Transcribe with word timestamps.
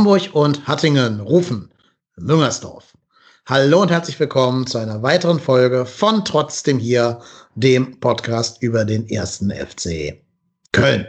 Hamburg 0.00 0.30
und 0.32 0.66
Hattingen 0.66 1.20
rufen 1.20 1.68
Müngersdorf. 2.16 2.94
Hallo 3.44 3.82
und 3.82 3.90
herzlich 3.90 4.18
willkommen 4.18 4.66
zu 4.66 4.78
einer 4.78 5.02
weiteren 5.02 5.38
Folge 5.38 5.84
von 5.84 6.24
Trotzdem 6.24 6.78
hier, 6.78 7.20
dem 7.54 8.00
Podcast 8.00 8.62
über 8.62 8.86
den 8.86 9.06
ersten 9.10 9.50
FC 9.50 10.22
Köln. 10.72 11.06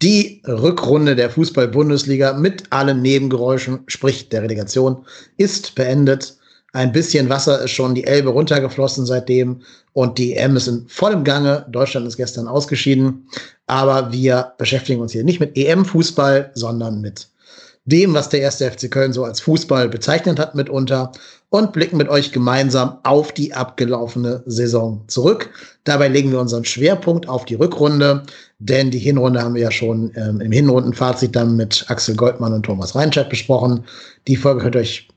Die 0.00 0.42
Rückrunde 0.48 1.16
der 1.16 1.28
Fußball-Bundesliga 1.28 2.32
mit 2.32 2.64
allen 2.72 3.02
Nebengeräuschen, 3.02 3.80
sprich 3.88 4.30
der 4.30 4.40
Relegation, 4.40 5.04
ist 5.36 5.74
beendet. 5.74 6.38
Ein 6.72 6.92
bisschen 6.92 7.28
Wasser 7.28 7.60
ist 7.60 7.72
schon 7.72 7.94
die 7.94 8.04
Elbe 8.04 8.30
runtergeflossen 8.30 9.04
seitdem 9.04 9.60
und 9.92 10.16
die 10.16 10.32
EM 10.32 10.56
ist 10.56 10.66
in 10.66 10.88
vollem 10.88 11.24
Gange. 11.24 11.66
Deutschland 11.68 12.06
ist 12.06 12.16
gestern 12.16 12.48
ausgeschieden. 12.48 13.28
Aber 13.66 14.10
wir 14.12 14.54
beschäftigen 14.56 15.02
uns 15.02 15.12
hier 15.12 15.24
nicht 15.24 15.40
mit 15.40 15.58
EM-Fußball, 15.58 16.52
sondern 16.54 17.02
mit 17.02 17.28
dem, 17.84 18.14
was 18.14 18.28
der 18.28 18.40
erste 18.40 18.70
FC 18.70 18.90
Köln 18.90 19.12
so 19.12 19.24
als 19.24 19.40
Fußball 19.40 19.88
bezeichnet 19.88 20.38
hat 20.38 20.54
mitunter 20.54 21.12
und 21.50 21.72
blicken 21.72 21.96
mit 21.96 22.08
euch 22.08 22.32
gemeinsam 22.32 22.98
auf 23.02 23.32
die 23.32 23.52
abgelaufene 23.52 24.42
Saison 24.46 25.02
zurück. 25.08 25.50
Dabei 25.84 26.08
legen 26.08 26.30
wir 26.30 26.40
unseren 26.40 26.64
Schwerpunkt 26.64 27.28
auf 27.28 27.44
die 27.44 27.56
Rückrunde, 27.56 28.22
denn 28.58 28.90
die 28.90 28.98
Hinrunde 28.98 29.42
haben 29.42 29.54
wir 29.54 29.62
ja 29.62 29.70
schon 29.70 30.12
ähm, 30.14 30.40
im 30.40 30.52
Hinrundenfazit 30.52 31.34
dann 31.34 31.56
mit 31.56 31.84
Axel 31.88 32.14
Goldmann 32.14 32.54
und 32.54 32.64
Thomas 32.64 32.94
Reinscheid 32.94 33.28
besprochen. 33.28 33.84
Die 34.28 34.36
Folge 34.36 34.62
könnt 34.62 34.76
ihr 34.76 34.80
euch 34.80 35.08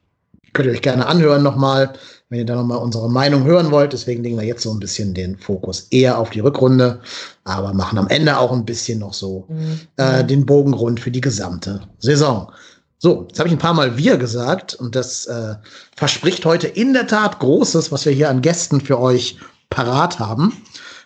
Könnt 0.55 0.67
ihr 0.67 0.71
euch 0.71 0.81
gerne 0.81 1.05
anhören 1.05 1.43
nochmal, 1.43 1.91
wenn 2.29 2.39
ihr 2.39 2.45
da 2.45 2.55
nochmal 2.55 2.79
unsere 2.79 3.09
Meinung 3.09 3.43
hören 3.43 3.71
wollt. 3.71 3.93
Deswegen 3.93 4.23
legen 4.23 4.37
wir 4.37 4.45
jetzt 4.45 4.63
so 4.63 4.71
ein 4.71 4.79
bisschen 4.79 5.13
den 5.13 5.37
Fokus 5.37 5.87
eher 5.91 6.17
auf 6.17 6.31
die 6.31 6.39
Rückrunde, 6.39 7.01
aber 7.43 7.73
machen 7.73 7.99
am 7.99 8.07
Ende 8.07 8.37
auch 8.37 8.51
ein 8.51 8.65
bisschen 8.65 8.99
noch 8.99 9.13
so 9.13 9.45
mhm. 9.47 9.79
äh, 9.97 10.23
den 10.23 10.45
Bogen 10.45 10.73
rund 10.73 10.99
für 10.99 11.11
die 11.11 11.21
gesamte 11.21 11.81
Saison. 11.99 12.51
So, 12.97 13.25
jetzt 13.27 13.37
habe 13.37 13.49
ich 13.49 13.53
ein 13.53 13.59
paar 13.59 13.73
Mal 13.73 13.97
wir 13.97 14.17
gesagt 14.17 14.73
und 14.73 14.95
das 14.95 15.25
äh, 15.27 15.55
verspricht 15.95 16.45
heute 16.45 16.67
in 16.67 16.93
der 16.93 17.07
Tat 17.07 17.39
Großes, 17.39 17.91
was 17.91 18.05
wir 18.05 18.13
hier 18.13 18.29
an 18.29 18.41
Gästen 18.41 18.81
für 18.81 18.99
euch 18.99 19.37
parat 19.69 20.17
haben. 20.17 20.53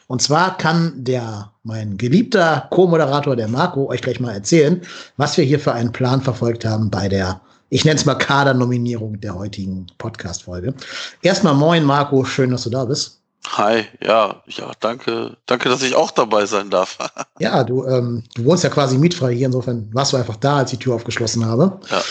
Und 0.07 0.21
zwar 0.21 0.57
kann 0.57 1.03
der, 1.03 1.51
mein 1.63 1.97
geliebter 1.97 2.67
Co-Moderator, 2.71 3.35
der 3.35 3.47
Marco, 3.47 3.89
euch 3.89 4.01
gleich 4.01 4.19
mal 4.19 4.33
erzählen, 4.33 4.81
was 5.17 5.37
wir 5.37 5.43
hier 5.43 5.59
für 5.59 5.73
einen 5.73 5.91
Plan 5.91 6.21
verfolgt 6.21 6.65
haben 6.65 6.89
bei 6.89 7.09
der 7.09 7.41
ich 7.69 7.85
nenne 7.85 7.97
es 7.97 8.05
mal 8.05 8.15
Kadernominierung 8.15 9.19
der 9.19 9.35
heutigen 9.35 9.87
Podcast-Folge. 9.97 10.73
Erstmal 11.21 11.53
moin, 11.53 11.83
Marco, 11.83 12.25
schön, 12.25 12.51
dass 12.51 12.63
du 12.63 12.69
da 12.69 12.85
bist. 12.85 13.21
Hi, 13.47 13.85
ja, 14.01 14.43
ja, 14.47 14.71
danke, 14.79 15.37
danke, 15.45 15.69
dass 15.69 15.81
ich 15.81 15.95
auch 15.95 16.11
dabei 16.11 16.45
sein 16.45 16.69
darf. 16.69 16.97
ja, 17.39 17.63
du, 17.63 17.85
ähm, 17.85 18.23
du 18.35 18.45
wohnst 18.45 18.63
ja 18.63 18.69
quasi 18.69 18.97
mietfrei 18.97 19.33
hier, 19.33 19.47
insofern 19.47 19.89
warst 19.93 20.13
du 20.13 20.17
einfach 20.17 20.35
da, 20.35 20.57
als 20.57 20.73
ich 20.73 20.79
die 20.79 20.83
Tür 20.83 20.95
aufgeschlossen 20.95 21.45
habe. 21.45 21.79
Ja. 21.89 22.01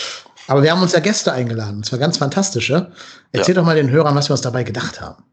Aber 0.47 0.63
wir 0.63 0.71
haben 0.71 0.81
uns 0.81 0.93
ja 0.93 0.99
Gäste 0.99 1.31
eingeladen, 1.31 1.77
und 1.77 1.85
zwar 1.85 1.99
ganz 1.99 2.17
fantastische. 2.17 2.91
Erzähl 3.31 3.53
ja. 3.53 3.61
doch 3.61 3.65
mal 3.65 3.75
den 3.75 3.91
Hörern, 3.91 4.15
was 4.15 4.29
wir 4.29 4.33
uns 4.33 4.41
dabei 4.41 4.63
gedacht 4.63 4.99
haben. 4.99 5.23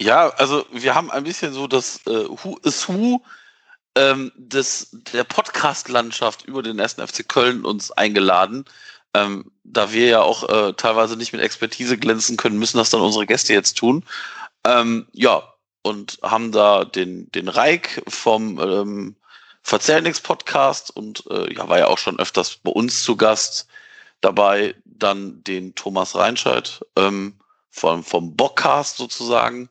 Ja, 0.00 0.30
also 0.36 0.64
wir 0.72 0.94
haben 0.94 1.10
ein 1.10 1.24
bisschen 1.24 1.52
so 1.52 1.66
das 1.66 2.00
äh, 2.06 2.24
Who 2.42 2.58
is 2.64 2.88
Who 2.88 3.20
ähm, 3.94 4.32
des, 4.36 4.88
der 5.12 5.24
Podcast-Landschaft 5.24 6.46
über 6.46 6.62
den 6.62 6.78
ersten 6.78 7.06
FC 7.06 7.28
Köln 7.28 7.64
uns 7.64 7.90
eingeladen. 7.92 8.64
Ähm, 9.14 9.50
da 9.64 9.92
wir 9.92 10.06
ja 10.06 10.22
auch 10.22 10.48
äh, 10.48 10.72
teilweise 10.74 11.16
nicht 11.16 11.32
mit 11.32 11.42
Expertise 11.42 11.98
glänzen 11.98 12.36
können, 12.36 12.58
müssen 12.58 12.78
das 12.78 12.90
dann 12.90 13.00
unsere 13.00 13.26
Gäste 13.26 13.52
jetzt 13.52 13.76
tun. 13.76 14.04
Ähm, 14.64 15.06
ja, 15.12 15.42
und 15.82 16.18
haben 16.22 16.52
da 16.52 16.84
den, 16.84 17.30
den 17.32 17.48
Reik 17.48 18.02
vom 18.08 18.58
ähm, 18.60 19.16
Verzählnix 19.62 20.20
Podcast 20.20 20.94
und 20.94 21.24
äh, 21.30 21.52
ja, 21.52 21.68
war 21.68 21.78
ja 21.78 21.86
auch 21.88 21.98
schon 21.98 22.18
öfters 22.18 22.56
bei 22.56 22.70
uns 22.70 23.02
zu 23.02 23.16
Gast 23.16 23.66
dabei. 24.20 24.74
Dann 24.84 25.42
den 25.44 25.74
Thomas 25.74 26.14
Reinscheid 26.14 26.80
ähm, 26.96 27.34
vom, 27.70 28.04
vom 28.04 28.36
Bockcast 28.36 28.96
sozusagen. 28.96 29.68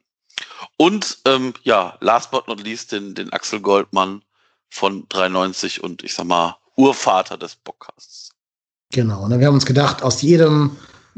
Und 0.78 1.20
ähm, 1.26 1.54
ja, 1.64 1.98
last 2.00 2.32
but 2.32 2.48
not 2.48 2.62
least 2.62 2.92
den, 2.92 3.16
den 3.16 3.32
Axel 3.32 3.60
Goldmann 3.60 4.24
von 4.70 5.08
93 5.10 5.84
und 5.84 6.04
ich 6.04 6.14
sag 6.14 6.26
mal 6.26 6.58
Urvater 6.76 7.38
des 7.38 7.56
Bockcasts. 7.56 8.21
Genau. 8.92 9.24
Und 9.24 9.40
wir 9.40 9.48
haben 9.48 9.56
uns 9.56 9.66
gedacht, 9.66 10.04
aus 10.04 10.22
jedem, 10.22 10.72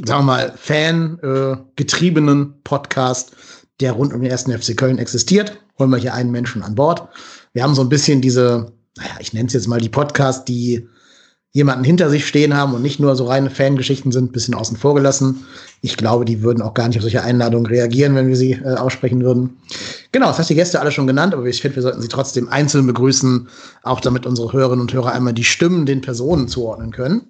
sagen 0.05 0.21
wir 0.21 0.23
mal, 0.23 0.53
Fan-getriebenen 0.55 2.41
äh, 2.43 2.53
Podcast, 2.63 3.31
der 3.79 3.93
rund 3.93 4.13
um 4.13 4.21
den 4.21 4.29
ersten 4.29 4.57
FC 4.57 4.77
Köln 4.77 4.99
existiert, 4.99 5.59
holen 5.79 5.89
wir 5.89 5.97
hier 5.97 6.13
einen 6.13 6.31
Menschen 6.31 6.61
an 6.63 6.75
Bord. 6.75 7.07
Wir 7.53 7.63
haben 7.63 7.75
so 7.75 7.81
ein 7.81 7.89
bisschen 7.89 8.21
diese, 8.21 8.71
naja, 8.95 9.15
ich 9.19 9.33
nenne 9.33 9.47
es 9.47 9.53
jetzt 9.53 9.67
mal 9.67 9.81
die 9.81 9.89
Podcast, 9.89 10.47
die 10.47 10.87
jemanden 11.55 11.83
hinter 11.83 12.09
sich 12.09 12.27
stehen 12.27 12.55
haben 12.57 12.73
und 12.73 12.81
nicht 12.81 12.99
nur 12.99 13.15
so 13.15 13.25
reine 13.25 13.51
Fangeschichten 13.51 14.11
sind, 14.11 14.33
bisschen 14.33 14.55
außen 14.55 14.75
vor 14.75 14.95
gelassen. 14.95 15.45
Ich 15.81 15.97
glaube, 15.97 16.25
die 16.25 16.41
würden 16.41 16.63
auch 16.63 16.73
gar 16.73 16.87
nicht 16.87 16.97
auf 16.97 17.03
solche 17.03 17.21
Einladungen 17.21 17.67
reagieren, 17.67 18.15
wenn 18.15 18.27
wir 18.27 18.35
sie 18.35 18.53
äh, 18.53 18.73
aussprechen 18.73 19.23
würden. 19.23 19.57
Genau, 20.11 20.27
das 20.27 20.39
hast 20.39 20.49
die 20.49 20.55
Gäste 20.55 20.81
alle 20.81 20.91
schon 20.91 21.05
genannt, 21.05 21.35
aber 21.35 21.45
ich 21.45 21.61
finde, 21.61 21.75
wir 21.75 21.83
sollten 21.83 22.01
sie 22.01 22.07
trotzdem 22.07 22.49
einzeln 22.49 22.87
begrüßen, 22.87 23.47
auch 23.83 23.99
damit 23.99 24.25
unsere 24.25 24.51
Hörerinnen 24.51 24.81
und 24.81 24.93
Hörer 24.93 25.11
einmal 25.11 25.33
die 25.33 25.43
Stimmen 25.43 25.85
den 25.85 26.01
Personen 26.01 26.47
zuordnen 26.47 26.91
können. 26.91 27.29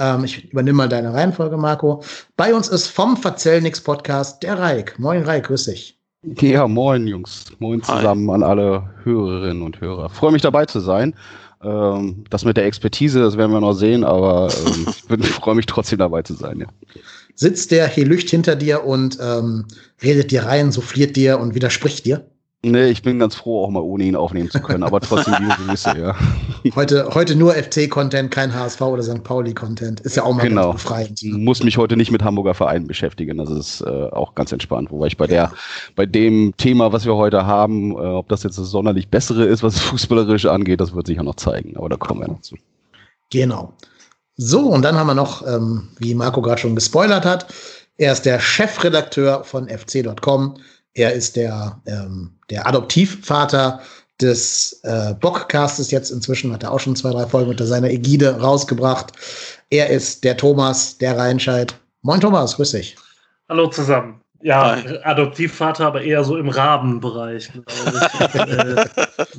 Ähm, 0.00 0.24
ich 0.24 0.50
übernehme 0.50 0.78
mal 0.78 0.88
deine 0.88 1.14
Reihenfolge, 1.14 1.56
Marco. 1.56 2.02
Bei 2.36 2.52
uns 2.52 2.66
ist 2.66 2.88
vom 2.88 3.16
Verzellnix 3.16 3.80
Podcast 3.80 4.42
der 4.42 4.58
Reik. 4.58 4.98
Moin 4.98 5.22
Reik, 5.22 5.46
grüß 5.46 5.66
dich. 5.66 5.96
Ja, 6.40 6.66
moin 6.66 7.06
Jungs. 7.06 7.46
Moin 7.60 7.82
zusammen 7.82 8.28
Hi. 8.28 8.34
an 8.34 8.42
alle 8.42 8.90
Hörerinnen 9.04 9.62
und 9.62 9.80
Hörer. 9.80 10.10
Freue 10.10 10.32
mich 10.32 10.42
dabei 10.42 10.66
zu 10.66 10.80
sein. 10.80 11.14
Ähm, 11.62 12.24
das 12.30 12.44
mit 12.44 12.56
der 12.56 12.64
Expertise, 12.64 13.20
das 13.20 13.36
werden 13.36 13.52
wir 13.52 13.60
noch 13.60 13.74
sehen, 13.74 14.04
aber 14.04 14.48
ähm, 14.66 14.86
ich 15.20 15.28
freue 15.28 15.54
mich 15.54 15.66
trotzdem 15.66 15.98
dabei 15.98 16.22
zu 16.22 16.34
sein, 16.34 16.60
ja. 16.60 16.66
Sitzt 17.34 17.70
der 17.70 17.88
hier 17.88 18.06
Lücht 18.06 18.30
hinter 18.30 18.56
dir 18.56 18.84
und 18.84 19.18
ähm, 19.20 19.66
redet 20.02 20.30
dir 20.30 20.44
rein, 20.44 20.72
souffliert 20.72 21.16
dir 21.16 21.38
und 21.38 21.54
widerspricht 21.54 22.04
dir? 22.06 22.29
Nee, 22.62 22.90
ich 22.90 23.02
bin 23.02 23.18
ganz 23.18 23.36
froh, 23.36 23.64
auch 23.64 23.70
mal 23.70 23.80
ohne 23.80 24.04
ihn 24.04 24.14
aufnehmen 24.14 24.50
zu 24.50 24.60
können, 24.60 24.82
aber 24.82 25.00
trotzdem 25.00 25.34
liebe 25.40 25.54
Grüße, 25.66 25.98
ja. 25.98 26.14
Heute, 26.74 27.08
heute 27.14 27.34
nur 27.34 27.54
FC-Content, 27.54 28.30
kein 28.30 28.52
HSV 28.52 28.82
oder 28.82 29.02
St. 29.02 29.24
Pauli-Content. 29.24 30.00
Ist 30.00 30.16
ja 30.16 30.24
auch 30.24 30.34
mal 30.34 30.46
genau. 30.46 30.74
befreiend. 30.74 31.22
Muss 31.22 31.62
mich 31.62 31.78
heute 31.78 31.96
nicht 31.96 32.10
mit 32.10 32.22
Hamburger 32.22 32.52
Vereinen 32.52 32.86
beschäftigen. 32.86 33.38
Das 33.38 33.48
ist 33.48 33.80
äh, 33.80 33.88
auch 33.88 34.34
ganz 34.34 34.52
entspannt. 34.52 34.90
Wobei 34.90 35.06
ich 35.06 35.16
bei 35.16 35.26
der, 35.26 35.52
bei 35.96 36.04
dem 36.04 36.52
Thema, 36.58 36.92
was 36.92 37.06
wir 37.06 37.16
heute 37.16 37.46
haben, 37.46 37.92
äh, 37.92 37.94
ob 37.94 38.28
das 38.28 38.42
jetzt 38.42 38.58
das 38.58 38.68
sonderlich 38.68 39.08
bessere 39.08 39.46
ist, 39.46 39.62
was 39.62 39.80
fußballerisch 39.80 40.44
angeht, 40.44 40.82
das 40.82 40.94
wird 40.94 41.06
sich 41.06 41.16
ja 41.16 41.22
noch 41.22 41.36
zeigen. 41.36 41.78
Aber 41.78 41.88
da 41.88 41.96
kommen 41.96 42.20
wir 42.20 42.28
noch 42.28 42.42
zu. 42.42 42.56
Genau. 43.30 43.72
So, 44.36 44.60
und 44.68 44.82
dann 44.82 44.96
haben 44.96 45.06
wir 45.06 45.14
noch, 45.14 45.46
ähm, 45.46 45.88
wie 45.98 46.14
Marco 46.14 46.42
gerade 46.42 46.60
schon 46.60 46.74
gespoilert 46.74 47.24
hat, 47.24 47.46
er 47.96 48.12
ist 48.12 48.26
der 48.26 48.38
Chefredakteur 48.38 49.44
von 49.44 49.66
fc.com 49.66 50.56
er 50.94 51.12
ist 51.12 51.36
der, 51.36 51.80
ähm, 51.86 52.32
der 52.50 52.66
Adoptivvater 52.66 53.80
des 54.20 54.80
äh, 54.82 55.14
Bockcastes 55.14 55.90
jetzt 55.90 56.10
inzwischen, 56.10 56.52
hat 56.52 56.62
er 56.62 56.72
auch 56.72 56.80
schon 56.80 56.96
zwei, 56.96 57.10
drei 57.10 57.26
Folgen 57.26 57.50
unter 57.50 57.66
seiner 57.66 57.90
Ägide 57.90 58.40
rausgebracht. 58.40 59.12
Er 59.70 59.88
ist 59.88 60.24
der 60.24 60.36
Thomas, 60.36 60.98
der 60.98 61.16
Reinscheid. 61.16 61.74
Moin 62.02 62.20
Thomas, 62.20 62.56
grüß 62.56 62.72
dich. 62.72 62.96
Hallo 63.48 63.68
zusammen. 63.68 64.19
Ja, 64.42 64.76
Hi. 64.76 64.98
Adoptivvater, 65.02 65.86
aber 65.86 66.00
eher 66.00 66.24
so 66.24 66.38
im 66.38 66.48
Rabenbereich, 66.48 67.50
glaube 67.52 67.66
ich. 67.70 68.34
äh, 68.34 68.86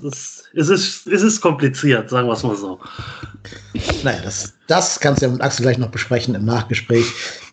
das, 0.03 0.44
es, 0.53 0.69
ist, 0.69 1.07
es 1.07 1.22
ist 1.23 1.41
kompliziert, 1.41 2.12
sagen 2.12 2.28
wir 2.28 2.34
es 2.34 2.44
mal 2.44 2.56
so. 2.56 2.80
Naja, 4.03 4.19
das, 4.24 4.53
das 4.68 5.00
kannst 5.00 5.21
du 5.21 5.25
ja 5.25 5.31
mit 5.31 5.42
Axel 5.42 5.63
gleich 5.63 5.80
noch 5.80 5.89
besprechen 5.89 6.36
im 6.36 6.45
Nachgespräch. 6.45 7.06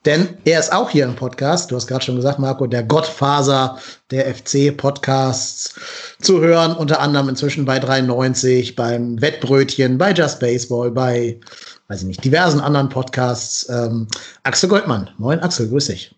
Denn 0.05 0.37
er 0.45 0.61
ist 0.61 0.73
auch 0.73 0.91
hier 0.91 1.07
im 1.07 1.17
Podcast. 1.17 1.71
Du 1.71 1.77
hast 1.77 1.87
gerade 1.87 2.05
schon 2.05 2.17
gesagt, 2.17 2.39
Marco, 2.39 2.67
der 2.67 2.83
Gottfaser 2.83 3.79
der 4.11 4.35
FC-Podcasts 4.35 5.75
zu 6.21 6.41
hören. 6.41 6.77
Unter 6.77 7.01
anderem 7.01 7.31
inzwischen 7.31 7.65
bei 7.65 7.79
93, 7.79 8.77
beim 8.77 9.21
Wettbrötchen, 9.23 9.97
bei 9.97 10.13
Just 10.13 10.39
Baseball, 10.39 10.91
bei, 10.91 11.41
weiß 11.89 12.03
ich 12.03 12.07
nicht, 12.09 12.25
diversen 12.25 12.61
anderen 12.61 12.91
Podcasts. 12.91 13.67
Ähm, 13.71 14.07
Axel 14.43 14.69
Goldmann. 14.69 15.09
Moin, 15.17 15.41
Axel, 15.41 15.71
grüß 15.71 15.87
dich. 15.87 16.15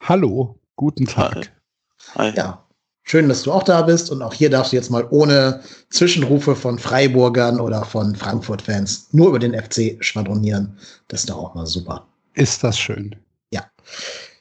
Hallo. 0.00 0.58
Guten 0.76 1.06
Tag. 1.06 1.52
Hi. 2.16 2.32
Ja, 2.36 2.64
schön, 3.04 3.28
dass 3.28 3.44
du 3.44 3.52
auch 3.52 3.62
da 3.62 3.82
bist. 3.82 4.10
Und 4.10 4.22
auch 4.22 4.34
hier 4.34 4.50
darfst 4.50 4.72
du 4.72 4.76
jetzt 4.76 4.90
mal 4.90 5.06
ohne 5.10 5.60
Zwischenrufe 5.90 6.56
von 6.56 6.78
Freiburgern 6.78 7.60
oder 7.60 7.84
von 7.84 8.16
Frankfurt-Fans 8.16 9.08
nur 9.12 9.28
über 9.28 9.38
den 9.38 9.54
FC 9.54 9.96
schwadronieren. 10.00 10.76
Das 11.08 11.20
ist 11.20 11.30
doch 11.30 11.36
auch 11.36 11.54
mal 11.54 11.66
super. 11.66 12.06
Ist 12.34 12.64
das 12.64 12.76
schön. 12.76 13.14
Ja. 13.50 13.64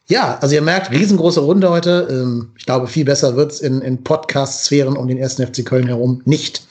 Ja, 0.08 0.40
also 0.40 0.56
ihr 0.56 0.62
merkt, 0.64 0.92
riesengroße 0.92 1.40
Runde 1.40 1.70
heute. 1.70 2.08
Ähm, 2.10 2.52
ich 2.58 2.66
glaube, 2.66 2.88
viel 2.88 3.06
besser 3.06 3.36
wird's 3.36 3.60
in, 3.60 3.82
in 3.82 4.04
Podcast-Sphären 4.04 4.98
um 4.98 5.08
den 5.08 5.20
ersten 5.20 5.46
FC 5.46 5.64
Köln 5.64 5.88
herum 5.88 6.24
nicht. 6.26 6.66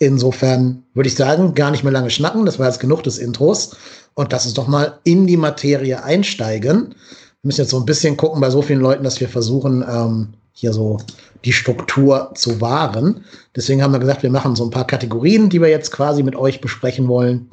Insofern 0.00 0.82
würde 0.94 1.08
ich 1.08 1.14
sagen, 1.14 1.54
gar 1.54 1.70
nicht 1.70 1.84
mehr 1.84 1.92
lange 1.92 2.10
schnacken. 2.10 2.44
Das 2.44 2.58
war 2.58 2.66
jetzt 2.66 2.80
genug 2.80 3.04
des 3.04 3.18
Intros. 3.18 3.76
Und 4.14 4.32
lass 4.32 4.46
uns 4.46 4.54
doch 4.54 4.66
mal 4.66 4.98
in 5.04 5.28
die 5.28 5.36
Materie 5.36 6.02
einsteigen 6.02 6.96
müssen 7.46 7.62
jetzt 7.62 7.70
so 7.70 7.78
ein 7.78 7.86
bisschen 7.86 8.16
gucken 8.16 8.40
bei 8.40 8.50
so 8.50 8.62
vielen 8.62 8.80
Leuten, 8.80 9.04
dass 9.04 9.20
wir 9.20 9.28
versuchen, 9.28 9.84
ähm, 9.88 10.34
hier 10.52 10.72
so 10.72 10.98
die 11.44 11.52
Struktur 11.52 12.32
zu 12.34 12.60
wahren. 12.60 13.24
Deswegen 13.54 13.82
haben 13.82 13.92
wir 13.92 14.00
gesagt, 14.00 14.22
wir 14.22 14.30
machen 14.30 14.56
so 14.56 14.64
ein 14.64 14.70
paar 14.70 14.86
Kategorien, 14.86 15.50
die 15.50 15.60
wir 15.60 15.68
jetzt 15.68 15.92
quasi 15.92 16.22
mit 16.22 16.34
euch 16.34 16.60
besprechen 16.60 17.08
wollen. 17.08 17.50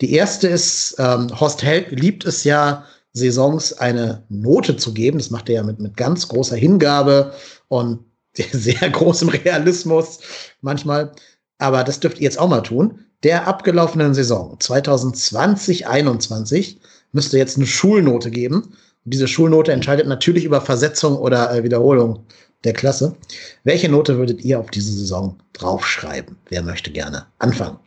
Die 0.00 0.12
erste 0.12 0.48
ist, 0.48 0.96
ähm, 0.98 1.28
Horst 1.40 1.62
Held 1.62 1.98
liebt 1.98 2.26
es 2.26 2.44
ja, 2.44 2.84
Saisons 3.14 3.74
eine 3.74 4.22
Note 4.28 4.76
zu 4.76 4.94
geben. 4.94 5.18
Das 5.18 5.30
macht 5.30 5.48
er 5.48 5.56
ja 5.56 5.62
mit, 5.62 5.80
mit 5.80 5.96
ganz 5.96 6.28
großer 6.28 6.56
Hingabe 6.56 7.32
und 7.68 8.00
sehr 8.52 8.90
großem 8.90 9.28
Realismus 9.28 10.20
manchmal. 10.60 11.12
Aber 11.58 11.84
das 11.84 12.00
dürft 12.00 12.18
ihr 12.18 12.24
jetzt 12.24 12.38
auch 12.38 12.48
mal 12.48 12.62
tun. 12.62 12.98
Der 13.22 13.46
abgelaufenen 13.46 14.14
Saison 14.14 14.56
2020-21 14.58 16.78
müsste 17.12 17.38
jetzt 17.38 17.56
eine 17.56 17.66
Schulnote 17.66 18.30
geben. 18.30 18.74
Diese 19.04 19.26
Schulnote 19.26 19.72
entscheidet 19.72 20.06
natürlich 20.06 20.44
über 20.44 20.60
Versetzung 20.60 21.16
oder 21.16 21.52
äh, 21.52 21.64
Wiederholung 21.64 22.24
der 22.64 22.72
Klasse. 22.72 23.16
Welche 23.64 23.88
Note 23.88 24.16
würdet 24.18 24.44
ihr 24.44 24.60
auf 24.60 24.70
diese 24.70 24.92
Saison 24.92 25.36
draufschreiben? 25.52 26.36
Wer 26.48 26.62
möchte 26.62 26.92
gerne 26.92 27.26
anfangen? 27.38 27.78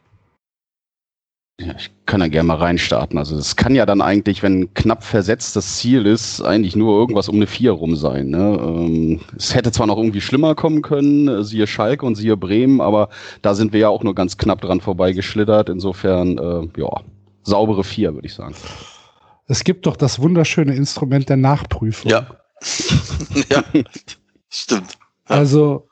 Ja, 1.62 1.73
ich 1.77 1.89
kann 2.06 2.19
ja 2.19 2.27
gerne 2.27 2.47
mal 2.47 2.57
reinstarten. 2.57 3.17
Also 3.17 3.38
es 3.38 3.56
kann 3.56 3.75
ja 3.75 3.85
dann 3.85 4.01
eigentlich, 4.01 4.44
wenn 4.44 4.73
knapp 4.73 5.06
versetzt 5.06 5.56
das 5.56 5.77
Ziel 5.77 6.06
ist, 6.06 6.41
eigentlich 6.41 6.75
nur 6.75 7.00
irgendwas 7.00 7.29
um 7.29 7.35
eine 7.38 7.47
4 7.47 7.71
rum 7.71 7.95
sein. 7.95 8.27
Ne? 8.27 8.59
Ähm, 8.62 9.21
es 9.38 9.56
hätte 9.56 9.71
zwar 9.71 9.88
noch 9.88 9.95
irgendwie 9.97 10.19
schlimmer 10.19 10.53
kommen 10.53 10.81
können, 10.81 11.29
äh, 11.29 11.44
siehe 11.45 11.65
Schalke 11.65 12.06
und 12.06 12.15
siehe 12.15 12.35
Bremen, 12.35 12.81
aber 12.81 13.07
da 13.41 13.56
sind 13.56 13.71
wir 13.71 13.79
ja 13.79 13.89
auch 13.89 14.03
nur 14.03 14.15
ganz 14.15 14.38
knapp 14.38 14.59
dran 14.59 14.81
vorbeigeschlittert. 14.81 15.69
Insofern, 15.69 16.38
äh, 16.38 16.81
ja, 16.81 16.89
saubere 17.44 17.85
4, 17.85 18.15
würde 18.15 18.27
ich 18.27 18.33
sagen. 18.33 18.56
Es 19.47 19.63
gibt 19.63 19.86
doch 19.86 19.95
das 19.95 20.19
wunderschöne 20.19 20.75
Instrument 20.75 21.30
der 21.30 21.38
Nachprüfung. 21.38 22.12
Ja. 22.12 22.38
ja, 23.50 23.63
stimmt. 24.50 24.94
Ja. 24.94 25.36
Also 25.36 25.88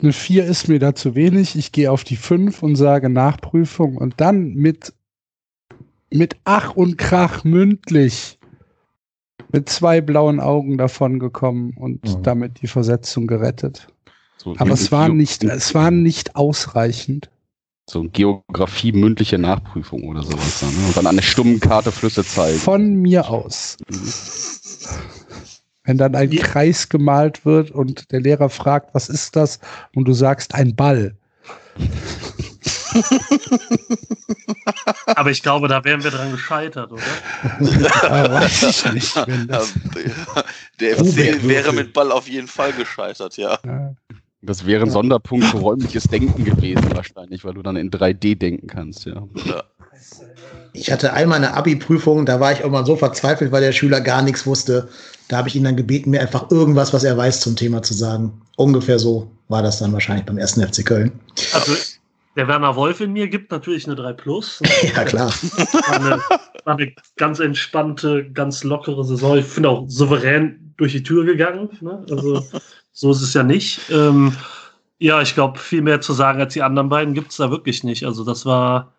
eine 0.00 0.12
4 0.12 0.44
ist 0.44 0.68
mir 0.68 0.78
da 0.78 0.94
zu 0.94 1.14
wenig. 1.14 1.56
Ich 1.56 1.72
gehe 1.72 1.90
auf 1.90 2.04
die 2.04 2.16
5 2.16 2.62
und 2.62 2.76
sage 2.76 3.08
Nachprüfung 3.08 3.96
und 3.96 4.20
dann 4.20 4.54
mit, 4.54 4.92
mit 6.10 6.36
Ach 6.44 6.72
und 6.76 6.98
Krach 6.98 7.44
mündlich 7.44 8.38
mit 9.52 9.68
zwei 9.68 10.00
blauen 10.00 10.40
Augen 10.40 10.76
davon 10.76 11.18
gekommen 11.18 11.74
und 11.76 12.04
mhm. 12.04 12.22
damit 12.22 12.62
die 12.62 12.66
Versetzung 12.66 13.26
gerettet. 13.26 13.88
So 14.36 14.54
Aber 14.58 14.72
es 14.72 14.92
war, 14.92 15.08
nicht, 15.08 15.44
es 15.44 15.74
war 15.74 15.90
nicht 15.90 16.36
ausreichend. 16.36 17.30
So 17.88 18.02
Geografie 18.02 18.92
mündliche 18.92 19.38
Nachprüfung 19.38 20.04
oder 20.04 20.22
sowas. 20.22 20.60
Dann, 20.60 20.70
ne? 20.70 20.86
Und 20.88 20.96
dann 20.96 21.06
eine 21.06 21.22
Stummenkarte 21.22 21.92
Flüsse 21.92 22.24
zeigen. 22.24 22.58
Von 22.58 22.96
mir 22.96 23.30
aus. 23.30 23.76
Wenn 25.84 25.96
dann 25.96 26.16
ein 26.16 26.32
ja. 26.32 26.42
Kreis 26.42 26.88
gemalt 26.88 27.44
wird 27.44 27.70
und 27.70 28.10
der 28.10 28.20
Lehrer 28.20 28.50
fragt, 28.50 28.92
was 28.94 29.08
ist 29.08 29.36
das? 29.36 29.60
Und 29.94 30.06
du 30.06 30.14
sagst, 30.14 30.54
ein 30.54 30.74
Ball. 30.74 31.14
Aber 35.06 35.30
ich 35.30 35.42
glaube, 35.42 35.68
da 35.68 35.84
wären 35.84 36.02
wir 36.02 36.10
dran 36.10 36.32
gescheitert, 36.32 36.90
oder? 36.90 37.02
ja, 37.60 38.32
weiß 38.32 38.62
ich 38.64 38.92
nicht. 38.92 39.16
Der 40.80 40.96
FC 40.96 41.46
wäre 41.46 41.72
mit 41.72 41.92
Ball 41.92 42.10
auf 42.10 42.28
jeden 42.28 42.48
Fall 42.48 42.72
gescheitert, 42.72 43.36
ja. 43.36 43.58
Das 44.46 44.64
wäre 44.64 44.84
ein 44.84 44.90
Sonderpunkt 44.90 45.46
für 45.46 45.58
räumliches 45.58 46.04
Denken 46.04 46.44
gewesen, 46.44 46.94
wahrscheinlich, 46.94 47.44
weil 47.44 47.54
du 47.54 47.62
dann 47.62 47.76
in 47.76 47.90
3D 47.90 48.38
denken 48.38 48.66
kannst, 48.66 49.04
ja. 49.06 49.22
ja. 49.44 49.64
Ich 50.72 50.92
hatte 50.92 51.12
einmal 51.12 51.38
eine 51.38 51.54
Abi-Prüfung, 51.54 52.26
da 52.26 52.38
war 52.38 52.52
ich 52.52 52.60
irgendwann 52.60 52.86
so 52.86 52.96
verzweifelt, 52.96 53.50
weil 53.50 53.62
der 53.62 53.72
Schüler 53.72 54.00
gar 54.00 54.22
nichts 54.22 54.46
wusste. 54.46 54.88
Da 55.28 55.38
habe 55.38 55.48
ich 55.48 55.56
ihn 55.56 55.64
dann 55.64 55.76
gebeten, 55.76 56.10
mir 56.10 56.20
einfach 56.20 56.50
irgendwas, 56.50 56.92
was 56.92 57.02
er 57.02 57.16
weiß, 57.16 57.40
zum 57.40 57.56
Thema 57.56 57.82
zu 57.82 57.94
sagen. 57.94 58.40
Ungefähr 58.56 58.98
so 58.98 59.30
war 59.48 59.62
das 59.62 59.78
dann 59.78 59.92
wahrscheinlich 59.92 60.26
beim 60.26 60.38
ersten 60.38 60.66
FC 60.66 60.84
Köln. 60.84 61.12
Also 61.52 61.72
der 62.36 62.46
Werner 62.46 62.76
Wolf 62.76 63.00
in 63.00 63.12
mir 63.12 63.28
gibt 63.28 63.50
natürlich 63.50 63.86
eine 63.86 63.96
3 63.96 64.12
Plus. 64.12 64.60
ja, 64.94 65.04
klar. 65.04 65.30
War 65.30 65.94
eine, 65.94 66.22
war 66.64 66.78
eine, 66.78 66.92
ganz 67.16 67.40
entspannte, 67.40 68.30
ganz 68.30 68.62
lockere 68.62 69.04
Saison. 69.04 69.38
Ich 69.38 69.46
finde 69.46 69.70
auch 69.70 69.84
souverän 69.88 70.74
durch 70.76 70.92
die 70.92 71.02
Tür 71.02 71.24
gegangen. 71.24 71.70
Ne? 71.80 72.04
Also 72.10 72.44
so 72.96 73.10
ist 73.10 73.20
es 73.20 73.34
ja 73.34 73.42
nicht. 73.42 73.90
Ähm, 73.90 74.34
ja, 74.98 75.20
ich 75.20 75.34
glaube, 75.34 75.58
viel 75.58 75.82
mehr 75.82 76.00
zu 76.00 76.14
sagen 76.14 76.40
als 76.40 76.54
die 76.54 76.62
anderen 76.62 76.88
beiden 76.88 77.12
gibt 77.12 77.30
es 77.30 77.36
da 77.36 77.50
wirklich 77.50 77.84
nicht. 77.84 78.04
Also 78.04 78.24
das 78.24 78.46
war 78.46 78.92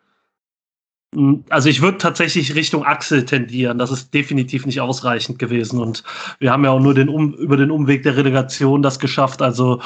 also 1.50 1.70
ich 1.70 1.82
würde 1.82 1.98
tatsächlich 1.98 2.54
Richtung 2.54 2.84
Axel 2.84 3.26
tendieren. 3.26 3.80
Das 3.80 3.92
ist 3.92 4.14
definitiv 4.14 4.66
nicht 4.66 4.82
ausreichend 4.82 5.40
gewesen. 5.40 5.80
Und 5.80 6.04
wir 6.40 6.52
haben 6.52 6.64
ja 6.64 6.72
auch 6.72 6.80
nur 6.80 6.94
den 6.94 7.10
um, 7.10 7.34
über 7.34 7.58
den 7.58 7.72
Umweg 7.72 8.04
der 8.04 8.18
Relegation 8.18 8.82
das 8.82 9.00
geschafft. 9.00 9.42
Also 9.42 9.82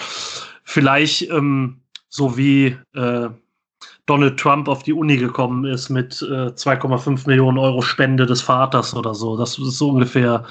vielleicht 0.64 1.30
ähm, 1.30 1.80
so 2.10 2.38
wie 2.38 2.76
äh, 2.96 3.30
Donald 4.08 4.40
Trump 4.40 4.68
auf 4.68 4.84
die 4.84 4.94
Uni 4.94 5.16
gekommen 5.16 5.64
ist 5.64 5.90
mit 5.90 6.22
äh, 6.24 6.48
2,5 6.50 7.28
Millionen 7.28 7.60
Euro 7.60 7.82
Spende 7.82 8.26
des 8.26 8.42
Vaters 8.42 8.94
oder 8.96 9.14
so. 9.14 9.38
Das 9.38 9.58
ist 9.58 9.78
so 9.78 9.92
ungefähr 9.92 10.44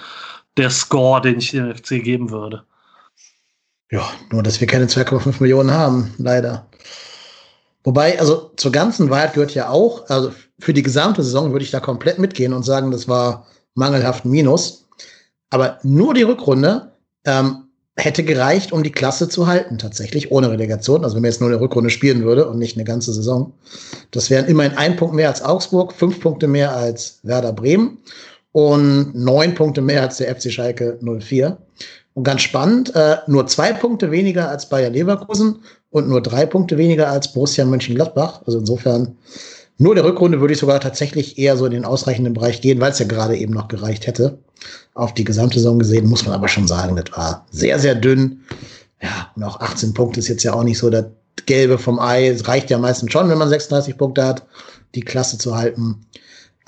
der 0.56 0.70
Score, 0.70 1.20
den 1.20 1.38
ich 1.38 1.50
dem 1.50 1.74
FC 1.74 2.02
geben 2.02 2.30
würde. 2.30 2.64
Ja, 3.90 4.08
nur 4.30 4.42
dass 4.42 4.60
wir 4.60 4.66
keine 4.66 4.86
2,5 4.86 5.40
Millionen 5.40 5.72
haben, 5.72 6.14
leider. 6.18 6.66
Wobei, 7.82 8.20
also 8.20 8.52
zur 8.56 8.72
ganzen 8.72 9.10
Wahrheit 9.10 9.34
gehört 9.34 9.54
ja 9.54 9.68
auch, 9.68 10.08
also 10.08 10.32
für 10.58 10.72
die 10.72 10.82
gesamte 10.82 11.22
Saison 11.22 11.52
würde 11.52 11.64
ich 11.64 11.70
da 11.70 11.80
komplett 11.80 12.18
mitgehen 12.18 12.52
und 12.52 12.62
sagen, 12.62 12.90
das 12.90 13.08
war 13.08 13.46
mangelhaft 13.74 14.24
Minus. 14.24 14.86
Aber 15.48 15.78
nur 15.82 16.14
die 16.14 16.22
Rückrunde 16.22 16.92
ähm, 17.24 17.64
hätte 17.96 18.22
gereicht, 18.22 18.72
um 18.72 18.82
die 18.82 18.92
Klasse 18.92 19.28
zu 19.28 19.46
halten, 19.46 19.78
tatsächlich, 19.78 20.30
ohne 20.30 20.50
Relegation. 20.50 21.02
Also 21.02 21.16
wenn 21.16 21.22
man 21.22 21.30
jetzt 21.30 21.40
nur 21.40 21.50
eine 21.50 21.60
Rückrunde 21.60 21.90
spielen 21.90 22.22
würde 22.22 22.48
und 22.48 22.58
nicht 22.58 22.76
eine 22.76 22.84
ganze 22.84 23.12
Saison. 23.12 23.52
Das 24.10 24.30
wären 24.30 24.46
immerhin 24.46 24.76
ein 24.76 24.96
Punkt 24.96 25.14
mehr 25.14 25.28
als 25.28 25.42
Augsburg, 25.42 25.92
fünf 25.92 26.20
Punkte 26.20 26.46
mehr 26.46 26.76
als 26.76 27.18
Werder 27.22 27.52
Bremen 27.52 27.98
und 28.52 29.14
neun 29.14 29.54
Punkte 29.54 29.80
mehr 29.80 30.02
als 30.02 30.18
der 30.18 30.34
FC 30.34 30.52
Schalke 30.52 30.98
04. 31.02 31.58
Und 32.14 32.24
ganz 32.24 32.42
spannend, 32.42 32.94
äh, 32.94 33.18
nur 33.26 33.46
zwei 33.46 33.72
Punkte 33.72 34.10
weniger 34.10 34.48
als 34.48 34.68
Bayer 34.68 34.90
Leverkusen 34.90 35.60
und 35.90 36.08
nur 36.08 36.20
drei 36.20 36.44
Punkte 36.44 36.76
weniger 36.76 37.08
als 37.08 37.32
Borussia 37.32 37.64
Mönchengladbach. 37.64 38.42
Also 38.46 38.58
insofern 38.58 39.16
nur 39.78 39.94
der 39.94 40.04
Rückrunde 40.04 40.40
würde 40.40 40.52
ich 40.52 40.60
sogar 40.60 40.80
tatsächlich 40.80 41.38
eher 41.38 41.56
so 41.56 41.64
in 41.64 41.72
den 41.72 41.84
ausreichenden 41.84 42.34
Bereich 42.34 42.60
gehen, 42.60 42.80
weil 42.80 42.92
es 42.92 42.98
ja 42.98 43.06
gerade 43.06 43.36
eben 43.36 43.54
noch 43.54 43.68
gereicht 43.68 44.06
hätte. 44.06 44.38
Auf 44.92 45.14
die 45.14 45.24
gesamte 45.24 45.58
Saison 45.58 45.78
gesehen 45.78 46.06
muss 46.06 46.26
man 46.26 46.34
aber 46.34 46.48
schon 46.48 46.68
sagen, 46.68 46.96
das 46.96 47.16
war 47.16 47.46
sehr, 47.50 47.78
sehr 47.78 47.94
dünn. 47.94 48.42
Ja, 49.00 49.30
und 49.34 49.42
auch 49.42 49.60
18 49.60 49.94
Punkte 49.94 50.20
ist 50.20 50.28
jetzt 50.28 50.42
ja 50.42 50.52
auch 50.52 50.64
nicht 50.64 50.78
so 50.78 50.90
das 50.90 51.06
Gelbe 51.46 51.78
vom 51.78 51.98
Ei. 51.98 52.28
Es 52.28 52.46
reicht 52.46 52.68
ja 52.68 52.78
meistens 52.78 53.12
schon, 53.12 53.30
wenn 53.30 53.38
man 53.38 53.48
36 53.48 53.96
Punkte 53.96 54.24
hat, 54.24 54.46
die 54.94 55.00
Klasse 55.00 55.38
zu 55.38 55.56
halten. 55.56 56.04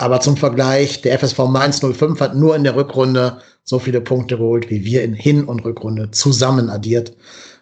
Aber 0.03 0.19
zum 0.19 0.35
Vergleich, 0.35 0.99
der 0.99 1.17
FSV 1.17 1.47
Mainz 1.47 1.79
05 1.79 2.19
hat 2.19 2.35
nur 2.35 2.57
in 2.57 2.65
der 2.65 2.75
Rückrunde 2.75 3.37
so 3.63 3.79
viele 3.79 4.01
Punkte 4.01 4.35
geholt, 4.35 4.69
wie 4.69 4.83
wir 4.83 5.01
in 5.01 5.13
Hin- 5.13 5.45
und 5.45 5.63
Rückrunde 5.63 6.11
zusammen 6.11 6.69
addiert 6.69 7.13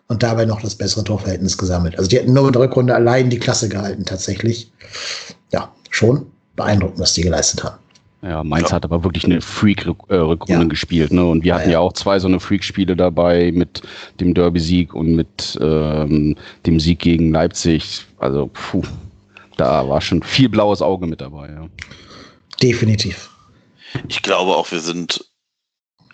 und 0.08 0.24
dabei 0.24 0.46
noch 0.46 0.60
das 0.60 0.74
bessere 0.74 1.04
Torverhältnis 1.04 1.56
gesammelt. 1.56 2.00
Also 2.00 2.10
die 2.10 2.16
hätten 2.16 2.34
nur 2.34 2.48
in 2.48 2.54
der 2.54 2.64
Rückrunde 2.64 2.96
allein 2.96 3.30
die 3.30 3.38
Klasse 3.38 3.70
gehalten, 3.70 4.06
tatsächlich 4.06 4.72
ja, 5.52 5.72
schon 5.92 6.26
beeindruckend, 6.56 6.98
was 6.98 7.14
die 7.14 7.22
geleistet 7.22 7.64
haben. 7.64 7.78
Ja, 8.24 8.44
Mainz 8.44 8.72
ja. 8.72 8.78
hat 8.78 8.86
aber 8.86 9.04
wirklich 9.04 9.26
eine 9.26 9.40
Freak-Rückrunde 9.40 10.64
ja. 10.64 10.68
gespielt. 10.68 11.14
Ne? 11.14 11.24
Und 11.24 11.44
wir 11.44 11.54
hatten 11.54 11.70
ja, 11.70 11.74
ja 11.74 11.80
auch 11.80 11.94
zwei 11.94 12.18
so 12.18 12.28
eine 12.28 12.40
Freak-Spiele 12.40 12.96
dabei 12.96 13.52
mit 13.54 13.84
dem 14.20 14.34
Derby-Sieg 14.34 14.96
und 14.96 15.16
mit 15.16 15.60
ähm, 15.62 16.36
dem 16.66 16.80
Sieg 16.80 16.98
gegen 17.02 17.32
Leipzig. 17.32 18.08
Also, 18.18 18.50
puh, 18.52 18.82
da 19.58 19.88
war 19.88 20.02
schon 20.02 20.24
viel 20.24 20.50
blaues 20.50 20.82
Auge 20.82 21.06
mit 21.06 21.22
dabei. 21.22 21.50
Ja. 21.50 21.68
Definitiv. 22.62 23.30
Ich 24.08 24.22
glaube 24.22 24.56
auch, 24.56 24.72
wir 24.72 24.80
sind, 24.80 25.26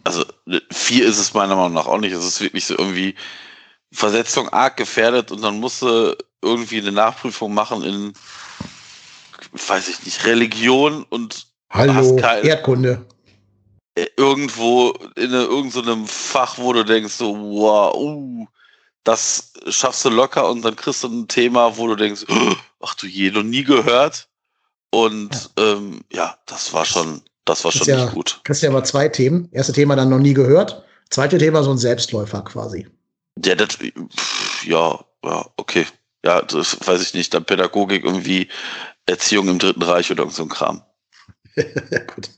also 0.03 0.23
vier 0.71 1.05
ist 1.05 1.17
es 1.17 1.33
meiner 1.33 1.55
Meinung 1.55 1.73
nach 1.73 1.87
auch 1.87 1.99
nicht. 1.99 2.13
Es 2.13 2.25
ist 2.25 2.41
wirklich 2.41 2.65
so 2.65 2.77
irgendwie 2.77 3.15
Versetzung 3.91 4.49
arg 4.49 4.77
gefährdet 4.77 5.31
und 5.31 5.41
dann 5.41 5.59
musste 5.59 6.17
irgendwie 6.41 6.79
eine 6.79 6.91
Nachprüfung 6.91 7.53
machen 7.53 7.83
in 7.83 8.13
weiß 9.51 9.87
ich 9.87 10.05
nicht, 10.05 10.25
Religion 10.25 11.03
und 11.09 11.47
Hallo, 11.69 12.15
kein, 12.15 12.43
Erdkunde. 12.43 13.05
Äh, 13.95 14.07
irgendwo 14.15 14.91
in 15.15 15.31
irgendeinem 15.31 16.05
so 16.05 16.13
Fach, 16.13 16.57
wo 16.57 16.73
du 16.73 16.83
denkst, 16.83 17.13
so, 17.13 17.35
wow, 17.35 17.93
uh, 17.95 18.47
das 19.03 19.53
schaffst 19.69 20.05
du 20.05 20.09
locker 20.09 20.49
und 20.49 20.63
dann 20.63 20.75
kriegst 20.75 21.03
du 21.03 21.07
ein 21.07 21.27
Thema, 21.27 21.77
wo 21.77 21.87
du 21.87 21.95
denkst, 21.95 22.25
ach 22.81 22.95
du 22.95 23.07
je, 23.07 23.31
noch 23.31 23.43
nie 23.43 23.63
gehört. 23.63 24.29
Und 24.91 25.51
ja, 25.57 25.73
ähm, 25.73 26.01
ja 26.11 26.37
das 26.45 26.73
war 26.73 26.85
schon, 26.85 27.21
das 27.45 27.63
war 27.63 27.71
schon 27.71 27.87
ja, 27.87 28.03
nicht 28.05 28.13
gut. 28.13 28.41
Ja 28.61 28.69
aber 28.69 28.83
zwei 28.83 29.09
Themen. 29.09 29.49
Erste 29.51 29.73
Thema 29.73 29.95
dann 29.95 30.09
noch 30.09 30.19
nie 30.19 30.33
gehört. 30.33 30.83
Zweite 31.09 31.37
Thema 31.37 31.63
so 31.63 31.71
ein 31.71 31.77
Selbstläufer 31.77 32.41
quasi. 32.43 32.87
Ja, 33.43 33.55
das, 33.55 33.77
ja, 34.65 34.99
ja, 35.23 35.45
okay. 35.57 35.85
Ja, 36.25 36.41
das 36.41 36.77
weiß 36.85 37.01
ich 37.01 37.13
nicht. 37.13 37.33
Dann 37.33 37.45
Pädagogik 37.45 38.03
irgendwie 38.03 38.49
Erziehung 39.05 39.47
im 39.47 39.59
Dritten 39.59 39.83
Reich 39.83 40.11
oder 40.11 40.29
so 40.29 40.43
ein 40.43 40.49
Kram. 40.49 40.81
Gut. 41.55 42.29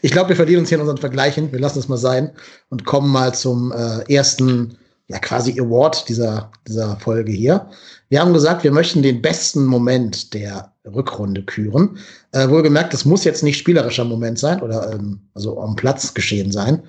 Ich 0.00 0.10
glaube, 0.10 0.30
wir 0.30 0.36
verlieren 0.36 0.60
uns 0.60 0.70
hier 0.70 0.76
in 0.76 0.82
unseren 0.82 0.98
Vergleichen. 0.98 1.52
Wir 1.52 1.60
lassen 1.60 1.78
es 1.78 1.88
mal 1.88 1.98
sein 1.98 2.34
und 2.70 2.84
kommen 2.84 3.10
mal 3.10 3.34
zum 3.34 3.72
äh, 3.72 4.12
ersten, 4.12 4.78
ja, 5.06 5.18
quasi 5.18 5.60
Award 5.60 6.08
dieser, 6.08 6.50
dieser 6.66 6.98
Folge 6.98 7.30
hier. 7.30 7.70
Wir 8.08 8.20
haben 8.20 8.32
gesagt, 8.32 8.64
wir 8.64 8.72
möchten 8.72 9.02
den 9.02 9.22
besten 9.22 9.64
Moment 9.64 10.34
der 10.34 10.72
Rückrunde 10.86 11.42
küren. 11.42 11.98
Äh, 12.32 12.48
wohlgemerkt, 12.48 12.92
das 12.92 13.04
muss 13.04 13.24
jetzt 13.24 13.42
nicht 13.42 13.58
spielerischer 13.58 14.04
Moment 14.04 14.38
sein 14.38 14.60
oder 14.60 14.92
ähm, 14.92 15.20
also 15.34 15.60
am 15.60 15.74
Platz 15.76 16.14
geschehen 16.14 16.52
sein. 16.52 16.82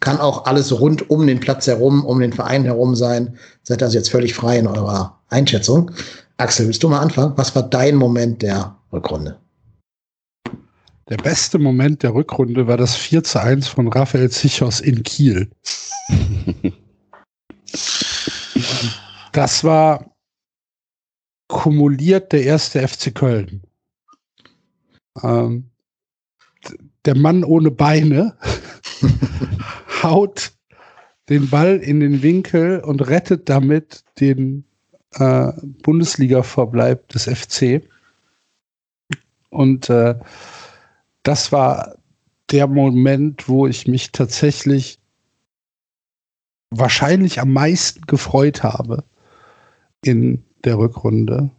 Kann 0.00 0.18
auch 0.18 0.44
alles 0.44 0.78
rund 0.78 1.08
um 1.08 1.26
den 1.26 1.40
Platz 1.40 1.66
herum, 1.66 2.04
um 2.04 2.20
den 2.20 2.32
Verein 2.32 2.64
herum 2.64 2.94
sein. 2.94 3.36
Seid 3.62 3.82
also 3.82 3.96
jetzt 3.96 4.10
völlig 4.10 4.34
frei 4.34 4.58
in 4.58 4.66
eurer 4.66 5.18
Einschätzung. 5.28 5.90
Axel, 6.36 6.66
willst 6.66 6.82
du 6.82 6.88
mal 6.88 7.00
anfangen? 7.00 7.32
Was 7.36 7.54
war 7.54 7.62
dein 7.62 7.96
Moment 7.96 8.42
der 8.42 8.76
Rückrunde? 8.92 9.38
Der 11.08 11.16
beste 11.18 11.58
Moment 11.58 12.02
der 12.02 12.14
Rückrunde 12.14 12.66
war 12.66 12.76
das 12.76 12.96
4 12.96 13.22
zu 13.22 13.40
1 13.40 13.68
von 13.68 13.88
Raphael 13.88 14.28
Zichos 14.28 14.80
in 14.80 15.04
Kiel. 15.04 15.48
das 19.32 19.62
war 19.62 20.15
kumuliert 21.48 22.32
der 22.32 22.42
erste 22.42 22.86
FC 22.86 23.14
Köln. 23.14 23.62
Ähm, 25.22 25.70
der 27.04 27.16
Mann 27.16 27.44
ohne 27.44 27.70
Beine 27.70 28.36
haut 30.02 30.52
den 31.28 31.48
Ball 31.48 31.76
in 31.76 32.00
den 32.00 32.22
Winkel 32.22 32.80
und 32.80 33.06
rettet 33.08 33.48
damit 33.48 34.04
den 34.20 34.64
äh, 35.12 35.52
Bundesliga-Verbleib 35.82 37.08
des 37.08 37.24
FC. 37.24 37.88
Und 39.50 39.88
äh, 39.90 40.18
das 41.22 41.52
war 41.52 41.96
der 42.50 42.66
Moment, 42.66 43.48
wo 43.48 43.66
ich 43.66 43.88
mich 43.88 44.12
tatsächlich 44.12 45.00
wahrscheinlich 46.70 47.40
am 47.40 47.52
meisten 47.52 48.02
gefreut 48.06 48.62
habe 48.62 49.04
in 50.02 50.45
der 50.64 50.78
Rückrunde. 50.78 51.50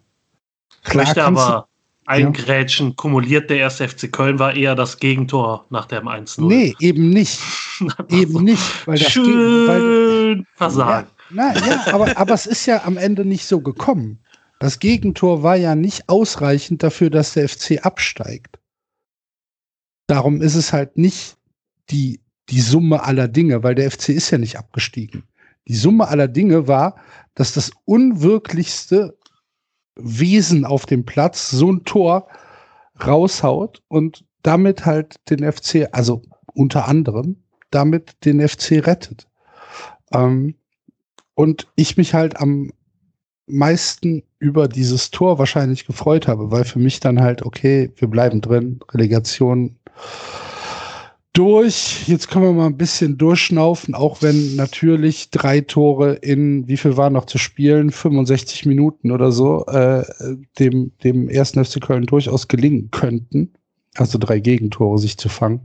Klar 0.83 1.03
ich 1.03 1.07
möchte 1.09 1.23
aber 1.23 1.67
eingrätschen, 2.05 2.89
ja. 2.89 2.93
kumuliert 2.95 3.49
der 3.49 3.57
erste 3.57 3.87
FC 3.87 4.11
Köln 4.11 4.39
war 4.39 4.55
eher 4.55 4.75
das 4.75 4.99
Gegentor 4.99 5.65
nach 5.69 5.85
dem 5.85 6.07
1-0. 6.07 6.47
Nee, 6.47 6.75
eben 6.79 7.09
nicht. 7.09 7.39
eben 8.09 8.43
nicht. 8.43 8.87
Weil 8.87 8.97
Schön 8.97 10.45
versagen. 10.55 11.07
Ja, 11.29 11.53
na, 11.53 11.67
ja 11.67 11.93
aber, 11.93 12.17
aber 12.17 12.33
es 12.33 12.45
ist 12.45 12.65
ja 12.65 12.85
am 12.85 12.97
Ende 12.97 13.25
nicht 13.25 13.45
so 13.45 13.59
gekommen. 13.59 14.19
Das 14.59 14.79
Gegentor 14.79 15.43
war 15.43 15.55
ja 15.55 15.75
nicht 15.75 16.09
ausreichend 16.09 16.81
dafür, 16.81 17.09
dass 17.09 17.33
der 17.33 17.47
FC 17.47 17.85
absteigt. 17.85 18.57
Darum 20.07 20.41
ist 20.41 20.55
es 20.55 20.71
halt 20.73 20.97
nicht 20.97 21.37
die, 21.89 22.21
die 22.49 22.61
Summe 22.61 23.03
aller 23.03 23.27
Dinge, 23.27 23.61
weil 23.63 23.75
der 23.75 23.91
FC 23.91 24.09
ist 24.09 24.31
ja 24.31 24.37
nicht 24.37 24.57
abgestiegen. 24.57 25.23
Die 25.67 25.75
Summe 25.75 26.07
aller 26.07 26.27
Dinge 26.27 26.67
war, 26.67 26.95
dass 27.35 27.53
das 27.53 27.71
unwirklichste 27.85 29.17
Wesen 29.95 30.65
auf 30.65 30.85
dem 30.85 31.05
Platz 31.05 31.49
so 31.49 31.71
ein 31.71 31.83
Tor 31.83 32.27
raushaut 33.05 33.81
und 33.87 34.25
damit 34.43 34.85
halt 34.85 35.15
den 35.29 35.49
FC, 35.51 35.87
also 35.91 36.21
unter 36.53 36.87
anderem, 36.87 37.43
damit 37.69 38.25
den 38.25 38.45
FC 38.47 38.85
rettet. 38.85 39.27
Ähm, 40.11 40.55
und 41.35 41.67
ich 41.75 41.97
mich 41.97 42.13
halt 42.13 42.39
am 42.39 42.71
meisten 43.45 44.23
über 44.39 44.67
dieses 44.67 45.11
Tor 45.11 45.39
wahrscheinlich 45.39 45.85
gefreut 45.85 46.27
habe, 46.27 46.51
weil 46.51 46.65
für 46.65 46.79
mich 46.79 46.99
dann 46.99 47.21
halt, 47.21 47.43
okay, 47.43 47.91
wir 47.95 48.07
bleiben 48.07 48.41
drin, 48.41 48.79
Relegation 48.91 49.77
durch. 51.37 52.07
Jetzt 52.07 52.29
können 52.29 52.45
wir 52.45 52.53
mal 52.53 52.65
ein 52.65 52.77
bisschen 52.77 53.17
durchschnaufen, 53.17 53.93
auch 53.93 54.23
wenn 54.23 54.55
natürlich 54.55 55.29
drei 55.29 55.61
Tore 55.61 56.13
in, 56.13 56.67
wie 56.67 56.77
viel 56.77 56.97
war 56.97 57.11
noch 57.11 57.25
zu 57.25 57.37
spielen? 57.37 57.91
65 57.91 58.65
Minuten 58.65 59.11
oder 59.11 59.31
so, 59.31 59.63
äh, 59.67 60.03
dem, 60.57 60.91
dem 61.03 61.29
ersten 61.29 61.63
FC 61.63 61.79
Köln 61.79 62.07
durchaus 62.07 62.47
gelingen 62.47 62.89
könnten. 62.89 63.53
Also 63.95 64.17
drei 64.17 64.39
Gegentore 64.39 64.97
sich 64.97 65.17
zu 65.17 65.29
fangen. 65.29 65.61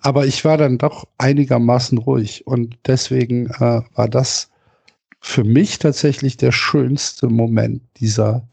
Aber 0.00 0.26
ich 0.26 0.44
war 0.44 0.56
dann 0.56 0.78
doch 0.78 1.08
einigermaßen 1.18 1.98
ruhig 1.98 2.46
und 2.46 2.78
deswegen 2.86 3.46
äh, 3.46 3.82
war 3.94 4.08
das 4.08 4.50
für 5.20 5.42
mich 5.42 5.80
tatsächlich 5.80 6.36
der 6.36 6.52
schönste 6.52 7.26
Moment 7.26 7.82
dieser, 7.96 8.46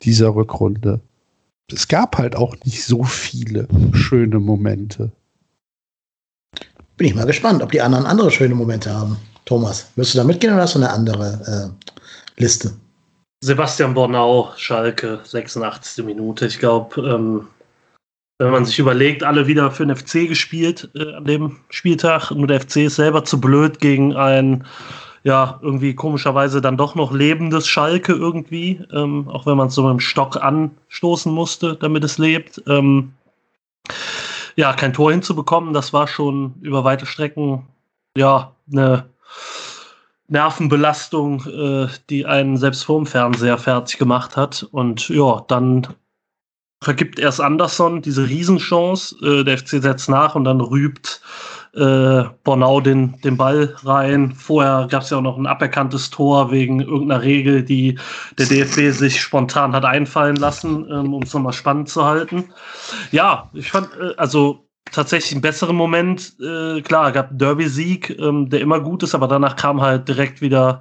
dieser 0.00 0.34
Rückrunde. 0.34 1.00
Es 1.70 1.86
gab 1.88 2.16
halt 2.16 2.34
auch 2.34 2.56
nicht 2.64 2.82
so 2.82 3.04
viele 3.04 3.68
schöne 3.92 4.40
Momente. 4.40 5.12
Bin 6.96 7.08
ich 7.08 7.14
mal 7.14 7.26
gespannt, 7.26 7.62
ob 7.62 7.72
die 7.72 7.82
anderen 7.82 8.06
andere 8.06 8.30
schöne 8.30 8.54
Momente 8.54 8.92
haben. 8.92 9.16
Thomas, 9.44 9.90
wirst 9.96 10.14
du 10.14 10.18
da 10.18 10.24
mitgehen 10.24 10.52
oder 10.54 10.62
hast 10.62 10.74
du 10.74 10.78
eine 10.78 10.90
andere 10.90 11.74
äh, 11.76 12.40
Liste? 12.40 12.72
Sebastian 13.42 13.92
Bornau, 13.92 14.52
Schalke, 14.56 15.20
86. 15.24 16.04
Minute. 16.04 16.46
Ich 16.46 16.58
glaube, 16.58 17.00
ähm, 17.02 17.46
wenn 18.38 18.50
man 18.50 18.64
sich 18.64 18.78
überlegt, 18.78 19.22
alle 19.22 19.46
wieder 19.46 19.70
für 19.70 19.86
den 19.86 19.94
FC 19.94 20.28
gespielt 20.28 20.88
äh, 20.94 21.14
an 21.14 21.24
dem 21.24 21.56
Spieltag, 21.68 22.30
nur 22.30 22.46
der 22.46 22.60
FC 22.60 22.78
ist 22.78 22.96
selber 22.96 23.24
zu 23.24 23.40
blöd 23.40 23.80
gegen 23.80 24.16
ein, 24.16 24.64
ja, 25.24 25.58
irgendwie 25.62 25.94
komischerweise 25.94 26.60
dann 26.60 26.76
doch 26.76 26.94
noch 26.94 27.12
lebendes 27.12 27.66
Schalke 27.66 28.12
irgendwie, 28.12 28.80
ähm, 28.92 29.28
auch 29.28 29.46
wenn 29.46 29.56
man 29.56 29.68
es 29.68 29.74
so 29.74 29.82
mit 29.82 29.92
dem 29.92 30.00
Stock 30.00 30.36
anstoßen 30.36 31.32
musste, 31.32 31.76
damit 31.76 32.02
es 32.04 32.18
lebt. 32.18 32.62
Ähm, 32.66 33.12
ja, 34.56 34.72
kein 34.72 34.92
Tor 34.92 35.10
hinzubekommen, 35.10 35.74
das 35.74 35.92
war 35.92 36.06
schon 36.06 36.54
über 36.60 36.84
weite 36.84 37.06
Strecken 37.06 37.66
ja 38.16 38.54
eine 38.70 39.08
Nervenbelastung, 40.28 41.44
äh, 41.46 41.88
die 42.08 42.26
einen 42.26 42.56
selbst 42.56 42.84
vorm 42.84 43.06
Fernseher 43.06 43.58
fertig 43.58 43.98
gemacht 43.98 44.36
hat. 44.36 44.66
Und 44.70 45.08
ja, 45.08 45.44
dann 45.48 45.88
vergibt 46.82 47.18
erst 47.18 47.40
Anderson 47.40 48.02
diese 48.02 48.28
Riesenchance, 48.28 49.16
äh, 49.22 49.44
der 49.44 49.58
FC 49.58 49.82
setzt 49.82 50.08
nach 50.08 50.34
und 50.34 50.44
dann 50.44 50.60
rübt 50.60 51.20
äh, 51.76 52.24
Bornau 52.44 52.80
den, 52.80 53.20
den 53.22 53.36
Ball 53.36 53.74
rein. 53.84 54.32
Vorher 54.32 54.86
gab 54.90 55.02
es 55.02 55.10
ja 55.10 55.18
auch 55.18 55.22
noch 55.22 55.36
ein 55.36 55.46
aberkanntes 55.46 56.10
Tor 56.10 56.50
wegen 56.50 56.80
irgendeiner 56.80 57.22
Regel, 57.22 57.62
die 57.62 57.98
der 58.38 58.46
DFB 58.46 58.90
sich 58.96 59.20
spontan 59.20 59.72
hat 59.72 59.84
einfallen 59.84 60.36
lassen, 60.36 60.86
ähm, 60.90 61.14
um 61.14 61.22
es 61.22 61.34
nochmal 61.34 61.52
spannend 61.52 61.88
zu 61.88 62.04
halten. 62.04 62.44
Ja, 63.10 63.50
ich 63.54 63.70
fand, 63.70 63.88
äh, 64.00 64.14
also 64.16 64.68
tatsächlich 64.92 65.32
einen 65.32 65.42
besseren 65.42 65.76
Moment. 65.76 66.36
Äh, 66.40 66.80
klar, 66.82 67.12
gab 67.12 67.30
einen 67.30 67.38
Derby-Sieg, 67.38 68.18
ähm, 68.18 68.48
der 68.48 68.60
immer 68.60 68.80
gut 68.80 69.02
ist, 69.02 69.14
aber 69.14 69.28
danach 69.28 69.56
kam 69.56 69.80
halt 69.80 70.08
direkt 70.08 70.40
wieder 70.40 70.80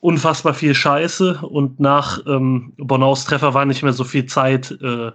unfassbar 0.00 0.52
viel 0.52 0.74
Scheiße 0.74 1.40
und 1.42 1.80
nach 1.80 2.20
ähm, 2.26 2.74
Bonaus 2.76 3.24
Treffer 3.24 3.54
war 3.54 3.64
nicht 3.64 3.82
mehr 3.82 3.94
so 3.94 4.04
viel 4.04 4.26
Zeit, 4.26 4.70
äh, 4.82 5.12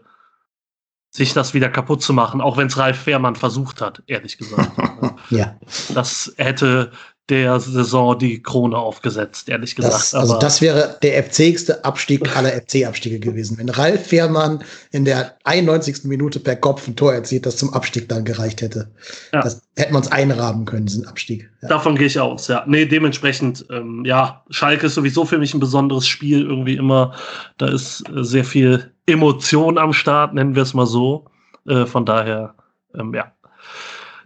sich 1.11 1.33
das 1.33 1.53
wieder 1.53 1.69
kaputt 1.69 2.01
zu 2.01 2.13
machen, 2.13 2.41
auch 2.41 2.57
wenn 2.57 2.67
es 2.67 2.77
Ralf 2.77 2.97
Fährmann 2.97 3.35
versucht 3.35 3.81
hat, 3.81 4.03
ehrlich 4.07 4.37
gesagt. 4.37 4.71
ja. 5.29 5.55
Das 5.93 6.33
hätte 6.37 6.91
der 7.29 7.59
Saison 7.59 8.17
die 8.17 8.41
Krone 8.41 8.77
aufgesetzt, 8.77 9.49
ehrlich 9.49 9.75
gesagt. 9.75 9.93
Das, 9.93 10.13
also 10.15 10.39
das 10.39 10.61
wäre 10.61 10.97
der 11.03 11.23
FC-igste 11.23 11.85
Abstieg 11.85 12.35
aller 12.35 12.51
FC-Abstiege 12.51 13.19
gewesen. 13.19 13.57
Wenn 13.57 13.69
Ralf 13.69 14.07
Fährmann 14.07 14.63
in 14.91 15.05
der 15.05 15.35
91. 15.43 16.05
Minute 16.05 16.39
per 16.39 16.55
Kopf 16.55 16.87
ein 16.87 16.95
Tor 16.95 17.13
erzielt, 17.13 17.45
das 17.45 17.57
zum 17.57 17.73
Abstieg 17.73 18.09
dann 18.09 18.25
gereicht 18.25 18.61
hätte. 18.61 18.89
Ja. 19.31 19.41
Das 19.41 19.61
hätten 19.75 19.93
wir 19.93 19.97
uns 19.97 20.11
einrahmen 20.11 20.65
können, 20.65 20.87
diesen 20.87 21.07
Abstieg. 21.07 21.49
Ja. 21.61 21.69
Davon 21.69 21.95
gehe 21.95 22.07
ich 22.07 22.19
aus, 22.19 22.47
ja. 22.47 22.63
Nee, 22.67 22.85
dementsprechend, 22.85 23.65
ähm, 23.69 24.03
ja, 24.05 24.43
Schalke 24.49 24.87
ist 24.87 24.95
sowieso 24.95 25.25
für 25.25 25.37
mich 25.37 25.53
ein 25.53 25.59
besonderes 25.59 26.07
Spiel 26.07 26.41
irgendwie 26.41 26.75
immer. 26.75 27.13
Da 27.57 27.67
ist 27.67 28.03
äh, 28.09 28.23
sehr 28.23 28.43
viel 28.43 28.91
Emotion 29.11 29.77
am 29.77 29.93
Start, 29.93 30.33
nennen 30.33 30.55
wir 30.55 30.63
es 30.63 30.73
mal 30.73 30.85
so. 30.85 31.25
Äh, 31.67 31.85
von 31.85 32.05
daher, 32.05 32.55
ähm, 32.95 33.13
ja, 33.13 33.31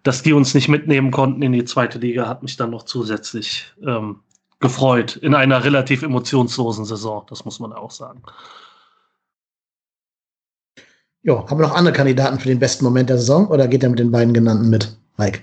dass 0.04 0.22
die 0.22 0.34
uns 0.34 0.54
nicht 0.54 0.70
mitnehmen 0.70 1.12
konnten 1.12 1.42
in 1.42 1.54
die 1.54 1.66
zweite 1.66 2.00
Liga, 2.00 2.28
hat 2.28 2.44
mich 2.44 2.58
dann 2.58 2.72
noch 2.72 2.84
zusätzlich 2.84 3.74
ähm, 3.86 4.20
gefreut. 4.60 5.16
In 5.18 5.36
einer 5.36 5.64
relativ 5.64 6.04
emotionslosen 6.04 6.86
Saison, 6.86 7.26
das 7.30 7.46
muss 7.46 7.60
man 7.60 7.74
auch 7.74 7.92
sagen. 7.92 8.22
Ja, 11.22 11.36
haben 11.50 11.58
wir 11.58 11.68
noch 11.68 11.76
andere 11.76 11.94
Kandidaten 11.94 12.40
für 12.40 12.50
den 12.50 12.60
besten 12.60 12.84
Moment 12.84 13.10
der 13.10 13.18
Saison 13.18 13.48
oder 13.48 13.68
geht 13.68 13.84
er 13.84 13.90
mit 13.90 14.00
den 14.00 14.12
beiden 14.12 14.34
genannten 14.34 14.70
mit, 14.70 14.98
Mike? 15.18 15.42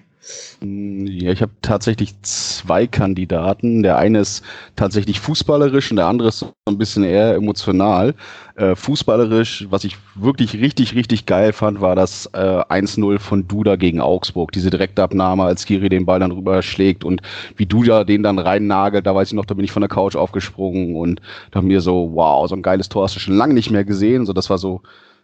Ja, 0.61 1.33
ich 1.33 1.41
habe 1.41 1.53
tatsächlich 1.62 2.15
zwei 2.23 2.87
Kandidaten. 2.87 3.83
Der 3.83 3.97
eine 3.97 4.21
ist 4.21 4.45
tatsächlich 4.77 5.19
fußballerisch 5.19 5.91
und 5.91 5.97
der 5.97 6.07
andere 6.07 6.29
ist 6.29 6.41
so 6.41 6.53
ein 6.67 6.77
bisschen 6.77 7.05
eher 7.05 7.35
emotional. 7.35 8.15
Äh, 8.57 8.77
fußballerisch, 8.77 9.67
was 9.71 9.85
ich 9.85 9.97
wirklich 10.15 10.55
richtig, 10.55 10.95
richtig 10.95 11.25
geil 11.25 11.55
fand, 11.55 11.81
war 11.81 11.97
das 11.97 12.27
äh, 12.35 12.39
1-0 12.39 13.19
von 13.19 13.49
Duda 13.49 13.77
gegen 13.77 14.00
Augsburg. 14.00 14.53
Diese 14.53 14.69
Direktabnahme, 14.69 15.45
als 15.45 15.65
Giri 15.65 15.89
den 15.89 16.05
Ball 16.05 16.21
dann 16.21 16.33
rüber 16.33 16.61
schlägt 16.61 17.03
und 17.03 17.23
wie 17.57 17.67
Duda 17.67 18.05
den 18.05 18.23
dann 18.23 18.39
rein 18.39 18.67
nagelt, 18.67 19.07
da 19.07 19.15
weiß 19.15 19.29
ich 19.29 19.35
noch, 19.35 19.47
da 19.47 19.55
bin 19.55 19.65
ich 19.65 19.73
von 19.73 19.81
der 19.81 19.89
Couch 19.89 20.17
aufgesprungen 20.17 20.97
und 20.97 21.23
da 21.50 21.62
mir 21.62 21.81
so, 21.81 22.11
wow, 22.12 22.47
so 22.47 22.55
ein 22.55 22.62
geiles 22.62 22.91
Tor 22.91 23.05
hast 23.05 23.17
du 23.17 23.21
schon 23.21 23.37
lange 23.37 23.55
nicht 23.55 23.71
mehr 23.71 23.85
gesehen. 23.85 24.27
So, 24.27 24.35
das 24.35 24.50
war 24.50 24.59
so 24.59 24.83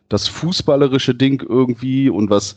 das 0.09 0.26
fußballerische 0.29 1.15
Ding 1.15 1.45
irgendwie 1.47 2.09
und 2.09 2.31
was 2.31 2.57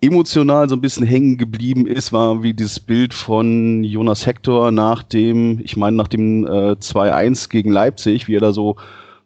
emotional 0.00 0.68
so 0.68 0.76
ein 0.76 0.80
bisschen 0.80 1.06
hängen 1.06 1.36
geblieben 1.38 1.86
ist, 1.86 2.12
war 2.12 2.42
wie 2.42 2.54
dieses 2.54 2.78
Bild 2.78 3.12
von 3.12 3.82
Jonas 3.82 4.26
Hector 4.26 4.70
nach 4.70 5.02
dem, 5.02 5.60
ich 5.62 5.76
meine, 5.76 5.96
nach 5.96 6.08
dem 6.08 6.46
äh, 6.46 6.72
2-1 6.72 7.48
gegen 7.48 7.72
Leipzig, 7.72 8.28
wie 8.28 8.36
er 8.36 8.40
da 8.40 8.52
so 8.52 8.76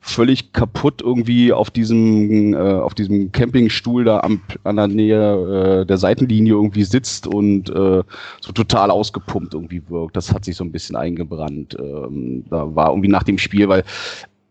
völlig 0.01 0.53
kaputt 0.53 1.01
irgendwie 1.01 1.53
auf 1.53 1.71
diesem, 1.71 2.55
äh, 2.55 2.57
auf 2.57 2.95
diesem 2.95 3.31
Campingstuhl 3.31 4.05
da 4.05 4.21
am, 4.21 4.41
an 4.65 4.77
der 4.77 4.89
Nähe 4.89 5.83
äh, 5.83 5.87
der 5.87 5.97
Seitenlinie 5.97 6.55
irgendwie 6.55 6.83
sitzt 6.83 7.27
und 7.29 7.71
äh, 7.71 8.03
so 8.41 8.53
total 8.53 8.91
ausgepumpt 8.91 9.55
irgendwie 9.55 9.83
wirkt. 9.89 10.17
Das 10.17 10.33
hat 10.33 10.45
sich 10.45 10.57
so 10.57 10.65
ein 10.65 10.73
bisschen 10.73 10.97
eingebrannt. 10.97 11.77
Ähm, 11.79 12.45
da 12.51 12.75
war 12.75 12.91
irgendwie 12.91 13.09
nach 13.09 13.23
dem 13.23 13.39
Spiel, 13.39 13.69
weil 13.69 13.85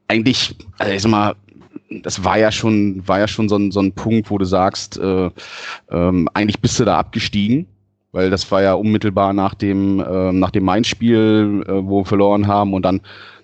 eigentlich, 0.08 0.56
also 0.78 0.94
ich 0.94 1.02
sag 1.02 1.12
mal, 1.12 1.36
das 2.04 2.24
war 2.24 2.38
ja 2.38 2.52
schon, 2.52 3.06
war 3.08 3.20
ja 3.20 3.28
schon 3.28 3.50
so 3.50 3.58
ein, 3.58 3.72
so 3.72 3.82
ein 3.82 3.92
Punkt, 3.92 4.30
wo 4.30 4.38
du 4.38 4.46
sagst, 4.46 4.98
äh, 4.98 5.30
ähm, 5.90 6.30
eigentlich 6.34 6.60
bist 6.62 6.80
du 6.80 6.86
da 6.86 6.98
abgestiegen, 6.98 7.68
weil 8.12 8.30
das 8.30 8.50
war 8.52 8.62
ja 8.62 8.74
unmittelbar 8.74 9.34
nach 9.34 9.54
dem, 9.54 10.00
äh, 10.00 10.32
nach 10.32 10.52
dem 10.52 10.64
Main-Spiel, 10.64 11.64
äh, 11.68 11.72
wo 11.72 12.02
wir 12.02 12.06
verloren 12.06 12.48
haben 12.48 12.74
und 12.74 12.84
dann 12.84 13.02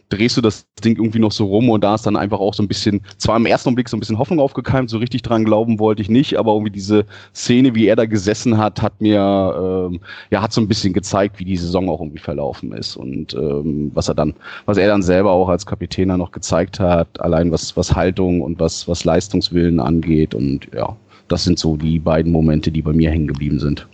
drehst 0.09 0.37
du 0.37 0.41
das 0.41 0.65
Ding 0.83 0.97
irgendwie 0.97 1.19
noch 1.19 1.31
so 1.31 1.45
rum 1.45 1.69
und 1.69 1.83
da 1.83 1.95
ist 1.95 2.05
dann 2.05 2.15
einfach 2.15 2.39
auch 2.39 2.53
so 2.53 2.63
ein 2.63 2.67
bisschen, 2.67 3.01
zwar 3.17 3.35
im 3.35 3.45
ersten 3.45 3.75
Blick 3.75 3.89
so 3.89 3.97
ein 3.97 3.99
bisschen 3.99 4.17
Hoffnung 4.17 4.39
aufgekeimt, 4.39 4.89
so 4.89 4.97
richtig 4.97 5.21
dran 5.21 5.43
glauben 5.45 5.79
wollte 5.79 6.01
ich 6.01 6.09
nicht, 6.09 6.37
aber 6.37 6.53
irgendwie 6.53 6.71
diese 6.71 7.05
Szene, 7.35 7.75
wie 7.75 7.87
er 7.87 7.95
da 7.95 8.05
gesessen 8.05 8.57
hat, 8.57 8.81
hat 8.81 9.01
mir, 9.01 9.89
ähm, 9.89 9.99
ja, 10.29 10.41
hat 10.41 10.53
so 10.53 10.61
ein 10.61 10.67
bisschen 10.67 10.93
gezeigt, 10.93 11.39
wie 11.39 11.45
die 11.45 11.57
Saison 11.57 11.89
auch 11.89 11.99
irgendwie 11.99 12.19
verlaufen 12.19 12.71
ist 12.71 12.95
und 12.95 13.33
ähm, 13.33 13.91
was 13.93 14.07
er 14.07 14.15
dann, 14.15 14.33
was 14.65 14.77
er 14.77 14.87
dann 14.87 15.01
selber 15.01 15.31
auch 15.31 15.49
als 15.49 15.65
Kapitän 15.65 16.07
noch 16.07 16.31
gezeigt 16.31 16.79
hat, 16.79 17.19
allein 17.19 17.51
was, 17.51 17.75
was 17.75 17.95
Haltung 17.95 18.41
und 18.41 18.59
was, 18.59 18.87
was 18.87 19.03
Leistungswillen 19.03 19.79
angeht 19.79 20.33
und 20.33 20.67
ja, 20.73 20.95
das 21.27 21.43
sind 21.43 21.59
so 21.59 21.75
die 21.75 21.99
beiden 21.99 22.31
Momente, 22.31 22.71
die 22.71 22.81
bei 22.81 22.93
mir 22.93 23.11
hängen 23.11 23.27
geblieben 23.27 23.59
sind. 23.59 23.87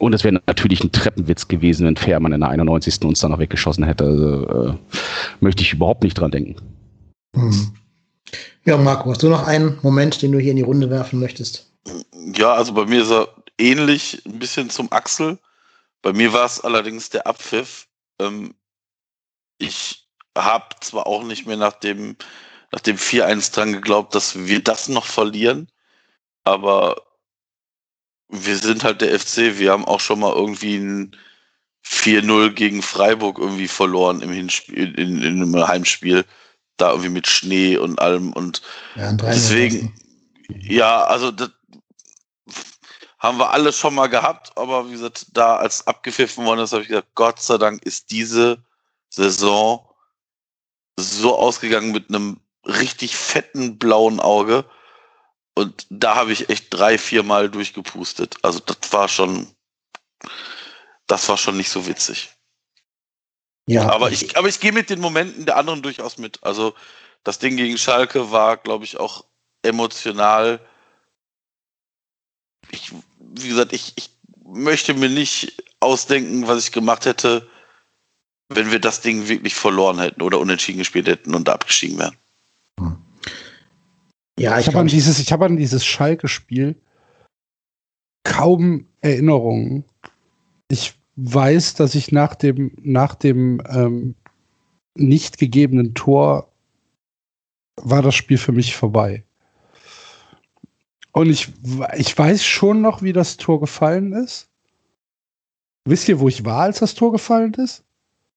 Und 0.00 0.12
es 0.12 0.24
wäre 0.24 0.40
natürlich 0.46 0.82
ein 0.82 0.92
Treppenwitz 0.92 1.46
gewesen, 1.46 1.86
wenn 1.86 1.96
Fährmann 1.96 2.32
in 2.32 2.40
der 2.40 2.50
91. 2.50 3.02
uns 3.02 3.20
dann 3.20 3.30
noch 3.30 3.38
weggeschossen 3.38 3.84
hätte. 3.84 4.04
Also, 4.04 4.48
äh, 4.48 4.74
möchte 5.40 5.62
ich 5.62 5.72
überhaupt 5.72 6.02
nicht 6.02 6.14
dran 6.14 6.32
denken. 6.32 6.56
Hm. 7.34 7.74
Ja, 8.64 8.76
Marco, 8.76 9.10
hast 9.10 9.22
du 9.22 9.28
noch 9.28 9.46
einen 9.46 9.78
Moment, 9.82 10.20
den 10.22 10.32
du 10.32 10.38
hier 10.38 10.50
in 10.50 10.56
die 10.56 10.62
Runde 10.62 10.90
werfen 10.90 11.20
möchtest? 11.20 11.70
Ja, 12.34 12.54
also 12.54 12.72
bei 12.72 12.86
mir 12.86 13.02
ist 13.02 13.10
er 13.10 13.28
ähnlich, 13.58 14.22
ein 14.26 14.38
bisschen 14.38 14.70
zum 14.70 14.90
Axel. 14.90 15.38
Bei 16.02 16.12
mir 16.12 16.32
war 16.32 16.46
es 16.46 16.60
allerdings 16.60 17.10
der 17.10 17.26
Abpfiff. 17.26 17.86
Ähm, 18.18 18.54
ich 19.58 20.08
habe 20.36 20.64
zwar 20.80 21.06
auch 21.06 21.22
nicht 21.22 21.46
mehr 21.46 21.56
nach 21.56 21.74
dem, 21.74 22.16
nach 22.72 22.80
dem 22.80 22.96
4-1 22.96 23.54
dran 23.54 23.72
geglaubt, 23.72 24.14
dass 24.14 24.46
wir 24.46 24.62
das 24.62 24.88
noch 24.88 25.04
verlieren, 25.04 25.68
aber 26.42 26.96
wir 28.34 28.56
sind 28.56 28.84
halt 28.84 29.00
der 29.00 29.18
FC, 29.18 29.58
wir 29.58 29.72
haben 29.72 29.84
auch 29.84 30.00
schon 30.00 30.20
mal 30.20 30.32
irgendwie 30.32 30.76
ein 30.76 31.16
4-0 31.86 32.50
gegen 32.50 32.82
Freiburg 32.82 33.38
irgendwie 33.38 33.68
verloren 33.68 34.20
im 34.22 34.30
Hinspiel, 34.30 34.98
in, 34.98 35.22
in 35.22 35.42
einem 35.42 35.68
Heimspiel. 35.68 36.24
Da 36.76 36.90
irgendwie 36.90 37.10
mit 37.10 37.28
Schnee 37.28 37.76
und 37.76 38.00
allem 38.00 38.32
und 38.32 38.60
Ja, 38.96 39.12
deswegen, 39.12 39.94
ja, 40.48 41.04
also 41.04 41.30
das 41.30 41.50
haben 43.20 43.38
wir 43.38 43.50
alles 43.50 43.78
schon 43.78 43.94
mal 43.94 44.08
gehabt, 44.08 44.52
aber 44.58 44.88
wie 44.88 44.92
gesagt, 44.92 45.26
da 45.32 45.56
als 45.56 45.86
abgepfiffen 45.86 46.44
worden 46.44 46.60
ist, 46.60 46.72
habe 46.72 46.82
ich 46.82 46.88
gesagt, 46.88 47.14
Gott 47.14 47.40
sei 47.40 47.58
Dank 47.58 47.82
ist 47.84 48.10
diese 48.10 48.58
Saison 49.08 49.88
so 50.96 51.38
ausgegangen 51.38 51.92
mit 51.92 52.08
einem 52.08 52.40
richtig 52.66 53.16
fetten 53.16 53.78
blauen 53.78 54.20
Auge. 54.20 54.64
Und 55.54 55.86
da 55.88 56.16
habe 56.16 56.32
ich 56.32 56.50
echt 56.50 56.66
drei, 56.70 56.98
vier 56.98 57.22
Mal 57.22 57.48
durchgepustet. 57.48 58.36
Also 58.42 58.58
das 58.58 58.92
war 58.92 59.08
schon, 59.08 59.46
das 61.06 61.28
war 61.28 61.36
schon 61.36 61.56
nicht 61.56 61.70
so 61.70 61.86
witzig. 61.86 62.30
ja, 63.66 63.88
Aber 63.88 64.10
ich, 64.10 64.36
aber 64.36 64.48
ich 64.48 64.58
gehe 64.58 64.72
mit 64.72 64.90
den 64.90 65.00
Momenten 65.00 65.46
der 65.46 65.56
anderen 65.56 65.82
durchaus 65.82 66.18
mit. 66.18 66.42
Also 66.42 66.74
das 67.22 67.38
Ding 67.38 67.56
gegen 67.56 67.78
Schalke 67.78 68.32
war, 68.32 68.56
glaube 68.56 68.84
ich, 68.84 68.98
auch 68.98 69.24
emotional. 69.62 70.60
Ich, 72.70 72.92
wie 73.18 73.48
gesagt, 73.48 73.72
ich, 73.72 73.92
ich 73.96 74.10
möchte 74.44 74.92
mir 74.94 75.08
nicht 75.08 75.62
ausdenken, 75.78 76.48
was 76.48 76.64
ich 76.64 76.72
gemacht 76.72 77.06
hätte, 77.06 77.48
wenn 78.48 78.72
wir 78.72 78.80
das 78.80 79.00
Ding 79.00 79.28
wirklich 79.28 79.54
verloren 79.54 80.00
hätten 80.00 80.22
oder 80.22 80.40
unentschieden 80.40 80.78
gespielt 80.78 81.06
hätten 81.06 81.34
und 81.34 81.48
abgestiegen 81.48 81.98
wären. 81.98 82.16
Ja, 84.38 84.58
Ich 84.58 84.66
ich 84.66 84.68
habe 84.68 84.80
an 84.80 84.86
dieses, 84.86 85.18
ich 85.18 85.32
habe 85.32 85.46
an 85.46 85.56
dieses 85.56 85.84
Schalke-Spiel 85.84 86.80
kaum 88.24 88.86
Erinnerungen. 89.00 89.84
Ich 90.68 90.94
weiß, 91.16 91.74
dass 91.74 91.94
ich 91.94 92.10
nach 92.10 92.34
dem, 92.34 92.72
nach 92.82 93.14
dem 93.14 93.62
ähm, 93.68 94.14
nicht 94.96 95.38
gegebenen 95.38 95.94
Tor 95.94 96.50
war 97.76 98.02
das 98.02 98.14
Spiel 98.14 98.38
für 98.38 98.52
mich 98.52 98.76
vorbei. 98.76 99.24
Und 101.12 101.30
ich, 101.30 101.52
ich 101.96 102.16
weiß 102.16 102.44
schon 102.44 102.80
noch, 102.80 103.02
wie 103.02 103.12
das 103.12 103.36
Tor 103.36 103.60
gefallen 103.60 104.12
ist. 104.12 104.48
Wisst 105.84 106.08
ihr, 106.08 106.18
wo 106.18 106.28
ich 106.28 106.44
war, 106.44 106.62
als 106.62 106.80
das 106.80 106.94
Tor 106.94 107.12
gefallen 107.12 107.54
ist? 107.54 107.84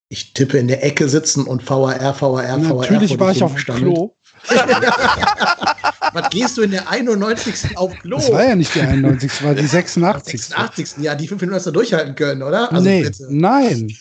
ich 0.10 0.34
tippe 0.34 0.58
in 0.58 0.68
der 0.68 0.84
Ecke 0.84 1.10
sitzen 1.10 1.44
und 1.44 1.68
VAR, 1.70 2.00
VAR, 2.00 2.22
VAR. 2.22 2.58
Natürlich 2.58 3.20
war 3.20 3.32
ich 3.32 3.44
auf 3.44 3.56
dem. 3.56 3.76
Klo. 3.76 4.16
Was 6.14 6.30
gehst 6.30 6.58
du 6.58 6.62
in 6.62 6.72
der 6.72 6.90
91. 6.90 7.78
auf 7.78 7.94
Klo? 8.00 8.18
Das 8.18 8.32
war 8.32 8.44
ja 8.46 8.56
nicht 8.56 8.74
die 8.74 8.82
91, 8.82 9.30
das 9.32 9.44
war 9.44 9.54
die 9.56 9.66
86. 9.68 10.42
86. 10.48 11.04
Ja, 11.04 11.16
die 11.16 11.28
fünf 11.28 11.42
Minuten 11.42 11.56
hast 11.58 11.68
du 11.68 11.72
durchhalten 11.72 12.16
können, 12.16 12.42
oder? 12.44 12.72
Also 12.72 12.84
nee, 12.84 13.04
bitte. 13.04 13.28
nein, 13.30 13.94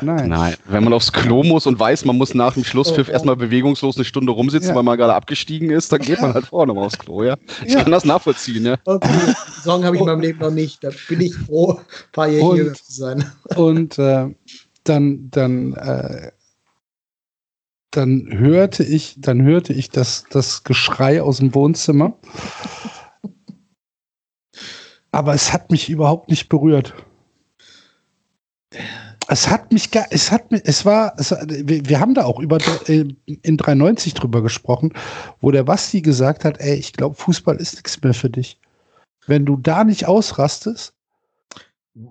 nein. 0.00 0.28
Nein, 0.28 0.54
wenn 0.68 0.84
man 0.84 0.92
aufs 0.92 1.12
Klo 1.12 1.42
muss 1.42 1.66
und 1.66 1.78
weiß, 1.78 2.04
man 2.04 2.16
muss 2.16 2.34
nach 2.34 2.54
dem 2.54 2.64
Schlusspfiff 2.64 3.08
Oh, 3.08 3.10
oh. 3.10 3.12
erstmal 3.14 3.36
bewegungslos 3.36 3.96
eine 3.96 4.04
Stunde 4.04 4.32
rumsitzen, 4.32 4.70
Ja. 4.70 4.76
weil 4.76 4.82
man 4.84 4.96
gerade 4.96 5.14
abgestiegen 5.14 5.70
ist, 5.70 5.92
dann 5.92 6.00
geht 6.00 6.20
man 6.20 6.34
halt 6.34 6.46
vorne 6.46 6.72
mal 6.72 6.84
aufs 6.84 6.98
Klo, 6.98 7.24
ja. 7.24 7.36
Ich 7.66 7.72
Ja. 7.72 7.82
kann 7.82 7.92
das 7.92 8.04
nachvollziehen, 8.04 8.64
ja. 8.64 8.76
Okay, 8.84 9.08
die 9.26 9.60
Song 9.62 9.84
habe 9.84 9.96
ich 9.96 10.00
in 10.00 10.06
meinem 10.06 10.20
Leben 10.20 10.38
noch 10.38 10.50
nicht. 10.50 10.82
Da 10.84 10.90
bin 11.08 11.20
ich 11.20 11.34
froh, 11.34 11.72
ein 11.80 12.12
paar 12.12 12.28
Jahre 12.28 12.54
hier 12.54 12.72
zu 12.74 12.82
sein. 12.92 13.24
Und 13.56 13.98
äh, 13.98 14.26
dann, 14.84 15.28
dann, 15.30 15.74
äh, 15.74 16.30
dann 17.90 18.28
hörte 18.30 18.84
ich, 18.84 19.16
dann 19.18 19.42
hörte 19.42 19.72
ich 19.72 19.90
das, 19.90 20.24
das 20.30 20.64
Geschrei 20.64 21.22
aus 21.22 21.38
dem 21.38 21.54
Wohnzimmer. 21.54 22.16
Aber 25.10 25.34
es 25.34 25.52
hat 25.52 25.70
mich 25.70 25.88
überhaupt 25.88 26.30
nicht 26.30 26.48
berührt. 26.48 26.94
Es 29.26 29.48
hat 29.48 29.72
mich, 29.72 29.90
es 30.10 30.30
hat 30.30 30.50
mich, 30.50 30.62
es 30.64 30.84
war, 30.84 31.14
es, 31.16 31.30
wir, 31.30 31.88
wir 31.88 32.00
haben 32.00 32.14
da 32.14 32.24
auch 32.24 32.38
über 32.40 32.58
äh, 32.86 33.04
in 33.26 33.56
93 33.56 34.14
drüber 34.14 34.42
gesprochen, 34.42 34.92
wo 35.40 35.50
der 35.50 35.64
Basti 35.64 36.00
gesagt 36.00 36.44
hat, 36.44 36.60
ey, 36.60 36.74
ich 36.74 36.92
glaube, 36.92 37.16
Fußball 37.16 37.56
ist 37.56 37.74
nichts 37.74 38.00
mehr 38.02 38.14
für 38.14 38.30
dich. 38.30 38.58
Wenn 39.26 39.44
du 39.46 39.56
da 39.56 39.84
nicht 39.84 40.06
ausrastest, 40.06 40.94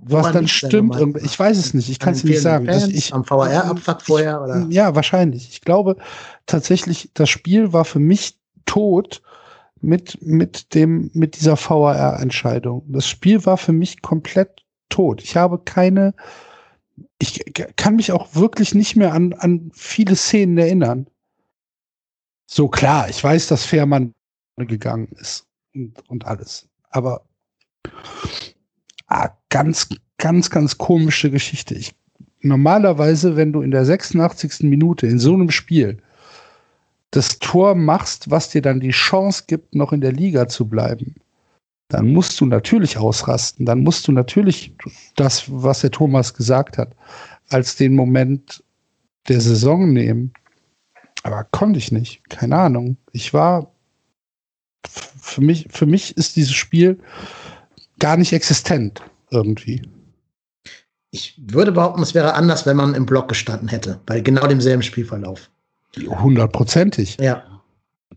was 0.01 0.23
Woran 0.23 0.33
dann 0.33 0.47
stimmt, 0.47 0.95
ich 1.23 1.39
weiß 1.39 1.57
es 1.57 1.73
nicht, 1.73 1.89
ich 1.89 1.99
kann 1.99 2.13
es 2.13 2.23
nicht 2.23 2.41
sagen. 2.41 2.65
Fans, 2.65 2.87
ich, 2.87 3.13
am 3.13 3.23
VR-Abfuck 3.23 4.01
vorher, 4.01 4.41
oder? 4.41 4.67
Ja, 4.69 4.95
wahrscheinlich. 4.95 5.49
Ich 5.49 5.61
glaube 5.61 5.97
tatsächlich, 6.45 7.11
das 7.13 7.29
Spiel 7.29 7.73
war 7.73 7.85
für 7.85 7.99
mich 7.99 8.37
tot 8.65 9.21
mit, 9.81 10.21
mit 10.21 10.73
dem, 10.73 11.09
mit 11.13 11.39
dieser 11.39 11.57
VAR-Entscheidung. 11.57 12.83
Das 12.87 13.07
Spiel 13.07 13.45
war 13.45 13.57
für 13.57 13.71
mich 13.71 14.01
komplett 14.01 14.65
tot. 14.89 15.23
Ich 15.23 15.35
habe 15.35 15.59
keine, 15.59 16.13
ich 17.19 17.43
kann 17.75 17.95
mich 17.95 18.11
auch 18.11 18.35
wirklich 18.35 18.75
nicht 18.75 18.95
mehr 18.95 19.13
an, 19.13 19.33
an 19.33 19.71
viele 19.73 20.15
Szenen 20.15 20.57
erinnern. 20.57 21.07
So 22.45 22.67
klar, 22.67 23.09
ich 23.09 23.23
weiß, 23.23 23.47
dass 23.47 23.63
Fährmann 23.63 24.13
gegangen 24.57 25.09
ist 25.19 25.45
und, 25.73 26.07
und 26.09 26.25
alles. 26.25 26.67
Aber 26.89 27.25
ah, 29.09 29.29
ganz, 29.49 29.89
ganz, 30.17 30.49
ganz 30.49 30.77
komische 30.77 31.29
Geschichte. 31.29 31.75
Ich, 31.75 31.95
normalerweise, 32.41 33.35
wenn 33.35 33.51
du 33.51 33.61
in 33.61 33.71
der 33.71 33.85
86. 33.85 34.61
Minute 34.61 35.07
in 35.07 35.19
so 35.19 35.33
einem 35.33 35.51
Spiel 35.51 35.97
das 37.11 37.39
Tor 37.39 37.75
machst, 37.75 38.29
was 38.29 38.49
dir 38.49 38.61
dann 38.61 38.79
die 38.79 38.91
Chance 38.91 39.43
gibt, 39.47 39.75
noch 39.75 39.91
in 39.91 40.01
der 40.01 40.11
Liga 40.11 40.47
zu 40.47 40.67
bleiben, 40.67 41.15
dann 41.87 42.13
musst 42.13 42.39
du 42.39 42.45
natürlich 42.45 42.97
ausrasten. 42.97 43.65
Dann 43.65 43.79
musst 43.79 44.07
du 44.07 44.11
natürlich 44.11 44.75
das, 45.15 45.45
was 45.47 45.81
der 45.81 45.89
Thomas 45.89 46.35
gesagt 46.35 46.77
hat, 46.77 46.95
als 47.49 47.75
den 47.75 47.95
Moment 47.95 48.63
der 49.27 49.41
Saison 49.41 49.91
nehmen. 49.91 50.31
Aber 51.23 51.43
konnte 51.45 51.79
ich 51.79 51.91
nicht. 51.91 52.21
Keine 52.29 52.57
Ahnung. 52.57 52.97
Ich 53.11 53.33
war 53.33 53.71
für 54.85 55.41
mich, 55.41 55.67
für 55.71 55.87
mich 55.87 56.15
ist 56.15 56.35
dieses 56.35 56.53
Spiel 56.53 56.99
gar 57.99 58.17
nicht 58.17 58.33
existent 58.33 59.01
irgendwie. 59.31 59.81
Ich 61.11 61.39
würde 61.45 61.71
behaupten, 61.71 62.01
es 62.01 62.13
wäre 62.13 62.33
anders, 62.33 62.65
wenn 62.65 62.77
man 62.77 62.93
im 62.93 63.05
Block 63.05 63.29
gestanden 63.29 63.67
hätte, 63.67 63.99
bei 64.05 64.21
genau 64.21 64.45
demselben 64.47 64.83
Spielverlauf. 64.83 65.49
Hundertprozentig. 65.97 67.17
Ja, 67.19 67.43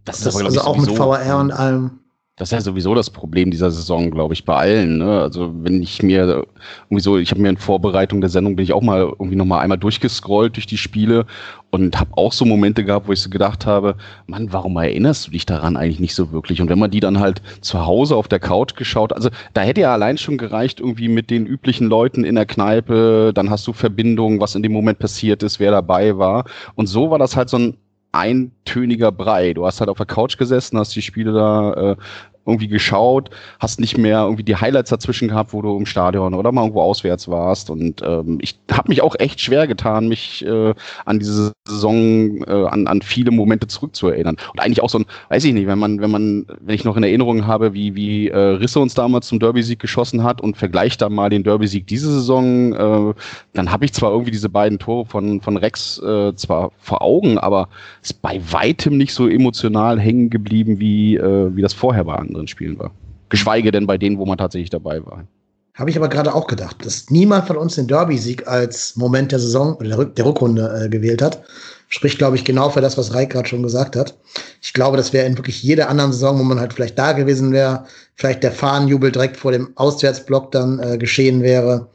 Das 0.05 0.21
das, 0.21 0.37
also 0.37 0.61
auch 0.61 0.77
mit 0.77 0.97
VAR 0.99 1.39
und 1.41 1.53
allem. 1.53 2.02
Das 2.37 2.49
ist 2.49 2.53
ja 2.53 2.61
sowieso 2.63 2.95
das 2.95 3.11
Problem 3.11 3.51
dieser 3.51 3.71
Saison, 3.71 4.11
glaube 4.11 4.33
ich, 4.33 4.47
bei 4.47 4.57
allen. 4.57 4.97
Ne? 4.97 5.21
Also 5.21 5.53
wenn 5.55 5.83
ich 5.83 6.03
mir 6.03 6.47
irgendwie 6.89 7.03
so, 7.03 7.19
ich 7.19 7.31
habe 7.31 7.43
mir 7.43 7.51
in 7.51 7.59
Vorbereitung 7.59 8.23
der 8.23 8.31
Sendung 8.31 8.57
bin 8.57 8.65
ich 8.65 8.73
auch 8.73 8.81
mal 8.81 9.01
irgendwie 9.01 9.37
noch 9.37 9.45
mal 9.45 9.61
einmal 9.61 9.77
durchgescrollt 9.77 10.57
durch 10.57 10.67
die 10.67 10.79
Spiele 10.79 11.27
und 11.71 12.01
habe 12.01 12.17
auch 12.17 12.33
so 12.33 12.47
Momente 12.47 12.85
gehabt, 12.85 13.07
wo 13.07 13.13
ich 13.13 13.21
so 13.21 13.29
gedacht 13.29 13.67
habe, 13.67 13.97
Mann, 14.27 14.51
warum 14.51 14.79
erinnerst 14.79 15.27
du 15.27 15.31
dich 15.33 15.45
daran 15.45 15.77
eigentlich 15.77 16.01
nicht 16.01 16.15
so 16.15 16.33
wirklich? 16.33 16.63
Und 16.63 16.71
wenn 16.71 16.79
man 16.79 16.91
die 16.91 17.01
dann 17.01 17.21
halt 17.21 17.43
zu 17.61 17.85
Hause 17.85 18.17
auf 18.17 18.29
der 18.29 18.41
Couch 18.41 18.77
geschaut, 18.77 19.13
also 19.13 19.29
da 19.53 19.61
hätte 19.61 19.83
ja 19.83 19.93
allein 19.93 20.17
schon 20.17 20.39
gereicht 20.39 20.81
irgendwie 20.81 21.09
mit 21.09 21.29
den 21.29 21.45
üblichen 21.45 21.87
Leuten 21.87 22.25
in 22.25 22.35
der 22.35 22.47
Kneipe, 22.47 23.33
dann 23.35 23.51
hast 23.51 23.67
du 23.67 23.75
Verbindungen, 23.75 24.41
was 24.41 24.55
in 24.55 24.63
dem 24.63 24.73
Moment 24.73 24.99
passiert 24.99 25.43
ist, 25.43 25.61
wer 25.61 25.71
dabei 25.71 26.17
war. 26.17 26.45
Und 26.77 26.87
so 26.87 27.11
war 27.11 27.19
das 27.19 27.37
halt 27.37 27.51
so 27.51 27.59
ein 27.59 27.77
eintöniger 28.13 29.11
Brei. 29.11 29.55
Du 29.55 29.67
hast 29.67 29.81
halt 29.81 29.91
auf 29.91 29.97
der 29.97 30.07
Couch 30.07 30.37
gesessen, 30.39 30.79
hast 30.79 30.95
die 30.95 31.03
Spiele 31.03 31.33
da 31.33 31.73
äh, 31.73 31.97
irgendwie 32.45 32.69
geschaut, 32.69 33.31
hast 33.61 33.81
nicht 33.81 33.99
mehr 33.99 34.23
irgendwie 34.23 34.43
die 34.43 34.57
Highlights 34.57 34.91
dazwischen 34.91 35.29
gehabt, 35.29 35.53
wo 35.53 35.63
du 35.63 35.77
im 35.77 35.87
Stadion 35.87 36.35
oder 36.35 36.51
mal 36.51 36.63
irgendwo 36.63 36.83
auswärts 36.83 37.29
warst. 37.29 37.71
Und 37.71 38.03
ähm, 38.03 38.39
ich 38.41 38.59
habe 38.71 38.89
mich 38.89 39.03
auch 39.03 39.15
echt 39.19 39.41
schwer 39.41 39.67
getan, 39.67 40.09
mich 40.09 40.45
äh, 40.45 40.75
an 41.05 41.19
diese 41.19 41.53
Saison, 41.69 42.43
äh, 42.45 42.67
an, 42.69 42.87
an 42.89 43.03
viele 43.03 43.31
Momente 43.31 43.69
zurückzuerinnern. 43.69 44.37
Und 44.53 44.61
eigentlich 44.61 44.83
auch 44.83 44.91
so 44.91 44.99
ein, 44.99 45.07
weiß 45.29 45.45
ich 45.45 45.53
nicht, 45.53 45.67
wenn 45.69 45.79
man, 45.79 46.01
wenn 46.01 46.11
man, 46.11 46.47
wenn 46.61 46.75
ich 46.75 46.85
noch 46.85 46.97
in 46.97 47.05
Erinnerung 47.05 47.47
habe, 47.47 47.75
wie, 47.75 47.95
wie 47.95 48.29
äh, 48.29 48.37
Risse 48.37 48.81
uns 48.81 48.95
damals 48.95 49.29
zum 49.29 49.39
Derby-Sieg 49.39 49.79
geschossen 49.79 50.25
hat 50.25 50.41
und 50.41 50.57
vergleicht 50.57 51.01
dann 51.03 51.13
mal 51.13 51.31
den 51.31 51.45
Derby-Sieg 51.45 51.87
diese 51.87 52.13
Saison, 52.13 52.73
äh, 52.73 53.15
dann 53.53 53.71
habe 53.71 53.85
ich 53.85 53.93
zwar 53.93 54.11
irgendwie 54.11 54.33
diese 54.33 54.49
beiden 54.49 54.81
Tore 54.81 55.07
von, 55.07 55.41
von 55.41 55.57
Rex 55.57 55.99
äh, 56.03 56.35
zwar 56.35 56.73
vor 56.79 57.03
Augen, 57.03 57.39
aber 57.39 57.69
ist 58.03 58.21
bei 58.21 58.41
weitem 58.51 58.97
nicht 58.99 59.15
so 59.15 59.29
emotional 59.29 60.01
hängen 60.01 60.29
geblieben, 60.29 60.81
wie, 60.81 61.17
äh, 61.17 61.55
wie 61.55 61.63
das 61.63 61.73
vorher 61.73 62.07
war 62.07 62.32
anderen 62.33 62.49
Spielen 62.49 62.79
war. 62.79 62.91
Geschweige 63.29 63.71
denn 63.71 63.87
bei 63.87 63.99
denen, 63.99 64.19
wo 64.19 64.27
man 64.27 64.39
tatsächlich 64.39 64.71
dabei 64.71 65.05
war. 65.05 65.27
Habe 65.75 65.89
ich 65.89 65.97
aber 65.97 66.09
gerade 66.09 66.35
auch 66.35 66.49
gedacht, 66.49 66.85
dass 66.85 67.09
niemand 67.09 67.47
von 67.47 67.57
uns 67.57 67.77
den 67.77 67.87
Derby-Sieg 67.87 68.47
als 68.47 68.95
Moment 68.97 69.33
der 69.33 69.39
Saison 69.39 69.75
oder 69.77 69.89
der, 69.89 69.99
Rück 69.99 70.17
der 70.17 70.27
Rückrunde 70.27 70.85
äh, 70.85 70.89
gewählt 70.91 71.23
hat. 71.23 71.43
Spricht, 71.89 72.19
glaube 72.19 72.37
ich, 72.37 72.45
genau 72.45 72.69
für 72.69 72.83
das, 72.83 72.99
was 72.99 73.15
Reik 73.15 73.31
gerade 73.31 73.49
schon 73.49 73.63
gesagt 73.63 73.97
hat. 73.97 74.19
Ich 74.61 74.75
glaube, 74.75 74.99
das 74.99 75.15
wäre 75.15 75.27
in 75.27 75.39
wirklich 75.39 75.63
jeder 75.63 75.89
anderen 75.89 76.13
Saison, 76.13 76.39
wo 76.39 76.43
man 76.43 76.61
halt 76.61 76.75
vielleicht 76.75 76.99
da 76.99 77.13
gewesen 77.13 77.53
wäre, 77.53 77.87
vielleicht 78.17 78.43
der 78.43 78.53
Fahnenjubel 78.53 79.13
direkt 79.13 79.39
vor 79.39 79.53
dem 79.53 79.71
Auswärtsblock 79.77 80.53
dann 80.53 80.79
äh, 80.79 80.99
geschehen 80.99 81.43
wäre, 81.43 81.89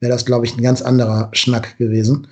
wäre 0.00 0.12
das, 0.12 0.24
glaube 0.24 0.46
ich, 0.46 0.56
ein 0.56 0.62
ganz 0.62 0.80
anderer 0.80 1.28
Schnack 1.32 1.76
gewesen. 1.76 2.28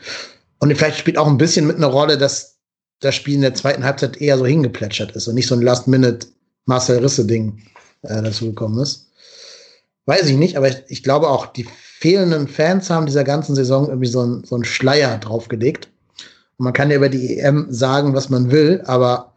Und 0.61 0.75
vielleicht 0.75 0.99
spielt 0.99 1.19
auch 1.19 1.27
ein 1.27 1.39
bisschen 1.39 1.67
mit 1.67 1.77
einer 1.77 1.89
Rolle, 1.89 2.17
dass 2.17 2.57
das 3.01 3.15
Spiel 3.15 3.35
in 3.35 3.43
der 3.43 3.55
zweiten 3.55 3.85
Halbzeit 3.85 4.21
eher 4.21 4.39
so 4.39 4.47
hingeplätschert 4.47 5.13
ist 5.13 5.29
und 5.29 5.35
nicht 5.35 5.47
so 5.47 5.55
ein 5.55 5.63
Last-Minute 5.63 6.27
Marcel 6.67 6.99
Risse-Ding 6.99 7.59
äh, 8.03 8.23
dazu 8.23 8.47
gekommen 8.47 8.79
ist. 8.81 9.07
Weiß 10.05 10.27
ich 10.29 10.37
nicht, 10.37 10.57
aber 10.57 10.69
ich, 10.69 10.83
ich, 10.89 11.03
glaube 11.03 11.29
auch, 11.29 11.47
die 11.47 11.65
fehlenden 11.65 12.47
Fans 12.47 12.91
haben 12.91 13.07
dieser 13.07 13.25
ganzen 13.25 13.55
Saison 13.57 13.89
irgendwie 13.89 14.09
so, 14.09 14.23
ein, 14.23 14.45
so 14.45 14.55
einen 14.55 14.65
Schleier 14.65 15.19
draufgelegt. 15.19 15.89
Und 16.59 16.65
man 16.65 16.73
kann 16.73 16.91
ja 16.91 16.97
über 16.97 17.09
die 17.09 17.39
EM 17.39 17.67
sagen, 17.71 18.15
was 18.15 18.29
man 18.29 18.51
will, 18.51 18.83
aber 18.87 19.33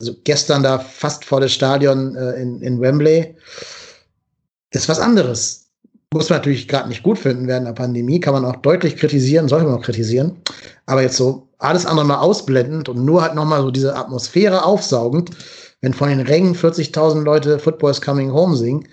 also 0.00 0.14
gestern 0.24 0.62
da 0.62 0.78
fast 0.78 1.24
vor 1.24 1.40
das 1.40 1.52
Stadion 1.52 2.16
äh, 2.16 2.40
in, 2.40 2.60
in 2.60 2.80
Wembley 2.80 3.34
ist 4.70 4.88
was 4.88 5.00
anderes. 5.00 5.66
Muss 6.12 6.30
man 6.30 6.38
natürlich 6.38 6.68
gerade 6.68 6.88
nicht 6.88 7.02
gut 7.02 7.18
finden 7.18 7.46
während 7.46 7.66
der 7.66 7.72
Pandemie, 7.72 8.20
kann 8.20 8.34
man 8.34 8.44
auch 8.44 8.56
deutlich 8.56 8.96
kritisieren, 8.96 9.48
sollte 9.48 9.66
man 9.66 9.78
auch 9.78 9.82
kritisieren. 9.82 10.36
Aber 10.86 11.02
jetzt 11.02 11.16
so 11.16 11.48
alles 11.58 11.86
andere 11.86 12.06
mal 12.06 12.18
ausblendend 12.18 12.88
und 12.88 13.04
nur 13.04 13.22
halt 13.22 13.34
nochmal 13.34 13.62
so 13.62 13.70
diese 13.70 13.96
Atmosphäre 13.96 14.64
aufsaugend, 14.64 15.30
wenn 15.86 15.94
von 15.94 16.08
den 16.08 16.20
Rängen 16.20 16.56
40.000 16.56 17.22
Leute 17.22 17.60
Football 17.60 17.92
is 17.92 18.00
Coming 18.00 18.32
Home 18.32 18.56
singen, 18.56 18.88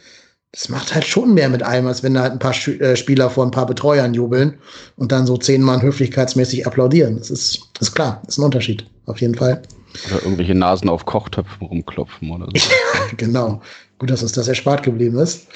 das 0.52 0.70
macht 0.70 0.94
halt 0.94 1.06
schon 1.06 1.34
mehr 1.34 1.50
mit 1.50 1.64
einem, 1.64 1.88
als 1.88 2.04
wenn 2.04 2.14
da 2.14 2.22
halt 2.22 2.34
ein 2.34 2.40
paar 2.40 2.54
äh, 2.68 2.96
Spieler 2.96 3.32
vor 3.32 3.44
ein 3.44 3.50
paar 3.50 3.66
Betreuern 3.66 4.14
jubeln 4.14 4.60
und 4.96 5.12
dann 5.12 5.26
so 5.26 5.36
zehn 5.36 5.64
Mann 5.64 5.82
höflichkeitsmäßig 5.82 6.68
applaudieren. 6.68 7.18
Das 7.18 7.32
ist, 7.32 7.68
das 7.74 7.88
ist 7.88 7.96
klar, 7.96 8.22
das 8.26 8.36
ist 8.36 8.38
ein 8.38 8.46
Unterschied, 8.46 8.86
auf 9.08 9.20
jeden 9.22 9.34
Fall. 9.34 9.64
Oder 10.06 10.22
irgendwelche 10.22 10.54
Nasen 10.54 10.88
auf 10.88 11.04
Kochtöpfen 11.08 11.66
rumklopfen 11.66 12.30
oder 12.30 12.46
so. 12.54 12.70
genau. 13.18 13.60
Gut, 13.98 14.12
dass 14.12 14.22
uns 14.22 14.34
das 14.34 14.48
erspart 14.48 14.84
geblieben 14.84 15.18
ist. 15.18 15.48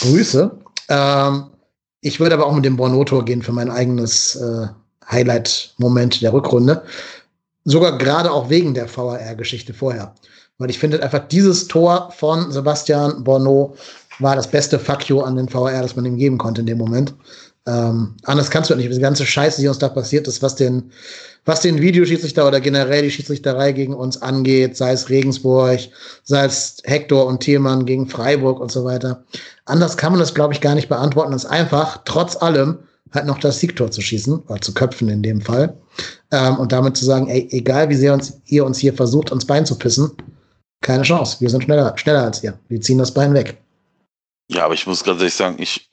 Grüße. 0.00 0.50
Ähm, 0.88 1.50
ich 2.00 2.18
würde 2.18 2.34
aber 2.34 2.46
auch 2.46 2.54
mit 2.54 2.64
dem 2.64 2.78
Bonotor 2.78 3.26
gehen 3.26 3.42
für 3.42 3.52
mein 3.52 3.70
eigenes 3.70 4.36
äh, 4.36 4.68
Highlight-Moment 5.10 6.22
der 6.22 6.32
Rückrunde. 6.32 6.82
Sogar 7.64 7.98
gerade 7.98 8.30
auch 8.30 8.48
wegen 8.48 8.72
der 8.72 8.88
VAR-Geschichte 8.88 9.74
vorher. 9.74 10.14
Weil 10.58 10.70
ich 10.70 10.78
finde 10.78 11.02
einfach, 11.02 11.26
dieses 11.28 11.68
Tor 11.68 12.12
von 12.16 12.50
Sebastian 12.50 13.22
Bono 13.22 13.76
war 14.18 14.34
das 14.34 14.48
beste 14.48 14.78
Fuck 14.78 15.08
you 15.08 15.20
an 15.20 15.36
den 15.36 15.48
VR, 15.48 15.82
das 15.82 15.94
man 15.94 16.04
ihm 16.04 16.16
geben 16.16 16.38
konnte 16.38 16.60
in 16.60 16.66
dem 16.66 16.78
Moment. 16.78 17.14
Ähm, 17.66 18.16
anders 18.24 18.50
kannst 18.50 18.70
du 18.70 18.74
nicht. 18.74 18.88
Diese 18.88 19.00
ganze 19.00 19.26
Scheiße, 19.26 19.60
die 19.60 19.68
uns 19.68 19.78
da 19.78 19.88
passiert 19.88 20.26
ist, 20.26 20.42
was 20.42 20.56
den, 20.56 20.90
was 21.44 21.60
den 21.60 21.80
Videoschiedsrichter 21.80 22.48
oder 22.48 22.60
generell 22.60 23.02
die 23.02 23.10
Schiedsrichterei 23.10 23.72
gegen 23.72 23.94
uns 23.94 24.20
angeht, 24.20 24.76
sei 24.76 24.92
es 24.92 25.10
Regensburg, 25.10 25.80
sei 26.24 26.46
es 26.46 26.78
Hector 26.84 27.26
und 27.26 27.40
Thielmann 27.40 27.84
gegen 27.84 28.08
Freiburg 28.08 28.58
und 28.58 28.72
so 28.72 28.84
weiter. 28.84 29.22
Anders 29.66 29.96
kann 29.96 30.12
man 30.12 30.20
das, 30.20 30.34
glaube 30.34 30.54
ich, 30.54 30.60
gar 30.60 30.74
nicht 30.74 30.88
beantworten, 30.88 31.32
als 31.32 31.46
einfach, 31.46 32.00
trotz 32.04 32.40
allem, 32.40 32.78
halt 33.12 33.26
noch 33.26 33.38
das 33.38 33.60
Siegtor 33.60 33.90
zu 33.90 34.00
schießen, 34.00 34.40
oder 34.48 34.60
zu 34.60 34.74
köpfen 34.74 35.08
in 35.08 35.22
dem 35.22 35.40
Fall. 35.40 35.74
Ähm, 36.30 36.56
und 36.56 36.72
damit 36.72 36.96
zu 36.96 37.04
sagen, 37.04 37.28
ey, 37.28 37.48
egal 37.50 37.90
wie 37.90 37.94
sehr 37.94 38.14
uns, 38.14 38.40
ihr 38.46 38.64
uns 38.64 38.78
hier 38.78 38.94
versucht, 38.94 39.30
uns 39.30 39.44
Bein 39.44 39.66
zu 39.66 39.76
pissen, 39.76 40.10
keine 40.80 41.02
Chance. 41.02 41.40
Wir 41.40 41.50
sind 41.50 41.64
schneller, 41.64 41.96
schneller 41.96 42.24
als 42.24 42.42
ihr. 42.42 42.58
Wir 42.68 42.80
ziehen 42.80 42.98
das 42.98 43.12
Bein 43.12 43.34
weg. 43.34 43.58
Ja, 44.50 44.64
aber 44.64 44.74
ich 44.74 44.86
muss 44.86 45.04
ganz 45.04 45.20
ehrlich 45.20 45.34
sagen, 45.34 45.56
ich, 45.58 45.90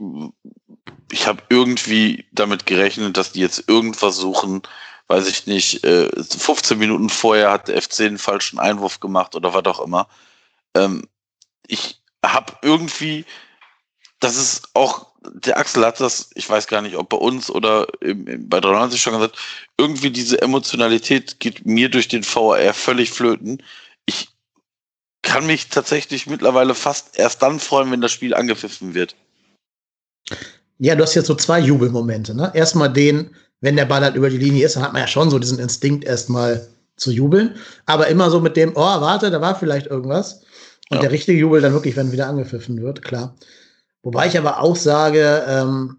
ich 1.12 1.28
habe 1.28 1.44
irgendwie 1.50 2.26
damit 2.32 2.66
gerechnet, 2.66 3.18
dass 3.18 3.34
die 3.34 3.42
jetzt 3.42 3.68
irgendwas 3.68 4.18
suchen, 4.18 4.62
weiß 5.08 5.28
ich 5.28 5.46
nicht, 5.46 5.82
15 5.82 6.78
äh, 6.78 6.80
Minuten 6.80 7.10
vorher 7.10 7.52
hat 7.52 7.68
der 7.68 7.82
FC 7.82 8.02
einen 8.02 8.18
falschen 8.18 8.60
Einwurf 8.60 9.00
gemacht 9.00 9.36
oder 9.36 9.54
was 9.54 9.66
auch 9.66 9.80
immer. 9.80 10.08
Ähm, 10.76 11.08
ich 11.68 12.02
habe 12.24 12.54
irgendwie, 12.62 13.26
das 14.20 14.38
ist 14.38 14.70
auch, 14.74 15.08
der 15.22 15.58
Axel 15.58 15.86
hat 15.86 16.00
das, 16.00 16.30
ich 16.36 16.50
weiß 16.50 16.68
gar 16.68 16.82
nicht, 16.82 16.96
ob 16.96 17.10
bei 17.10 17.18
uns 17.18 17.50
oder 17.50 17.88
bei 18.02 18.60
93 18.60 19.02
schon 19.02 19.14
gesagt, 19.14 19.38
irgendwie 19.78 20.12
diese 20.12 20.42
Emotionalität 20.42 21.40
geht 21.40 21.66
mir 21.66 21.90
durch 21.90 22.08
den 22.08 22.24
VAR 22.24 22.74
völlig 22.74 23.12
flöten. 23.12 23.62
Ich 25.26 25.32
kann 25.32 25.48
mich 25.48 25.70
tatsächlich 25.70 26.28
mittlerweile 26.28 26.76
fast 26.76 27.18
erst 27.18 27.42
dann 27.42 27.60
freuen, 27.60 27.92
wenn 27.92 28.00
das 28.00 28.12
Spiel 28.12 28.36
angepfiffen 28.36 28.94
wird. 28.94 29.16
Ja, 30.78 30.96
du 30.96 31.04
hast 31.04 31.16
jetzt 31.16 31.28
so 31.28 31.36
zwei 31.36 31.60
Jubelmomente. 31.60 32.36
Ne? 32.36 32.52
Erstmal 32.54 32.94
den, 32.94 33.36
wenn 33.60 33.76
der 33.76 33.86
Ball 33.86 34.02
halt 34.02 34.16
über 34.16 34.30
die 34.30 34.38
Linie 34.38 34.66
ist, 34.66 34.76
dann 34.76 34.84
hat 34.84 34.94
man 34.94 35.02
ja 35.02 35.08
schon 35.08 35.32
so 35.32 35.40
diesen 35.40 35.58
Instinkt, 35.58 36.06
erstmal 36.06 36.68
zu 36.96 37.12
jubeln. 37.12 37.56
Aber 37.88 38.08
immer 38.08 38.30
so 38.30 38.40
mit 38.40 38.56
dem, 38.56 38.74
oh, 38.76 38.80
warte, 38.80 39.32
da 39.32 39.42
war 39.42 39.58
vielleicht 39.58 39.88
irgendwas. 39.88 40.42
Und 40.90 40.98
ja. 40.98 41.02
der 41.02 41.12
richtige 41.12 41.40
Jubel 41.40 41.60
dann 41.60 41.74
wirklich, 41.74 41.96
wenn 41.96 42.12
wieder 42.12 42.28
angepfiffen 42.28 42.82
wird, 42.82 43.02
klar. 43.02 43.36
Wobei 44.04 44.28
ich 44.28 44.38
aber 44.38 44.62
auch 44.62 44.76
sage, 44.76 45.44
ähm, 45.48 45.98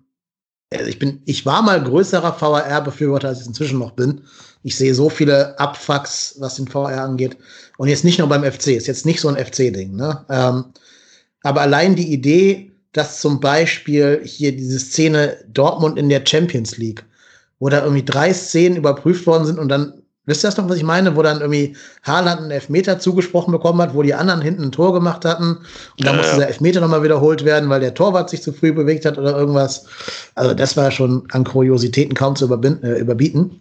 also 0.72 0.87
ich 0.87 0.98
bin, 0.98 1.22
ich 1.24 1.46
war 1.46 1.62
mal 1.62 1.83
größerer 1.83 2.33
VR-Befürworter, 2.33 3.29
als 3.29 3.40
ich 3.40 3.46
inzwischen 3.46 3.79
noch 3.79 3.92
bin. 3.92 4.22
Ich 4.62 4.76
sehe 4.76 4.94
so 4.94 5.09
viele 5.09 5.59
Abfucks, 5.59 6.37
was 6.38 6.57
den 6.57 6.66
VR 6.66 7.02
angeht. 7.02 7.37
Und 7.79 7.88
jetzt 7.88 8.05
nicht 8.05 8.18
nur 8.18 8.29
beim 8.29 8.44
FC, 8.44 8.68
ist 8.68 8.88
jetzt 8.88 9.07
nicht 9.07 9.20
so 9.20 9.29
ein 9.29 9.37
FC-Ding. 9.37 9.94
Ne? 9.94 10.24
Ähm, 10.29 10.64
aber 11.42 11.61
allein 11.61 11.94
die 11.94 12.12
Idee, 12.12 12.72
dass 12.92 13.20
zum 13.20 13.38
Beispiel 13.38 14.22
hier 14.24 14.57
diese 14.57 14.81
Szene 14.81 15.37
Dortmund 15.48 15.98
in 15.98 16.09
der 16.09 16.24
Champions 16.26 16.79
League, 16.79 17.05
wo 17.61 17.68
da 17.68 17.83
irgendwie 17.83 18.05
drei 18.05 18.33
Szenen 18.33 18.76
überprüft 18.76 19.26
worden 19.26 19.46
sind 19.46 19.59
und 19.59 19.68
dann, 19.68 20.02
wisst 20.27 20.45
ihr 20.45 20.49
das 20.49 20.57
noch, 20.57 20.69
was 20.69 20.77
ich 20.77 20.83
meine, 20.83 21.17
wo 21.17 21.23
dann 21.23 21.41
irgendwie 21.41 21.77
Haaland 22.03 22.43
einen 22.43 22.51
Elfmeter 22.51 22.99
zugesprochen 22.99 23.53
bekommen 23.53 23.81
hat, 23.81 23.95
wo 23.95 24.03
die 24.03 24.15
anderen 24.15 24.43
hinten 24.43 24.65
ein 24.65 24.73
Tor 24.73 24.93
gemacht 24.93 25.25
hatten 25.25 25.57
und 25.57 25.65
ja, 25.97 26.07
dann 26.07 26.17
musste 26.17 26.33
ja. 26.33 26.39
der 26.39 26.49
Elfmeter 26.49 26.81
nochmal 26.81 27.03
wiederholt 27.03 27.45
werden, 27.45 27.71
weil 27.71 27.81
der 27.81 27.95
Torwart 27.95 28.29
sich 28.29 28.43
zu 28.43 28.53
früh 28.53 28.73
bewegt 28.73 29.05
hat 29.07 29.17
oder 29.17 29.37
irgendwas. 29.37 29.87
Also 30.35 30.53
das 30.53 30.77
war 30.77 30.91
schon 30.91 31.27
an 31.33 31.45
Kuriositäten 31.45 32.15
kaum 32.15 32.37
zu 32.37 32.53
äh, 32.53 32.99
überbieten. 33.01 33.61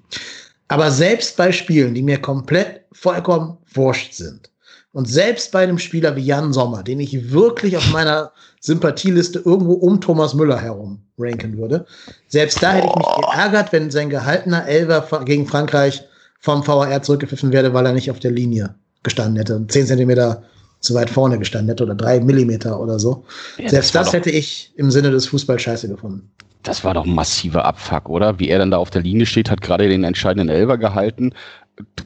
Aber 0.67 0.91
selbst 0.91 1.37
bei 1.37 1.51
Spielen, 1.51 1.93
die 1.93 2.01
mir 2.01 2.19
komplett 2.19 2.81
vollkommen 2.91 3.57
wurscht 3.73 4.13
sind, 4.13 4.49
und 4.95 5.09
selbst 5.09 5.51
bei 5.51 5.61
einem 5.61 5.77
Spieler 5.77 6.15
wie 6.15 6.23
Jan 6.23 6.53
Sommer, 6.53 6.81
den 6.81 7.01
ich 7.01 7.33
wirklich 7.33 7.75
auf 7.75 7.91
meiner 7.91 8.31
Sympathieliste 8.61 9.39
irgendwo 9.39 9.73
um 9.73 9.99
Thomas 9.99 10.33
Müller 10.33 10.57
herum 10.57 11.01
ranken 11.17 11.57
würde, 11.57 11.85
selbst 12.29 12.63
da 12.63 12.71
hätte 12.71 12.87
ich 12.87 12.95
mich 12.95 13.05
geärgert, 13.17 13.73
wenn 13.73 13.91
sein 13.91 14.09
gehaltener 14.09 14.65
Elver 14.65 15.05
gegen 15.25 15.47
Frankreich 15.47 16.01
vom 16.45 16.65
VAR 16.65 17.01
zurückgepfiffen 17.01 17.51
werde, 17.51 17.73
weil 17.73 17.87
er 17.87 17.91
nicht 17.91 18.11
auf 18.11 18.19
der 18.19 18.29
Linie 18.29 18.75
gestanden 19.01 19.37
hätte 19.37 19.55
und 19.55 19.71
10 19.71 19.87
Zentimeter 19.87 20.43
zu 20.79 20.93
weit 20.93 21.09
vorne 21.09 21.39
gestanden 21.39 21.69
hätte 21.69 21.83
oder 21.83 21.95
drei 21.95 22.19
Millimeter 22.19 22.79
oder 22.79 22.99
so. 22.99 23.25
Ja, 23.57 23.69
selbst 23.69 23.95
das, 23.95 24.05
das 24.05 24.13
hätte 24.13 24.29
ich 24.29 24.71
im 24.75 24.91
Sinne 24.91 25.09
des 25.09 25.25
Fußballs 25.25 25.63
scheiße 25.63 25.89
gefunden. 25.89 26.29
Das 26.61 26.83
war 26.83 26.93
doch 26.93 27.05
ein 27.05 27.15
massiver 27.15 27.65
Abfuck, 27.65 28.09
oder? 28.09 28.39
Wie 28.39 28.49
er 28.49 28.59
dann 28.59 28.69
da 28.69 28.77
auf 28.77 28.91
der 28.91 29.01
Linie 29.01 29.25
steht, 29.25 29.49
hat 29.49 29.61
gerade 29.61 29.89
den 29.89 30.03
entscheidenden 30.03 30.49
Elver 30.49 30.77
gehalten. 30.77 31.33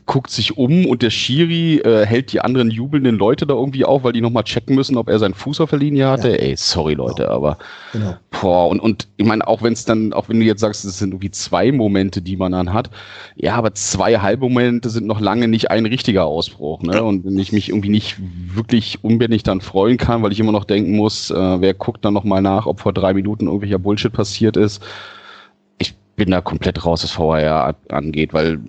Guckt 0.07 0.31
sich 0.31 0.57
um 0.57 0.87
und 0.87 1.03
der 1.03 1.11
Schiri 1.11 1.77
äh, 1.81 2.03
hält 2.03 2.33
die 2.33 2.41
anderen 2.41 2.71
jubelnden 2.71 3.15
Leute 3.15 3.45
da 3.45 3.53
irgendwie 3.53 3.85
auf, 3.85 4.03
weil 4.03 4.13
die 4.13 4.21
nochmal 4.21 4.43
checken 4.43 4.75
müssen, 4.75 4.97
ob 4.97 5.07
er 5.07 5.19
seinen 5.19 5.35
Fuß 5.35 5.61
auf 5.61 5.69
der 5.69 5.77
Linie 5.77 6.07
hatte. 6.07 6.29
Ja. 6.29 6.35
Ey, 6.37 6.55
sorry 6.57 6.95
Leute, 6.95 7.23
genau. 7.23 7.35
aber 7.35 7.57
genau. 7.93 8.15
boah, 8.31 8.69
und, 8.69 8.79
und 8.79 9.07
ich 9.17 9.25
meine, 9.27 9.47
auch 9.47 9.61
wenn 9.61 9.73
es 9.73 9.85
dann, 9.85 10.11
auch 10.11 10.27
wenn 10.27 10.39
du 10.39 10.45
jetzt 10.47 10.61
sagst, 10.61 10.83
es 10.83 10.97
sind 10.97 11.11
irgendwie 11.11 11.29
zwei 11.29 11.71
Momente, 11.71 12.23
die 12.23 12.37
man 12.37 12.53
dann 12.53 12.73
hat, 12.73 12.89
ja, 13.35 13.53
aber 13.53 13.75
zwei 13.75 14.17
Halbmomente 14.17 14.89
sind 14.89 15.05
noch 15.05 15.19
lange 15.19 15.47
nicht 15.47 15.69
ein 15.69 15.85
richtiger 15.85 16.25
Ausbruch, 16.25 16.81
ne? 16.81 17.03
Und 17.03 17.23
wenn 17.25 17.37
ich 17.37 17.51
mich 17.51 17.69
irgendwie 17.69 17.89
nicht 17.89 18.17
wirklich 18.19 19.03
unbändig 19.03 19.43
dann 19.43 19.61
freuen 19.61 19.97
kann, 19.97 20.23
weil 20.23 20.31
ich 20.31 20.39
immer 20.39 20.51
noch 20.51 20.65
denken 20.65 20.95
muss, 20.95 21.29
äh, 21.29 21.61
wer 21.61 21.75
guckt 21.75 22.03
dann 22.03 22.15
nochmal 22.15 22.41
nach, 22.41 22.65
ob 22.65 22.79
vor 22.79 22.93
drei 22.93 23.13
Minuten 23.13 23.45
irgendwelcher 23.45 23.77
Bullshit 23.77 24.11
passiert 24.11 24.57
ist. 24.57 24.81
Ich 25.77 25.93
bin 26.15 26.31
da 26.31 26.41
komplett 26.41 26.83
raus, 26.83 27.03
was 27.03 27.11
VR 27.11 27.75
angeht, 27.89 28.33
weil 28.33 28.59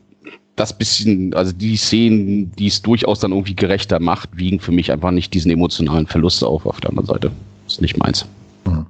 das 0.61 0.75
bisschen, 0.75 1.33
also 1.35 1.53
die 1.53 1.77
Szenen, 1.77 2.53
die 2.53 2.67
es 2.67 2.83
durchaus 2.83 3.21
dann 3.21 3.33
irgendwie 3.33 3.57
gerechter 3.57 3.99
macht, 3.99 4.29
wiegen 4.37 4.61
für 4.61 4.73
mich 4.73 4.93
einfach 4.93 5.11
nicht 5.11 5.33
diesen 5.33 5.51
emotionalen 5.51 6.07
Verlust 6.07 6.45
auf. 6.45 6.67
Auf 6.67 6.81
der 6.81 6.91
anderen 6.91 7.07
Seite 7.07 7.31
ist 7.67 7.81
nicht 7.81 7.97
meins. 7.97 8.27
Mhm. 8.67 8.87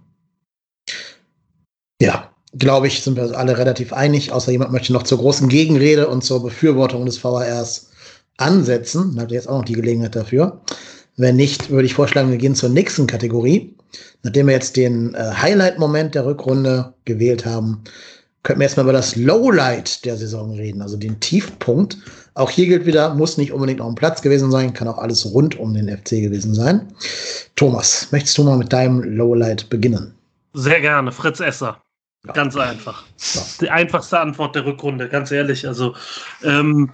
Ja, 2.03 2.31
glaube 2.59 2.89
ich, 2.89 3.03
sind 3.03 3.17
wir 3.17 3.39
alle 3.39 3.57
relativ 3.57 3.93
einig, 3.93 4.33
außer 4.33 4.51
jemand 4.51 4.73
möchte 4.73 4.93
noch 4.93 5.05
zur 5.05 5.19
großen 5.19 5.49
Gegenrede 5.49 6.09
und 6.09 6.25
zur 6.25 6.43
Befürwortung 6.43 7.07
des 7.07 7.19
VHRs 7.19 7.91
ansetzen. 8.37 9.13
Dann 9.13 9.21
habt 9.21 9.31
ihr 9.31 9.37
jetzt 9.37 9.49
auch 9.49 9.59
noch 9.59 9.65
die 9.65 9.75
Gelegenheit 9.75 10.17
dafür. 10.17 10.61
Wenn 11.17 11.37
nicht, 11.37 11.71
würde 11.71 11.87
ich 11.87 11.95
vorschlagen, 11.95 12.31
wir 12.31 12.39
gehen 12.39 12.57
zur 12.57 12.71
nächsten 12.71 13.07
Kategorie. 13.07 13.77
Nachdem 14.23 14.49
wir 14.49 14.55
jetzt 14.55 14.77
den 14.77 15.15
äh, 15.15 15.33
Highlight-Moment 15.35 16.15
der 16.15 16.27
Rückrunde 16.27 16.95
gewählt 17.05 17.47
haben, 17.47 17.85
könnten 18.43 18.61
wir 18.61 18.65
erstmal 18.65 18.87
über 18.87 18.93
das 18.93 19.17
Lowlight 19.17 20.05
der 20.05 20.17
Saison 20.17 20.55
reden, 20.55 20.83
also 20.83 20.97
den 20.97 21.21
Tiefpunkt. 21.21 21.99
Auch 22.35 22.51
hier 22.51 22.67
gilt 22.67 22.87
wieder, 22.87 23.15
muss 23.15 23.37
nicht 23.37 23.53
unbedingt 23.53 23.81
auf 23.81 23.89
dem 23.89 23.97
Platz 23.97 24.23
gewesen 24.23 24.51
sein, 24.51 24.73
kann 24.73 24.89
auch 24.89 24.99
alles 24.99 25.27
rund 25.27 25.59
um 25.59 25.75
den 25.75 25.89
FC 25.89 26.23
gewesen 26.23 26.55
sein. 26.55 26.93
Thomas, 27.57 28.09
möchtest 28.13 28.39
du 28.39 28.45
mal 28.45 28.57
mit 28.57 28.73
deinem 28.73 29.03
Lowlight 29.03 29.69
beginnen? 29.69 30.15
Sehr 30.55 30.81
gerne, 30.81 31.13
Fritz 31.13 31.41
Esser. 31.41 31.83
Ja. 32.27 32.33
Ganz 32.35 32.55
einfach. 32.57 33.05
Ja. 33.35 33.43
Die 33.63 33.71
einfachste 33.71 34.21
Antwort 34.21 34.55
der 34.55 34.67
Rückrunde, 34.67 35.09
ganz 35.09 35.31
ehrlich. 35.31 35.67
Also 35.67 35.95
ähm, 36.43 36.91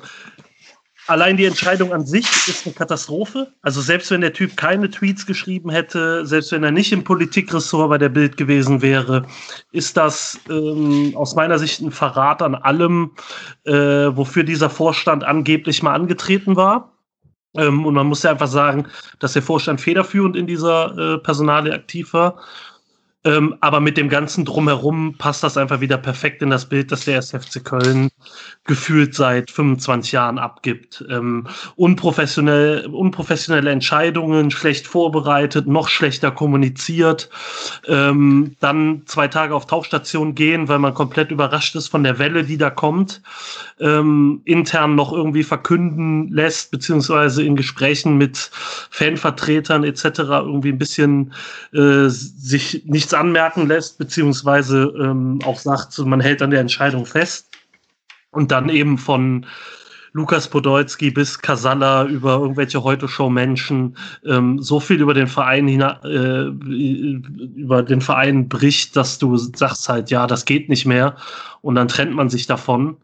Allein 1.09 1.37
die 1.37 1.45
Entscheidung 1.45 1.93
an 1.93 2.05
sich 2.05 2.27
ist 2.49 2.67
eine 2.67 2.75
Katastrophe. 2.75 3.53
Also 3.63 3.81
selbst 3.81 4.11
wenn 4.11 4.21
der 4.21 4.33
Typ 4.33 4.57
keine 4.57 4.91
Tweets 4.91 5.25
geschrieben 5.25 5.71
hätte, 5.71 6.27
selbst 6.27 6.51
wenn 6.51 6.65
er 6.65 6.73
nicht 6.73 6.93
im 6.93 7.05
Politikressort 7.05 7.91
bei 7.91 7.99
der 7.99 8.09
Bild 8.09 8.37
gewesen 8.37 8.83
wäre, 8.83 9.25
ist 9.71 9.97
das 9.97 10.41
ähm, 10.51 11.13
aus 11.15 11.37
meiner 11.37 11.59
Sicht 11.59 11.81
ein 11.81 11.93
Verrat 11.93 12.43
an 12.43 12.57
allem, 12.57 13.13
äh, 13.65 13.73
wofür 13.73 14.43
dieser 14.43 14.69
Vorstand 14.69 15.23
angeblich 15.23 15.83
mal 15.83 15.95
angetreten 15.95 16.57
war. 16.57 16.93
Ähm, 17.57 17.87
und 17.87 17.95
man 17.95 18.07
muss 18.07 18.23
ja 18.23 18.31
einfach 18.33 18.49
sagen, 18.49 18.87
dass 19.19 19.33
der 19.33 19.43
Vorstand 19.43 19.81
federführend 19.81 20.37
in 20.37 20.47
dieser 20.47 20.97
äh, 20.99 21.19
Personalie 21.19 21.73
aktiv 21.73 22.13
war. 22.13 22.37
Ähm, 23.27 23.57
aber 23.61 23.81
mit 23.81 23.97
dem 23.97 24.09
ganzen 24.09 24.45
Drumherum 24.45 25.17
passt 25.19 25.43
das 25.43 25.57
einfach 25.57 25.81
wieder 25.81 25.99
perfekt 25.99 26.43
in 26.43 26.51
das 26.51 26.69
Bild, 26.69 26.93
das 26.93 27.07
der 27.07 27.19
SFC 27.19 27.65
Köln 27.65 28.09
gefühlt 28.67 29.15
seit 29.15 29.51
25 29.51 30.13
Jahren 30.13 30.39
abgibt. 30.39 31.05
Ähm, 31.11 31.49
unprofessionell, 31.75 32.87
unprofessionelle 32.87 33.71
Entscheidungen, 33.71 34.53
schlecht 34.53 34.87
vorbereitet, 34.87 35.67
noch 35.67 35.89
schlechter 35.89 36.31
kommuniziert. 36.31 37.29
Ähm, 37.89 38.55
dann 38.61 39.03
zwei 39.07 39.27
Tage 39.27 39.57
auf 39.57 39.67
Tauchstation 39.67 40.37
gehen, 40.37 40.69
weil 40.69 40.79
man 40.79 40.95
komplett 40.95 41.33
überrascht 41.33 41.75
ist 41.75 41.89
von 41.89 42.05
der 42.05 42.21
Welle, 42.21 42.45
die 42.45 42.59
da 42.59 42.71
kommt. 42.71 43.23
Ähm, 43.81 44.41
intern 44.45 44.95
noch 44.95 45.13
irgendwie 45.13 45.43
verkünden 45.43 46.29
lässt, 46.29 46.71
beziehungsweise 46.71 47.43
in 47.43 47.57
Gesprächen 47.57 48.17
mit 48.19 48.51
Fanvertretern 48.91 49.83
etc. 49.83 50.05
irgendwie 50.05 50.71
ein 50.71 50.79
bisschen 50.79 51.33
äh, 51.73 52.09
sich 52.09 52.85
nichts 52.87 53.16
anmerken 53.17 53.67
lässt, 53.67 53.99
beziehungsweise 53.99 54.93
ähm, 54.99 55.41
auch 55.45 55.59
sagt, 55.59 55.99
man 55.99 56.21
hält 56.21 56.43
an 56.43 56.51
der 56.51 56.61
Entscheidung 56.61 57.07
fest. 57.07 57.49
Und 58.31 58.53
dann 58.53 58.69
eben 58.69 58.99
von 58.99 59.47
Lukas 60.13 60.49
Podolski 60.49 61.11
bis 61.11 61.39
Casalla 61.39 62.07
über 62.07 62.39
irgendwelche 62.39 62.83
Heute-Show-Menschen 62.83 63.97
ähm, 64.25 64.59
so 64.63 64.81
viel 64.81 65.01
über 65.01 65.13
den 65.13 65.27
Verein 65.27 65.69
äh, 65.69 66.45
über 67.55 67.83
den 67.83 68.01
Verein 68.01 68.49
bricht, 68.49 68.97
dass 68.97 69.19
du 69.19 69.37
sagst 69.37 69.89
halt, 69.91 70.11
ja, 70.11 70.27
das 70.27 70.47
geht 70.47 70.71
nicht 70.71 70.87
mehr. 70.87 71.17
Und 71.61 71.75
dann 71.75 71.89
trennt 71.89 72.15
man 72.15 72.31
sich 72.31 72.47
davon 72.47 72.97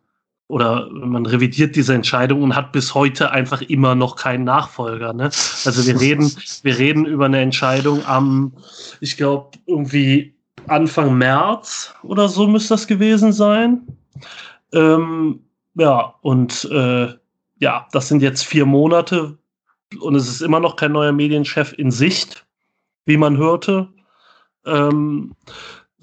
oder 0.52 0.90
man 0.90 1.24
revidiert 1.24 1.76
diese 1.76 1.94
Entscheidung 1.94 2.42
und 2.42 2.54
hat 2.54 2.72
bis 2.72 2.94
heute 2.94 3.30
einfach 3.30 3.62
immer 3.62 3.94
noch 3.94 4.16
keinen 4.16 4.44
Nachfolger. 4.44 5.14
Ne? 5.14 5.30
Also 5.64 5.86
wir 5.86 5.98
reden, 5.98 6.30
wir 6.62 6.76
reden 6.76 7.06
über 7.06 7.24
eine 7.24 7.40
Entscheidung 7.40 8.04
am, 8.04 8.52
ich 9.00 9.16
glaube, 9.16 9.56
irgendwie 9.64 10.34
Anfang 10.66 11.16
März 11.16 11.94
oder 12.02 12.28
so 12.28 12.46
müsste 12.46 12.74
das 12.74 12.86
gewesen 12.86 13.32
sein. 13.32 13.80
Ähm, 14.74 15.40
ja, 15.72 16.16
und 16.20 16.68
äh, 16.70 17.08
ja, 17.58 17.88
das 17.92 18.08
sind 18.08 18.20
jetzt 18.20 18.44
vier 18.44 18.66
Monate 18.66 19.38
und 20.00 20.14
es 20.16 20.28
ist 20.28 20.42
immer 20.42 20.60
noch 20.60 20.76
kein 20.76 20.92
neuer 20.92 21.12
Medienchef 21.12 21.72
in 21.78 21.90
Sicht, 21.90 22.44
wie 23.06 23.16
man 23.16 23.38
hörte. 23.38 23.88
Ähm, 24.66 25.34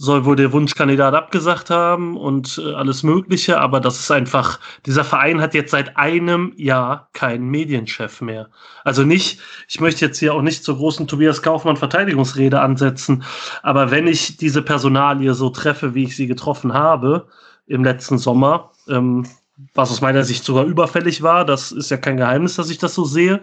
soll 0.02 0.24
wohl 0.24 0.38
der 0.38 0.54
Wunschkandidat 0.54 1.14
abgesagt 1.14 1.70
haben 1.70 2.16
und 2.16 2.60
äh, 2.64 2.74
alles 2.74 3.04
Mögliche, 3.04 3.60
aber 3.60 3.82
das 3.82 4.00
ist 4.00 4.10
einfach, 4.10 4.58
dieser 4.86 5.04
Verein 5.04 5.42
hat 5.42 5.54
jetzt 5.54 5.72
seit 5.72 5.98
einem 5.98 6.54
Jahr 6.56 7.10
keinen 7.12 7.50
Medienchef 7.50 8.22
mehr. 8.22 8.48
Also 8.86 9.04
nicht, 9.04 9.42
ich 9.68 9.82
möchte 9.82 10.06
jetzt 10.06 10.18
hier 10.18 10.34
auch 10.34 10.42
nicht 10.42 10.64
zur 10.64 10.78
großen 10.78 11.06
Tobias 11.06 11.42
Kaufmann 11.42 11.76
Verteidigungsrede 11.76 12.62
ansetzen, 12.62 13.24
aber 13.62 13.92
wenn 13.92 14.08
ich 14.08 14.38
diese 14.38 14.62
Personalie 14.62 15.34
so 15.34 15.50
treffe, 15.50 15.94
wie 15.96 16.06
ich 16.06 16.16
sie 16.16 16.28
getroffen 16.28 16.74
habe 16.74 17.28
im 17.68 17.84
letzten 17.84 18.18
Sommer, 18.18 18.72
ähm, 18.88 19.26
was 19.74 19.92
aus 19.92 20.00
meiner 20.00 20.24
Sicht 20.24 20.46
sogar 20.46 20.64
überfällig 20.64 21.24
war, 21.24 21.44
das 21.44 21.74
ist 21.74 21.92
ja 21.92 21.98
kein 21.98 22.16
Geheimnis, 22.16 22.56
dass 22.56 22.70
ich 22.70 22.78
das 22.78 22.96
so 22.96 23.04
sehe, 23.04 23.42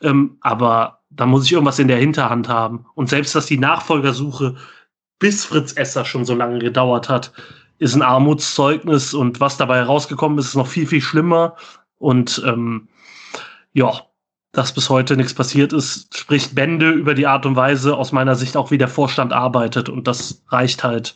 ähm, 0.00 0.38
aber 0.40 1.00
da 1.10 1.26
muss 1.26 1.44
ich 1.44 1.52
irgendwas 1.52 1.78
in 1.78 1.88
der 1.88 1.98
Hinterhand 1.98 2.48
haben. 2.48 2.86
Und 2.94 3.10
selbst, 3.10 3.34
dass 3.34 3.44
die 3.44 3.58
Nachfolgersuche 3.58 4.56
bis 5.18 5.44
Fritz 5.44 5.72
Esser 5.72 6.04
schon 6.04 6.24
so 6.24 6.34
lange 6.34 6.58
gedauert 6.58 7.08
hat, 7.08 7.32
ist 7.78 7.94
ein 7.94 8.02
Armutszeugnis 8.02 9.14
und 9.14 9.40
was 9.40 9.56
dabei 9.56 9.82
rausgekommen 9.82 10.38
ist, 10.38 10.46
ist 10.46 10.54
noch 10.56 10.66
viel, 10.66 10.86
viel 10.86 11.00
schlimmer. 11.00 11.56
Und 11.98 12.42
ähm, 12.46 12.88
ja, 13.72 14.02
dass 14.52 14.72
bis 14.72 14.88
heute 14.90 15.16
nichts 15.16 15.34
passiert 15.34 15.72
ist, 15.72 16.16
spricht 16.16 16.54
Bände 16.54 16.90
über 16.90 17.14
die 17.14 17.26
Art 17.26 17.46
und 17.46 17.56
Weise 17.56 17.96
aus 17.96 18.12
meiner 18.12 18.34
Sicht 18.34 18.56
auch, 18.56 18.70
wie 18.70 18.78
der 18.78 18.88
Vorstand 18.88 19.32
arbeitet. 19.32 19.88
Und 19.88 20.08
das 20.08 20.42
reicht 20.48 20.82
halt 20.82 21.14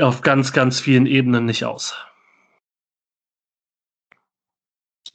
auf 0.00 0.22
ganz, 0.22 0.52
ganz 0.52 0.80
vielen 0.80 1.06
Ebenen 1.06 1.46
nicht 1.46 1.64
aus. 1.64 1.94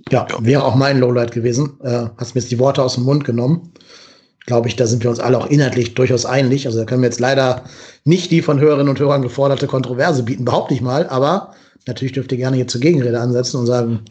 Ja, 0.10 0.26
wäre 0.40 0.64
auch 0.64 0.76
mein 0.76 1.00
Lowlight 1.00 1.32
gewesen. 1.32 1.80
Äh, 1.82 2.10
hast 2.18 2.34
mir 2.34 2.42
jetzt 2.42 2.52
die 2.52 2.60
Worte 2.60 2.82
aus 2.82 2.96
dem 2.96 3.04
Mund 3.04 3.24
genommen 3.24 3.74
glaube 4.46 4.68
ich, 4.68 4.76
da 4.76 4.88
sind 4.88 5.04
wir 5.04 5.10
uns 5.10 5.20
alle 5.20 5.38
auch 5.38 5.48
inhaltlich 5.48 5.94
durchaus 5.94 6.26
einig. 6.26 6.66
Also 6.66 6.80
da 6.80 6.86
können 6.86 7.02
wir 7.02 7.10
jetzt 7.10 7.20
leider 7.20 7.64
nicht 8.04 8.32
die 8.32 8.42
von 8.42 8.60
Hörerinnen 8.60 8.90
und 8.90 9.00
Hörern 9.00 9.22
geforderte 9.22 9.68
Kontroverse 9.68 10.24
bieten, 10.24 10.46
behaupte 10.46 10.74
ich 10.74 10.82
mal, 10.82 11.08
aber 11.08 11.54
natürlich 11.88 12.14
dürft 12.14 12.32
ihr 12.32 12.38
gerne 12.38 12.56
hier 12.56 12.68
zur 12.68 12.82
Gegenrede 12.82 13.20
ansetzen 13.20 13.58
und 13.58 13.68
sagen, 13.68 14.02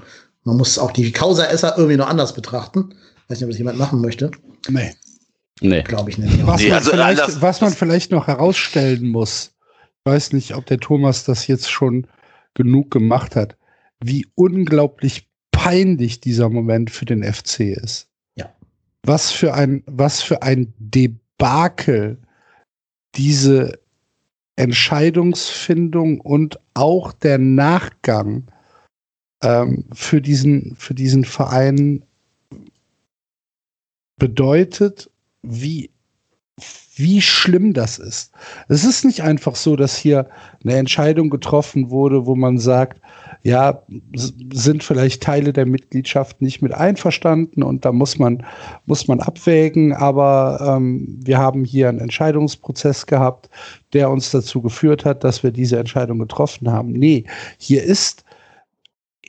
man 0.44 0.56
muss 0.56 0.78
auch 0.78 0.92
die 0.92 1.12
Causa 1.12 1.44
Esser 1.44 1.74
irgendwie 1.76 1.96
noch 1.96 2.08
anders 2.08 2.34
betrachten. 2.34 2.94
Weiß 3.28 3.38
nicht, 3.38 3.44
ob 3.44 3.50
das 3.50 3.58
jemand 3.58 3.78
machen 3.78 4.00
möchte. 4.00 4.30
Nee. 4.68 4.92
Nee. 5.60 5.82
Glaube 5.82 6.10
ich 6.10 6.18
nicht. 6.18 6.46
Was, 6.46 6.60
nee, 6.60 6.72
also 6.72 6.90
man 6.90 7.14
vielleicht, 7.14 7.42
was 7.42 7.60
man 7.60 7.72
vielleicht 7.72 8.10
noch 8.12 8.26
herausstellen 8.26 9.08
muss, 9.08 9.52
ich 9.82 10.10
weiß 10.10 10.32
nicht, 10.32 10.54
ob 10.54 10.64
der 10.66 10.78
Thomas 10.78 11.24
das 11.24 11.46
jetzt 11.46 11.70
schon 11.70 12.06
genug 12.54 12.90
gemacht 12.90 13.36
hat, 13.36 13.56
wie 14.02 14.26
unglaublich 14.34 15.28
peinlich 15.50 16.20
dieser 16.20 16.48
Moment 16.48 16.90
für 16.90 17.04
den 17.04 17.22
FC 17.22 17.60
ist 17.60 18.09
was 19.04 19.30
für 19.32 19.54
ein, 19.54 19.82
was 19.86 20.22
für 20.22 20.42
ein 20.42 20.72
Debakel 20.78 22.18
diese 23.14 23.78
Entscheidungsfindung 24.56 26.20
und 26.20 26.60
auch 26.74 27.12
der 27.12 27.38
Nachgang 27.38 28.50
ähm, 29.42 29.84
für, 29.92 30.20
diesen, 30.20 30.76
für 30.76 30.94
diesen 30.94 31.24
Verein 31.24 32.04
bedeutet, 34.18 35.10
wie, 35.42 35.90
wie 36.94 37.22
schlimm 37.22 37.72
das 37.72 37.98
ist. 37.98 38.32
Es 38.68 38.84
ist 38.84 39.04
nicht 39.04 39.22
einfach 39.22 39.56
so, 39.56 39.76
dass 39.76 39.96
hier 39.96 40.28
eine 40.62 40.76
Entscheidung 40.76 41.30
getroffen 41.30 41.88
wurde, 41.88 42.26
wo 42.26 42.36
man 42.36 42.58
sagt, 42.58 43.00
ja, 43.42 43.82
sind 44.52 44.84
vielleicht 44.84 45.22
Teile 45.22 45.52
der 45.52 45.66
Mitgliedschaft 45.66 46.42
nicht 46.42 46.60
mit 46.60 46.72
einverstanden 46.72 47.62
und 47.62 47.84
da 47.84 47.92
muss 47.92 48.18
man, 48.18 48.44
muss 48.86 49.06
man 49.08 49.20
abwägen, 49.20 49.92
aber 49.94 50.76
ähm, 50.76 51.20
wir 51.24 51.38
haben 51.38 51.64
hier 51.64 51.88
einen 51.88 52.00
Entscheidungsprozess 52.00 53.06
gehabt, 53.06 53.48
der 53.92 54.10
uns 54.10 54.30
dazu 54.30 54.60
geführt 54.60 55.04
hat, 55.04 55.22
dass 55.24 55.42
wir 55.42 55.52
diese 55.52 55.78
Entscheidung 55.78 56.18
getroffen 56.18 56.70
haben. 56.70 56.92
Nee, 56.92 57.24
hier 57.58 57.82
ist 57.82 58.24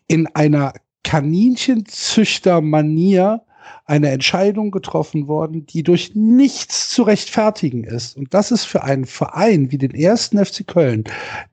in 0.08 0.28
einer 0.36 0.74
Kaninchenzüchter-Manier 1.04 3.42
eine 3.86 4.10
Entscheidung 4.10 4.72
getroffen 4.72 5.28
worden, 5.28 5.66
die 5.66 5.84
durch 5.84 6.16
nichts 6.16 6.90
zu 6.90 7.04
rechtfertigen 7.04 7.84
ist. 7.84 8.18
Und 8.18 8.34
das 8.34 8.52
ist 8.52 8.66
für 8.66 8.84
einen 8.84 9.06
Verein 9.06 9.72
wie 9.72 9.78
den 9.78 9.94
ersten 9.94 10.44
FC 10.44 10.66
Köln, 10.66 11.04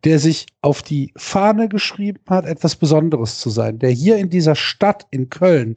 der 0.04 0.18
sich 0.18 0.46
auf 0.62 0.82
die 0.82 1.12
Fahne 1.16 1.68
geschrieben 1.68 2.20
hat, 2.28 2.46
etwas 2.46 2.76
Besonderes 2.76 3.38
zu 3.38 3.50
sein, 3.50 3.78
der 3.78 3.90
hier 3.90 4.16
in 4.18 4.30
dieser 4.30 4.54
Stadt 4.54 5.06
in 5.10 5.30
Köln 5.30 5.76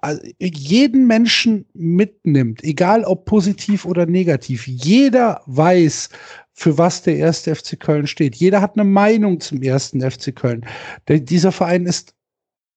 also 0.00 0.22
jeden 0.40 1.06
Menschen 1.06 1.66
mitnimmt, 1.74 2.64
egal 2.64 3.04
ob 3.04 3.26
positiv 3.26 3.84
oder 3.84 4.06
negativ. 4.06 4.66
Jeder 4.66 5.42
weiß, 5.44 6.08
für 6.54 6.78
was 6.78 7.02
der 7.02 7.16
erste 7.16 7.54
FC 7.54 7.78
Köln 7.78 8.06
steht. 8.06 8.36
Jeder 8.36 8.60
hat 8.60 8.76
eine 8.76 8.84
Meinung 8.84 9.40
zum 9.40 9.62
ersten 9.62 10.00
FC 10.00 10.34
Köln. 10.34 10.66
Der, 11.08 11.20
dieser 11.20 11.52
Verein 11.52 11.86
ist 11.86 12.14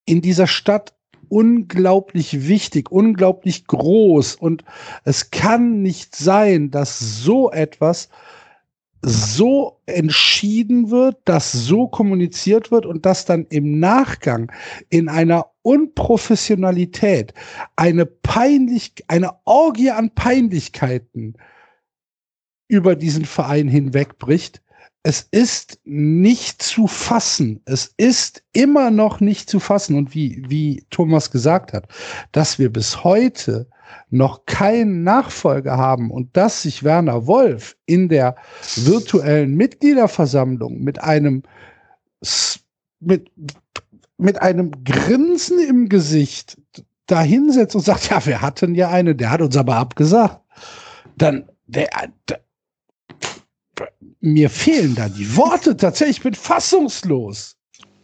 in 0.05 0.21
dieser 0.21 0.47
Stadt 0.47 0.95
unglaublich 1.29 2.47
wichtig, 2.47 2.91
unglaublich 2.91 3.67
groß. 3.67 4.35
Und 4.35 4.63
es 5.03 5.31
kann 5.31 5.81
nicht 5.81 6.15
sein, 6.15 6.71
dass 6.71 6.99
so 6.99 7.51
etwas 7.51 8.09
so 9.07 9.81
entschieden 9.85 10.89
wird, 10.89 11.17
dass 11.25 11.51
so 11.51 11.87
kommuniziert 11.87 12.71
wird 12.71 12.87
und 12.87 13.05
dass 13.05 13.25
dann 13.25 13.45
im 13.49 13.79
Nachgang 13.79 14.51
in 14.89 15.09
einer 15.09 15.51
Unprofessionalität 15.61 17.33
eine 17.75 18.07
peinlich, 18.07 18.93
eine 19.07 19.33
Orgie 19.45 19.91
an 19.91 20.09
Peinlichkeiten 20.09 21.35
über 22.67 22.95
diesen 22.95 23.25
Verein 23.25 23.67
hinwegbricht, 23.67 24.63
es 25.05 25.27
ist 25.29 25.77
nicht 25.83 26.63
zu 26.63 26.87
fassen. 26.87 27.61
Es 27.65 27.93
ist 27.95 28.41
immer 28.53 28.89
noch 28.89 29.19
nicht 29.19 29.47
zu 29.47 29.59
fassen. 29.59 29.95
Und 29.95 30.15
wie, 30.15 30.43
wie 30.47 30.83
Thomas 30.89 31.29
gesagt 31.29 31.73
hat, 31.73 31.87
dass 32.31 32.57
wir 32.57 32.73
bis 32.73 33.03
heute 33.03 33.67
noch 34.09 34.47
keinen 34.47 35.03
Nachfolger 35.03 35.77
haben 35.77 36.09
und 36.09 36.35
dass 36.35 36.63
sich 36.63 36.83
Werner 36.83 37.27
Wolf 37.27 37.77
in 37.85 38.09
der 38.09 38.35
virtuellen 38.77 39.53
Mitgliederversammlung 39.53 40.81
mit 40.81 41.03
einem, 41.03 41.43
mit, 42.99 43.29
mit 44.17 44.41
einem 44.41 44.71
Grinsen 44.83 45.59
im 45.59 45.87
Gesicht 45.87 46.59
dahinsetzt 47.05 47.75
und 47.75 47.83
sagt, 47.83 48.09
ja, 48.09 48.25
wir 48.25 48.41
hatten 48.41 48.73
ja 48.73 48.89
eine, 48.89 49.13
der 49.13 49.29
hat 49.29 49.41
uns 49.43 49.55
aber 49.55 49.75
abgesagt. 49.75 50.41
Dann, 51.15 51.47
der, 51.67 51.89
der 52.27 52.44
mir 54.25 54.49
fehlen 54.49 54.95
da 54.95 55.07
die 55.07 55.35
Worte 55.37 55.77
tatsächlich. 55.77 56.17
Ich 56.17 56.23
bin 56.23 56.33
fassungslos. 56.33 57.55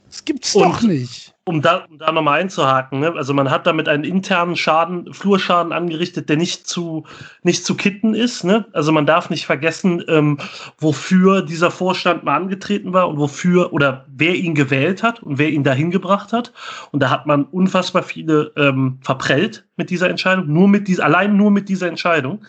Das 0.08 0.26
gibt's 0.26 0.56
Und 0.56 0.64
doch 0.64 0.82
nicht. 0.82 1.34
Um 1.46 1.62
da, 1.62 1.86
um 1.90 1.98
da 1.98 2.12
nochmal 2.12 2.42
einzuhaken, 2.42 3.00
ne? 3.00 3.14
also 3.16 3.34
man 3.34 3.50
hat 3.50 3.66
damit 3.66 3.88
einen 3.88 4.04
internen 4.04 4.56
Schaden, 4.56 5.12
Flurschaden 5.12 5.72
angerichtet, 5.72 6.30
der 6.30 6.38
nicht 6.38 6.68
zu, 6.68 7.06
nicht 7.42 7.66
zu 7.66 7.76
kitten 7.76 8.14
ist. 8.14 8.44
Ne? 8.44 8.66
Also 8.74 8.92
man 8.92 9.08
darf 9.08 9.32
nicht 9.32 9.48
vergessen, 9.48 10.04
ähm, 10.08 10.38
wofür 10.78 11.42
dieser 11.42 11.72
Vorstand 11.72 12.24
mal 12.24 12.36
angetreten 12.36 12.94
war 12.94 13.10
und 13.10 13.18
wofür 13.18 13.74
oder 13.74 14.06
wer 14.08 14.36
ihn 14.36 14.54
gewählt 14.54 15.02
hat 15.02 15.24
und 15.24 15.40
wer 15.40 15.50
ihn 15.50 15.64
dahin 15.64 15.90
gebracht 15.90 16.32
hat. 16.32 16.54
Und 16.92 17.02
da 17.02 17.10
hat 17.10 17.26
man 17.26 17.46
unfassbar 17.46 18.04
viele 18.04 18.52
ähm, 18.56 19.00
verprellt 19.02 19.66
mit 19.78 19.90
dieser 19.90 20.10
Entscheidung, 20.10 20.54
nur 20.54 20.68
mit 20.68 20.88
dieser, 20.88 21.06
allein 21.06 21.36
nur 21.36 21.50
mit 21.50 21.70
dieser 21.70 21.88
Entscheidung. 21.88 22.46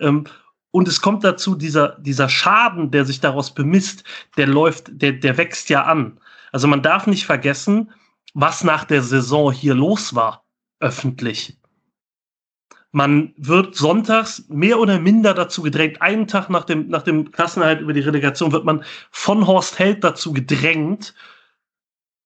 Ähm, 0.00 0.24
und 0.72 0.88
es 0.88 1.00
kommt 1.00 1.22
dazu, 1.22 1.54
dieser, 1.54 1.96
dieser 2.00 2.28
Schaden, 2.28 2.90
der 2.90 3.04
sich 3.04 3.20
daraus 3.20 3.54
bemisst, 3.54 4.04
der 4.36 4.48
läuft, 4.48 4.86
der, 4.90 5.12
der 5.12 5.36
wächst 5.36 5.68
ja 5.68 5.84
an. 5.84 6.18
Also 6.50 6.66
man 6.66 6.82
darf 6.82 7.06
nicht 7.06 7.26
vergessen, 7.26 7.92
was 8.34 8.64
nach 8.64 8.84
der 8.84 9.02
Saison 9.02 9.52
hier 9.52 9.74
los 9.74 10.14
war, 10.14 10.44
öffentlich. 10.80 11.58
Man 12.90 13.34
wird 13.36 13.74
sonntags 13.74 14.46
mehr 14.48 14.78
oder 14.78 14.98
minder 14.98 15.34
dazu 15.34 15.62
gedrängt, 15.62 16.02
einen 16.02 16.26
Tag 16.26 16.48
nach 16.50 16.64
dem, 16.64 16.88
nach 16.88 17.02
dem 17.02 17.30
Klassenerhalt 17.30 17.80
über 17.80 17.92
die 17.92 18.00
Relegation 18.00 18.52
wird 18.52 18.64
man 18.64 18.84
von 19.10 19.46
Horst 19.46 19.78
Held 19.78 20.02
dazu 20.04 20.32
gedrängt, 20.32 21.14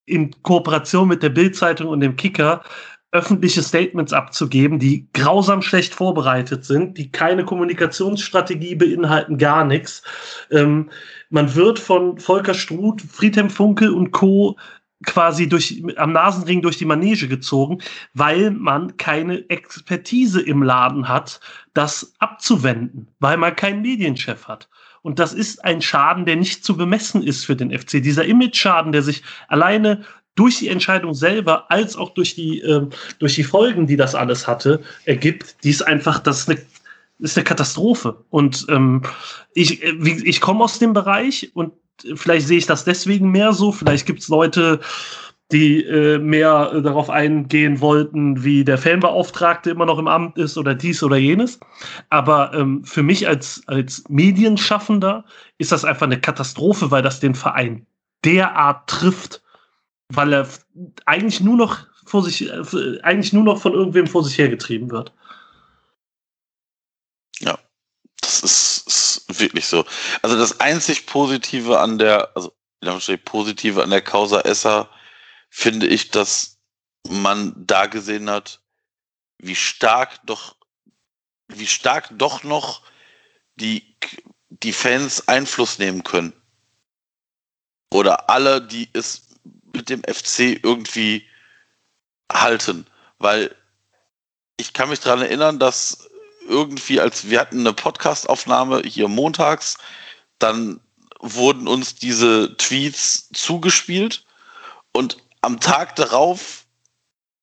in 0.06 0.30
Kooperation 0.42 1.08
mit 1.08 1.22
der 1.22 1.30
Bildzeitung 1.30 1.88
und 1.88 2.00
dem 2.00 2.16
Kicker 2.16 2.62
öffentliche 3.16 3.62
Statements 3.62 4.12
abzugeben, 4.12 4.78
die 4.78 5.08
grausam 5.14 5.62
schlecht 5.62 5.94
vorbereitet 5.94 6.64
sind, 6.64 6.98
die 6.98 7.10
keine 7.10 7.44
Kommunikationsstrategie 7.44 8.74
beinhalten, 8.74 9.38
gar 9.38 9.64
nichts. 9.64 10.02
Ähm, 10.50 10.90
man 11.30 11.54
wird 11.54 11.78
von 11.78 12.18
Volker 12.18 12.54
Struth, 12.54 13.00
Friedhelm 13.02 13.48
Funkel 13.48 13.90
und 13.90 14.12
Co. 14.12 14.56
quasi 15.06 15.48
durch, 15.48 15.82
am 15.96 16.12
Nasenring 16.12 16.60
durch 16.60 16.76
die 16.76 16.84
Manege 16.84 17.26
gezogen, 17.26 17.78
weil 18.12 18.50
man 18.50 18.96
keine 18.98 19.48
Expertise 19.48 20.40
im 20.40 20.62
Laden 20.62 21.08
hat, 21.08 21.40
das 21.74 22.14
abzuwenden, 22.18 23.08
weil 23.18 23.38
man 23.38 23.56
keinen 23.56 23.82
Medienchef 23.82 24.46
hat. 24.46 24.68
Und 25.02 25.18
das 25.18 25.32
ist 25.32 25.64
ein 25.64 25.82
Schaden, 25.82 26.26
der 26.26 26.36
nicht 26.36 26.64
zu 26.64 26.76
bemessen 26.76 27.22
ist 27.22 27.44
für 27.46 27.56
den 27.56 27.70
FC. 27.70 28.02
Dieser 28.02 28.24
Image-Schaden, 28.24 28.92
der 28.92 29.02
sich 29.02 29.22
alleine 29.48 30.02
durch 30.36 30.58
die 30.58 30.68
Entscheidung 30.68 31.14
selber 31.14 31.70
als 31.70 31.96
auch 31.96 32.10
durch 32.10 32.34
die, 32.34 32.60
äh, 32.60 32.86
durch 33.18 33.34
die 33.34 33.44
Folgen, 33.44 33.86
die 33.86 33.96
das 33.96 34.14
alles 34.14 34.46
hatte, 34.46 34.80
ergibt, 35.04 35.64
die 35.64 35.70
ist 35.70 35.82
einfach, 35.82 36.20
das 36.20 36.40
ist 36.40 36.50
eine, 36.50 36.60
ist 37.18 37.36
eine 37.36 37.44
Katastrophe. 37.44 38.24
Und 38.30 38.66
ähm, 38.68 39.02
ich, 39.54 39.82
äh, 39.82 39.92
ich 40.24 40.40
komme 40.40 40.62
aus 40.62 40.78
dem 40.78 40.92
Bereich 40.92 41.50
und 41.54 41.72
vielleicht 42.14 42.46
sehe 42.46 42.58
ich 42.58 42.66
das 42.66 42.84
deswegen 42.84 43.30
mehr 43.30 43.52
so. 43.52 43.72
Vielleicht 43.72 44.06
gibt 44.06 44.20
es 44.20 44.28
Leute, 44.28 44.80
die 45.52 45.82
äh, 45.84 46.18
mehr 46.18 46.72
äh, 46.74 46.82
darauf 46.82 47.08
eingehen 47.08 47.80
wollten, 47.80 48.42
wie 48.42 48.64
der 48.64 48.78
Fanbeauftragte 48.78 49.70
immer 49.70 49.86
noch 49.86 49.98
im 49.98 50.08
Amt 50.08 50.38
ist 50.38 50.58
oder 50.58 50.74
dies 50.74 51.02
oder 51.02 51.16
jenes. 51.16 51.60
Aber 52.10 52.52
ähm, 52.52 52.84
für 52.84 53.02
mich 53.02 53.28
als, 53.28 53.62
als 53.66 54.04
Medienschaffender 54.08 55.24
ist 55.58 55.72
das 55.72 55.84
einfach 55.84 56.06
eine 56.06 56.20
Katastrophe, 56.20 56.90
weil 56.90 57.02
das 57.02 57.20
den 57.20 57.34
Verein 57.34 57.86
derart 58.24 58.88
trifft 58.88 59.42
weil 60.12 60.32
er 60.32 60.48
eigentlich 61.04 61.40
nur 61.40 61.56
noch 61.56 61.86
vor 62.04 62.22
sich, 62.22 62.48
äh, 62.48 63.00
eigentlich 63.02 63.32
nur 63.32 63.44
noch 63.44 63.60
von 63.60 63.72
irgendwem 63.72 64.06
vor 64.06 64.24
sich 64.24 64.38
hergetrieben 64.38 64.90
wird. 64.90 65.12
Ja, 67.40 67.58
das 68.20 68.40
ist, 68.40 68.86
ist 68.86 69.40
wirklich 69.40 69.66
so. 69.66 69.84
Also 70.22 70.38
das 70.38 70.60
einzig 70.60 71.06
Positive 71.06 71.80
an 71.80 71.98
der, 71.98 72.34
also 72.36 72.52
Positive 73.24 73.82
an 73.82 73.90
der 73.90 74.02
Causa 74.02 74.40
Esser 74.42 74.88
finde 75.50 75.86
ich, 75.86 76.10
dass 76.10 76.58
man 77.08 77.54
da 77.56 77.86
gesehen 77.86 78.30
hat, 78.30 78.60
wie 79.38 79.56
stark 79.56 80.20
doch, 80.26 80.56
wie 81.48 81.66
stark 81.66 82.10
doch 82.12 82.44
noch 82.44 82.82
die, 83.56 83.96
die 84.50 84.72
Fans 84.72 85.26
Einfluss 85.28 85.78
nehmen 85.78 86.04
können. 86.04 86.32
Oder 87.92 88.30
alle, 88.30 88.62
die 88.62 88.88
es 88.92 89.25
mit 89.76 89.88
dem 89.88 90.02
FC 90.02 90.58
irgendwie 90.62 91.26
halten. 92.32 92.86
Weil 93.18 93.54
ich 94.56 94.72
kann 94.72 94.88
mich 94.88 95.00
daran 95.00 95.22
erinnern, 95.22 95.58
dass 95.58 96.08
irgendwie, 96.48 97.00
als 97.00 97.28
wir 97.28 97.40
hatten 97.40 97.60
eine 97.60 97.72
Podcastaufnahme 97.72 98.82
hier 98.82 99.08
montags, 99.08 99.78
dann 100.38 100.80
wurden 101.20 101.66
uns 101.66 101.94
diese 101.94 102.56
Tweets 102.56 103.28
zugespielt 103.32 104.24
und 104.92 105.16
am 105.42 105.60
Tag 105.60 105.96
darauf, 105.96 106.64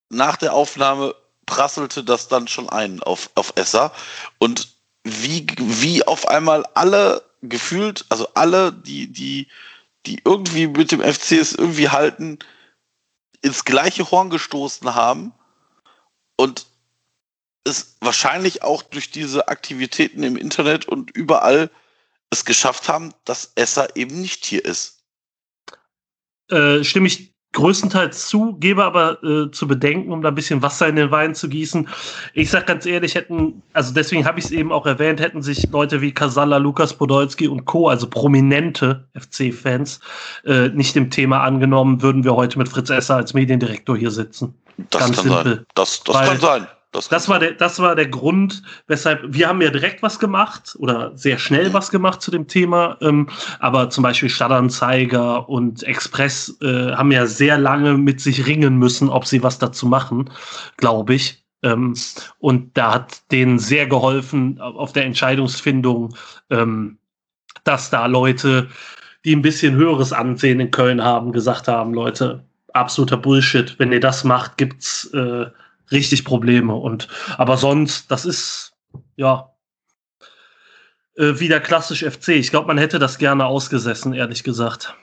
nach 0.10 0.38
der 0.38 0.54
Aufnahme, 0.54 1.16
prasselte 1.46 2.04
das 2.04 2.28
dann 2.28 2.48
schon 2.48 2.70
ein 2.70 3.02
auf, 3.04 3.30
auf 3.36 3.54
Esser. 3.56 3.92
Und 4.38 4.70
wie, 5.04 5.46
wie 5.60 6.06
auf 6.06 6.28
einmal 6.28 6.66
alle 6.74 7.24
gefühlt, 7.42 8.06
also 8.10 8.28
alle, 8.34 8.72
die, 8.72 9.12
die 9.12 9.48
die 10.06 10.22
irgendwie 10.26 10.68
mit 10.68 10.92
dem 10.92 11.02
FC 11.02 11.34
es 11.34 11.54
irgendwie 11.54 11.90
halten, 11.90 12.40
ins 13.42 13.66
gleiche 13.66 14.10
Horn 14.10 14.30
gestoßen 14.30 14.96
haben 14.96 15.34
und 16.36 16.68
es 17.66 17.96
wahrscheinlich 18.02 18.64
auch 18.64 18.84
durch 18.84 19.12
diese 19.12 19.48
Aktivitäten 19.48 20.24
im 20.24 20.38
Internet 20.38 20.88
und 20.88 21.12
überall 21.12 21.70
es 22.30 22.46
geschafft 22.46 22.90
haben, 22.90 23.14
dass 23.26 23.54
Esser 23.56 23.96
eben 23.96 24.20
nicht 24.20 24.46
hier 24.46 24.66
ist. 24.66 25.04
Äh, 26.50 26.84
stimme 26.84 27.08
ich 27.08 27.33
größtenteils 27.54 28.28
zu, 28.28 28.58
gebe 28.60 28.84
aber 28.84 29.24
äh, 29.24 29.52
zu 29.52 29.68
bedenken, 29.68 30.12
um 30.12 30.22
da 30.22 30.30
ein 30.30 30.36
bisschen 30.36 30.62
Wasser 30.62 30.88
in 30.88 30.96
den 30.96 31.12
Wein 31.12 31.34
zu 31.36 31.48
gießen. 31.48 31.88
Ich 32.34 32.50
sag 32.50 32.68
ganz 32.68 32.86
ehrlich, 32.86 33.16
hätten, 33.16 33.62
also 33.74 33.94
deswegen 33.94 34.26
habe 34.26 34.40
ich 34.40 34.46
es 34.46 34.52
eben 34.52 34.72
auch 34.72 34.86
erwähnt, 34.86 35.20
hätten 35.20 35.42
sich 35.42 35.70
Leute 35.72 36.02
wie 36.02 36.12
Kasala, 36.12 36.58
Lukas 36.58 36.94
Podolski 36.94 37.48
und 37.48 37.66
Co., 37.66 37.88
also 37.88 38.08
prominente 38.10 39.08
FC-Fans, 39.14 40.00
äh, 40.46 40.70
nicht 40.70 40.96
dem 40.96 41.10
Thema 41.10 41.42
angenommen, 41.42 42.02
würden 42.02 42.24
wir 42.24 42.36
heute 42.36 42.58
mit 42.58 42.68
Fritz 42.70 42.90
Esser 42.90 43.16
als 43.16 43.34
Mediendirektor 43.34 43.96
hier 43.96 44.12
sitzen. 44.12 44.54
Das 44.90 45.02
ganz 45.02 45.16
kann 45.18 45.26
simpel. 45.26 45.56
sein. 45.56 45.66
Das, 45.76 46.04
das 46.04 46.16
Weil, 46.16 46.28
kann 46.28 46.40
sein. 46.40 46.68
Das, 46.94 47.10
das, 47.10 47.28
war 47.28 47.40
der, 47.40 47.54
das 47.54 47.80
war 47.80 47.96
der 47.96 48.08
Grund, 48.08 48.62
weshalb 48.88 49.22
wir 49.28 49.48
haben 49.48 49.62
ja 49.62 49.72
direkt 49.72 50.04
was 50.04 50.20
gemacht 50.20 50.76
oder 50.80 51.12
sehr 51.18 51.40
schnell 51.40 51.74
was 51.74 51.90
gemacht 51.90 52.22
zu 52.22 52.32
dem 52.32 52.48
Thema. 52.48 52.98
Ähm, 53.02 53.28
aber 53.60 53.90
zum 53.90 54.04
Beispiel 54.04 54.30
Stadtanzeiger 54.30 55.50
und 55.50 55.84
Express 55.84 56.56
äh, 56.62 56.92
haben 56.94 57.12
ja 57.12 57.26
sehr 57.26 57.58
lange 57.58 57.98
mit 57.98 58.22
sich 58.22 58.46
ringen 58.46 58.78
müssen, 58.78 59.10
ob 59.10 59.26
sie 59.26 59.42
was 59.44 59.58
dazu 59.58 59.88
machen, 59.88 60.30
glaube 60.78 61.16
ich. 61.16 61.44
Ähm, 61.64 61.96
und 62.40 62.78
da 62.78 62.94
hat 62.94 63.32
denen 63.32 63.58
sehr 63.58 63.88
geholfen 63.88 64.62
auf 64.62 64.94
der 64.94 65.06
Entscheidungsfindung, 65.06 66.16
ähm, 66.52 67.00
dass 67.64 67.90
da 67.90 68.06
Leute, 68.06 68.70
die 69.26 69.36
ein 69.36 69.42
bisschen 69.42 69.74
höheres 69.76 70.14
Ansehen 70.14 70.60
in 70.60 70.70
Köln 70.70 71.04
haben, 71.04 71.32
gesagt 71.32 71.68
haben, 71.68 71.94
Leute, 71.94 72.44
absoluter 72.74 73.18
Bullshit. 73.18 73.80
Wenn 73.80 73.92
ihr 73.92 74.00
das 74.00 74.24
macht, 74.24 74.58
gibt's 74.58 75.06
äh, 75.14 75.46
richtig 75.94 76.26
Probleme. 76.26 76.76
Und 76.76 77.08
aber 77.38 77.58
sonst, 77.58 78.12
das 78.12 78.26
ist 78.26 78.74
ja 79.16 79.50
äh, 81.18 81.40
wieder 81.40 81.60
klassisch 81.60 82.04
FC. 82.04 82.30
Ich 82.30 82.50
glaube, 82.50 82.68
man 82.68 82.78
hätte 82.78 83.00
das 83.00 83.18
gerne 83.18 83.46
ausgesessen, 83.46 84.14
ehrlich 84.14 84.44
gesagt. 84.44 84.96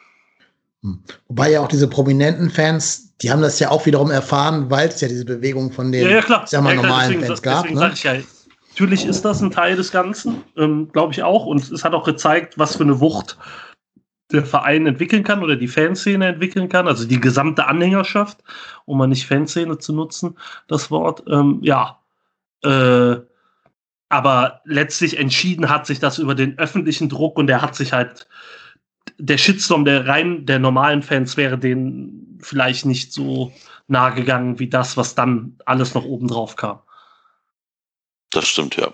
Hm. 0.82 1.03
Wobei 1.28 1.53
ja 1.53 1.61
auch 1.61 1.68
diese 1.68 1.88
prominenten 1.88 2.51
Fans, 2.51 3.16
die 3.18 3.30
haben 3.30 3.43
das 3.43 3.59
ja 3.59 3.70
auch 3.70 3.86
wiederum 3.86 4.11
erfahren, 4.11 4.70
weil 4.70 4.88
es 4.88 5.01
ja 5.01 5.09
diese 5.09 5.24
Bewegung 5.24 5.72
von 5.72 5.93
den 5.93 6.05
ja, 6.05 6.11
ja, 6.16 6.22
klar. 6.22 6.47
Sag 6.47 6.62
mal, 6.62 6.74
ja, 6.74 6.80
klar, 6.80 6.91
normalen 6.91 7.12
deswegen, 7.12 7.26
Fans 7.26 7.43
gab. 7.43 7.70
ne? 7.70 7.91
ich 7.95 8.03
ja, 8.03 8.14
natürlich 8.70 9.05
ist 9.05 9.24
das 9.24 9.41
ein 9.43 9.51
Teil 9.51 9.76
des 9.76 9.93
Ganzen, 9.93 10.43
ähm, 10.57 10.88
glaube 10.93 11.12
ich 11.12 11.22
auch. 11.22 11.47
Und 11.47 11.70
es 11.70 11.84
hat 11.84 11.93
auch 11.93 12.05
gezeigt, 12.05 12.59
was 12.59 12.76
für 12.76 12.82
eine 12.82 13.01
Wucht 13.01 13.36
der 14.32 14.44
Verein 14.44 14.86
entwickeln 14.86 15.24
kann 15.24 15.42
oder 15.42 15.56
die 15.56 15.68
Fanszene 15.68 16.26
entwickeln 16.26 16.68
kann, 16.68 16.88
also 16.88 17.06
die 17.06 17.20
gesamte 17.20 17.66
Anhängerschaft, 17.66 18.38
um 18.84 18.98
mal 18.98 19.06
nicht 19.06 19.26
Fanszene 19.26 19.78
zu 19.78 19.92
nutzen, 19.92 20.36
das 20.68 20.90
Wort. 20.90 21.22
Ähm, 21.28 21.58
ja. 21.62 21.98
Äh, 22.62 23.16
aber 24.08 24.60
letztlich 24.64 25.18
entschieden 25.18 25.68
hat 25.68 25.86
sich 25.86 26.00
das 26.00 26.18
über 26.18 26.34
den 26.34 26.58
öffentlichen 26.58 27.08
Druck 27.08 27.38
und 27.38 27.46
der 27.46 27.62
hat 27.62 27.76
sich 27.76 27.92
halt, 27.92 28.26
der 29.18 29.38
Shitstorm 29.38 29.84
der 29.84 30.06
rein 30.06 30.46
der 30.46 30.58
normalen 30.58 31.02
Fans 31.02 31.36
wäre 31.36 31.58
denen 31.58 32.38
vielleicht 32.42 32.86
nicht 32.86 33.12
so 33.12 33.52
nahe 33.86 34.14
gegangen 34.14 34.58
wie 34.58 34.68
das, 34.68 34.96
was 34.96 35.14
dann 35.14 35.56
alles 35.64 35.94
noch 35.94 36.04
oben 36.04 36.28
drauf 36.28 36.56
kam. 36.56 36.80
Das 38.30 38.48
stimmt, 38.48 38.76
ja. 38.76 38.92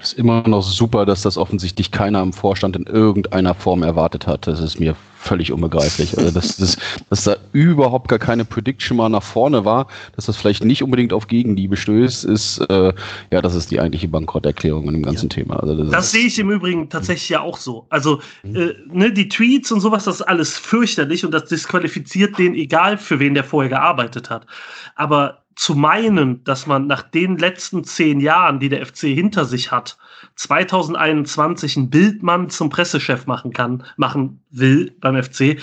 Ist 0.00 0.14
immer 0.14 0.46
noch 0.46 0.62
super, 0.62 1.06
dass 1.06 1.22
das 1.22 1.36
offensichtlich 1.36 1.90
keiner 1.90 2.22
im 2.22 2.32
Vorstand 2.32 2.76
in 2.76 2.84
irgendeiner 2.84 3.54
Form 3.54 3.82
erwartet 3.82 4.26
hat. 4.26 4.46
Das 4.46 4.60
ist 4.60 4.78
mir 4.78 4.94
völlig 5.18 5.52
unbegreiflich. 5.52 6.16
Also 6.16 6.30
dass, 6.30 6.56
dass, 6.56 6.78
dass 7.10 7.24
da 7.24 7.36
überhaupt 7.52 8.08
gar 8.08 8.18
keine 8.18 8.44
Prediction 8.44 8.96
mal 8.96 9.08
nach 9.08 9.22
vorne 9.22 9.64
war, 9.64 9.88
dass 10.16 10.26
das 10.26 10.36
vielleicht 10.36 10.64
nicht 10.64 10.82
unbedingt 10.82 11.12
auf 11.12 11.26
Gegenliebe 11.26 11.76
stößt, 11.76 12.24
ist 12.24 12.58
äh, 12.70 12.92
ja, 13.30 13.42
das 13.42 13.54
ist 13.54 13.70
die 13.70 13.80
eigentliche 13.80 14.08
Bankrotterklärung 14.08 14.86
in 14.86 14.94
dem 14.94 15.02
ganzen 15.02 15.28
ja. 15.28 15.36
Thema. 15.36 15.60
Also 15.60 15.76
das, 15.76 15.90
das 15.90 16.10
sehe 16.12 16.26
ich 16.26 16.38
im 16.38 16.50
Übrigen 16.50 16.88
tatsächlich 16.88 17.28
ja 17.28 17.40
auch 17.40 17.58
so. 17.58 17.86
Also 17.90 18.20
mhm. 18.42 18.56
äh, 18.56 18.74
ne, 18.90 19.12
die 19.12 19.28
Tweets 19.28 19.72
und 19.72 19.80
sowas, 19.80 20.04
das 20.04 20.16
ist 20.16 20.22
alles 20.22 20.56
fürchterlich 20.56 21.24
und 21.24 21.32
das 21.32 21.46
disqualifiziert 21.46 22.38
den, 22.38 22.54
egal 22.54 22.96
für 22.96 23.18
wen 23.18 23.34
der 23.34 23.44
vorher 23.44 23.70
gearbeitet 23.70 24.30
hat. 24.30 24.46
Aber 24.94 25.42
zu 25.58 25.74
meinen, 25.74 26.44
dass 26.44 26.68
man 26.68 26.86
nach 26.86 27.02
den 27.02 27.36
letzten 27.36 27.82
zehn 27.82 28.20
Jahren, 28.20 28.60
die 28.60 28.68
der 28.68 28.86
FC 28.86 29.08
hinter 29.08 29.44
sich 29.44 29.72
hat, 29.72 29.98
2021 30.36 31.76
einen 31.76 31.90
Bildmann 31.90 32.48
zum 32.48 32.70
Pressechef 32.70 33.26
machen 33.26 33.52
kann, 33.52 33.82
machen 33.96 34.40
will 34.50 34.94
beim 35.00 35.20
FC, 35.20 35.58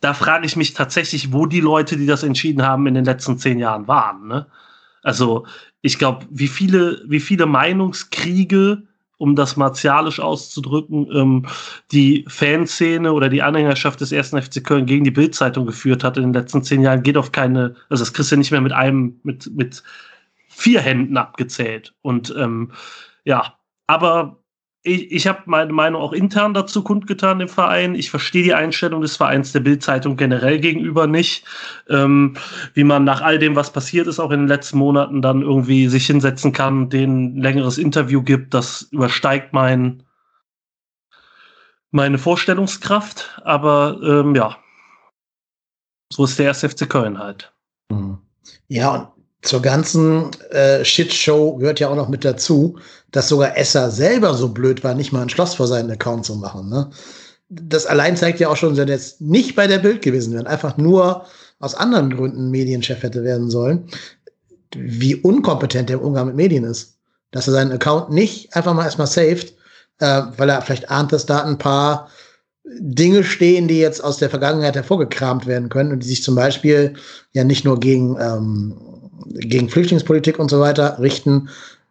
da 0.00 0.12
frage 0.12 0.44
ich 0.44 0.56
mich 0.56 0.74
tatsächlich, 0.74 1.32
wo 1.32 1.46
die 1.46 1.60
Leute, 1.60 1.96
die 1.96 2.04
das 2.04 2.22
entschieden 2.22 2.62
haben, 2.62 2.86
in 2.86 2.92
den 2.92 3.06
letzten 3.06 3.38
zehn 3.38 3.58
Jahren 3.58 3.88
waren. 3.88 4.28
Ne? 4.28 4.46
Also 5.02 5.46
ich 5.80 5.98
glaube, 5.98 6.26
wie 6.28 6.48
viele, 6.48 7.02
wie 7.06 7.20
viele 7.20 7.46
Meinungskriege 7.46 8.82
um 9.20 9.36
das 9.36 9.58
martialisch 9.58 10.18
auszudrücken, 10.18 11.06
ähm, 11.14 11.46
die 11.92 12.24
Fanszene 12.26 13.12
oder 13.12 13.28
die 13.28 13.42
Anhängerschaft 13.42 14.00
des 14.00 14.12
ersten 14.12 14.40
FC 14.40 14.64
Köln 14.64 14.86
gegen 14.86 15.04
die 15.04 15.10
Bildzeitung 15.10 15.66
geführt 15.66 16.02
hat 16.02 16.16
in 16.16 16.22
den 16.22 16.32
letzten 16.32 16.62
zehn 16.62 16.80
Jahren, 16.80 17.02
geht 17.02 17.18
auf 17.18 17.30
keine, 17.30 17.76
also 17.90 18.02
das 18.02 18.14
kriegst 18.14 18.32
du 18.32 18.36
nicht 18.38 18.50
mehr 18.50 18.62
mit 18.62 18.72
einem, 18.72 19.20
mit, 19.22 19.54
mit 19.54 19.82
vier 20.48 20.80
Händen 20.80 21.18
abgezählt. 21.18 21.92
Und 22.00 22.34
ähm, 22.34 22.72
ja, 23.24 23.58
aber 23.86 24.39
ich, 24.82 25.12
ich 25.12 25.26
habe 25.26 25.42
meine 25.44 25.72
Meinung 25.72 26.00
auch 26.00 26.12
intern 26.12 26.54
dazu 26.54 26.82
kundgetan 26.82 27.40
im 27.40 27.48
Verein. 27.48 27.94
Ich 27.94 28.10
verstehe 28.10 28.42
die 28.42 28.54
Einstellung 28.54 29.02
des 29.02 29.16
Vereins 29.16 29.52
der 29.52 29.60
Bildzeitung 29.60 30.16
generell 30.16 30.58
gegenüber 30.58 31.06
nicht. 31.06 31.44
Ähm, 31.88 32.36
wie 32.72 32.84
man 32.84 33.04
nach 33.04 33.20
all 33.20 33.38
dem, 33.38 33.56
was 33.56 33.72
passiert 33.72 34.06
ist, 34.06 34.18
auch 34.18 34.30
in 34.30 34.40
den 34.40 34.48
letzten 34.48 34.78
Monaten 34.78 35.20
dann 35.20 35.42
irgendwie 35.42 35.88
sich 35.88 36.06
hinsetzen 36.06 36.52
kann, 36.52 36.88
denen 36.88 37.36
ein 37.36 37.42
längeres 37.42 37.76
Interview 37.76 38.22
gibt, 38.22 38.54
das 38.54 38.82
übersteigt 38.90 39.52
mein, 39.52 40.02
meine 41.90 42.16
Vorstellungskraft. 42.16 43.38
Aber 43.44 44.00
ähm, 44.02 44.34
ja, 44.34 44.56
so 46.10 46.24
ist 46.24 46.38
der 46.38 46.46
erste 46.46 46.70
FC 46.70 46.88
Köln 46.88 47.18
halt. 47.18 47.52
Mhm. 47.90 48.18
Ja, 48.68 48.94
und 48.94 49.08
zur 49.42 49.62
ganzen 49.62 50.30
äh, 50.50 50.84
Shitshow 50.84 51.56
gehört 51.56 51.80
ja 51.80 51.88
auch 51.88 51.96
noch 51.96 52.08
mit 52.08 52.24
dazu, 52.24 52.78
dass 53.10 53.28
sogar 53.28 53.56
Esser 53.56 53.90
selber 53.90 54.34
so 54.34 54.48
blöd 54.48 54.84
war, 54.84 54.94
nicht 54.94 55.12
mal 55.12 55.22
ein 55.22 55.30
Schloss 55.30 55.54
vor 55.54 55.66
seinen 55.66 55.90
Account 55.90 56.26
zu 56.26 56.36
machen. 56.36 56.68
Ne? 56.68 56.90
Das 57.48 57.86
allein 57.86 58.16
zeigt 58.16 58.38
ja 58.38 58.48
auch 58.48 58.56
schon, 58.56 58.70
dass 58.70 58.86
er 58.86 58.88
jetzt 58.88 59.20
nicht 59.20 59.56
bei 59.56 59.66
der 59.66 59.78
Bild 59.78 60.02
gewesen 60.02 60.34
wäre, 60.34 60.46
einfach 60.46 60.76
nur 60.76 61.24
aus 61.58 61.74
anderen 61.74 62.14
Gründen 62.14 62.50
Medienchef 62.50 63.02
hätte 63.02 63.24
werden 63.24 63.50
sollen, 63.50 63.88
wie 64.74 65.16
unkompetent 65.16 65.88
der 65.88 66.02
Umgang 66.02 66.26
mit 66.26 66.36
Medien 66.36 66.64
ist. 66.64 66.98
Dass 67.32 67.46
er 67.46 67.54
seinen 67.54 67.72
Account 67.72 68.10
nicht 68.10 68.54
einfach 68.54 68.74
mal 68.74 68.84
erstmal 68.84 69.06
saved, 69.06 69.54
äh, 69.98 70.22
weil 70.36 70.48
er 70.48 70.62
vielleicht 70.62 70.90
ahnt, 70.90 71.12
dass 71.12 71.26
da 71.26 71.44
ein 71.44 71.58
paar 71.58 72.08
Dinge 72.64 73.24
stehen, 73.24 73.68
die 73.68 73.78
jetzt 73.78 74.02
aus 74.02 74.18
der 74.18 74.30
Vergangenheit 74.30 74.74
hervorgekramt 74.74 75.46
werden 75.46 75.70
können 75.70 75.92
und 75.92 76.02
die 76.02 76.08
sich 76.08 76.22
zum 76.22 76.34
Beispiel 76.34 76.94
ja 77.32 77.42
nicht 77.42 77.64
nur 77.64 77.80
gegen 77.80 78.16
ähm, 78.20 78.89
gegen 79.26 79.68
Flüchtlingspolitik 79.68 80.38
und 80.38 80.50
so 80.50 80.60
weiter 80.60 80.98
richten, 81.00 81.48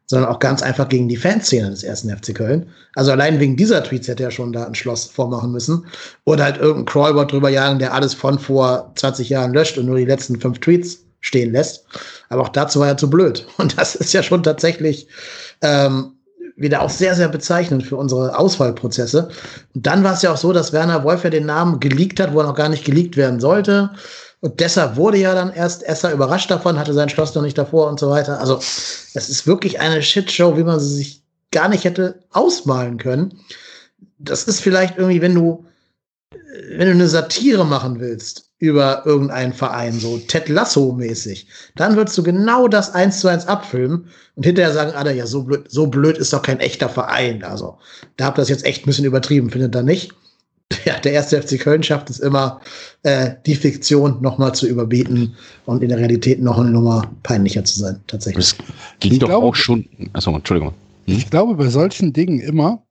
sondern 0.10 0.30
auch 0.30 0.40
ganz 0.40 0.64
einfach 0.64 0.90
gegen 0.90 1.08
die 1.08 1.18
Fanszene 1.18 1.70
des 1.70 1.84
ersten 1.84 2.10
FC 2.10 2.34
Köln. 2.34 2.68
Also 2.96 3.12
allein 3.12 3.40
wegen 3.40 3.56
dieser 3.56 3.84
Tweets 3.84 4.08
hätte 4.08 4.24
er 4.24 4.32
schon 4.32 4.52
da 4.52 4.66
ein 4.66 4.74
Schloss 4.74 5.06
vormachen 5.06 5.52
müssen. 5.52 5.86
Oder 6.26 6.46
halt 6.46 6.58
irgendein 6.58 6.86
Crawlbot 6.86 7.32
drüber 7.32 7.50
jagen, 7.50 7.78
der 7.78 7.94
alles 7.94 8.16
von 8.16 8.40
vor 8.40 8.92
20 8.96 9.30
Jahren 9.30 9.54
löscht 9.54 9.78
und 9.78 9.86
nur 9.86 9.98
die 9.98 10.06
letzten 10.06 10.42
fünf 10.42 10.60
Tweets 10.60 11.06
stehen 11.22 11.52
lässt. 11.52 11.86
Aber 12.30 12.42
auch 12.42 12.50
dazu 12.50 12.80
war 12.80 12.88
er 12.88 12.98
zu 12.98 13.10
blöd. 13.10 13.46
Und 13.58 13.78
das 13.78 13.96
ist 13.96 14.14
ja 14.14 14.24
schon 14.24 14.42
tatsächlich 14.42 15.08
ähm, 15.62 16.14
wieder 16.56 16.82
auch 16.82 16.90
sehr, 16.90 17.16
sehr 17.16 17.30
bezeichnend 17.30 17.84
für 17.84 17.96
unsere 17.96 18.38
Auswahlprozesse. 18.38 19.30
Und 19.76 19.86
dann 19.86 20.04
war 20.04 20.14
es 20.14 20.22
ja 20.22 20.32
auch 20.32 20.38
so, 20.38 20.54
dass 20.54 20.74
Werner 20.74 21.04
Wolf 21.04 21.24
ja 21.24 21.30
den 21.30 21.46
Namen 21.46 21.80
geleakt 21.80 22.20
hat, 22.20 22.34
wo 22.34 22.40
er 22.40 22.48
noch 22.48 22.56
gar 22.56 22.70
nicht 22.70 22.86
geleakt 22.86 23.16
werden 23.16 23.40
sollte. 23.40 23.92
Und 24.42 24.60
deshalb 24.60 24.96
wurde 24.96 25.18
ja 25.18 25.34
dann 25.36 25.54
erst 25.54 25.84
Esser 25.84 26.14
überrascht 26.14 26.50
davon, 26.50 26.80
hatte 26.80 26.94
sein 26.94 27.10
Schloss 27.10 27.36
noch 27.36 27.42
nicht 27.42 27.58
davor 27.58 27.90
und 27.90 28.00
so 28.00 28.10
weiter. 28.10 28.40
Also 28.40 28.58
es 28.58 29.30
ist 29.30 29.48
wirklich 29.48 29.80
eine 29.80 30.02
Shitshow, 30.02 30.58
wie 30.58 30.64
man 30.64 30.80
sie 30.80 30.96
sich 30.96 31.24
gar 31.52 31.68
nicht 31.68 31.84
hätte 31.84 32.24
ausmalen 32.32 32.98
können. 32.98 33.40
Das 34.18 34.44
ist 34.44 34.62
vielleicht 34.62 34.98
irgendwie, 34.98 35.22
wenn 35.22 35.36
du, 35.36 35.66
wenn 36.70 36.88
du 36.88 36.94
eine 36.94 37.08
Satire 37.08 37.66
machen 37.66 38.00
willst 38.00 38.50
über 38.60 39.04
irgendeinen 39.06 39.54
Verein, 39.54 40.00
so 40.00 40.18
Ted 40.18 40.50
Lasso-mäßig, 40.50 41.48
dann 41.76 41.96
würdest 41.96 42.18
du 42.18 42.24
genau 42.24 42.68
das 42.68 42.94
eins 42.94 43.20
zu 43.20 43.30
eins 43.30 43.48
abfilmen 43.48 44.10
und 44.36 44.46
hinterher 44.46 44.74
sagen 44.74 44.92
alle, 44.92 45.14
ja, 45.14 45.26
so 45.26 45.44
blöd, 45.44 45.66
so 45.70 45.88
blöd 45.88 46.18
ist 46.18 46.34
doch 46.34 46.42
kein 46.42 46.60
echter 46.60 46.90
Verein. 46.90 47.44
Also, 47.44 47.78
da 48.18 48.26
habt 48.26 48.38
ihr 48.38 48.42
das 48.42 48.50
jetzt 48.50 48.66
echt 48.66 48.84
ein 48.84 48.88
bisschen 48.88 49.06
übertrieben, 49.06 49.50
findet 49.50 49.76
ihr 49.76 49.84
nicht? 49.84 50.14
ja, 50.86 51.00
der 51.00 51.14
erste 51.14 51.42
FC 51.42 51.60
Köln 51.60 51.82
schafft 51.82 52.10
es 52.10 52.20
immer, 52.20 52.62
äh, 53.04 53.32
die 53.46 53.56
Fiktion 53.56 54.22
nochmal 54.22 54.54
zu 54.54 54.68
überbieten 54.68 55.36
und 55.66 55.82
in 55.82 55.90
der 55.90 55.98
Realität 55.98 56.42
noch 56.42 56.60
eine 56.60 56.70
Nummer 56.70 57.10
peinlicher 57.24 57.64
zu 57.64 57.80
sein, 57.80 58.00
tatsächlich. 58.08 58.56
Das 58.58 58.66
ging 59.00 59.14
ich 59.14 59.20
doch 59.20 59.28
glaube, 59.28 59.48
auch 59.48 59.56
schon. 59.56 59.88
Achso, 60.14 60.36
Entschuldigung. 60.36 60.74
Hm? 61.06 61.18
Ich 61.18 61.30
glaube 61.30 61.56
bei 61.56 61.70
solchen 61.70 62.14
Dingen 62.14 62.40
immer, 62.40 62.84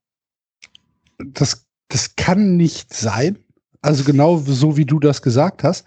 das, 1.19 1.67
das 1.89 2.17
kann 2.17 2.57
nicht 2.57 2.93
sein. 2.93 3.39
Also 3.81 4.03
genau 4.03 4.39
so 4.39 4.77
wie 4.77 4.85
du 4.85 4.99
das 4.99 5.23
gesagt 5.23 5.63
hast. 5.63 5.85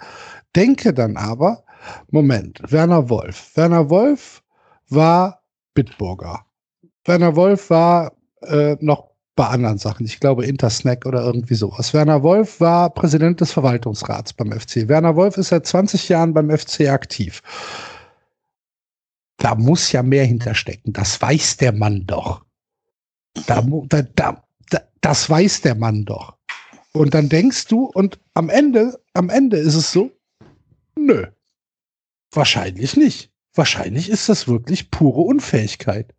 Denke 0.56 0.94
dann 0.94 1.18
aber, 1.18 1.64
Moment, 2.10 2.62
Werner 2.72 3.10
Wolf. 3.10 3.52
Werner 3.56 3.90
Wolf 3.90 4.42
war 4.90 5.42
Bitburger. 5.74 6.46
Werner 7.06 7.36
Wolf 7.36 7.70
war 7.70 8.14
äh, 8.42 8.78
noch 8.80 9.11
bei 9.36 9.48
anderen 9.48 9.78
Sachen. 9.78 10.06
Ich 10.06 10.20
glaube 10.20 10.46
Intersnack 10.46 11.06
oder 11.06 11.24
irgendwie 11.24 11.56
sowas. 11.56 11.94
Werner 11.94 12.24
Wolf 12.24 12.60
war 12.60 12.90
Präsident 12.90 13.42
des 13.42 13.52
Verwaltungsrats 13.52 14.34
beim 14.34 14.52
FC. 14.52 14.88
Werner 14.88 15.16
Wolf 15.16 15.38
ist 15.38 15.50
seit 15.50 15.66
20 15.66 16.10
Jahren 16.10 16.34
beim 16.34 16.50
FC 16.56 16.90
aktiv. 16.90 17.42
Da 19.38 19.56
muss 19.56 19.92
ja 19.92 20.04
mehr 20.04 20.26
hinterstecken. 20.26 20.94
Das 20.94 21.22
weiß 21.22 21.58
der 21.58 21.72
Mann 21.72 22.06
doch. 22.06 22.46
Da, 23.48 23.62
da, 23.88 24.04
da, 24.14 24.44
das 25.00 25.30
weiß 25.30 25.62
der 25.62 25.76
Mann 25.76 26.06
doch. 26.06 26.38
Und 26.94 27.14
dann 27.14 27.30
denkst 27.30 27.68
du, 27.68 27.86
und 27.86 28.20
am 28.34 28.50
Ende, 28.50 29.00
am 29.14 29.30
Ende 29.30 29.58
ist 29.58 29.76
es 29.76 29.92
so, 29.92 30.12
nö. 30.96 31.26
Wahrscheinlich 32.32 32.98
nicht. 32.98 33.32
wahrscheinlich 33.54 34.10
ist 34.10 34.30
das 34.30 34.48
wirklich 34.48 34.92
pure 34.92 35.22
Unfähigkeit. 35.22 36.14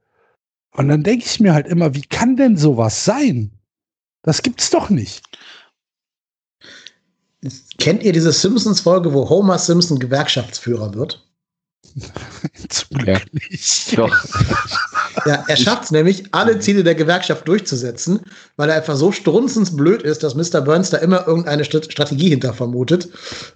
Und 0.72 0.88
dann 0.88 1.02
denke 1.02 1.26
ich 1.26 1.40
mir 1.40 1.54
halt 1.54 1.66
immer, 1.66 1.94
wie 1.94 2.02
kann 2.02 2.36
denn 2.36 2.56
sowas 2.56 3.04
sein? 3.04 3.50
Das 4.22 4.42
gibt's 4.42 4.70
doch 4.70 4.88
nicht. 4.90 5.22
Kennt 7.78 8.02
ihr 8.02 8.12
diese 8.12 8.32
Simpsons-Folge, 8.32 9.12
wo 9.12 9.28
Homer 9.28 9.58
Simpson 9.58 9.98
Gewerkschaftsführer 9.98 10.94
wird? 10.94 11.26
Zum 12.68 12.98
Glück 12.98 13.32
nicht. 13.34 13.98
Doch. 13.98 14.16
Ja, 15.26 15.44
er 15.46 15.56
schafft 15.56 15.84
es 15.84 15.90
nämlich, 15.90 16.24
alle 16.32 16.58
Ziele 16.58 16.82
der 16.82 16.94
Gewerkschaft 16.94 17.46
durchzusetzen, 17.46 18.20
weil 18.56 18.70
er 18.70 18.76
einfach 18.76 18.96
so 18.96 19.12
strunzensblöd 19.12 20.02
ist, 20.02 20.22
dass 20.22 20.34
Mr. 20.34 20.62
Burns 20.62 20.88
da 20.90 20.96
immer 20.96 21.28
irgendeine 21.28 21.64
St 21.64 21.92
Strategie 21.92 22.30
hinter 22.30 22.54
vermutet. 22.54 23.10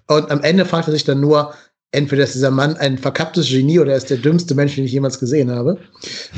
Und 0.06 0.30
am 0.30 0.42
Ende 0.42 0.66
fragt 0.66 0.86
er 0.86 0.92
sich 0.92 1.04
dann 1.04 1.20
nur, 1.20 1.54
entweder 1.96 2.24
ist 2.24 2.34
dieser 2.34 2.50
Mann 2.50 2.76
ein 2.76 2.98
verkapptes 2.98 3.48
Genie 3.48 3.78
oder 3.80 3.92
er 3.92 3.96
ist 3.96 4.10
der 4.10 4.18
dümmste 4.18 4.54
Mensch, 4.54 4.74
den 4.76 4.84
ich 4.84 4.92
jemals 4.92 5.18
gesehen 5.18 5.50
habe. 5.50 5.78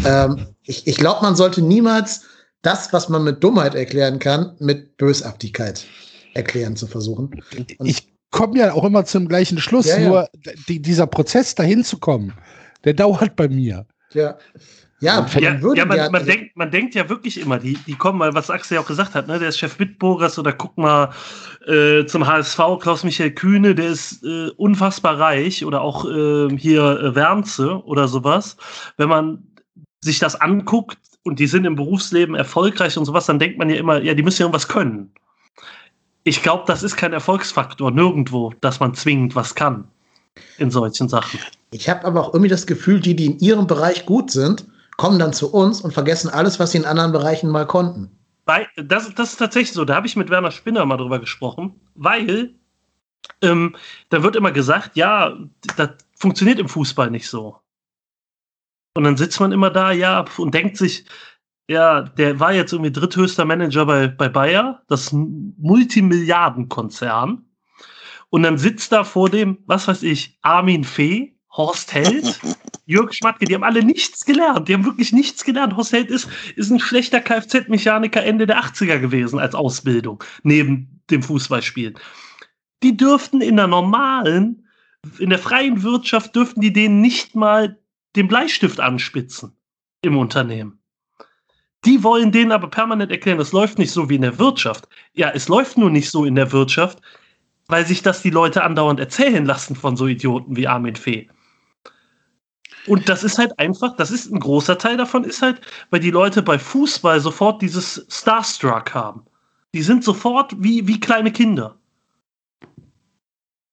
Ähm, 0.06 0.46
ich 0.62 0.86
ich 0.86 0.96
glaube, 0.96 1.22
man 1.22 1.36
sollte 1.36 1.60
niemals 1.60 2.22
das, 2.62 2.92
was 2.92 3.08
man 3.08 3.24
mit 3.24 3.42
Dummheit 3.42 3.74
erklären 3.74 4.18
kann, 4.18 4.54
mit 4.60 4.96
Bösartigkeit 4.96 5.84
erklären 6.34 6.76
zu 6.76 6.86
versuchen. 6.86 7.42
Und 7.78 7.88
Ich 7.88 8.12
komme 8.30 8.58
ja 8.58 8.72
auch 8.72 8.84
immer 8.84 9.04
zum 9.04 9.28
gleichen 9.28 9.58
Schluss, 9.58 9.86
Ja, 9.86 9.98
ja. 9.98 10.08
nur 10.08 10.28
die, 10.68 10.80
dieser 10.80 11.06
Prozess 11.06 11.54
dahin 11.54 11.84
zu 11.84 11.98
kommen, 11.98 12.32
der 12.84 12.94
dauert 12.94 13.34
bei 13.36 13.48
mir. 13.48 13.86
ja, 14.14 14.38
ja, 15.00 15.20
man 15.20 15.42
Ja, 15.42 15.52
ja 15.74 15.84
man, 15.84 15.96
gerne- 15.96 16.10
man, 16.10 16.26
denkt, 16.26 16.56
man 16.56 16.70
denkt 16.70 16.94
ja 16.94 17.08
wirklich 17.08 17.40
immer, 17.40 17.58
die, 17.58 17.78
die 17.86 17.94
kommen 17.94 18.18
mal, 18.18 18.34
was 18.34 18.50
Axel 18.50 18.76
ja 18.76 18.80
auch 18.80 18.86
gesagt 18.86 19.14
hat, 19.14 19.28
ne? 19.28 19.38
der 19.38 19.50
ist 19.50 19.58
Chef 19.58 19.76
Bitburgers 19.76 20.38
oder 20.38 20.52
guck 20.52 20.76
mal 20.76 21.10
äh, 21.66 22.04
zum 22.06 22.26
HSV, 22.26 22.58
Klaus-Michael 22.80 23.32
Kühne, 23.32 23.74
der 23.74 23.88
ist 23.88 24.24
äh, 24.24 24.48
unfassbar 24.56 25.18
reich 25.20 25.64
oder 25.64 25.82
auch 25.82 26.04
äh, 26.04 26.48
hier 26.56 27.14
Wernze 27.14 27.84
oder 27.84 28.08
sowas. 28.08 28.56
Wenn 28.96 29.08
man 29.08 29.42
sich 30.00 30.18
das 30.18 30.40
anguckt 30.40 30.98
und 31.22 31.38
die 31.38 31.46
sind 31.46 31.64
im 31.64 31.76
Berufsleben 31.76 32.34
erfolgreich 32.34 32.96
und 32.98 33.04
sowas, 33.04 33.26
dann 33.26 33.38
denkt 33.38 33.58
man 33.58 33.70
ja 33.70 33.76
immer, 33.76 34.02
ja, 34.02 34.14
die 34.14 34.22
müssen 34.22 34.42
ja 34.42 34.46
irgendwas 34.46 34.68
können. 34.68 35.12
Ich 36.24 36.42
glaube, 36.42 36.64
das 36.66 36.82
ist 36.82 36.96
kein 36.96 37.12
Erfolgsfaktor 37.12 37.90
nirgendwo, 37.90 38.52
dass 38.60 38.80
man 38.80 38.94
zwingend 38.94 39.34
was 39.34 39.54
kann 39.54 39.88
in 40.58 40.70
solchen 40.70 41.08
Sachen. 41.08 41.40
Ich 41.70 41.88
habe 41.88 42.04
aber 42.04 42.20
auch 42.20 42.34
irgendwie 42.34 42.50
das 42.50 42.66
Gefühl, 42.66 43.00
die, 43.00 43.14
die 43.14 43.26
in 43.26 43.38
ihrem 43.38 43.66
Bereich 43.66 44.06
gut 44.06 44.30
sind, 44.30 44.66
kommen 44.98 45.18
dann 45.18 45.32
zu 45.32 45.50
uns 45.50 45.80
und 45.80 45.94
vergessen 45.94 46.28
alles, 46.28 46.60
was 46.60 46.72
sie 46.72 46.78
in 46.78 46.84
anderen 46.84 47.12
Bereichen 47.12 47.48
mal 47.48 47.66
konnten. 47.66 48.10
Weil, 48.44 48.68
das, 48.76 49.14
das 49.14 49.30
ist 49.30 49.38
tatsächlich 49.38 49.72
so. 49.72 49.86
Da 49.86 49.94
habe 49.94 50.06
ich 50.06 50.16
mit 50.16 50.28
Werner 50.28 50.50
Spinner 50.50 50.84
mal 50.84 50.98
drüber 50.98 51.20
gesprochen, 51.20 51.80
weil 51.94 52.54
ähm, 53.40 53.74
da 54.10 54.22
wird 54.22 54.36
immer 54.36 54.52
gesagt, 54.52 54.96
ja, 54.96 55.34
das 55.76 55.92
funktioniert 56.16 56.58
im 56.58 56.68
Fußball 56.68 57.10
nicht 57.10 57.28
so. 57.28 57.56
Und 58.94 59.04
dann 59.04 59.16
sitzt 59.16 59.40
man 59.40 59.52
immer 59.52 59.70
da, 59.70 59.92
ja, 59.92 60.26
und 60.36 60.52
denkt 60.52 60.76
sich, 60.76 61.06
ja, 61.68 62.02
der 62.02 62.40
war 62.40 62.52
jetzt 62.52 62.72
irgendwie 62.72 62.90
dritthöchster 62.90 63.44
Manager 63.44 63.86
bei, 63.86 64.08
bei 64.08 64.28
Bayer, 64.28 64.82
das 64.88 65.12
Multimilliardenkonzern. 65.12 67.44
Und 68.30 68.42
dann 68.42 68.58
sitzt 68.58 68.90
da 68.90 69.04
vor 69.04 69.30
dem, 69.30 69.58
was 69.66 69.86
weiß 69.86 70.02
ich, 70.02 70.36
Armin 70.42 70.82
Fee, 70.82 71.37
Horst 71.58 71.92
Held, 71.92 72.40
Jörg 72.86 73.12
Schmatke, 73.12 73.44
die 73.44 73.54
haben 73.54 73.64
alle 73.64 73.84
nichts 73.84 74.24
gelernt. 74.24 74.68
Die 74.68 74.74
haben 74.74 74.84
wirklich 74.84 75.12
nichts 75.12 75.44
gelernt. 75.44 75.76
Horst 75.76 75.92
Held 75.92 76.08
ist, 76.08 76.28
ist 76.54 76.70
ein 76.70 76.78
schlechter 76.78 77.20
Kfz-Mechaniker 77.20 78.22
Ende 78.22 78.46
der 78.46 78.62
80er 78.62 79.00
gewesen 79.00 79.40
als 79.40 79.56
Ausbildung, 79.56 80.22
neben 80.44 81.02
dem 81.10 81.20
Fußballspielen. 81.22 81.98
Die 82.84 82.96
dürften 82.96 83.40
in 83.40 83.56
der 83.56 83.66
normalen, 83.66 84.68
in 85.18 85.30
der 85.30 85.40
freien 85.40 85.82
Wirtschaft 85.82 86.36
dürften 86.36 86.60
die 86.60 86.72
denen 86.72 87.00
nicht 87.00 87.34
mal 87.34 87.76
den 88.14 88.28
Bleistift 88.28 88.78
anspitzen 88.78 89.52
im 90.02 90.16
Unternehmen. 90.16 90.78
Die 91.84 92.04
wollen 92.04 92.30
denen 92.30 92.52
aber 92.52 92.68
permanent 92.68 93.10
erklären, 93.10 93.40
es 93.40 93.52
läuft 93.52 93.78
nicht 93.78 93.90
so 93.90 94.08
wie 94.08 94.16
in 94.16 94.22
der 94.22 94.38
Wirtschaft. 94.38 94.88
Ja, 95.12 95.30
es 95.30 95.48
läuft 95.48 95.76
nur 95.76 95.90
nicht 95.90 96.10
so 96.10 96.24
in 96.24 96.36
der 96.36 96.52
Wirtschaft, 96.52 97.00
weil 97.66 97.84
sich 97.84 98.02
das 98.02 98.22
die 98.22 98.30
Leute 98.30 98.62
andauernd 98.62 99.00
erzählen 99.00 99.44
lassen 99.44 99.74
von 99.74 99.96
so 99.96 100.06
Idioten 100.06 100.56
wie 100.56 100.68
Armin 100.68 100.96
Fee. 100.96 101.28
Und 102.88 103.08
das 103.08 103.24
ist 103.24 103.38
halt 103.38 103.58
einfach, 103.58 103.96
das 103.96 104.10
ist 104.10 104.32
ein 104.32 104.40
großer 104.40 104.78
Teil 104.78 104.96
davon, 104.96 105.24
ist 105.24 105.42
halt, 105.42 105.60
weil 105.90 106.00
die 106.00 106.10
Leute 106.10 106.42
bei 106.42 106.58
Fußball 106.58 107.20
sofort 107.20 107.62
dieses 107.62 108.06
Starstruck 108.08 108.94
haben. 108.94 109.22
Die 109.74 109.82
sind 109.82 110.02
sofort 110.02 110.54
wie, 110.58 110.86
wie 110.86 110.98
kleine 110.98 111.30
Kinder. 111.30 111.76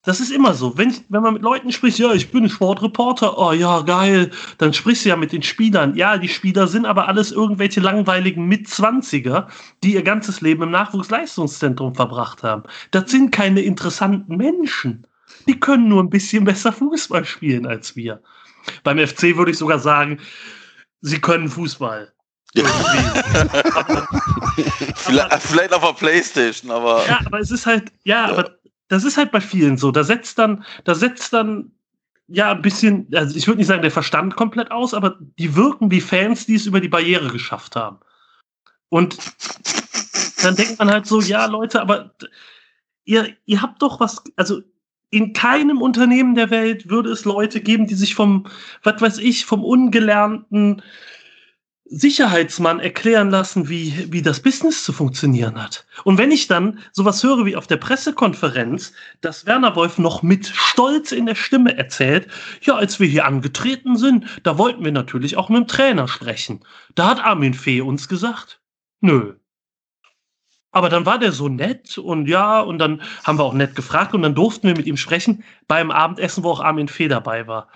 Das 0.06 0.20
ist 0.20 0.30
immer 0.30 0.54
so. 0.54 0.78
Wenn, 0.78 0.94
wenn 1.08 1.22
man 1.22 1.34
mit 1.34 1.42
Leuten 1.42 1.72
spricht, 1.72 1.98
ja, 1.98 2.12
ich 2.12 2.30
bin 2.30 2.48
Sportreporter, 2.48 3.36
oh 3.38 3.50
ja, 3.50 3.80
geil, 3.80 4.30
dann 4.58 4.72
sprichst 4.72 5.04
du 5.04 5.08
ja 5.08 5.16
mit 5.16 5.32
den 5.32 5.42
Spielern. 5.42 5.96
Ja, 5.96 6.16
die 6.16 6.28
Spieler 6.28 6.68
sind 6.68 6.86
aber 6.86 7.08
alles 7.08 7.32
irgendwelche 7.32 7.80
langweiligen 7.80 8.46
Mitzwanziger, 8.46 9.48
die 9.82 9.94
ihr 9.94 10.04
ganzes 10.04 10.40
Leben 10.42 10.62
im 10.62 10.70
Nachwuchsleistungszentrum 10.70 11.96
verbracht 11.96 12.44
haben. 12.44 12.62
Das 12.92 13.10
sind 13.10 13.32
keine 13.32 13.62
interessanten 13.62 14.36
Menschen. 14.36 15.08
Die 15.48 15.58
können 15.58 15.88
nur 15.88 16.04
ein 16.04 16.10
bisschen 16.10 16.44
besser 16.44 16.72
Fußball 16.72 17.24
spielen 17.24 17.66
als 17.66 17.96
wir. 17.96 18.22
Beim 18.82 18.98
FC 18.98 19.36
würde 19.36 19.50
ich 19.50 19.58
sogar 19.58 19.78
sagen, 19.78 20.20
sie 21.00 21.20
können 21.20 21.48
Fußball. 21.48 22.12
vielleicht, 24.96 25.42
vielleicht 25.42 25.72
auf 25.74 25.82
der 25.82 25.92
Playstation, 25.92 26.70
aber 26.70 27.06
Ja, 27.06 27.20
aber 27.24 27.40
es 27.40 27.50
ist 27.50 27.66
halt, 27.66 27.92
ja, 28.04 28.24
aber 28.26 28.56
das 28.88 29.04
ist 29.04 29.18
halt 29.18 29.30
bei 29.30 29.40
vielen 29.40 29.76
so. 29.76 29.90
Da 29.90 30.04
setzt 30.04 30.38
dann, 30.38 30.64
da 30.84 30.94
setzt 30.94 31.32
dann 31.32 31.72
ja 32.28 32.52
ein 32.52 32.62
bisschen, 32.62 33.08
also 33.14 33.36
ich 33.36 33.46
würde 33.46 33.58
nicht 33.58 33.66
sagen, 33.66 33.82
der 33.82 33.90
Verstand 33.90 34.36
komplett 34.36 34.70
aus, 34.70 34.94
aber 34.94 35.18
die 35.38 35.54
wirken 35.54 35.90
wie 35.90 36.00
Fans, 36.00 36.46
die 36.46 36.54
es 36.54 36.64
über 36.66 36.80
die 36.80 36.88
Barriere 36.88 37.28
geschafft 37.28 37.76
haben. 37.76 37.98
Und 38.88 39.18
dann 40.42 40.56
denkt 40.56 40.78
man 40.78 40.90
halt 40.90 41.06
so, 41.06 41.20
ja, 41.20 41.46
Leute, 41.46 41.80
aber 41.80 42.14
ihr, 43.04 43.36
ihr 43.44 43.62
habt 43.62 43.82
doch 43.82 44.00
was, 44.00 44.22
also 44.36 44.62
in 45.16 45.32
keinem 45.32 45.80
Unternehmen 45.80 46.34
der 46.34 46.50
Welt 46.50 46.90
würde 46.90 47.10
es 47.10 47.24
Leute 47.24 47.62
geben, 47.62 47.86
die 47.86 47.94
sich 47.94 48.14
vom, 48.14 48.46
was 48.82 49.00
weiß 49.00 49.18
ich, 49.18 49.46
vom 49.46 49.64
ungelernten 49.64 50.82
Sicherheitsmann 51.86 52.80
erklären 52.80 53.30
lassen, 53.30 53.68
wie, 53.70 54.12
wie 54.12 54.20
das 54.20 54.40
Business 54.40 54.84
zu 54.84 54.92
funktionieren 54.92 55.62
hat. 55.62 55.86
Und 56.04 56.18
wenn 56.18 56.32
ich 56.32 56.48
dann 56.48 56.80
sowas 56.92 57.22
höre 57.22 57.46
wie 57.46 57.56
auf 57.56 57.66
der 57.66 57.78
Pressekonferenz, 57.78 58.92
dass 59.22 59.46
Werner 59.46 59.74
Wolf 59.74 59.96
noch 59.96 60.22
mit 60.22 60.48
Stolz 60.48 61.12
in 61.12 61.24
der 61.24 61.36
Stimme 61.36 61.78
erzählt, 61.78 62.28
ja, 62.60 62.74
als 62.74 63.00
wir 63.00 63.06
hier 63.06 63.24
angetreten 63.24 63.96
sind, 63.96 64.26
da 64.42 64.58
wollten 64.58 64.84
wir 64.84 64.92
natürlich 64.92 65.38
auch 65.38 65.48
mit 65.48 65.60
dem 65.60 65.68
Trainer 65.68 66.08
sprechen. 66.08 66.60
Da 66.94 67.08
hat 67.08 67.24
Armin 67.24 67.54
Fee 67.54 67.80
uns 67.80 68.08
gesagt, 68.08 68.60
nö. 69.00 69.34
Aber 70.72 70.88
dann 70.88 71.06
war 71.06 71.18
der 71.18 71.32
so 71.32 71.48
nett 71.48 71.96
und 71.96 72.28
ja, 72.28 72.60
und 72.60 72.78
dann 72.78 73.00
haben 73.24 73.38
wir 73.38 73.44
auch 73.44 73.54
nett 73.54 73.74
gefragt 73.74 74.14
und 74.14 74.22
dann 74.22 74.34
durften 74.34 74.66
wir 74.68 74.76
mit 74.76 74.86
ihm 74.86 74.96
sprechen 74.96 75.42
beim 75.68 75.90
Abendessen, 75.90 76.44
wo 76.44 76.50
auch 76.50 76.60
Armin 76.60 76.88
Fee 76.88 77.08
dabei 77.08 77.46
war. 77.46 77.68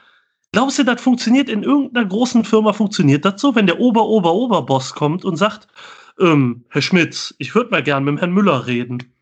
Glaubst 0.52 0.78
du, 0.78 0.84
das 0.84 1.00
funktioniert 1.00 1.48
in 1.48 1.62
irgendeiner 1.62 2.06
großen 2.06 2.44
Firma? 2.44 2.72
Funktioniert 2.72 3.24
das 3.24 3.40
so, 3.40 3.54
wenn 3.54 3.66
der 3.66 3.78
Ober-Ober-Oberboss 3.78 4.94
kommt 4.94 5.24
und 5.24 5.36
sagt, 5.36 5.68
ähm, 6.18 6.64
Herr 6.68 6.82
Schmitz, 6.82 7.34
ich 7.38 7.54
würde 7.54 7.70
mal 7.70 7.82
gern 7.82 8.04
mit 8.04 8.12
dem 8.12 8.18
Herrn 8.18 8.32
Müller 8.32 8.66
reden. 8.66 9.12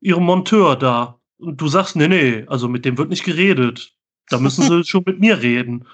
Ihrem 0.00 0.24
Monteur 0.24 0.76
da. 0.76 1.18
Und 1.38 1.60
du 1.60 1.66
sagst, 1.66 1.96
nee, 1.96 2.08
nee, 2.08 2.44
also 2.46 2.68
mit 2.68 2.84
dem 2.84 2.96
wird 2.96 3.10
nicht 3.10 3.24
geredet. 3.24 3.92
Da 4.28 4.38
müssen 4.38 4.62
Sie 4.68 4.84
schon 4.84 5.02
mit 5.04 5.18
mir 5.18 5.42
reden. 5.42 5.86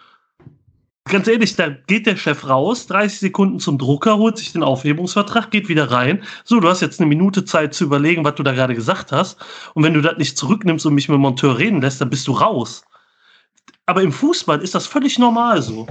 Ganz 1.08 1.26
ehrlich, 1.26 1.56
da 1.56 1.68
geht 1.68 2.06
der 2.06 2.16
Chef 2.16 2.46
raus, 2.46 2.86
30 2.86 3.18
Sekunden 3.18 3.60
zum 3.60 3.78
Drucker, 3.78 4.18
holt 4.18 4.36
sich 4.36 4.52
den 4.52 4.62
Aufhebungsvertrag, 4.62 5.50
geht 5.50 5.68
wieder 5.68 5.90
rein. 5.90 6.22
So, 6.44 6.60
du 6.60 6.68
hast 6.68 6.82
jetzt 6.82 7.00
eine 7.00 7.08
Minute 7.08 7.44
Zeit 7.46 7.72
zu 7.72 7.84
überlegen, 7.84 8.24
was 8.24 8.34
du 8.34 8.42
da 8.42 8.52
gerade 8.52 8.74
gesagt 8.74 9.10
hast. 9.10 9.38
Und 9.74 9.84
wenn 9.84 9.94
du 9.94 10.02
das 10.02 10.18
nicht 10.18 10.36
zurücknimmst 10.36 10.84
und 10.84 10.94
mich 10.94 11.08
mit 11.08 11.16
dem 11.16 11.22
Monteur 11.22 11.58
reden 11.58 11.80
lässt, 11.80 12.00
dann 12.00 12.10
bist 12.10 12.26
du 12.28 12.32
raus. 12.32 12.84
Aber 13.86 14.02
im 14.02 14.12
Fußball 14.12 14.60
ist 14.60 14.74
das 14.74 14.86
völlig 14.86 15.18
normal 15.18 15.62
so. 15.62 15.86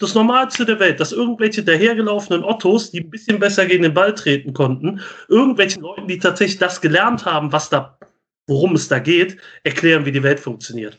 Das 0.00 0.14
Normalste 0.14 0.66
der 0.66 0.78
Welt, 0.80 1.00
dass 1.00 1.12
irgendwelche 1.12 1.64
dahergelaufenen 1.64 2.44
Ottos, 2.44 2.90
die 2.90 3.00
ein 3.00 3.08
bisschen 3.08 3.38
besser 3.38 3.64
gegen 3.64 3.84
den 3.84 3.94
Ball 3.94 4.14
treten 4.14 4.52
konnten, 4.52 5.00
irgendwelchen 5.28 5.80
Leuten, 5.80 6.08
die 6.08 6.18
tatsächlich 6.18 6.58
das 6.58 6.82
gelernt 6.82 7.24
haben, 7.24 7.50
was 7.50 7.70
da, 7.70 7.98
worum 8.46 8.74
es 8.74 8.88
da 8.88 8.98
geht, 8.98 9.38
erklären, 9.64 10.04
wie 10.04 10.12
die 10.12 10.22
Welt 10.22 10.40
funktioniert. 10.40 10.98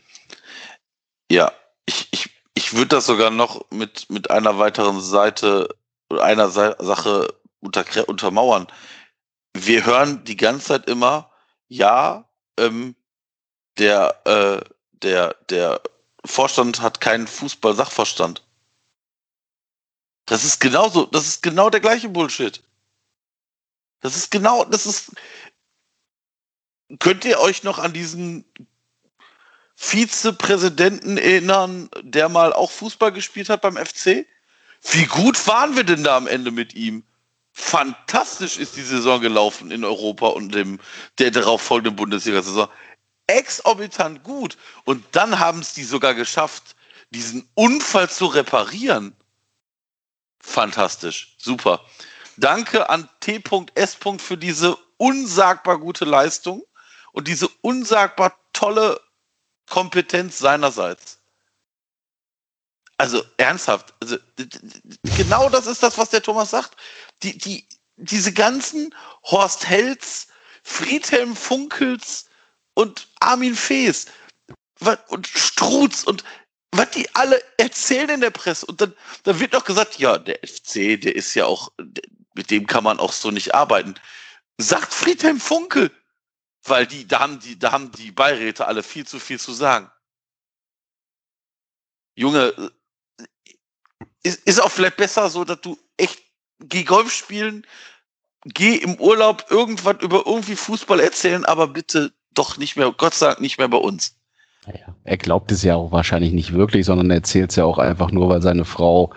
ja, 1.32 1.52
ich, 1.86 2.08
ich, 2.12 2.39
würde 2.74 2.96
das 2.96 3.06
sogar 3.06 3.30
noch 3.30 3.70
mit, 3.72 4.10
mit 4.10 4.30
einer 4.32 4.58
weiteren 4.58 5.02
Seite 5.02 5.76
oder 6.10 6.24
einer 6.24 6.50
Sa 6.50 6.76
Sache 6.80 7.34
unter, 7.60 8.08
untermauern. 8.08 8.68
Wir 9.54 9.86
hören 9.86 10.24
die 10.24 10.38
ganze 10.38 10.68
Zeit 10.68 10.88
immer, 10.88 11.32
ja, 11.68 12.30
ähm, 12.58 12.96
der, 13.78 14.22
äh, 14.26 14.70
der, 14.92 15.36
der 15.50 15.82
Vorstand 16.26 16.82
hat 16.82 17.02
keinen 17.02 17.28
Fußball-Sachverstand. 17.28 18.44
Das 20.26 20.44
ist 20.44 20.60
genauso, 20.60 21.06
das 21.06 21.28
ist 21.28 21.42
genau 21.42 21.70
der 21.70 21.80
gleiche 21.80 22.10
Bullshit. 22.10 22.62
Das 24.02 24.16
ist 24.16 24.32
genau, 24.32 24.64
das 24.66 24.86
ist. 24.86 25.12
Könnt 27.00 27.26
ihr 27.26 27.40
euch 27.40 27.64
noch 27.64 27.80
an 27.80 27.94
diesen 27.94 28.46
Vizepräsidenten 29.82 31.18
erinnern, 31.18 31.90
der 32.02 32.28
mal 32.28 32.52
auch 32.52 32.70
Fußball 32.70 33.14
gespielt 33.14 33.48
hat 33.48 33.62
beim 33.62 33.78
FC? 33.78 34.28
Wie 34.92 35.06
gut 35.06 35.48
waren 35.48 35.78
wir 35.78 35.86
denn 35.86 36.04
da 36.04 36.18
am 36.18 36.28
Ende 36.28 36.52
mit 36.52 36.76
ihm? 36.76 37.04
Fantastisch 37.54 38.58
ist 38.58 38.76
die 38.76 38.84
Saison 38.84 39.22
gelaufen 39.22 39.72
in 39.72 39.86
Europa 39.86 40.28
und 40.28 40.54
dem, 40.54 40.82
der 41.18 41.32
darauf 41.32 41.62
folgenden 41.62 41.96
Bundesliga-Saison. 41.96 42.68
Exorbitant 43.28 44.22
gut. 44.24 44.58
Und 44.84 45.06
dann 45.14 45.40
haben 45.40 45.60
es 45.60 45.74
die 45.74 45.86
sogar 45.86 46.14
geschafft, 46.14 46.76
diesen 47.12 47.50
Unfall 47.54 48.10
zu 48.10 48.26
reparieren. 48.26 49.16
Fantastisch. 50.42 51.36
Super. 51.38 51.86
Danke 52.36 52.90
an 52.90 53.08
T.S. 53.22 53.98
für 54.18 54.38
diese 54.38 54.78
unsagbar 54.98 55.80
gute 55.80 56.04
Leistung 56.04 56.64
und 57.14 57.30
diese 57.30 57.48
unsagbar 57.62 58.38
tolle 58.52 59.00
Kompetenz 59.70 60.38
seinerseits. 60.40 61.20
Also 62.98 63.24
ernsthaft, 63.38 63.94
also, 64.02 64.18
genau 65.16 65.50
das 65.50 65.68
ist 65.68 65.82
das, 65.82 65.98
was 65.98 66.10
der 66.10 66.22
Thomas 66.22 66.50
sagt. 66.50 66.76
Die, 67.24 67.38
die, 67.38 67.66
diese 67.96 68.34
ganzen 68.34 68.94
Horst 69.24 69.66
Helz, 69.66 70.28
Friedhelm 70.64 71.36
Funkels 71.36 72.26
und 72.74 73.08
Armin 73.22 73.56
Fees 73.56 74.08
und 75.08 75.28
Strutz 75.28 76.04
und 76.04 76.24
was 76.72 76.92
die 76.92 77.14
alle 77.16 77.42
erzählen 77.58 78.10
in 78.10 78.22
der 78.22 78.30
Presse. 78.30 78.66
Und 78.66 78.82
dann, 78.82 78.94
dann 79.24 79.40
wird 79.40 79.54
noch 79.54 79.66
gesagt, 79.66 79.98
ja, 79.98 80.18
der 80.18 80.40
FC, 80.46 81.00
der 81.02 81.16
ist 81.16 81.34
ja 81.34 81.46
auch, 81.46 81.72
mit 82.36 82.52
dem 82.52 82.68
kann 82.68 82.84
man 82.84 83.00
auch 83.00 83.14
so 83.14 83.32
nicht 83.32 83.56
arbeiten. 83.56 83.96
Sagt 84.58 84.94
Friedhelm 84.94 85.40
Funkel, 85.40 85.92
weil 86.64 86.88
die, 86.88 87.08
da 87.08 87.20
haben 87.20 87.40
die, 87.40 87.58
da 87.58 87.72
haben 87.72 87.92
die 87.92 88.12
Beiräte 88.12 88.68
alle 88.68 88.84
viel 88.84 89.06
zu 89.06 89.20
viel 89.20 89.40
zu 89.40 89.54
sagen. 89.54 89.90
Junge, 92.16 92.54
ist, 94.24 94.46
ist 94.46 94.62
auch 94.62 94.72
vielleicht 94.72 94.98
besser 94.98 95.30
so, 95.30 95.46
dass 95.46 95.62
du 95.62 95.78
echt 95.98 96.22
geh 96.60 96.84
Golf 96.84 97.12
spielen, 97.12 97.66
geh 98.46 98.76
im 98.76 98.96
Urlaub 98.96 99.46
irgendwann 99.50 100.00
über 100.00 100.26
irgendwie 100.26 100.56
Fußball 100.56 101.00
erzählen, 101.00 101.46
aber 101.46 101.68
bitte 101.68 102.12
doch 102.34 102.58
nicht 102.58 102.76
mehr, 102.76 102.92
Gott 102.92 103.14
sei 103.14 103.28
Dank 103.28 103.42
nicht 103.42 103.58
mehr 103.58 103.70
bei 103.70 103.78
uns. 103.78 104.16
Er 105.04 105.18
glaubt 105.18 105.52
es 105.52 105.64
ja 105.64 105.76
auch 105.76 105.92
wahrscheinlich 105.92 106.32
nicht 106.32 106.54
wirklich, 106.54 106.86
sondern 106.86 107.10
er 107.10 107.18
erzählt 107.18 107.50
es 107.50 107.56
ja 107.56 107.66
auch 107.66 107.80
einfach 107.80 108.12
nur, 108.12 108.30
weil 108.30 108.42
seine 108.42 108.66
Frau 108.66 109.14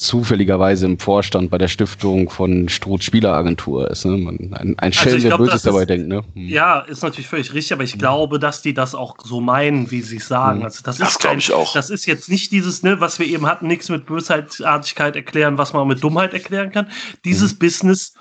zufälligerweise 0.00 0.86
im 0.86 0.98
Vorstand 0.98 1.50
bei 1.50 1.58
der 1.58 1.68
Stiftung 1.68 2.30
von 2.30 2.70
Struth 2.70 3.04
Spieleragentur 3.04 3.90
ist. 3.90 4.06
Ne? 4.06 4.16
Man, 4.16 4.54
ein, 4.54 4.78
ein 4.78 4.92
Schelm, 4.94 5.16
also 5.16 5.28
der 5.28 5.36
Böses 5.36 5.62
dabei 5.62 5.84
denkt. 5.84 6.08
Ne? 6.08 6.24
Hm. 6.34 6.48
Ja, 6.48 6.80
ist 6.80 7.02
natürlich 7.02 7.28
völlig 7.28 7.52
richtig, 7.52 7.74
aber 7.74 7.84
ich 7.84 7.92
hm. 7.92 7.98
glaube, 7.98 8.38
dass 8.38 8.62
die 8.62 8.72
das 8.72 8.94
auch 8.94 9.16
so 9.22 9.42
meinen, 9.42 9.90
wie 9.90 10.00
sie 10.00 10.16
es 10.16 10.26
sagen. 10.26 10.60
Hm. 10.60 10.64
Also 10.64 10.82
das, 10.82 10.96
das 10.96 11.18
glaube 11.18 11.38
ich 11.38 11.52
auch. 11.52 11.74
Das 11.74 11.90
ist 11.90 12.06
jetzt 12.06 12.30
nicht 12.30 12.50
dieses, 12.50 12.82
ne, 12.82 12.98
was 13.00 13.18
wir 13.18 13.26
eben 13.26 13.46
hatten, 13.46 13.66
nichts 13.66 13.90
mit 13.90 14.06
Bösartigkeit 14.06 15.16
erklären, 15.16 15.58
was 15.58 15.74
man 15.74 15.86
mit 15.86 16.02
Dummheit 16.02 16.32
erklären 16.32 16.72
kann. 16.72 16.88
Dieses 17.24 17.52
hm. 17.52 17.58
Business 17.58 18.14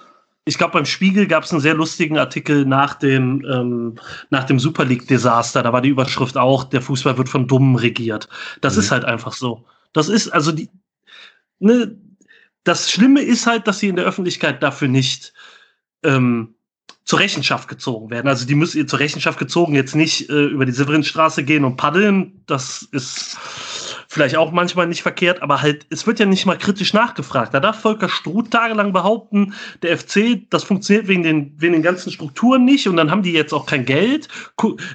ich 0.46 0.58
glaube, 0.58 0.74
beim 0.74 0.86
Spiegel 0.86 1.28
gab 1.28 1.44
es 1.44 1.52
einen 1.52 1.62
sehr 1.62 1.76
lustigen 1.76 2.18
Artikel 2.18 2.66
nach 2.66 2.96
dem, 2.96 3.46
ähm, 3.46 3.96
nach 4.32 4.46
dem 4.46 4.58
Super 4.58 4.84
League-Desaster. 4.84 5.62
Da 5.62 5.72
war 5.72 5.82
die 5.82 5.90
Überschrift 5.90 6.38
auch, 6.38 6.64
der 6.64 6.82
Fußball 6.82 7.20
wird 7.20 7.30
von 7.30 7.48
Dummen 7.48 7.76
regiert. 7.76 8.28
Das 8.60 8.74
mhm. 8.74 8.80
ist 8.80 8.92
halt 8.92 9.06
einfach 9.06 9.34
so. 9.34 9.66
Das 9.94 10.10
ist, 10.10 10.30
also 10.30 10.52
die, 10.52 10.70
ne, 11.60 11.96
das 12.64 12.92
Schlimme 12.92 13.22
ist 13.22 13.48
halt, 13.48 13.68
dass 13.68 13.80
sie 13.80 13.88
in 13.88 13.96
der 13.96 14.06
Öffentlichkeit 14.06 14.62
dafür 14.62 14.88
nicht 14.88 15.34
ähm, 16.04 16.56
zur 17.10 17.18
Rechenschaft 17.18 17.68
gezogen 17.68 18.12
werden. 18.12 18.28
Also 18.28 18.46
die 18.46 18.54
müssen 18.54 18.88
zur 18.88 19.00
Rechenschaft 19.00 19.40
gezogen 19.40 19.74
jetzt 19.74 19.96
nicht 19.96 20.30
äh, 20.30 20.46
über 20.46 20.68
die 20.68 20.72
Severinstraße 20.72 21.44
gehen 21.44 21.66
und 21.66 21.76
paddeln. 21.76 22.44
Das 22.46 22.84
ist 22.92 23.36
vielleicht 24.08 24.36
auch 24.36 24.52
manchmal 24.52 24.86
nicht 24.86 25.02
verkehrt, 25.02 25.42
aber 25.42 25.64
halt, 25.64 25.88
es 25.90 26.06
wird 26.06 26.20
ja 26.20 26.28
nicht 26.28 26.46
mal 26.46 26.58
kritisch 26.58 26.94
nachgefragt. 26.94 27.56
Da 27.56 27.60
darf 27.60 27.80
Volker 27.82 28.10
Struth 28.10 28.52
tagelang 28.52 28.94
behaupten, 28.94 29.56
der 29.82 29.98
FC, 29.98 30.48
das 30.52 30.64
funktioniert 30.64 31.08
wegen 31.08 31.24
den, 31.24 31.56
wegen 31.58 31.74
den 31.74 31.82
ganzen 31.82 32.12
Strukturen 32.12 32.64
nicht 32.64 32.88
und 32.88 32.96
dann 32.96 33.10
haben 33.10 33.24
die 33.24 33.34
jetzt 33.34 33.54
auch 33.54 33.66
kein 33.66 33.86
Geld, 33.86 34.28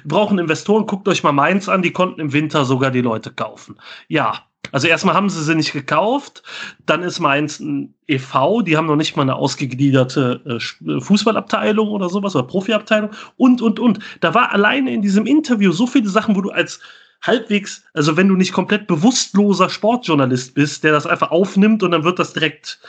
brauchen 0.05 0.39
Investoren, 0.39 0.85
guckt 0.85 1.09
euch 1.09 1.21
mal 1.21 1.33
Mainz 1.33 1.67
an, 1.67 1.81
die 1.81 1.91
konnten 1.91 2.21
im 2.21 2.31
Winter 2.31 2.63
sogar 2.63 2.91
die 2.91 3.01
Leute 3.01 3.33
kaufen. 3.33 3.75
Ja, 4.07 4.44
also 4.71 4.87
erstmal 4.87 5.15
haben 5.15 5.29
sie 5.29 5.43
sie 5.43 5.55
nicht 5.55 5.73
gekauft, 5.73 6.43
dann 6.85 7.03
ist 7.03 7.19
Mainz 7.19 7.59
ein 7.59 7.93
EV, 8.07 8.61
die 8.63 8.77
haben 8.77 8.87
noch 8.87 8.95
nicht 8.95 9.15
mal 9.15 9.23
eine 9.23 9.35
ausgegliederte 9.35 10.41
äh, 10.45 10.99
Fußballabteilung 11.01 11.89
oder 11.89 12.09
sowas 12.09 12.35
oder 12.35 12.47
Profiabteilung 12.47 13.11
und, 13.37 13.61
und, 13.61 13.79
und. 13.79 13.99
Da 14.21 14.33
war 14.33 14.51
alleine 14.51 14.93
in 14.93 15.01
diesem 15.01 15.25
Interview 15.25 15.71
so 15.71 15.87
viele 15.87 16.09
Sachen, 16.09 16.35
wo 16.35 16.41
du 16.41 16.51
als 16.51 16.79
halbwegs, 17.21 17.83
also 17.93 18.17
wenn 18.17 18.27
du 18.27 18.35
nicht 18.35 18.53
komplett 18.53 18.87
bewusstloser 18.87 19.69
Sportjournalist 19.69 20.53
bist, 20.53 20.83
der 20.83 20.91
das 20.91 21.07
einfach 21.07 21.31
aufnimmt 21.31 21.83
und 21.83 21.91
dann 21.91 22.03
wird 22.03 22.19
das 22.19 22.33
direkt 22.33 22.79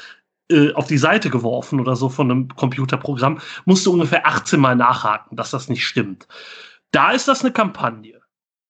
äh, 0.50 0.72
auf 0.74 0.86
die 0.86 0.98
Seite 0.98 1.30
geworfen 1.30 1.80
oder 1.80 1.96
so 1.96 2.08
von 2.08 2.30
einem 2.30 2.48
Computerprogramm, 2.48 3.40
musst 3.64 3.86
du 3.86 3.92
ungefähr 3.92 4.26
18 4.26 4.60
Mal 4.60 4.76
nachhaken, 4.76 5.36
dass 5.36 5.50
das 5.50 5.68
nicht 5.68 5.86
stimmt. 5.86 6.28
Da 6.92 7.10
ist 7.10 7.28
das 7.28 7.42
eine 7.42 7.52
Kampagne. 7.52 8.15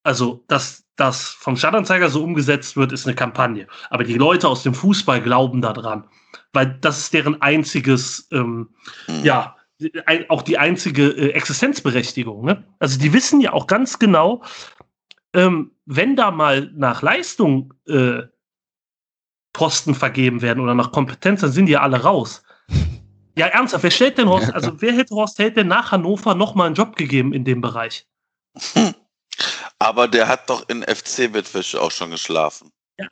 Also, 0.07 0.45
dass 0.47 0.85
das 0.95 1.31
vom 1.31 1.57
Stadtanzeiger 1.57 2.07
so 2.07 2.23
umgesetzt 2.23 2.77
wird, 2.77 2.93
ist 2.93 3.05
eine 3.05 3.13
Kampagne. 3.13 3.67
Aber 3.89 4.05
die 4.05 4.13
Leute 4.13 4.47
aus 4.47 4.63
dem 4.63 4.73
Fußball 4.73 5.21
glauben 5.21 5.61
daran, 5.61 6.07
weil 6.53 6.77
das 6.79 6.97
ist 6.99 7.13
deren 7.13 7.41
einziges, 7.41 8.25
ähm, 8.31 8.69
mhm. 9.09 9.25
ja, 9.25 9.57
auch 10.29 10.43
die 10.43 10.57
einzige 10.57 11.09
äh, 11.09 11.31
Existenzberechtigung. 11.31 12.45
Ne? 12.45 12.63
Also 12.79 12.97
die 12.97 13.11
wissen 13.11 13.41
ja 13.41 13.51
auch 13.51 13.67
ganz 13.67 13.99
genau, 13.99 14.43
ähm, 15.33 15.71
wenn 15.85 16.15
da 16.15 16.31
mal 16.31 16.71
nach 16.73 17.01
Leistung 17.01 17.73
äh, 17.89 18.21
Posten 19.51 19.93
vergeben 19.93 20.41
werden 20.41 20.63
oder 20.63 20.73
nach 20.73 20.93
Kompetenz, 20.93 21.41
dann 21.41 21.51
sind 21.51 21.65
die 21.65 21.73
ja 21.73 21.81
alle 21.81 22.01
raus. 22.01 22.43
Ja, 23.35 23.47
ernsthaft, 23.47 23.83
wer 23.83 23.91
stellt 23.91 24.17
denn 24.17 24.29
Horst, 24.29 24.53
also 24.53 24.81
wer 24.81 24.93
hätte 24.93 25.15
Horst 25.15 25.37
Held 25.37 25.57
denn 25.57 25.67
nach 25.67 25.91
Hannover 25.91 26.33
nochmal 26.33 26.67
einen 26.67 26.75
Job 26.75 26.95
gegeben 26.95 27.33
in 27.33 27.43
dem 27.43 27.59
Bereich? 27.59 28.07
Aber 29.79 30.07
der 30.07 30.27
hat 30.27 30.49
doch 30.49 30.67
in 30.69 30.83
FC-Bettwäsche 30.83 31.81
auch 31.81 31.91
schon 31.91 32.11
geschlafen. 32.11 32.71
Ja, 32.99 33.07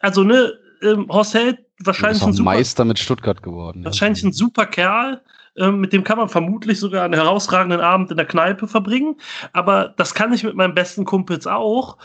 also 0.00 0.24
ne, 0.24 0.58
ähm, 0.82 1.08
Horst 1.08 1.34
Held 1.34 1.58
wahrscheinlich 1.80 2.22
ein 2.22 2.32
super, 2.32 2.50
Meister 2.50 2.84
mit 2.84 2.98
Stuttgart 2.98 3.42
geworden. 3.42 3.84
Wahrscheinlich 3.84 4.24
ein 4.24 4.32
super 4.32 4.66
Kerl, 4.66 5.22
ähm, 5.56 5.80
mit 5.80 5.92
dem 5.92 6.02
kann 6.02 6.18
man 6.18 6.28
vermutlich 6.28 6.80
sogar 6.80 7.04
einen 7.04 7.14
herausragenden 7.14 7.80
Abend 7.80 8.10
in 8.10 8.16
der 8.16 8.26
Kneipe 8.26 8.66
verbringen. 8.66 9.16
Aber 9.52 9.94
das 9.96 10.14
kann 10.14 10.32
ich 10.32 10.42
mit 10.42 10.56
meinen 10.56 10.74
besten 10.74 11.04
Kumpels 11.04 11.46
auch. 11.46 11.98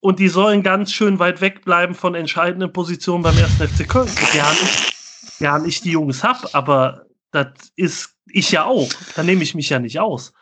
Und 0.00 0.18
die 0.18 0.28
sollen 0.28 0.62
ganz 0.62 0.92
schön 0.92 1.18
weit 1.18 1.40
weg 1.40 1.64
bleiben 1.64 1.94
von 1.94 2.14
entscheidenden 2.14 2.72
Positionen 2.72 3.22
beim 3.22 3.36
ersten 3.38 3.66
FC 3.66 3.88
Köln. 3.88 4.10
Ja, 4.34 4.50
nicht, 4.50 5.40
ja, 5.40 5.58
nicht 5.58 5.84
die 5.84 5.92
Jungs 5.92 6.22
hab, 6.22 6.54
aber 6.54 7.06
das 7.30 7.48
ist 7.76 8.14
ich 8.26 8.50
ja 8.50 8.64
auch. 8.64 8.88
Da 9.16 9.22
nehme 9.22 9.42
ich 9.42 9.54
mich 9.54 9.70
ja 9.70 9.78
nicht 9.78 9.98
aus. 10.00 10.32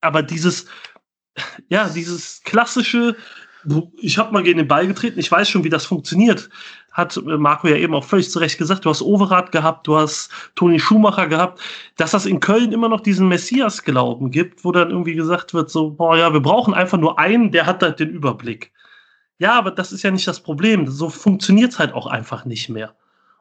Aber 0.00 0.22
dieses, 0.22 0.66
ja, 1.68 1.88
dieses 1.88 2.42
klassische, 2.42 3.16
ich 3.96 4.18
habe 4.18 4.32
mal 4.32 4.42
gegen 4.42 4.58
den 4.58 4.68
Ball 4.68 4.86
getreten, 4.86 5.18
ich 5.18 5.30
weiß 5.30 5.48
schon, 5.48 5.64
wie 5.64 5.70
das 5.70 5.86
funktioniert 5.86 6.50
hat 6.92 7.18
Marco 7.24 7.68
ja 7.68 7.76
eben 7.76 7.94
auch 7.94 8.04
völlig 8.04 8.30
zu 8.30 8.38
Recht 8.38 8.58
gesagt, 8.58 8.84
du 8.84 8.90
hast 8.90 9.02
Overath 9.02 9.50
gehabt, 9.50 9.86
du 9.86 9.96
hast 9.96 10.30
Toni 10.54 10.78
Schumacher 10.78 11.26
gehabt, 11.26 11.60
dass 11.96 12.10
das 12.10 12.26
in 12.26 12.40
Köln 12.40 12.72
immer 12.72 12.88
noch 12.88 13.00
diesen 13.00 13.28
Messias-Glauben 13.28 14.30
gibt, 14.30 14.64
wo 14.64 14.72
dann 14.72 14.90
irgendwie 14.90 15.14
gesagt 15.14 15.54
wird, 15.54 15.70
so, 15.70 15.90
boah, 15.90 16.16
ja, 16.16 16.32
wir 16.32 16.40
brauchen 16.40 16.74
einfach 16.74 16.98
nur 16.98 17.18
einen, 17.18 17.50
der 17.50 17.66
hat 17.66 17.82
halt 17.82 17.98
den 17.98 18.10
Überblick. 18.10 18.72
Ja, 19.38 19.54
aber 19.54 19.70
das 19.70 19.90
ist 19.90 20.02
ja 20.02 20.10
nicht 20.10 20.28
das 20.28 20.40
Problem. 20.40 20.86
So 20.86 21.08
funktioniert 21.08 21.72
es 21.72 21.78
halt 21.78 21.94
auch 21.94 22.06
einfach 22.06 22.44
nicht 22.44 22.68
mehr. 22.68 22.94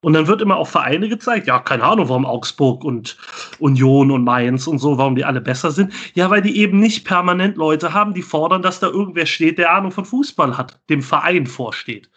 Und 0.03 0.13
dann 0.13 0.25
wird 0.25 0.41
immer 0.41 0.57
auch 0.57 0.67
Vereine 0.67 1.09
gezeigt, 1.09 1.45
ja, 1.45 1.59
keine 1.59 1.83
Ahnung, 1.83 2.09
warum 2.09 2.25
Augsburg 2.25 2.83
und 2.83 3.17
Union 3.59 4.09
und 4.09 4.23
Mainz 4.23 4.65
und 4.65 4.79
so, 4.79 4.97
warum 4.97 5.15
die 5.15 5.23
alle 5.23 5.41
besser 5.41 5.71
sind. 5.71 5.93
Ja, 6.15 6.31
weil 6.31 6.41
die 6.41 6.57
eben 6.57 6.79
nicht 6.79 7.05
permanent 7.05 7.55
Leute 7.55 7.93
haben, 7.93 8.15
die 8.15 8.23
fordern, 8.23 8.63
dass 8.63 8.79
da 8.79 8.87
irgendwer 8.87 9.27
steht, 9.27 9.59
der 9.59 9.71
Ahnung 9.71 9.91
von 9.91 10.05
Fußball 10.05 10.57
hat, 10.57 10.79
dem 10.89 11.03
Verein 11.03 11.45
vorsteht. 11.45 12.09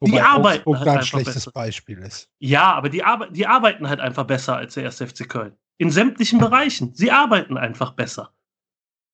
Wobei 0.00 0.12
die 0.12 0.20
arbeiten 0.20 0.68
Augsburg 0.68 0.78
halt 0.78 0.88
ein 0.88 1.04
schlechtes 1.04 1.34
besser. 1.34 1.50
Beispiel 1.52 1.98
ist. 1.98 2.30
Ja, 2.38 2.72
aber 2.72 2.88
die, 2.88 3.04
Arbe 3.04 3.28
die 3.30 3.46
arbeiten 3.46 3.88
halt 3.88 4.00
einfach 4.00 4.24
besser 4.24 4.56
als 4.56 4.74
der 4.74 4.84
1. 4.86 4.96
FC 4.96 5.28
Köln. 5.28 5.52
In 5.78 5.90
sämtlichen 5.90 6.38
Bereichen. 6.40 6.94
Sie 6.94 7.10
arbeiten 7.10 7.58
einfach 7.58 7.92
besser. 7.92 8.32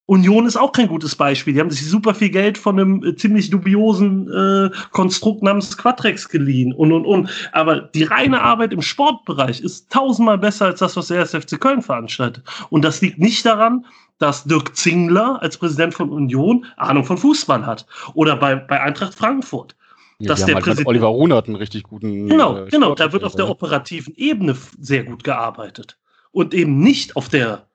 Union 0.07 0.47
ist 0.47 0.57
auch 0.57 0.73
kein 0.73 0.89
gutes 0.89 1.15
Beispiel. 1.15 1.55
Die 1.55 1.61
haben 1.61 1.71
sich 1.71 1.89
super 1.89 2.15
viel 2.15 2.31
Geld 2.31 2.59
von 2.59 2.79
einem 2.79 3.05
äh, 3.05 3.15
ziemlich 3.15 3.51
dubiosen 3.51 4.29
äh, 4.29 4.71
Konstrukt 4.91 5.43
namens 5.43 5.79
Quatrex 5.79 6.29
geliehen 6.29 6.73
und 6.73 6.93
und 6.93 7.07
und. 7.07 7.31
Aber 7.53 7.81
die 7.81 8.03
reine 8.03 8.43
Arbeit 8.43 8.73
im 8.73 8.83
Sportbereich 8.83 9.61
ist 9.61 9.91
tausendmal 9.93 10.39
besser 10.39 10.67
als 10.67 10.81
das, 10.81 10.97
was 10.97 11.07
der 11.07 11.21
1. 11.21 11.31
FC 11.31 11.61
Köln 11.61 11.83
veranstaltet. 11.83 12.45
Und 12.71 12.85
das 12.85 13.01
liegt 13.01 13.19
nicht 13.19 13.47
daran, 13.47 13.87
dass 14.19 14.45
Dirk 14.45 14.77
Zingler 14.77 15.41
als 15.41 15.57
Präsident 15.57 15.95
von 15.95 16.11
Union 16.11 16.67
Ahnung 16.77 17.05
von 17.05 17.19
Fußball 17.19 17.65
hat. 17.65 17.87
Oder 18.15 18.37
bei, 18.37 18.57
bei 18.57 18.81
Eintracht 18.81 19.15
Frankfurt. 19.15 19.77
Ja, 20.19 20.29
dass 20.29 20.45
der 20.45 20.57
halt 20.57 20.65
Präsident 20.65 20.89
Oliver 20.89 21.09
Runert 21.09 21.47
einen 21.47 21.57
richtig 21.57 21.85
guten. 21.85 22.29
Genau, 22.29 22.57
äh, 22.57 22.69
genau. 22.69 22.95
Da 22.95 23.13
wird 23.13 23.25
auf 23.25 23.35
der 23.35 23.49
operativen 23.49 24.15
Ebene 24.17 24.57
sehr 24.79 25.05
gut 25.05 25.25
gearbeitet. 25.25 25.99
Und 26.33 26.55
eben 26.55 26.79
nicht 26.79 27.17
auf 27.17 27.29
der 27.29 27.67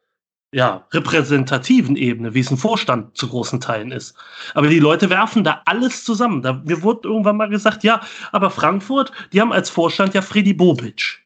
ja, 0.53 0.85
repräsentativen 0.91 1.95
Ebene, 1.97 2.33
wie 2.33 2.39
es 2.39 2.49
ein 2.49 2.57
Vorstand 2.57 3.17
zu 3.17 3.27
großen 3.27 3.59
Teilen 3.59 3.91
ist. 3.91 4.15
Aber 4.53 4.67
die 4.67 4.79
Leute 4.79 5.09
werfen 5.09 5.43
da 5.43 5.61
alles 5.65 6.05
zusammen. 6.05 6.41
Da, 6.41 6.53
mir 6.53 6.81
wurde 6.83 7.07
irgendwann 7.09 7.37
mal 7.37 7.49
gesagt, 7.49 7.83
ja, 7.83 8.01
aber 8.31 8.49
Frankfurt, 8.49 9.11
die 9.33 9.41
haben 9.41 9.51
als 9.51 9.69
Vorstand 9.69 10.13
ja 10.13 10.21
Freddy 10.21 10.53
Bobic. 10.53 11.19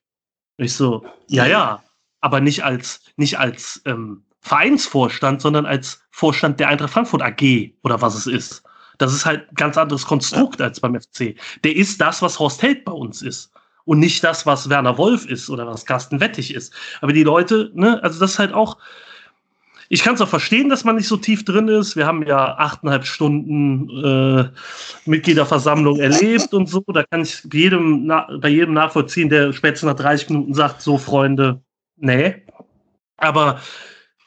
Ich 0.57 0.73
so, 0.73 1.05
ja, 1.27 1.45
ja, 1.45 1.83
aber 2.21 2.41
nicht 2.41 2.63
als, 2.63 3.01
nicht 3.15 3.37
als 3.37 3.81
ähm, 3.85 4.23
Vereinsvorstand, 4.41 5.41
sondern 5.41 5.65
als 5.65 6.03
Vorstand 6.09 6.59
der 6.59 6.69
Eintracht 6.69 6.93
Frankfurt 6.93 7.21
AG 7.21 7.73
oder 7.83 8.01
was 8.01 8.15
es 8.15 8.27
ist. 8.27 8.63
Das 8.97 9.13
ist 9.13 9.25
halt 9.25 9.49
ein 9.49 9.55
ganz 9.55 9.77
anderes 9.77 10.05
Konstrukt 10.05 10.61
als 10.61 10.79
beim 10.79 10.99
FC. 10.99 11.35
Der 11.63 11.75
ist 11.75 12.01
das, 12.01 12.21
was 12.21 12.39
Horst 12.39 12.61
Held 12.61 12.85
bei 12.85 12.91
uns 12.91 13.21
ist. 13.21 13.51
Und 13.85 13.99
nicht 13.99 14.23
das, 14.23 14.45
was 14.45 14.69
Werner 14.69 14.97
Wolf 14.97 15.25
ist 15.25 15.49
oder 15.49 15.65
was 15.65 15.85
Carsten 15.85 16.19
Wettig 16.19 16.53
ist. 16.53 16.71
Aber 17.01 17.13
die 17.13 17.23
Leute, 17.23 17.71
ne, 17.73 18.01
also 18.03 18.19
das 18.19 18.33
ist 18.33 18.39
halt 18.39 18.53
auch, 18.53 18.77
ich 19.93 20.03
kann 20.03 20.15
es 20.15 20.21
auch 20.21 20.29
verstehen, 20.29 20.69
dass 20.69 20.85
man 20.85 20.95
nicht 20.95 21.09
so 21.09 21.17
tief 21.17 21.43
drin 21.43 21.67
ist. 21.67 21.97
Wir 21.97 22.07
haben 22.07 22.25
ja 22.25 22.55
achteinhalb 22.57 23.05
Stunden 23.05 23.89
äh, 23.89 24.49
Mitgliederversammlung 25.05 25.99
erlebt 25.99 26.53
und 26.53 26.69
so. 26.69 26.81
Da 26.87 27.03
kann 27.03 27.23
ich 27.23 27.43
jedem, 27.51 28.07
bei 28.39 28.47
jedem 28.47 28.73
nachvollziehen, 28.73 29.27
der 29.27 29.51
spätestens 29.51 29.87
nach 29.87 29.97
30 29.97 30.29
Minuten 30.29 30.53
sagt, 30.53 30.81
so 30.81 30.97
Freunde, 30.97 31.61
nee. 31.97 32.35
Aber 33.17 33.59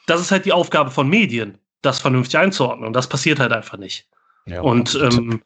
das 0.05 0.21
ist 0.21 0.29
halt 0.29 0.45
die 0.45 0.53
Aufgabe 0.53 0.91
von 0.91 1.09
Medien, 1.09 1.57
das 1.81 1.99
vernünftig 1.99 2.37
einzuordnen. 2.37 2.85
Und 2.85 2.93
das 2.93 3.09
passiert 3.09 3.39
halt 3.39 3.51
einfach 3.51 3.79
nicht. 3.79 4.07
Ja, 4.45 4.61
und 4.61 4.93
ähm, 5.01 5.41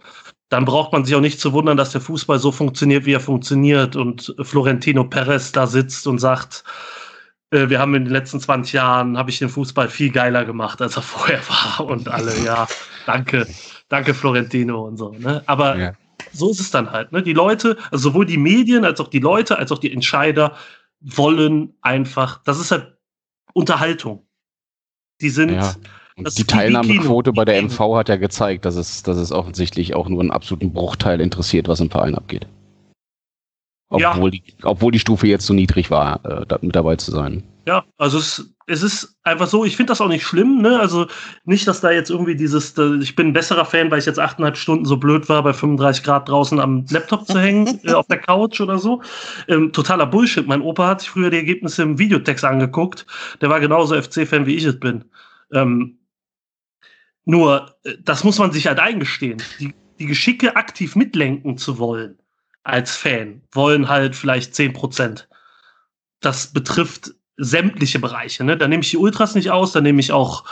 dann 0.49 0.65
braucht 0.65 0.91
man 0.91 1.05
sich 1.05 1.15
auch 1.15 1.22
nicht 1.22 1.39
zu 1.39 1.53
wundern, 1.53 1.78
dass 1.78 1.93
der 1.93 2.01
Fußball 2.01 2.39
so 2.39 2.51
funktioniert, 2.51 3.05
wie 3.05 3.13
er 3.13 3.22
funktioniert 3.22 3.95
und 3.95 4.36
Florentino 4.41 5.05
Perez 5.05 5.53
da 5.53 5.65
sitzt 5.65 6.07
und 6.07 6.20
sagt, 6.20 6.65
wir 7.52 7.80
haben 7.80 7.95
in 7.95 8.06
den 8.06 8.14
letzten 8.14 8.39
20 8.39 8.74
Jahren, 8.74 9.18
habe 9.18 9.30
ich 9.30 9.39
den 9.39 9.50
Fußball 9.50 9.89
viel 9.89 10.12
geiler 10.12 10.45
gemacht, 10.45 10.82
als 10.82 10.95
er 10.95 11.02
vorher 11.02 11.39
war 11.50 11.88
und 11.88 12.08
alle, 12.08 12.38
ja, 12.43 12.68
danke, 13.06 13.47
danke 13.88 14.14
Florentino 14.14 14.86
und 14.86 14.97
so. 14.97 15.12
Ne? 15.12 15.41
Aber 15.47 15.78
ja. 15.78 15.93
so 16.32 16.52
ist 16.52 16.60
es 16.60 16.72
dann 16.72 16.91
halt. 16.91 17.12
Ne? 17.12 17.24
Die 17.24 17.34
Leute, 17.34 17.78
also 17.91 18.10
sowohl 18.10 18.26
die 18.26 18.38
Medien 18.38 18.86
als 18.86 19.00
auch 19.00 19.08
die 19.08 19.20
Leute, 19.20 19.58
als 19.58 19.72
auch 19.72 19.80
die 19.80 19.91
Entscheider 19.91 20.56
wollen 21.02 21.74
einfach, 21.82 22.43
das 22.43 22.60
ist 22.60 22.72
halt 22.72 22.97
Unterhaltung. 23.54 24.26
Die 25.22 25.30
sind. 25.30 25.52
Ja. 25.52 25.74
die 26.18 26.43
Teilnahmequote 26.43 27.34
bei 27.34 27.45
der 27.45 27.62
MV 27.62 27.80
hat 27.95 28.10
ja 28.10 28.18
gezeigt, 28.18 28.66
dass 28.66 28.76
es, 28.76 29.04
dass 29.04 29.18
es 29.18 29.32
offensichtlich 29.32 29.95
auch 29.95 30.08
nur 30.08 30.22
einen 30.22 30.32
absoluten 30.32 30.72
Bruchteil 30.72 31.20
interessiert, 31.20 31.68
was 31.68 31.80
im 31.80 31.89
Verein 31.89 32.16
abgeht. 32.16 32.47
Obwohl, 33.90 34.34
ja. 34.34 34.40
die, 34.40 34.44
obwohl 34.64 34.92
die 34.92 35.00
Stufe 35.00 35.28
jetzt 35.28 35.48
so 35.48 35.54
niedrig 35.54 35.90
war, 35.90 36.24
äh, 36.24 36.46
da, 36.46 36.60
mit 36.62 36.76
dabei 36.76 36.96
zu 36.96 37.10
sein. 37.12 37.44
Ja, 37.66 37.86
also 37.98 38.20
es, 38.20 38.54
es 38.68 38.84
ist 38.84 39.18
einfach 39.24 39.48
so, 39.48 39.66
ich 39.66 39.76
finde 39.76 39.92
das 39.92 40.00
auch 40.00 40.08
nicht 40.08 40.24
schlimm, 40.24 40.62
ne? 40.62 40.80
Also 40.80 41.08
nicht, 41.44 41.68
dass 41.68 41.82
da 41.82 41.90
jetzt 41.90 42.12
irgendwie 42.12 42.36
dieses, 42.36 42.76
ich 43.02 43.16
bin 43.16 43.28
ein 43.28 43.34
besserer 43.34 43.66
Fan, 43.66 43.90
weil 43.90 43.98
ich 43.98 44.06
jetzt 44.06 44.20
achteinhalb 44.20 44.58
Stunden 44.58 44.86
so 44.86 44.98
blöd 44.98 45.28
war, 45.28 45.42
bei 45.42 45.54
35 45.54 46.04
Grad 46.04 46.30
draußen 46.30 46.60
am 46.60 46.86
Laptop 46.92 47.26
zu 47.26 47.40
hängen, 47.40 47.80
äh, 47.84 47.94
auf 47.94 48.06
der 48.08 48.20
Couch 48.20 48.62
oder 48.62 48.78
so. 48.78 49.02
Ähm, 49.48 49.74
totaler 49.74 50.06
Bullshit. 50.06 50.48
Mein 50.48 50.62
Opa 50.62 50.88
hat 50.88 51.02
sich 51.02 51.10
früher 51.10 51.32
die 51.32 51.38
Ergebnisse 51.38 51.82
im 51.82 51.98
Videotext 51.98 52.46
angeguckt. 52.46 53.08
Der 53.42 53.50
war 53.50 53.60
genauso 53.60 54.00
FC-Fan, 54.00 54.46
wie 54.46 54.56
ich 54.56 54.66
es 54.66 54.80
bin. 54.80 55.06
Ähm, 55.52 55.98
nur, 57.26 57.76
äh, 57.84 57.96
das 58.04 58.24
muss 58.24 58.38
man 58.38 58.52
sich 58.52 58.68
halt 58.68 58.80
eingestehen. 58.80 59.42
Die, 59.60 59.74
die 59.98 60.06
Geschicke 60.06 60.56
aktiv 60.56 60.96
mitlenken 60.96 61.58
zu 61.58 61.80
wollen 61.80 62.18
als 62.70 62.95
Fan 62.95 63.41
wollen 63.51 63.89
halt 63.89 64.15
vielleicht 64.15 64.55
10 64.55 64.74
Prozent. 64.74 65.28
Das 66.22 66.47
betrifft 66.47 67.13
sämtliche 67.38 67.99
Bereiche. 67.99 68.43
Ne? 68.43 68.57
Da 68.57 68.67
nehme 68.67 68.84
ich 68.84 68.91
die 68.91 68.97
Ultras 68.97 69.36
nicht 69.36 69.51
aus, 69.51 69.72
da 69.72 69.82
nehme 69.82 69.99
ich 69.99 70.11
auch, 70.11 70.43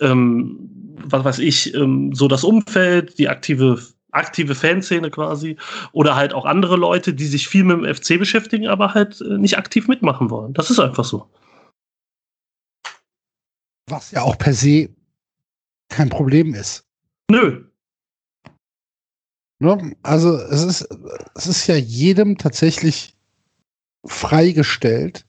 ähm, 0.00 0.96
was 1.04 1.24
weiß 1.24 1.38
ich, 1.38 1.74
ähm, 1.74 2.14
so 2.14 2.28
das 2.28 2.44
Umfeld, 2.44 3.18
die 3.18 3.28
aktive, 3.28 3.80
aktive 4.10 4.54
Fanszene 4.54 5.10
quasi 5.10 5.56
oder 5.92 6.16
halt 6.16 6.32
auch 6.32 6.46
andere 6.46 6.76
Leute, 6.76 7.12
die 7.12 7.26
sich 7.26 7.46
viel 7.46 7.64
mit 7.64 7.76
dem 7.76 7.94
FC 7.94 8.18
beschäftigen, 8.18 8.68
aber 8.68 8.94
halt 8.94 9.20
äh, 9.20 9.38
nicht 9.38 9.58
aktiv 9.58 9.86
mitmachen 9.86 10.30
wollen. 10.30 10.54
Das 10.54 10.70
ist 10.70 10.80
einfach 10.80 11.04
so. 11.04 11.30
Was 13.88 14.10
ja 14.12 14.22
auch 14.22 14.38
per 14.38 14.54
se 14.54 14.88
kein 15.88 16.08
Problem 16.08 16.54
ist. 16.54 16.86
Nö, 17.30 17.64
Ne? 19.60 19.94
Also 20.02 20.36
es 20.36 20.64
ist, 20.64 20.88
es 21.34 21.46
ist 21.46 21.66
ja 21.66 21.76
jedem 21.76 22.36
tatsächlich 22.36 23.14
freigestellt, 24.04 25.24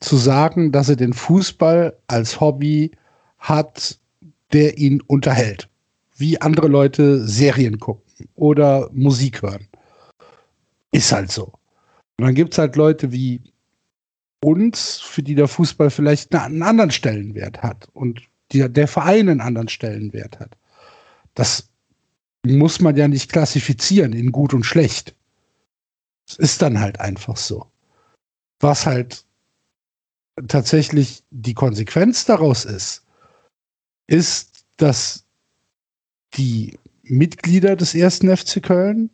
zu 0.00 0.16
sagen, 0.16 0.72
dass 0.72 0.88
er 0.88 0.96
den 0.96 1.12
Fußball 1.12 1.96
als 2.06 2.40
Hobby 2.40 2.92
hat, 3.38 3.98
der 4.52 4.78
ihn 4.78 5.00
unterhält. 5.02 5.68
Wie 6.16 6.40
andere 6.40 6.68
Leute 6.68 7.26
Serien 7.26 7.78
gucken 7.78 8.28
oder 8.34 8.88
Musik 8.92 9.42
hören. 9.42 9.66
Ist 10.92 11.12
halt 11.12 11.30
so. 11.30 11.52
Und 12.18 12.26
dann 12.26 12.34
gibt 12.34 12.52
es 12.52 12.58
halt 12.58 12.76
Leute 12.76 13.12
wie 13.12 13.40
uns, 14.42 15.00
für 15.00 15.22
die 15.22 15.34
der 15.34 15.48
Fußball 15.48 15.90
vielleicht 15.90 16.34
einen 16.34 16.62
anderen 16.62 16.90
Stellenwert 16.90 17.62
hat 17.62 17.88
und 17.92 18.22
die, 18.52 18.68
der 18.70 18.88
Verein 18.88 19.28
einen 19.28 19.40
anderen 19.40 19.68
Stellenwert 19.68 20.40
hat. 20.40 20.56
Das 21.34 21.68
muss 22.46 22.80
man 22.80 22.96
ja 22.96 23.08
nicht 23.08 23.30
klassifizieren 23.32 24.12
in 24.12 24.32
gut 24.32 24.54
und 24.54 24.64
schlecht. 24.64 25.14
Es 26.28 26.36
ist 26.36 26.62
dann 26.62 26.80
halt 26.80 27.00
einfach 27.00 27.36
so. 27.36 27.66
Was 28.60 28.86
halt 28.86 29.24
tatsächlich 30.48 31.22
die 31.30 31.54
Konsequenz 31.54 32.24
daraus 32.24 32.64
ist, 32.64 33.04
ist, 34.06 34.64
dass 34.76 35.24
die 36.34 36.78
Mitglieder 37.02 37.76
des 37.76 37.94
ersten 37.94 38.34
FC 38.34 38.62
Köln, 38.62 39.10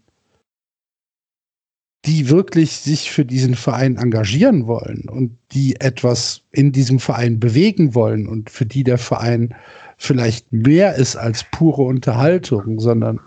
die 2.04 2.28
wirklich 2.28 2.76
sich 2.76 3.10
für 3.10 3.24
diesen 3.24 3.56
Verein 3.56 3.96
engagieren 3.96 4.66
wollen 4.66 5.08
und 5.08 5.36
die 5.52 5.80
etwas 5.80 6.42
in 6.52 6.70
diesem 6.70 7.00
Verein 7.00 7.40
bewegen 7.40 7.94
wollen 7.94 8.28
und 8.28 8.50
für 8.50 8.66
die 8.66 8.84
der 8.84 8.98
Verein 8.98 9.54
vielleicht 9.97 10.53
mehr 10.53 10.94
ist 10.94 11.16
als 11.16 11.44
pure 11.51 11.82
Unterhaltung, 11.82 12.80
sondern 12.80 13.20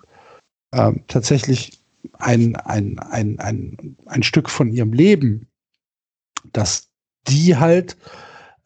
ähm, 0.74 1.04
tatsächlich 1.08 1.82
ein, 2.14 2.56
ein, 2.58 3.00
ein, 3.00 3.40
ein, 3.40 3.98
ein 4.06 4.24
Stück 4.24 4.50
von 4.50 4.72
ihrem 4.72 4.94
Leben, 4.94 5.48
dass 6.54 6.90
die 7.28 7.58
halt 7.58 7.98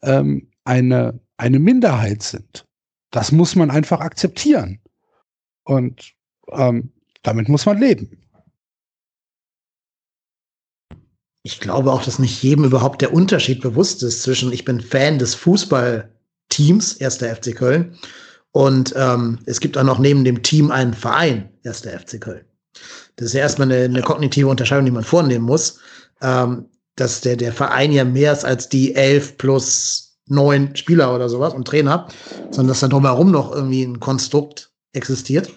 ähm, 0.02 0.50
eine, 0.64 1.18
eine 1.36 1.58
Minderheit 1.58 2.22
sind. 2.22 2.66
Das 3.10 3.32
muss 3.32 3.56
man 3.56 3.70
einfach 3.70 4.00
akzeptieren. 4.00 4.80
Und 5.64 6.14
ähm, 6.50 6.92
damit 7.22 7.48
muss 7.48 7.66
man 7.66 7.78
leben. 7.78 8.20
Ich 11.46 11.60
glaube 11.60 11.92
auch, 11.92 12.02
dass 12.02 12.18
nicht 12.18 12.42
jedem 12.42 12.64
überhaupt 12.64 13.02
der 13.02 13.12
Unterschied 13.12 13.60
bewusst 13.60 14.02
ist 14.02 14.22
zwischen 14.22 14.52
ich 14.52 14.64
bin 14.64 14.80
Fan 14.80 15.18
des 15.18 15.34
Fußball 15.34 16.13
Teams, 16.54 16.94
erster 16.94 17.34
FC 17.34 17.54
Köln. 17.56 17.96
Und 18.52 18.94
ähm, 18.96 19.40
es 19.46 19.58
gibt 19.58 19.76
auch 19.76 19.82
noch 19.82 19.98
neben 19.98 20.24
dem 20.24 20.42
Team 20.44 20.70
einen 20.70 20.94
Verein, 20.94 21.48
erster 21.64 21.90
FC 21.98 22.20
Köln. 22.20 22.44
Das 23.16 23.26
ist 23.26 23.32
ja 23.34 23.40
erstmal 23.40 23.70
eine, 23.70 23.84
eine 23.84 24.02
kognitive 24.02 24.46
Unterscheidung, 24.46 24.84
die 24.84 24.92
man 24.92 25.02
vornehmen 25.02 25.44
muss, 25.44 25.80
ähm, 26.22 26.66
dass 26.94 27.20
der, 27.20 27.36
der 27.36 27.52
Verein 27.52 27.90
ja 27.90 28.04
mehr 28.04 28.32
ist 28.32 28.44
als 28.44 28.68
die 28.68 28.94
elf 28.94 29.36
plus 29.36 30.20
neun 30.26 30.74
Spieler 30.76 31.12
oder 31.12 31.28
sowas 31.28 31.52
und 31.52 31.66
Trainer, 31.66 32.06
sondern 32.50 32.68
dass 32.68 32.80
da 32.80 32.88
drumherum 32.88 33.32
noch 33.32 33.52
irgendwie 33.52 33.82
ein 33.82 33.98
Konstrukt 33.98 34.70
existiert. 34.92 35.50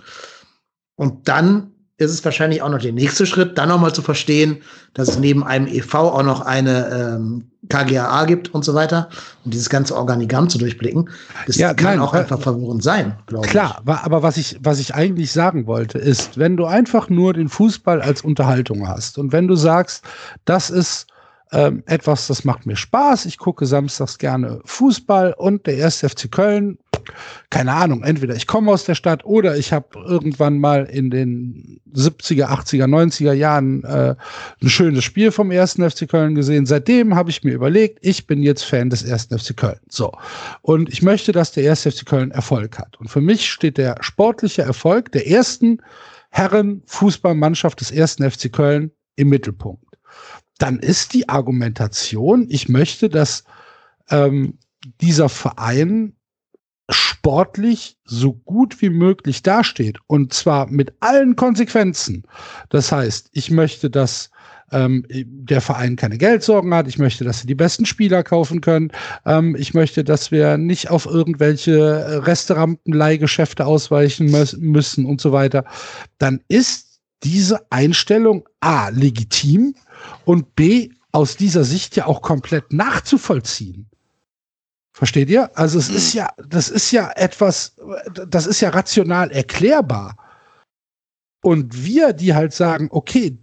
Und 0.96 1.28
dann 1.28 1.74
ist 1.98 2.12
es 2.12 2.24
wahrscheinlich 2.24 2.62
auch 2.62 2.70
noch 2.70 2.80
der 2.80 2.94
nächste 2.94 3.26
Schritt, 3.26 3.58
dann 3.58 3.70
nochmal 3.70 3.94
zu 3.94 4.04
verstehen, 4.04 4.58
dass 4.94 5.10
es 5.10 5.18
neben 5.18 5.44
einem 5.44 5.68
EV 5.68 5.96
auch 5.96 6.24
noch 6.24 6.42
eine 6.42 7.18
ähm, 7.18 7.46
KGAA 7.70 8.26
gibt 8.26 8.54
und 8.54 8.64
so 8.64 8.76
weiter 8.76 9.10
und 9.44 9.54
dieses 9.54 9.70
ganze 9.70 9.96
Organigramm 9.96 10.48
zu 10.48 10.60
durchblicken. 10.60 11.10
Das 11.48 11.58
ja, 11.58 11.74
kann 11.74 11.98
nein, 11.98 12.00
auch 12.00 12.14
einfach 12.14 12.40
verwirrend 12.40 12.84
sein, 12.84 13.18
glaube 13.26 13.48
ich. 13.48 13.52
Klar, 13.52 13.82
aber 13.86 14.22
was 14.22 14.38
ich, 14.38 14.58
was 14.62 14.80
ich 14.80 14.94
eigentlich 14.94 15.32
sagen 15.32 15.66
wollte, 15.66 15.98
ist, 15.98 16.38
wenn 16.38 16.56
du 16.56 16.66
einfach 16.66 17.10
nur 17.10 17.34
den 17.34 17.50
Fußball 17.50 18.02
als 18.02 18.22
Unterhaltung 18.22 18.88
hast 18.88 19.18
und 19.18 19.32
wenn 19.32 19.48
du 19.48 19.56
sagst, 19.56 20.04
das 20.46 20.70
ist 20.70 21.08
ähm, 21.52 21.84
etwas, 21.86 22.28
das 22.28 22.44
macht 22.44 22.66
mir 22.66 22.76
Spaß, 22.76 23.26
ich 23.26 23.38
gucke 23.38 23.66
samstags 23.66 24.18
gerne 24.18 24.62
Fußball 24.66 25.34
und 25.38 25.66
der 25.66 25.78
erste 25.78 26.10
FC 26.10 26.32
Köln 26.32 26.78
keine 27.50 27.74
Ahnung, 27.74 28.04
entweder 28.04 28.36
ich 28.36 28.48
komme 28.48 28.72
aus 28.72 28.86
der 28.86 28.96
Stadt 28.96 29.26
oder 29.26 29.58
ich 29.58 29.74
habe 29.74 29.88
irgendwann 30.06 30.60
mal 30.60 30.86
in 30.86 31.10
den 31.10 31.80
70er, 31.94 32.48
80er, 32.48 32.86
90er 32.86 33.34
Jahren 33.34 33.84
äh, 33.84 34.16
ein 34.62 34.70
schönes 34.70 35.04
Spiel 35.04 35.32
vom 35.32 35.52
ersten 35.52 35.90
FC 35.90 36.08
Köln 36.08 36.36
gesehen. 36.36 36.66
Seitdem 36.66 37.16
habe 37.16 37.30
ich 37.30 37.44
mir 37.44 37.54
überlegt, 37.54 38.00
ich 38.02 38.28
bin 38.28 38.44
jetzt 38.44 38.64
Fan 38.64 38.90
des 38.90 39.04
ersten 39.04 39.38
FC 39.38 39.56
Köln. 39.56 39.80
So. 39.90 40.12
Und 40.62 40.90
ich 40.90 41.02
möchte, 41.02 41.32
dass 41.32 41.52
der 41.52 41.64
erste 41.64 41.92
FC 41.92 42.06
Köln 42.06 42.32
Erfolg 42.32 42.78
hat. 42.78 42.98
Und 43.00 43.10
für 43.10 43.22
mich 43.22 43.50
steht 43.50 43.78
der 43.78 43.98
sportliche 44.02 44.64
Erfolg 44.64 45.12
der 45.12 45.28
ersten 45.28 45.82
Herren 46.30 46.84
Fußballmannschaft 46.86 47.80
des 47.80 47.92
ersten 47.92 48.30
FC 48.30 48.52
Köln 48.52 48.92
im 49.16 49.30
Mittelpunkt. 49.30 49.87
Dann 50.58 50.80
ist 50.80 51.14
die 51.14 51.30
Argumentation, 51.30 52.48
ich 52.50 52.70
möchte, 52.70 53.10
dass 53.10 53.44
ähm, 54.10 54.58
dieser 55.02 55.30
Verein 55.30 56.14
sportlich 56.90 57.98
so 58.06 58.34
gut 58.34 58.82
wie 58.82 58.90
möglich 58.90 59.44
dasteht. 59.44 59.98
Und 60.08 60.34
zwar 60.34 60.68
mit 60.68 60.94
allen 61.02 61.36
Konsequenzen. 61.36 62.24
Das 62.70 62.92
heißt, 62.92 63.30
ich 63.34 63.52
möchte, 63.52 63.90
dass 63.90 64.30
ähm, 64.72 65.06
der 65.10 65.62
Verein 65.62 65.96
keine 65.96 66.18
Geldsorgen 66.18 66.74
hat. 66.74 66.88
Ich 66.88 66.98
möchte, 66.98 67.24
dass 67.24 67.40
sie 67.40 67.48
die 67.48 67.56
besten 67.56 67.86
Spieler 67.86 68.24
kaufen 68.24 68.62
können. 68.62 68.92
Ähm, 69.26 69.56
ich 69.58 69.74
möchte, 69.74 70.04
dass 70.04 70.32
wir 70.32 70.58
nicht 70.58 70.90
auf 70.90 71.06
irgendwelche 71.06 72.26
Restaurantleihgeschäfte 72.26 73.66
ausweichen 73.66 74.32
müssen 74.58 75.06
und 75.06 75.22
so 75.22 75.32
weiter. 75.32 75.66
Dann 76.18 76.42
ist 76.48 77.00
diese 77.24 77.72
Einstellung 77.72 78.48
A 78.60 78.90
legitim 78.90 79.76
und 80.26 80.56
B 80.56 80.90
aus 81.12 81.36
dieser 81.36 81.64
Sicht 81.64 81.96
ja 81.96 82.06
auch 82.06 82.22
komplett 82.22 82.74
nachzuvollziehen. 82.74 83.88
Versteht 84.94 85.30
ihr? 85.30 85.56
Also 85.56 85.78
es 85.78 85.90
ist 85.90 86.14
ja, 86.14 86.30
das 86.48 86.70
ist 86.70 86.92
ja 86.92 87.12
etwas, 87.16 87.76
das 88.28 88.48
ist 88.48 88.62
ja 88.62 88.70
rational 88.70 89.32
erklärbar. 89.32 90.18
Und 91.44 91.86
wir, 91.86 92.14
die 92.14 92.34
halt 92.34 92.54
sagen, 92.54 92.88
okay, 92.92 93.38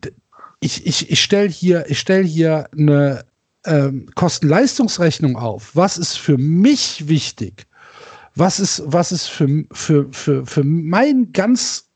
ich, 0.60 0.86
ich, 0.86 1.10
ich 1.10 1.22
stelle 1.22 1.48
hier, 1.48 1.84
ich 1.88 2.00
stell 2.00 2.24
hier 2.24 2.68
eine 2.76 3.24
ähm, 3.64 4.08
Kosten-Leistungsrechnung 4.14 5.36
auf. 5.36 5.74
Was 5.74 5.96
ist 5.96 6.18
für 6.18 6.38
mich 6.38 7.08
wichtig? 7.08 7.66
Was 8.34 8.58
ist, 8.58 8.82
was 8.86 9.12
ist 9.12 9.28
für, 9.28 9.64
für, 9.72 10.12
für, 10.12 10.44
für 10.44 10.64
mein 10.64 11.32
ganz 11.32 11.88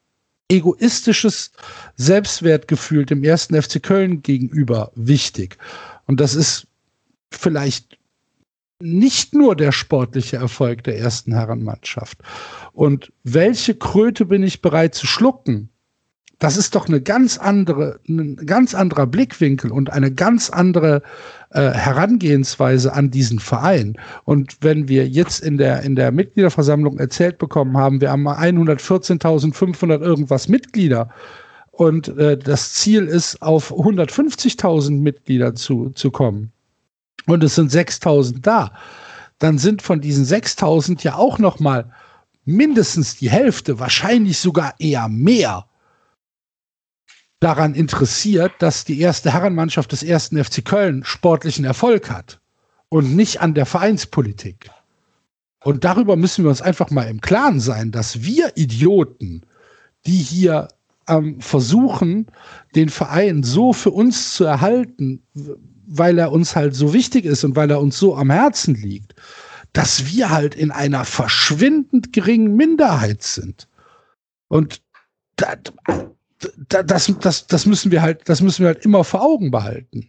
egoistisches 0.48 1.52
Selbstwertgefühl 1.96 3.04
dem 3.04 3.22
ersten 3.22 3.60
FC 3.60 3.82
Köln 3.82 4.22
gegenüber 4.22 4.92
wichtig? 4.94 5.58
Und 6.06 6.20
das 6.20 6.34
ist 6.34 6.66
vielleicht 7.30 7.98
nicht 8.80 9.34
nur 9.34 9.56
der 9.56 9.72
sportliche 9.72 10.36
Erfolg 10.36 10.84
der 10.84 10.98
ersten 10.98 11.32
Herrenmannschaft. 11.32 12.18
Und 12.72 13.12
welche 13.24 13.74
Kröte 13.74 14.24
bin 14.24 14.42
ich 14.42 14.62
bereit 14.62 14.94
zu 14.94 15.06
schlucken? 15.06 15.68
Das 16.38 16.56
ist 16.56 16.76
doch 16.76 16.86
eine 16.86 17.00
ganz 17.00 17.36
andere, 17.36 17.98
ein 18.08 18.36
ganz 18.36 18.74
anderer 18.74 19.06
Blickwinkel 19.06 19.72
und 19.72 19.90
eine 19.90 20.12
ganz 20.12 20.50
andere 20.50 21.02
äh, 21.50 21.70
Herangehensweise 21.70 22.92
an 22.92 23.10
diesen 23.10 23.40
Verein. 23.40 23.96
Und 24.24 24.58
wenn 24.60 24.86
wir 24.88 25.08
jetzt 25.08 25.40
in 25.40 25.58
der, 25.58 25.82
in 25.82 25.96
der 25.96 26.12
Mitgliederversammlung 26.12 26.98
erzählt 26.98 27.38
bekommen 27.38 27.76
haben, 27.76 28.00
wir 28.00 28.12
haben 28.12 28.28
114.500 28.28 30.00
irgendwas 30.00 30.48
Mitglieder 30.48 31.08
und 31.72 32.08
äh, 32.18 32.38
das 32.38 32.74
Ziel 32.74 33.06
ist, 33.06 33.42
auf 33.42 33.72
150.000 33.72 35.00
Mitglieder 35.00 35.56
zu, 35.56 35.90
zu 35.90 36.10
kommen 36.12 36.52
und 37.26 37.44
es 37.44 37.54
sind 37.54 37.70
6000 37.70 38.46
da, 38.46 38.72
dann 39.38 39.58
sind 39.58 39.82
von 39.82 40.00
diesen 40.00 40.24
6000 40.24 41.04
ja 41.04 41.16
auch 41.16 41.38
noch 41.38 41.60
mal 41.60 41.92
mindestens 42.44 43.16
die 43.16 43.30
Hälfte, 43.30 43.78
wahrscheinlich 43.78 44.38
sogar 44.38 44.74
eher 44.78 45.08
mehr 45.08 45.67
daran 47.40 47.74
interessiert, 47.74 48.52
dass 48.58 48.84
die 48.84 49.00
erste 49.00 49.32
Herrenmannschaft 49.32 49.92
des 49.92 50.02
ersten 50.02 50.42
FC 50.42 50.64
Köln 50.64 51.04
sportlichen 51.04 51.64
Erfolg 51.64 52.10
hat 52.10 52.40
und 52.88 53.14
nicht 53.14 53.40
an 53.40 53.54
der 53.54 53.66
Vereinspolitik. 53.66 54.70
Und 55.62 55.84
darüber 55.84 56.16
müssen 56.16 56.44
wir 56.44 56.50
uns 56.50 56.62
einfach 56.62 56.90
mal 56.90 57.08
im 57.08 57.20
Klaren 57.20 57.60
sein, 57.60 57.90
dass 57.90 58.22
wir 58.22 58.56
Idioten, 58.56 59.42
die 60.06 60.16
hier 60.16 60.68
ähm, 61.08 61.40
versuchen, 61.40 62.26
den 62.74 62.88
Verein 62.88 63.42
so 63.42 63.72
für 63.72 63.90
uns 63.90 64.34
zu 64.34 64.44
erhalten, 64.44 65.22
weil 65.86 66.18
er 66.18 66.32
uns 66.32 66.54
halt 66.54 66.74
so 66.74 66.92
wichtig 66.92 67.24
ist 67.24 67.44
und 67.44 67.56
weil 67.56 67.70
er 67.70 67.80
uns 67.80 67.98
so 67.98 68.16
am 68.16 68.30
Herzen 68.30 68.74
liegt, 68.74 69.14
dass 69.72 70.06
wir 70.06 70.30
halt 70.30 70.54
in 70.54 70.70
einer 70.70 71.04
verschwindend 71.04 72.12
geringen 72.12 72.56
Minderheit 72.56 73.22
sind. 73.22 73.68
Und 74.48 74.80
da, 75.36 75.56
da, 75.56 76.10
das, 76.68 77.12
das, 77.20 77.46
das 77.46 77.66
müssen 77.66 77.90
wir 77.90 78.02
halt, 78.02 78.28
das 78.28 78.40
müssen 78.40 78.60
wir 78.60 78.68
halt 78.68 78.84
immer 78.84 79.04
vor 79.04 79.22
Augen 79.22 79.50
behalten. 79.50 80.08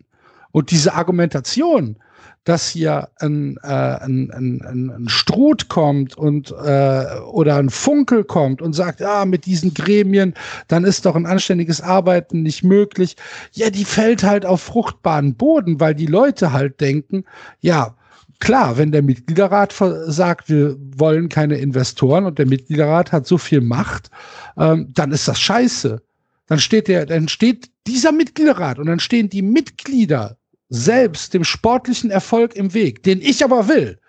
Und 0.52 0.72
diese 0.72 0.94
Argumentation, 0.94 1.98
dass 2.44 2.70
hier 2.70 3.10
ein, 3.18 3.58
äh, 3.64 3.68
ein, 3.68 4.32
ein, 4.32 4.92
ein 4.92 5.10
Struth 5.10 5.68
kommt 5.68 6.18
und 6.18 6.52
äh, 6.52 7.06
oder 7.32 7.58
ein 7.58 7.70
Funkel 7.70 8.24
kommt 8.24 8.62
und 8.62 8.74
sagt, 8.74 9.02
ja, 9.02 9.26
mit 9.26 9.46
diesen 9.46 9.74
Gremien, 9.74 10.34
dann 10.68 10.84
ist 10.84 11.06
doch 11.06 11.16
ein 11.16 11.26
anständiges 11.26 11.82
Arbeiten 11.82 12.42
nicht 12.42 12.64
möglich. 12.64 13.18
Ja, 13.52 13.70
die 13.70 13.86
fällt 13.86 14.24
halt 14.24 14.46
auf 14.46 14.62
fruchtbaren 14.62 15.36
Boden, 15.36 15.80
weil 15.80 15.94
die 15.94 16.08
Leute 16.08 16.52
halt 16.52 16.80
denken, 16.82 17.26
ja, 17.60 17.96
klar, 18.40 18.78
wenn 18.78 18.92
der 18.92 19.04
Mitgliederrat 19.04 19.76
sagt, 20.08 20.50
wir 20.50 20.76
wollen 20.98 21.30
keine 21.30 21.58
Investoren 21.58 22.26
und 22.26 22.40
der 22.40 22.48
Mitgliederrat 22.48 23.12
hat 23.12 23.28
so 23.28 23.38
viel 23.38 23.62
Macht, 23.62 24.10
ähm, 24.58 24.92
dann 24.96 25.12
ist 25.12 25.28
das 25.28 25.40
scheiße. 25.40 26.02
Dann 26.50 26.60
steht 26.60 26.88
der, 26.88 27.06
dann 27.06 27.28
steht 27.28 27.70
dieser 27.86 28.12
Mitgliederrat 28.12 28.80
und 28.80 28.88
dann 28.88 29.00
stehen 29.00 29.30
die 29.30 29.44
Mitglieder 29.44 30.38
selbst 30.70 31.34
dem 31.34 31.44
sportlichen 31.44 32.10
Erfolg 32.10 32.56
im 32.56 32.74
Weg, 32.74 33.04
den 33.04 33.22
ich 33.22 33.44
aber 33.44 33.68
will, 33.68 34.00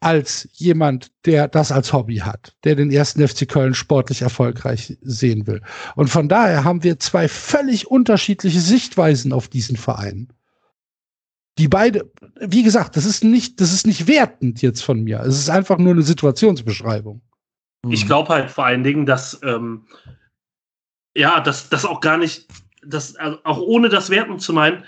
als 0.00 0.48
jemand, 0.52 1.10
der 1.24 1.48
das 1.48 1.72
als 1.72 1.92
Hobby 1.92 2.18
hat, 2.18 2.54
der 2.64 2.74
den 2.74 2.90
ersten 2.90 3.26
FC 3.26 3.48
Köln 3.48 3.74
sportlich 3.74 4.20
erfolgreich 4.20 4.98
sehen 5.00 5.46
will. 5.46 5.62
Und 5.96 6.08
von 6.08 6.28
daher 6.28 6.64
haben 6.64 6.82
wir 6.82 6.98
zwei 6.98 7.28
völlig 7.28 7.86
unterschiedliche 7.86 8.60
Sichtweisen 8.60 9.32
auf 9.32 9.48
diesen 9.48 9.76
Verein. 9.76 10.28
Die 11.58 11.68
beide, 11.68 12.10
wie 12.40 12.62
gesagt, 12.62 12.96
das 12.96 13.06
ist 13.06 13.24
nicht, 13.24 13.60
das 13.60 13.72
ist 13.72 13.86
nicht 13.86 14.06
wertend 14.06 14.60
jetzt 14.62 14.82
von 14.82 15.02
mir. 15.02 15.20
Es 15.20 15.38
ist 15.38 15.50
einfach 15.50 15.78
nur 15.78 15.92
eine 15.92 16.02
Situationsbeschreibung. 16.02 17.22
Ich 17.88 18.06
glaube 18.06 18.28
halt 18.28 18.50
vor 18.50 18.66
allen 18.66 18.84
Dingen, 18.84 19.06
dass 19.06 19.40
ähm, 19.42 19.86
ja, 21.20 21.40
dass 21.40 21.68
das 21.68 21.84
auch 21.84 22.00
gar 22.00 22.16
nicht, 22.16 22.46
das, 22.84 23.14
also 23.16 23.38
auch 23.44 23.58
ohne 23.60 23.88
das 23.88 24.10
werten 24.10 24.38
zu 24.38 24.52
meinen, 24.52 24.84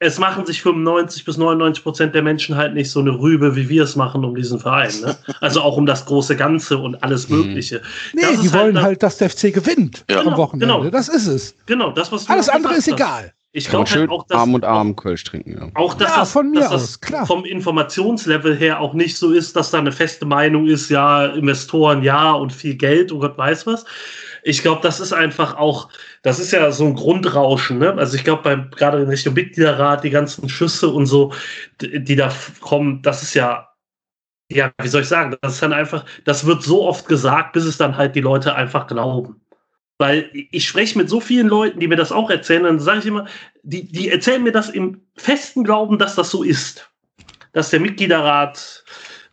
es 0.00 0.18
machen 0.18 0.46
sich 0.46 0.62
95 0.62 1.24
bis 1.24 1.38
99 1.38 1.82
Prozent 1.82 2.14
der 2.14 2.22
Menschen 2.22 2.56
halt 2.56 2.74
nicht 2.74 2.90
so 2.90 3.00
eine 3.00 3.10
Rübe, 3.10 3.56
wie 3.56 3.68
wir 3.68 3.82
es 3.82 3.96
machen 3.96 4.24
um 4.24 4.34
diesen 4.34 4.60
Verein. 4.60 4.92
Ne? 5.00 5.16
Also 5.40 5.60
auch 5.60 5.76
um 5.76 5.86
das 5.86 6.04
große 6.06 6.36
Ganze 6.36 6.78
und 6.78 7.02
alles 7.02 7.28
mhm. 7.28 7.38
Mögliche. 7.38 7.82
Nee, 8.12 8.22
das 8.22 8.40
die 8.40 8.52
wollen 8.52 8.76
halt, 8.76 8.84
halt, 8.84 9.02
dass 9.02 9.18
der 9.18 9.30
FC 9.30 9.52
gewinnt 9.52 10.04
ja. 10.08 10.18
am 10.18 10.24
genau, 10.26 10.36
Wochenende. 10.36 10.66
Genau. 10.66 10.90
Das 10.90 11.08
ist 11.08 11.26
es. 11.26 11.54
Genau, 11.66 11.90
das, 11.90 12.12
was 12.12 12.28
Alles 12.28 12.48
andere 12.48 12.74
ist 12.74 12.86
egal. 12.86 13.32
Ich 13.52 13.68
glaube 13.68 13.90
halt 13.90 14.10
auch, 14.10 14.24
dass. 14.26 14.38
Arm 14.38 14.54
und 14.54 14.64
Arm 14.64 14.94
Kölsch 14.94 15.24
trinken, 15.24 15.56
ja. 15.58 15.68
Auch, 15.74 15.94
dass, 15.94 16.10
ja, 16.10 16.16
das, 16.18 16.32
von 16.32 16.50
mir 16.50 16.60
dass 16.60 16.72
aus, 16.72 17.00
klar. 17.00 17.26
vom 17.26 17.44
Informationslevel 17.44 18.54
her 18.54 18.80
auch 18.80 18.92
nicht 18.92 19.16
so 19.16 19.32
ist, 19.32 19.56
dass 19.56 19.70
da 19.70 19.78
eine 19.78 19.90
feste 19.90 20.26
Meinung 20.26 20.66
ist, 20.66 20.90
ja, 20.90 21.26
Investoren 21.26 22.02
ja 22.02 22.32
und 22.32 22.52
viel 22.52 22.74
Geld 22.74 23.10
und 23.10 23.20
Gott 23.20 23.38
weiß 23.38 23.66
was. 23.66 23.84
Ich 24.48 24.62
glaube, 24.62 24.80
das 24.82 24.98
ist 24.98 25.12
einfach 25.12 25.56
auch 25.56 25.90
das 26.22 26.38
ist 26.38 26.52
ja 26.52 26.70
so 26.72 26.84
ein 26.84 26.94
Grundrauschen. 26.94 27.78
Ne? 27.78 27.94
Also 27.94 28.16
ich 28.16 28.24
glaube, 28.24 28.68
gerade 28.76 29.02
in 29.02 29.08
Richtung 29.08 29.34
Mitgliederrat, 29.34 30.04
die 30.04 30.10
ganzen 30.10 30.48
Schüsse 30.48 30.88
und 30.88 31.06
so, 31.06 31.32
die, 31.80 32.02
die 32.02 32.16
da 32.16 32.32
kommen, 32.60 33.02
das 33.02 33.22
ist 33.22 33.34
ja, 33.34 33.68
ja, 34.50 34.72
wie 34.82 34.88
soll 34.88 35.02
ich 35.02 35.08
sagen, 35.08 35.36
das 35.40 35.54
ist 35.54 35.62
dann 35.62 35.72
einfach, 35.72 36.04
das 36.24 36.46
wird 36.46 36.62
so 36.62 36.86
oft 36.86 37.06
gesagt, 37.06 37.52
bis 37.52 37.64
es 37.64 37.76
dann 37.76 37.96
halt 37.96 38.16
die 38.16 38.20
Leute 38.20 38.54
einfach 38.54 38.86
glauben. 38.86 39.40
Weil 39.98 40.30
ich 40.32 40.66
spreche 40.66 40.96
mit 40.96 41.08
so 41.08 41.20
vielen 41.20 41.48
Leuten, 41.48 41.80
die 41.80 41.88
mir 41.88 41.96
das 41.96 42.12
auch 42.12 42.30
erzählen, 42.30 42.62
dann 42.62 42.78
sage 42.78 43.00
ich 43.00 43.06
immer, 43.06 43.26
die, 43.62 43.90
die 43.90 44.10
erzählen 44.10 44.42
mir 44.42 44.52
das 44.52 44.70
im 44.70 45.02
festen 45.16 45.64
Glauben, 45.64 45.98
dass 45.98 46.14
das 46.14 46.30
so 46.30 46.42
ist. 46.42 46.88
Dass 47.52 47.70
der 47.70 47.80
Mitgliederrat, 47.80 48.84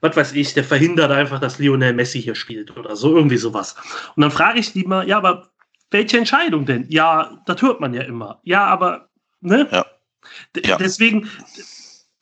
was 0.05 0.15
weiß 0.15 0.33
ich, 0.33 0.53
der 0.53 0.63
verhindert 0.63 1.11
einfach, 1.11 1.39
dass 1.39 1.59
Lionel 1.59 1.93
Messi 1.93 2.21
hier 2.21 2.35
spielt 2.35 2.75
oder 2.77 2.95
so, 2.95 3.15
irgendwie 3.15 3.37
sowas. 3.37 3.75
Und 4.15 4.21
dann 4.21 4.31
frage 4.31 4.59
ich 4.59 4.73
die 4.73 4.83
mal, 4.83 5.07
ja, 5.07 5.17
aber 5.17 5.49
welche 5.91 6.17
Entscheidung 6.17 6.65
denn? 6.65 6.85
Ja, 6.89 7.41
das 7.45 7.61
hört 7.61 7.79
man 7.79 7.93
ja 7.93 8.01
immer. 8.03 8.39
Ja, 8.43 8.65
aber, 8.65 9.09
ne? 9.41 9.67
Ja. 9.71 9.85
ja. 10.63 10.77
Deswegen 10.77 11.29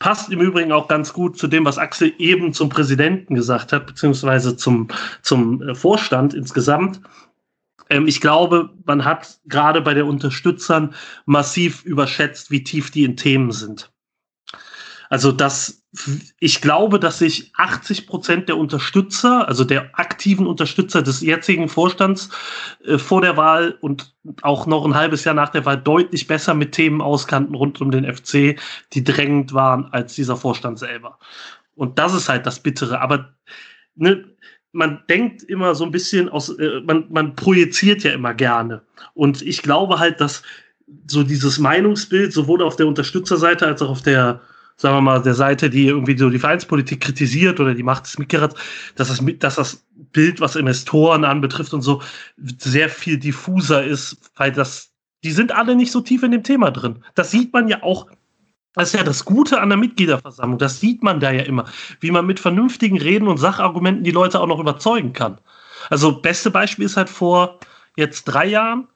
passt 0.03 0.29
im 0.31 0.41
Übrigen 0.41 0.73
auch 0.73 0.89
ganz 0.89 1.13
gut 1.13 1.37
zu 1.37 1.47
dem, 1.47 1.63
was 1.63 1.77
Axel 1.77 2.13
eben 2.17 2.51
zum 2.51 2.67
Präsidenten 2.67 3.35
gesagt 3.35 3.71
hat, 3.71 3.87
beziehungsweise 3.87 4.57
zum, 4.57 4.89
zum 5.21 5.61
äh, 5.61 5.75
Vorstand 5.75 6.33
insgesamt. 6.33 6.99
Ähm, 7.89 8.05
ich 8.05 8.19
glaube, 8.19 8.69
man 8.85 9.05
hat 9.05 9.39
gerade 9.45 9.81
bei 9.81 9.93
den 9.93 10.03
Unterstützern 10.03 10.93
massiv 11.25 11.85
überschätzt, 11.85 12.51
wie 12.51 12.65
tief 12.65 12.91
die 12.91 13.05
in 13.05 13.15
Themen 13.15 13.53
sind. 13.53 13.92
Also 15.13 15.31
das 15.31 15.83
ich 16.39 16.59
glaube, 16.59 16.99
dass 16.99 17.19
sich 17.19 17.51
80 17.55 18.07
Prozent 18.07 18.49
der 18.49 18.57
Unterstützer, 18.57 19.47
also 19.47 19.63
der 19.63 19.91
aktiven 19.99 20.47
Unterstützer 20.47 21.03
des 21.03 21.21
jetzigen 21.21 21.69
Vorstands 21.69 22.29
äh, 22.83 22.97
vor 22.97 23.21
der 23.21 23.37
Wahl 23.37 23.77
und 23.79 24.15
auch 24.41 24.65
noch 24.65 24.85
ein 24.85 24.95
halbes 24.95 25.23
Jahr 25.23 25.35
nach 25.35 25.49
der 25.49 25.65
Wahl 25.65 25.77
deutlich 25.77 26.25
besser 26.25 26.55
mit 26.55 26.71
Themen 26.71 26.99
auskannten 26.99 27.53
rund 27.53 27.79
um 27.79 27.91
den 27.91 28.11
FC, 28.11 28.59
die 28.93 29.03
drängend 29.03 29.53
waren 29.53 29.85
als 29.91 30.15
dieser 30.15 30.35
Vorstand 30.35 30.79
selber. 30.79 31.19
Und 31.75 31.99
das 31.99 32.15
ist 32.15 32.27
halt 32.27 32.47
das 32.47 32.59
Bittere. 32.59 32.99
Aber 32.99 33.35
ne, 33.93 34.25
man 34.71 35.03
denkt 35.07 35.43
immer 35.43 35.75
so 35.75 35.85
ein 35.85 35.91
bisschen 35.91 36.27
aus, 36.27 36.49
äh, 36.57 36.81
man, 36.87 37.05
man 37.11 37.35
projiziert 37.35 38.03
ja 38.03 38.13
immer 38.13 38.33
gerne. 38.33 38.81
Und 39.13 39.43
ich 39.43 39.61
glaube 39.61 39.99
halt, 39.99 40.19
dass 40.19 40.41
so 41.05 41.21
dieses 41.21 41.59
Meinungsbild 41.59 42.33
sowohl 42.33 42.63
auf 42.63 42.77
der 42.77 42.87
Unterstützerseite 42.87 43.67
als 43.67 43.83
auch 43.83 43.91
auf 43.91 44.01
der 44.01 44.41
sagen 44.75 44.97
wir 44.97 45.01
mal, 45.01 45.21
der 45.21 45.33
Seite, 45.33 45.69
die 45.69 45.87
irgendwie 45.87 46.17
so 46.17 46.29
die 46.29 46.39
Vereinspolitik 46.39 47.01
kritisiert 47.01 47.59
oder 47.59 47.73
die 47.73 47.83
Macht 47.83 48.05
des 48.05 48.17
Mitgerats, 48.17 48.55
dass 48.95 49.09
das, 49.09 49.21
dass 49.39 49.55
das 49.55 49.85
Bild, 50.11 50.41
was 50.41 50.55
Investoren 50.55 51.23
anbetrifft 51.23 51.73
und 51.73 51.81
so, 51.81 52.01
sehr 52.37 52.89
viel 52.89 53.17
diffuser 53.17 53.83
ist, 53.83 54.17
weil 54.35 54.51
das, 54.51 54.91
die 55.23 55.31
sind 55.31 55.51
alle 55.51 55.75
nicht 55.75 55.91
so 55.91 56.01
tief 56.01 56.23
in 56.23 56.31
dem 56.31 56.43
Thema 56.43 56.71
drin. 56.71 57.03
Das 57.15 57.31
sieht 57.31 57.53
man 57.53 57.67
ja 57.67 57.83
auch 57.83 58.07
das 58.75 58.91
ist 58.91 58.99
ja 58.99 59.03
das 59.03 59.23
Gute 59.23 59.61
an 59.61 59.69
der 59.69 59.77
Mitgliederversammlung. 59.77 60.57
Das 60.57 60.79
sieht 60.79 61.03
man 61.03 61.19
da 61.19 61.31
ja 61.31 61.43
immer, 61.43 61.65
wie 61.99 62.11
man 62.11 62.25
mit 62.25 62.39
vernünftigen 62.39 62.99
Reden 62.99 63.27
und 63.27 63.37
Sachargumenten 63.37 64.03
die 64.03 64.11
Leute 64.11 64.39
auch 64.39 64.47
noch 64.47 64.59
überzeugen 64.59 65.13
kann. 65.13 65.37
Also, 65.89 66.21
beste 66.21 66.49
Beispiel 66.49 66.85
ist 66.85 66.97
halt 66.97 67.09
vor 67.09 67.59
jetzt 67.95 68.25
drei 68.25 68.47
Jahren, 68.47 68.87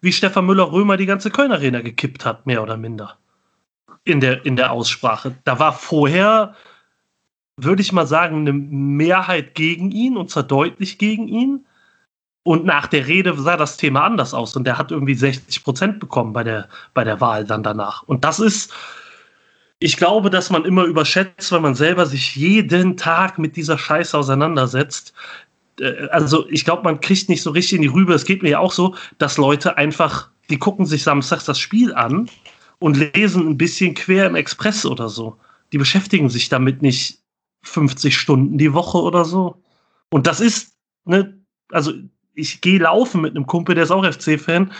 wie 0.00 0.12
Stefan 0.12 0.46
Müller-Römer 0.46 0.96
die 0.96 1.06
ganze 1.06 1.30
Köln 1.30 1.52
Arena 1.52 1.80
gekippt 1.80 2.26
hat, 2.26 2.46
mehr 2.46 2.62
oder 2.62 2.76
minder. 2.76 3.16
In 4.04 4.20
der, 4.20 4.44
in 4.44 4.56
der 4.56 4.72
Aussprache. 4.72 5.36
Da 5.44 5.58
war 5.60 5.72
vorher, 5.72 6.54
würde 7.56 7.82
ich 7.82 7.92
mal 7.92 8.06
sagen, 8.06 8.38
eine 8.38 8.52
Mehrheit 8.52 9.54
gegen 9.54 9.92
ihn 9.92 10.16
und 10.16 10.28
zwar 10.28 10.42
deutlich 10.42 10.98
gegen 10.98 11.28
ihn. 11.28 11.66
Und 12.44 12.64
nach 12.64 12.88
der 12.88 13.06
Rede 13.06 13.40
sah 13.40 13.56
das 13.56 13.76
Thema 13.76 14.02
anders 14.04 14.34
aus 14.34 14.56
und 14.56 14.64
der 14.64 14.76
hat 14.76 14.90
irgendwie 14.90 15.14
60 15.14 15.62
Prozent 15.62 16.00
bekommen 16.00 16.32
bei 16.32 16.42
der, 16.42 16.68
bei 16.92 17.04
der 17.04 17.20
Wahl 17.20 17.44
dann 17.44 17.62
danach. 17.62 18.02
Und 18.02 18.24
das 18.24 18.40
ist, 18.40 18.72
ich 19.78 19.96
glaube, 19.96 20.30
dass 20.30 20.50
man 20.50 20.64
immer 20.64 20.84
überschätzt, 20.84 21.52
wenn 21.52 21.62
man 21.62 21.76
selber 21.76 22.06
sich 22.06 22.34
jeden 22.34 22.96
Tag 22.96 23.38
mit 23.38 23.54
dieser 23.54 23.78
Scheiße 23.78 24.18
auseinandersetzt. 24.18 25.12
Äh, 25.78 26.08
also 26.10 26.48
ich 26.48 26.64
glaube, 26.64 26.82
man 26.82 27.00
kriegt 27.00 27.28
nicht 27.28 27.42
so 27.42 27.50
richtig 27.50 27.76
in 27.76 27.82
die 27.82 27.88
Rübe. 27.88 28.14
Es 28.14 28.24
geht 28.24 28.42
mir 28.42 28.50
ja 28.50 28.58
auch 28.58 28.72
so, 28.72 28.96
dass 29.18 29.36
Leute 29.36 29.76
einfach, 29.76 30.28
die 30.50 30.58
gucken 30.58 30.86
sich 30.86 31.04
samstags 31.04 31.44
das 31.44 31.60
Spiel 31.60 31.94
an 31.94 32.28
und 32.82 33.14
lesen 33.14 33.48
ein 33.48 33.58
bisschen 33.58 33.94
quer 33.94 34.26
im 34.26 34.34
Express 34.34 34.84
oder 34.84 35.08
so. 35.08 35.38
Die 35.72 35.78
beschäftigen 35.78 36.28
sich 36.28 36.48
damit 36.48 36.82
nicht 36.82 37.20
50 37.62 38.16
Stunden 38.16 38.58
die 38.58 38.74
Woche 38.74 38.98
oder 38.98 39.24
so. 39.24 39.62
Und 40.10 40.26
das 40.26 40.40
ist, 40.40 40.76
ne, 41.04 41.40
also 41.70 41.92
ich 42.34 42.60
gehe 42.60 42.80
laufen 42.80 43.20
mit 43.20 43.36
einem 43.36 43.46
Kumpel, 43.46 43.74
der 43.74 43.84
ist 43.84 43.90
auch 43.90 44.04
FC-Fan. 44.04 44.72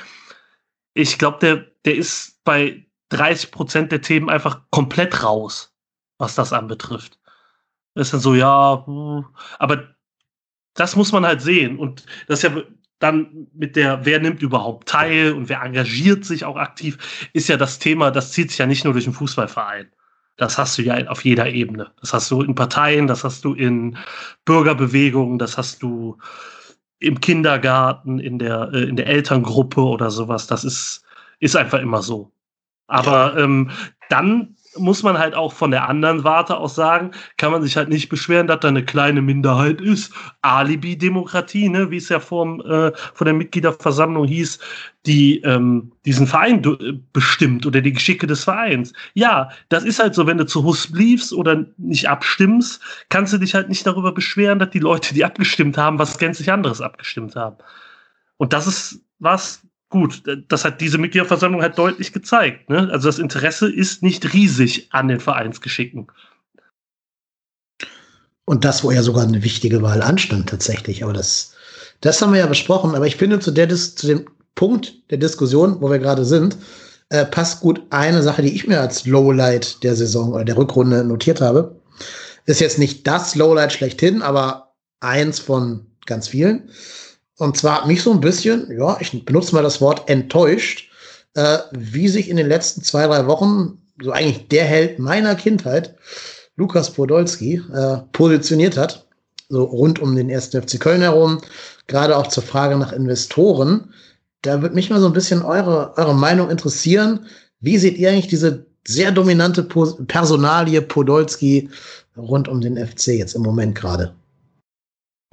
Ich 0.95 1.19
glaube, 1.19 1.39
der, 1.41 1.67
der 1.85 1.95
ist 1.95 2.43
bei 2.45 2.85
30 3.11 3.51
Prozent 3.53 3.93
der 3.93 4.03
Themen 4.03 4.29
einfach 4.29 4.63
komplett 4.71 5.23
raus, 5.23 5.73
was 6.19 6.35
das 6.35 6.53
anbetrifft. 6.53 7.19
Das 7.95 8.09
ist 8.09 8.15
dann 8.15 8.21
so, 8.21 8.35
ja, 8.35 8.85
aber 9.59 9.95
das 10.75 10.97
muss 10.97 11.13
man 11.13 11.25
halt 11.25 11.41
sehen. 11.41 11.79
Und 11.79 12.05
das 12.27 12.43
ist 12.43 12.51
ja 12.51 12.63
dann 13.03 13.49
mit 13.53 13.75
der, 13.75 14.05
wer 14.05 14.21
nimmt 14.21 14.43
überhaupt 14.43 14.89
teil 14.89 15.33
und 15.33 15.49
wer 15.49 15.63
engagiert 15.63 16.25
sich 16.25 16.45
auch 16.45 16.57
aktiv, 16.57 17.29
ist 17.33 17.49
ja 17.49 17.57
das 17.57 17.79
Thema, 17.79 18.11
das 18.11 18.33
zieht 18.33 18.51
sich 18.51 18.59
ja 18.59 18.67
nicht 18.67 18.85
nur 18.85 18.93
durch 18.93 19.05
den 19.05 19.13
Fußballverein. 19.13 19.91
Das 20.37 20.57
hast 20.57 20.79
du 20.79 20.83
ja 20.83 21.07
auf 21.09 21.25
jeder 21.25 21.49
Ebene. 21.49 21.91
Das 22.01 22.15
hast 22.15 22.31
du 22.31 22.43
in 22.43 22.55
Parteien, 22.55 23.07
das 23.07 23.25
hast 23.25 23.45
du 23.45 23.55
in 23.55 23.99
Bürgerbewegungen, 24.45 25.39
das 25.39 25.59
hast 25.59 25.83
du 25.83 26.17
im 27.01 27.21
Kindergarten, 27.21 28.21
in 28.21 28.39
der, 28.39 28.71
äh, 28.73 28.85
in 28.85 28.97
der 28.97 29.09
Elterngruppe 29.09 29.83
oder 29.83 30.11
sowas. 30.11 30.47
Das 30.47 30.65
ist, 30.65 31.05
ist 31.41 31.57
einfach 31.57 31.81
immer 31.81 32.03
so. 32.03 32.31
Aber 32.87 33.37
ähm, 33.37 33.71
dann 34.09 34.57
muss 34.77 35.03
man 35.03 35.19
halt 35.19 35.35
auch 35.35 35.53
von 35.53 35.71
der 35.71 35.89
anderen 35.89 36.25
Warte 36.25 36.57
aus 36.57 36.75
sagen, 36.75 37.11
kann 37.37 37.53
man 37.53 37.63
sich 37.63 37.77
halt 37.77 37.89
nicht 37.89 38.09
beschweren, 38.09 38.47
dass 38.47 38.61
da 38.61 38.69
eine 38.69 38.85
kleine 38.85 39.23
Minderheit 39.23 39.81
ist. 39.81 40.13
Alibi-Demokratie, 40.43 41.69
ne, 41.69 41.91
wie 41.91 41.97
es 41.97 42.09
ja 42.09 42.21
vom, 42.21 42.61
äh, 42.63 42.93
von 43.15 43.25
der 43.25 43.35
Mitgliederversammlung 43.35 44.27
hieß, 44.27 44.59
die 45.07 45.41
ähm, 45.41 45.93
diesen 46.05 46.27
Verein 46.27 46.63
bestimmt 47.13 47.67
oder 47.67 47.81
die 47.81 47.93
Geschicke 47.93 48.27
des 48.27 48.45
Vereins. 48.45 48.93
Ja, 49.15 49.51
das 49.69 49.85
ist 49.85 49.99
halt 49.99 50.15
so, 50.15 50.27
wenn 50.27 50.39
du 50.39 50.47
zu 50.47 50.63
Hus 50.63 50.91
bliebst 50.91 51.33
oder 51.33 51.67
nicht 51.77 52.09
abstimmst, 52.09 52.81
kannst 53.09 53.33
du 53.33 53.39
dich 53.39 53.55
halt 53.55 53.69
nicht 53.69 53.87
darüber 53.87 54.13
beschweren, 54.13 54.59
dass 54.59 54.71
die 54.71 54.79
Leute, 54.79 55.15
die 55.15 55.25
abgestimmt 55.25 55.77
haben, 55.77 55.99
was 55.99 56.19
gänzlich 56.19 56.53
anderes 56.53 56.81
abgestimmt 56.81 57.37
haben. 57.37 57.57
Und 58.37 58.53
das 58.53 58.67
ist 58.67 59.01
was, 59.19 59.63
gut, 59.93 60.23
das 60.49 60.65
hat 60.65 60.81
diese 60.81 60.99
Mitgliederversammlung 60.99 61.63
halt 61.63 61.79
deutlich 61.79 62.13
gezeigt. 62.13 62.69
Ne? 62.69 62.89
Also 62.91 63.09
das 63.09 63.21
Interesse 63.21 63.71
ist 63.71 64.03
nicht 64.03 64.33
riesig 64.33 64.89
an 64.91 65.07
den 65.07 65.21
Vereinsgeschicken. 65.21 66.09
Und 68.45 68.65
das, 68.65 68.83
wo 68.83 68.91
ja 68.91 69.03
sogar 69.03 69.23
eine 69.23 69.45
wichtige 69.45 69.83
Wahl 69.83 70.03
anstand, 70.03 70.49
tatsächlich. 70.49 71.05
Aber 71.05 71.13
das, 71.13 71.55
das 72.01 72.21
haben 72.21 72.33
wir 72.33 72.41
ja 72.41 72.47
besprochen. 72.47 72.97
Aber 72.97 73.07
ich 73.07 73.17
finde, 73.17 73.39
zu, 73.39 73.53
der, 73.53 73.69
zu 73.69 74.07
dem 74.07 74.27
Punkt 74.57 74.95
der 75.11 75.19
Diskussion, 75.19 75.81
wo 75.81 75.91
wir 75.91 76.01
gerade 76.01 76.25
sind, 76.25 76.57
äh, 77.11 77.25
passt 77.25 77.61
gut 77.61 77.83
eine 77.91 78.23
Sache, 78.23 78.43
die 78.43 78.55
ich 78.55 78.67
mir 78.67 78.81
als 78.81 79.07
Lowlight 79.07 79.83
der 79.85 79.95
Saison 79.95 80.33
oder 80.33 80.45
der 80.45 80.57
Rückrunde 80.57 81.05
notiert 81.05 81.41
habe. 81.41 81.77
Ist 82.47 82.61
jetzt 82.61 82.79
nicht 82.79 83.07
das 83.07 83.35
Lowlight 83.35 83.73
schlechthin, 83.73 84.23
aber 84.23 84.75
eins 85.01 85.39
von 85.39 85.87
ganz 86.07 86.29
vielen. 86.29 86.71
Und 87.39 87.57
zwar 87.57 87.79
hat 87.79 87.87
mich 87.87 88.03
so 88.03 88.13
ein 88.13 88.21
bisschen, 88.21 88.71
ja, 88.77 88.97
ich 89.01 89.25
benutze 89.25 89.55
mal 89.55 89.63
das 89.63 89.81
Wort 89.81 90.09
enttäuscht, 90.09 90.91
äh, 91.35 91.59
wie 91.73 92.09
sich 92.09 92.29
in 92.29 92.37
den 92.37 92.49
letzten 92.49 92.83
zwei, 92.83 93.07
drei 93.07 93.27
Wochen 93.27 93.79
so 94.01 94.13
eigentlich 94.13 94.49
der 94.49 94.65
Held 94.65 94.99
meiner 94.99 95.35
Kindheit, 95.35 95.97
Lukas 96.57 96.91
Podolski, 96.93 97.63
äh, 97.73 97.99
positioniert 98.13 98.77
hat. 98.77 99.07
So 99.49 99.65
rund 99.65 99.99
um 99.99 100.17
den 100.17 100.31
ersten 100.31 100.63
FC 100.63 100.79
Köln 100.81 101.03
herum, 101.03 101.39
gerade 101.87 102.17
auch 102.17 102.29
zur 102.29 102.43
Frage 102.43 102.77
nach 102.77 102.93
Investoren. 102.93 103.93
Da 104.43 104.63
würde 104.63 104.75
mich 104.75 104.89
mal 104.89 105.01
so 105.01 105.07
ein 105.07 105.13
bisschen 105.13 105.43
eure, 105.43 105.95
eure 105.97 106.15
Meinung 106.15 106.51
interessieren. 106.51 107.27
Wie 107.61 107.79
seht 107.79 107.99
ihr 107.99 108.11
eigentlich 108.11 108.29
diese 108.29 108.67
sehr 108.87 109.13
dominante 109.13 109.63
Personalie 109.63 110.83
Podolski 110.83 111.69
rund 112.17 112.49
um 112.49 112.61
den 112.61 112.77
FC 112.77 113.09
jetzt 113.09 113.35
im 113.35 113.43
Moment 113.43 113.75
gerade? 113.75 114.15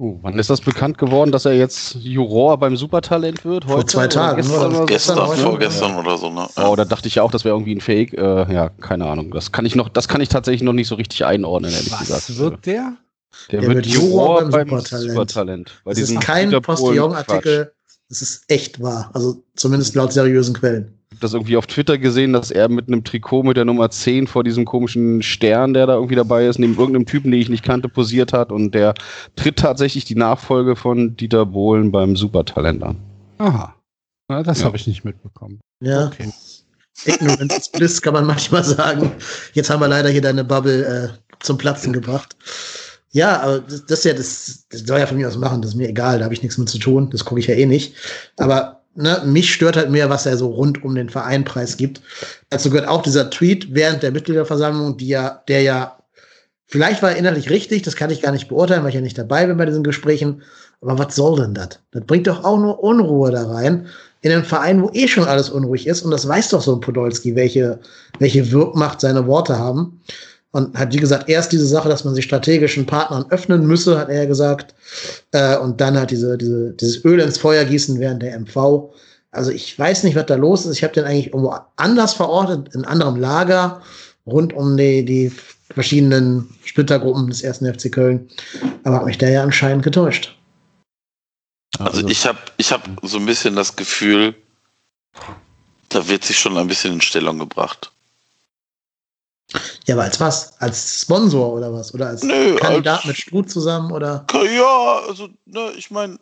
Uh, 0.00 0.18
wann 0.22 0.38
ist 0.38 0.48
das 0.48 0.62
bekannt 0.62 0.96
geworden, 0.96 1.30
dass 1.30 1.44
er 1.44 1.52
jetzt 1.52 1.96
Juror 1.96 2.56
beim 2.56 2.74
Supertalent 2.74 3.44
wird? 3.44 3.66
Heute 3.66 3.74
Vor 3.74 3.86
zwei 3.86 4.06
Tagen. 4.06 4.38
Gestern, 4.38 4.74
oder 4.74 4.86
gestern, 4.86 5.16
gestern 5.18 5.36
vorgestern 5.36 5.96
oder 5.96 6.16
so. 6.16 6.30
Ne? 6.30 6.48
Oh, 6.56 6.74
da 6.74 6.86
dachte 6.86 7.06
ich 7.06 7.16
ja 7.16 7.22
auch, 7.22 7.30
das 7.30 7.44
wäre 7.44 7.54
irgendwie 7.54 7.74
ein 7.74 7.82
Fake. 7.82 8.14
Äh, 8.14 8.50
ja, 8.50 8.70
keine 8.80 9.04
Ahnung. 9.04 9.30
Das 9.30 9.52
kann 9.52 9.66
ich 9.66 9.76
noch, 9.76 9.90
das 9.90 10.08
kann 10.08 10.22
ich 10.22 10.30
tatsächlich 10.30 10.62
noch 10.62 10.72
nicht 10.72 10.88
so 10.88 10.94
richtig 10.94 11.26
einordnen, 11.26 11.70
ehrlich 11.70 11.92
Was 11.92 12.00
gesagt. 12.00 12.30
Was 12.30 12.38
wird 12.38 12.64
der? 12.64 12.96
Der, 13.50 13.60
der 13.60 13.68
wird, 13.68 13.76
wird 13.76 13.86
Juror 13.88 14.48
beim, 14.48 14.50
beim 14.50 14.80
Supertalent. 14.80 15.10
Supertalent. 15.10 15.82
das 15.84 15.98
ist 15.98 16.20
kein 16.22 16.50
Postillon-Artikel. 16.50 17.72
Das 18.08 18.22
ist 18.22 18.44
echt 18.48 18.80
wahr. 18.80 19.10
Also 19.12 19.42
zumindest 19.54 19.94
laut 19.96 20.14
seriösen 20.14 20.54
Quellen 20.54 20.99
das 21.20 21.34
irgendwie 21.34 21.56
auf 21.56 21.66
Twitter 21.66 21.98
gesehen, 21.98 22.32
dass 22.32 22.50
er 22.50 22.68
mit 22.68 22.88
einem 22.88 23.04
Trikot 23.04 23.42
mit 23.42 23.56
der 23.56 23.64
Nummer 23.64 23.90
10 23.90 24.26
vor 24.26 24.44
diesem 24.44 24.64
komischen 24.64 25.22
Stern, 25.22 25.74
der 25.74 25.86
da 25.86 25.94
irgendwie 25.94 26.16
dabei 26.16 26.46
ist, 26.46 26.58
neben 26.58 26.76
irgendeinem 26.76 27.06
Typen, 27.06 27.30
den 27.30 27.40
ich 27.40 27.48
nicht 27.48 27.64
kannte, 27.64 27.88
posiert 27.88 28.32
hat. 28.32 28.52
Und 28.52 28.74
der 28.74 28.94
tritt 29.36 29.56
tatsächlich 29.56 30.04
die 30.04 30.16
Nachfolge 30.16 30.76
von 30.76 31.16
Dieter 31.16 31.46
Bohlen 31.46 31.92
beim 31.92 32.16
Supertalent 32.16 32.82
an. 32.82 32.96
Aha. 33.38 33.74
Na, 34.28 34.42
das 34.42 34.60
ja. 34.60 34.66
habe 34.66 34.76
ich 34.76 34.86
nicht 34.86 35.04
mitbekommen. 35.04 35.60
Ja. 35.82 36.06
Okay. 36.06 36.30
Ignorance 37.06 37.56
is 37.56 37.68
bliss, 37.68 38.02
kann 38.02 38.14
man 38.14 38.26
manchmal 38.26 38.64
sagen. 38.64 39.12
Jetzt 39.54 39.70
haben 39.70 39.80
wir 39.80 39.88
leider 39.88 40.10
hier 40.10 40.22
deine 40.22 40.44
Bubble 40.44 40.84
äh, 40.84 41.08
zum 41.40 41.58
Platzen 41.58 41.92
gebracht. 41.92 42.36
Ja, 43.12 43.40
aber 43.40 43.60
das, 43.60 43.86
das, 43.86 43.98
ist 44.00 44.04
ja, 44.04 44.12
das, 44.12 44.64
das 44.70 44.80
soll 44.82 45.00
ja 45.00 45.06
von 45.06 45.16
mir 45.16 45.26
aus 45.26 45.36
machen, 45.36 45.62
das 45.62 45.72
ist 45.72 45.76
mir 45.76 45.88
egal, 45.88 46.18
da 46.18 46.24
habe 46.24 46.34
ich 46.34 46.42
nichts 46.42 46.58
mit 46.58 46.68
zu 46.68 46.78
tun, 46.78 47.10
das 47.10 47.24
gucke 47.24 47.40
ich 47.40 47.48
ja 47.48 47.54
eh 47.54 47.66
nicht. 47.66 47.94
Aber 48.36 48.79
ne, 48.94 49.22
mich 49.24 49.52
stört 49.52 49.76
halt 49.76 49.90
mehr, 49.90 50.10
was 50.10 50.26
er 50.26 50.36
so 50.36 50.48
rund 50.48 50.82
um 50.84 50.94
den 50.94 51.08
Verein 51.08 51.44
preisgibt. 51.44 52.00
Dazu 52.50 52.70
gehört 52.70 52.88
auch 52.88 53.02
dieser 53.02 53.30
Tweet 53.30 53.74
während 53.74 54.02
der 54.02 54.12
Mitgliederversammlung, 54.12 54.96
die 54.96 55.08
ja, 55.08 55.42
der 55.48 55.62
ja, 55.62 55.98
vielleicht 56.66 57.02
war 57.02 57.10
er 57.10 57.16
innerlich 57.16 57.50
richtig, 57.50 57.82
das 57.82 57.96
kann 57.96 58.10
ich 58.10 58.22
gar 58.22 58.32
nicht 58.32 58.48
beurteilen, 58.48 58.82
weil 58.82 58.90
ich 58.90 58.94
ja 58.96 59.00
nicht 59.00 59.18
dabei 59.18 59.46
bin 59.46 59.56
bei 59.56 59.66
diesen 59.66 59.84
Gesprächen. 59.84 60.42
Aber 60.80 60.98
was 60.98 61.14
soll 61.14 61.40
denn 61.40 61.54
das? 61.54 61.80
Das 61.90 62.04
bringt 62.06 62.26
doch 62.26 62.44
auch 62.44 62.58
nur 62.58 62.82
Unruhe 62.82 63.30
da 63.30 63.46
rein. 63.46 63.86
In 64.22 64.32
einem 64.32 64.44
Verein, 64.44 64.82
wo 64.82 64.90
eh 64.92 65.08
schon 65.08 65.24
alles 65.24 65.50
unruhig 65.50 65.86
ist. 65.86 66.02
Und 66.02 66.10
das 66.10 66.26
weiß 66.26 66.50
doch 66.50 66.62
so 66.62 66.74
ein 66.74 66.80
Podolski, 66.80 67.36
welche, 67.36 67.80
welche 68.18 68.50
Wirkmacht 68.50 69.00
seine 69.00 69.26
Worte 69.26 69.58
haben. 69.58 70.00
Und 70.52 70.76
hat, 70.76 70.92
wie 70.92 70.98
gesagt, 70.98 71.28
erst 71.28 71.52
diese 71.52 71.66
Sache, 71.66 71.88
dass 71.88 72.04
man 72.04 72.14
sich 72.14 72.24
strategischen 72.24 72.84
Partnern 72.84 73.24
öffnen 73.30 73.66
müsse, 73.66 73.98
hat 73.98 74.08
er 74.08 74.26
gesagt. 74.26 74.74
Äh, 75.30 75.56
und 75.58 75.80
dann 75.80 75.96
halt 75.96 76.10
diese, 76.10 76.36
diese, 76.36 76.72
dieses 76.72 77.04
Öl 77.04 77.20
ins 77.20 77.38
Feuer 77.38 77.64
gießen 77.64 78.00
während 78.00 78.22
der 78.22 78.38
MV. 78.38 78.90
Also 79.30 79.52
ich 79.52 79.78
weiß 79.78 80.02
nicht, 80.02 80.16
was 80.16 80.26
da 80.26 80.34
los 80.34 80.66
ist. 80.66 80.76
Ich 80.76 80.82
habe 80.82 80.94
den 80.94 81.04
eigentlich 81.04 81.28
irgendwo 81.28 81.54
anders 81.76 82.14
verortet, 82.14 82.74
in 82.74 82.84
anderem 82.84 83.16
Lager, 83.16 83.80
rund 84.26 84.52
um 84.52 84.76
die, 84.76 85.04
die 85.04 85.32
verschiedenen 85.72 86.48
Splittergruppen 86.64 87.28
des 87.28 87.42
ersten 87.42 87.72
FC 87.72 87.92
Köln. 87.92 88.28
Aber 88.82 88.96
hat 88.96 89.06
mich 89.06 89.18
da 89.18 89.28
ja 89.28 89.42
anscheinend 89.42 89.84
getäuscht. 89.84 90.36
Also 91.78 92.06
ich 92.08 92.26
habe 92.26 92.38
ich 92.56 92.72
hab 92.72 92.88
so 93.02 93.18
ein 93.18 93.26
bisschen 93.26 93.54
das 93.54 93.76
Gefühl, 93.76 94.34
da 95.88 96.08
wird 96.08 96.24
sich 96.24 96.38
schon 96.38 96.58
ein 96.58 96.66
bisschen 96.66 96.94
in 96.94 97.00
Stellung 97.00 97.38
gebracht. 97.38 97.92
Ja, 99.86 99.94
aber 99.94 100.04
als 100.04 100.20
was? 100.20 100.60
Als 100.60 101.00
Sponsor 101.02 101.52
oder 101.52 101.72
was? 101.72 101.92
Oder 101.94 102.08
als 102.08 102.22
Nö, 102.22 102.56
Kandidat 102.56 102.98
als, 102.98 103.06
mit 103.06 103.16
Struth 103.16 103.50
zusammen? 103.50 103.90
Oder? 103.92 104.26
Ja, 104.32 105.00
also, 105.08 105.28
ne, 105.46 105.72
ich 105.76 105.90
meine, 105.90 106.18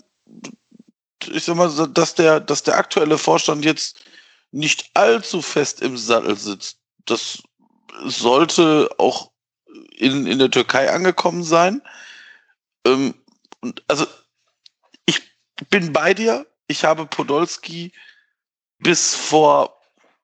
ich 1.26 1.44
sag 1.44 1.56
mal, 1.56 1.70
dass 1.88 2.14
der, 2.14 2.40
dass 2.40 2.62
der 2.62 2.76
aktuelle 2.76 3.18
Vorstand 3.18 3.64
jetzt 3.64 4.00
nicht 4.50 4.90
allzu 4.94 5.42
fest 5.42 5.82
im 5.82 5.96
Sattel 5.96 6.36
sitzt, 6.36 6.78
das 7.04 7.42
sollte 8.04 8.88
auch 8.98 9.30
in, 9.96 10.26
in 10.26 10.38
der 10.38 10.50
Türkei 10.50 10.90
angekommen 10.90 11.42
sein. 11.42 11.82
Ähm, 12.84 13.14
und 13.60 13.82
also 13.88 14.06
ich 15.06 15.20
bin 15.70 15.92
bei 15.92 16.14
dir. 16.14 16.46
Ich 16.68 16.84
habe 16.84 17.06
Podolski 17.06 17.92
bis 18.78 19.14
vor, 19.14 19.77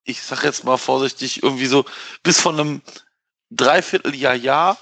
ich 0.05 0.23
sag 0.23 0.45
jetzt 0.45 0.65
mal 0.65 0.77
vorsichtig, 0.77 1.43
irgendwie 1.43 1.67
so, 1.67 1.85
bis 2.23 2.41
vor 2.41 2.53
einem 2.53 2.83
Dreivierteljahr, 3.51 4.35
Jahr, 4.35 4.79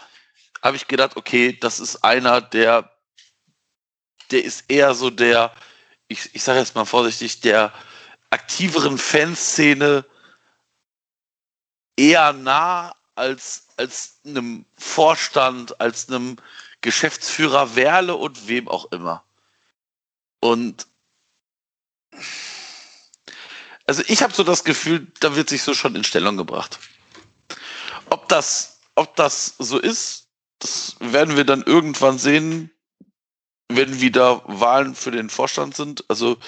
habe 0.63 0.77
ich 0.77 0.89
gedacht, 0.89 1.17
okay, 1.17 1.57
das 1.59 1.81
ist 1.81 2.05
einer, 2.05 2.41
der, 2.41 2.91
der 4.31 4.45
ist 4.45 4.65
eher 4.69 4.95
so 4.95 5.11
der, 5.11 5.53
ich, 6.09 6.35
ich 6.35 6.43
sage 6.43 6.59
jetzt 6.59 6.75
mal 6.75 6.85
vorsichtig, 6.85 7.41
der 7.41 7.73
aktiveren 8.31 8.99
Fanszene 8.99 10.05
eher 11.97 12.33
nah 12.33 12.95
als, 13.15 13.69
als 13.77 14.21
einem 14.25 14.65
Vorstand, 14.79 15.81
als 15.81 16.09
einem 16.09 16.37
Geschäftsführer 16.81 17.77
Werle 17.77 18.17
und 18.17 18.49
wem 18.49 18.69
auch 18.69 18.91
immer. 18.93 19.25
Und 20.41 20.87
also 23.87 24.03
ich 24.07 24.23
habe 24.23 24.33
so 24.33 24.43
das 24.43 24.65
Gefühl, 24.65 25.07
da 25.21 25.35
wird 25.37 25.49
sich 25.49 25.63
so 25.63 25.75
schon 25.75 25.97
in 25.97 26.05
Stellung 26.05 26.37
gebracht. 26.37 26.79
Ob 28.11 28.29
das, 28.29 28.81
ob 28.95 29.17
das 29.17 29.55
so 29.59 29.79
ist, 29.79 30.29
das 30.59 30.97
werden 31.01 31.37
wir 31.37 31.45
dann 31.45 31.63
irgendwann 31.63 32.19
sehen, 32.19 32.71
wenn 33.69 34.01
wieder 34.01 34.43
Wahlen 34.47 34.95
für 34.95 35.11
den 35.11 35.31
Vorstand 35.31 35.75
sind. 35.75 36.05
Also 36.09 36.39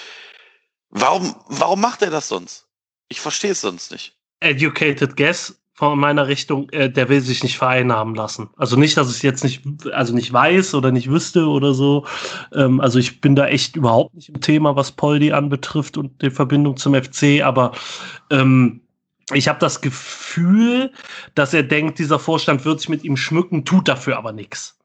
warum, 0.91 1.35
warum 1.47 1.81
macht 1.81 2.03
er 2.03 2.11
das 2.11 2.29
sonst? 2.29 2.67
Ich 3.09 3.21
verstehe 3.21 3.53
es 3.53 3.61
sonst 3.61 3.91
nicht. 3.91 4.17
Educated 4.41 5.17
guess 5.17 5.55
von 5.75 5.99
meiner 5.99 6.29
Richtung, 6.29 6.71
äh, 6.71 6.89
der 6.89 7.09
will 7.09 7.21
sich 7.21 7.43
nicht 7.43 7.59
vereinnahmen 7.59 8.15
lassen. 8.15 8.49
Also 8.57 8.77
nicht, 8.77 8.97
dass 8.97 9.15
ich 9.15 9.23
jetzt 9.23 9.43
nicht, 9.43 9.63
also 9.93 10.15
nicht 10.15 10.33
weiß 10.33 10.75
oder 10.75 10.93
nicht 10.93 11.11
wüsste 11.11 11.47
oder 11.49 11.75
so. 11.75 12.07
Ähm, 12.55 12.81
also 12.81 13.01
ich 13.01 13.21
bin 13.21 13.35
da 13.35 13.49
echt 13.49 13.75
überhaupt 13.75 14.15
nicht 14.15 14.29
im 14.29 14.41
Thema, 14.41 14.77
was 14.77 14.93
Poldi 14.93 15.33
anbetrifft 15.33 15.99
und 15.99 16.23
die 16.23 16.31
Verbindung 16.31 16.77
zum 16.77 16.95
FC, 16.95 17.43
aber 17.43 17.73
ähm, 18.31 18.83
ich 19.33 19.49
habe 19.49 19.59
das 19.59 19.81
Gefühl, 19.81 20.93
dass 21.35 21.53
er 21.55 21.65
denkt, 21.65 21.99
dieser 21.99 22.21
Vorstand 22.21 22.65
wird 22.65 22.81
sich 22.81 22.89
mit 22.89 23.03
ihm 23.03 23.17
schmücken, 23.17 23.65
tut 23.65 23.89
dafür 23.89 24.17
aber 24.17 24.33
nichts. 24.33 24.79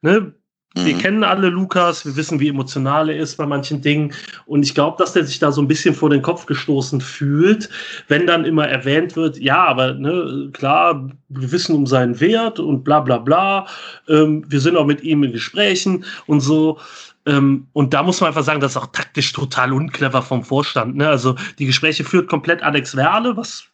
Ne? 0.00 0.34
Wir 0.76 0.94
mhm. 0.94 0.98
kennen 0.98 1.24
alle 1.24 1.48
Lukas, 1.48 2.04
wir 2.04 2.16
wissen, 2.16 2.38
wie 2.38 2.48
emotional 2.48 3.08
er 3.08 3.16
ist 3.16 3.36
bei 3.36 3.46
manchen 3.46 3.80
Dingen. 3.80 4.12
Und 4.44 4.62
ich 4.62 4.74
glaube, 4.74 4.96
dass 4.98 5.14
der 5.14 5.24
sich 5.24 5.38
da 5.38 5.50
so 5.50 5.62
ein 5.62 5.68
bisschen 5.68 5.94
vor 5.94 6.10
den 6.10 6.20
Kopf 6.20 6.44
gestoßen 6.44 7.00
fühlt, 7.00 7.70
wenn 8.08 8.26
dann 8.26 8.44
immer 8.44 8.68
erwähnt 8.68 9.16
wird, 9.16 9.38
ja, 9.38 9.64
aber 9.64 9.94
ne, 9.94 10.50
klar, 10.52 11.10
wir 11.28 11.52
wissen 11.52 11.74
um 11.74 11.86
seinen 11.86 12.20
Wert 12.20 12.58
und 12.60 12.84
bla 12.84 13.00
bla 13.00 13.18
bla. 13.18 13.66
Ähm, 14.08 14.44
wir 14.48 14.60
sind 14.60 14.76
auch 14.76 14.86
mit 14.86 15.02
ihm 15.02 15.24
in 15.24 15.32
Gesprächen 15.32 16.04
und 16.26 16.40
so. 16.40 16.78
Ähm, 17.24 17.66
und 17.72 17.94
da 17.94 18.02
muss 18.02 18.20
man 18.20 18.28
einfach 18.28 18.44
sagen, 18.44 18.60
das 18.60 18.72
ist 18.72 18.76
auch 18.76 18.92
taktisch 18.92 19.32
total 19.32 19.72
unclever 19.72 20.22
vom 20.22 20.44
Vorstand. 20.44 20.96
Ne? 20.96 21.08
Also 21.08 21.36
die 21.58 21.66
Gespräche 21.66 22.04
führt 22.04 22.28
komplett 22.28 22.62
Alex 22.62 22.94
Werle, 22.94 23.36
was 23.36 23.66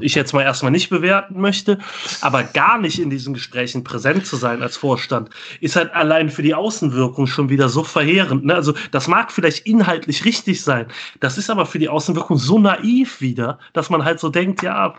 ich 0.00 0.14
jetzt 0.14 0.32
mal 0.32 0.42
erstmal 0.42 0.70
nicht 0.70 0.90
bewerten 0.90 1.40
möchte, 1.40 1.78
aber 2.20 2.44
gar 2.44 2.78
nicht 2.78 3.00
in 3.00 3.10
diesen 3.10 3.34
Gesprächen 3.34 3.82
präsent 3.82 4.26
zu 4.26 4.36
sein 4.36 4.62
als 4.62 4.76
Vorstand, 4.76 5.30
ist 5.60 5.76
halt 5.76 5.92
allein 5.94 6.30
für 6.30 6.42
die 6.42 6.54
Außenwirkung 6.54 7.26
schon 7.26 7.48
wieder 7.48 7.68
so 7.68 7.82
verheerend. 7.82 8.44
Ne? 8.44 8.54
Also 8.54 8.74
das 8.92 9.08
mag 9.08 9.32
vielleicht 9.32 9.66
inhaltlich 9.66 10.24
richtig 10.24 10.62
sein, 10.62 10.86
das 11.20 11.38
ist 11.38 11.50
aber 11.50 11.66
für 11.66 11.78
die 11.78 11.88
Außenwirkung 11.88 12.38
so 12.38 12.58
naiv 12.58 13.20
wieder, 13.20 13.58
dass 13.72 13.90
man 13.90 14.04
halt 14.04 14.20
so 14.20 14.28
denkt, 14.28 14.62
ja, 14.62 14.94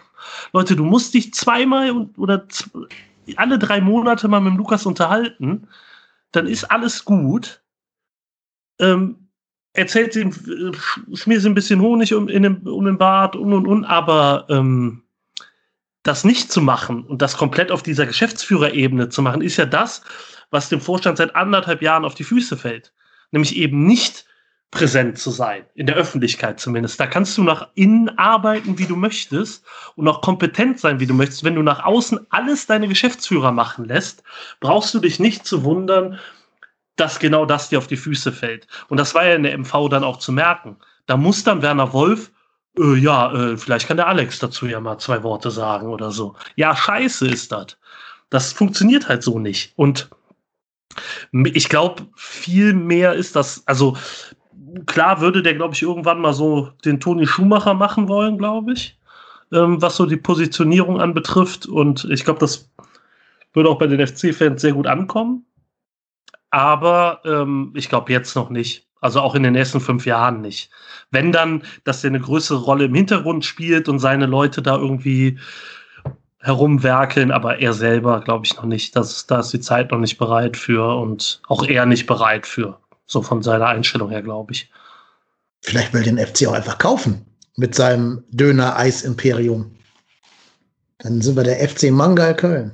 Leute, 0.53 0.75
du 0.75 0.83
musst 0.83 1.13
dich 1.13 1.33
zweimal 1.33 2.07
oder 2.17 2.45
alle 3.37 3.59
drei 3.59 3.81
Monate 3.81 4.27
mal 4.27 4.41
mit 4.41 4.55
Lukas 4.55 4.85
unterhalten, 4.85 5.67
dann 6.31 6.47
ist 6.47 6.65
alles 6.65 7.05
gut. 7.05 7.61
Ähm, 8.79 9.20
erzählt 9.74 10.13
sie, 10.13 10.30
schmier 11.13 11.39
sie 11.39 11.49
ein 11.49 11.55
bisschen 11.55 11.82
Honig 11.82 12.13
um, 12.13 12.28
in 12.28 12.43
den, 12.43 12.57
um 12.67 12.86
den 12.86 12.97
Bart 12.97 13.36
und 13.36 13.53
und 13.53 13.67
und, 13.67 13.86
aber 13.86 14.45
ähm, 14.49 15.03
das 16.03 16.24
nicht 16.24 16.51
zu 16.51 16.61
machen 16.61 17.03
und 17.03 17.22
das 17.22 17.38
komplett 17.38 17.72
auf 17.72 17.84
dieser 17.84 18.05
Geschäftsführerebene 18.05 19.09
zu 19.09 19.22
machen, 19.22 19.41
ist 19.41 19.57
ja 19.57 19.65
das, 19.65 20.01
was 20.49 20.69
dem 20.69 20.82
Vorstand 20.82 21.17
seit 21.17 21.36
anderthalb 21.36 21.82
Jahren 21.82 22.05
auf 22.05 22.15
die 22.15 22.24
Füße 22.24 22.57
fällt. 22.57 22.93
Nämlich 23.32 23.55
eben 23.55 23.86
nicht 23.86 24.26
präsent 24.72 25.17
zu 25.17 25.32
sein, 25.32 25.65
in 25.76 25.86
der 25.86 25.97
Öffentlichkeit 25.97 26.59
zumindest. 26.59 26.99
Da 26.99 27.05
kannst 27.05 27.38
du 27.38 27.43
nach 27.43 27.67
innen 27.76 28.17
arbeiten, 28.17 28.80
wie 28.80 28.86
du 28.86 28.95
möchtest 28.95 29.65
und 29.95 30.07
auch 30.07 30.22
kompetent 30.22 30.80
sein, 30.80 30.99
wie 30.99 31.05
du 31.05 31.13
möchtest. 31.13 31.43
Wenn 31.43 31.55
du 31.55 31.61
nach 31.61 31.84
außen 31.84 32.28
alles 32.30 32.67
deine 32.67 32.88
Geschäftsführer 32.88 33.51
machen 33.51 33.86
lässt, 33.86 34.24
brauchst 34.61 34.93
du 34.93 34.99
dich 34.99 35.19
nicht 35.19 35.45
zu 35.45 35.63
wundern, 35.63 36.19
dass 37.02 37.20
genau 37.20 37.45
das 37.45 37.70
dir 37.70 37.80
auf 37.80 37.88
die 37.88 37.97
Füße 37.97 38.32
fällt. 38.32 38.68
Und 38.88 38.97
das 38.97 39.16
war 39.16 39.26
ja 39.26 39.34
in 39.34 39.43
der 39.43 39.58
MV 39.58 39.89
dann 39.89 40.04
auch 40.04 40.18
zu 40.18 40.32
merken. 40.32 40.78
Da 41.08 41.18
muss 41.18 41.43
dann 41.43 41.64
Werner 41.64 41.91
Wolf, 41.93 42.32
äh, 42.78 42.95
ja, 42.95 43.34
äh, 43.34 43.58
vielleicht 43.58 43.88
kann 43.88 43.97
der 43.97 44.08
Alex 44.08 44.38
dazu 44.38 44.68
ja 44.68 44.80
mal 44.80 44.99
zwei 44.99 45.24
Worte 45.24 45.49
sagen 45.49 45.88
oder 45.88 46.12
so. 46.12 46.36
Ja, 46.56 46.76
scheiße 46.76 47.28
ist 47.28 47.52
das. 47.52 47.78
Das 48.30 48.54
funktioniert 48.54 49.10
halt 49.10 49.24
so 49.24 49.39
nicht. 49.39 49.74
Und 49.76 50.10
ich 51.34 51.70
glaube, 51.70 52.08
viel 52.16 52.74
mehr 52.74 53.14
ist 53.14 53.36
das, 53.36 53.64
also 53.66 53.97
klar 54.86 55.22
würde 55.22 55.41
der, 55.41 55.56
glaube 55.56 55.74
ich, 55.74 55.82
irgendwann 55.82 56.22
mal 56.22 56.34
so 56.34 56.70
den 56.86 56.99
Toni 56.99 57.26
Schumacher 57.26 57.74
machen 57.74 58.08
wollen, 58.10 58.38
glaube 58.38 58.74
ich, 58.74 58.99
ähm, 59.52 59.82
was 59.82 59.95
so 59.95 60.06
die 60.06 60.18
Positionierung 60.18 61.02
anbetrifft. 61.02 61.66
Und 61.66 62.06
ich 62.12 62.26
glaube, 62.26 62.39
das 62.39 62.70
würde 63.54 63.70
auch 63.70 63.80
bei 63.80 63.88
den 63.88 64.06
FC-Fans 64.06 64.62
sehr 64.62 64.74
gut 64.74 64.86
ankommen 64.86 65.45
aber 66.52 67.22
ähm, 67.26 67.74
ich 67.76 67.89
glaube 67.89 68.12
jetzt 68.12 68.36
noch 68.36 68.49
nicht. 68.49 68.88
Also 68.99 69.20
auch 69.20 69.34
in 69.34 69.41
den 69.41 69.54
nächsten 69.54 69.80
fünf 69.80 70.06
Jahren 70.06 70.41
nicht. 70.41 70.70
Wenn 71.10 71.32
dann, 71.32 71.64
dass 71.86 72.04
er 72.04 72.10
eine 72.10 72.20
größere 72.20 72.60
Rolle 72.60 72.86
im 72.86 72.93
Hintergrund 72.93 73.43
spielt 73.43 73.89
und 73.89 73.97
seine 73.97 74.28
Leute 74.28 74.62
da 74.62 74.78
irgendwie 74.78 75.39
herumwerkeln, 76.39 77.32
aber 77.32 77.60
er 77.60 77.74
selber 77.74 78.22
glaube 78.22 78.45
ich 78.45 78.56
noch 78.56 78.66
nicht. 78.66 78.95
Da 78.95 79.02
ist 79.02 79.54
die 79.54 79.60
Zeit 79.60 79.91
noch 79.91 79.97
nicht 79.97 80.18
bereit 80.18 80.56
für 80.56 80.95
und 80.97 81.41
auch 81.47 81.64
er 81.64 81.86
nicht 81.88 82.06
bereit 82.06 82.45
für. 82.45 82.80
So 83.08 83.22
von 83.22 83.41
seiner 83.41 83.68
Einstellung 83.68 84.10
her, 84.10 84.22
glaube 84.22 84.54
ich. 84.54 84.70
Vielleicht 85.62 85.93
will 85.93 86.04
den 86.04 86.18
FC 86.18 86.47
auch 86.47 86.54
einfach 86.54 86.78
kaufen 86.78 87.26
mit 87.58 87.76
seinem 87.76 88.24
Döner-Eis-Imperium. 88.32 89.72
Dann 90.99 91.22
sind 91.22 91.36
wir 91.36 91.43
der 91.43 91.68
FC 91.68 91.91
Mangal 91.91 92.36
Köln. 92.36 92.72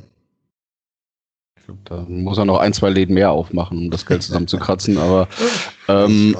Da 1.85 2.05
muss 2.07 2.37
er 2.37 2.45
noch 2.45 2.59
ein, 2.59 2.73
zwei 2.73 2.89
Läden 2.89 3.13
mehr 3.13 3.31
aufmachen, 3.31 3.77
um 3.77 3.91
das 3.91 4.05
Geld 4.05 4.23
zusammenzukratzen, 4.23 4.97
aber 4.97 5.27
ähm, 5.87 6.35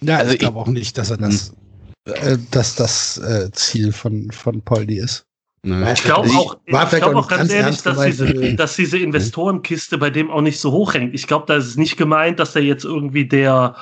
ja, 0.00 0.18
also 0.18 0.32
ich 0.32 0.38
glaube 0.38 0.58
auch 0.58 0.68
nicht, 0.68 0.98
dass 0.98 1.10
er 1.10 1.16
das, 1.16 1.54
äh, 2.04 2.36
dass 2.50 2.74
das 2.74 3.18
äh, 3.18 3.50
Ziel 3.52 3.92
von, 3.92 4.30
von 4.30 4.62
Poldi 4.62 4.98
ist. 4.98 5.26
Ne? 5.62 5.92
Ich 5.92 6.04
glaube 6.04 6.28
auch, 6.30 6.56
ich 6.64 6.72
glaub 6.72 7.14
auch 7.16 7.28
ganz, 7.28 7.50
ganz 7.50 7.52
ehrlich, 7.52 7.82
dass 7.82 8.00
diese, 8.00 8.54
dass 8.54 8.76
diese 8.76 8.98
Investorenkiste 8.98 9.98
bei 9.98 10.10
dem 10.10 10.30
auch 10.30 10.42
nicht 10.42 10.60
so 10.60 10.70
hoch 10.70 10.94
hängt. 10.94 11.14
Ich 11.14 11.26
glaube, 11.26 11.46
da 11.48 11.56
ist 11.56 11.66
es 11.66 11.76
nicht 11.76 11.96
gemeint, 11.96 12.38
dass 12.38 12.54
er 12.54 12.62
jetzt 12.62 12.84
irgendwie 12.84 13.26
der 13.26 13.74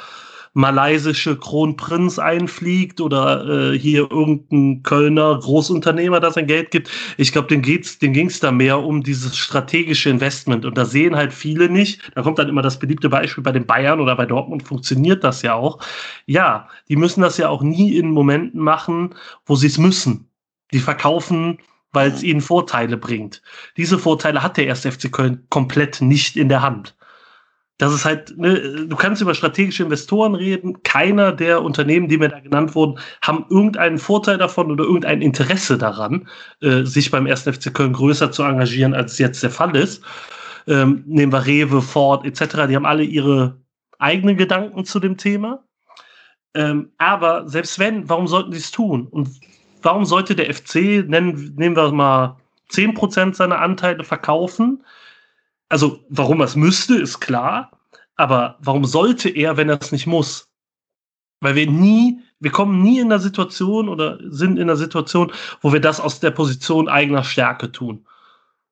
malaysische 0.55 1.37
Kronprinz 1.37 2.19
einfliegt 2.19 3.01
oder 3.01 3.73
äh, 3.73 3.79
hier 3.79 4.11
irgendein 4.11 4.83
Kölner 4.85 5.39
Großunternehmer, 5.41 6.21
das 6.21 6.35
sein 6.35 6.47
Geld 6.47 6.71
gibt. 6.71 6.91
Ich 7.19 7.33
glaube, 7.33 7.49
den 7.49 7.61
geht's, 7.61 7.99
den 7.99 8.13
ging's 8.13 8.41
da 8.41 8.53
mehr 8.53 8.79
um 8.79 9.03
dieses 9.03 9.37
strategische 9.37 10.11
Investment. 10.11 10.65
Und 10.65 10.79
da 10.79 10.85
sehen 10.85 11.17
halt 11.17 11.33
viele 11.33 11.69
nicht. 11.69 12.01
Da 12.15 12.23
kommt 12.23 12.39
dann 12.39 12.49
immer 12.49 12.63
das 12.63 12.79
beliebte 12.79 13.09
Beispiel 13.09 13.43
bei 13.43 13.53
den 13.53 13.67
Bayern 13.67 14.01
oder 14.01 14.15
bei 14.17 14.27
Dortmund 14.27 14.63
funktioniert 14.63 15.25
das 15.25 15.43
ja 15.43 15.55
auch. 15.55 15.81
Ja, 16.27 16.69
die 16.89 16.97
müssen 16.97 17.21
das 17.21 17.37
ja 17.37 17.49
auch 17.49 17.63
nie 17.63 17.97
in 17.97 18.11
Momenten 18.11 18.61
machen, 18.61 19.15
wo 19.47 19.57
sie 19.57 19.67
es 19.67 19.77
müssen. 19.77 20.29
Die 20.73 20.79
verkaufen 20.81 21.59
weil 21.95 22.11
es 22.11 22.25
ihnen 22.25 22.41
Vorteile 22.41 22.97
bringt. 22.97 23.41
Diese 23.77 23.99
Vorteile 23.99 24.43
hat 24.43 24.57
der 24.57 24.69
1. 24.69 24.81
FC 24.81 25.11
Köln 25.13 25.47
komplett 25.49 26.01
nicht 26.01 26.37
in 26.37 26.49
der 26.49 26.61
Hand. 26.61 26.97
Das 27.79 27.93
ist 27.93 28.05
halt, 28.05 28.37
ne, 28.39 28.87
du 28.87 28.97
kannst 28.97 29.21
über 29.21 29.35
strategische 29.35 29.83
Investoren 29.83 30.37
reden. 30.37 30.83
Keiner 30.85 31.33
der 31.33 31.63
Unternehmen, 31.63 32.09
die 32.09 32.19
mir 32.19 32.29
da 32.29 32.39
genannt 32.39 32.75
wurden, 32.77 33.01
haben 33.21 33.47
irgendeinen 33.51 33.99
Vorteil 33.99 34.39
davon 34.39 34.71
oder 34.71 34.85
irgendein 34.85 35.23
Interesse 35.23 35.77
daran, 35.77 36.29
äh, 36.61 36.85
sich 36.85 37.11
beim 37.11 37.27
1. 37.27 37.43
FC 37.43 37.75
Köln 37.75 37.93
größer 37.93 38.31
zu 38.31 38.45
engagieren, 38.45 38.95
als 38.95 39.13
es 39.15 39.19
jetzt 39.19 39.43
der 39.43 39.51
Fall 39.51 39.75
ist. 39.75 40.05
Ähm, 40.69 41.03
nehmen 41.07 41.33
wir 41.33 41.45
Rewe, 41.47 41.83
Ford 41.83 42.25
etc. 42.25 42.69
Die 42.69 42.77
haben 42.77 42.87
alle 42.87 43.03
ihre 43.03 43.57
eigenen 43.99 44.37
Gedanken 44.37 44.85
zu 44.85 45.01
dem 45.01 45.17
Thema. 45.17 45.65
Ähm, 46.55 46.93
aber 46.99 47.49
selbst 47.49 47.79
wenn, 47.81 48.09
warum 48.09 48.29
sollten 48.29 48.53
sie 48.53 48.59
es 48.59 48.71
tun? 48.71 49.09
Und 49.09 49.29
warum 49.83 50.05
sollte 50.05 50.37
der 50.37 50.53
FC, 50.55 51.05
nennen, 51.07 51.55
nehmen 51.57 51.77
wir 51.77 51.91
mal 51.91 52.37
10% 52.71 53.35
seiner 53.35 53.61
Anteile 53.61 54.05
verkaufen? 54.05 54.85
Also 55.69 56.05
warum 56.09 56.41
er 56.41 56.47
es 56.47 56.57
müsste, 56.57 56.97
ist 56.97 57.21
klar. 57.21 57.71
Aber 58.17 58.59
warum 58.61 58.85
sollte 58.85 59.29
er, 59.29 59.57
wenn 59.57 59.69
er 59.69 59.81
es 59.81 59.93
nicht 59.93 60.07
muss? 60.07 60.49
Weil 61.41 61.57
wir 61.57 61.71
nie 61.71 62.23
wir 62.45 62.51
kommen 62.51 62.83
nie 62.83 63.01
in 63.01 63.09
der 63.09 63.21
Situation 63.21 63.89
oder 63.89 64.19
sind 64.29 64.59
in 64.59 64.67
der 64.67 64.77
Situation, 64.77 65.33
wo 65.63 65.73
wir 65.73 65.81
das 65.81 65.99
aus 65.99 66.21
der 66.21 66.31
Position 66.31 66.89
eigener 66.89 67.25
Stärke 67.25 67.73
tun. 67.73 68.07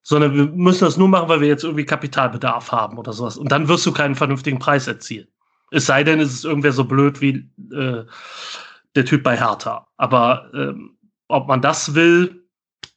Sondern 0.02 0.34
wir 0.34 0.46
müssen 0.46 0.84
das 0.84 0.98
nur 0.98 1.08
machen, 1.08 1.28
weil 1.28 1.40
wir 1.40 1.48
jetzt 1.48 1.64
irgendwie 1.64 1.86
Kapitalbedarf 1.86 2.70
haben 2.70 2.98
oder 2.98 3.14
sowas. 3.14 3.38
Und 3.38 3.50
dann 3.50 3.68
wirst 3.68 3.86
du 3.86 3.92
keinen 3.92 4.14
vernünftigen 4.14 4.58
Preis 4.58 4.86
erzielen. 4.88 5.26
Es 5.70 5.86
sei 5.86 6.04
denn, 6.04 6.20
es 6.20 6.34
ist 6.34 6.44
irgendwer 6.44 6.72
so 6.72 6.84
blöd 6.84 7.22
wie 7.22 7.48
äh, 7.72 8.04
der 8.94 9.04
Typ 9.06 9.22
bei 9.22 9.38
Hertha. 9.38 9.86
Aber 9.96 10.50
ähm, 10.52 10.98
ob 11.28 11.48
man 11.48 11.62
das 11.62 11.94
will, 11.94 12.44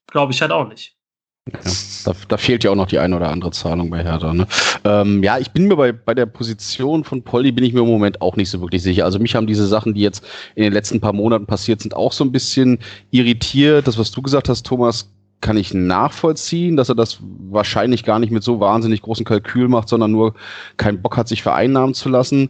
glaube 0.07 0.33
ich 0.33 0.41
halt 0.41 0.51
auch 0.51 0.67
nicht. 0.67 0.94
Ja, 1.53 1.59
da, 2.05 2.13
da, 2.27 2.37
fehlt 2.37 2.63
ja 2.63 2.71
auch 2.71 2.75
noch 2.75 2.87
die 2.87 2.97
eine 2.97 3.15
oder 3.15 3.29
andere 3.29 3.51
Zahlung 3.51 3.91
bei 3.91 4.03
Hertha. 4.03 4.33
Ne? 4.33 4.47
Ähm, 4.83 5.21
ja, 5.21 5.37
ich 5.37 5.51
bin 5.51 5.67
mir 5.67 5.75
bei, 5.75 5.91
bei 5.91 6.15
der 6.15 6.25
Position 6.25 7.03
von 7.03 7.21
Polly 7.21 7.51
bin 7.51 7.63
ich 7.63 7.71
mir 7.71 7.81
im 7.81 7.87
Moment 7.87 8.19
auch 8.19 8.35
nicht 8.35 8.49
so 8.49 8.61
wirklich 8.61 8.81
sicher. 8.81 9.05
Also 9.05 9.19
mich 9.19 9.35
haben 9.35 9.45
diese 9.45 9.67
Sachen, 9.67 9.93
die 9.93 10.01
jetzt 10.01 10.25
in 10.55 10.63
den 10.63 10.73
letzten 10.73 11.01
paar 11.01 11.13
Monaten 11.13 11.45
passiert 11.45 11.81
sind, 11.81 11.95
auch 11.95 12.13
so 12.13 12.23
ein 12.23 12.31
bisschen 12.31 12.79
irritiert. 13.11 13.85
Das, 13.85 13.99
was 13.99 14.09
du 14.09 14.23
gesagt 14.23 14.49
hast, 14.49 14.65
Thomas, 14.65 15.11
kann 15.41 15.57
ich 15.57 15.75
nachvollziehen, 15.75 16.77
dass 16.77 16.89
er 16.89 16.95
das 16.95 17.19
wahrscheinlich 17.21 18.03
gar 18.03 18.17
nicht 18.17 18.31
mit 18.31 18.41
so 18.41 18.59
wahnsinnig 18.59 19.03
großen 19.03 19.25
Kalkül 19.25 19.67
macht, 19.67 19.89
sondern 19.89 20.11
nur 20.11 20.33
keinen 20.77 21.03
Bock 21.03 21.15
hat, 21.15 21.27
sich 21.27 21.43
vereinnahmen 21.43 21.93
zu 21.93 22.09
lassen. 22.09 22.49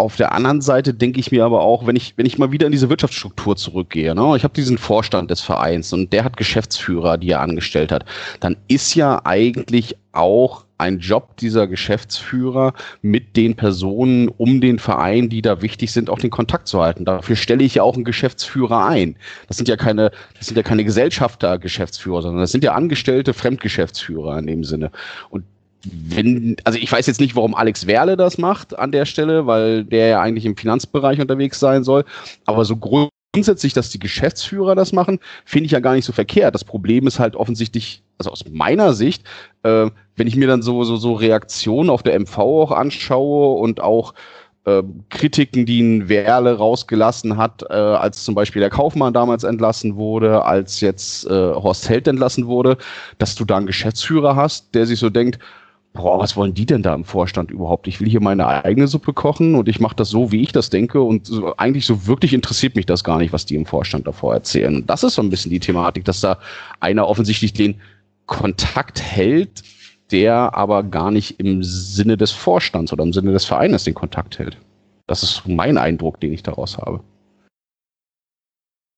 Auf 0.00 0.14
der 0.14 0.30
anderen 0.30 0.60
Seite 0.60 0.94
denke 0.94 1.18
ich 1.18 1.32
mir 1.32 1.44
aber 1.44 1.62
auch, 1.62 1.86
wenn 1.88 1.96
ich, 1.96 2.14
wenn 2.16 2.24
ich 2.24 2.38
mal 2.38 2.52
wieder 2.52 2.66
in 2.66 2.72
diese 2.72 2.88
Wirtschaftsstruktur 2.88 3.56
zurückgehe, 3.56 4.14
ne, 4.14 4.36
ich 4.36 4.44
habe 4.44 4.54
diesen 4.54 4.78
Vorstand 4.78 5.28
des 5.28 5.40
Vereins 5.40 5.92
und 5.92 6.12
der 6.12 6.22
hat 6.22 6.36
Geschäftsführer, 6.36 7.18
die 7.18 7.30
er 7.30 7.40
angestellt 7.40 7.90
hat, 7.90 8.04
dann 8.38 8.56
ist 8.68 8.94
ja 8.94 9.20
eigentlich 9.24 9.96
auch 10.12 10.66
ein 10.78 11.00
Job 11.00 11.36
dieser 11.38 11.66
Geschäftsführer 11.66 12.72
mit 13.02 13.36
den 13.36 13.56
Personen 13.56 14.28
um 14.28 14.60
den 14.60 14.78
Verein, 14.78 15.28
die 15.28 15.42
da 15.42 15.60
wichtig 15.62 15.90
sind, 15.90 16.08
auch 16.08 16.20
den 16.20 16.30
Kontakt 16.30 16.68
zu 16.68 16.80
halten. 16.80 17.04
Dafür 17.04 17.34
stelle 17.34 17.64
ich 17.64 17.74
ja 17.74 17.82
auch 17.82 17.96
einen 17.96 18.04
Geschäftsführer 18.04 18.86
ein. 18.86 19.16
Das 19.48 19.56
sind 19.56 19.68
ja 19.68 19.76
keine, 19.76 20.12
das 20.36 20.46
sind 20.46 20.56
ja 20.56 20.62
keine 20.62 20.84
Gesellschafter-Geschäftsführer, 20.84 22.22
sondern 22.22 22.40
das 22.40 22.52
sind 22.52 22.62
ja 22.62 22.74
angestellte 22.74 23.34
Fremdgeschäftsführer 23.34 24.38
in 24.38 24.46
dem 24.46 24.62
Sinne. 24.62 24.92
Und 25.30 25.44
wenn, 25.84 26.56
also 26.64 26.78
ich 26.78 26.90
weiß 26.90 27.06
jetzt 27.06 27.20
nicht, 27.20 27.36
warum 27.36 27.54
Alex 27.54 27.86
Werle 27.86 28.16
das 28.16 28.38
macht 28.38 28.78
an 28.78 28.92
der 28.92 29.04
Stelle, 29.06 29.46
weil 29.46 29.84
der 29.84 30.08
ja 30.08 30.20
eigentlich 30.20 30.44
im 30.44 30.56
Finanzbereich 30.56 31.20
unterwegs 31.20 31.60
sein 31.60 31.84
soll. 31.84 32.04
Aber 32.46 32.64
so 32.64 32.76
grundsätzlich, 32.76 33.72
dass 33.72 33.90
die 33.90 34.00
Geschäftsführer 34.00 34.74
das 34.74 34.92
machen, 34.92 35.20
finde 35.44 35.66
ich 35.66 35.72
ja 35.72 35.80
gar 35.80 35.94
nicht 35.94 36.04
so 36.04 36.12
verkehrt. 36.12 36.54
Das 36.54 36.64
Problem 36.64 37.06
ist 37.06 37.18
halt 37.18 37.36
offensichtlich, 37.36 38.02
also 38.18 38.30
aus 38.30 38.44
meiner 38.50 38.92
Sicht, 38.94 39.24
äh, 39.62 39.90
wenn 40.16 40.26
ich 40.26 40.36
mir 40.36 40.48
dann 40.48 40.62
so, 40.62 40.82
so, 40.84 40.96
so 40.96 41.14
Reaktionen 41.14 41.90
auf 41.90 42.02
der 42.02 42.18
MV 42.18 42.38
auch 42.38 42.72
anschaue 42.72 43.60
und 43.60 43.80
auch 43.80 44.14
äh, 44.64 44.82
Kritiken, 45.10 45.64
die 45.64 45.80
ein 45.80 46.08
Werle 46.08 46.56
rausgelassen 46.56 47.36
hat, 47.36 47.64
äh, 47.70 47.74
als 47.74 48.24
zum 48.24 48.34
Beispiel 48.34 48.60
der 48.60 48.70
Kaufmann 48.70 49.14
damals 49.14 49.44
entlassen 49.44 49.96
wurde, 49.96 50.44
als 50.44 50.80
jetzt 50.80 51.26
äh, 51.26 51.30
Horst 51.30 51.88
Held 51.88 52.08
entlassen 52.08 52.46
wurde, 52.46 52.76
dass 53.18 53.34
du 53.34 53.44
da 53.44 53.56
einen 53.56 53.66
Geschäftsführer 53.66 54.36
hast, 54.36 54.74
der 54.74 54.86
sich 54.86 54.98
so 54.98 55.10
denkt, 55.10 55.38
boah, 55.98 56.20
was 56.20 56.36
wollen 56.36 56.54
die 56.54 56.64
denn 56.64 56.84
da 56.84 56.94
im 56.94 57.04
Vorstand 57.04 57.50
überhaupt? 57.50 57.88
Ich 57.88 58.00
will 58.00 58.08
hier 58.08 58.22
meine 58.22 58.46
eigene 58.46 58.86
Suppe 58.86 59.12
kochen 59.12 59.56
und 59.56 59.68
ich 59.68 59.80
mache 59.80 59.96
das 59.96 60.10
so, 60.10 60.30
wie 60.30 60.42
ich 60.42 60.52
das 60.52 60.70
denke 60.70 61.02
und 61.02 61.26
so, 61.26 61.56
eigentlich 61.56 61.86
so 61.86 62.06
wirklich 62.06 62.32
interessiert 62.32 62.76
mich 62.76 62.86
das 62.86 63.02
gar 63.02 63.18
nicht, 63.18 63.32
was 63.32 63.46
die 63.46 63.56
im 63.56 63.66
Vorstand 63.66 64.06
davor 64.06 64.32
erzählen. 64.32 64.76
Und 64.76 64.88
das 64.88 65.02
ist 65.02 65.16
so 65.16 65.22
ein 65.22 65.28
bisschen 65.28 65.50
die 65.50 65.58
Thematik, 65.58 66.04
dass 66.04 66.20
da 66.20 66.38
einer 66.78 67.08
offensichtlich 67.08 67.52
den 67.52 67.80
Kontakt 68.26 69.02
hält, 69.02 69.64
der 70.12 70.54
aber 70.54 70.84
gar 70.84 71.10
nicht 71.10 71.40
im 71.40 71.64
Sinne 71.64 72.16
des 72.16 72.30
Vorstands 72.30 72.92
oder 72.92 73.02
im 73.02 73.12
Sinne 73.12 73.32
des 73.32 73.44
Vereines 73.44 73.82
den 73.82 73.94
Kontakt 73.94 74.38
hält. 74.38 74.56
Das 75.08 75.24
ist 75.24 75.48
mein 75.48 75.78
Eindruck, 75.78 76.20
den 76.20 76.32
ich 76.32 76.44
daraus 76.44 76.78
habe. 76.78 77.00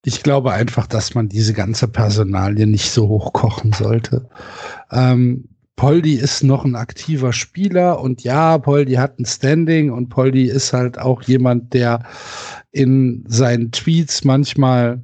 Ich 0.04 0.22
glaube 0.22 0.52
einfach, 0.52 0.86
dass 0.86 1.14
man 1.14 1.30
diese 1.30 1.54
ganze 1.54 1.88
Personalie 1.88 2.66
nicht 2.66 2.90
so 2.90 3.08
hochkochen 3.08 3.72
sollte. 3.72 4.28
Ähm, 4.90 5.49
Poldi 5.80 6.12
ist 6.12 6.42
noch 6.42 6.66
ein 6.66 6.76
aktiver 6.76 7.32
Spieler 7.32 8.02
und 8.02 8.22
ja, 8.22 8.58
Poldi 8.58 8.96
hat 8.96 9.18
ein 9.18 9.24
Standing 9.24 9.90
und 9.90 10.10
Poldi 10.10 10.44
ist 10.44 10.74
halt 10.74 10.98
auch 10.98 11.22
jemand, 11.22 11.72
der 11.72 12.00
in 12.70 13.24
seinen 13.26 13.72
Tweets 13.72 14.22
manchmal 14.24 15.02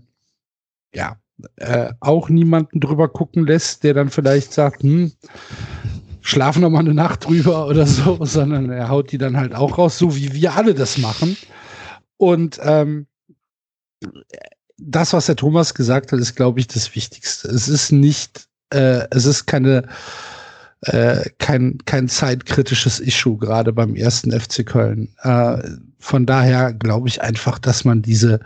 ja 0.94 1.16
äh, 1.56 1.94
auch 2.00 2.28
niemanden 2.28 2.80
drüber 2.80 3.08
gucken 3.08 3.46
lässt, 3.46 3.84
der 3.84 3.94
dann 3.94 4.10
vielleicht 4.10 4.52
sagt, 4.52 4.82
hm, 4.82 5.12
schlaf 6.20 6.58
noch 6.58 6.68
mal 6.68 6.80
eine 6.80 6.92
Nacht 6.92 7.26
drüber 7.26 7.68
oder 7.68 7.86
so, 7.86 8.18
sondern 8.26 8.68
er 8.68 8.90
haut 8.90 9.12
die 9.12 9.18
dann 9.18 9.38
halt 9.38 9.54
auch 9.54 9.78
raus, 9.78 9.96
so 9.96 10.14
wie 10.14 10.34
wir 10.34 10.56
alle 10.56 10.74
das 10.74 10.98
machen. 10.98 11.38
Und 12.18 12.60
ähm, 12.62 13.06
das, 14.76 15.14
was 15.14 15.24
der 15.24 15.36
Thomas 15.36 15.72
gesagt 15.72 16.12
hat, 16.12 16.20
ist, 16.20 16.36
glaube 16.36 16.60
ich, 16.60 16.66
das 16.66 16.94
Wichtigste. 16.94 17.48
Es 17.48 17.66
ist 17.66 17.92
nicht, 17.92 18.46
äh, 18.74 19.06
es 19.10 19.24
ist 19.24 19.46
keine 19.46 19.88
äh, 20.82 21.30
kein, 21.38 21.78
kein 21.86 22.08
zeitkritisches 22.08 23.00
Issue, 23.00 23.38
gerade 23.38 23.72
beim 23.72 23.94
ersten 23.96 24.32
FC 24.38 24.64
Köln. 24.64 25.08
Äh, 25.22 25.58
von 25.98 26.26
daher 26.26 26.72
glaube 26.72 27.08
ich 27.08 27.22
einfach, 27.22 27.58
dass 27.58 27.84
man 27.84 28.02
diese, 28.02 28.40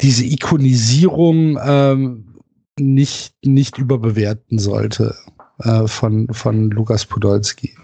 diese 0.00 0.24
Ikonisierung 0.24 1.58
ähm, 1.64 2.34
nicht, 2.78 3.34
nicht 3.44 3.78
überbewerten 3.78 4.58
sollte 4.58 5.14
äh, 5.60 5.86
von, 5.86 6.28
von 6.32 6.70
Lukas 6.70 7.06
Podolski. 7.06 7.74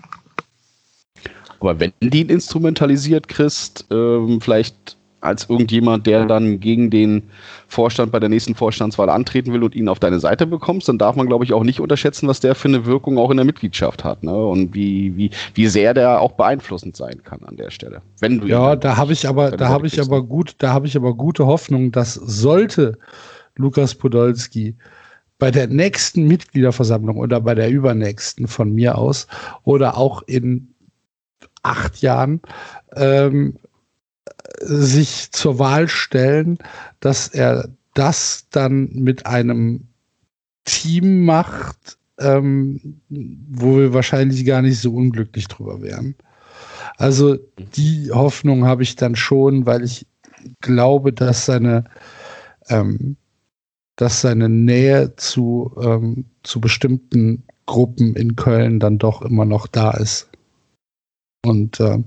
Aber 1.60 1.80
wenn 1.80 1.92
die 2.00 2.20
ihn 2.20 2.28
instrumentalisiert, 2.28 3.26
Christ, 3.28 3.86
ähm, 3.90 4.40
vielleicht 4.40 4.97
als 5.20 5.48
irgendjemand, 5.48 6.06
der 6.06 6.26
dann 6.26 6.60
gegen 6.60 6.90
den 6.90 7.24
Vorstand 7.66 8.12
bei 8.12 8.20
der 8.20 8.28
nächsten 8.28 8.54
Vorstandswahl 8.54 9.10
antreten 9.10 9.52
will 9.52 9.62
und 9.62 9.74
ihn 9.74 9.88
auf 9.88 9.98
deine 9.98 10.20
Seite 10.20 10.46
bekommst, 10.46 10.88
dann 10.88 10.98
darf 10.98 11.16
man, 11.16 11.26
glaube 11.26 11.44
ich, 11.44 11.52
auch 11.52 11.64
nicht 11.64 11.80
unterschätzen, 11.80 12.28
was 12.28 12.40
der 12.40 12.54
für 12.54 12.68
eine 12.68 12.86
Wirkung 12.86 13.18
auch 13.18 13.30
in 13.30 13.36
der 13.36 13.46
Mitgliedschaft 13.46 14.04
hat 14.04 14.22
ne? 14.22 14.34
und 14.34 14.74
wie, 14.74 15.16
wie, 15.16 15.30
wie 15.54 15.66
sehr 15.66 15.94
der 15.94 16.20
auch 16.20 16.32
beeinflussend 16.32 16.96
sein 16.96 17.22
kann 17.24 17.40
an 17.44 17.56
der 17.56 17.70
Stelle. 17.70 18.00
Wenn 18.20 18.40
du 18.40 18.46
ja, 18.46 18.76
da 18.76 18.96
habe 18.96 19.12
ich 19.12 19.28
aber, 19.28 19.50
da 19.50 19.68
habe 19.68 19.86
ich 19.86 20.00
aber 20.00 20.22
gut, 20.22 20.54
da 20.58 20.72
habe 20.72 20.86
ich 20.86 20.96
aber 20.96 21.14
gute 21.14 21.46
Hoffnung, 21.46 21.92
dass 21.92 22.14
sollte 22.14 22.98
Lukas 23.56 23.94
Podolski 23.94 24.76
bei 25.38 25.50
der 25.50 25.66
nächsten 25.68 26.26
Mitgliederversammlung 26.26 27.18
oder 27.18 27.40
bei 27.40 27.54
der 27.54 27.70
übernächsten 27.70 28.46
von 28.46 28.72
mir 28.72 28.98
aus 28.98 29.26
oder 29.64 29.96
auch 29.96 30.22
in 30.22 30.74
acht 31.62 32.00
Jahren 32.00 32.40
ähm, 32.96 33.56
sich 34.60 35.30
zur 35.32 35.58
Wahl 35.58 35.88
stellen, 35.88 36.58
dass 37.00 37.28
er 37.28 37.68
das 37.94 38.46
dann 38.50 38.90
mit 38.92 39.26
einem 39.26 39.88
Team 40.64 41.24
macht, 41.24 41.98
ähm, 42.18 43.00
wo 43.08 43.76
wir 43.76 43.94
wahrscheinlich 43.94 44.44
gar 44.44 44.62
nicht 44.62 44.80
so 44.80 44.94
unglücklich 44.94 45.48
drüber 45.48 45.82
wären. 45.82 46.14
Also 46.96 47.38
die 47.76 48.10
Hoffnung 48.12 48.66
habe 48.66 48.82
ich 48.82 48.96
dann 48.96 49.16
schon, 49.16 49.66
weil 49.66 49.84
ich 49.84 50.06
glaube, 50.60 51.12
dass 51.12 51.46
seine, 51.46 51.84
ähm, 52.68 53.16
dass 53.96 54.20
seine 54.20 54.48
Nähe 54.48 55.14
zu, 55.16 55.74
ähm, 55.80 56.24
zu 56.42 56.60
bestimmten 56.60 57.44
Gruppen 57.66 58.14
in 58.14 58.36
Köln 58.36 58.80
dann 58.80 58.98
doch 58.98 59.22
immer 59.22 59.44
noch 59.44 59.66
da 59.66 59.92
ist. 59.92 60.28
Und 61.44 61.78
äh, 61.80 62.02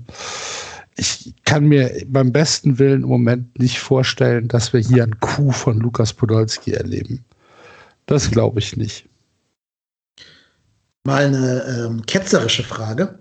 ich 0.96 1.34
kann 1.44 1.64
mir 1.64 2.02
beim 2.06 2.32
besten 2.32 2.78
Willen 2.78 3.02
im 3.02 3.08
Moment 3.08 3.58
nicht 3.58 3.78
vorstellen, 3.78 4.48
dass 4.48 4.72
wir 4.72 4.80
hier 4.80 5.04
ein 5.04 5.18
Coup 5.20 5.52
von 5.52 5.78
Lukas 5.78 6.12
Podolski 6.12 6.72
erleben. 6.72 7.24
Das 8.06 8.30
glaube 8.30 8.60
ich 8.60 8.76
nicht. 8.76 9.08
Mal 11.04 11.26
eine 11.26 11.86
ähm, 11.88 12.06
ketzerische 12.06 12.62
Frage. 12.62 13.18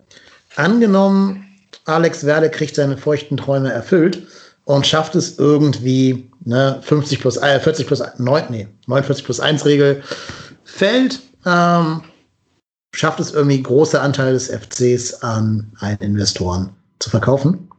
Angenommen, 0.55 1.45
Alex 1.85 2.25
Werde 2.25 2.49
kriegt 2.49 2.75
seine 2.75 2.97
feuchten 2.97 3.37
Träume 3.37 3.71
erfüllt 3.71 4.27
und 4.65 4.85
schafft 4.85 5.15
es 5.15 5.39
irgendwie, 5.39 6.29
ne, 6.41 6.79
50 6.83 7.19
plus, 7.19 7.37
äh, 7.37 7.59
40 7.59 7.87
plus 7.87 8.03
9, 8.17 8.43
nee, 8.49 8.67
49 8.87 9.25
plus 9.25 9.39
1 9.39 9.65
Regel 9.65 10.03
fällt, 10.63 11.21
ähm, 11.45 12.01
schafft 12.93 13.19
es 13.19 13.33
irgendwie 13.33 13.63
große 13.63 13.99
Anteile 13.99 14.33
des 14.33 14.49
FCs 14.49 15.23
an 15.23 15.71
einen 15.79 15.99
Investoren 15.99 16.75
zu 17.01 17.09
verkaufen. 17.09 17.69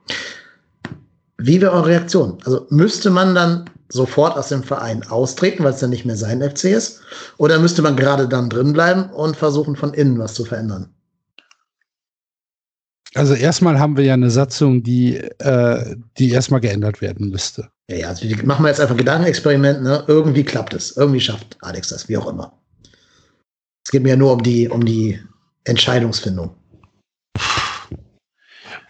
Wie 1.39 1.61
wäre 1.61 1.73
eure 1.73 1.86
Reaktion? 1.86 2.39
Also 2.44 2.66
müsste 2.70 3.11
man 3.11 3.35
dann 3.35 3.70
sofort 3.89 4.36
aus 4.36 4.49
dem 4.49 4.62
Verein 4.62 5.03
austreten, 5.09 5.65
weil 5.65 5.73
es 5.73 5.81
dann 5.81 5.90
nicht 5.90 6.05
mehr 6.05 6.16
sein 6.16 6.40
FC 6.40 6.65
ist? 6.65 7.01
Oder 7.36 7.59
müsste 7.59 7.82
man 7.82 7.97
gerade 7.97 8.28
dann 8.28 8.49
drin 8.49 8.73
bleiben 8.73 9.11
und 9.11 9.36
versuchen, 9.36 9.77
von 9.77 9.93
innen 9.93 10.19
was 10.19 10.35
zu 10.35 10.44
verändern? 10.44 10.89
Also 13.15 13.35
erstmal 13.35 13.78
haben 13.78 13.97
wir 13.99 14.05
ja 14.05 14.15
eine 14.15 14.31
Satzung, 14.31 14.82
die, 14.82 15.16
äh, 15.16 15.97
die 16.16 16.31
erstmal 16.31 16.61
geändert 16.61 17.03
werden 17.03 17.28
müsste. 17.28 17.69
Ja, 17.90 17.97
ja, 17.97 18.09
also 18.09 18.27
machen 18.44 18.65
wir 18.65 18.69
jetzt 18.69 18.81
einfach 18.81 18.94
ein 18.94 18.99
Gedankenexperiment, 18.99 19.82
ne? 19.82 20.05
Irgendwie 20.07 20.44
klappt 20.44 20.73
es. 20.73 20.97
Irgendwie 20.97 21.20
schafft 21.20 21.59
Alex 21.61 21.89
das, 21.89 22.09
wie 22.09 22.16
auch 22.16 22.27
immer. 22.27 22.59
Es 23.85 23.90
geht 23.90 24.03
mir 24.03 24.11
ja 24.11 24.16
nur 24.16 24.32
um 24.32 24.43
die, 24.43 24.69
um 24.69 24.82
die 24.85 25.20
Entscheidungsfindung. 25.65 26.55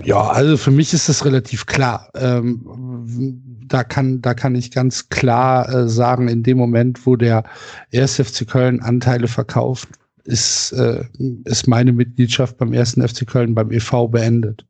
Ja, 0.05 0.21
also 0.29 0.57
für 0.57 0.71
mich 0.71 0.93
ist 0.93 1.09
das 1.09 1.25
relativ 1.25 1.67
klar. 1.67 2.11
Ähm, 2.15 3.41
da 3.67 3.85
kann, 3.85 4.21
da 4.21 4.35
kann 4.35 4.55
ich 4.55 4.71
ganz 4.71 5.09
klar 5.09 5.69
äh, 5.69 5.89
sagen, 5.89 6.29
in 6.29 6.43
dem 6.43 6.59
Moment, 6.59 7.07
wo 7.07 7.17
der 7.17 7.45
1. 7.95 8.17
FC 8.17 8.47
Köln 8.47 8.81
Anteile 8.81 9.29
verkauft, 9.29 9.89
ist, 10.25 10.73
äh, 10.73 11.05
ist 11.45 11.69
meine 11.69 11.93
Mitgliedschaft 11.93 12.59
beim 12.59 12.73
1. 12.73 12.95
FC 12.95 13.27
Köln 13.27 13.55
beim 13.55 13.71
EV 13.71 14.09
beendet. 14.09 14.67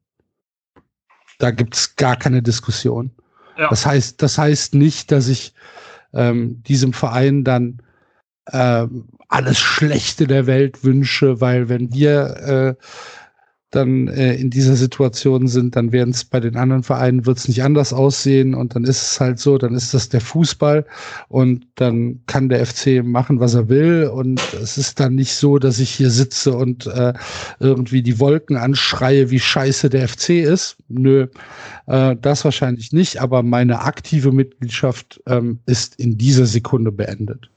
Da 1.39 1.51
gibt's 1.51 1.97
gar 1.97 2.17
keine 2.17 2.43
Diskussion. 2.43 3.11
Ja. 3.59 3.69
Das 3.69 3.85
heißt, 3.85 4.23
das 4.23 4.39
heißt 4.39 4.75
nicht, 4.75 5.11
dass 5.13 5.29
ich 5.29 5.55
ähm, 6.13 6.63
diesem 6.63 6.93
Verein 6.93 7.45
dann 7.45 7.83
ähm, 8.51 9.09
alles 9.29 9.59
Schlechte 9.59 10.27
der 10.27 10.47
Welt 10.47 10.85
wünsche, 10.85 11.41
weil 11.41 11.69
wenn 11.69 11.93
wir 11.93 12.77
äh, 12.79 12.85
dann 13.73 14.07
äh, 14.09 14.35
in 14.35 14.51
dieser 14.51 14.77
Situation 14.77 15.49
sind, 15.49 15.77
dann 15.77 15.93
werden 15.93 16.11
es 16.11 16.25
bei 16.25 16.41
den 16.41 16.57
anderen 16.57 16.83
Vereinen 16.83 17.27
wird 17.27 17.39
es 17.39 17.49
nicht 17.49 17.63
anders 17.63 17.93
aussehen 17.93 18.55
und 18.55 18.77
dann 18.77 18.85
ist 18.85 19.03
es 19.03 19.21
halt 19.21 19.39
so, 19.39 19.59
dann 19.59 19.75
ist 19.75 19.95
das 19.95 20.09
der 20.09 20.21
Fußball 20.21 20.85
und 21.29 21.67
dann 21.77 22.21
kann 22.27 22.49
der 22.49 22.65
FC 22.65 23.03
machen, 23.03 23.41
was 23.41 23.55
er 23.55 23.69
will 23.69 24.11
und 24.13 24.41
es 24.63 24.77
ist 24.77 25.01
dann 25.01 25.15
nicht 25.15 25.35
so, 25.35 25.59
dass 25.59 25.79
ich 25.79 25.91
hier 25.91 26.11
sitze 26.11 26.55
und 26.55 26.87
äh, 26.87 27.15
irgendwie 27.61 28.03
die 28.03 28.21
Wolken 28.21 28.57
anschreie, 28.57 29.31
wie 29.31 29.41
scheiße 29.41 29.89
der 29.89 30.07
FC 30.07 30.31
ist. 30.31 30.77
Nö, 30.89 31.27
äh, 31.87 32.17
das 32.21 32.45
wahrscheinlich 32.45 32.93
nicht, 32.93 33.21
aber 33.21 33.43
meine 33.43 33.81
aktive 33.81 34.33
Mitgliedschaft 34.33 35.23
ähm, 35.27 35.61
ist 35.67 35.99
in 35.99 36.19
dieser 36.19 36.47
Sekunde 36.47 36.93
beendet 36.93 37.52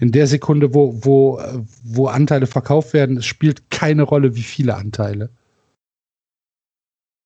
in 0.00 0.12
der 0.12 0.26
Sekunde, 0.26 0.74
wo, 0.74 0.98
wo, 1.02 1.40
wo 1.84 2.06
Anteile 2.08 2.46
verkauft 2.46 2.94
werden, 2.94 3.18
es 3.18 3.26
spielt 3.26 3.70
keine 3.70 4.02
Rolle, 4.02 4.34
wie 4.34 4.42
viele 4.42 4.74
Anteile. 4.74 5.30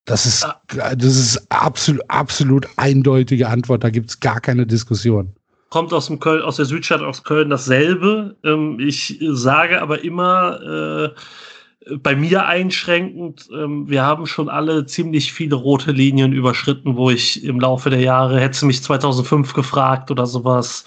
Das 0.06 0.26
ist, 0.26 0.46
das 0.68 1.02
ist 1.02 1.46
absolut, 1.50 2.02
absolut 2.08 2.66
eindeutige 2.76 3.48
Antwort. 3.48 3.84
Da 3.84 3.90
gibt 3.90 4.10
es 4.10 4.20
gar 4.20 4.40
keine 4.40 4.66
Diskussion. 4.66 5.34
Kommt 5.70 5.92
aus 5.92 6.08
dem 6.08 6.20
Köln, 6.20 6.42
aus 6.42 6.56
der 6.56 6.66
Südstadt 6.66 7.00
aus 7.00 7.24
Köln 7.24 7.48
dasselbe. 7.48 8.36
Ähm, 8.44 8.78
ich 8.80 9.18
sage 9.22 9.80
aber 9.80 10.04
immer 10.04 10.60
äh, 10.60 11.94
bei 11.96 12.16
mir 12.16 12.46
einschränkend, 12.46 13.48
ähm, 13.52 13.88
wir 13.88 14.02
haben 14.02 14.26
schon 14.26 14.48
alle 14.48 14.86
ziemlich 14.86 15.32
viele 15.32 15.54
rote 15.54 15.92
Linien 15.92 16.32
überschritten, 16.32 16.96
wo 16.96 17.10
ich 17.10 17.44
im 17.44 17.60
Laufe 17.60 17.90
der 17.90 18.00
Jahre, 18.00 18.40
hätte 18.40 18.66
mich 18.66 18.82
2005 18.82 19.52
gefragt 19.52 20.10
oder 20.10 20.26
sowas, 20.26 20.84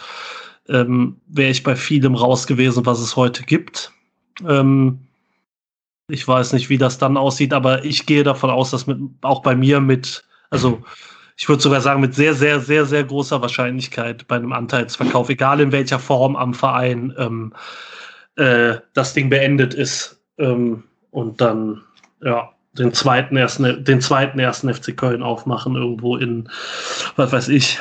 ähm, 0.69 1.17
wäre 1.27 1.51
ich 1.51 1.63
bei 1.63 1.75
vielem 1.75 2.15
raus 2.15 2.47
gewesen, 2.47 2.85
was 2.85 2.99
es 2.99 3.15
heute 3.15 3.43
gibt. 3.43 3.91
Ähm, 4.47 4.99
ich 6.09 6.27
weiß 6.27 6.53
nicht, 6.53 6.69
wie 6.69 6.77
das 6.77 6.97
dann 6.97 7.17
aussieht, 7.17 7.53
aber 7.53 7.83
ich 7.83 8.05
gehe 8.05 8.23
davon 8.23 8.49
aus, 8.49 8.71
dass 8.71 8.87
mit, 8.87 8.97
auch 9.21 9.41
bei 9.41 9.55
mir 9.55 9.79
mit, 9.79 10.23
also 10.49 10.81
ich 11.35 11.47
würde 11.49 11.61
sogar 11.61 11.81
sagen, 11.81 12.01
mit 12.01 12.15
sehr, 12.15 12.33
sehr, 12.33 12.59
sehr, 12.59 12.85
sehr 12.85 13.03
großer 13.03 13.41
Wahrscheinlichkeit 13.41 14.27
bei 14.27 14.37
einem 14.37 14.53
Anteilsverkauf, 14.53 15.29
egal 15.29 15.59
in 15.59 15.71
welcher 15.71 15.99
Form 15.99 16.35
am 16.35 16.53
Verein, 16.53 17.13
ähm, 17.17 17.53
äh, 18.37 18.77
das 18.93 19.13
Ding 19.13 19.29
beendet 19.29 19.73
ist 19.73 20.21
ähm, 20.37 20.83
und 21.11 21.41
dann, 21.41 21.81
ja, 22.21 22.51
den 22.73 22.93
zweiten 22.93 23.35
ersten, 23.35 23.83
den 23.83 24.01
zweiten 24.01 24.39
ersten 24.39 24.73
FC 24.73 24.95
Köln 24.95 25.23
aufmachen, 25.23 25.75
irgendwo 25.75 26.15
in, 26.15 26.49
was 27.15 27.31
weiß 27.31 27.47
ich, 27.49 27.79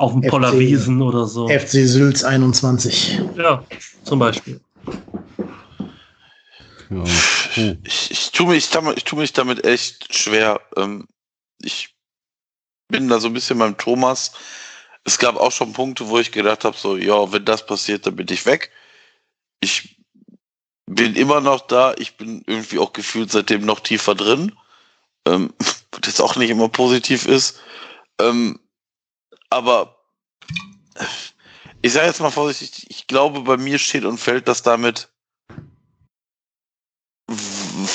auf 0.00 0.12
dem 0.12 0.22
Pollerwiesen 0.22 1.02
oder 1.02 1.26
so. 1.26 1.48
FC 1.48 1.86
Sülz 1.86 2.24
21. 2.24 3.20
Ja, 3.36 3.64
zum 4.04 4.18
Beispiel. 4.18 4.60
Ja. 6.90 7.04
Ich, 7.84 8.10
ich, 8.10 8.30
tue 8.32 8.48
mich, 8.48 8.70
ich 8.96 9.04
tue 9.04 9.18
mich 9.18 9.32
damit 9.32 9.64
echt 9.64 10.14
schwer. 10.14 10.60
Ähm, 10.76 11.06
ich 11.60 11.94
bin 12.88 13.08
da 13.08 13.20
so 13.20 13.28
ein 13.28 13.34
bisschen 13.34 13.58
beim 13.58 13.76
Thomas. 13.76 14.32
Es 15.04 15.18
gab 15.18 15.36
auch 15.36 15.52
schon 15.52 15.72
Punkte, 15.72 16.08
wo 16.08 16.18
ich 16.18 16.32
gedacht 16.32 16.64
habe, 16.64 16.76
so, 16.76 16.96
ja, 16.96 17.32
wenn 17.32 17.44
das 17.44 17.66
passiert, 17.66 18.06
dann 18.06 18.16
bin 18.16 18.26
ich 18.30 18.46
weg. 18.46 18.70
Ich 19.60 19.98
bin 20.86 21.14
immer 21.14 21.40
noch 21.40 21.66
da. 21.66 21.94
Ich 21.98 22.16
bin 22.16 22.42
irgendwie 22.46 22.78
auch 22.78 22.92
gefühlt 22.92 23.30
seitdem 23.30 23.64
noch 23.64 23.80
tiefer 23.80 24.14
drin. 24.14 24.52
Ähm, 25.26 25.52
was 25.92 26.00
jetzt 26.06 26.20
auch 26.20 26.36
nicht 26.36 26.50
immer 26.50 26.68
positiv 26.68 27.26
ist. 27.26 27.60
Ähm, 28.20 28.59
aber 29.50 29.96
ich 31.82 31.92
sage 31.92 32.06
jetzt 32.06 32.20
mal 32.20 32.30
vorsichtig, 32.30 32.86
ich 32.88 33.06
glaube, 33.06 33.40
bei 33.42 33.56
mir 33.56 33.78
steht 33.78 34.04
und 34.04 34.18
fällt 34.18 34.48
das 34.48 34.62
damit, 34.62 35.08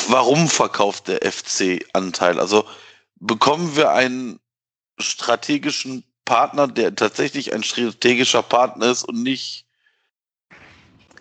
warum 0.08 0.48
verkauft 0.48 1.08
der 1.08 1.32
FC 1.32 1.86
Anteil? 1.94 2.40
Also 2.40 2.68
bekommen 3.16 3.76
wir 3.76 3.92
einen 3.92 4.40
strategischen 5.00 6.04
Partner, 6.26 6.68
der 6.68 6.96
tatsächlich 6.96 7.54
ein 7.54 7.64
strategischer 7.64 8.42
Partner 8.42 8.88
ist 8.88 9.04
und 9.04 9.22
nicht, 9.22 9.68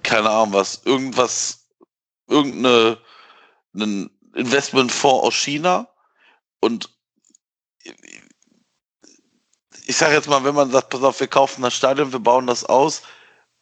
keine 0.03 0.31
Ahnung 0.31 0.55
was, 0.55 0.83
irgendwas, 0.85 1.69
irgendeine, 2.27 2.99
ein 3.75 4.11
Investmentfonds 4.35 5.25
aus 5.27 5.35
China 5.35 5.89
und 6.61 6.89
ich 9.87 9.97
sage 9.97 10.15
jetzt 10.15 10.29
mal, 10.29 10.45
wenn 10.45 10.55
man 10.55 10.71
sagt, 10.71 10.91
pass 10.91 11.03
auf, 11.03 11.21
wir 11.21 11.27
kaufen 11.27 11.63
das 11.63 11.75
Stadion, 11.75 12.13
wir 12.13 12.19
bauen 12.19 12.47
das 12.47 12.65
aus, 12.65 13.03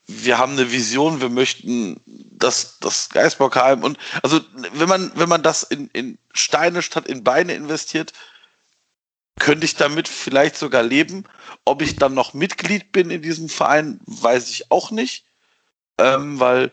wir 0.07 0.39
haben 0.39 0.53
eine 0.53 0.71
Vision, 0.71 1.21
wir 1.21 1.29
möchten 1.29 2.01
das, 2.07 2.79
das 2.81 3.09
Geisbockheim 3.09 3.83
und 3.83 3.99
also 4.23 4.41
wenn 4.73 4.89
man, 4.89 5.13
wenn 5.15 5.29
man 5.29 5.43
das 5.43 5.63
in, 5.63 5.89
in 5.89 6.19
Steine 6.33 6.83
statt 6.83 7.07
in 7.07 7.25
Beine 7.25 7.55
investiert, 7.55 8.13
könnte 9.39 9.65
ich 9.65 9.77
damit 9.77 10.09
vielleicht 10.09 10.57
sogar 10.57 10.83
leben. 10.83 11.25
Ob 11.65 11.83
ich 11.83 11.97
dann 11.97 12.15
noch 12.15 12.35
Mitglied 12.35 12.93
bin 12.93 13.11
in 13.11 13.23
diesem 13.23 13.49
Verein, 13.49 14.01
weiß 14.07 14.51
ich 14.51 14.71
auch 14.71 14.91
nicht. 14.91 15.25
Ähm, 15.99 16.39
weil 16.39 16.73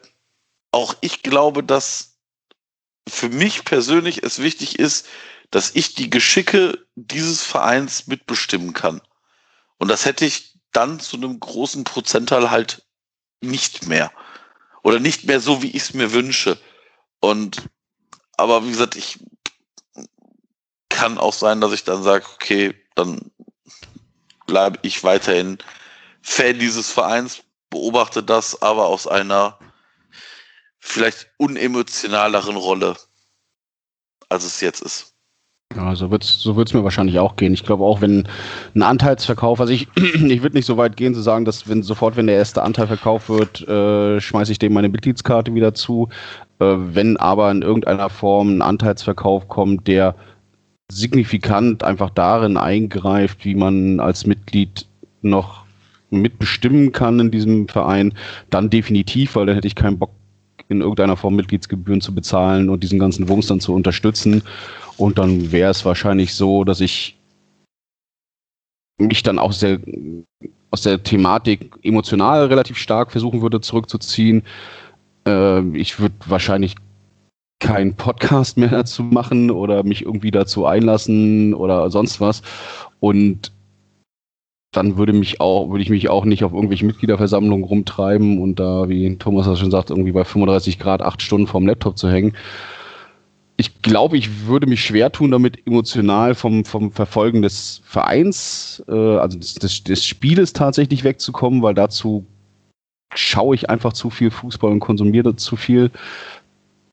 auch 0.71 0.95
ich 1.01 1.23
glaube, 1.23 1.63
dass 1.63 2.15
für 3.07 3.29
mich 3.29 3.65
persönlich 3.65 4.23
es 4.23 4.39
wichtig 4.39 4.77
ist, 4.77 5.07
dass 5.51 5.71
ich 5.73 5.95
die 5.95 6.09
Geschicke 6.09 6.85
dieses 6.95 7.43
Vereins 7.43 8.07
mitbestimmen 8.07 8.73
kann. 8.73 9.01
Und 9.79 9.87
das 9.87 10.05
hätte 10.05 10.25
ich 10.25 10.59
dann 10.71 10.99
zu 10.99 11.17
einem 11.17 11.39
großen 11.39 11.83
Prozentteil 11.83 12.51
halt 12.51 12.85
nicht 13.41 13.87
mehr. 13.87 14.11
Oder 14.83 14.99
nicht 14.99 15.25
mehr 15.25 15.39
so, 15.39 15.61
wie 15.61 15.71
ich 15.71 15.83
es 15.83 15.93
mir 15.93 16.13
wünsche. 16.13 16.59
Und 17.19 17.69
aber 18.37 18.63
wie 18.63 18.69
gesagt, 18.69 18.95
ich 18.95 19.19
kann 20.89 21.17
auch 21.17 21.33
sein, 21.33 21.59
dass 21.59 21.73
ich 21.73 21.83
dann 21.83 22.03
sage, 22.03 22.25
okay, 22.35 22.75
dann 22.95 23.31
bleibe 24.47 24.79
ich 24.81 25.03
weiterhin 25.03 25.57
Fan 26.21 26.59
dieses 26.59 26.91
Vereins, 26.91 27.43
beobachte 27.69 28.23
das 28.23 28.61
aber 28.61 28.87
aus 28.87 29.07
einer 29.07 29.59
vielleicht 30.79 31.27
unemotionaleren 31.37 32.55
Rolle, 32.55 32.97
als 34.29 34.43
es 34.43 34.61
jetzt 34.61 34.81
ist. 34.81 35.15
Ja, 35.75 35.95
so 35.95 36.09
wird's, 36.09 36.41
so 36.41 36.55
wird's 36.55 36.73
mir 36.73 36.83
wahrscheinlich 36.83 37.19
auch 37.19 37.35
gehen. 37.35 37.53
Ich 37.53 37.63
glaube 37.63 37.83
auch, 37.83 38.01
wenn 38.01 38.27
ein 38.73 38.81
Anteilsverkauf, 38.81 39.59
also 39.61 39.71
ich, 39.71 39.87
ich 39.95 40.41
würde 40.41 40.57
nicht 40.57 40.65
so 40.65 40.77
weit 40.77 40.97
gehen 40.97 41.13
zu 41.13 41.21
sagen, 41.21 41.45
dass 41.45 41.69
wenn 41.69 41.83
sofort, 41.83 42.15
wenn 42.15 42.25
der 42.25 42.37
erste 42.37 42.63
Anteil 42.63 42.87
verkauft 42.87 43.29
wird, 43.29 43.67
äh, 43.67 44.19
schmeiße 44.19 44.51
ich 44.51 44.57
dem 44.57 44.73
meine 44.73 44.89
Mitgliedskarte 44.89 45.53
wieder 45.53 45.75
zu. 45.75 46.09
Äh, 46.57 46.75
wenn 46.75 47.17
aber 47.17 47.51
in 47.51 47.61
irgendeiner 47.61 48.09
Form 48.09 48.57
ein 48.57 48.61
Anteilsverkauf 48.63 49.47
kommt, 49.47 49.87
der 49.87 50.15
signifikant 50.91 51.83
einfach 51.83 52.09
darin 52.09 52.57
eingreift, 52.57 53.45
wie 53.45 53.53
man 53.53 53.99
als 53.99 54.25
Mitglied 54.25 54.87
noch 55.21 55.65
mitbestimmen 56.09 56.91
kann 56.91 57.19
in 57.19 57.29
diesem 57.29 57.67
Verein, 57.67 58.15
dann 58.49 58.71
definitiv, 58.71 59.35
weil 59.35 59.45
dann 59.45 59.53
hätte 59.53 59.67
ich 59.67 59.75
keinen 59.75 59.99
Bock, 59.99 60.09
in 60.67 60.81
irgendeiner 60.81 61.17
Form 61.17 61.35
Mitgliedsgebühren 61.35 62.01
zu 62.01 62.13
bezahlen 62.13 62.69
und 62.69 62.83
diesen 62.83 62.99
ganzen 62.99 63.27
Wumms 63.27 63.47
dann 63.47 63.59
zu 63.59 63.73
unterstützen. 63.73 64.43
Und 64.99 65.17
dann 65.17 65.53
wäre 65.53 65.71
es 65.71 65.85
wahrscheinlich 65.85 66.33
so, 66.33 66.65
dass 66.65 66.81
ich 66.81 67.17
mich 68.97 69.23
dann 69.23 69.39
auch 69.39 69.53
sehr 69.53 69.79
aus 70.71 70.81
der 70.81 71.01
Thematik 71.01 71.73
emotional 71.83 72.47
relativ 72.47 72.77
stark 72.77 73.11
versuchen 73.11 73.41
würde 73.41 73.61
zurückzuziehen. 73.61 74.43
Äh, 75.25 75.61
ich 75.75 76.01
würde 76.01 76.15
wahrscheinlich 76.25 76.75
keinen 77.59 77.95
Podcast 77.95 78.57
mehr 78.57 78.67
dazu 78.71 79.01
machen 79.01 79.51
oder 79.51 79.83
mich 79.83 80.01
irgendwie 80.01 80.31
dazu 80.31 80.65
einlassen 80.65 81.53
oder 81.53 81.89
sonst 81.91 82.19
was. 82.19 82.41
Und 82.99 83.53
dann 84.73 84.97
würde 84.97 85.13
mich 85.13 85.39
auch, 85.39 85.69
würde 85.69 85.81
ich 85.81 85.89
mich 85.89 86.09
auch 86.09 86.25
nicht 86.25 86.43
auf 86.43 86.51
irgendwelche 86.51 86.85
Mitgliederversammlungen 86.85 87.63
rumtreiben 87.63 88.37
und 88.37 88.59
da, 88.59 88.89
wie 88.89 89.15
Thomas 89.15 89.45
das 89.45 89.59
schon 89.59 89.71
sagt, 89.71 89.91
irgendwie 89.91 90.11
bei 90.11 90.25
35 90.25 90.77
Grad 90.77 91.01
acht 91.01 91.21
Stunden 91.21 91.47
vorm 91.47 91.65
Laptop 91.65 91.97
zu 91.97 92.09
hängen 92.09 92.33
ich 93.59 93.81
glaube, 93.81 94.17
ich 94.17 94.47
würde 94.47 94.67
mich 94.67 94.81
schwer 94.81 95.11
tun, 95.11 95.31
damit 95.31 95.67
emotional 95.67 96.33
vom, 96.33 96.63
vom 96.63 96.93
Verfolgen 96.93 97.41
des 97.41 97.81
Vereins, 97.83 98.81
äh, 98.87 98.93
also 98.93 99.37
des, 99.37 99.83
des, 99.83 100.05
Spieles 100.05 100.53
tatsächlich 100.53 101.03
wegzukommen, 101.03 101.61
weil 101.61 101.73
dazu 101.73 102.25
schaue 103.13 103.55
ich 103.55 103.69
einfach 103.69 103.91
zu 103.91 104.11
viel 104.11 104.31
Fußball 104.31 104.71
und 104.71 104.79
konsumiere 104.79 105.35
zu 105.35 105.57
viel. 105.57 105.91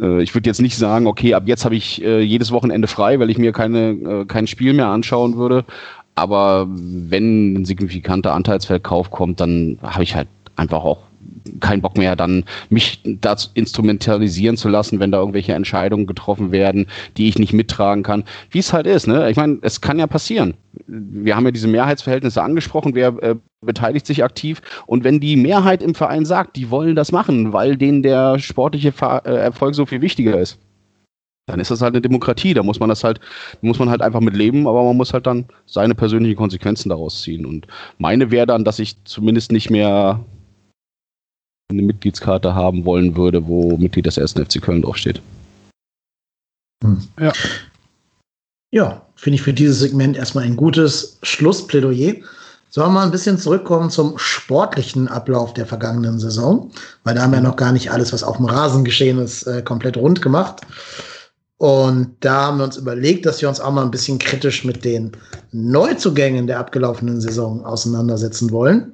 Äh, 0.01 0.25
ich 0.25 0.35
würde 0.35 0.51
jetzt 0.51 0.61
nicht 0.61 0.77
sagen, 0.77 1.07
okay, 1.07 1.35
ab 1.35 1.45
jetzt 1.47 1.65
habe 1.65 1.77
ich 1.77 2.03
äh, 2.03 2.21
jedes 2.21 2.51
Wochenende 2.51 2.89
frei, 2.89 3.21
weil 3.21 3.31
ich 3.31 3.39
mir 3.39 3.53
keine, 3.53 3.91
äh, 3.91 4.25
kein 4.25 4.49
Spiel 4.49 4.73
mehr 4.73 4.89
anschauen 4.89 5.37
würde. 5.37 5.65
Aber 6.17 6.67
wenn 6.69 7.55
ein 7.55 7.65
signifikanter 7.65 8.35
Anteilsverkauf 8.35 9.13
kommt, 9.13 9.39
dann 9.39 9.79
habe 9.83 10.03
ich 10.03 10.17
halt 10.17 10.27
einfach 10.57 10.83
auch 10.83 11.06
keinen 11.61 11.83
Bock 11.83 11.97
mehr, 11.97 12.17
dann 12.17 12.45
mich 12.71 13.01
dazu 13.05 13.51
instrumentalisieren 13.55 14.57
zu 14.57 14.69
lassen, 14.69 15.01
wenn 15.01 15.13
da 15.13 15.19
irgendwelche 15.19 15.55
Entscheidungen 15.55 16.07
getroffen 16.07 16.53
werden, 16.53 16.87
die 17.17 17.29
ich 17.29 17.39
nicht 17.39 17.53
mittragen 17.53 18.03
kann. 18.03 18.25
Wie 18.51 18.59
es 18.59 18.73
halt 18.73 18.87
ist, 18.87 19.07
ne? 19.07 19.31
Ich 19.31 19.37
meine, 19.37 19.59
es 19.63 19.81
kann 19.81 19.99
ja 19.99 20.07
passieren. 20.07 20.55
Wir 20.87 21.37
haben 21.37 21.45
ja 21.45 21.51
diese 21.51 21.69
Mehrheitsverhältnisse 21.69 22.43
angesprochen, 22.43 22.95
wer 22.95 23.09
äh, 23.23 23.37
beteiligt 23.63 24.07
sich 24.07 24.23
aktiv 24.23 24.61
und 24.87 25.05
wenn 25.05 25.21
die 25.21 25.37
Mehrheit 25.37 25.83
im 25.83 25.95
Verein 25.95 26.25
sagt, 26.25 26.57
die 26.57 26.71
wollen 26.71 26.95
das 26.95 27.13
machen, 27.13 27.53
weil 27.53 27.77
denen 27.77 28.03
der 28.03 28.39
sportliche 28.39 28.93
Ver 28.93 29.23
äh, 29.25 29.35
Erfolg 29.35 29.75
so 29.75 29.87
viel 29.87 30.01
wichtiger 30.01 30.39
ist, 30.39 30.59
dann 31.47 31.61
ist 31.61 31.71
das 31.71 31.81
halt 31.81 31.95
eine 31.95 32.03
Demokratie. 32.03 32.55
Da 32.55 32.63
muss 32.63 32.81
man 32.81 32.89
das 32.89 33.05
halt, 33.05 33.21
muss 33.61 33.79
man 33.79 33.89
halt 33.89 34.03
einfach 34.03 34.21
mit 34.21 34.37
leben, 34.37 34.67
aber 34.67 34.83
man 34.83 34.97
muss 34.97 35.13
halt 35.13 35.27
dann 35.27 35.47
seine 35.65 35.95
persönlichen 35.95 36.37
Konsequenzen 36.37 36.89
daraus 36.89 37.23
ziehen. 37.23 37.47
Und 37.47 37.67
meine 37.99 38.31
wäre 38.31 38.47
dann, 38.47 38.65
dass 38.65 38.79
ich 38.79 39.03
zumindest 39.05 39.53
nicht 39.53 39.71
mehr 39.71 40.21
eine 41.71 41.83
Mitgliedskarte 41.83 42.55
haben 42.55 42.85
wollen 42.85 43.17
würde, 43.17 43.47
wo 43.47 43.77
Mitglied 43.77 44.07
des 44.07 44.19
1. 44.19 44.33
FC 44.33 44.61
Köln 44.63 44.83
draufsteht. 44.83 45.21
Hm. 46.83 47.03
Ja. 47.19 47.33
Ja, 48.73 49.07
finde 49.17 49.37
ich 49.37 49.43
für 49.43 49.55
dieses 49.55 49.79
Segment 49.79 50.17
erstmal 50.17 50.45
ein 50.45 50.57
gutes 50.57 51.19
Schlussplädoyer. 51.23 52.15
Sollen 52.69 52.89
wir 52.89 52.95
mal 52.95 53.05
ein 53.05 53.11
bisschen 53.11 53.39
zurückkommen 53.39 53.91
zum 53.91 54.19
sportlichen 54.19 55.09
Ablauf 55.09 55.55
der 55.55 55.67
vergangenen 55.67 56.19
Saison, 56.19 56.71
weil 57.05 57.15
da 57.15 57.23
haben 57.23 57.33
wir 57.33 57.41
noch 57.41 57.57
gar 57.57 57.73
nicht 57.73 57.91
alles, 57.91 58.13
was 58.13 58.23
auf 58.23 58.37
dem 58.37 58.47
Rasen 58.47 58.85
geschehen 58.85 59.19
ist, 59.19 59.45
äh, 59.45 59.63
komplett 59.63 59.97
rund 59.97 60.21
gemacht. 60.21 60.61
Und 61.59 62.17
da 62.21 62.47
haben 62.47 62.59
wir 62.59 62.65
uns 62.65 62.77
überlegt, 62.77 63.25
dass 63.25 63.41
wir 63.41 63.49
uns 63.49 63.61
auch 63.61 63.73
mal 63.73 63.83
ein 63.83 63.91
bisschen 63.91 64.19
kritisch 64.19 64.65
mit 64.65 64.85
den 64.85 65.13
Neuzugängen 65.53 66.47
der 66.47 66.59
abgelaufenen 66.59 67.21
Saison 67.21 67.65
auseinandersetzen 67.65 68.51
wollen. 68.51 68.93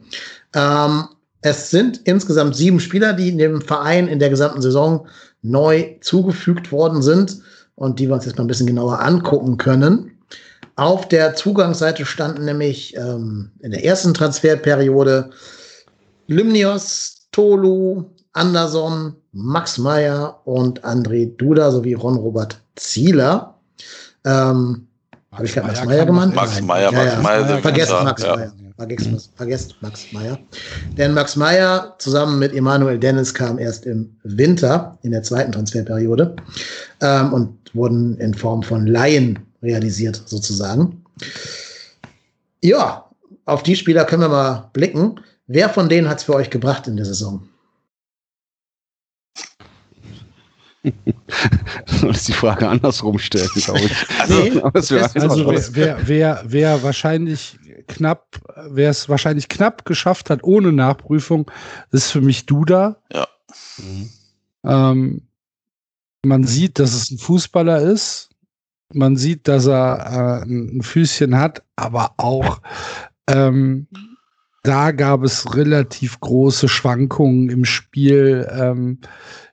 Ähm, 0.54 1.08
es 1.42 1.70
sind 1.70 2.00
insgesamt 2.04 2.56
sieben 2.56 2.80
Spieler, 2.80 3.12
die 3.12 3.36
dem 3.36 3.60
Verein 3.60 4.08
in 4.08 4.20
der 4.20 4.30
gesamten 4.30 4.62
Saison 4.62 5.06
neu 5.42 5.96
zugefügt 6.00 6.70
worden 6.70 7.02
sind 7.02 7.38
und 7.74 7.98
die 7.98 8.08
wir 8.08 8.14
uns 8.14 8.24
jetzt 8.24 8.38
mal 8.38 8.44
ein 8.44 8.48
bisschen 8.48 8.68
genauer 8.68 9.00
angucken 9.00 9.56
können. 9.56 10.12
Auf 10.76 11.08
der 11.08 11.34
Zugangsseite 11.34 12.06
standen 12.06 12.44
nämlich 12.44 12.96
ähm, 12.96 13.50
in 13.60 13.72
der 13.72 13.84
ersten 13.84 14.14
Transferperiode 14.14 15.30
Limnios, 16.28 17.26
Tolu, 17.32 18.04
Anderson, 18.32 19.14
Max 19.32 19.78
Meyer 19.78 20.40
und 20.44 20.84
André 20.84 21.36
Duda 21.36 21.70
sowie 21.70 21.94
Ron-Robert 21.94 22.58
Zieler. 22.76 23.58
Ähm, 24.24 24.86
Habe 25.32 25.44
ich 25.44 25.54
gerade 25.54 25.66
Max 25.66 25.84
Meyer 25.84 26.06
gemeint? 26.06 26.34
Max 26.34 26.60
Meyer, 26.62 26.92
Max 26.92 27.22
Meyer. 27.22 27.58
Vergesst 27.58 27.90
Max 27.90 28.22
Meyer. 28.22 28.52
Vergesst, 28.76 29.10
mhm. 29.10 29.18
vergesst 29.36 29.76
Max 29.80 30.12
Meyer. 30.12 30.38
Denn 30.96 31.14
Max 31.14 31.36
Meyer 31.36 31.94
zusammen 31.98 32.38
mit 32.38 32.54
Emanuel 32.54 32.98
Dennis 32.98 33.32
kam 33.32 33.58
erst 33.58 33.86
im 33.86 34.16
Winter 34.24 34.98
in 35.02 35.12
der 35.12 35.22
zweiten 35.22 35.52
Transferperiode 35.52 36.36
ähm, 37.00 37.32
und 37.32 37.74
wurden 37.74 38.18
in 38.18 38.34
Form 38.34 38.62
von 38.62 38.86
Laien 38.86 39.38
realisiert 39.62 40.22
sozusagen. 40.26 41.04
Ja, 42.62 43.04
auf 43.44 43.62
die 43.62 43.76
Spieler 43.76 44.04
können 44.04 44.22
wir 44.22 44.28
mal 44.28 44.70
blicken. 44.72 45.20
Wer 45.46 45.68
von 45.68 45.88
denen 45.88 46.08
hat 46.08 46.18
es 46.18 46.24
für 46.24 46.34
euch 46.34 46.50
gebracht 46.50 46.86
in 46.86 46.96
der 46.96 47.06
Saison? 47.06 47.48
Soll 51.86 52.10
ich 52.10 52.24
die 52.24 52.32
Frage 52.32 52.68
andersrum 52.68 53.18
stellen, 53.18 53.48
glaube 53.54 53.80
ich. 53.80 53.92
Also, 54.74 54.96
also 54.98 55.74
wer, 55.74 55.98
wer, 56.06 56.42
wer 56.44 56.82
wahrscheinlich 56.82 57.58
knapp, 57.94 58.38
wer 58.70 58.90
es 58.90 59.08
wahrscheinlich 59.08 59.48
knapp 59.48 59.84
geschafft 59.84 60.30
hat 60.30 60.42
ohne 60.42 60.72
Nachprüfung, 60.72 61.50
ist 61.90 62.10
für 62.10 62.20
mich 62.20 62.46
Duda. 62.46 62.96
Ja. 63.12 63.28
Mhm. 63.78 64.10
Ähm, 64.64 65.22
man 66.24 66.44
sieht, 66.44 66.78
dass 66.78 66.94
es 66.94 67.10
ein 67.10 67.18
Fußballer 67.18 67.80
ist. 67.80 68.30
Man 68.92 69.16
sieht, 69.16 69.48
dass 69.48 69.66
er 69.66 70.42
äh, 70.42 70.44
ein 70.44 70.82
Füßchen 70.82 71.36
hat, 71.36 71.62
aber 71.76 72.14
auch 72.18 72.60
ähm, 73.28 73.88
da 74.62 74.92
gab 74.92 75.24
es 75.24 75.54
relativ 75.54 76.20
große 76.20 76.68
Schwankungen 76.68 77.50
im 77.50 77.64
Spiel. 77.64 78.48
Ähm, 78.50 79.00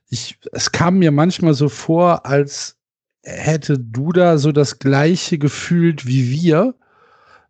ich, 0.09 0.37
es 0.51 0.71
kam 0.71 0.99
mir 0.99 1.11
manchmal 1.11 1.53
so 1.53 1.69
vor, 1.69 2.25
als 2.25 2.77
hätte 3.23 3.79
Duda 3.79 4.37
so 4.37 4.51
das 4.51 4.79
gleiche 4.79 5.37
gefühlt 5.37 6.05
wie 6.05 6.29
wir, 6.31 6.75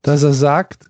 dass 0.02 0.24
er 0.24 0.34
sagt, 0.34 0.90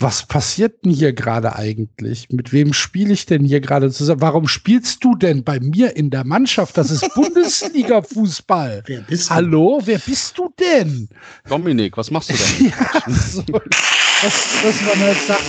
was 0.00 0.26
passiert 0.26 0.84
denn 0.84 0.92
hier 0.92 1.12
gerade 1.12 1.56
eigentlich? 1.56 2.28
Mit 2.30 2.52
wem 2.52 2.72
spiele 2.72 3.12
ich 3.12 3.26
denn 3.26 3.44
hier 3.44 3.60
gerade 3.60 3.90
zusammen? 3.90 4.20
Warum 4.20 4.46
spielst 4.46 5.02
du 5.02 5.16
denn 5.16 5.42
bei 5.42 5.58
mir 5.58 5.96
in 5.96 6.10
der 6.10 6.24
Mannschaft? 6.24 6.76
Das 6.76 6.90
ist 6.90 7.02
Bundesliga-Fußball. 7.14 8.84
Wer 8.86 9.00
bist 9.00 9.30
du? 9.30 9.34
Hallo, 9.34 9.80
wer 9.84 9.98
bist 9.98 10.38
du 10.38 10.52
denn? 10.58 11.08
Dominik, 11.48 11.96
was 11.96 12.10
machst 12.10 12.30
du 12.30 12.34
denn? 12.34 12.66
ja, 12.78 13.12
so, 13.12 13.42
dass, 13.42 14.62
dass 14.62 14.82
man 14.82 15.00
halt 15.00 15.20
sagt, 15.22 15.44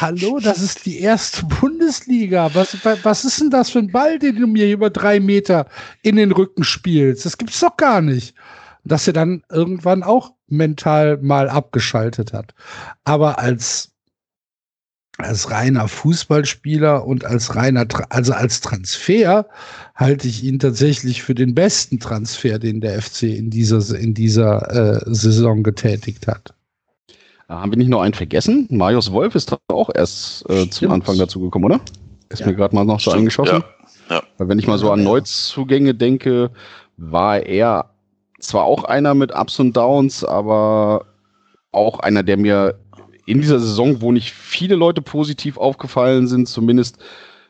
hallo, 0.00 0.38
das 0.38 0.60
ist 0.60 0.84
die 0.84 1.00
erste 1.00 1.44
Bundesliga. 1.46 2.50
Was, 2.54 2.76
was 3.02 3.24
ist 3.24 3.40
denn 3.40 3.50
das 3.50 3.70
für 3.70 3.78
ein 3.78 3.90
Ball, 3.90 4.18
den 4.18 4.36
du 4.36 4.46
mir 4.46 4.70
über 4.70 4.90
drei 4.90 5.18
Meter 5.18 5.66
in 6.02 6.16
den 6.16 6.32
Rücken 6.32 6.64
spielst? 6.64 7.24
Das 7.24 7.38
gibt's 7.38 7.60
doch 7.60 7.76
gar 7.76 8.02
nicht. 8.02 8.34
Dass 8.88 9.06
er 9.06 9.12
dann 9.12 9.42
irgendwann 9.50 10.02
auch 10.02 10.32
mental 10.48 11.18
mal 11.18 11.48
abgeschaltet 11.48 12.32
hat. 12.32 12.54
Aber 13.04 13.38
als 13.38 13.92
als 15.18 15.50
reiner 15.50 15.88
Fußballspieler 15.88 17.04
und 17.04 17.24
als 17.24 17.56
reiner, 17.56 17.86
also 18.08 18.32
als 18.32 18.60
Transfer 18.60 19.48
halte 19.96 20.28
ich 20.28 20.44
ihn 20.44 20.60
tatsächlich 20.60 21.24
für 21.24 21.34
den 21.34 21.56
besten 21.56 21.98
Transfer, 21.98 22.60
den 22.60 22.80
der 22.80 23.02
FC 23.02 23.24
in 23.24 23.50
dieser, 23.50 23.98
in 23.98 24.14
dieser 24.14 25.00
äh, 25.00 25.00
Saison 25.06 25.64
getätigt 25.64 26.28
hat. 26.28 26.54
Haben 27.48 27.72
wir 27.72 27.78
nicht 27.78 27.88
noch 27.88 28.02
einen 28.02 28.14
vergessen? 28.14 28.68
Marius 28.70 29.10
Wolf 29.10 29.34
ist 29.34 29.50
doch 29.50 29.58
auch 29.68 29.90
erst 29.92 30.48
äh, 30.50 30.70
zum 30.70 30.92
Anfang 30.92 31.18
dazu 31.18 31.40
gekommen, 31.40 31.64
oder? 31.64 31.80
Ist 32.28 32.40
ja. 32.40 32.46
mir 32.46 32.54
gerade 32.54 32.74
mal 32.74 32.84
noch 32.84 33.00
so 33.00 33.10
eingeschossen. 33.10 33.64
Ja. 34.10 34.16
ja. 34.16 34.22
Weil 34.36 34.48
wenn 34.48 34.58
ich 34.58 34.66
mal 34.66 34.78
so 34.78 34.92
an 34.92 35.02
Neuzugänge 35.02 35.94
denke, 35.94 36.50
war 36.96 37.40
er 37.40 37.90
zwar 38.38 38.64
auch 38.64 38.84
einer 38.84 39.14
mit 39.14 39.34
Ups 39.34 39.58
und 39.60 39.76
Downs, 39.76 40.24
aber 40.24 41.06
auch 41.72 42.00
einer, 42.00 42.22
der 42.22 42.36
mir 42.36 42.78
in 43.26 43.40
dieser 43.40 43.60
Saison, 43.60 44.00
wo 44.00 44.10
nicht 44.12 44.32
viele 44.32 44.74
Leute 44.74 45.02
positiv 45.02 45.58
aufgefallen 45.58 46.26
sind, 46.26 46.48
zumindest 46.48 46.98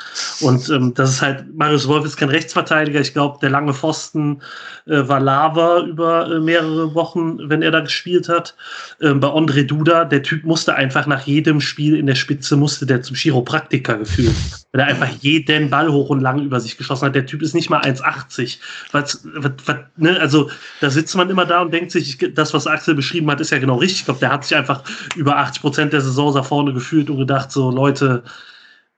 Und 0.41 0.67
ähm, 0.69 0.95
das 0.95 1.11
ist 1.11 1.21
halt, 1.21 1.55
Marius 1.55 1.87
Wolf 1.87 2.03
ist 2.03 2.17
kein 2.17 2.29
Rechtsverteidiger. 2.29 2.99
Ich 2.99 3.13
glaube, 3.13 3.37
der 3.43 3.51
lange 3.51 3.75
Pfosten 3.75 4.41
äh, 4.87 5.07
war 5.07 5.19
Lava 5.19 5.81
über 5.81 6.31
äh, 6.31 6.39
mehrere 6.39 6.95
Wochen, 6.95 7.37
wenn 7.47 7.61
er 7.61 7.69
da 7.69 7.81
gespielt 7.81 8.27
hat. 8.27 8.55
Ähm, 9.01 9.19
bei 9.19 9.27
André 9.27 9.65
Duda, 9.65 10.05
der 10.05 10.23
Typ 10.23 10.43
musste 10.45 10.73
einfach 10.73 11.05
nach 11.05 11.27
jedem 11.27 11.61
Spiel 11.61 11.95
in 11.95 12.07
der 12.07 12.15
Spitze, 12.15 12.57
musste 12.57 12.87
der 12.87 13.03
zum 13.03 13.15
Chiropraktiker 13.15 13.99
gefühlt. 13.99 14.35
Weil 14.71 14.81
er 14.81 14.87
einfach 14.87 15.09
jeden 15.21 15.69
Ball 15.69 15.91
hoch 15.91 16.09
und 16.09 16.21
lang 16.21 16.41
über 16.41 16.59
sich 16.59 16.75
geschossen 16.75 17.05
hat. 17.05 17.13
Der 17.13 17.27
Typ 17.27 17.43
ist 17.43 17.53
nicht 17.53 17.69
mal 17.69 17.81
1,80. 17.81 18.57
Was, 18.93 19.21
was, 19.35 19.51
was, 19.65 19.77
ne? 19.97 20.19
Also 20.19 20.49
da 20.81 20.89
sitzt 20.89 21.15
man 21.15 21.29
immer 21.29 21.45
da 21.45 21.61
und 21.61 21.71
denkt 21.71 21.91
sich, 21.91 22.17
das, 22.33 22.51
was 22.55 22.65
Axel 22.65 22.95
beschrieben 22.95 23.29
hat, 23.29 23.39
ist 23.41 23.51
ja 23.51 23.59
genau 23.59 23.75
richtig. 23.75 23.99
Ich 23.99 24.05
glaube, 24.05 24.21
der 24.21 24.31
hat 24.31 24.43
sich 24.43 24.57
einfach 24.57 24.81
über 25.15 25.37
80 25.37 25.61
Prozent 25.61 25.93
der 25.93 26.01
Saison 26.01 26.33
da 26.33 26.43
vorne 26.43 26.73
gefühlt 26.73 27.09
und 27.09 27.17
gedacht, 27.17 27.51
so 27.51 27.71
Leute, 27.71 28.23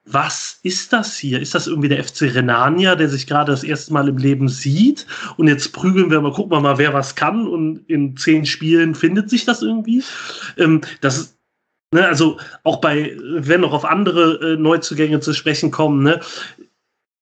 was 0.06 0.60
ist 0.62 0.94
das 0.94 1.18
hier? 1.18 1.42
Ist 1.42 1.56
das 1.56 1.68
irgendwie 1.68 1.90
der 1.90 2.04
FC 2.04 2.24
Renania, 2.24 2.96
der 2.96 3.10
sich 3.10 3.26
gerade 3.26 3.52
das 3.52 3.64
erste 3.64 3.92
Mal 3.92 4.08
im 4.08 4.18
Leben 4.18 4.48
sieht? 4.48 5.08
Und 5.38 5.48
jetzt 5.48 5.74
prügeln 5.74 6.12
wir 6.12 6.22
mal, 6.22 6.32
gucken 6.32 6.52
wir 6.52 6.62
mal, 6.62 6.78
wer 6.78 6.94
was 6.94 7.16
kann. 7.16 7.48
Und 7.48 7.90
in 7.90 8.16
zehn 8.16 8.46
Spielen 8.46 8.94
findet 8.94 9.30
sich 9.30 9.46
das 9.46 9.64
irgendwie. 9.64 10.04
Ähm, 10.58 10.82
das 11.02 11.18
ist, 11.18 11.38
ne, 11.92 12.08
also 12.08 12.38
auch 12.64 12.78
bei, 12.78 13.18
wenn 13.20 13.62
noch 13.62 13.74
auf 13.74 13.84
andere 13.84 14.54
äh, 14.54 14.58
Neuzugänge 14.58 15.22
zu 15.22 15.34
sprechen 15.34 15.72
kommen, 15.72 16.04
ne, 16.04 16.20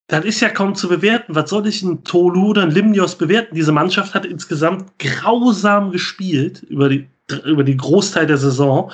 das 0.07 0.25
ist 0.25 0.41
ja 0.41 0.49
kaum 0.49 0.75
zu 0.75 0.89
bewerten. 0.89 1.35
Was 1.35 1.49
soll 1.49 1.65
ich 1.67 1.81
ein 1.81 2.03
Tolu 2.03 2.49
oder 2.49 2.63
ein 2.63 2.71
Limnios 2.71 3.17
bewerten? 3.17 3.55
Diese 3.55 3.71
Mannschaft 3.71 4.13
hat 4.13 4.25
insgesamt 4.25 4.99
grausam 4.99 5.91
gespielt 5.91 6.63
über 6.63 6.89
die 6.89 7.07
über 7.45 7.63
die 7.63 7.77
Großteil 7.77 8.27
der 8.27 8.37
Saison. 8.37 8.91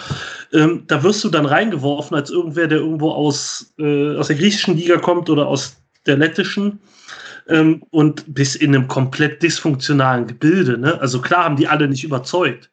Ähm, 0.54 0.84
da 0.88 1.04
wirst 1.04 1.24
du 1.24 1.30
dann 1.30 1.46
reingeworfen 1.46 2.16
als 2.16 2.30
irgendwer, 2.30 2.68
der 2.68 2.80
irgendwo 2.80 3.12
aus, 3.12 3.74
äh, 3.78 4.16
aus 4.16 4.28
der 4.28 4.36
griechischen 4.36 4.76
Liga 4.76 4.98
kommt 4.98 5.30
oder 5.30 5.48
aus 5.48 5.78
der 6.06 6.18
lettischen 6.18 6.80
ähm, 7.48 7.84
und 7.92 8.34
bis 8.34 8.56
in 8.56 8.76
einem 8.76 8.88
komplett 8.88 9.44
dysfunktionalen 9.44 10.28
Gebilde. 10.28 10.78
Ne? 10.78 11.00
Also 11.00 11.22
klar 11.22 11.44
haben 11.44 11.56
die 11.56 11.68
alle 11.68 11.88
nicht 11.88 12.04
überzeugt. 12.04 12.70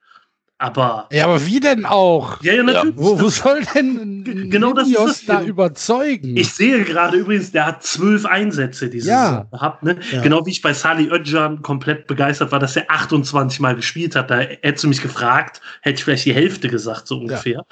Aber. 0.58 1.06
Ja, 1.12 1.24
aber 1.26 1.44
wie 1.44 1.60
denn 1.60 1.84
auch? 1.84 2.42
Ja, 2.42 2.54
ja, 2.54 2.62
natürlich. 2.62 2.96
Ja. 2.96 3.02
Wo, 3.02 3.20
wo 3.20 3.28
soll 3.28 3.62
denn 3.74 4.48
genau 4.50 4.72
das 4.72 4.88
ist 4.88 4.96
das 4.98 5.24
da 5.26 5.42
überzeugen? 5.42 6.34
Ich 6.34 6.54
sehe 6.54 6.82
gerade 6.84 7.18
übrigens, 7.18 7.52
der 7.52 7.66
hat 7.66 7.82
zwölf 7.82 8.24
Einsätze 8.24 8.88
diese 8.88 9.10
Ja. 9.10 9.28
Saison 9.28 9.50
gehabt. 9.50 9.82
Ne? 9.82 9.98
Ja. 10.12 10.22
Genau 10.22 10.46
wie 10.46 10.50
ich 10.50 10.62
bei 10.62 10.72
Sali 10.72 11.10
Özcan 11.10 11.60
komplett 11.60 12.06
begeistert 12.06 12.52
war, 12.52 12.58
dass 12.58 12.74
er 12.74 12.90
28 12.90 13.60
Mal 13.60 13.76
gespielt 13.76 14.16
hat. 14.16 14.30
Da 14.30 14.38
hättest 14.38 14.84
du 14.84 14.88
mich 14.88 15.02
gefragt, 15.02 15.60
hätte 15.82 15.98
ich 15.98 16.04
vielleicht 16.04 16.24
die 16.24 16.34
Hälfte 16.34 16.68
gesagt, 16.68 17.06
so 17.06 17.18
ungefähr. 17.18 17.66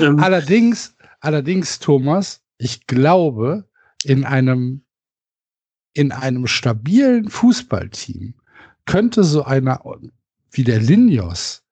Ähm, 0.00 0.18
Allerdings, 0.18 0.96
allerdings, 1.20 1.78
Thomas, 1.78 2.40
ich 2.56 2.86
glaube, 2.86 3.64
in 4.04 4.24
einem, 4.24 4.82
in 5.92 6.10
einem 6.10 6.46
stabilen 6.46 7.28
Fußballteam 7.28 8.32
könnte 8.86 9.24
so 9.24 9.44
einer 9.44 9.82
wie 10.52 10.64
der 10.64 10.80
Linios 10.80 11.62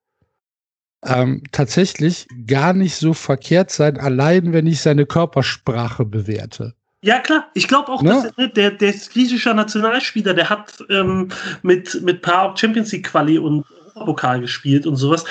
ähm, 1.05 1.43
tatsächlich 1.51 2.27
gar 2.47 2.73
nicht 2.73 2.95
so 2.95 3.13
verkehrt 3.13 3.71
sein, 3.71 3.97
allein 3.97 4.53
wenn 4.53 4.67
ich 4.67 4.81
seine 4.81 5.05
Körpersprache 5.05 6.05
bewerte. 6.05 6.73
Ja, 7.01 7.19
klar. 7.19 7.47
Ich 7.53 7.67
glaube 7.67 7.89
auch, 7.89 8.01
Ne? 8.01 8.09
dass 8.09 8.37
ne, 8.37 8.49
der, 8.49 8.71
der 8.71 8.89
ist 8.89 9.13
griechischer 9.13 9.53
Nationalspieler, 9.53 10.33
der 10.33 10.49
hat 10.49 10.83
ähm, 10.89 11.29
mit, 11.61 12.01
mit 12.03 12.21
paar 12.21 12.57
Champions 12.57 12.91
League 12.91 13.07
Quali 13.07 13.37
und 13.37 13.65
Pokal 13.93 14.41
gespielt 14.41 14.85
und 14.85 14.97
sowas. 14.97 15.23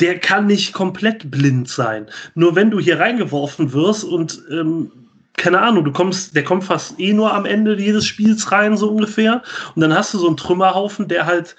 Der 0.00 0.18
kann 0.18 0.46
nicht 0.46 0.72
komplett 0.72 1.30
blind 1.30 1.68
sein. 1.68 2.06
Nur 2.34 2.56
wenn 2.56 2.70
du 2.70 2.80
hier 2.80 2.98
reingeworfen 2.98 3.72
wirst 3.72 4.02
und 4.04 4.42
ähm, 4.50 4.90
keine 5.36 5.60
Ahnung, 5.60 5.84
du 5.84 5.92
kommst, 5.92 6.34
der 6.34 6.44
kommt 6.44 6.64
fast 6.64 6.98
eh 6.98 7.12
nur 7.12 7.32
am 7.32 7.44
Ende 7.44 7.76
jedes 7.76 8.06
Spiels 8.06 8.50
rein, 8.50 8.76
so 8.76 8.88
ungefähr. 8.90 9.42
Und 9.74 9.82
dann 9.82 9.94
hast 9.94 10.14
du 10.14 10.18
so 10.18 10.26
einen 10.26 10.36
Trümmerhaufen, 10.36 11.08
der 11.08 11.26
halt 11.26 11.56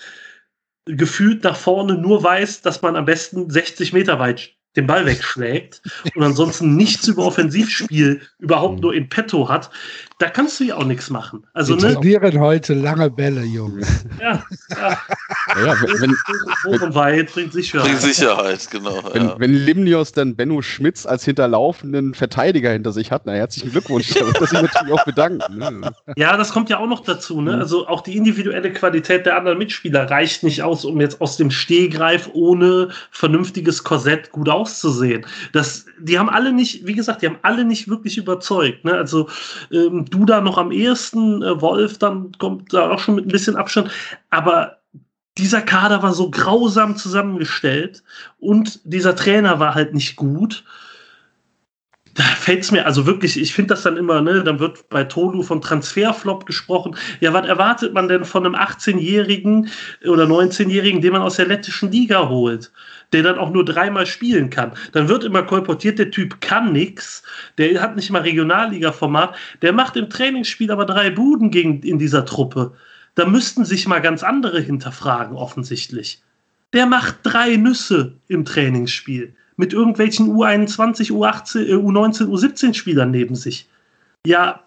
gefühlt 0.86 1.44
nach 1.44 1.56
vorne 1.56 1.96
nur 1.96 2.24
weiß, 2.24 2.62
dass 2.62 2.82
man 2.82 2.96
am 2.96 3.06
besten 3.06 3.50
60 3.50 3.94
Meter 3.94 4.20
weit 4.20 4.56
den 4.76 4.88
Ball 4.88 5.06
wegschlägt 5.06 5.82
und 6.16 6.24
ansonsten 6.24 6.76
nichts 6.76 7.08
über 7.08 7.26
Offensivspiel 7.26 8.22
überhaupt 8.40 8.82
nur 8.82 8.94
in 8.94 9.10
petto 9.10 9.48
hat, 9.50 9.70
da 10.18 10.30
kannst 10.30 10.60
du 10.60 10.64
ja 10.64 10.76
auch 10.76 10.86
nichts 10.86 11.10
machen. 11.10 11.46
Also, 11.54 11.76
Wir 11.76 11.88
ne? 11.88 11.94
trainieren 11.96 12.40
heute 12.40 12.74
lange 12.74 13.10
Bälle, 13.10 13.44
Junge. 13.44 13.86
Ja, 14.20 14.44
ja. 14.70 14.98
Ja, 15.66 15.76
wenn, 16.00 16.16
Hoch 16.66 16.82
und 16.82 16.96
weit 16.96 17.34
bringt 17.34 17.52
Sicherheit. 17.54 17.86
Bringt 17.86 18.02
Sicherheit, 18.02 18.70
genau. 18.72 19.04
wenn, 19.14 19.24
ja. 19.24 19.36
wenn 19.38 19.54
Limnios 19.54 20.14
dann 20.14 20.36
Benno 20.36 20.62
Schmitz 20.62 21.06
als 21.06 21.26
hinterlaufenden 21.26 22.14
Verteidiger 22.14 22.72
hinter 22.72 22.92
sich 22.92 23.12
hat, 23.12 23.26
na 23.26 23.34
herzlichen 23.34 23.72
Glückwunsch. 23.72 24.14
Da 24.14 24.26
er 24.26 24.48
sich 24.48 24.62
natürlich 24.62 24.94
auch 24.94 25.06
bedanken. 25.06 25.58
Ne? 25.58 25.92
Ja, 26.16 26.38
das 26.38 26.52
kommt 26.52 26.70
ja 26.70 26.80
auch 26.80 26.88
noch 26.88 27.02
dazu. 27.02 27.42
Ne? 27.42 27.58
Also 27.58 27.88
auch 27.88 28.02
die 28.02 28.16
individuelle 28.16 28.72
Qualität 28.72 29.26
der 29.26 29.38
anderen 29.38 29.58
Mitspieler 29.58 30.10
reicht 30.10 30.44
nicht 30.44 30.64
aus, 30.64 30.86
um 30.86 31.00
jetzt 31.02 31.22
aus 31.22 31.38
dem 31.38 31.52
Stehgreif 31.52 32.30
ohne 32.34 32.90
vernünftiges 33.12 33.84
Korsett 33.84 34.32
gut 34.32 34.50
auszusehen. 34.50 35.26
Das, 35.52 35.86
die 36.00 36.18
haben 36.18 36.30
alle 36.30 36.54
nicht, 36.54 36.88
wie 36.88 36.96
gesagt, 36.96 37.22
die 37.22 37.28
haben 37.28 37.40
alle 37.42 37.66
nicht 37.66 37.88
wirklich 37.90 38.18
überzeugt. 38.18 38.86
Ne? 38.86 38.94
Also 38.94 39.28
ähm, 39.72 40.05
du 40.06 40.26
da 40.26 40.42
noch 40.42 40.58
am 40.58 40.72
ehesten, 40.72 41.42
äh, 41.42 41.62
Wolf 41.62 41.98
dann 41.98 42.32
kommt 42.38 42.74
da 42.74 42.92
auch 42.92 43.00
schon 43.00 43.16
mit 43.16 43.26
ein 43.26 43.32
bisschen 43.32 43.56
Abstand. 43.56 43.92
Aber 44.30 44.78
dieser 45.38 45.62
Kader 45.62 46.02
war 46.02 46.14
so 46.14 46.32
grausam 46.32 46.96
zusammengestellt 46.96 48.04
und 48.40 48.80
dieser 48.84 49.16
Trainer 49.16 49.60
war 49.60 49.76
halt 49.76 49.94
nicht 49.94 50.16
gut 50.16 50.64
da 52.16 52.24
fällt 52.24 52.64
es 52.64 52.72
mir, 52.72 52.86
also 52.86 53.06
wirklich, 53.06 53.40
ich 53.40 53.54
finde 53.54 53.74
das 53.74 53.84
dann 53.84 53.98
immer, 53.98 54.22
ne, 54.22 54.42
dann 54.42 54.60
wird 54.60 54.88
bei 54.90 55.04
Tolu 55.04 55.44
von 55.44 55.60
Transferflop 55.60 56.46
gesprochen. 56.46 56.96
Ja, 57.20 57.34
was 57.34 57.46
erwartet 57.46 57.94
man 57.94 58.08
denn 58.08 58.24
von 58.24 58.46
einem 58.46 58.56
18-Jährigen 58.56 59.70
oder 60.08 60.24
19-Jährigen, 60.24 61.02
den 61.02 61.12
man 61.12 61.22
aus 61.22 61.36
der 61.36 61.48
lettischen 61.48 61.92
Liga 61.92 62.30
holt, 62.30 62.72
der 63.14 63.24
dann 63.24 63.38
auch 63.38 63.52
nur 63.52 63.66
dreimal 63.66 64.06
spielen 64.06 64.50
kann? 64.50 64.72
Dann 64.92 65.08
wird 65.10 65.24
immer 65.24 65.44
kolportiert, 65.44 66.00
der 66.00 66.12
Typ 66.12 66.42
kann 66.42 66.72
nix, 66.72 67.24
der 67.58 67.82
hat 67.82 67.96
nicht 67.96 68.12
mal 68.12 68.22
Regionalliga-Format, 68.22 69.36
der 69.62 69.74
macht 69.74 69.96
im 69.96 70.10
Trainingsspiel 70.10 70.72
aber 70.72 70.86
drei 70.86 71.10
Buden 71.10 71.52
gegen, 71.52 71.82
in 71.82 72.00
dieser 72.00 72.26
Truppe. 72.26 72.74
Da 73.16 73.26
müssten 73.26 73.64
sich 73.66 73.88
mal 73.88 74.00
ganz 74.02 74.24
andere 74.24 74.60
hinterfragen, 74.60 75.36
offensichtlich. 75.38 76.22
Der 76.74 76.86
macht 76.86 77.18
drei 77.24 77.56
Nüsse 77.56 78.14
im 78.28 78.44
Trainingsspiel 78.44 79.34
mit 79.58 79.72
irgendwelchen 79.74 80.28
U21, 80.36 81.12
U18, 81.12 81.66
äh, 81.66 81.74
U19, 81.76 82.28
U17 82.28 82.74
Spielern 82.74 83.12
neben 83.12 83.36
sich. 83.36 83.70
Ja, 84.26 84.62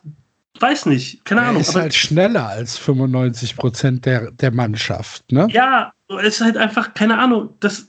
weiß 0.61 0.87
nicht, 0.87 1.25
keine 1.25 1.43
Er 1.43 1.49
Ahnung. 1.49 1.61
ist 1.61 1.71
Aber 1.71 1.83
halt 1.83 1.95
schneller 1.95 2.49
als 2.49 2.79
95 2.79 3.57
Prozent 3.57 4.07
der, 4.07 4.31
der 4.31 4.51
Mannschaft, 4.51 5.31
ne? 5.31 5.47
ja, 5.51 5.93
es 6.23 6.37
ist 6.37 6.41
halt 6.41 6.57
einfach, 6.57 6.95
keine 6.95 7.19
Ahnung, 7.19 7.51
das 7.61 7.89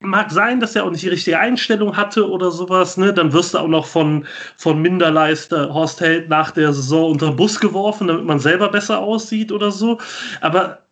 mag 0.00 0.30
sein, 0.30 0.60
dass 0.60 0.76
er 0.76 0.84
auch 0.84 0.90
nicht 0.90 1.02
die 1.02 1.08
richtige 1.08 1.38
Einstellung 1.38 1.96
hatte 1.96 2.28
oder 2.28 2.50
sowas, 2.50 2.96
ne? 2.96 3.12
Dann 3.12 3.32
wirst 3.32 3.54
du 3.54 3.58
auch 3.58 3.68
noch 3.68 3.86
von, 3.86 4.26
von 4.56 4.80
Minderleister 4.80 5.72
Horst 5.72 6.00
Held 6.00 6.28
nach 6.28 6.52
der 6.52 6.72
Saison 6.72 7.12
unter 7.12 7.30
den 7.30 7.36
Bus 7.36 7.58
geworfen, 7.58 8.06
damit 8.06 8.24
man 8.24 8.38
selber 8.38 8.68
besser 8.68 9.00
aussieht 9.00 9.50
oder 9.50 9.72
so. 9.72 9.98
Aber 10.40 10.86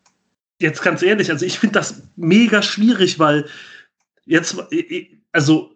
jetzt 0.60 0.82
ganz 0.82 1.02
ehrlich, 1.02 1.30
also 1.30 1.46
ich 1.46 1.58
finde 1.58 1.74
das 1.74 2.02
mega 2.16 2.62
schwierig, 2.62 3.18
weil 3.18 3.46
jetzt, 4.24 4.56
also 5.32 5.72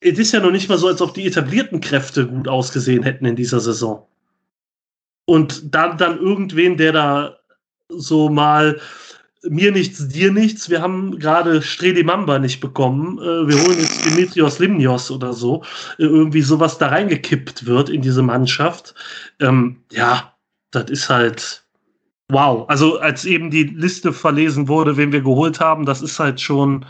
es 0.00 0.18
ist 0.18 0.32
ja 0.32 0.40
noch 0.40 0.50
nicht 0.50 0.68
mal 0.68 0.78
so, 0.78 0.88
als 0.88 1.02
ob 1.02 1.14
die 1.14 1.26
etablierten 1.26 1.80
Kräfte 1.80 2.26
gut 2.26 2.48
ausgesehen 2.48 3.02
hätten 3.02 3.26
in 3.26 3.36
dieser 3.36 3.60
Saison. 3.60 4.06
Und 5.26 5.74
dann, 5.74 5.98
dann 5.98 6.18
irgendwen, 6.18 6.76
der 6.76 6.92
da 6.92 7.36
so 7.88 8.28
mal 8.28 8.80
mir 9.48 9.72
nichts, 9.72 10.08
dir 10.08 10.32
nichts. 10.32 10.70
Wir 10.70 10.82
haben 10.82 11.18
gerade 11.18 11.62
Stredi 11.62 12.04
Mamba 12.04 12.38
nicht 12.38 12.60
bekommen. 12.60 13.18
Äh, 13.18 13.48
wir 13.48 13.62
holen 13.62 13.78
jetzt 13.78 14.04
Dimitrios 14.04 14.58
Limnios 14.58 15.10
oder 15.10 15.32
so. 15.32 15.62
Äh, 15.98 16.04
irgendwie 16.04 16.42
sowas 16.42 16.78
da 16.78 16.88
reingekippt 16.88 17.66
wird 17.66 17.88
in 17.88 18.02
diese 18.02 18.22
Mannschaft. 18.22 18.94
Ähm, 19.40 19.82
ja, 19.90 20.34
das 20.70 20.90
ist 20.90 21.08
halt 21.08 21.64
wow. 22.28 22.68
Also 22.68 22.98
als 22.98 23.24
eben 23.24 23.50
die 23.50 23.64
Liste 23.64 24.12
verlesen 24.12 24.68
wurde, 24.68 24.96
wen 24.96 25.12
wir 25.12 25.22
geholt 25.22 25.60
haben, 25.60 25.86
das 25.86 26.02
ist 26.02 26.18
halt 26.18 26.40
schon 26.40 26.86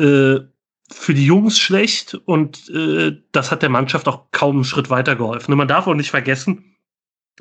äh, 0.00 0.38
für 0.90 1.14
die 1.14 1.26
Jungs 1.26 1.58
schlecht 1.58 2.14
und 2.14 2.68
äh, 2.70 3.16
das 3.32 3.50
hat 3.50 3.62
der 3.62 3.70
Mannschaft 3.70 4.08
auch 4.08 4.30
kaum 4.30 4.56
einen 4.56 4.64
Schritt 4.64 4.90
weitergeholfen. 4.90 5.56
Man 5.56 5.68
darf 5.68 5.86
auch 5.86 5.94
nicht 5.94 6.10
vergessen, 6.10 6.75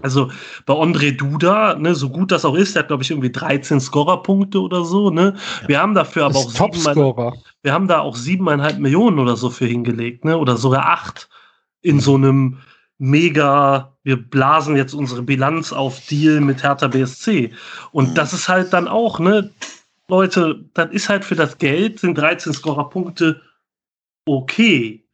also 0.02 0.30
bei 0.66 0.74
André 0.74 1.16
Duda, 1.16 1.76
ne, 1.76 1.96
so 1.96 2.10
gut 2.10 2.32
das 2.32 2.44
auch 2.46 2.56
ist, 2.56 2.76
der 2.76 2.82
hat, 2.82 2.88
glaube 2.90 3.04
ich, 3.04 3.12
irgendwie 3.12 3.32
13 3.32 3.80
Scorerpunkte 3.80 4.60
oder 4.62 4.84
so, 4.84 5.10
ne? 5.10 5.36
Wir 5.68 5.80
haben 5.80 5.94
dafür 5.94 6.26
aber 6.26 6.40
auch 6.40 6.54
Topscorer. 6.54 7.34
wir 7.64 7.74
haben 7.74 7.88
da 7.88 8.00
auch 8.00 8.16
siebeneinhalb 8.16 8.80
Millionen 8.80 9.20
oder 9.20 9.38
so 9.38 9.50
für 9.50 9.66
hingelegt, 9.66 10.26
ne? 10.26 10.38
Oder 10.38 10.58
sogar 10.58 10.90
acht 10.90 11.30
in 11.82 12.00
so 12.00 12.16
einem 12.16 12.58
mega, 12.98 13.94
wir 14.04 14.18
blasen 14.18 14.76
jetzt 14.76 14.94
unsere 14.94 15.22
Bilanz 15.22 15.72
auf 15.72 16.06
Deal 16.08 16.42
mit 16.42 16.64
Hertha 16.64 16.88
BSC. 16.88 17.54
Und 17.92 18.10
Mhm. 18.10 18.16
das 18.16 18.34
ist 18.34 18.50
halt 18.50 18.74
dann 18.74 18.88
auch, 18.88 19.20
ne, 19.20 19.52
Leute, 20.08 20.66
das 20.74 20.92
ist 20.92 21.10
halt 21.10 21.26
für 21.26 21.36
das 21.36 21.58
Geld, 21.58 22.00
sind 22.00 22.18
13 22.18 22.54
Scorerpunkte 22.54 23.42
okay. 24.26 25.05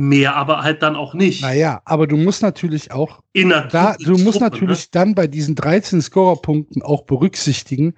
Mehr 0.00 0.36
aber 0.36 0.62
halt 0.62 0.82
dann 0.82 0.94
auch 0.94 1.14
nicht. 1.14 1.42
Naja, 1.42 1.82
aber 1.84 2.06
du 2.06 2.16
musst 2.16 2.40
natürlich 2.40 2.92
auch 2.92 3.20
da, 3.34 3.96
du 3.98 4.12
musst 4.12 4.38
Truppe, 4.38 4.44
natürlich 4.44 4.84
Ne? 4.84 4.88
dann 4.92 5.14
bei 5.16 5.26
diesen 5.26 5.56
13 5.56 6.00
Scorerpunkten 6.00 6.82
auch 6.82 7.02
berücksichtigen, 7.02 7.94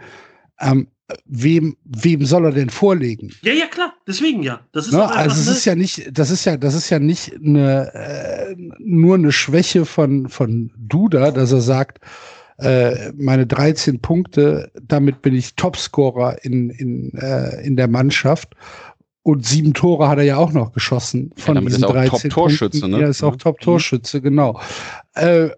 ähm, 0.60 0.88
wem, 1.26 1.76
wem 1.84 2.24
soll 2.24 2.46
er 2.46 2.52
denn 2.52 2.70
vorlegen? 2.70 3.32
Ja, 3.42 3.52
ja, 3.52 3.66
klar, 3.66 3.92
deswegen 4.06 4.42
ja. 4.42 4.60
Das 4.72 4.86
ist 4.86 4.92
Ne? 4.94 5.10
Also 5.10 5.40
es 5.40 5.46
ne? 5.46 5.52
ist 5.52 5.64
ja 5.66 5.74
nicht, 5.74 6.18
das 6.18 6.30
ist 6.30 6.46
ja, 6.46 6.56
das 6.56 6.74
ist 6.74 6.88
ja 6.88 6.98
nicht 6.98 7.34
eine, 7.34 7.92
äh, 7.92 8.56
nur 8.78 9.16
eine 9.16 9.32
Schwäche 9.32 9.84
von, 9.84 10.28
von 10.28 10.70
Duda, 10.78 11.30
dass 11.32 11.52
er 11.52 11.60
sagt, 11.60 12.00
äh, 12.58 13.12
meine 13.16 13.46
13 13.46 14.00
Punkte, 14.00 14.70
damit 14.82 15.22
bin 15.22 15.34
ich 15.34 15.54
Topscorer 15.54 16.44
in, 16.44 16.70
in, 16.70 17.12
äh, 17.14 17.64
in 17.64 17.76
der 17.76 17.88
Mannschaft. 17.88 18.54
Und 19.22 19.44
sieben 19.46 19.74
Tore 19.74 20.08
hat 20.08 20.18
er 20.18 20.24
ja 20.24 20.36
auch 20.38 20.52
noch 20.52 20.72
geschossen 20.72 21.32
von 21.36 21.54
damit 21.54 21.72
diesen 21.72 21.84
ist 21.84 21.90
er 21.90 21.90
auch 21.90 21.94
13 21.94 22.30
Top-Torschütze, 22.30 22.88
ne? 22.88 23.00
Ja, 23.00 23.08
ist 23.08 23.22
auch 23.22 23.34
Mhm. 23.34 23.38
Top-Torschütze, 23.38 24.20
genau. 24.22 24.60
Äh, 25.14 25.50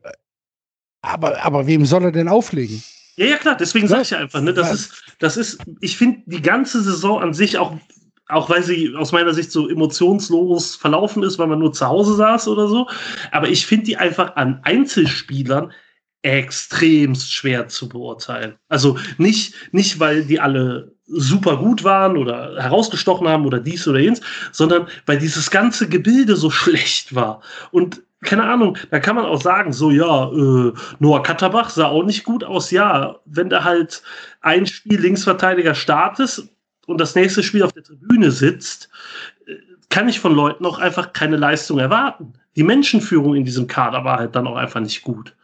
aber, 1.01 1.45
aber 1.45 1.67
wem 1.67 1.85
soll 1.85 2.05
er 2.05 2.13
denn 2.13 2.29
auflegen? 2.29 2.83
Ja, 3.17 3.27
ja, 3.27 3.37
klar, 3.37 3.57
deswegen 3.57 3.87
sage 3.89 4.03
ich 4.03 4.11
ja 4.11 4.19
einfach, 4.19 4.41
ne, 4.41 4.53
das 4.55 4.69
Ja. 4.69 4.75
ist, 4.75 5.05
das 5.19 5.37
ist, 5.37 5.59
ich 5.81 5.97
finde 5.97 6.23
die 6.27 6.43
ganze 6.43 6.83
Saison 6.83 7.21
an 7.21 7.35
sich 7.35 7.59
auch, 7.59 7.77
auch 8.29 8.49
weil 8.49 8.63
sie 8.63 8.95
aus 8.97 9.13
meiner 9.13 9.35
Sicht 9.35 9.53
so 9.53 9.69
emotionslos 9.69 10.77
verlaufen 10.77 11.23
ist, 11.23 11.39
weil 11.39 11.49
man 11.49 11.59
nur 11.59 11.73
zu 11.73 11.87
Hause 11.87 12.15
saß 12.15 12.49
oder 12.49 12.69
so, 12.69 12.89
aber 13.31 13.49
ich 13.49 13.67
finde 13.67 13.85
die 13.87 13.97
einfach 13.97 14.37
an 14.37 14.61
Einzelspielern 14.63 15.73
extremst 16.23 17.33
schwer 17.33 17.69
zu 17.69 17.89
beurteilen. 17.89 18.55
Also 18.69 18.97
nicht, 19.19 19.55
nicht, 19.73 20.01
weil 20.01 20.25
die 20.25 20.41
alle 20.41 20.92
super 21.07 21.57
gut 21.57 21.85
waren 21.85 22.17
oder 22.17 22.57
herausgestochen 22.63 23.29
haben 23.29 23.45
oder 23.47 23.59
dies 23.59 23.87
oder 23.89 23.99
jenes, 23.99 24.21
sondern 24.53 24.87
weil 25.07 25.19
dieses 25.19 25.51
ganze 25.51 25.89
Gebilde 25.89 26.37
so 26.37 26.51
schlecht 26.51 27.15
war. 27.15 27.41
Und 27.71 28.03
keine 28.23 28.45
Ahnung, 28.45 28.79
da 28.91 29.01
kann 29.01 29.17
man 29.17 29.25
auch 29.25 29.41
sagen, 29.43 29.73
so 29.73 29.91
ja, 29.91 30.31
äh, 30.31 30.73
Noah 31.01 31.23
Katterbach 31.25 31.71
sah 31.71 31.87
auch 31.89 32.05
nicht 32.05 32.23
gut 32.25 32.45
aus. 32.45 32.71
Ja, 32.71 33.17
wenn 33.25 33.49
da 33.51 33.65
halt 33.65 34.03
ein 34.43 34.65
Spiel 34.67 35.01
Linksverteidiger 35.01 35.75
startet 35.75 36.43
und 36.87 37.01
das 37.01 37.17
nächste 37.17 37.43
Spiel 37.43 37.65
auf 37.65 37.73
der 37.73 37.83
Tribüne 37.83 38.31
sitzt, 38.31 38.89
äh, 39.47 39.55
kann 39.91 40.09
ich 40.09 40.21
von 40.21 40.35
Leuten 40.35 40.65
auch 40.67 40.79
einfach 40.79 41.13
keine 41.13 41.37
Leistung 41.37 41.81
erwarten. 41.81 42.35
Die 42.55 42.63
Menschenführung 42.63 43.35
in 43.35 43.45
diesem 43.45 43.67
Kader 43.67 44.05
war 44.05 44.19
halt 44.19 44.37
dann 44.37 44.47
auch 44.47 44.57
einfach 44.57 44.81
nicht 44.81 45.03
gut. 45.03 45.35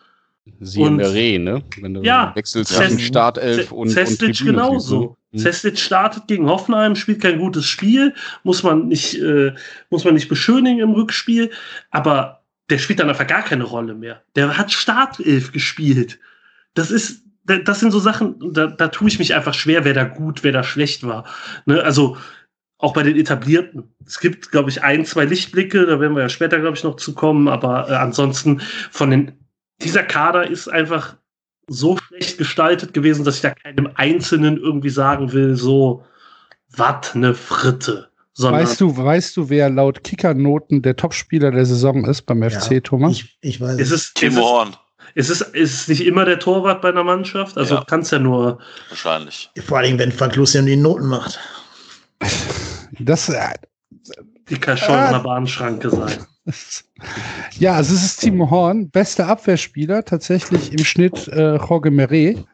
Sie 0.60 0.80
in 0.80 0.86
Und- 0.93 0.98
der 0.98 1.12
Reh, 1.12 1.39
ne? 1.39 1.62
Wenn 1.80 1.94
du 1.94 2.02
Ja, 2.02 2.30
wechselst 2.36 2.72
zwischen 2.72 3.01
Startelf 3.01 3.72
und, 3.72 3.89
und 3.89 3.94
Tribüne 4.18 4.32
genauso. 4.52 5.16
Cestic 5.37 5.79
startet 5.79 6.27
gegen 6.27 6.47
Hoffenheim, 6.49 6.97
spielt 6.97 7.21
kein 7.21 7.39
gutes 7.39 7.67
Spiel, 7.67 8.15
muss 8.45 8.63
man 8.63 8.89
nicht, 8.89 9.15
äh, 9.21 9.53
muss 9.91 10.05
man 10.05 10.15
nicht 10.15 10.29
beschönigen 10.29 10.81
im 10.81 10.93
Rückspiel, 10.93 11.51
aber 11.91 12.43
der 12.71 12.79
spielt 12.79 13.01
dann 13.01 13.09
einfach 13.11 13.27
gar 13.27 13.43
keine 13.43 13.65
Rolle 13.65 13.95
mehr. 13.95 14.23
Der 14.37 14.57
hat 14.57 14.73
Startelf 14.73 15.53
gespielt. 15.53 16.19
Das 16.75 16.91
ist, 16.91 17.25
da- 17.45 17.59
das 17.59 17.81
sind 17.81 17.91
so 17.91 17.99
Sachen, 17.99 18.53
da, 18.55 18.67
da 18.69 18.89
tue 18.89 19.09
ich 19.09 19.19
mich 19.19 19.35
einfach 19.35 19.55
schwer, 19.55 19.85
wer 19.85 19.95
da 19.95 20.05
gut, 20.05 20.45
wer 20.45 20.53
da 20.53 20.63
schlecht 20.63 21.07
war. 21.07 21.25
Ne? 21.67 21.83
Also 21.83 22.17
auch 22.79 22.93
bei 22.95 23.03
den 23.03 23.17
Etablierten. 23.17 23.85
Es 24.07 24.21
gibt, 24.21 24.51
glaube 24.51 24.71
ich, 24.71 24.83
ein, 24.83 25.05
zwei 25.05 25.25
Lichtblicke, 25.25 25.85
da 25.85 26.01
werden 26.01 26.15
wir 26.15 26.23
ja 26.23 26.29
später, 26.29 26.59
glaube 26.61 26.77
ich, 26.77 26.85
noch 26.85 26.97
zu 26.97 27.15
kommen, 27.15 27.49
aber 27.49 27.91
äh, 27.91 27.95
ansonsten 27.95 28.61
von 28.91 29.11
den, 29.11 29.33
dieser 29.83 30.05
Kader 30.05 30.49
ist 30.49 30.69
einfach 30.69 31.17
so 31.69 31.97
schlecht 31.99 32.39
gestaltet 32.39 32.95
gewesen, 32.95 33.24
dass 33.24 33.36
ich 33.36 33.43
da 33.43 33.51
keinem 33.51 33.90
Einzelnen 33.95 34.57
irgendwie 34.59 34.90
sagen 34.90 35.32
will, 35.32 35.57
so, 35.57 36.05
wat 36.70 37.15
ne 37.15 37.35
Fritte. 37.35 38.09
Sondern, 38.32 38.62
Weißt 38.62 38.81
du, 38.81 38.97
weißt 38.97 39.36
du, 39.36 39.51
wer 39.51 39.69
laut 39.69 40.05
Kickernoten 40.05 40.82
der 40.82 40.97
Topspieler 40.97 41.51
der 41.51 41.66
Saison 41.66 42.05
ist 42.05 42.23
beim 42.23 42.49
FC, 42.49 42.82
Thomas? 42.82 43.12
Ich, 43.12 43.39
ich 43.40 43.61
weiß 43.61 43.81
es. 43.81 43.90
ist 43.90 44.15
Timo 44.15 44.40
es, 44.40 44.47
Horn, 44.47 44.77
ist 45.15 45.31
es, 45.31 45.40
ist 45.40 45.74
es 45.74 45.89
nicht 45.89 46.07
immer 46.07 46.24
der 46.24 46.39
Torwart 46.39 46.81
bei 46.81 46.90
einer 46.90 47.03
Mannschaft? 47.03 47.59
Also 47.59 47.77
Ja. 47.77 47.85
kann 47.85 48.01
es 48.01 48.11
ja 48.12 48.19
nur 48.19 48.61
wahrscheinlich. 48.89 49.51
Vor 49.66 49.78
allem, 49.78 49.99
wenn 49.99 50.12
Frank 50.12 50.36
Lucian 50.36 50.66
die 50.66 50.77
Noten 50.77 51.07
macht. 51.07 51.40
Das, 53.01 53.28
äh, 53.28 53.55
die 54.49 54.59
Kascholner 54.59 55.20
Bahnschranke 55.20 55.90
sein. 55.90 56.24
ja, 57.59 57.75
also 57.75 57.95
es 57.95 58.05
ist 58.05 58.20
Timo 58.20 58.51
Horn, 58.51 58.91
bester 58.91 59.27
Abwehrspieler, 59.29 60.05
tatsächlich 60.05 60.73
im 60.73 60.85
Schnitt 60.85 61.29
äh, 61.29 61.57
Jorge 61.57 61.91
Meret. 61.91 62.45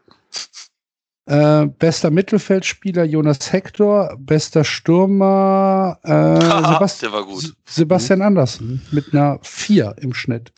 Äh, 1.26 1.66
bester 1.78 2.10
Mittelfeldspieler 2.10 3.04
Jonas 3.04 3.50
Hector, 3.50 4.14
bester 4.18 4.62
Stürmer 4.62 5.98
äh, 6.02 6.10
Sebast 6.74 7.00
der 7.00 7.12
war 7.12 7.24
gut. 7.24 7.54
Sebastian 7.64 8.20
Andersen 8.20 8.82
mit 8.90 9.14
einer 9.14 9.38
4 9.40 9.96
im 10.00 10.12
Schnitt. 10.12 10.52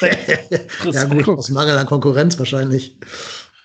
ja 0.82 1.04
gut, 1.04 1.28
aus 1.28 1.48
Mangel 1.48 1.78
an 1.78 1.86
Konkurrenz 1.86 2.38
wahrscheinlich. 2.38 2.98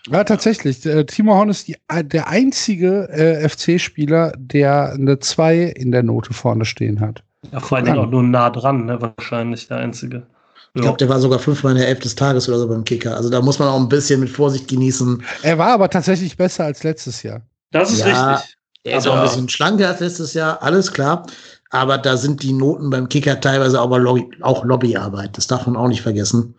Ja, 0.10 0.24
tatsächlich. 0.24 0.86
Äh, 0.86 1.06
Timo 1.06 1.34
Horn 1.34 1.50
ist 1.50 1.68
die, 1.68 1.76
äh, 1.90 2.02
der 2.02 2.30
einzige 2.30 3.10
äh, 3.10 3.50
FC-Spieler, 3.50 4.32
der 4.38 4.94
eine 4.94 5.20
2 5.20 5.64
in 5.64 5.92
der 5.92 6.04
Note 6.04 6.34
vorne 6.34 6.64
stehen 6.64 7.02
hat. 7.02 7.24
Ja, 7.52 7.60
vor 7.60 7.78
allen 7.78 7.86
Dingen 7.86 8.00
auch 8.00 8.10
nur 8.10 8.24
nah 8.24 8.50
dran, 8.50 8.86
ne? 8.86 9.02
wahrscheinlich 9.02 9.68
der 9.68 9.78
Einzige. 9.78 10.28
Ich 10.74 10.82
glaube, 10.82 10.98
der 10.98 11.10
war 11.10 11.20
sogar 11.20 11.40
fünfmal 11.40 11.72
in 11.74 11.80
der 11.80 11.88
Elf 11.88 12.00
des 12.00 12.14
Tages 12.14 12.48
oder 12.48 12.60
so 12.60 12.68
beim 12.68 12.84
Kicker. 12.84 13.16
Also 13.16 13.30
da 13.30 13.42
muss 13.42 13.58
man 13.58 13.68
auch 13.68 13.80
ein 13.80 13.90
bisschen 13.90 14.20
mit 14.20 14.30
Vorsicht 14.30 14.68
genießen. 14.68 15.24
Er 15.42 15.58
war 15.58 15.70
aber 15.70 15.90
tatsächlich 15.90 16.38
besser 16.38 16.66
als 16.66 16.84
letztes 16.84 17.24
Jahr. 17.24 17.42
das 17.72 17.92
ist 17.92 18.00
Ja. 18.06 18.34
richtig. 18.36 18.58
Er 18.84 19.00
ist 19.00 19.08
auch 19.08 19.16
ein 19.18 19.24
bisschen 19.24 19.50
schlanker 19.50 19.88
als 19.90 20.00
letztes 20.00 20.34
Jahr, 20.34 20.62
alles 20.62 20.92
klar. 20.94 21.26
Aber 21.72 21.98
da 21.98 22.16
sind 22.16 22.44
die 22.44 22.54
Noten 22.54 22.90
beim 22.90 23.10
Kicker 23.10 23.42
teilweise 23.42 23.80
aber 23.80 24.00
Lobby, 24.00 24.30
auch 24.42 24.64
Lobbyarbeit. 24.64 25.36
Das 25.38 25.48
darf 25.48 25.66
man 25.66 25.76
auch 25.76 25.88
nicht 25.90 26.02
vergessen. 26.02 26.56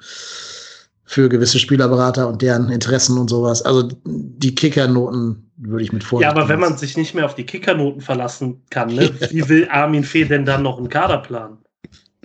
Für 1.11 1.31
gewisse 1.31 1.59
Spielerberater 1.59 2.29
und 2.29 2.43
deren 2.43 2.69
Interessen 2.71 3.17
und 3.17 3.31
sowas. 3.31 3.63
Also 3.63 3.89
die 4.05 4.55
Kickernoten 4.55 5.51
würde 5.57 5.83
ich 5.83 5.91
mit 5.91 6.05
Vorsicht 6.05 6.31
Ja, 6.31 6.37
aber 6.37 6.51
wenn 6.51 6.61
man 6.61 6.77
sich 6.77 6.99
nicht 6.99 7.15
mehr 7.15 7.25
auf 7.25 7.35
die 7.35 7.47
Kickernoten 7.47 8.03
verlassen 8.03 8.63
kann, 8.69 8.95
ne? 8.95 9.11
wie 9.31 9.49
will 9.49 9.67
Armin 9.71 10.05
Fee 10.05 10.27
denn 10.27 10.45
dann 10.45 10.63
noch 10.63 10.77
einen 10.77 10.91
Kader 10.91 11.19
planen? 11.19 11.59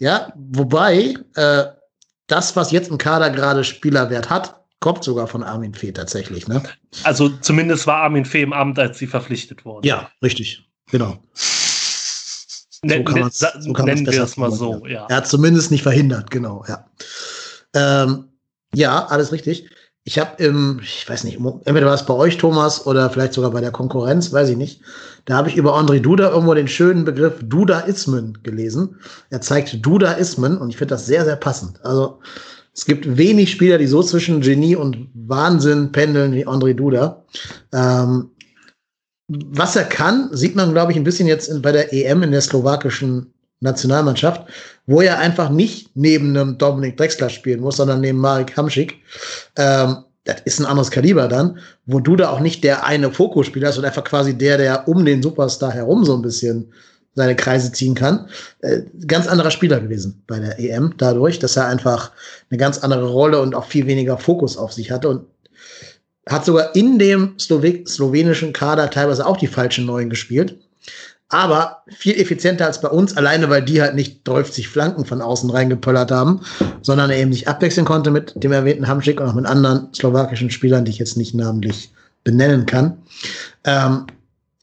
Ja, 0.01 0.34
wobei 0.35 1.15
äh, 1.35 1.64
das, 2.27 2.57
was 2.57 2.72
jetzt 2.72 2.89
im 2.89 2.97
Kader 2.97 3.30
gerade 3.30 3.64
Spielerwert 3.64 4.30
hat, 4.30 4.60
kommt 4.81 5.05
sogar 5.05 5.27
von 5.27 5.43
Armin 5.43 5.73
Fee 5.73 5.93
tatsächlich. 5.93 6.49
Ne? 6.49 6.61
Also 7.03 7.30
zumindest 7.30 7.88
war 7.88 8.03
Armin 8.03 8.26
Fee 8.26 8.41
im 8.41 8.51
Amt, 8.51 8.77
als 8.80 8.97
sie 8.97 9.07
verpflichtet 9.07 9.64
wurden. 9.64 9.88
Ja, 9.88 10.10
richtig. 10.22 10.69
Genau. 10.91 11.19
Nen- 12.84 13.05
kann 13.05 13.31
so 13.31 13.72
kann 13.72 13.85
nennen 13.85 14.05
wir 14.05 14.23
es 14.23 14.35
mal 14.35 14.51
so, 14.51 14.85
ja. 14.85 15.05
Er 15.07 15.15
hat 15.15 15.27
zumindest 15.30 15.72
nicht 15.72 15.84
verhindert, 15.84 16.30
genau, 16.31 16.65
ja. 16.68 16.85
Ähm, 17.73 18.32
ja, 18.73 19.05
alles 19.05 19.31
richtig. 19.31 19.69
Ich 20.05 20.19
habe 20.19 20.43
im, 20.43 20.81
ich 20.83 21.07
weiß 21.07 21.23
nicht, 21.23 21.37
entweder 21.37 21.85
war 21.85 21.93
es 21.93 22.05
bei 22.05 22.13
euch, 22.13 22.37
Thomas, 22.37 22.85
oder 22.85 23.09
vielleicht 23.09 23.33
sogar 23.33 23.51
bei 23.51 23.61
der 23.61 23.71
Konkurrenz, 23.71 24.33
weiß 24.33 24.49
ich 24.49 24.57
nicht. 24.57 24.81
Da 25.25 25.37
habe 25.37 25.47
ich 25.47 25.55
über 25.55 25.77
André 25.77 26.01
Duda 26.01 26.31
irgendwo 26.31 26.53
den 26.53 26.67
schönen 26.67 27.05
Begriff 27.05 27.35
Dudaismen 27.41 28.39
gelesen. 28.43 28.97
Er 29.29 29.39
zeigt 29.39 29.85
Dudaismen 29.85 30.57
und 30.57 30.69
ich 30.69 30.77
finde 30.77 30.95
das 30.95 31.05
sehr, 31.05 31.23
sehr 31.23 31.37
passend. 31.37 31.83
Also 31.85 32.19
es 32.73 32.85
gibt 32.85 33.17
wenig 33.17 33.51
Spieler, 33.51 33.77
die 33.77 33.87
so 33.87 34.03
zwischen 34.03 34.41
Genie 34.41 34.75
und 34.75 35.09
Wahnsinn 35.13 35.91
pendeln 35.93 36.33
wie 36.33 36.47
André 36.47 36.73
Duda. 36.73 37.23
Ähm, 37.71 38.31
was 39.27 39.75
er 39.75 39.85
kann, 39.85 40.29
sieht 40.33 40.55
man, 40.55 40.73
glaube 40.73 40.91
ich, 40.91 40.97
ein 40.97 41.05
bisschen 41.05 41.27
jetzt 41.27 41.47
in, 41.47 41.61
bei 41.61 41.71
der 41.71 41.93
EM 41.93 42.23
in 42.23 42.31
der 42.31 42.41
slowakischen 42.41 43.32
Nationalmannschaft, 43.64 44.44
wo 44.85 45.02
er 45.02 45.19
einfach 45.19 45.49
nicht 45.49 45.90
neben 45.95 46.38
einem 46.38 46.57
Dominik 46.57 46.98
Drexler 46.98 47.30
spielen 47.30 47.61
muss, 47.61 47.77
sondern 47.77 48.02
neben 48.02 48.19
Marek 48.19 48.56
Hamschik. 48.56 48.99
Ähm, 49.57 50.03
das 50.26 50.38
ist 50.45 50.60
ein 50.60 50.65
anderes 50.65 50.91
Kaliber 50.91 51.27
dann, 51.27 51.57
wo 51.85 51.99
du 51.99 52.15
da 52.15 52.30
auch 52.30 52.40
nicht 52.40 52.64
der 52.64 52.85
eine 52.85 53.11
Fokusspieler 53.11 53.69
ist 53.69 53.77
und 53.77 53.85
einfach 53.85 54.03
quasi 54.03 54.38
der, 54.38 54.57
der 54.57 54.88
um 54.88 55.03
den 55.03 55.22
Superstar 55.22 55.72
herum 55.72 56.06
so 56.06 56.15
ein 56.15 56.22
bisschen 56.22 56.72
seine 57.15 57.35
Kreise 57.35 57.72
ziehen 57.72 57.95
kann. 57.95 58.27
Äh, 58.61 58.81
ganz 59.07 59.27
anderer 59.27 59.52
Spieler 59.52 59.80
gewesen 59.80 60.23
bei 60.27 60.40
der 60.40 60.60
EM, 60.60 60.94
dadurch, 60.98 61.40
dass 61.40 61.57
er 61.57 61.68
einfach 61.68 62.11
eine 62.49 62.57
ganz 62.57 62.80
andere 62.80 63.07
Rolle 63.07 63.41
und 63.41 63.53
auch 63.53 63.65
viel 63.65 63.85
weniger 63.85 64.18
Fokus 64.18 64.57
auf 64.57 64.73
sich 64.73 64.91
hatte 64.91 65.10
und 65.10 65.26
hat 66.27 66.45
sogar 66.45 66.76
in 66.76 66.99
dem 66.99 67.38
Slowe 67.38 67.84
slowenischen 67.85 68.53
Kader 68.53 68.90
teilweise 68.90 69.26
auch 69.26 69.38
die 69.38 69.48
falschen 69.48 69.85
Neuen 69.85 70.10
gespielt. 70.10 70.57
Aber 71.29 71.83
viel 71.87 72.19
effizienter 72.19 72.67
als 72.67 72.81
bei 72.81 72.89
uns, 72.89 73.17
alleine 73.17 73.49
weil 73.49 73.63
die 73.63 73.81
halt 73.81 73.95
nicht 73.95 74.27
30 74.27 74.67
Flanken 74.67 75.05
von 75.05 75.21
außen 75.21 75.49
reingepöllert 75.49 76.11
haben, 76.11 76.41
sondern 76.81 77.09
er 77.09 77.17
eben 77.17 77.31
nicht 77.31 77.47
abwechseln 77.47 77.85
konnte 77.85 78.11
mit 78.11 78.33
dem 78.35 78.51
erwähnten 78.51 78.87
Hamschick 78.87 79.19
und 79.19 79.27
auch 79.27 79.33
mit 79.33 79.45
anderen 79.45 79.91
slowakischen 79.93 80.51
Spielern, 80.51 80.85
die 80.85 80.91
ich 80.91 80.99
jetzt 80.99 81.17
nicht 81.17 81.33
namentlich 81.33 81.91
benennen 82.23 82.65
kann. 82.65 82.97
Ähm, 83.63 84.05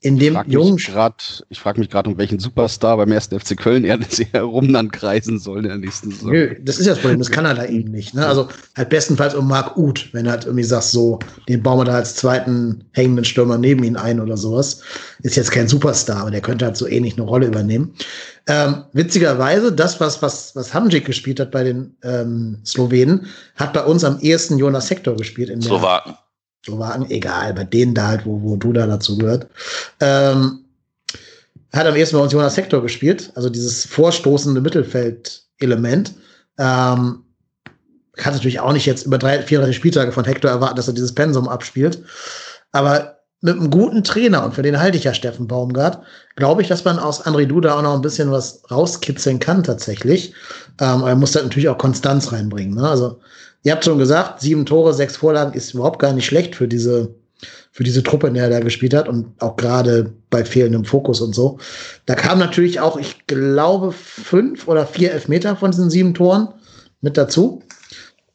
in 0.03 0.19
dem 0.19 0.33
frag 0.33 0.49
jungen 0.49 0.77
mich 0.77 0.87
grad, 0.87 1.45
ich 1.51 1.61
frage 1.61 1.79
mich 1.79 1.91
gerade, 1.91 2.09
um 2.09 2.17
welchen 2.17 2.39
Superstar 2.39 2.97
beim 2.97 3.13
1. 3.13 3.27
FC 3.27 3.55
Köln 3.55 3.85
er 3.85 3.99
sich 4.09 4.33
herum 4.33 4.73
dann 4.73 4.91
kreisen 4.91 5.39
soll 5.39 5.59
in 5.59 5.69
der 5.69 5.77
nächsten 5.77 6.11
Saison. 6.11 6.31
Nö, 6.31 6.57
das 6.63 6.79
ist 6.79 6.87
ja 6.87 6.93
das 6.93 7.03
Problem, 7.03 7.19
das 7.19 7.31
kann 7.31 7.45
er 7.45 7.55
da 7.55 7.67
eben 7.67 7.91
nicht. 7.91 8.15
Ne? 8.15 8.27
Also 8.27 8.49
halt 8.77 8.89
bestenfalls 8.89 9.35
um 9.35 9.47
Marc 9.47 9.77
Uth, 9.77 10.09
wenn 10.13 10.25
er 10.25 10.33
halt 10.33 10.47
irgendwie 10.47 10.65
sagst, 10.65 10.93
so, 10.93 11.19
den 11.49 11.63
bauen 11.63 11.81
wir 11.81 11.85
da 11.85 11.97
als 11.97 12.17
zweiten 12.17 12.85
hängenden 12.93 13.27
Stürmer 13.27 13.59
neben 13.59 13.85
ihn 13.85 13.97
ein 13.97 14.21
oder 14.21 14.39
sowas. 14.39 14.81
Ist 15.23 15.37
jetzt 15.37 15.53
kein 15.53 15.69
Superstar, 15.69 16.23
aber 16.23 16.31
der 16.31 16.41
könnte 16.41 16.65
halt 16.65 16.79
so 16.79 16.87
ähnlich 16.87 17.19
eine 17.19 17.27
Rolle 17.27 17.47
übernehmen. 17.47 17.93
Ähm, 18.47 18.85
witzigerweise, 18.95 19.71
das, 19.71 20.01
was, 20.01 20.23
was, 20.23 20.57
was 20.57 20.73
Hamdzik 20.73 21.05
gespielt 21.05 21.41
hat 21.41 21.51
bei 21.51 21.63
den 21.63 21.95
ähm, 22.03 22.59
Slowenen, 22.65 23.27
hat 23.57 23.75
bei 23.75 23.85
uns 23.85 24.03
am 24.03 24.19
ehesten 24.21 24.57
Jonas 24.57 24.89
Hector 24.89 25.15
gespielt 25.15 25.51
in 25.51 25.61
der 25.61 25.69
Slowaken. 25.69 26.15
Slowaken, 26.65 27.11
egal, 27.11 27.55
bei 27.55 27.65
denen 27.65 27.95
da 27.95 28.09
halt, 28.09 28.27
wo, 28.27 28.43
wo 28.43 28.57
du 28.57 28.73
da 28.73 28.87
dazu 28.87 29.16
gehört. 29.16 29.47
Ähm, 30.01 30.65
hat 31.73 31.87
am 31.87 31.97
ersten 31.97 32.16
bei 32.16 32.23
uns 32.23 32.32
Jonas 32.32 32.57
Hector 32.57 32.82
gespielt, 32.82 33.31
also 33.35 33.49
dieses 33.49 33.85
vorstoßende 33.87 34.61
Mittelfeld-Element. 34.61 36.15
Ähm, 36.59 37.24
kann 38.16 38.35
natürlich 38.35 38.61
auch 38.61 38.73
nicht 38.73 38.87
jetzt 38.87 39.07
über 39.07 39.19
drei, 39.19 39.41
34 39.41 39.74
Spieltage 39.74 40.12
von 40.12 40.24
Hector 40.24 40.51
erwarten, 40.51 40.77
dass 40.77 40.89
er 40.89 40.95
dieses 40.95 41.15
Pensum 41.15 41.49
abspielt. 41.49 42.03
Aber 42.73 43.20
mit 43.41 43.57
einem 43.57 43.70
guten 43.70 44.05
Trainer, 44.05 44.45
und 44.45 44.55
für 44.55 44.62
den 44.62 44.78
halte 44.78 44.99
ich 44.99 45.05
ja 45.05 45.15
Steffen 45.15 45.47
Baumgart, 45.47 46.03
glaube 46.37 46.61
ich, 46.61 46.69
dass 46.69 46.85
man 46.85 46.99
aus 46.99 47.24
André 47.24 47.47
Duda 47.47 47.78
auch 47.78 47.82
noch 47.82 47.95
ein 47.95 48.03
bisschen 48.03 48.31
was 48.31 48.62
rauskitzeln 48.70 49.39
kann 49.39 49.65
tatsächlich. 49.65 50.35
Ähm, 50.81 51.03
er 51.03 51.16
muss 51.16 51.32
da 51.32 51.43
natürlich 51.43 51.69
auch 51.69 51.78
Konstanz 51.78 52.32
reinbringen. 52.32 52.74
Ne? 52.74 52.87
Also, 52.89 53.20
ihr 53.62 53.73
habt 53.73 53.85
schon 53.85 53.99
gesagt, 53.99 54.41
sieben 54.41 54.66
Tore, 54.66 54.95
sechs 54.95 55.16
Vorlagen 55.16 55.55
ist 55.55 55.74
überhaupt 55.74 55.99
gar 55.99 56.12
nicht 56.12 56.27
schlecht 56.27 56.55
für 56.55 56.69
diese, 56.69 57.15
für 57.73 57.85
diese 57.85 58.03
Truppe, 58.03 58.28
in 58.28 58.35
der 58.35 58.45
er 58.45 58.51
da 58.51 58.61
gespielt 58.61 58.95
hat 58.95 59.09
und 59.09 59.27
auch 59.41 59.57
gerade 59.57 60.12
bei 60.31 60.45
fehlendem 60.45 60.85
Fokus 60.85 61.20
und 61.20 61.35
so. 61.35 61.59
Da 62.07 62.15
kam 62.15 62.39
natürlich 62.39 62.81
auch, 62.81 62.97
ich 62.97 63.27
glaube, 63.27 63.93
fünf 63.93 64.69
oder 64.69 64.87
vier 64.87 65.12
Elfmeter 65.12 65.57
von 65.57 65.70
diesen 65.70 65.91
sieben 65.91 66.15
Toren 66.15 66.49
mit 67.01 67.16
dazu. 67.16 67.62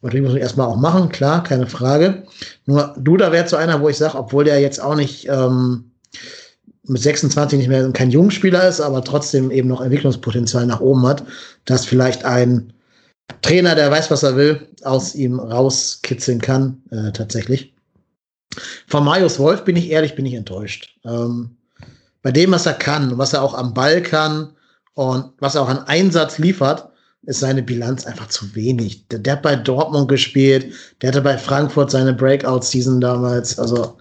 Natürlich 0.01 0.23
muss 0.23 0.33
man 0.33 0.41
erstmal 0.41 0.67
auch 0.67 0.77
machen, 0.77 1.09
klar, 1.09 1.43
keine 1.43 1.65
Frage. 1.65 2.23
Nur 2.65 2.93
Duda 2.97 3.31
wäre 3.31 3.47
zu 3.47 3.55
einer, 3.55 3.81
wo 3.81 3.89
ich 3.89 3.97
sage, 3.97 4.17
obwohl 4.17 4.43
der 4.43 4.59
jetzt 4.59 4.79
auch 4.79 4.95
nicht 4.95 5.27
ähm, 5.27 5.91
mit 6.83 7.01
26 7.01 7.57
nicht 7.57 7.69
mehr 7.69 7.89
kein 7.91 8.11
Jungspieler 8.11 8.67
ist, 8.67 8.81
aber 8.81 9.03
trotzdem 9.03 9.49
eben 9.49 9.67
noch 9.67 9.81
Entwicklungspotenzial 9.81 10.67
nach 10.67 10.79
oben 10.79 11.07
hat, 11.07 11.23
dass 11.65 11.85
vielleicht 11.85 12.23
ein 12.23 12.71
Trainer, 13.41 13.75
der 13.75 13.91
weiß, 13.91 14.11
was 14.11 14.23
er 14.23 14.35
will, 14.35 14.67
aus 14.83 15.15
ihm 15.15 15.39
rauskitzeln 15.39 16.41
kann, 16.41 16.81
äh, 16.91 17.11
tatsächlich. 17.11 17.73
Von 18.87 19.03
Marius 19.03 19.39
Wolf 19.39 19.63
bin 19.63 19.75
ich 19.75 19.89
ehrlich, 19.89 20.15
bin 20.15 20.25
ich 20.25 20.33
enttäuscht. 20.33 20.97
Ähm, 21.05 21.57
bei 22.21 22.31
dem, 22.31 22.51
was 22.51 22.65
er 22.65 22.73
kann, 22.73 23.17
was 23.17 23.33
er 23.33 23.43
auch 23.43 23.53
am 23.53 23.73
Ball 23.73 24.01
kann 24.01 24.55
und 24.93 25.31
was 25.39 25.55
er 25.55 25.61
auch 25.61 25.69
an 25.69 25.85
Einsatz 25.87 26.37
liefert, 26.37 26.89
ist 27.23 27.39
seine 27.39 27.63
Bilanz 27.63 28.05
einfach 28.05 28.27
zu 28.27 28.55
wenig. 28.55 29.07
Der, 29.09 29.19
der, 29.19 29.33
hat 29.33 29.41
bei 29.41 29.55
Dortmund 29.55 30.07
gespielt, 30.07 30.73
der 31.01 31.09
hatte 31.09 31.21
bei 31.21 31.37
Frankfurt 31.37 31.91
seine 31.91 32.13
Breakout-Season 32.13 33.01
damals. 33.01 33.59
Also 33.59 33.97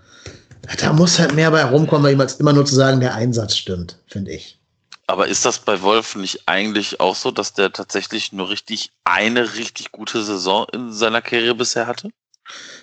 da 0.79 0.93
muss 0.93 1.19
halt 1.19 1.35
mehr 1.35 1.51
bei 1.51 1.65
rumkommen, 1.65 2.19
weil 2.19 2.29
immer 2.39 2.53
nur 2.53 2.65
zu 2.65 2.75
sagen, 2.75 3.01
der 3.01 3.15
Einsatz 3.15 3.57
stimmt, 3.57 3.99
finde 4.07 4.33
ich. 4.33 4.59
Aber 5.07 5.29
ist 5.29 5.45
das 5.45 5.59
bei 5.59 5.83
Wolf 5.83 6.17
nicht 6.17 6.49
eigentlich 6.49 7.01
auch 7.01 7.15
so, 7.15 7.31
dass 7.31 7.53
der 7.53 7.73
tatsächlich 7.73 8.33
nur 8.33 8.49
richtig 8.49 8.93
eine 9.05 9.55
richtig 9.55 9.93
gute 9.93 10.25
Saison 10.25 10.67
in 10.73 10.93
seiner 10.93 11.21
Karriere 11.21 11.55
bisher 11.55 11.87
hatte? 11.87 12.11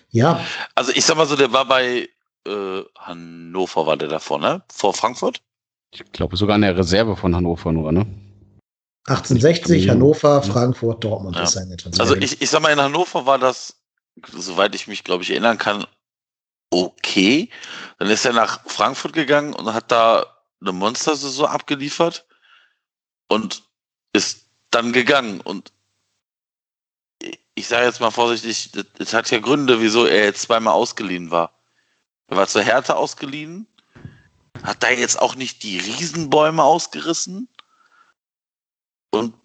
Ja. 0.10 0.46
Also 0.76 0.92
ich 0.94 1.06
sag 1.06 1.18
mal 1.18 1.26
so, 1.26 1.36
der 1.36 1.52
war 1.52 1.66
bei 1.66 2.10
äh, 2.48 2.82
Hannover, 2.98 3.88
war 3.88 3.98
der 3.98 4.08
davor, 4.08 4.40
ne? 4.40 4.62
Vor 4.72 4.94
Frankfurt? 4.94 5.42
Ich 5.94 6.04
glaube 6.12 6.38
sogar 6.38 6.56
in 6.56 6.62
der 6.62 6.78
Reserve 6.78 7.16
von 7.16 7.36
Hannover 7.36 7.72
nur, 7.72 7.92
ne? 7.92 8.06
1860, 9.08 9.90
Hannover, 9.90 10.44
Frankfurt, 10.44 11.04
Dortmund 11.04 11.36
Ja. 11.36 11.44
ist 11.44 11.54
seine 11.54 11.76
Transfer. 11.76 12.04
Also 12.04 12.16
ich, 12.16 12.42
ich 12.42 12.50
sag 12.50 12.62
mal, 12.62 12.72
in 12.72 12.80
Hannover 12.80 13.26
war 13.26 13.40
das, 13.40 13.82
soweit 14.32 14.76
ich 14.76 14.88
mich, 14.88 15.04
glaube 15.04 15.24
ich, 15.24 15.32
erinnern 15.32 15.58
kann, 15.58 15.86
okay. 16.70 17.50
Dann 17.98 18.10
ist 18.10 18.26
er 18.26 18.34
nach 18.34 18.62
Frankfurt 18.68 19.14
gegangen 19.14 19.54
und 19.54 19.74
hat 19.74 19.92
da 19.92 20.26
eine 20.62 20.72
Monstersaison 20.72 21.48
abgeliefert 21.48 22.26
und 23.28 23.64
ist 24.14 24.46
dann 24.70 24.94
gegangen. 24.94 25.42
Und 25.42 25.74
ich 27.56 27.68
sage 27.68 27.86
jetzt 27.86 28.00
mal 28.00 28.12
vorsichtig, 28.12 28.72
das 28.98 29.14
hat 29.14 29.30
ja 29.32 29.40
Gründe, 29.40 29.82
wieso 29.82 30.06
er 30.06 30.26
jetzt 30.26 30.44
zweimal 30.44 30.74
ausgeliehen 30.74 31.32
war. 31.32 31.54
Er 32.28 32.38
war 32.38 32.48
zur 32.48 32.62
Härte 32.62 32.96
ausgeliehen, 32.96 33.68
hat 34.64 34.84
da 34.84 34.90
jetzt 34.90 35.20
auch 35.20 35.36
nicht 35.36 35.64
die 35.64 35.80
Riesenbäume 35.80 36.64
ausgerissen 36.64 37.50
und 39.10 39.36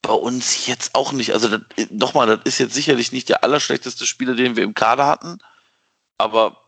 bei 0.00 0.12
uns 0.12 0.66
jetzt 0.66 0.94
auch 0.94 1.12
nicht. 1.12 1.32
Also 1.32 1.58
nochmal, 1.90 2.26
das 2.28 2.40
ist 2.44 2.58
jetzt 2.58 2.74
sicherlich 2.74 3.12
nicht 3.12 3.28
der 3.28 3.44
allerschlechteste 3.44 4.06
Spieler, 4.06 4.34
den 4.34 4.56
wir 4.56 4.62
im 4.62 4.74
Kader 4.74 5.06
hatten, 5.06 5.38
aber 6.16 6.65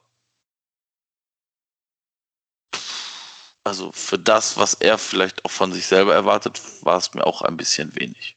also 3.68 3.92
für 3.92 4.18
das, 4.18 4.56
was 4.56 4.74
er 4.74 4.98
vielleicht 4.98 5.44
auch 5.44 5.50
von 5.50 5.72
sich 5.72 5.86
selber 5.86 6.14
erwartet, 6.14 6.60
war 6.82 6.98
es 6.98 7.14
mir 7.14 7.26
auch 7.26 7.42
ein 7.42 7.56
bisschen 7.56 7.94
wenig. 7.94 8.36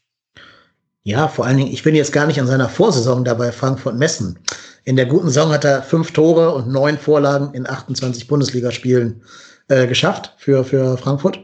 Ja, 1.04 1.26
vor 1.26 1.46
allen 1.46 1.56
Dingen, 1.56 1.72
ich 1.72 1.82
bin 1.82 1.96
jetzt 1.96 2.12
gar 2.12 2.26
nicht 2.26 2.40
an 2.40 2.46
seiner 2.46 2.68
Vorsaison 2.68 3.24
dabei, 3.24 3.50
Frankfurt 3.50 3.96
messen. 3.96 4.38
In 4.84 4.94
der 4.96 5.06
guten 5.06 5.28
Saison 5.28 5.50
hat 5.50 5.64
er 5.64 5.82
fünf 5.82 6.12
Tore 6.12 6.54
und 6.54 6.68
neun 6.68 6.98
Vorlagen 6.98 7.52
in 7.54 7.68
28 7.68 8.28
Bundesligaspielen 8.28 9.22
äh, 9.68 9.86
geschafft 9.86 10.34
für, 10.36 10.64
für 10.64 10.96
Frankfurt. 10.98 11.40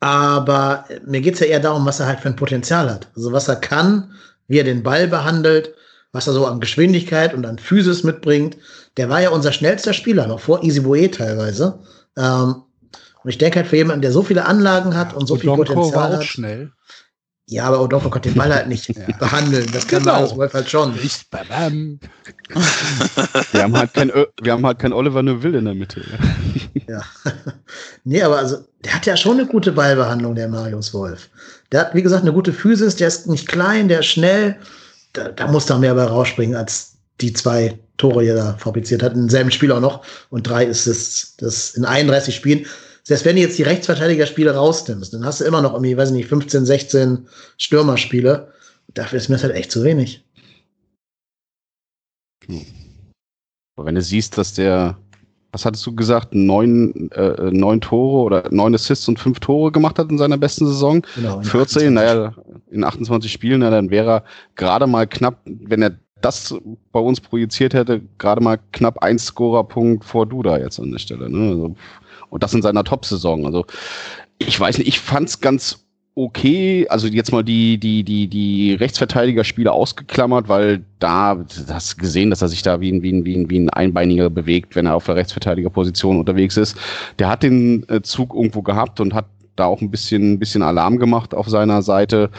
Aber 0.00 0.86
mir 1.06 1.20
geht's 1.20 1.40
ja 1.40 1.46
eher 1.46 1.60
darum, 1.60 1.86
was 1.86 2.00
er 2.00 2.06
halt 2.06 2.20
für 2.20 2.28
ein 2.28 2.36
Potenzial 2.36 2.90
hat. 2.90 3.08
Also 3.14 3.32
was 3.32 3.48
er 3.48 3.56
kann, 3.56 4.12
wie 4.48 4.58
er 4.58 4.64
den 4.64 4.82
Ball 4.82 5.06
behandelt, 5.08 5.74
was 6.12 6.26
er 6.26 6.32
so 6.32 6.46
an 6.46 6.60
Geschwindigkeit 6.60 7.34
und 7.34 7.46
an 7.46 7.58
Physis 7.58 8.02
mitbringt. 8.02 8.56
Der 8.96 9.08
war 9.08 9.20
ja 9.20 9.30
unser 9.30 9.52
schnellster 9.52 9.92
Spieler, 9.92 10.26
noch 10.26 10.40
vor 10.40 10.62
Easy 10.62 11.10
teilweise. 11.10 11.80
Ähm, 12.16 12.62
und 13.22 13.30
ich 13.30 13.38
denke 13.38 13.60
halt 13.60 13.68
für 13.68 13.76
jemanden, 13.76 14.02
der 14.02 14.12
so 14.12 14.22
viele 14.22 14.44
Anlagen 14.44 14.96
hat 14.96 15.14
und 15.14 15.26
so 15.26 15.36
viel 15.36 15.48
Odonko 15.48 15.74
war 15.74 15.76
Potenzial 15.82 16.12
auch 16.12 16.18
hat. 16.18 16.24
schnell. 16.24 16.72
Ja, 17.46 17.64
aber 17.66 17.82
Odonko 17.82 18.08
konnte 18.10 18.30
den 18.30 18.38
Ball 18.38 18.52
halt 18.54 18.68
nicht 18.68 18.88
Ja. 18.88 19.04
behandeln. 19.18 19.66
Das 19.72 19.86
kann 19.86 20.00
Genau. 20.00 20.12
Marius 20.14 20.36
Wolf 20.36 20.54
halt 20.54 20.70
schon. 20.70 20.94
Ich, 21.02 21.28
bam. 21.30 22.00
Wir 23.52 23.62
haben 23.62 23.76
halt 23.76 23.92
kein, 23.94 24.10
wir 24.42 24.52
haben 24.52 24.64
halt 24.64 24.78
kein 24.78 24.92
Oliver 24.92 25.22
Neuville 25.22 25.58
in 25.58 25.64
der 25.66 25.74
Mitte. 25.74 26.02
Ja. 26.88 27.02
nee, 28.04 28.22
aber 28.22 28.38
also, 28.38 28.58
der 28.84 28.94
hat 28.94 29.06
ja 29.06 29.16
schon 29.16 29.38
eine 29.38 29.46
gute 29.46 29.72
Ballbehandlung, 29.72 30.34
der 30.34 30.48
Marius 30.48 30.92
Wolf. 30.94 31.28
Der 31.72 31.80
hat, 31.80 31.94
wie 31.94 32.02
gesagt, 32.02 32.22
eine 32.22 32.32
gute 32.32 32.52
Physis, 32.52 32.96
der 32.96 33.08
ist 33.08 33.26
nicht 33.26 33.48
klein, 33.48 33.88
der 33.88 34.00
ist 34.00 34.06
schnell. 34.06 34.56
Da, 35.12 35.28
da 35.28 35.46
muss 35.46 35.66
da 35.66 35.78
mehr 35.78 35.94
bei 35.94 36.04
rausspringen, 36.04 36.56
als 36.56 36.96
die 37.20 37.32
zwei 37.32 37.78
Tore, 37.96 38.24
er 38.24 38.34
da 38.34 38.56
fabriziert 38.58 39.02
hat. 39.02 39.14
Im 39.14 39.28
selben 39.28 39.50
Spiel 39.50 39.72
auch 39.72 39.80
noch. 39.80 40.04
Und 40.30 40.48
drei 40.48 40.68
Assists. 40.68 41.36
Das 41.36 41.74
in 41.74 41.84
31 41.84 42.34
Spielen. 42.34 42.66
Selbst 43.02 43.24
wenn 43.24 43.36
du 43.36 43.42
jetzt 43.42 43.58
die 43.58 43.62
Rechtsverteidigerspiele 43.64 44.54
rausnimmst, 44.54 45.12
dann 45.12 45.24
hast 45.24 45.40
du 45.40 45.44
immer 45.44 45.60
noch 45.60 45.74
irgendwie, 45.74 45.96
weiß 45.96 46.08
ich 46.08 46.16
nicht, 46.16 46.28
15, 46.28 46.64
16 46.64 47.28
Stürmerspiele. 47.58 48.52
Dafür 48.94 49.18
ist 49.18 49.28
mir 49.28 49.34
das 49.34 49.44
halt 49.44 49.54
echt 49.54 49.70
zu 49.70 49.84
wenig. 49.84 50.24
Aber 53.76 53.86
wenn 53.86 53.94
du 53.94 54.02
siehst, 54.02 54.38
dass 54.38 54.54
der, 54.54 54.96
was 55.52 55.64
hattest 55.64 55.84
du 55.86 55.94
gesagt, 55.94 56.34
neun, 56.34 57.10
äh, 57.12 57.50
neun 57.50 57.80
Tore 57.80 58.22
oder 58.24 58.50
neun 58.50 58.74
Assists 58.74 59.08
und 59.08 59.18
fünf 59.18 59.40
Tore 59.40 59.72
gemacht 59.72 59.98
hat 59.98 60.10
in 60.10 60.18
seiner 60.18 60.38
besten 60.38 60.66
Saison, 60.66 61.04
Genau. 61.14 61.38
in 61.38 61.44
14, 61.44 61.88
28. 61.88 61.90
naja, 61.90 62.34
in 62.70 62.84
28 62.84 63.32
Spielen, 63.32 63.60
na, 63.60 63.70
dann 63.70 63.90
wäre 63.90 64.10
er 64.10 64.24
gerade 64.54 64.86
mal 64.86 65.06
knapp, 65.06 65.40
wenn 65.44 65.82
er 65.82 65.98
das 66.24 66.54
bei 66.92 67.00
uns 67.00 67.20
projiziert 67.20 67.74
hätte, 67.74 68.00
gerade 68.18 68.42
mal 68.42 68.58
knapp 68.72 69.02
ein 69.02 69.18
Scorerpunkt 69.18 70.04
vor 70.04 70.26
Duda 70.26 70.58
jetzt 70.58 70.80
an 70.80 70.90
der 70.90 70.98
Stelle. 70.98 71.30
Ne? 71.30 71.50
Also, 71.50 71.76
und 72.30 72.42
das 72.42 72.54
in 72.54 72.62
seiner 72.62 72.84
Top-Saison. 72.84 73.46
Also 73.46 73.64
ich 74.38 74.58
weiß 74.58 74.78
nicht, 74.78 74.88
ich 74.88 75.00
fand's 75.00 75.40
ganz 75.40 75.84
okay, 76.16 76.86
also 76.88 77.08
jetzt 77.08 77.32
mal 77.32 77.42
die, 77.42 77.76
die, 77.78 78.04
die, 78.04 78.28
die 78.28 78.74
Rechtsverteidigerspiele 78.74 79.70
ausgeklammert, 79.70 80.48
weil 80.48 80.84
da 81.00 81.34
du 81.34 81.44
hast 81.74 81.98
gesehen, 81.98 82.30
dass 82.30 82.40
er 82.40 82.48
sich 82.48 82.62
da 82.62 82.80
wie 82.80 82.92
ein, 82.92 83.02
wie 83.02 83.12
ein, 83.12 83.24
wie 83.24 83.36
ein, 83.36 83.50
wie 83.50 83.58
ein 83.58 83.70
Einbeiniger 83.70 84.30
bewegt, 84.30 84.76
wenn 84.76 84.86
er 84.86 84.94
auf 84.94 85.06
der 85.06 85.16
Rechtsverteidigerposition 85.16 86.18
unterwegs 86.18 86.56
ist. 86.56 86.76
Der 87.18 87.28
hat 87.28 87.42
den 87.42 87.88
äh, 87.88 88.02
Zug 88.02 88.32
irgendwo 88.34 88.62
gehabt 88.62 89.00
und 89.00 89.12
hat 89.12 89.26
da 89.56 89.66
auch 89.66 89.80
ein 89.80 89.90
bisschen, 89.90 90.34
ein 90.34 90.38
bisschen 90.38 90.62
Alarm 90.62 90.98
gemacht 90.98 91.34
auf 91.34 91.48
seiner 91.48 91.82
Seite. 91.82 92.30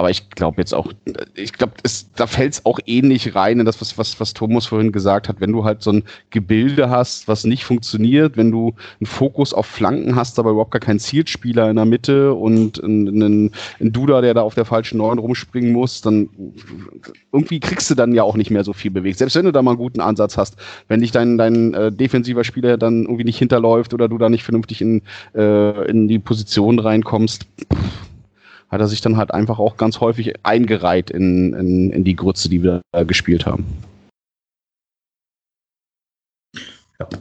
Aber 0.00 0.08
ich 0.08 0.30
glaube 0.30 0.62
jetzt 0.62 0.72
auch, 0.72 0.94
ich 1.34 1.52
glaube, 1.52 1.74
da 2.16 2.26
fällt 2.26 2.54
es 2.54 2.64
auch 2.64 2.78
ähnlich 2.86 3.34
rein 3.34 3.60
in 3.60 3.66
das, 3.66 3.82
was, 3.82 3.98
was, 3.98 4.18
was 4.18 4.32
Thomas 4.32 4.64
vorhin 4.64 4.92
gesagt 4.92 5.28
hat. 5.28 5.42
Wenn 5.42 5.52
du 5.52 5.64
halt 5.64 5.82
so 5.82 5.92
ein 5.92 6.04
Gebilde 6.30 6.88
hast, 6.88 7.28
was 7.28 7.44
nicht 7.44 7.64
funktioniert, 7.64 8.38
wenn 8.38 8.50
du 8.50 8.72
einen 8.98 9.06
Fokus 9.06 9.52
auf 9.52 9.66
Flanken 9.66 10.16
hast, 10.16 10.38
aber 10.38 10.52
überhaupt 10.52 10.70
gar 10.70 10.80
keinen 10.80 11.00
Zielspieler 11.00 11.68
in 11.68 11.76
der 11.76 11.84
Mitte 11.84 12.32
und 12.32 12.82
einen, 12.82 13.52
einen, 13.78 13.92
Duda, 13.92 14.22
der 14.22 14.32
da 14.32 14.40
auf 14.40 14.54
der 14.54 14.64
falschen 14.64 14.96
Neun 14.96 15.18
rumspringen 15.18 15.70
muss, 15.70 16.00
dann 16.00 16.30
irgendwie 17.30 17.60
kriegst 17.60 17.90
du 17.90 17.94
dann 17.94 18.14
ja 18.14 18.22
auch 18.22 18.38
nicht 18.38 18.50
mehr 18.50 18.64
so 18.64 18.72
viel 18.72 18.90
bewegt. 18.90 19.18
Selbst 19.18 19.36
wenn 19.36 19.44
du 19.44 19.52
da 19.52 19.60
mal 19.60 19.72
einen 19.72 19.78
guten 19.80 20.00
Ansatz 20.00 20.38
hast, 20.38 20.56
wenn 20.88 21.02
dich 21.02 21.10
dein, 21.10 21.36
dein 21.36 21.74
äh, 21.74 21.92
defensiver 21.92 22.44
Spieler 22.44 22.78
dann 22.78 23.02
irgendwie 23.02 23.24
nicht 23.24 23.38
hinterläuft 23.38 23.92
oder 23.92 24.08
du 24.08 24.16
da 24.16 24.30
nicht 24.30 24.44
vernünftig 24.44 24.80
in, 24.80 25.02
äh, 25.34 25.90
in 25.90 26.08
die 26.08 26.18
Position 26.18 26.78
reinkommst, 26.78 27.44
hat 28.70 28.80
er 28.80 28.88
sich 28.88 29.00
dann 29.00 29.16
halt 29.16 29.32
einfach 29.32 29.58
auch 29.58 29.76
ganz 29.76 30.00
häufig 30.00 30.34
eingereiht 30.44 31.10
in, 31.10 31.52
in, 31.54 31.90
in 31.92 32.04
die 32.04 32.16
Grütze, 32.16 32.48
die 32.48 32.62
wir 32.62 32.80
gespielt 33.06 33.46
haben. 33.46 33.66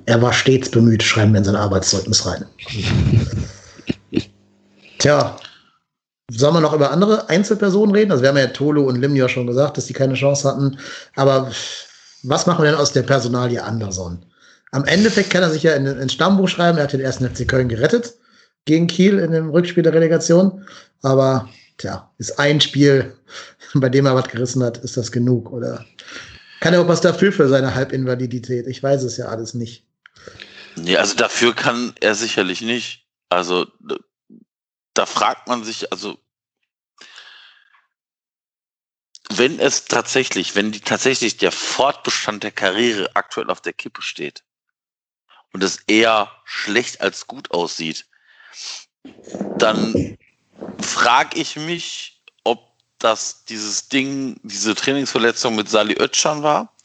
Er 0.06 0.22
war 0.22 0.34
stets 0.34 0.70
bemüht, 0.70 1.02
schreiben 1.04 1.32
wir 1.34 1.40
in 1.40 1.46
sein 1.46 1.56
Arbeitszeugnis 1.56 2.26
rein. 2.26 2.46
Tja, 5.00 5.38
sollen 6.30 6.54
wir 6.54 6.62
noch 6.62 6.74
über 6.74 6.92
andere 6.92 7.30
Einzelpersonen 7.30 7.96
reden? 7.96 8.12
Also 8.12 8.22
wir 8.22 8.30
haben 8.30 8.38
ja 8.38 8.48
Tolo 8.48 8.84
und 8.84 9.00
Lim 9.00 9.16
ja 9.16 9.30
schon 9.30 9.48
gesagt, 9.48 9.78
dass 9.78 9.86
die 9.86 9.94
keine 9.94 10.16
Chance 10.16 10.48
hatten. 10.48 10.78
Aber 11.16 11.50
was 12.24 12.46
machen 12.46 12.64
wir 12.64 12.72
denn 12.72 12.80
aus 12.80 12.92
der 12.92 13.04
Personalie 13.04 13.64
Anderson? 13.64 14.20
Am 14.72 14.84
Endeffekt 14.86 15.32
kann 15.32 15.42
er 15.42 15.50
sich 15.50 15.64
ja 15.64 15.74
in, 15.74 15.86
ins 15.86 16.14
Stammbuch 16.14 16.50
schreiben, 16.50 16.78
er 16.78 16.84
hat 16.84 16.94
den 16.94 17.00
ersten 17.00 17.28
FC 17.28 17.48
Köln 17.48 17.70
gerettet 17.70 18.19
gegen 18.66 18.88
Kiel 18.88 19.20
in 19.20 19.32
dem 19.32 19.50
Rückspiel 19.50 19.84
der 19.84 19.94
Relegation. 19.94 20.66
Aber 21.02 21.50
tja, 21.78 22.12
ist 22.18 22.40
ein 22.40 22.62
Spiel, 22.62 23.16
bei 23.74 23.90
dem 23.90 24.06
er 24.06 24.16
was 24.16 24.30
gerissen 24.30 24.64
hat, 24.64 24.78
ist 24.80 24.98
das 24.98 25.12
genug, 25.12 25.52
oder? 25.52 25.86
Kann 26.60 26.74
er 26.74 26.82
auch 26.82 26.88
was 26.88 27.02
dafür 27.02 27.32
für 27.32 27.48
seine 27.48 27.74
Halbinvalidität? 27.74 28.68
Ich 28.68 28.84
weiß 28.84 29.04
es 29.04 29.18
ja 29.18 29.28
alles 29.28 29.54
nicht. 29.54 29.86
Nee, 30.76 30.98
also 30.98 31.16
dafür 31.16 31.56
kann 31.56 31.94
er 32.02 32.16
sicherlich 32.16 32.62
nicht. 32.62 33.08
Also 33.30 33.68
da 34.94 35.06
fragt 35.06 35.48
man 35.48 35.64
sich, 35.64 35.92
also 35.92 36.20
wenn 39.30 39.60
es 39.60 39.86
tatsächlich, 39.86 40.56
wenn 40.56 40.72
die 40.72 40.82
tatsächlich 40.82 41.38
der 41.38 41.52
Fortbestand 41.52 42.44
der 42.44 42.52
Karriere 42.52 43.16
aktuell 43.16 43.50
auf 43.50 43.62
der 43.62 43.74
Kippe 43.74 44.02
steht 44.02 44.44
und 45.54 45.64
es 45.64 45.78
eher 45.88 46.32
schlecht 46.44 47.02
als 47.02 47.28
gut 47.28 47.52
aussieht, 47.52 48.09
dann 49.58 50.18
frage 50.82 51.40
ich 51.40 51.56
mich, 51.56 52.22
ob 52.44 52.74
das 52.98 53.46
dieses 53.46 53.90
Ding, 53.90 54.40
diese 54.44 54.76
Trainingsverletzung 54.76 55.56
mit 55.56 55.70
Sali 55.70 55.96
Özcan 56.00 56.44
war 56.44 56.76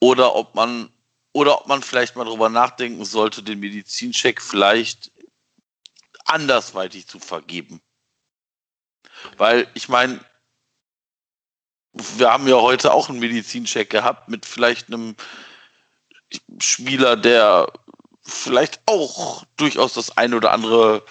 oder 0.00 0.34
ob 0.34 0.54
man 0.54 0.92
oder 1.32 1.60
ob 1.60 1.66
man 1.66 1.82
vielleicht 1.82 2.16
mal 2.16 2.24
darüber 2.24 2.48
nachdenken 2.48 3.04
sollte, 3.04 3.42
den 3.42 3.60
Medizincheck 3.60 4.40
vielleicht 4.40 5.12
andersweitig 6.24 7.06
zu 7.06 7.18
vergeben. 7.18 7.82
Weil 9.36 9.68
ich 9.74 9.88
meine, 9.88 10.24
wir 11.92 12.30
haben 12.30 12.48
ja 12.48 12.56
heute 12.56 12.92
auch 12.92 13.08
einen 13.08 13.18
Medizincheck 13.18 13.90
gehabt 13.90 14.28
mit 14.28 14.46
vielleicht 14.46 14.88
einem 14.88 15.16
Spieler, 16.58 17.16
der 17.16 17.70
vielleicht 18.26 18.80
auch 18.86 19.44
durchaus 19.56 19.94
das 19.94 20.16
ein 20.16 20.34
oder 20.34 20.52
andere 20.52 21.02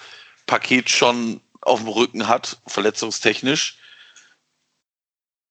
Paket 0.45 0.89
schon 0.89 1.41
auf 1.61 1.79
dem 1.79 1.89
Rücken 1.89 2.27
hat, 2.27 2.59
verletzungstechnisch. 2.67 3.79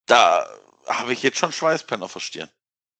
Da 0.06 0.46
habe 0.86 1.12
ich 1.12 1.22
jetzt 1.22 1.38
schon 1.38 1.52
Schweißpein 1.52 2.02
auf 2.02 2.12
der 2.12 2.20
Stirn. 2.20 2.48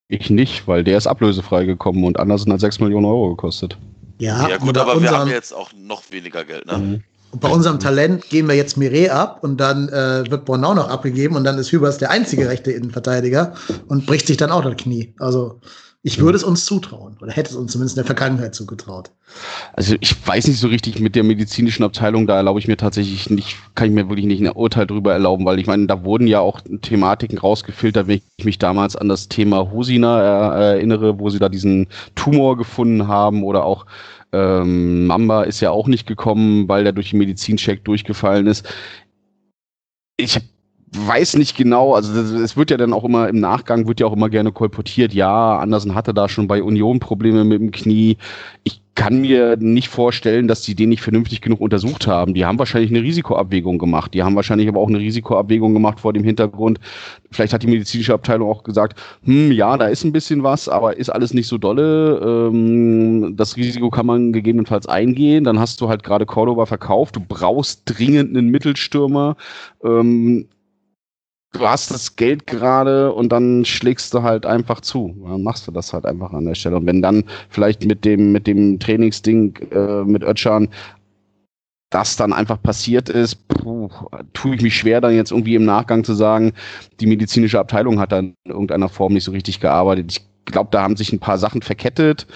Ich 0.09 0.31
nicht, 0.31 0.67
weil 0.67 0.85
der 0.85 0.99
ist 0.99 1.07
ablösefrei 1.07 1.65
gekommen 1.65 2.05
und 2.05 2.19
Andersen 2.19 2.53
hat 2.53 2.61
6 2.61 2.81
Millionen 2.81 3.07
Euro 3.07 3.31
gekostet. 3.31 3.79
Ja, 4.19 4.49
ja 4.49 4.57
gut, 4.59 4.77
aber 4.79 5.01
wir 5.01 5.11
haben 5.11 5.31
jetzt 5.31 5.53
auch 5.53 5.73
noch 5.73 6.11
weniger 6.11 6.45
Geld. 6.45 6.67
Ne? 6.67 6.79
Mhm. 6.79 7.05
Und 7.33 7.41
bei 7.41 7.49
unserem 7.49 7.81
Talent 7.81 8.29
gehen 8.31 8.47
wir 8.47 8.55
jetzt 8.55 8.77
Mire 8.77 9.13
ab 9.13 9.43
und 9.43 9.57
dann 9.57 9.89
äh, 9.89 10.31
wird 10.31 10.45
Bornau 10.45 10.73
noch 10.75 10.89
abgegeben 10.89 11.35
und 11.35 11.43
dann 11.43 11.59
ist 11.59 11.73
Hübers 11.73 11.99
der 11.99 12.11
einzige 12.11 12.49
rechte 12.49 12.71
Innenverteidiger 12.71 13.55
und 13.89 14.07
bricht 14.07 14.29
sich 14.29 14.37
dann 14.37 14.53
auch 14.53 14.63
das 14.63 14.77
Knie. 14.77 15.13
Also 15.19 15.61
ich 16.07 16.21
würde 16.21 16.37
es 16.37 16.45
uns 16.45 16.67
zutrauen 16.67 17.17
oder 17.23 17.33
hätte 17.33 17.49
es 17.51 17.57
uns 17.57 17.73
zumindest 17.73 17.97
in 17.97 18.03
der 18.03 18.07
Vergangenheit 18.07 18.55
zugetraut. 18.55 19.11
Also 19.73 19.97
ich 20.01 20.15
weiß 20.27 20.47
nicht 20.49 20.61
so 20.61 20.69
richtig 20.69 21.01
mit 21.01 21.17
der 21.17 21.25
medizinischen 21.25 21.83
Abteilung, 21.83 22.27
da 22.27 22.37
erlaube 22.37 22.61
ich 22.61 22.69
mir 22.69 22.77
tatsächlich 22.77 23.31
nicht, 23.31 23.57
kann 23.75 23.89
ich 23.89 23.95
mir 23.95 24.11
wirklich 24.11 24.27
nicht 24.27 24.43
ein 24.43 24.51
Urteil 24.51 24.87
drüber 24.87 25.15
erlauben, 25.15 25.47
weil 25.47 25.59
ich 25.59 25.67
meine, 25.67 25.87
da 25.87 26.05
wurden 26.05 26.27
ja 26.27 26.41
auch 26.41 26.61
Thematiken 26.83 27.39
rausgefiltert, 27.39 28.07
wenn 28.07 28.21
ich 28.37 28.45
mich 28.45 28.59
damals 28.59 28.97
an 28.97 29.09
das 29.09 29.29
Thema 29.29 29.71
Hosina 29.71 30.53
erinnere, 30.75 31.19
wo 31.19 31.31
sie 31.31 31.39
da 31.39 31.49
diesen 31.49 31.87
Tumor 32.15 32.59
gefunden 32.59 33.09
haben 33.09 33.43
oder 33.43 33.65
auch 33.65 33.87
ähm, 34.33 35.07
Mamba 35.07 35.45
ist 35.45 35.61
ja 35.61 35.71
auch 35.71 35.87
nicht 35.87 36.07
gekommen, 36.07 36.69
weil 36.69 36.85
der 36.85 36.93
durch 36.93 37.11
den 37.11 37.19
Medizincheck 37.19 37.83
durchgefallen 37.83 38.47
ist. 38.47 38.69
Ich 40.19 40.35
habe 40.35 40.45
weiß 40.95 41.37
nicht 41.37 41.57
genau, 41.57 41.95
also 41.95 42.13
es 42.21 42.57
wird 42.57 42.71
ja 42.71 42.77
dann 42.77 42.93
auch 42.93 43.05
immer 43.05 43.29
im 43.29 43.41
Nachgang 43.41 43.87
wird 43.87 44.01
ja 44.01 44.07
auch 44.07 44.13
immer 44.13 44.29
gerne 44.29 44.53
kolportiert, 44.53 45.13
ja, 45.15 45.59
Andersen 45.59 45.95
hatte 45.95 46.15
da 46.15 46.29
schon 46.29 46.47
bei 46.47 46.63
Union 46.63 47.01
Probleme 47.01 47.45
mit 47.45 47.61
dem 47.61 47.71
Knie. 47.71 48.17
Ich 48.63 48.81
kann 48.95 49.21
mir 49.21 49.57
nicht 49.57 49.89
vorstellen, 49.89 50.47
dass 50.47 50.63
die 50.63 50.75
den 50.75 50.89
nicht 50.89 51.03
vernünftig 51.03 51.41
genug 51.41 51.61
untersucht 51.61 52.07
haben. 52.07 52.33
Die 52.33 52.45
haben 52.45 52.59
wahrscheinlich 52.59 52.91
eine 52.91 53.03
Risikoabwägung 53.03 53.79
gemacht. 53.79 54.15
Die 54.15 54.23
haben 54.23 54.37
wahrscheinlich 54.37 54.69
aber 54.69 54.81
auch 54.81 54.89
eine 54.89 55.01
Risikoabwägung 55.01 55.75
gemacht 55.75 55.99
vor 55.99 56.13
dem 56.13 56.23
Hintergrund. 56.23 56.79
Vielleicht 57.33 57.53
hat 57.53 57.65
die 57.65 57.67
medizinische 57.67 58.15
Abteilung 58.15 58.49
auch 58.49 58.63
gesagt, 58.63 59.01
hm, 59.25 59.51
ja, 59.51 59.77
da 59.77 59.87
ist 59.87 60.05
ein 60.05 60.13
bisschen 60.13 60.45
was, 60.45 60.69
aber 60.69 60.97
ist 60.97 61.11
alles 61.11 61.35
nicht 61.35 61.49
so 61.49 61.59
dolle. 61.59 62.51
Ähm, 62.53 63.35
das 63.37 63.57
Risiko 63.57 63.91
kann 63.91 64.07
man 64.07 64.33
gegebenenfalls 64.33 64.87
eingehen. 64.87 65.43
Dann 65.43 65.59
hast 65.59 65.81
du 65.81 65.89
halt 65.89 66.05
gerade 66.05 66.25
Cordoba 66.25 66.67
verkauft. 66.67 67.17
Du 67.17 67.21
brauchst 67.21 67.83
dringend 67.87 68.37
einen 68.37 68.51
Mittelstürmer. 68.51 69.37
Ähm, 69.83 70.47
du 71.55 71.69
hast 71.69 71.91
das 71.91 72.17
Geld 72.17 72.47
gerade 72.47 73.13
und 73.13 73.31
dann 73.31 73.65
schlägst 73.65 74.13
du 74.13 74.23
halt 74.23 74.45
einfach 74.45 74.81
zu. 74.81 75.15
Dann 75.25 75.43
machst 75.43 75.67
du 75.67 75.73
das 75.73 75.93
halt 75.93 76.05
einfach 76.05 76.33
an 76.33 76.45
der 76.45 76.55
Stelle. 76.55 76.77
Und 76.77 76.87
wenn 76.87 77.01
dann 77.01 77.25
vielleicht 77.49 77.85
mit 77.85 78.05
dem, 78.05 78.33
mit 78.33 78.47
dem 78.47 78.79
Trainingsding 78.79 79.57
äh, 79.71 80.05
mit 80.05 80.23
Ötschan 80.23 80.69
das 81.91 82.17
dann 82.17 82.33
einfach 82.33 82.61
passiert 82.61 83.09
ist, 83.09 83.47
puh, 83.47 83.89
tue 84.33 84.57
ich 84.57 84.63
mich 84.63 84.77
schwer, 84.77 85.01
dann 85.01 85.15
jetzt 85.15 85.31
irgendwie 85.31 85.55
im 85.55 85.65
Nachgang 85.65 86.03
zu 86.03 86.13
sagen, 86.13 86.53
die 86.99 87.07
medizinische 87.07 87.61
Abteilung 87.61 88.01
hat 88.01 88.11
dann 88.11 88.35
in 88.45 88.51
irgendeiner 88.51 88.89
Form 88.89 89.13
nicht 89.13 89.23
so 89.23 89.31
richtig 89.31 89.61
gearbeitet. 89.61 90.11
Ich 90.11 90.53
glaube, 90.53 90.71
da 90.73 90.83
haben 90.83 90.97
sich 90.97 91.13
ein 91.13 91.21
paar 91.21 91.39
Sachen 91.39 91.63
verkettet 91.63 92.27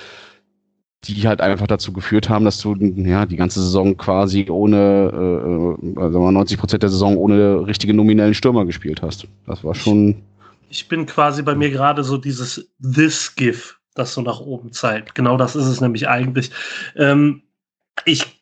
die 1.05 1.29
halt 1.29 1.41
einfach 1.41 1.66
dazu 1.66 1.93
geführt 1.93 2.29
haben, 2.29 2.45
dass 2.45 2.59
du 2.59 2.75
ja 2.75 3.25
die 3.25 3.37
ganze 3.37 3.62
Saison 3.62 3.97
quasi 3.97 4.49
ohne, 4.51 5.77
äh, 5.97 6.01
also 6.01 6.31
90 6.31 6.59
Prozent 6.59 6.83
der 6.83 6.91
Saison 6.91 7.16
ohne 7.16 7.66
richtige 7.66 7.95
nominellen 7.95 8.35
Stürmer 8.35 8.65
gespielt 8.65 9.03
hast. 9.03 9.27
Das 9.47 9.62
war 9.62 9.75
schon. 9.75 10.23
Ich 10.70 10.89
bin 10.89 11.07
quasi 11.07 11.43
bei 11.43 11.55
mir 11.55 11.70
gerade 11.70 12.03
so 12.03 12.19
dieses 12.19 12.70
This 12.83 13.35
GIF, 13.37 13.79
das 13.95 14.12
so 14.12 14.23
nach 14.23 14.41
oben 14.41 14.73
zeigt. 14.73 15.15
Genau 15.15 15.37
das 15.37 15.57
ist 15.57 15.66
es 15.66 15.81
nämlich 15.81 16.09
eigentlich. 16.09 16.51
Ähm, 16.97 17.43
ich 18.05 18.38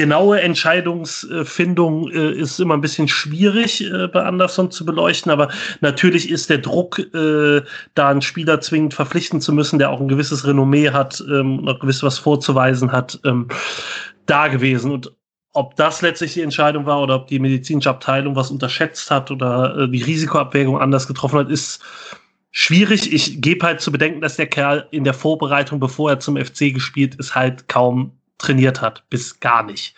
genaue 0.00 0.40
Entscheidungsfindung 0.40 2.10
äh, 2.10 2.32
ist 2.32 2.58
immer 2.58 2.72
ein 2.72 2.80
bisschen 2.80 3.06
schwierig 3.06 3.84
äh, 3.84 4.08
bei 4.08 4.22
Anderson 4.22 4.70
zu 4.70 4.86
beleuchten, 4.86 5.30
aber 5.30 5.50
natürlich 5.82 6.30
ist 6.30 6.48
der 6.48 6.56
Druck, 6.56 6.98
äh, 6.98 7.60
da 7.92 8.08
einen 8.08 8.22
Spieler 8.22 8.62
zwingend 8.62 8.94
verpflichten 8.94 9.42
zu 9.42 9.52
müssen, 9.52 9.78
der 9.78 9.90
auch 9.90 10.00
ein 10.00 10.08
gewisses 10.08 10.46
Renommee 10.46 10.88
hat, 10.88 11.22
ähm, 11.28 11.64
noch 11.64 11.80
gewiss 11.80 12.02
was 12.02 12.18
vorzuweisen 12.18 12.92
hat, 12.92 13.20
ähm, 13.26 13.48
da 14.24 14.48
gewesen. 14.48 14.90
Und 14.90 15.12
ob 15.52 15.76
das 15.76 16.00
letztlich 16.00 16.32
die 16.32 16.40
Entscheidung 16.40 16.86
war 16.86 17.02
oder 17.02 17.16
ob 17.16 17.26
die 17.26 17.38
medizinische 17.38 17.90
Abteilung 17.90 18.34
was 18.34 18.50
unterschätzt 18.50 19.10
hat 19.10 19.30
oder 19.30 19.80
äh, 19.80 19.88
die 19.90 20.02
Risikoabwägung 20.02 20.80
anders 20.80 21.08
getroffen 21.08 21.40
hat, 21.40 21.50
ist 21.50 21.82
schwierig. 22.52 23.12
Ich 23.12 23.42
gebe 23.42 23.66
halt 23.66 23.82
zu 23.82 23.92
bedenken, 23.92 24.22
dass 24.22 24.36
der 24.36 24.46
Kerl 24.46 24.88
in 24.92 25.04
der 25.04 25.12
Vorbereitung, 25.12 25.78
bevor 25.78 26.08
er 26.08 26.20
zum 26.20 26.38
FC 26.38 26.72
gespielt 26.72 27.16
ist, 27.16 27.34
halt 27.34 27.68
kaum 27.68 28.12
trainiert 28.40 28.80
hat, 28.80 29.08
bis 29.10 29.38
gar 29.38 29.62
nicht. 29.62 29.94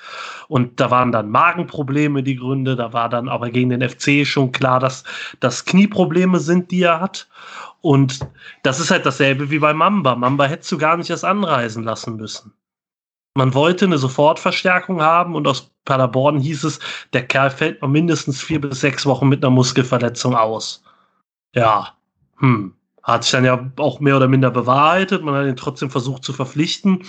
Und 0.48 0.80
da 0.80 0.90
waren 0.90 1.12
dann 1.12 1.30
Magenprobleme 1.30 2.22
die 2.22 2.36
Gründe, 2.36 2.76
da 2.76 2.92
war 2.92 3.08
dann 3.08 3.28
aber 3.28 3.50
gegen 3.50 3.70
den 3.70 3.88
FC 3.88 4.26
schon 4.26 4.52
klar, 4.52 4.80
dass 4.80 5.04
das 5.40 5.64
Knieprobleme 5.64 6.40
sind, 6.40 6.70
die 6.70 6.82
er 6.82 7.00
hat. 7.00 7.28
Und 7.80 8.20
das 8.62 8.80
ist 8.80 8.90
halt 8.90 9.06
dasselbe 9.06 9.50
wie 9.50 9.58
bei 9.58 9.72
Mamba. 9.72 10.14
Mamba 10.14 10.44
hättest 10.44 10.70
du 10.72 10.78
gar 10.78 10.96
nicht 10.96 11.10
erst 11.10 11.24
anreisen 11.24 11.84
lassen 11.84 12.16
müssen. 12.16 12.52
Man 13.34 13.54
wollte 13.54 13.86
eine 13.86 13.98
Sofortverstärkung 13.98 15.00
haben 15.00 15.34
und 15.34 15.48
aus 15.48 15.70
Paderborn 15.84 16.38
hieß 16.38 16.64
es, 16.64 16.80
der 17.12 17.26
Kerl 17.26 17.50
fällt 17.50 17.80
noch 17.80 17.88
mindestens 17.88 18.42
vier 18.42 18.60
bis 18.60 18.80
sechs 18.80 19.06
Wochen 19.06 19.28
mit 19.28 19.42
einer 19.42 19.50
Muskelverletzung 19.50 20.36
aus. 20.36 20.84
Ja, 21.54 21.96
hm. 22.38 22.74
Hat 23.02 23.24
sich 23.24 23.32
dann 23.32 23.44
ja 23.44 23.70
auch 23.78 24.00
mehr 24.00 24.16
oder 24.16 24.28
minder 24.28 24.50
bewahrheitet. 24.50 25.22
Man 25.22 25.34
hat 25.34 25.46
ihn 25.46 25.56
trotzdem 25.56 25.90
versucht 25.90 26.24
zu 26.24 26.32
verpflichten. 26.32 27.02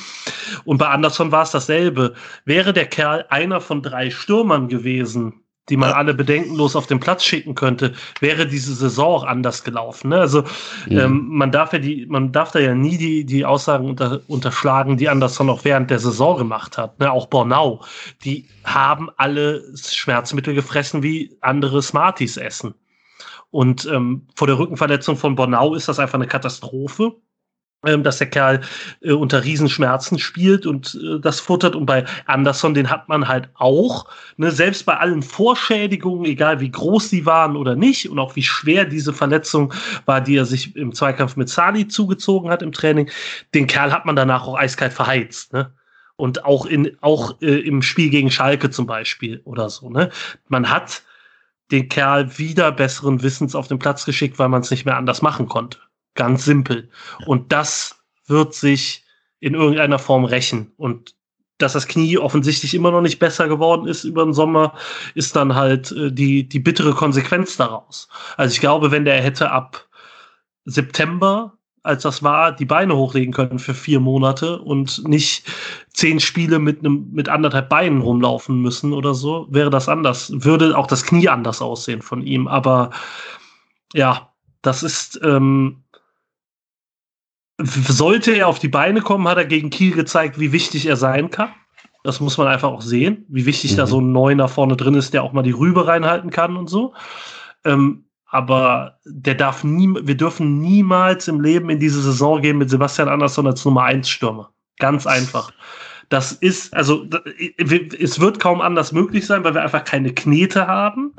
Und 0.66 0.78
bei 0.78 0.88
Anderson 0.88 1.32
war 1.32 1.44
es 1.44 1.52
dasselbe. 1.52 2.14
Wäre 2.46 2.74
der 2.74 2.88
Kerl 2.88 3.26
einer 3.30 3.62
von 3.62 3.82
drei 3.82 4.10
Stürmern 4.10 4.68
gewesen, 4.70 5.44
die 5.70 5.78
man 5.78 5.92
alle 5.92 6.14
bedenkenlos 6.14 6.76
auf 6.76 6.88
den 6.88 7.00
Platz 7.00 7.24
schicken 7.24 7.56
könnte, 7.56 7.94
wäre 8.20 8.46
diese 8.46 8.76
Saison 8.76 9.16
auch 9.16 9.24
anders 9.24 9.64
gelaufen. 9.64 10.10
Ne? 10.10 10.20
Also 10.20 10.42
mhm. 10.90 11.00
ähm, 11.00 11.28
man 11.30 11.52
darf 11.52 11.72
ja 11.72 11.80
die, 11.80 12.06
man 12.06 12.32
darf 12.32 12.52
da 12.52 12.60
ja 12.60 12.76
nie 12.76 12.98
die, 12.98 13.26
die 13.26 13.46
Aussagen 13.46 13.88
unter, 13.88 14.22
unterschlagen, 14.28 14.98
die 14.98 15.08
Anderson 15.08 15.50
auch 15.50 15.64
während 15.64 15.90
der 15.90 16.00
Saison 16.00 16.38
gemacht 16.38 16.78
hat. 16.78 17.00
Ne? 17.00 17.10
Auch 17.12 17.28
Bornau, 17.28 17.82
die 18.26 18.48
haben 18.66 19.10
alle 19.16 19.64
Schmerzmittel 19.78 20.54
gefressen, 20.54 21.02
wie 21.02 21.38
andere 21.40 21.82
Smarties 21.82 22.36
essen. 22.36 22.74
Und 23.54 23.86
ähm, 23.86 24.26
vor 24.34 24.48
der 24.48 24.58
Rückenverletzung 24.58 25.16
von 25.16 25.36
Bornau 25.36 25.76
ist 25.76 25.88
das 25.88 26.00
einfach 26.00 26.16
eine 26.16 26.28
Katastrophe 26.28 27.14
ähm, 27.86 28.04
dass 28.04 28.18
der 28.18 28.30
Kerl 28.30 28.62
äh, 29.02 29.12
unter 29.12 29.44
Riesenschmerzen 29.44 30.18
spielt 30.18 30.66
und 30.66 30.98
äh, 31.04 31.20
das 31.20 31.42
futtert. 31.42 31.76
Und 31.76 31.86
bei 31.86 32.06
Anderson, 32.26 32.74
den 32.74 32.90
hat 32.90 33.10
man 33.10 33.28
halt 33.28 33.50
auch, 33.56 34.06
ne, 34.38 34.52
selbst 34.52 34.86
bei 34.86 34.96
allen 34.98 35.22
Vorschädigungen, 35.22 36.26
egal 36.26 36.62
wie 36.62 36.72
groß 36.72 37.10
die 37.10 37.26
waren 37.26 37.58
oder 37.58 37.76
nicht, 37.76 38.10
und 38.10 38.20
auch 38.20 38.38
wie 38.38 38.44
schwer 38.44 38.86
diese 38.86 39.12
Verletzung 39.12 39.74
war, 40.06 40.22
die 40.22 40.38
er 40.38 40.46
sich 40.46 40.76
im 40.78 40.94
Zweikampf 40.94 41.36
mit 41.36 41.50
Sali 41.50 41.88
zugezogen 41.88 42.50
hat 42.50 42.62
im 42.62 42.72
Training, 42.72 43.10
den 43.54 43.68
Kerl 43.68 43.92
hat 43.92 44.06
man 44.06 44.16
danach 44.16 44.48
auch 44.48 44.58
eiskalt 44.58 44.94
verheizt. 44.94 45.52
Ne? 45.52 45.74
Und 46.16 46.46
auch, 46.46 46.66
in, 46.66 46.96
auch 47.02 47.42
äh, 47.42 47.60
im 47.60 47.82
Spiel 47.82 48.10
gegen 48.10 48.32
Schalke 48.32 48.70
zum 48.70 48.86
Beispiel 48.86 49.42
oder 49.44 49.70
so. 49.70 49.90
Ne? 49.90 50.10
Man 50.48 50.70
hat 50.70 51.04
den 51.74 51.90
Kerl 51.90 52.38
wieder 52.38 52.72
besseren 52.72 53.24
Wissens 53.24 53.56
auf 53.56 53.68
den 53.68 53.80
Platz 53.80 54.06
geschickt, 54.06 54.38
weil 54.38 54.48
man 54.48 54.62
es 54.62 54.72
nicht 54.72 54.86
mehr 54.86 54.96
anders 54.96 55.24
machen 55.24 55.48
konnte. 55.50 55.80
Ganz 56.14 56.46
simpel. 56.46 56.90
Und 57.26 57.52
das 57.52 58.00
wird 58.28 58.54
sich 58.54 59.04
in 59.40 59.56
irgendeiner 59.56 59.98
Form 59.98 60.24
rächen. 60.24 60.72
Und 60.78 61.16
dass 61.58 61.74
das 61.74 61.88
Knie 61.88 62.18
offensichtlich 62.20 62.76
immer 62.76 62.92
noch 62.92 63.02
nicht 63.02 63.18
besser 63.18 63.48
geworden 63.48 63.88
ist 63.88 64.04
über 64.04 64.24
den 64.24 64.34
Sommer, 64.34 64.76
ist 65.16 65.36
dann 65.36 65.56
halt 65.56 65.92
äh, 65.92 66.12
die, 66.12 66.48
die 66.48 66.60
bittere 66.60 66.94
Konsequenz 66.94 67.58
daraus. 67.58 68.08
Also 68.38 68.54
ich 68.54 68.60
glaube, 68.60 68.92
wenn 68.92 69.06
der 69.06 69.22
hätte 69.22 69.50
ab 69.52 69.88
September, 70.66 71.58
als 71.84 72.04
das 72.04 72.24
war, 72.24 72.54
die 72.54 72.66
Beine 72.66 72.96
hochlegen 72.96 73.34
können 73.34 73.60
für 73.60 73.74
vier 73.74 74.00
Monate 74.00 74.60
und 74.60 75.06
nicht 75.06 75.46
zehn 75.94 76.20
Spiele 76.22 76.60
mit 76.60 76.80
einem 76.80 77.10
mit 77.12 77.28
anderthalb 77.28 77.70
Beinen 77.70 78.02
rumlaufen 78.02 78.62
müssen 78.62 78.94
oder 78.94 79.14
so, 79.14 79.48
wäre 79.50 79.70
das 79.70 79.90
anders. 79.90 80.32
Würde 80.34 80.78
auch 80.78 80.88
das 80.88 81.04
Knie 81.04 81.28
anders 81.28 81.62
aussehen 81.62 82.02
von 82.02 82.22
ihm. 82.22 82.48
Aber 82.48 82.92
ja, 83.94 84.34
das 84.62 84.82
ist 84.82 85.20
ähm, 85.24 85.84
sollte 87.62 88.32
er 88.32 88.48
auf 88.48 88.60
die 88.60 88.70
Beine 88.70 89.02
kommen, 89.02 89.28
hat 89.28 89.38
er 89.38 89.46
gegen 89.46 89.70
Kiel 89.70 89.94
gezeigt, 89.94 90.40
wie 90.40 90.52
wichtig 90.52 90.86
er 90.86 90.98
sein 90.98 91.30
kann. 91.30 91.50
Das 92.04 92.20
muss 92.20 92.38
man 92.38 92.48
einfach 92.48 92.70
auch 92.70 92.82
sehen, 92.82 93.26
wie 93.30 93.46
wichtig 93.46 93.74
mhm. 93.74 93.78
da 93.78 93.88
so 93.88 94.02
ein 94.02 94.12
Neuner 94.12 94.48
vorne 94.48 94.76
drin 94.76 94.96
ist, 94.96 95.14
der 95.14 95.24
auch 95.24 95.34
mal 95.34 95.44
die 95.44 95.52
Rübe 95.52 95.86
reinhalten 95.88 96.32
kann 96.32 96.58
und 96.58 96.70
so. 96.70 96.94
Ähm, 97.64 98.06
aber 98.34 98.98
der 99.06 99.36
darf 99.36 99.64
nie, 99.64 99.94
wir 100.02 100.18
dürfen 100.18 100.60
niemals 100.60 101.28
im 101.28 101.40
Leben 101.40 101.70
in 101.70 101.80
diese 101.80 102.02
Saison 102.02 102.42
gehen 102.42 102.58
mit 102.58 102.68
Sebastian 102.68 103.08
Andersson 103.08 103.46
als 103.46 103.64
Nummer 103.64 103.84
1 103.84 104.10
Stürmer. 104.10 104.52
Ganz 104.80 105.06
einfach. 105.06 105.52
Das 106.10 106.32
ist, 106.32 106.74
also, 106.74 107.06
es 107.60 108.20
wird 108.20 108.40
kaum 108.40 108.60
anders 108.60 108.92
möglich 108.92 109.28
sein, 109.28 109.44
weil 109.44 109.54
wir 109.54 109.62
einfach 109.62 109.84
keine 109.84 110.16
Knete 110.16 110.66
haben. 110.66 111.14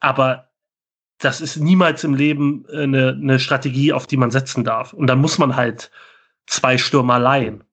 Aber 0.00 0.50
das 1.16 1.40
ist 1.40 1.56
niemals 1.56 2.04
im 2.04 2.12
Leben 2.12 2.66
eine, 2.70 3.18
eine 3.18 3.38
Strategie, 3.38 3.94
auf 3.94 4.06
die 4.06 4.18
man 4.18 4.30
setzen 4.30 4.64
darf. 4.64 4.92
Und 4.92 5.06
dann 5.06 5.22
muss 5.22 5.38
man 5.38 5.56
halt 5.56 5.90
zwei 6.46 6.76
Stürmer 6.76 7.18
leihen. 7.18 7.64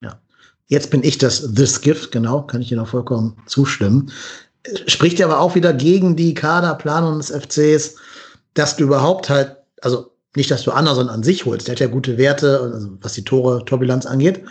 Ja. 0.00 0.20
Jetzt 0.66 0.90
bin 0.90 1.04
ich 1.04 1.18
das 1.18 1.54
This 1.54 1.80
Gift, 1.80 2.10
genau, 2.10 2.42
kann 2.42 2.60
ich 2.60 2.70
dir 2.70 2.76
noch 2.76 2.88
vollkommen 2.88 3.40
zustimmen 3.46 4.10
spricht 4.86 5.18
ja 5.18 5.26
aber 5.26 5.40
auch 5.40 5.54
wieder 5.54 5.72
gegen 5.72 6.16
die 6.16 6.34
Kaderplanung 6.34 7.18
des 7.18 7.30
FCs, 7.30 7.96
dass 8.54 8.76
du 8.76 8.84
überhaupt 8.84 9.28
halt, 9.28 9.56
also 9.82 10.10
nicht, 10.36 10.50
dass 10.50 10.62
du 10.62 10.72
Anderson 10.72 11.08
an 11.08 11.22
sich 11.22 11.44
holst, 11.44 11.68
der 11.68 11.74
hat 11.74 11.80
ja 11.80 11.86
gute 11.86 12.18
Werte, 12.18 12.60
also 12.60 12.88
was 13.00 13.12
die 13.12 13.24
Tore, 13.24 13.64
Torbilanz 13.64 14.06
angeht, 14.06 14.42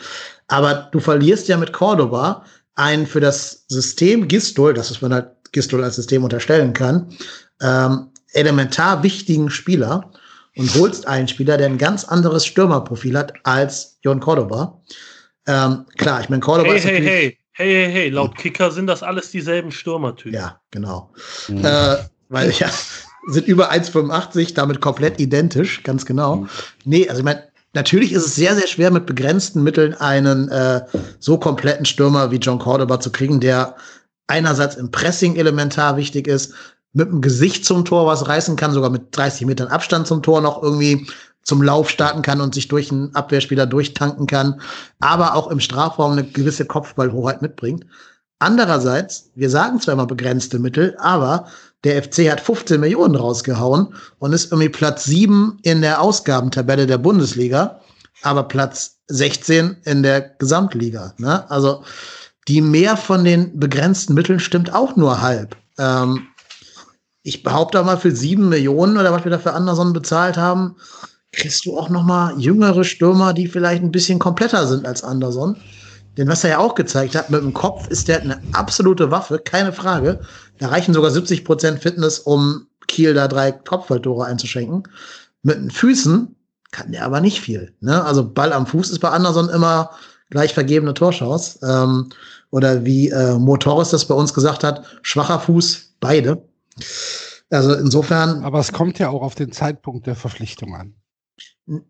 aber 0.47 0.89
du 0.91 0.99
verlierst 0.99 1.47
ja 1.47 1.57
mit 1.57 1.73
Cordoba 1.73 2.45
einen 2.75 3.05
für 3.05 3.19
das 3.19 3.65
System 3.67 4.27
Gistol, 4.27 4.73
das 4.73 4.91
ist 4.91 5.01
man 5.01 5.13
halt 5.13 5.31
Gistol 5.51 5.83
als 5.83 5.95
System 5.95 6.23
unterstellen 6.23 6.73
kann, 6.73 7.15
ähm, 7.61 8.09
elementar 8.33 9.03
wichtigen 9.03 9.49
Spieler 9.49 10.11
und 10.55 10.73
holst 10.75 11.07
einen 11.07 11.27
Spieler, 11.27 11.57
der 11.57 11.67
ein 11.67 11.77
ganz 11.77 12.05
anderes 12.05 12.45
Stürmerprofil 12.45 13.17
hat 13.17 13.33
als 13.43 13.97
Jon 14.01 14.19
Cordoba. 14.19 14.81
Ähm, 15.47 15.85
klar, 15.97 16.21
ich 16.21 16.29
meine, 16.29 16.41
Cordoba 16.41 16.69
hey, 16.69 16.77
ist 16.77 16.85
hey, 16.85 17.01
hey. 17.01 17.37
Hey, 17.55 17.85
hey, 17.85 17.91
hey, 17.91 18.09
laut 18.09 18.35
Kicker 18.35 18.71
sind 18.71 18.87
das 18.87 19.03
alles 19.03 19.29
dieselben 19.29 19.71
Stürmertypen. 19.71 20.33
Ja, 20.33 20.59
genau. 20.71 21.11
Mhm. 21.47 21.63
Äh, 21.63 21.97
weil 22.29 22.51
ja, 22.59 22.69
sind 23.27 23.47
über 23.47 23.71
1,85, 23.71 24.55
damit 24.55 24.81
komplett 24.81 25.19
identisch, 25.19 25.83
ganz 25.83 26.05
genau. 26.05 26.37
Mhm. 26.37 26.49
Nee, 26.85 27.07
also 27.07 27.19
ich 27.19 27.25
meine, 27.25 27.43
natürlich 27.73 28.11
ist 28.11 28.25
es 28.25 28.35
sehr, 28.35 28.55
sehr 28.55 28.67
schwer, 28.67 28.89
mit 28.89 29.05
begrenzten 29.05 29.61
Mitteln 29.61 29.93
einen 29.93 30.49
äh, 30.49 30.81
so 31.19 31.37
kompletten 31.37 31.85
Stürmer 31.85 32.31
wie 32.31 32.37
John 32.37 32.57
Cordoba 32.59 32.99
zu 32.99 33.11
kriegen, 33.11 33.39
der 33.39 33.75
einerseits 34.25 34.75
im 34.75 34.89
Pressing 34.89 35.35
elementar 35.35 35.95
wichtig 35.95 36.27
ist, 36.27 36.53
mit 36.93 37.09
dem 37.09 37.21
Gesicht 37.21 37.65
zum 37.65 37.85
Tor 37.85 38.07
was 38.07 38.27
reißen 38.27 38.55
kann, 38.55 38.71
sogar 38.71 38.89
mit 38.89 39.15
30 39.15 39.45
Metern 39.45 39.67
Abstand 39.67 40.07
zum 40.07 40.23
Tor 40.23 40.41
noch 40.41 40.61
irgendwie 40.61 41.07
zum 41.43 41.61
Lauf 41.61 41.89
starten 41.89 42.21
kann 42.21 42.41
und 42.41 42.53
sich 42.53 42.67
durch 42.67 42.91
einen 42.91 43.13
Abwehrspieler 43.15 43.65
durchtanken 43.65 44.27
kann, 44.27 44.61
aber 44.99 45.35
auch 45.35 45.47
im 45.47 45.59
Strafraum 45.59 46.13
eine 46.13 46.23
gewisse 46.23 46.65
Kopfballhoheit 46.65 47.41
mitbringt. 47.41 47.85
Andererseits, 48.39 49.31
wir 49.35 49.49
sagen 49.49 49.79
zwar 49.79 49.93
immer 49.93 50.05
begrenzte 50.05 50.59
Mittel, 50.59 50.95
aber 50.99 51.47
der 51.83 52.01
FC 52.01 52.29
hat 52.31 52.41
15 52.41 52.79
Millionen 52.79 53.15
rausgehauen 53.15 53.93
und 54.19 54.33
ist 54.33 54.51
irgendwie 54.51 54.69
Platz 54.69 55.05
7 55.05 55.59
in 55.63 55.81
der 55.81 56.01
Ausgabentabelle 56.01 56.87
der 56.87 56.97
Bundesliga, 56.97 57.79
aber 58.21 58.43
Platz 58.43 58.99
16 59.07 59.77
in 59.85 60.03
der 60.03 60.21
Gesamtliga. 60.21 61.13
Ne? 61.17 61.49
Also 61.49 61.83
die 62.47 62.61
mehr 62.61 62.97
von 62.97 63.23
den 63.23 63.59
begrenzten 63.59 64.13
Mitteln 64.13 64.39
stimmt 64.39 64.73
auch 64.73 64.95
nur 64.95 65.21
halb. 65.21 65.55
Ähm, 65.77 66.27
ich 67.21 67.43
behaupte 67.43 67.81
mal, 67.83 67.97
für 67.97 68.11
7 68.11 68.49
Millionen 68.49 68.97
oder 68.97 69.13
was 69.13 69.23
wir 69.23 69.31
da 69.31 69.39
für 69.39 69.53
Anderson 69.53 69.93
bezahlt 69.93 70.35
haben, 70.35 70.75
kriegst 71.33 71.65
du 71.65 71.77
auch 71.77 71.89
noch 71.89 72.03
mal 72.03 72.39
jüngere 72.39 72.83
Stürmer, 72.83 73.33
die 73.33 73.47
vielleicht 73.47 73.83
ein 73.83 73.91
bisschen 73.91 74.19
kompletter 74.19 74.65
sind 74.67 74.85
als 74.85 75.03
Anderson. 75.03 75.57
Denn 76.17 76.27
was 76.27 76.43
er 76.43 76.51
ja 76.51 76.57
auch 76.59 76.75
gezeigt 76.75 77.15
hat, 77.15 77.31
mit 77.31 77.41
dem 77.41 77.53
Kopf 77.53 77.87
ist 77.87 78.07
der 78.07 78.21
eine 78.21 78.39
absolute 78.53 79.09
Waffe, 79.09 79.39
keine 79.39 79.73
Frage. 79.73 80.21
Da 80.59 80.67
reichen 80.67 80.93
sogar 80.93 81.09
70 81.09 81.43
Prozent 81.43 81.79
Fitness, 81.79 82.19
um 82.19 82.67
Kiel 82.87 83.15
da 83.15 83.27
drei 83.27 83.51
Kopfballtore 83.51 84.25
einzuschenken. 84.25 84.83
Mit 85.41 85.57
den 85.57 85.71
Füßen 85.71 86.35
kann 86.71 86.91
der 86.91 87.05
aber 87.05 87.19
nicht 87.19 87.41
viel. 87.41 87.73
Ne? 87.81 88.03
Also 88.03 88.29
Ball 88.29 88.53
am 88.53 88.67
Fuß 88.67 88.91
ist 88.91 88.99
bei 88.99 89.09
Anderson 89.09 89.49
immer 89.49 89.91
gleich 90.29 90.53
vergebene 90.53 90.93
Torschance. 90.93 91.59
Ähm, 91.63 92.09
oder 92.51 92.85
wie 92.85 93.09
äh, 93.09 93.33
Motoris 93.39 93.89
das 93.89 94.05
bei 94.05 94.13
uns 94.13 94.33
gesagt 94.33 94.63
hat, 94.63 94.83
schwacher 95.01 95.39
Fuß, 95.39 95.95
beide. 95.99 96.47
Also 97.49 97.73
insofern. 97.73 98.43
Aber 98.43 98.59
es 98.59 98.71
kommt 98.71 98.99
ja 98.99 99.09
auch 99.09 99.23
auf 99.23 99.33
den 99.33 99.51
Zeitpunkt 99.51 100.05
der 100.05 100.15
Verpflichtung 100.15 100.75
an. 100.75 100.93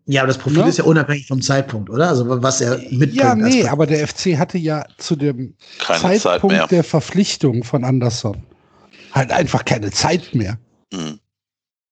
Ja, 0.06 0.22
aber 0.22 0.28
das 0.28 0.38
Profil 0.38 0.60
ja. 0.60 0.66
ist 0.66 0.78
ja 0.78 0.84
unabhängig 0.84 1.26
vom 1.26 1.42
Zeitpunkt, 1.42 1.90
oder? 1.90 2.08
Also 2.08 2.42
was 2.42 2.60
er 2.60 2.78
mitbringt. 2.78 3.14
Ja, 3.14 3.34
nee, 3.34 3.66
aber 3.66 3.86
der 3.86 4.06
FC 4.06 4.38
hatte 4.38 4.56
ja 4.56 4.84
zu 4.98 5.16
dem 5.16 5.56
keine 5.78 6.18
Zeitpunkt 6.18 6.56
Zeit 6.56 6.70
der 6.70 6.84
Verpflichtung 6.84 7.64
von 7.64 7.84
Anderson 7.84 8.44
halt 9.14 9.30
einfach 9.30 9.64
keine 9.64 9.90
Zeit 9.90 10.34
mehr. 10.34 10.58
Mhm. 10.92 11.20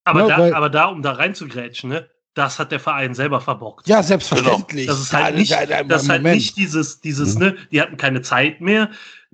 Aber, 0.05 0.29
ja, 0.29 0.37
da, 0.37 0.57
aber 0.57 0.69
da, 0.69 0.87
um 0.87 1.03
da 1.03 1.13
reinzugrätschen, 1.13 1.91
ne? 1.91 2.09
Das 2.35 2.59
hat 2.59 2.73
der 2.73 2.81
Verein 2.81 3.15
selber 3.15 3.43
verbockt. 3.43 3.87
Ja, 3.87 4.03
selbstverständlich. 4.03 4.87
Das 4.87 4.99
ist 4.99 5.13
halt 5.13 5.37
nicht, 5.37 5.53
das 5.53 6.05
ist 6.05 6.09
halt 6.09 6.23
nicht 6.23 6.57
dieses, 6.57 7.03
dieses, 7.03 7.35
mhm. 7.35 7.41
ne, 7.41 7.57
die 7.71 7.81
hatten 7.81 7.99
keine 7.99 8.23
Zeit 8.23 8.63
mehr. 8.63 8.89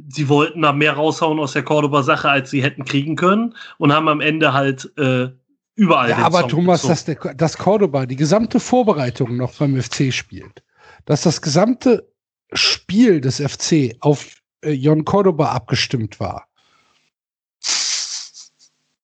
Sie 0.09 0.29
wollten 0.29 0.63
da 0.63 0.73
mehr 0.73 0.95
raushauen 0.95 1.39
aus 1.39 1.53
der 1.53 1.63
Cordoba-Sache, 1.63 2.29
als 2.29 2.51
sie 2.51 2.61
hätten 2.61 2.85
kriegen 2.85 3.15
können 3.15 3.55
und 3.79 3.93
haben 3.93 4.09
am 4.09 4.21
Ende 4.21 4.53
halt 4.53 4.91
äh, 4.99 5.29
überall. 5.79 6.11
Ja, 6.11 6.19
aber 6.19 6.41
Song 6.41 6.51
Thomas, 6.51 6.83
dass, 6.83 7.05
der, 7.05 7.15
dass 7.35 7.57
Cordoba 7.57 8.05
die 8.05 8.17
gesamte 8.17 8.61
Vorbereitung 8.61 9.37
noch 9.37 9.55
beim 9.55 9.81
FC 9.81 10.13
spielt, 10.13 10.63
dass 11.07 11.23
das 11.23 11.41
gesamte 11.41 12.13
Spiel 12.53 13.21
des 13.21 13.41
FC 13.41 13.97
auf 14.01 14.27
äh, 14.63 14.73
Jon 14.73 15.05
Cordoba 15.05 15.53
abgestimmt 15.53 16.21
war, 16.21 16.49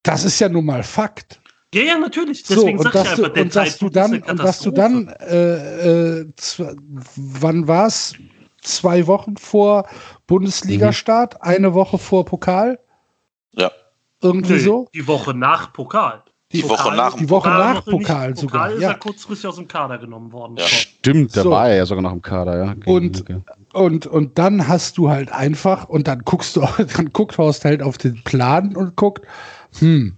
das 0.03 0.23
ist 0.23 0.39
ja 0.39 0.49
nun 0.49 0.65
mal 0.65 0.83
Fakt. 0.83 1.41
Ja, 1.73 1.81
ja, 1.81 1.97
natürlich. 1.97 2.43
Deswegen 2.43 2.77
so, 2.77 2.85
und 2.85 2.95
dass, 2.95 3.15
du, 3.15 3.25
und 3.25 3.55
dass 3.55 3.77
du 3.77 3.89
dann, 3.89 4.21
und 4.21 4.39
dass 4.39 4.59
du 4.59 4.71
dann, 4.71 5.07
äh, 5.07 6.19
äh, 6.19 6.33
wann 7.15 7.67
war 7.67 7.87
es? 7.87 8.13
Zwei 8.61 9.05
Wochen 9.05 9.37
vor 9.37 9.87
Bundesliga-Start, 10.25 11.35
mhm. 11.35 11.39
eine 11.41 11.73
Woche 11.73 11.97
vor 11.97 12.25
Pokal? 12.25 12.79
Ja. 13.51 13.71
Irgendwie 14.21 14.53
nee, 14.53 14.59
so? 14.59 14.87
Die 14.93 15.05
Woche 15.05 15.33
nach 15.33 15.71
Pokal. 15.71 16.23
Die, 16.55 16.61
die 16.61 16.69
Woche 16.69 16.95
nach 16.95 17.15
die 17.15 17.29
Woche 17.29 17.49
nach 17.49 17.83
Pokal, 17.83 17.99
Pokal 17.99 18.37
sogar. 18.37 18.61
Pokal 18.61 18.75
ist 18.75 18.81
ja. 18.81 18.89
er 18.91 18.97
kurzfristig 18.97 19.47
aus 19.47 19.55
dem 19.57 19.67
Kader 19.67 19.97
genommen 19.97 20.31
worden. 20.31 20.57
Ja. 20.57 20.65
Stimmt, 20.65 21.35
da 21.35 21.43
so. 21.43 21.51
war 21.51 21.69
er 21.69 21.75
ja 21.75 21.85
sogar 21.85 22.01
noch 22.01 22.13
im 22.13 22.21
Kader, 22.21 22.65
ja. 22.65 22.75
Und, 22.85 23.21
okay. 23.21 23.41
und, 23.73 24.07
und 24.07 24.37
dann 24.37 24.67
hast 24.67 24.97
du 24.97 25.09
halt 25.09 25.31
einfach, 25.31 25.89
und 25.89 26.07
dann 26.07 26.19
guckst 26.19 26.55
du, 26.55 26.61
dann 26.95 27.11
guckt 27.11 27.37
Horst 27.37 27.65
halt 27.65 27.81
auf 27.81 27.97
den 27.97 28.23
Plan 28.23 28.75
und 28.75 28.95
guckt, 28.95 29.25
hm, 29.79 30.17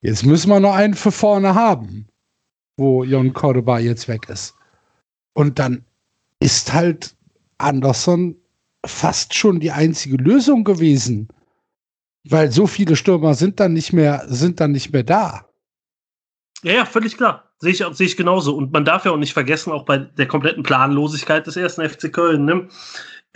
jetzt 0.00 0.26
müssen 0.26 0.50
wir 0.50 0.60
noch 0.60 0.74
einen 0.74 0.94
für 0.94 1.12
vorne 1.12 1.54
haben, 1.54 2.06
wo 2.76 3.04
Jon 3.04 3.32
Cordoba 3.32 3.78
jetzt 3.78 4.08
weg 4.08 4.28
ist. 4.28 4.54
Und 5.34 5.58
dann 5.58 5.84
ist 6.40 6.72
halt 6.72 7.14
Anderson 7.58 8.36
fast 8.84 9.34
schon 9.34 9.60
die 9.60 9.70
einzige 9.70 10.16
Lösung 10.16 10.64
gewesen. 10.64 11.28
Weil 12.28 12.50
so 12.50 12.66
viele 12.66 12.96
Stürmer 12.96 13.34
sind 13.34 13.60
dann 13.60 13.74
nicht 13.74 13.92
mehr, 13.92 14.24
sind 14.26 14.60
dann 14.60 14.72
nicht 14.72 14.92
mehr 14.92 15.02
da. 15.02 15.46
Ja, 16.62 16.72
ja, 16.72 16.84
völlig 16.86 17.16
klar. 17.16 17.50
Sehe 17.58 17.72
ich, 17.72 17.84
sehe 17.92 18.06
ich 18.06 18.16
genauso. 18.16 18.56
Und 18.56 18.72
man 18.72 18.84
darf 18.84 19.04
ja 19.04 19.10
auch 19.10 19.18
nicht 19.18 19.34
vergessen, 19.34 19.72
auch 19.72 19.84
bei 19.84 19.98
der 19.98 20.26
kompletten 20.26 20.62
Planlosigkeit 20.62 21.46
des 21.46 21.56
ersten 21.56 21.86
FC 21.88 22.12
Köln, 22.12 22.44
ne? 22.44 22.68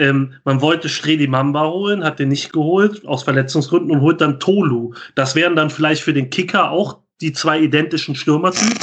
Ähm, 0.00 0.34
man 0.44 0.60
wollte 0.60 0.88
Stredi 0.88 1.26
Mamba 1.26 1.66
holen, 1.66 2.04
hat 2.04 2.20
den 2.20 2.28
nicht 2.28 2.52
geholt, 2.52 3.04
aus 3.06 3.24
Verletzungsgründen, 3.24 3.90
und 3.90 4.00
holt 4.00 4.20
dann 4.20 4.38
Tolu. 4.38 4.94
Das 5.16 5.34
wären 5.34 5.56
dann 5.56 5.70
vielleicht 5.70 6.02
für 6.02 6.12
den 6.12 6.30
Kicker 6.30 6.70
auch 6.70 7.00
die 7.20 7.32
zwei 7.32 7.58
identischen 7.60 8.14
Stürmertypen. 8.14 8.78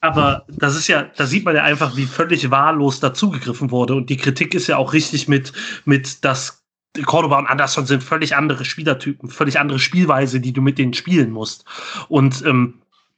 Aber 0.00 0.46
das 0.48 0.76
ist 0.76 0.88
ja, 0.88 1.02
da 1.16 1.26
sieht 1.26 1.44
man 1.44 1.56
ja 1.56 1.64
einfach, 1.64 1.96
wie 1.96 2.06
völlig 2.06 2.50
wahllos 2.50 3.00
dazugegriffen 3.00 3.70
wurde. 3.70 3.94
Und 3.94 4.08
die 4.08 4.16
Kritik 4.16 4.54
ist 4.54 4.68
ja 4.68 4.76
auch 4.76 4.92
richtig 4.92 5.28
mit, 5.28 5.52
mit 5.84 6.24
das 6.24 6.57
Cordoba 7.04 7.38
und 7.38 7.46
Anderson 7.46 7.86
sind 7.86 8.02
völlig 8.02 8.36
andere 8.36 8.64
Spielertypen, 8.64 9.30
völlig 9.30 9.58
andere 9.58 9.78
Spielweise, 9.78 10.40
die 10.40 10.52
du 10.52 10.62
mit 10.62 10.78
denen 10.78 10.94
spielen 10.94 11.30
musst. 11.30 11.64
Und 12.08 12.44
ähm, 12.44 12.74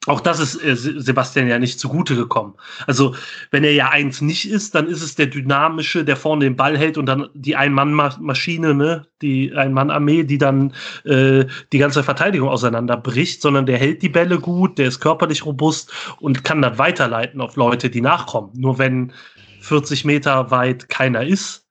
auch 0.07 0.20
das 0.23 0.40
ist 0.40 0.65
äh, 0.65 0.74
Sebastian 0.74 1.47
ja 1.47 1.59
nicht 1.59 1.78
zugute 1.78 2.16
gekommen. 2.16 2.55
Also, 2.86 3.15
wenn 3.51 3.65
er 3.65 3.74
ja 3.74 3.90
eins 3.90 4.23
nicht 4.23 4.51
ist, 4.51 4.74
dann 4.74 4.86
ist 4.86 5.02
es 5.02 5.15
der 5.15 5.27
dynamische, 5.27 6.05
der 6.05 6.16
vorne 6.16 6.44
den 6.44 6.57
Ball 6.57 6.78
hält 6.78 6.97
und 6.97 7.05
dann 7.05 7.28
die 7.35 7.55
Ein-Mann-Maschine, 7.55 8.74
ne, 8.74 9.07
die 9.20 9.55
Ein-Mann-Armee, 9.55 10.24
die 10.24 10.39
dann 10.39 10.73
äh, 11.05 11.44
die 11.73 11.78
ganze 11.78 12.02
Verteidigung 12.02 12.48
auseinanderbricht, 12.48 13.43
sondern 13.43 13.66
der 13.66 13.77
hält 13.77 14.01
die 14.01 14.09
Bälle 14.09 14.39
gut, 14.39 14.78
der 14.78 14.89
ist 14.89 15.01
körperlich 15.01 15.44
robust 15.44 15.93
und 16.19 16.44
kann 16.44 16.62
dann 16.62 16.78
weiterleiten 16.78 17.43
auf 17.43 17.57
Leute, 17.57 17.90
die 17.90 18.01
nachkommen. 18.01 18.52
Nur 18.55 18.78
wenn 18.78 19.12
40 19.61 20.07
Meter 20.07 20.51
weit 20.51 20.89
keiner 20.89 21.24
ist, 21.24 21.69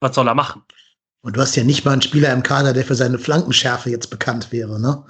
was 0.00 0.14
soll 0.14 0.28
er 0.28 0.34
machen? 0.34 0.62
Und 1.24 1.36
du 1.36 1.40
hast 1.40 1.56
ja 1.56 1.64
nicht 1.64 1.86
mal 1.86 1.92
einen 1.92 2.02
Spieler 2.02 2.30
im 2.34 2.42
Kader, 2.42 2.74
der 2.74 2.84
für 2.84 2.94
seine 2.94 3.18
Flankenschärfe 3.18 3.88
jetzt 3.88 4.10
bekannt 4.10 4.52
wäre, 4.52 4.78
ne? 4.78 5.02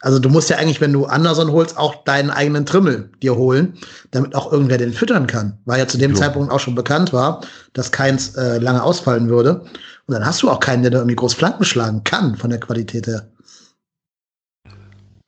Also 0.00 0.18
du 0.18 0.28
musst 0.28 0.50
ja 0.50 0.58
eigentlich, 0.58 0.82
wenn 0.82 0.92
du 0.92 1.06
Anderson 1.06 1.50
holst, 1.50 1.78
auch 1.78 2.04
deinen 2.04 2.28
eigenen 2.30 2.66
Trimmel 2.66 3.08
dir 3.22 3.36
holen, 3.36 3.72
damit 4.10 4.34
auch 4.34 4.52
irgendwer 4.52 4.76
den 4.76 4.92
füttern 4.92 5.26
kann. 5.26 5.56
Weil 5.64 5.78
ja 5.78 5.88
zu 5.88 5.96
dem 5.96 6.10
jo. 6.10 6.18
Zeitpunkt 6.18 6.52
auch 6.52 6.60
schon 6.60 6.74
bekannt 6.74 7.14
war, 7.14 7.40
dass 7.72 7.90
keins 7.90 8.36
äh, 8.36 8.58
lange 8.58 8.82
ausfallen 8.82 9.30
würde. 9.30 9.62
Und 10.06 10.12
dann 10.12 10.26
hast 10.26 10.42
du 10.42 10.50
auch 10.50 10.60
keinen, 10.60 10.82
der 10.82 10.90
da 10.90 10.98
irgendwie 10.98 11.16
groß 11.16 11.32
Flanken 11.32 11.64
schlagen 11.64 12.04
kann 12.04 12.36
von 12.36 12.50
der 12.50 12.60
Qualität 12.60 13.06
her. 13.06 13.26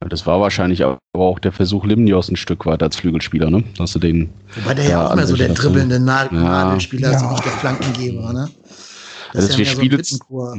Das 0.06 0.26
war 0.26 0.38
wahrscheinlich 0.42 0.84
aber 0.84 0.98
auch 1.14 1.38
der 1.38 1.52
Versuch 1.52 1.86
Limnios 1.86 2.28
ein 2.28 2.36
Stück 2.36 2.66
weit 2.66 2.82
als 2.82 2.96
Flügelspieler, 2.96 3.48
ne? 3.48 3.64
Dass 3.78 3.94
du 3.94 3.98
den. 3.98 4.28
Wobei 4.56 4.74
der 4.74 4.90
ja 4.90 5.06
auch 5.06 5.14
mehr 5.14 5.26
so 5.26 5.36
der 5.36 5.54
dribbelnde 5.54 5.98
Nadelspieler 5.98 7.12
ja. 7.12 7.16
ist, 7.16 7.30
nicht 7.30 7.44
der 7.46 7.52
Flankengeber, 7.52 8.34
ne? 8.34 8.50
Das 9.32 9.44
also 9.44 9.52
ja 9.52 9.58
wir 9.58 9.66
Spiele, 9.66 10.04
so 10.04 10.54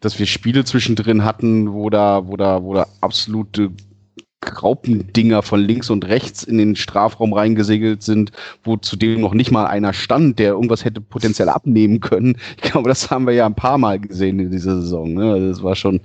dass 0.00 0.18
wir 0.18 0.26
Spiele 0.26 0.64
zwischendrin 0.64 1.24
hatten, 1.24 1.72
wo 1.72 1.88
da, 1.90 2.26
wo 2.26 2.36
da, 2.36 2.62
wo 2.62 2.74
da 2.74 2.86
absolute 3.00 3.70
Graupendinger 4.42 5.42
von 5.42 5.60
links 5.60 5.88
und 5.88 6.06
rechts 6.06 6.42
in 6.42 6.58
den 6.58 6.76
Strafraum 6.76 7.32
reingesegelt 7.32 8.02
sind, 8.02 8.32
wo 8.64 8.76
zudem 8.76 9.20
noch 9.20 9.34
nicht 9.34 9.50
mal 9.50 9.66
einer 9.66 9.92
stand, 9.92 10.38
der 10.38 10.50
irgendwas 10.50 10.84
hätte 10.84 11.00
potenziell 11.00 11.48
abnehmen 11.48 12.00
können. 12.00 12.36
Ich 12.56 12.70
glaube, 12.70 12.88
das 12.88 13.10
haben 13.10 13.26
wir 13.26 13.34
ja 13.34 13.46
ein 13.46 13.54
paar 13.54 13.78
Mal 13.78 14.00
gesehen 14.00 14.40
in 14.40 14.50
dieser 14.50 14.80
Saison. 14.80 15.14
Ne? 15.14 15.32
Also 15.32 15.48
das 15.48 15.62
war 15.62 15.76
schon, 15.76 16.00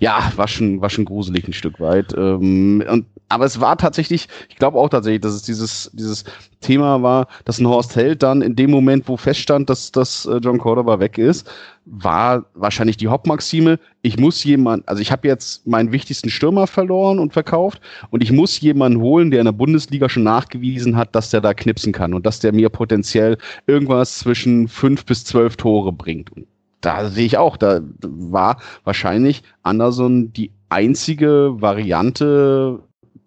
ja, 0.00 0.32
war 0.36 0.48
schon, 0.48 0.80
war 0.80 0.90
schon 0.90 1.04
gruselig 1.04 1.48
ein 1.48 1.52
Stück 1.52 1.80
weit. 1.80 2.14
Ähm, 2.16 2.84
und 2.88 3.06
aber 3.30 3.44
es 3.44 3.60
war 3.60 3.76
tatsächlich, 3.76 4.28
ich 4.48 4.56
glaube 4.56 4.78
auch 4.78 4.88
tatsächlich, 4.88 5.20
dass 5.20 5.34
es 5.34 5.42
dieses, 5.42 5.90
dieses 5.92 6.24
Thema 6.60 7.02
war, 7.02 7.28
dass 7.44 7.58
ein 7.58 7.68
Horst 7.68 7.94
Held 7.94 8.22
dann 8.22 8.42
in 8.42 8.56
dem 8.56 8.70
Moment, 8.70 9.06
wo 9.06 9.16
feststand, 9.16 9.68
dass, 9.68 9.92
dass 9.92 10.24
äh, 10.26 10.38
John 10.38 10.58
Cordoba 10.58 10.98
weg 10.98 11.18
ist, 11.18 11.48
war 11.90 12.44
wahrscheinlich 12.54 12.96
die 12.96 13.08
Hauptmaxime, 13.08 13.78
ich 14.02 14.18
muss 14.18 14.44
jemand, 14.44 14.86
also 14.88 15.00
ich 15.00 15.10
habe 15.10 15.26
jetzt 15.26 15.66
meinen 15.66 15.92
wichtigsten 15.92 16.28
Stürmer 16.28 16.66
verloren 16.66 17.18
und 17.18 17.32
verkauft 17.32 17.80
und 18.10 18.22
ich 18.22 18.30
muss 18.30 18.60
jemanden 18.60 19.00
holen, 19.00 19.30
der 19.30 19.40
in 19.40 19.46
der 19.46 19.52
Bundesliga 19.52 20.08
schon 20.08 20.22
nachgewiesen 20.22 20.96
hat, 20.96 21.14
dass 21.14 21.30
der 21.30 21.40
da 21.40 21.54
knipsen 21.54 21.92
kann 21.92 22.14
und 22.14 22.26
dass 22.26 22.40
der 22.40 22.52
mir 22.52 22.68
potenziell 22.68 23.38
irgendwas 23.66 24.18
zwischen 24.18 24.68
fünf 24.68 25.06
bis 25.06 25.24
zwölf 25.24 25.56
Tore 25.56 25.92
bringt. 25.92 26.30
Und 26.30 26.46
da 26.80 27.08
sehe 27.08 27.26
ich 27.26 27.38
auch, 27.38 27.56
da 27.56 27.80
war 28.02 28.60
wahrscheinlich 28.84 29.42
Anderson 29.62 30.32
die 30.32 30.52
einzige 30.68 31.54
Variante, 31.60 32.80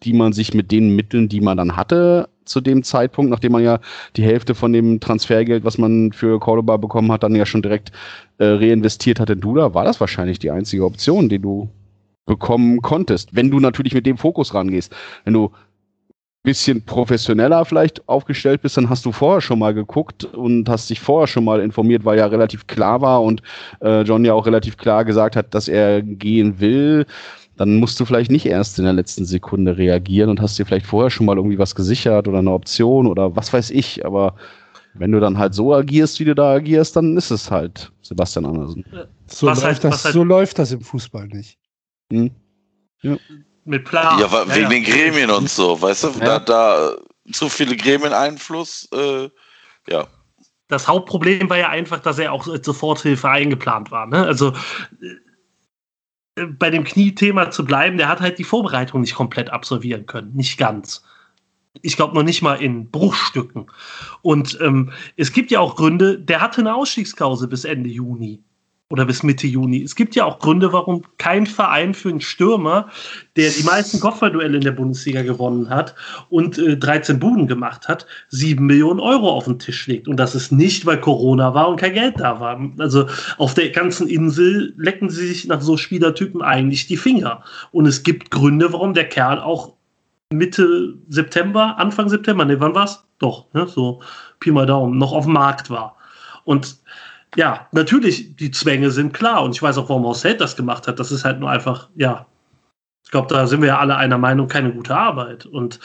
die 0.03 0.13
man 0.13 0.33
sich 0.33 0.53
mit 0.53 0.71
den 0.71 0.95
Mitteln, 0.95 1.29
die 1.29 1.41
man 1.41 1.57
dann 1.57 1.75
hatte, 1.75 2.29
zu 2.51 2.61
dem 2.61 2.83
Zeitpunkt, 2.83 3.31
nachdem 3.31 3.53
man 3.53 3.63
ja 3.63 3.79
die 4.15 4.23
Hälfte 4.23 4.53
von 4.53 4.73
dem 4.73 4.99
Transfergeld, 4.99 5.63
was 5.63 5.77
man 5.77 6.11
für 6.11 6.39
Cordoba 6.39 6.77
bekommen 6.77 7.11
hat, 7.11 7.23
dann 7.23 7.35
ja 7.35 7.45
schon 7.45 7.61
direkt 7.61 7.91
äh, 8.37 8.45
reinvestiert 8.45 9.19
hat 9.19 9.29
in 9.29 9.41
Duda, 9.41 9.73
war 9.73 9.85
das 9.85 9.99
wahrscheinlich 9.99 10.39
die 10.39 10.51
einzige 10.51 10.85
Option, 10.85 11.29
die 11.29 11.39
du 11.39 11.69
bekommen 12.25 12.81
konntest. 12.81 13.35
Wenn 13.35 13.49
du 13.49 13.59
natürlich 13.59 13.93
mit 13.93 14.05
dem 14.05 14.17
Fokus 14.17 14.53
rangehst. 14.53 14.95
Wenn 15.25 15.33
du 15.33 15.51
bisschen 16.43 16.83
professioneller 16.83 17.65
vielleicht 17.65 18.07
aufgestellt 18.09 18.61
bist, 18.61 18.77
dann 18.77 18.89
hast 18.89 19.05
du 19.05 19.11
vorher 19.11 19.41
schon 19.41 19.59
mal 19.59 19.73
geguckt 19.73 20.25
und 20.25 20.67
hast 20.69 20.89
dich 20.89 20.99
vorher 20.99 21.27
schon 21.27 21.43
mal 21.43 21.59
informiert, 21.59 22.03
weil 22.03 22.17
ja 22.17 22.25
relativ 22.25 22.65
klar 22.65 23.01
war 23.01 23.21
und 23.21 23.43
äh, 23.81 24.01
John 24.01 24.25
ja 24.25 24.33
auch 24.33 24.47
relativ 24.47 24.77
klar 24.77 25.05
gesagt 25.05 25.35
hat, 25.35 25.53
dass 25.53 25.67
er 25.67 26.01
gehen 26.01 26.59
will 26.59 27.05
dann 27.61 27.75
musst 27.75 27.99
du 27.99 28.05
vielleicht 28.05 28.31
nicht 28.31 28.47
erst 28.47 28.79
in 28.79 28.85
der 28.85 28.93
letzten 28.93 29.23
Sekunde 29.23 29.77
reagieren 29.77 30.31
und 30.31 30.41
hast 30.41 30.57
dir 30.57 30.65
vielleicht 30.65 30.87
vorher 30.87 31.11
schon 31.11 31.27
mal 31.27 31.37
irgendwie 31.37 31.59
was 31.59 31.75
gesichert 31.75 32.27
oder 32.27 32.39
eine 32.39 32.49
Option 32.49 33.05
oder 33.05 33.35
was 33.35 33.53
weiß 33.53 33.69
ich. 33.69 34.03
Aber 34.03 34.33
wenn 34.95 35.11
du 35.11 35.19
dann 35.19 35.37
halt 35.37 35.53
so 35.53 35.71
agierst, 35.71 36.19
wie 36.19 36.25
du 36.25 36.33
da 36.33 36.53
agierst, 36.53 36.95
dann 36.95 37.15
ist 37.15 37.29
es 37.29 37.51
halt 37.51 37.91
Sebastian 38.01 38.47
Andersen. 38.47 38.83
So, 39.27 39.45
läuft, 39.45 39.63
heißt, 39.63 39.83
das, 39.83 40.01
so 40.01 40.23
läuft 40.23 40.57
das 40.57 40.71
im 40.71 40.81
Fußball 40.81 41.27
nicht. 41.27 41.59
Hm? 42.11 42.31
Ja. 43.03 43.17
Mit 43.65 43.85
Plan. 43.85 44.19
Ja, 44.19 44.31
wegen 44.31 44.63
ja, 44.63 44.69
den 44.69 44.83
Gremien 44.83 45.29
und 45.29 45.47
so, 45.47 45.79
weißt 45.79 46.05
du, 46.05 46.07
ja. 46.19 46.39
da, 46.39 46.39
da 46.39 46.95
zu 47.31 47.47
viele 47.47 47.75
Gremieneinfluss, 47.75 48.89
äh, 48.91 49.29
ja. 49.87 50.07
Das 50.67 50.87
Hauptproblem 50.87 51.47
war 51.47 51.59
ja 51.59 51.69
einfach, 51.69 51.99
dass 51.99 52.17
er 52.17 52.33
auch 52.33 52.47
als 52.47 52.65
Soforthilfe 52.65 53.29
eingeplant 53.29 53.91
war. 53.91 54.07
Ne? 54.07 54.25
Also 54.25 54.51
bei 56.35 56.69
dem 56.69 56.83
Kniethema 56.83 57.51
zu 57.51 57.65
bleiben, 57.65 57.97
der 57.97 58.07
hat 58.07 58.21
halt 58.21 58.39
die 58.39 58.43
Vorbereitung 58.43 59.01
nicht 59.01 59.15
komplett 59.15 59.49
absolvieren 59.49 60.05
können. 60.05 60.33
Nicht 60.33 60.57
ganz. 60.57 61.03
Ich 61.81 61.95
glaube 61.95 62.15
noch 62.15 62.23
nicht 62.23 62.41
mal 62.41 62.55
in 62.55 62.89
Bruchstücken. 62.89 63.67
Und 64.21 64.57
ähm, 64.61 64.91
es 65.17 65.31
gibt 65.31 65.51
ja 65.51 65.59
auch 65.59 65.75
Gründe, 65.75 66.19
der 66.19 66.41
hatte 66.41 66.61
eine 66.61 66.75
Ausstiegsklausel 66.75 67.47
bis 67.47 67.65
Ende 67.65 67.89
Juni 67.89 68.43
oder 68.91 69.05
bis 69.05 69.23
Mitte 69.23 69.47
Juni. 69.47 69.81
Es 69.81 69.95
gibt 69.95 70.15
ja 70.15 70.25
auch 70.25 70.39
Gründe, 70.39 70.73
warum 70.73 71.03
kein 71.17 71.47
Verein 71.47 71.93
für 71.93 72.09
einen 72.09 72.21
Stürmer, 72.21 72.89
der 73.35 73.49
die 73.49 73.63
meisten 73.63 73.99
Kopfballduelle 73.99 74.57
in 74.57 74.63
der 74.63 74.71
Bundesliga 74.71 75.21
gewonnen 75.21 75.69
hat 75.69 75.95
und 76.29 76.57
äh, 76.57 76.77
13 76.77 77.19
Buden 77.19 77.47
gemacht 77.47 77.87
hat, 77.87 78.05
7 78.29 78.65
Millionen 78.65 78.99
Euro 78.99 79.29
auf 79.29 79.45
den 79.45 79.59
Tisch 79.59 79.87
legt. 79.87 80.07
Und 80.07 80.17
das 80.17 80.35
ist 80.35 80.51
nicht, 80.51 80.85
weil 80.85 80.99
Corona 80.99 81.53
war 81.53 81.69
und 81.69 81.79
kein 81.79 81.93
Geld 81.93 82.19
da 82.19 82.39
war. 82.39 82.59
Also 82.77 83.07
auf 83.37 83.53
der 83.53 83.69
ganzen 83.69 84.07
Insel 84.07 84.73
lecken 84.77 85.09
sie 85.09 85.27
sich 85.27 85.47
nach 85.47 85.61
so 85.61 85.77
Spielertypen 85.77 86.41
eigentlich 86.41 86.87
die 86.87 86.97
Finger. 86.97 87.43
Und 87.71 87.85
es 87.85 88.03
gibt 88.03 88.31
Gründe, 88.31 88.73
warum 88.73 88.93
der 88.93 89.07
Kerl 89.07 89.39
auch 89.39 89.73
Mitte 90.31 90.95
September, 91.09 91.77
Anfang 91.77 92.09
September, 92.09 92.45
ne, 92.45 92.59
wann 92.59 92.75
war's? 92.75 93.05
Doch, 93.19 93.45
ne, 93.53 93.67
so 93.67 94.01
Pi 94.39 94.51
mal 94.51 94.65
Daumen, 94.65 94.97
noch 94.97 95.11
auf 95.11 95.25
dem 95.25 95.33
Markt 95.33 95.69
war. 95.69 95.95
Und 96.43 96.80
ja, 97.35 97.67
natürlich, 97.71 98.35
die 98.35 98.51
Zwänge 98.51 98.91
sind 98.91 99.13
klar 99.13 99.43
und 99.43 99.55
ich 99.55 99.61
weiß 99.61 99.77
auch, 99.77 99.89
warum 99.89 100.13
Held 100.13 100.41
das 100.41 100.55
gemacht 100.55 100.87
hat. 100.87 100.99
Das 100.99 101.11
ist 101.11 101.23
halt 101.23 101.39
nur 101.39 101.49
einfach, 101.49 101.89
ja, 101.95 102.25
ich 103.03 103.11
glaube, 103.11 103.33
da 103.33 103.47
sind 103.47 103.61
wir 103.61 103.69
ja 103.69 103.79
alle 103.79 103.95
einer 103.97 104.17
Meinung, 104.17 104.47
keine 104.47 104.71
gute 104.71 104.95
Arbeit. 104.95 105.45
Und 105.45 105.79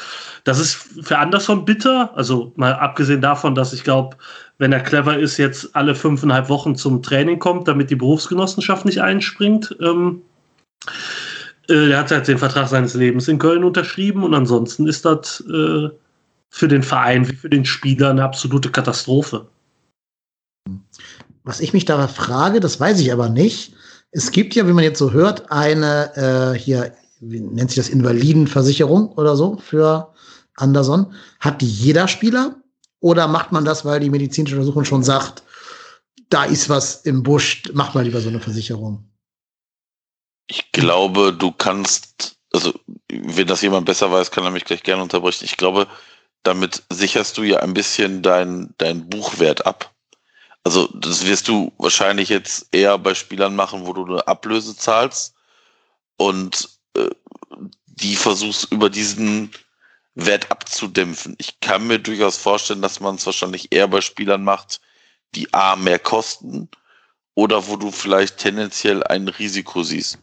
das 0.44 0.60
ist 0.60 0.74
für 0.74 1.18
Anderson 1.18 1.64
bitter. 1.64 2.12
Also 2.14 2.52
mal 2.56 2.74
abgesehen 2.74 3.20
davon, 3.20 3.54
dass 3.54 3.72
ich 3.72 3.84
glaube, 3.84 4.16
wenn 4.58 4.72
er 4.72 4.80
clever 4.80 5.18
ist, 5.18 5.36
jetzt 5.36 5.74
alle 5.74 5.94
fünfeinhalb 5.94 6.48
Wochen 6.48 6.76
zum 6.76 7.02
Training 7.02 7.38
kommt, 7.38 7.68
damit 7.68 7.90
die 7.90 7.96
Berufsgenossenschaft 7.96 8.84
nicht 8.84 9.00
einspringt. 9.00 9.76
Ähm, 9.80 10.22
äh, 11.68 11.90
er 11.90 11.98
hat 11.98 12.10
halt 12.10 12.28
den 12.28 12.38
Vertrag 12.38 12.68
seines 12.68 12.94
Lebens 12.94 13.28
in 13.28 13.38
Köln 13.38 13.64
unterschrieben 13.64 14.22
und 14.22 14.34
ansonsten 14.34 14.86
ist 14.86 15.04
das 15.04 15.40
äh, 15.48 15.88
für 16.50 16.68
den 16.68 16.82
Verein 16.82 17.28
wie 17.28 17.34
für 17.34 17.50
den 17.50 17.64
Spieler 17.64 18.10
eine 18.10 18.24
absolute 18.24 18.70
Katastrophe. 18.70 19.46
Was 21.46 21.60
ich 21.60 21.72
mich 21.72 21.84
da 21.84 22.08
frage, 22.08 22.58
das 22.58 22.80
weiß 22.80 22.98
ich 22.98 23.12
aber 23.12 23.28
nicht. 23.28 23.72
Es 24.10 24.32
gibt 24.32 24.56
ja, 24.56 24.66
wie 24.66 24.72
man 24.72 24.82
jetzt 24.82 24.98
so 24.98 25.12
hört, 25.12 25.52
eine 25.52 26.54
äh, 26.54 26.58
hier, 26.58 26.92
wie 27.20 27.38
nennt 27.38 27.70
sich 27.70 27.76
das, 27.76 27.88
Invalidenversicherung 27.88 29.12
oder 29.12 29.36
so 29.36 29.56
für 29.58 30.12
Anderson. 30.56 31.14
Hat 31.38 31.60
die 31.62 31.68
jeder 31.68 32.08
Spieler? 32.08 32.56
Oder 32.98 33.28
macht 33.28 33.52
man 33.52 33.64
das, 33.64 33.84
weil 33.84 34.00
die 34.00 34.10
medizinische 34.10 34.56
Untersuchung 34.56 34.84
schon 34.84 35.04
sagt, 35.04 35.44
da 36.30 36.42
ist 36.42 36.68
was 36.68 37.02
im 37.02 37.22
Busch, 37.22 37.62
macht 37.72 37.94
mal 37.94 38.02
lieber 38.02 38.20
so 38.20 38.28
eine 38.28 38.40
Versicherung? 38.40 39.08
Ich 40.48 40.72
glaube, 40.72 41.32
du 41.32 41.52
kannst, 41.52 42.38
also 42.52 42.74
wenn 43.08 43.46
das 43.46 43.62
jemand 43.62 43.86
besser 43.86 44.10
weiß, 44.10 44.32
kann 44.32 44.42
er 44.42 44.50
mich 44.50 44.64
gleich 44.64 44.82
gerne 44.82 45.02
unterbrechen. 45.02 45.44
Ich 45.44 45.56
glaube, 45.56 45.86
damit 46.42 46.82
sicherst 46.90 47.38
du 47.38 47.44
ja 47.44 47.60
ein 47.60 47.74
bisschen 47.74 48.22
dein, 48.22 48.74
dein 48.78 49.08
Buchwert 49.08 49.64
ab. 49.64 49.92
Also 50.66 50.88
das 50.88 51.24
wirst 51.24 51.46
du 51.46 51.72
wahrscheinlich 51.78 52.28
jetzt 52.28 52.66
eher 52.72 52.98
bei 52.98 53.14
Spielern 53.14 53.54
machen, 53.54 53.86
wo 53.86 53.92
du 53.92 54.04
eine 54.04 54.26
Ablöse 54.26 54.76
zahlst 54.76 55.32
und 56.16 56.68
äh, 56.96 57.08
die 57.86 58.16
versuchst 58.16 58.72
über 58.72 58.90
diesen 58.90 59.52
Wert 60.16 60.50
abzudämpfen. 60.50 61.36
Ich 61.38 61.60
kann 61.60 61.86
mir 61.86 62.00
durchaus 62.00 62.36
vorstellen, 62.36 62.82
dass 62.82 62.98
man 62.98 63.14
es 63.14 63.24
wahrscheinlich 63.26 63.70
eher 63.70 63.86
bei 63.86 64.00
Spielern 64.00 64.42
macht, 64.42 64.80
die 65.36 65.54
A 65.54 65.76
mehr 65.76 66.00
kosten 66.00 66.68
oder 67.36 67.68
wo 67.68 67.76
du 67.76 67.92
vielleicht 67.92 68.38
tendenziell 68.38 69.04
ein 69.04 69.28
Risiko 69.28 69.84
siehst. 69.84 70.18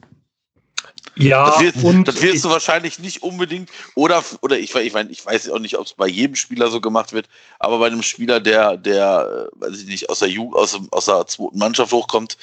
Ja, 1.15 1.45
das, 1.45 1.59
wird, 1.59 1.75
und 1.84 2.07
das 2.07 2.21
wirst 2.21 2.43
du 2.43 2.49
wahrscheinlich 2.49 2.97
nicht 2.97 3.21
unbedingt, 3.21 3.69
oder, 3.95 4.23
oder 4.41 4.57
ich, 4.57 4.73
ich, 4.73 4.93
mein, 4.93 5.09
ich 5.09 5.25
weiß 5.25 5.49
auch 5.49 5.59
nicht, 5.59 5.77
ob 5.77 5.85
es 5.85 5.93
bei 5.93 6.07
jedem 6.07 6.35
Spieler 6.35 6.69
so 6.71 6.81
gemacht 6.81 7.13
wird, 7.13 7.27
aber 7.59 7.77
bei 7.77 7.88
einem 7.88 8.01
Spieler, 8.01 8.39
der, 8.39 8.77
der, 8.77 9.49
äh, 9.53 9.61
weiß 9.61 9.81
ich 9.81 9.88
nicht, 9.88 10.09
aus 10.09 10.19
der 10.19 10.30
Jugend, 10.30 10.55
aus, 10.55 10.80
aus 10.91 11.05
der 11.05 11.27
zweiten 11.27 11.57
Mannschaft 11.57 11.91
hochkommt, 11.91 12.38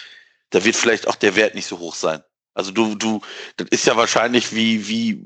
da 0.51 0.65
wird 0.65 0.77
vielleicht 0.77 1.09
auch 1.09 1.17
der 1.17 1.37
Wert 1.37 1.55
nicht 1.55 1.67
so 1.67 1.79
hoch 1.79 1.95
sein. 1.95 2.23
Also 2.55 2.71
du, 2.71 2.95
du, 2.95 3.21
das 3.57 3.69
ist 3.71 3.87
ja 3.87 3.97
wahrscheinlich 3.97 4.55
wie, 4.55 4.87
wie 4.89 5.25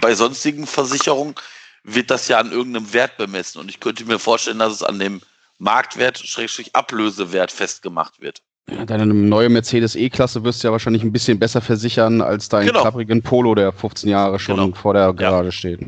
bei 0.00 0.14
sonstigen 0.14 0.66
Versicherungen 0.66 1.34
wird 1.82 2.10
das 2.10 2.28
ja 2.28 2.38
an 2.38 2.52
irgendeinem 2.52 2.92
Wert 2.92 3.16
bemessen. 3.16 3.60
Und 3.60 3.68
ich 3.70 3.80
könnte 3.80 4.04
mir 4.04 4.18
vorstellen, 4.18 4.58
dass 4.58 4.72
es 4.72 4.82
an 4.82 4.98
dem 4.98 5.22
Marktwert, 5.58 6.18
Schrägstrich 6.18 6.74
Ablösewert 6.74 7.50
festgemacht 7.50 8.20
wird. 8.20 8.42
Ja, 8.70 8.84
deine 8.84 9.06
neue 9.06 9.48
Mercedes 9.48 9.96
E-Klasse 9.96 10.44
wirst 10.44 10.62
du 10.62 10.68
ja 10.68 10.72
wahrscheinlich 10.72 11.02
ein 11.02 11.12
bisschen 11.12 11.38
besser 11.38 11.60
versichern 11.60 12.20
als 12.20 12.48
deinen 12.48 12.66
Genau. 12.66 12.82
klapprigen 12.82 13.22
Polo, 13.22 13.54
der 13.54 13.72
15 13.72 14.10
Jahre 14.10 14.38
schon 14.38 14.56
Genau. 14.56 14.74
vor 14.74 14.92
der 14.92 15.12
Garage 15.14 15.52
steht. 15.52 15.80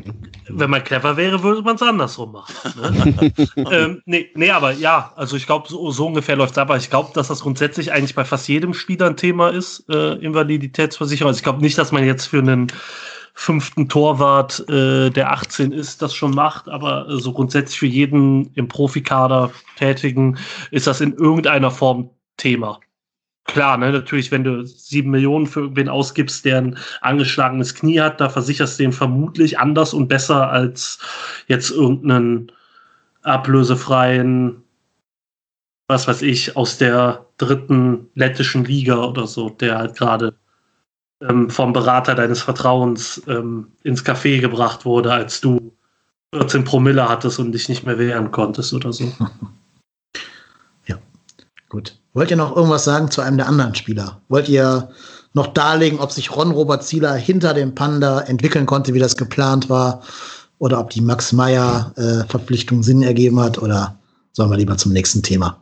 Wenn 0.49 0.69
man 0.69 0.83
clever 0.83 1.15
wäre, 1.15 1.43
würde 1.43 1.61
man 1.61 1.75
es 1.75 1.81
andersrum 1.81 2.31
machen. 2.31 2.55
Ne? 2.75 3.33
ähm, 3.71 4.01
nee, 4.05 4.29
nee, 4.35 4.49
aber 4.49 4.71
ja, 4.71 5.13
also 5.15 5.35
ich 5.35 5.45
glaube, 5.45 5.67
so, 5.69 5.91
so 5.91 6.07
ungefähr 6.07 6.35
läuft 6.35 6.53
es 6.53 6.57
ab. 6.57 6.69
Aber 6.69 6.77
ich 6.77 6.89
glaube, 6.89 7.11
dass 7.13 7.27
das 7.27 7.41
grundsätzlich 7.41 7.91
eigentlich 7.91 8.15
bei 8.15 8.25
fast 8.25 8.47
jedem 8.47 8.73
Spieler 8.73 9.07
ein 9.07 9.17
Thema 9.17 9.49
ist, 9.49 9.85
äh, 9.89 10.13
Invaliditätsversicherung. 10.15 11.29
Also 11.29 11.37
ich 11.37 11.43
glaube 11.43 11.61
nicht, 11.61 11.77
dass 11.77 11.91
man 11.91 12.03
jetzt 12.03 12.25
für 12.25 12.39
einen 12.39 12.67
fünften 13.33 13.89
Torwart, 13.89 14.67
äh, 14.69 15.09
der 15.09 15.31
18 15.31 15.71
ist, 15.71 16.01
das 16.01 16.13
schon 16.13 16.31
macht, 16.31 16.67
aber 16.67 17.07
äh, 17.07 17.17
so 17.19 17.31
grundsätzlich 17.31 17.79
für 17.79 17.85
jeden 17.85 18.51
im 18.55 18.67
Profikader 18.67 19.51
Tätigen 19.77 20.37
ist 20.71 20.87
das 20.87 20.99
in 20.99 21.13
irgendeiner 21.13 21.71
Form 21.71 22.09
Thema. 22.41 22.79
Klar, 23.45 23.77
ne, 23.77 23.91
natürlich, 23.91 24.31
wenn 24.31 24.43
du 24.43 24.65
sieben 24.65 25.11
Millionen 25.11 25.45
für 25.45 25.61
irgendwen 25.61 25.89
ausgibst, 25.89 26.45
der 26.45 26.57
ein 26.57 26.77
angeschlagenes 27.01 27.75
Knie 27.75 27.99
hat, 27.99 28.21
da 28.21 28.29
versicherst 28.29 28.79
du 28.79 28.83
den 28.83 28.93
vermutlich 28.93 29.59
anders 29.59 29.93
und 29.93 30.07
besser 30.07 30.49
als 30.49 30.99
jetzt 31.47 31.71
irgendeinen 31.71 32.51
ablösefreien, 33.23 34.63
was 35.87 36.07
weiß 36.07 36.21
ich, 36.21 36.55
aus 36.55 36.77
der 36.77 37.25
dritten 37.37 38.09
lettischen 38.15 38.63
Liga 38.63 39.03
oder 39.03 39.27
so, 39.27 39.49
der 39.49 39.77
halt 39.77 39.95
gerade 39.97 40.35
ähm, 41.21 41.49
vom 41.49 41.73
Berater 41.73 42.15
deines 42.15 42.41
Vertrauens 42.41 43.21
ähm, 43.27 43.71
ins 43.83 44.05
Café 44.05 44.39
gebracht 44.39 44.85
wurde, 44.85 45.13
als 45.13 45.41
du 45.41 45.73
14 46.33 46.63
Promille 46.63 47.09
hattest 47.09 47.39
und 47.39 47.51
dich 47.51 47.69
nicht 47.69 47.85
mehr 47.85 47.99
wehren 47.99 48.31
konntest 48.31 48.73
oder 48.73 48.93
so. 48.93 49.11
Gut. 51.71 52.00
Wollt 52.13 52.31
ihr 52.31 52.37
noch 52.37 52.55
irgendwas 52.55 52.83
sagen 52.83 53.09
zu 53.09 53.21
einem 53.21 53.37
der 53.37 53.47
anderen 53.47 53.75
Spieler? 53.75 54.21
Wollt 54.27 54.49
ihr 54.49 54.89
noch 55.33 55.47
darlegen, 55.47 55.99
ob 55.99 56.11
sich 56.11 56.35
Ron 56.35 56.51
Robert 56.51 56.83
Zieler 56.83 57.13
hinter 57.13 57.53
dem 57.53 57.73
Panda 57.73 58.21
entwickeln 58.21 58.65
konnte, 58.65 58.93
wie 58.93 58.99
das 58.99 59.15
geplant 59.15 59.69
war? 59.69 60.01
Oder 60.59 60.79
ob 60.79 60.89
die 60.89 61.01
Max 61.01 61.31
Meyer 61.31 61.93
äh, 61.95 62.27
Verpflichtung 62.27 62.83
Sinn 62.83 63.01
ergeben 63.01 63.39
hat? 63.39 63.57
Oder 63.57 63.97
sollen 64.33 64.49
wir 64.49 64.57
lieber 64.57 64.77
zum 64.77 64.91
nächsten 64.91 65.23
Thema? 65.23 65.61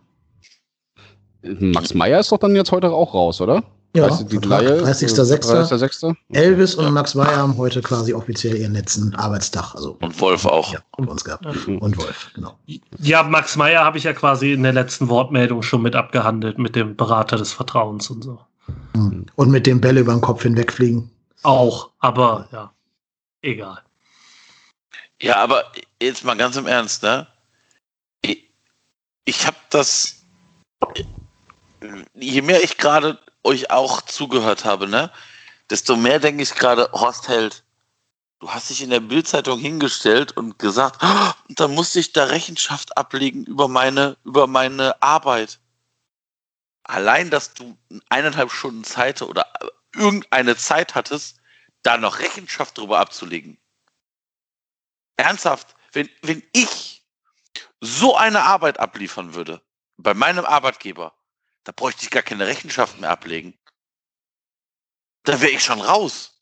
Max 1.41 1.93
Meyer 1.93 2.19
ist 2.19 2.31
doch 2.31 2.39
dann 2.39 2.55
jetzt 2.55 2.71
heute 2.71 2.91
auch 2.91 3.13
raus, 3.13 3.39
oder? 3.39 3.63
Ja, 3.95 4.07
Weißt 4.07 4.21
du, 4.21 4.25
die 4.25 4.35
Vertrag 4.37 4.61
Leihe, 4.61 4.83
30.06.. 4.83 5.67
30.06. 5.71 6.15
Elvis 6.31 6.75
und 6.75 6.93
Max 6.93 7.15
Meyer 7.15 7.37
haben 7.37 7.57
heute 7.57 7.81
quasi 7.81 8.13
offiziell 8.13 8.55
ihren 8.55 8.73
letzten 8.73 9.15
Arbeitstag. 9.15 9.73
Also 9.73 9.97
Und 9.99 10.19
Wolf 10.21 10.45
auch. 10.45 10.71
ja, 10.71 10.79
bei 10.95 11.05
uns 11.05 11.23
gehabt. 11.23 11.45
Mhm. 11.67 11.79
Und 11.79 11.97
Wolf, 11.97 12.29
genau. 12.35 12.55
Ja, 12.99 13.23
Max 13.23 13.55
Meyer 13.55 13.83
habe 13.83 13.97
ich 13.97 14.03
ja 14.03 14.13
quasi 14.13 14.53
in 14.53 14.61
der 14.61 14.73
letzten 14.73 15.09
Wortmeldung 15.09 15.63
schon 15.63 15.81
mit 15.81 15.95
abgehandelt, 15.95 16.59
mit 16.59 16.75
dem 16.75 16.95
Berater 16.95 17.37
des 17.37 17.51
Vertrauens 17.51 18.11
und 18.11 18.23
so. 18.23 18.39
Mhm. 18.93 19.25
Und 19.35 19.49
mit 19.49 19.65
dem 19.65 19.81
Bälle 19.81 20.01
über 20.01 20.13
den 20.13 20.21
Kopf 20.21 20.43
hinwegfliegen. 20.43 21.09
Auch, 21.41 21.89
aber 21.99 22.47
ja, 22.51 22.71
egal. 23.41 23.79
Ja, 25.21 25.37
aber 25.37 25.63
jetzt 26.01 26.23
mal 26.23 26.37
ganz 26.37 26.57
im 26.57 26.67
Ernst, 26.67 27.01
ne? 27.01 27.25
Ich, 28.21 28.49
ich 29.25 29.47
habe 29.47 29.57
das, 29.71 30.21
je 32.13 32.41
mehr 32.43 32.63
ich 32.63 32.77
gerade 32.77 33.17
euch 33.43 33.71
auch 33.71 34.01
zugehört 34.01 34.65
habe, 34.65 34.87
ne, 34.87 35.11
desto 35.69 35.95
mehr 35.95 36.19
denke 36.19 36.43
ich 36.43 36.55
gerade, 36.55 36.89
Horst 36.93 37.27
Held, 37.27 37.63
du 38.39 38.49
hast 38.49 38.69
dich 38.69 38.81
in 38.81 38.89
der 38.89 38.99
Bildzeitung 38.99 39.59
hingestellt 39.59 40.35
und 40.37 40.59
gesagt, 40.59 41.01
"Ah, 41.03 41.35
dann 41.49 41.73
musste 41.75 41.99
ich 41.99 42.13
da 42.13 42.25
Rechenschaft 42.25 42.97
ablegen 42.97 43.43
über 43.45 43.67
meine, 43.67 44.17
über 44.23 44.47
meine 44.47 45.01
Arbeit. 45.01 45.59
Allein, 46.83 47.29
dass 47.29 47.53
du 47.53 47.77
eineinhalb 48.09 48.51
Stunden 48.51 48.83
Zeit 48.83 49.21
oder 49.21 49.45
irgendeine 49.95 50.55
Zeit 50.55 50.95
hattest, 50.95 51.39
da 51.83 51.97
noch 51.97 52.19
Rechenschaft 52.19 52.77
drüber 52.77 52.99
abzulegen. 52.99 53.57
Ernsthaft, 55.17 55.75
wenn, 55.91 56.09
wenn 56.21 56.43
ich 56.53 57.03
so 57.81 58.15
eine 58.15 58.43
Arbeit 58.43 58.79
abliefern 58.79 59.33
würde 59.33 59.61
bei 59.97 60.13
meinem 60.13 60.45
Arbeitgeber, 60.45 61.13
da 61.69 61.73
bräuchte 61.73 62.01
ich 62.01 62.09
gar 62.09 62.23
keine 62.23 62.47
Rechenschaft 62.47 62.99
mehr 62.99 63.11
ablegen. 63.11 63.55
Da 65.23 65.39
wäre 65.39 65.51
ich 65.51 65.63
schon 65.63 65.81
raus. 65.81 66.41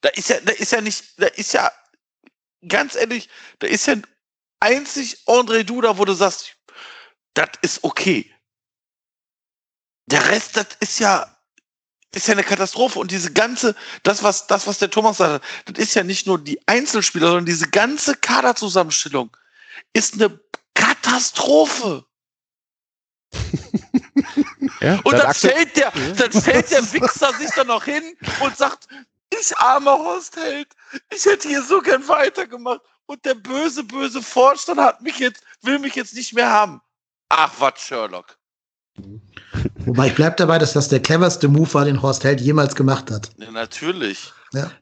Da 0.00 0.10
ist 0.10 0.28
ja, 0.28 0.40
da 0.42 0.52
ist 0.52 0.70
ja 0.70 0.80
nicht, 0.80 1.20
da 1.20 1.26
ist 1.26 1.52
ja, 1.52 1.72
ganz 2.68 2.94
ehrlich, 2.94 3.28
da 3.58 3.66
ist 3.66 3.84
ja 3.86 3.96
einzig 4.60 5.24
André 5.26 5.64
Duda, 5.64 5.98
wo 5.98 6.04
du 6.04 6.12
sagst, 6.12 6.56
das 7.34 7.48
ist 7.62 7.82
okay. 7.82 8.32
Der 10.08 10.24
Rest, 10.28 10.56
das 10.56 10.68
ist 10.78 11.00
ja, 11.00 11.36
ist 12.14 12.28
ja 12.28 12.34
eine 12.34 12.44
Katastrophe 12.44 13.00
und 13.00 13.10
diese 13.10 13.32
ganze, 13.32 13.74
das 14.04 14.22
was, 14.22 14.46
das 14.46 14.68
was 14.68 14.78
der 14.78 14.90
Thomas 14.92 15.16
sagt, 15.16 15.44
das 15.64 15.78
ist 15.82 15.94
ja 15.94 16.04
nicht 16.04 16.28
nur 16.28 16.38
die 16.38 16.60
Einzelspieler, 16.68 17.26
sondern 17.26 17.46
diese 17.46 17.68
ganze 17.70 18.14
Kaderzusammenstellung 18.14 19.36
ist 19.94 20.14
eine 20.14 20.38
Katastrophe. 20.74 22.05
Ja, 24.80 25.00
Und 25.04 25.12
dann 25.12 25.34
stellt 25.34 25.76
der, 25.76 25.92
dann 26.16 26.32
stellt 26.32 26.70
der 26.70 26.92
Wichser 26.92 27.32
sich 27.34 27.50
dann 27.54 27.68
noch 27.68 27.84
hin 27.84 28.02
und 28.40 28.56
sagt, 28.56 28.88
ich 29.30 29.56
armer 29.58 29.92
Horst 29.92 30.36
Held, 30.36 30.68
ich 31.14 31.24
hätte 31.24 31.48
hier 31.48 31.62
so 31.62 31.80
gern 31.80 32.06
weitergemacht. 32.08 32.80
Und 33.06 33.24
der 33.24 33.34
böse, 33.34 33.84
böse 33.84 34.20
Vorstand 34.20 34.80
hat 34.80 35.00
mich 35.00 35.18
jetzt, 35.18 35.42
will 35.62 35.78
mich 35.78 35.94
jetzt 35.94 36.14
nicht 36.14 36.34
mehr 36.34 36.50
haben. 36.50 36.80
Ach, 37.28 37.52
was, 37.58 37.80
Sherlock. 37.80 38.36
Wobei 39.78 40.08
ich 40.08 40.14
bleib 40.14 40.36
dabei, 40.36 40.58
dass 40.58 40.72
das 40.72 40.88
der 40.88 41.00
cleverste 41.00 41.48
Move 41.48 41.72
war, 41.74 41.84
den 41.84 42.02
Horst 42.02 42.24
Held 42.24 42.40
jemals 42.40 42.74
gemacht 42.74 43.10
hat. 43.10 43.30
Ja, 43.36 43.50
natürlich. 43.50 44.32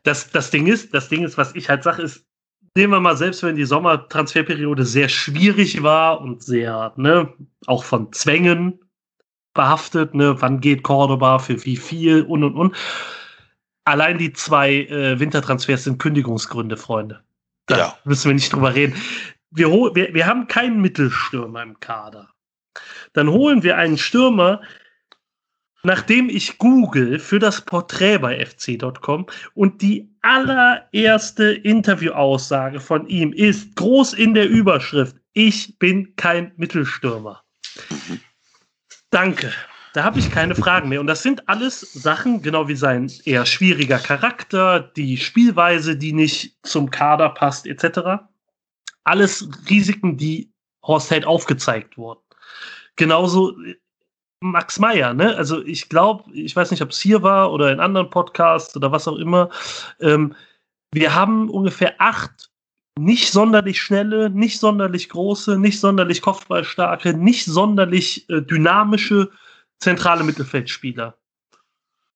Das, 0.05 0.31
das 0.31 0.51
Ding 0.51 0.67
ist, 0.67 0.95
das 0.95 1.09
Ding 1.09 1.25
ist, 1.25 1.37
was 1.37 1.55
ich 1.55 1.69
halt 1.69 1.83
sage, 1.83 2.03
ist, 2.03 2.25
nehmen 2.77 2.93
wir 2.93 3.01
mal 3.01 3.17
selbst, 3.17 3.43
wenn 3.43 3.57
die 3.57 3.65
Sommertransferperiode 3.65 4.85
sehr 4.85 5.09
schwierig 5.09 5.83
war 5.83 6.21
und 6.21 6.43
sehr, 6.43 6.93
ne, 6.97 7.33
auch 7.67 7.85
von 7.85 8.13
Zwängen 8.13 8.84
behaftet, 9.55 10.15
ne, 10.15 10.41
wann 10.41 10.61
geht 10.61 10.83
Cordoba, 10.83 11.39
für 11.39 11.65
wie 11.65 11.77
viel 11.77 12.23
und 12.23 12.45
und 12.45 12.55
und. 12.57 12.77
Allein 13.85 14.19
die 14.19 14.33
zwei 14.33 14.73
äh, 14.85 15.19
Wintertransfers 15.21 15.85
sind 15.85 15.99
Kündigungsgründe, 15.99 16.77
Freunde. 16.77 17.23
Da 17.67 17.79
Ja. 17.79 17.99
müssen 18.05 18.29
wir 18.31 18.35
nicht 18.35 18.53
drüber 18.53 18.75
reden. 18.75 18.95
Wir, 19.51 19.69
wir, 19.71 20.13
wir 20.13 20.27
haben 20.27 20.49
keinen 20.49 20.81
Mittelstürmer 20.81 21.63
im 21.63 21.79
Kader. 21.81 22.31
Dann 23.13 23.29
holen 23.31 23.63
wir 23.63 23.77
einen 23.77 23.99
Stürmer, 23.99 24.61
nachdem 25.85 26.29
ich 26.29 26.59
google 26.59 27.19
für 27.21 27.39
das 27.39 27.61
Porträt 27.61 28.19
bei 28.19 28.45
fc.com 28.45 29.27
und 29.55 29.81
die 29.83 30.11
allererste 30.23 31.53
Interviewaussage 31.53 32.81
von 32.81 33.07
ihm 33.07 33.33
ist 33.33 33.77
groß 33.77 34.15
in 34.15 34.35
der 34.35 34.49
Überschrift: 34.49 35.17
Ich 35.35 35.79
bin 35.79 36.17
kein 36.17 36.53
Mittelstürmer. 36.57 37.44
Danke. 39.15 39.53
Da 39.93 40.03
habe 40.03 40.19
ich 40.19 40.29
keine 40.29 40.57
Fragen 40.57 40.89
mehr. 40.89 41.01
Und 41.01 41.07
das 41.07 41.23
sind 41.23 41.49
alles 41.49 41.81
Sachen, 41.81 42.43
genau 42.43 42.67
wie 42.67 42.75
sein 42.75 43.13
eher 43.25 43.47
schwieriger 43.47 44.01
Charakter, 44.01 44.81
die 44.81 45.17
Spielweise, 45.17 45.97
die 45.97 46.13
nicht 46.13 46.57
zum 46.65 46.91
Kader 46.91 47.29
passt, 47.29 47.65
etc. 47.65 48.25
Alles 49.05 49.49
Risiken, 49.71 50.17
die 50.17 50.53
Horst 50.83 51.13
Held 51.13 51.27
aufgezeigt 51.27 51.97
wurden. 51.97 52.23
Genauso 52.97 53.57
Max 54.41 54.81
Meyer, 54.81 55.15
ne? 55.15 55.37
Also 55.37 55.63
ich 55.63 55.89
glaube, 55.89 56.29
ich 56.33 56.57
weiß 56.57 56.73
nicht, 56.73 56.83
ob 56.83 56.91
es 56.91 57.01
hier 57.01 57.23
war 57.23 57.53
oder 57.53 57.71
in 57.71 57.79
anderen 57.79 58.11
Podcasts 58.11 58.77
oder 58.77 58.91
was 58.91 59.07
auch 59.07 59.17
immer. 59.17 59.49
Ähm, 60.01 60.35
wir 60.91 61.15
haben 61.15 61.49
ungefähr 61.49 61.95
acht 61.99 62.51
nicht 62.99 63.33
sonderlich 63.33 63.81
schnelle, 63.81 64.31
nicht 64.31 64.61
sonderlich 64.61 65.09
große, 65.09 65.59
nicht 65.59 65.81
sonderlich 65.81 66.23
kopfballstarke, 66.23 67.15
nicht 67.15 67.45
sonderlich 67.45 68.29
äh, 68.31 68.41
dynamische 68.41 69.31
zentrale 69.79 70.25
Mittelfeldspieler. 70.25 71.17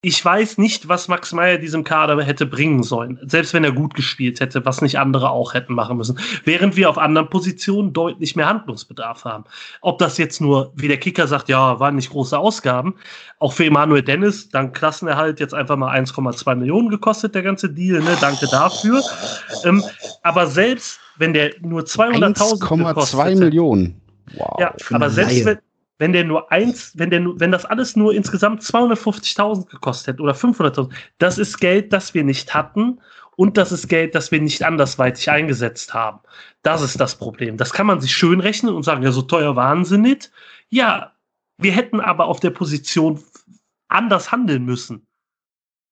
Ich 0.01 0.25
weiß 0.25 0.59
nicht, 0.59 0.89
was 0.89 1.09
Max 1.09 1.33
Meyer 1.33 1.59
diesem 1.59 1.83
Kader 1.83 2.23
hätte 2.23 2.47
bringen 2.47 2.85
sollen, 2.85 3.19
selbst 3.23 3.53
wenn 3.53 3.65
er 3.65 3.73
gut 3.73 3.95
gespielt 3.95 4.39
hätte, 4.39 4.65
was 4.65 4.81
nicht 4.81 4.97
andere 4.97 5.31
auch 5.31 5.55
hätten 5.55 5.75
machen 5.75 5.97
müssen. 5.97 6.17
Während 6.45 6.77
wir 6.77 6.89
auf 6.89 6.99
anderen 6.99 7.29
Positionen 7.29 7.93
deutlich 7.93 8.37
mehr 8.37 8.47
Handlungsbedarf 8.47 9.25
haben. 9.25 9.43
Ob 9.81 9.99
das 9.99 10.17
jetzt 10.17 10.41
nur, 10.41 10.73
wie 10.77 10.87
der 10.87 10.99
Kicker 10.99 11.27
sagt, 11.27 11.49
ja, 11.49 11.81
waren 11.81 11.97
nicht 11.97 12.11
große 12.11 12.39
Ausgaben. 12.39 12.95
Auch 13.41 13.53
für 13.53 13.65
Emanuel 13.65 14.03
Dennis, 14.03 14.49
dank 14.51 14.77
Klassenerhalt 14.77 15.41
jetzt 15.41 15.53
einfach 15.55 15.77
mal 15.77 15.93
1,2 15.93 16.55
Millionen 16.55 16.91
gekostet, 16.91 17.35
der 17.35 17.43
ganze 17.43 17.69
Deal, 17.69 18.01
ne? 18.01 18.17
Danke 18.21 18.47
dafür. 18.53 19.03
Ähm, 19.65 19.83
aber 20.23 20.47
selbst 20.47 21.01
wenn 21.17 21.35
der 21.35 21.51
nur 21.61 21.83
200.000 21.83 22.63
1,2 22.63 22.87
gekostet 22.89 23.21
hätte- 23.25 23.37
Millionen. 23.41 24.01
Wow. 24.37 24.57
ja, 24.61 24.75
aber 24.93 25.11
selbst 25.11 25.45
wenn, 25.45 25.59
wenn 25.99 26.13
der 26.13 26.25
nur 26.25 26.51
eins, 26.53 26.93
wenn 26.97 27.11
der 27.11 27.25
wenn 27.41 27.53
das 27.53 27.65
alles 27.65 27.97
nur 27.97 28.15
insgesamt 28.15 28.63
250.000 28.63 29.69
gekostet 29.69 30.15
hätte 30.15 30.23
oder 30.23 30.33
500.000, 30.33 30.91
das 31.19 31.39
ist 31.39 31.59
Geld, 31.59 31.93
das 31.93 32.15
wir 32.15 32.25
nicht 32.25 32.55
hatten 32.55 33.01
Und 33.37 33.57
das 33.57 33.71
ist 33.71 33.87
Geld, 33.87 34.17
das 34.17 34.33
wir 34.33 34.41
nicht 34.41 34.65
andersweitig 34.65 35.31
eingesetzt 35.31 35.95
haben. 35.95 36.19
Das 36.63 36.83
ist 36.83 36.99
das 36.99 37.17
Problem. 37.17 37.57
Das 37.57 37.73
kann 37.73 37.87
man 37.87 38.01
sich 38.01 38.13
schön 38.13 38.41
rechnen 38.41 38.75
und 38.75 38.83
sagen, 38.83 39.05
ja, 39.05 39.13
so 39.13 39.23
teuer 39.23 39.55
nicht. 39.97 40.33
Ja, 40.71 41.13
wir 41.57 41.71
hätten 41.71 42.01
aber 42.01 42.27
auf 42.27 42.41
der 42.41 42.51
Position 42.51 43.23
anders 43.87 44.33
handeln 44.33 44.65
müssen. 44.65 45.07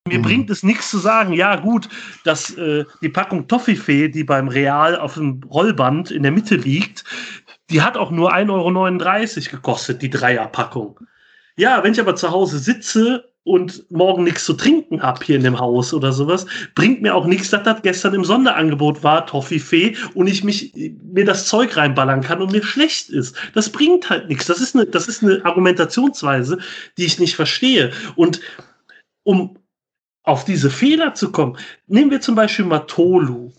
Mir 0.08 0.18
mhm. 0.18 0.22
bringt 0.22 0.50
es 0.50 0.62
nichts 0.64 0.90
zu 0.90 0.98
sagen, 0.98 1.32
ja 1.32 1.54
gut, 1.56 1.88
dass 2.24 2.56
äh, 2.56 2.84
die 3.00 3.08
Packung 3.08 3.46
Toffifee, 3.46 4.08
die 4.08 4.24
beim 4.24 4.48
Real 4.48 4.96
auf 4.96 5.14
dem 5.14 5.40
Rollband 5.44 6.10
in 6.10 6.24
der 6.24 6.32
Mitte 6.32 6.56
liegt, 6.56 7.04
die 7.70 7.82
hat 7.82 7.96
auch 7.96 8.10
nur 8.10 8.32
1,39 8.34 8.50
Euro 8.50 9.56
gekostet, 9.56 10.02
die 10.02 10.10
Dreierpackung. 10.10 11.00
Ja, 11.56 11.82
wenn 11.82 11.92
ich 11.92 12.00
aber 12.00 12.16
zu 12.16 12.30
Hause 12.30 12.58
sitze 12.58 13.32
und 13.42 13.90
morgen 13.90 14.24
nichts 14.24 14.44
zu 14.44 14.54
trinken 14.54 15.02
habe 15.02 15.24
hier 15.24 15.36
in 15.36 15.44
dem 15.44 15.58
Haus 15.58 15.94
oder 15.94 16.12
sowas, 16.12 16.46
bringt 16.74 17.00
mir 17.00 17.14
auch 17.14 17.26
nichts, 17.26 17.50
dass 17.50 17.62
das 17.62 17.80
gestern 17.82 18.14
im 18.14 18.24
Sonderangebot 18.24 19.02
war, 19.02 19.24
Toffifee, 19.24 19.96
und 20.14 20.26
ich 20.26 20.44
mich, 20.44 20.72
mir 20.74 21.24
das 21.24 21.46
Zeug 21.46 21.76
reinballern 21.76 22.22
kann 22.22 22.42
und 22.42 22.52
mir 22.52 22.62
schlecht 22.62 23.08
ist. 23.08 23.36
Das 23.54 23.70
bringt 23.70 24.10
halt 24.10 24.28
nichts. 24.28 24.46
Das 24.46 24.58
das 24.90 25.08
ist 25.08 25.22
eine 25.22 25.44
Argumentationsweise, 25.44 26.58
die 26.98 27.06
ich 27.06 27.18
nicht 27.18 27.36
verstehe. 27.36 27.92
Und 28.16 28.40
um 29.22 29.56
auf 30.24 30.44
diese 30.44 30.70
Fehler 30.70 31.14
zu 31.14 31.32
kommen, 31.32 31.56
nehmen 31.86 32.10
wir 32.10 32.20
zum 32.20 32.34
Beispiel 32.34 32.64
Matolu. 32.64 33.52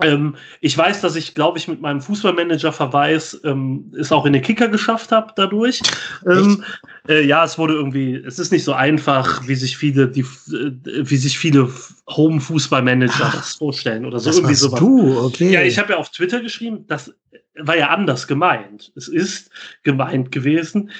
Ähm, 0.00 0.36
ich 0.60 0.78
weiß, 0.78 1.00
dass 1.00 1.16
ich, 1.16 1.34
glaube 1.34 1.58
ich, 1.58 1.66
mit 1.66 1.80
meinem 1.80 2.00
Fußballmanager-Verweis 2.00 3.40
ähm, 3.44 3.92
es 3.98 4.12
auch 4.12 4.26
in 4.26 4.32
den 4.32 4.42
Kicker 4.42 4.68
geschafft 4.68 5.10
habe 5.10 5.32
dadurch. 5.34 5.82
Ähm, 6.24 6.62
äh, 7.08 7.24
ja, 7.24 7.44
es 7.44 7.58
wurde 7.58 7.74
irgendwie, 7.74 8.14
es 8.14 8.38
ist 8.38 8.52
nicht 8.52 8.62
so 8.62 8.74
einfach, 8.74 9.46
wie 9.48 9.56
sich 9.56 9.76
viele, 9.76 10.08
die, 10.08 10.20
äh, 10.20 10.72
wie 10.84 11.16
sich 11.16 11.36
viele 11.36 11.68
Home-Fußballmanager 12.08 13.32
das 13.34 13.54
vorstellen 13.54 14.04
oder 14.04 14.20
so. 14.20 14.30
Das 14.30 14.36
irgendwie 14.36 14.54
sowas. 14.54 14.78
Du, 14.78 15.18
okay. 15.18 15.50
Ja, 15.50 15.62
ich 15.62 15.78
habe 15.78 15.92
ja 15.92 15.98
auf 15.98 16.10
Twitter 16.10 16.40
geschrieben, 16.40 16.84
das 16.86 17.12
war 17.56 17.76
ja 17.76 17.88
anders 17.88 18.28
gemeint. 18.28 18.92
Es 18.94 19.08
ist 19.08 19.50
gemeint 19.82 20.30
gewesen, 20.30 20.90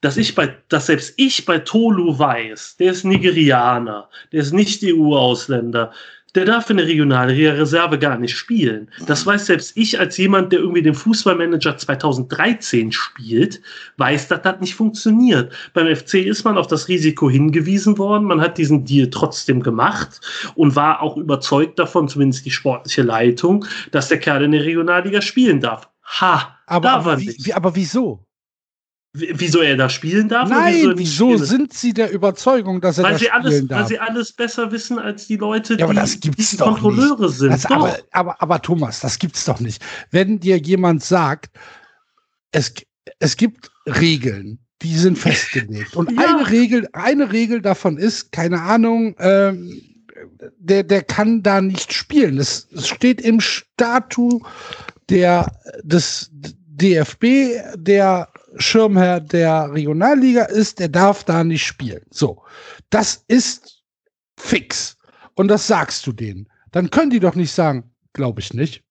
dass 0.00 0.16
ich 0.16 0.34
bei, 0.34 0.54
dass 0.68 0.86
selbst 0.86 1.14
ich 1.16 1.44
bei 1.44 1.58
Tolu 1.58 2.18
weiß, 2.18 2.76
der 2.78 2.92
ist 2.92 3.04
Nigerianer, 3.04 4.08
der 4.32 4.40
ist 4.40 4.52
nicht 4.52 4.82
EU-Ausländer, 4.84 5.92
der 6.36 6.44
darf 6.44 6.68
in 6.70 6.76
der 6.76 6.86
regionalen 6.86 7.34
Reserve 7.34 7.98
gar 7.98 8.18
nicht 8.18 8.36
spielen. 8.36 8.88
Das 9.06 9.24
weiß 9.24 9.46
selbst 9.46 9.76
ich 9.76 9.98
als 9.98 10.16
jemand, 10.18 10.52
der 10.52 10.60
irgendwie 10.60 10.82
den 10.82 10.94
Fußballmanager 10.94 11.78
2013 11.78 12.92
spielt, 12.92 13.60
weiß, 13.96 14.28
dass 14.28 14.42
das 14.42 14.60
nicht 14.60 14.74
funktioniert. 14.74 15.52
Beim 15.72 15.94
FC 15.94 16.14
ist 16.14 16.44
man 16.44 16.58
auf 16.58 16.66
das 16.66 16.88
Risiko 16.88 17.30
hingewiesen 17.30 17.96
worden. 17.96 18.24
Man 18.24 18.40
hat 18.40 18.58
diesen 18.58 18.84
Deal 18.84 19.08
trotzdem 19.08 19.62
gemacht 19.62 20.20
und 20.54 20.76
war 20.76 21.02
auch 21.02 21.16
überzeugt 21.16 21.78
davon, 21.78 22.08
zumindest 22.08 22.44
die 22.44 22.50
sportliche 22.50 23.02
Leitung, 23.02 23.64
dass 23.90 24.08
der 24.08 24.18
Kerl 24.18 24.44
in 24.44 24.52
der 24.52 24.64
Regionalliga 24.64 25.22
spielen 25.22 25.60
darf. 25.60 25.88
Ha, 26.20 26.56
aber, 26.66 26.90
aber, 26.90 27.20
wie, 27.20 27.52
aber 27.52 27.74
wieso? 27.74 28.25
Wieso 29.16 29.60
er 29.60 29.76
da 29.76 29.88
spielen 29.88 30.28
darf? 30.28 30.48
Nein, 30.48 30.94
wieso, 30.96 31.30
wieso 31.30 31.44
sind 31.44 31.72
sie 31.72 31.92
der 31.92 32.10
Überzeugung, 32.12 32.80
dass 32.80 32.98
er 32.98 33.04
weil 33.04 33.12
da 33.12 33.18
sie 33.18 33.24
spielen 33.26 33.42
alles, 33.44 33.66
darf? 33.68 33.80
Weil 33.80 33.88
sie 33.88 33.98
alles 33.98 34.32
besser 34.32 34.72
wissen 34.72 34.98
als 34.98 35.26
die 35.26 35.36
Leute, 35.36 35.74
ja, 35.74 35.84
aber 35.84 35.94
die, 35.94 36.00
das 36.00 36.20
gibt's 36.20 36.50
die 36.50 36.56
doch 36.56 36.66
Kontrolleure 36.66 37.26
nicht. 37.26 37.38
sind. 37.38 37.52
Also, 37.52 37.68
aber, 37.68 37.98
aber, 38.12 38.42
aber 38.42 38.62
Thomas, 38.62 39.00
das 39.00 39.18
gibt's 39.18 39.44
doch 39.44 39.60
nicht. 39.60 39.82
Wenn 40.10 40.40
dir 40.40 40.58
jemand 40.58 41.02
sagt, 41.02 41.50
es, 42.52 42.72
es 43.18 43.36
gibt 43.36 43.70
Regeln, 43.86 44.58
die 44.82 44.96
sind 44.96 45.18
festgelegt. 45.18 45.96
Und 45.96 46.12
Ja. 46.12 46.36
eine 46.36 46.50
Regel, 46.50 46.88
eine 46.92 47.32
Regel 47.32 47.62
davon 47.62 47.96
ist, 47.96 48.32
keine 48.32 48.60
Ahnung, 48.60 49.14
ähm, 49.18 49.80
der, 50.58 50.82
der 50.82 51.02
kann 51.02 51.42
da 51.42 51.60
nicht 51.60 51.92
spielen. 51.92 52.38
Es, 52.38 52.68
es 52.72 52.88
steht 52.88 53.20
im 53.20 53.40
Statut 53.40 54.42
der, 55.08 55.52
des 55.82 56.30
DFB, 56.32 57.24
der 57.76 58.28
Schirmherr 58.58 59.20
der 59.20 59.72
Regionalliga 59.72 60.44
ist, 60.44 60.78
der 60.78 60.88
darf 60.88 61.24
da 61.24 61.44
nicht 61.44 61.64
spielen. 61.64 62.02
So. 62.10 62.42
Das 62.90 63.24
ist 63.28 63.82
fix. 64.38 64.96
Und 65.34 65.48
das 65.48 65.66
sagst 65.66 66.06
du 66.06 66.12
denen. 66.12 66.48
Dann 66.72 66.90
können 66.90 67.10
die 67.10 67.20
doch 67.20 67.34
nicht 67.34 67.52
sagen, 67.52 67.90
glaube 68.12 68.40
ich 68.40 68.52
nicht. 68.54 68.82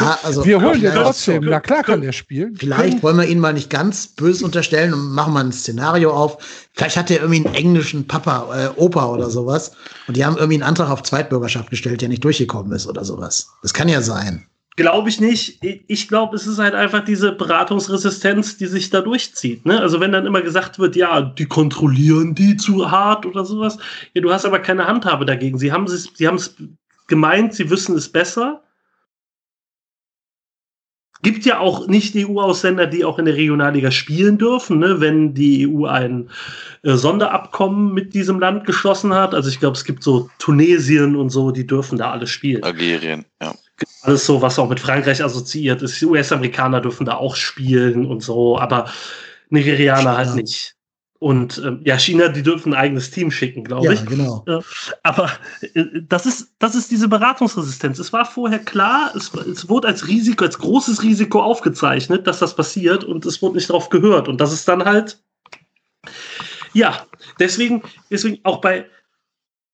Ja, 0.00 0.18
also 0.22 0.44
Wir 0.44 0.60
holen 0.60 0.80
den 0.80 0.92
trotzdem. 0.92 1.44
Na 1.44 1.60
klar 1.60 1.82
kann 1.82 2.00
der 2.00 2.12
spielen. 2.12 2.54
Vielleicht 2.56 3.02
wollen 3.02 3.16
wir 3.16 3.26
ihn 3.26 3.38
mal 3.38 3.52
nicht 3.52 3.70
ganz 3.70 4.06
böse 4.06 4.44
unterstellen 4.44 4.92
und 4.94 5.12
machen 5.12 5.32
mal 5.32 5.44
ein 5.44 5.52
Szenario 5.52 6.12
auf. 6.12 6.38
Vielleicht 6.74 6.96
hat 6.96 7.10
er 7.10 7.20
irgendwie 7.20 7.44
einen 7.44 7.54
englischen 7.54 8.06
Papa, 8.06 8.48
äh, 8.56 8.68
Opa 8.80 9.06
oder 9.06 9.30
sowas. 9.30 9.72
Und 10.06 10.16
die 10.16 10.24
haben 10.24 10.36
irgendwie 10.36 10.54
einen 10.54 10.62
Antrag 10.62 10.90
auf 10.90 11.02
Zweitbürgerschaft 11.02 11.70
gestellt, 11.70 12.02
der 12.02 12.08
nicht 12.08 12.24
durchgekommen 12.24 12.72
ist 12.72 12.86
oder 12.86 13.04
sowas. 13.04 13.48
Das 13.62 13.74
kann 13.74 13.88
ja 13.88 14.00
sein. 14.00 14.46
Glaube 14.76 15.10
ich 15.10 15.20
nicht. 15.20 15.62
Ich- 15.62 16.08
glaube, 16.08 16.34
es 16.34 16.46
ist 16.46 16.58
halt 16.58 16.74
einfach 16.74 17.04
diese 17.04 17.32
Beratungsresistenz, 17.32 18.56
die 18.56 18.66
sich 18.66 18.88
da 18.90 19.02
durchzieht. 19.02 19.66
Ne? 19.66 19.78
Also 19.80 20.00
wenn 20.00 20.12
dann 20.12 20.26
immer 20.26 20.40
gesagt 20.40 20.78
wird, 20.78 20.96
ja, 20.96 21.20
die 21.20 21.44
kontrollieren 21.46 22.34
die 22.34 22.56
zu 22.56 22.90
hart 22.90 23.26
oder 23.26 23.44
sowas. 23.44 23.78
Ja, 24.14 24.22
du 24.22 24.32
hast 24.32 24.46
aber 24.46 24.60
keine 24.60 24.86
Handhabe 24.86 25.26
dagegen. 25.26 25.58
Sie 25.58 25.72
haben 25.72 25.84
es, 25.84 26.10
sie 26.14 26.28
gemeint, 27.06 27.54
sie 27.54 27.68
wissen 27.68 27.96
es 27.96 28.10
besser. 28.10 28.62
Gibt 31.22 31.44
ja 31.44 31.60
auch 31.60 31.86
nicht 31.86 32.16
EU-Ausländer, 32.16 32.86
die 32.86 33.04
auch 33.04 33.18
in 33.18 33.26
der 33.26 33.36
Regionalliga 33.36 33.92
spielen 33.92 34.38
dürfen, 34.38 34.80
ne? 34.80 35.00
wenn 35.00 35.34
die 35.34 35.68
EU 35.68 35.86
ein 35.86 36.30
äh, 36.82 36.94
Sonderabkommen 36.94 37.94
mit 37.94 38.12
diesem 38.12 38.40
Land 38.40 38.66
geschlossen 38.66 39.14
hat. 39.14 39.32
Also 39.32 39.48
ich 39.48 39.60
glaube, 39.60 39.76
es 39.76 39.84
gibt 39.84 40.02
so 40.02 40.28
Tunesien 40.38 41.14
und 41.14 41.30
so, 41.30 41.52
die 41.52 41.66
dürfen 41.66 41.96
da 41.98 42.10
alle 42.10 42.26
spielen 42.26 42.64
Algerien, 42.64 43.24
ja. 43.40 43.54
Alles 44.02 44.26
so, 44.26 44.42
was 44.42 44.58
auch 44.58 44.68
mit 44.68 44.80
Frankreich 44.80 45.22
assoziiert 45.22 45.82
ist. 45.82 46.00
Die 46.00 46.06
US-Amerikaner 46.06 46.80
dürfen 46.80 47.06
da 47.06 47.14
auch 47.14 47.36
spielen 47.36 48.06
und 48.06 48.22
so, 48.22 48.58
aber 48.58 48.90
Nigerianer 49.50 50.16
halt 50.16 50.34
nicht. 50.34 50.74
Und 51.22 51.62
ähm, 51.64 51.80
ja, 51.84 51.96
China, 52.00 52.26
die 52.26 52.42
dürfen 52.42 52.74
ein 52.74 52.80
eigenes 52.80 53.12
Team 53.12 53.30
schicken, 53.30 53.62
glaube 53.62 53.86
Ja, 53.86 53.92
ich. 53.92 54.04
genau. 54.04 54.44
Aber 55.04 55.30
äh, 55.60 55.84
das 56.08 56.26
ist, 56.26 56.52
das 56.58 56.74
ist 56.74 56.90
diese 56.90 57.06
Beratungsresistenz. 57.06 58.00
Es 58.00 58.12
war 58.12 58.24
vorher 58.24 58.58
klar, 58.58 59.12
es, 59.14 59.32
es 59.34 59.68
wurde 59.68 59.86
als 59.86 60.08
Risiko, 60.08 60.44
als 60.44 60.58
großes 60.58 61.04
Risiko 61.04 61.40
aufgezeichnet, 61.40 62.26
dass 62.26 62.40
das 62.40 62.56
passiert 62.56 63.04
und 63.04 63.24
es 63.24 63.40
wurde 63.40 63.54
nicht 63.54 63.70
darauf 63.70 63.88
gehört. 63.88 64.26
Und 64.26 64.40
das 64.40 64.52
ist 64.52 64.66
dann 64.66 64.84
halt, 64.84 65.22
ja, 66.72 67.06
deswegen, 67.38 67.82
deswegen 68.10 68.40
auch 68.42 68.60
bei, 68.60 68.86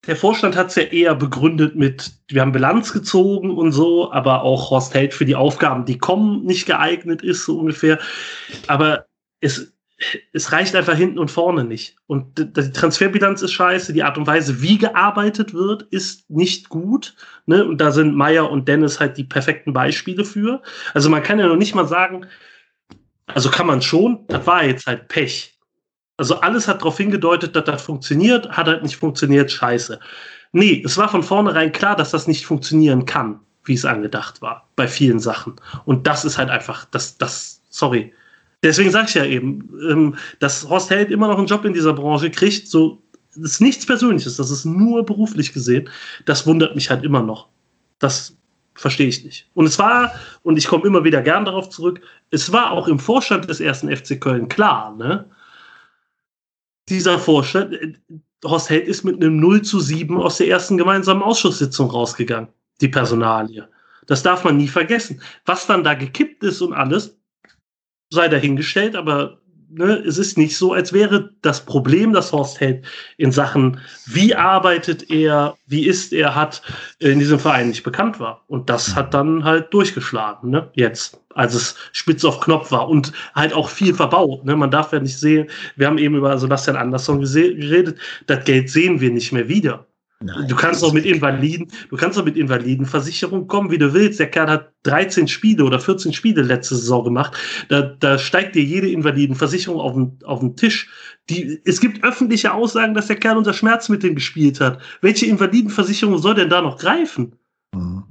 der 0.09 0.15
Vorstand 0.15 0.55
hat 0.55 0.69
es 0.69 0.75
ja 0.75 0.83
eher 0.83 1.13
begründet 1.13 1.75
mit, 1.75 2.11
wir 2.29 2.41
haben 2.41 2.51
Bilanz 2.51 2.91
gezogen 2.93 3.55
und 3.55 3.71
so, 3.71 4.11
aber 4.11 4.41
auch 4.41 4.71
Horst 4.71 4.95
Held 4.95 5.13
für 5.13 5.23
die 5.23 5.35
Aufgaben, 5.35 5.85
die 5.85 5.99
kommen, 5.99 6.45
nicht 6.45 6.65
geeignet 6.65 7.21
ist, 7.21 7.45
so 7.45 7.59
ungefähr. 7.59 7.99
Aber 8.65 9.05
es, 9.39 9.71
es 10.33 10.51
reicht 10.51 10.75
einfach 10.75 10.95
hinten 10.95 11.19
und 11.19 11.29
vorne 11.29 11.63
nicht. 11.63 11.95
Und 12.07 12.39
die 12.39 12.71
Transferbilanz 12.71 13.43
ist 13.43 13.51
scheiße, 13.51 13.93
die 13.93 14.01
Art 14.01 14.17
und 14.17 14.25
Weise, 14.25 14.63
wie 14.63 14.79
gearbeitet 14.79 15.53
wird, 15.53 15.83
ist 15.91 16.27
nicht 16.27 16.69
gut. 16.69 17.13
Ne? 17.45 17.63
Und 17.63 17.79
da 17.79 17.91
sind 17.91 18.15
Meier 18.15 18.49
und 18.49 18.67
Dennis 18.67 18.99
halt 18.99 19.15
die 19.15 19.25
perfekten 19.25 19.73
Beispiele 19.73 20.25
für. 20.25 20.63
Also 20.95 21.11
man 21.11 21.21
kann 21.21 21.37
ja 21.37 21.45
noch 21.45 21.55
nicht 21.55 21.75
mal 21.75 21.87
sagen, 21.87 22.25
also 23.27 23.51
kann 23.51 23.67
man 23.67 23.83
schon, 23.83 24.25
das 24.27 24.47
war 24.47 24.65
jetzt 24.65 24.87
halt 24.87 25.07
Pech. 25.07 25.58
Also 26.19 26.41
alles 26.41 26.67
hat 26.67 26.81
darauf 26.81 26.97
hingedeutet, 26.97 27.55
dass 27.55 27.63
das 27.63 27.81
funktioniert, 27.81 28.49
hat 28.49 28.67
halt 28.67 28.83
nicht 28.83 28.97
funktioniert, 28.97 29.49
scheiße. 29.49 30.01
Nee, 30.51 30.83
es 30.85 30.97
war 30.97 31.07
von 31.07 31.23
vornherein 31.23 31.71
klar, 31.71 31.95
dass 31.95 32.11
das 32.11 32.27
nicht 32.27 32.45
funktionieren 32.45 33.05
kann, 33.05 33.39
wie 33.63 33.75
es 33.75 33.85
angedacht 33.85 34.41
war, 34.41 34.67
bei 34.75 34.85
vielen 34.85 35.19
Sachen. 35.19 35.55
Und 35.85 36.07
das 36.07 36.25
ist 36.25 36.37
halt 36.37 36.49
einfach, 36.49 36.83
das, 36.83 37.17
das, 37.17 37.61
sorry. 37.69 38.13
Deswegen 38.63 38.91
sage 38.91 39.05
ich 39.07 39.13
ja 39.13 39.23
eben, 39.23 39.69
ähm, 39.89 40.15
dass 40.39 40.67
Horst 40.67 40.89
Held 40.89 41.09
immer 41.09 41.29
noch 41.29 41.37
einen 41.37 41.47
Job 41.47 41.63
in 41.63 41.71
dieser 41.71 41.93
Branche 41.93 42.29
kriegt, 42.29 42.67
so, 42.67 43.01
das 43.33 43.51
ist 43.53 43.61
nichts 43.61 43.85
Persönliches, 43.85 44.35
das 44.35 44.51
ist 44.51 44.65
nur 44.65 45.05
beruflich 45.05 45.53
gesehen. 45.53 45.87
Das 46.25 46.45
wundert 46.45 46.75
mich 46.75 46.89
halt 46.89 47.05
immer 47.05 47.23
noch. 47.23 47.47
Das 47.97 48.35
verstehe 48.75 49.07
ich 49.07 49.23
nicht. 49.23 49.47
Und 49.53 49.67
es 49.67 49.79
war, 49.79 50.11
und 50.43 50.57
ich 50.57 50.67
komme 50.67 50.83
immer 50.83 51.05
wieder 51.05 51.21
gern 51.21 51.45
darauf 51.45 51.69
zurück, 51.69 52.01
es 52.29 52.51
war 52.51 52.71
auch 52.71 52.89
im 52.89 52.99
Vorstand 52.99 53.49
des 53.49 53.61
ersten 53.61 53.95
FC 53.95 54.19
Köln 54.19 54.49
klar, 54.49 54.93
ne? 54.97 55.25
Dieser 56.89 57.19
Vorstand, 57.19 57.73
äh, 57.73 57.93
Horst 58.43 58.69
Held 58.69 58.87
ist 58.87 59.03
mit 59.03 59.15
einem 59.15 59.39
0 59.39 59.61
zu 59.61 59.79
7 59.79 60.17
aus 60.17 60.37
der 60.37 60.47
ersten 60.47 60.77
gemeinsamen 60.77 61.21
Ausschusssitzung 61.21 61.89
rausgegangen, 61.89 62.49
die 62.81 62.87
Personalie. 62.87 63.67
Das 64.07 64.23
darf 64.23 64.43
man 64.43 64.57
nie 64.57 64.67
vergessen. 64.67 65.21
Was 65.45 65.67
dann 65.67 65.83
da 65.83 65.93
gekippt 65.93 66.43
ist 66.43 66.61
und 66.61 66.73
alles, 66.73 67.17
sei 68.09 68.27
dahingestellt, 68.27 68.95
aber 68.95 69.38
ne, 69.69 70.03
es 70.05 70.17
ist 70.17 70.37
nicht 70.37 70.57
so, 70.57 70.73
als 70.73 70.93
wäre 70.93 71.31
das 71.41 71.65
Problem, 71.65 72.13
das 72.13 72.31
Horst 72.31 72.59
Held 72.59 72.85
in 73.17 73.31
Sachen, 73.31 73.79
wie 74.05 74.35
arbeitet 74.35 75.09
er, 75.09 75.55
wie 75.67 75.85
ist 75.85 76.13
er, 76.13 76.35
hat 76.35 76.61
in 76.99 77.19
diesem 77.19 77.39
Verein 77.39 77.69
nicht 77.69 77.83
bekannt 77.83 78.19
war. 78.19 78.43
Und 78.47 78.69
das 78.69 78.95
hat 78.95 79.13
dann 79.13 79.43
halt 79.43 79.73
durchgeschlagen, 79.73 80.49
ne, 80.49 80.69
jetzt, 80.73 81.19
als 81.35 81.53
es 81.53 81.75
spitz 81.91 82.25
auf 82.25 82.39
Knopf 82.39 82.71
war 82.71 82.89
und 82.89 83.13
halt 83.35 83.53
auch 83.53 83.69
viel 83.69 83.93
verbaut. 83.93 84.45
Ne? 84.45 84.55
Man 84.55 84.71
darf 84.71 84.91
ja 84.91 84.99
nicht 84.99 85.17
sehen, 85.17 85.49
wir 85.75 85.87
haben 85.87 85.97
eben 85.97 86.15
über 86.15 86.37
Sebastian 86.37 86.75
Andersson 86.75 87.21
geredet, 87.21 87.97
das 88.27 88.43
Geld 88.45 88.69
sehen 88.69 88.99
wir 88.99 89.11
nicht 89.11 89.31
mehr 89.31 89.47
wieder. 89.47 89.85
Nein, 90.21 90.49
du 90.49 90.55
kannst 90.55 90.83
doch 90.83 90.91
mit 90.91 91.05
Invaliden, 91.05 91.71
du 91.89 91.95
kannst 91.95 92.17
doch 92.17 92.25
mit 92.25 92.35
Invalidenversicherung 92.35 93.47
kommen, 93.47 93.71
wie 93.71 93.77
du 93.77 93.93
willst. 93.93 94.19
Der 94.19 94.29
Kerl 94.29 94.49
hat 94.49 94.73
13 94.83 95.29
Spiele 95.29 95.63
oder 95.63 95.79
14 95.79 96.11
Spiele 96.11 96.41
letzte 96.41 96.75
Saison 96.75 97.05
gemacht. 97.05 97.37
Da, 97.69 97.81
da 97.81 98.17
steigt 98.17 98.55
dir 98.55 98.63
jede 98.63 98.89
Invalidenversicherung 98.89 99.79
auf 99.79 99.93
den, 99.93 100.19
auf 100.25 100.41
den 100.41 100.57
Tisch. 100.57 100.89
Die, 101.29 101.61
es 101.63 101.79
gibt 101.79 102.03
öffentliche 102.03 102.53
Aussagen, 102.53 102.93
dass 102.95 103.07
der 103.07 103.15
Kerl 103.15 103.37
unter 103.37 103.53
Schmerzmitteln 103.53 104.15
gespielt 104.15 104.59
hat. 104.59 104.81
Welche 105.01 105.25
Invalidenversicherung 105.25 106.17
soll 106.17 106.35
denn 106.35 106.49
da 106.49 106.61
noch 106.61 106.77
greifen? 106.77 107.37
Mhm. 107.73 108.03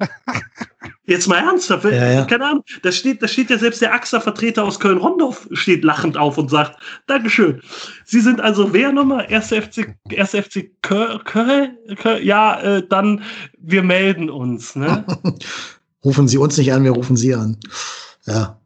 Jetzt 1.06 1.28
mal 1.28 1.38
ernsthaft, 1.38 1.84
ja, 1.84 2.10
ja. 2.10 2.24
keine 2.24 2.46
Ahnung, 2.46 2.64
da 2.82 2.90
steht, 2.90 3.22
da 3.22 3.28
steht 3.28 3.48
ja 3.50 3.58
selbst 3.58 3.80
der 3.80 3.94
AXA-Vertreter 3.94 4.64
aus 4.64 4.80
Köln-Rondorf 4.80 5.48
steht 5.52 5.84
lachend 5.84 6.16
auf 6.16 6.36
und 6.36 6.50
sagt, 6.50 6.78
Dankeschön. 7.06 7.60
Sie 8.04 8.20
sind 8.20 8.40
also 8.40 8.72
wer 8.72 8.90
nochmal? 8.90 9.26
1. 9.26 9.48
FC, 9.48 9.94
1. 10.16 10.30
FC 10.30 10.70
Köln? 10.82 11.20
Köln? 11.24 11.76
Ja, 12.22 12.60
äh, 12.60 12.82
dann, 12.88 13.22
wir 13.58 13.84
melden 13.84 14.28
uns. 14.28 14.74
Ne? 14.74 15.04
rufen 16.04 16.26
Sie 16.26 16.38
uns 16.38 16.56
nicht 16.56 16.72
an, 16.72 16.82
wir 16.82 16.92
rufen 16.92 17.16
Sie 17.16 17.34
an. 17.34 17.56
Ja. 18.26 18.58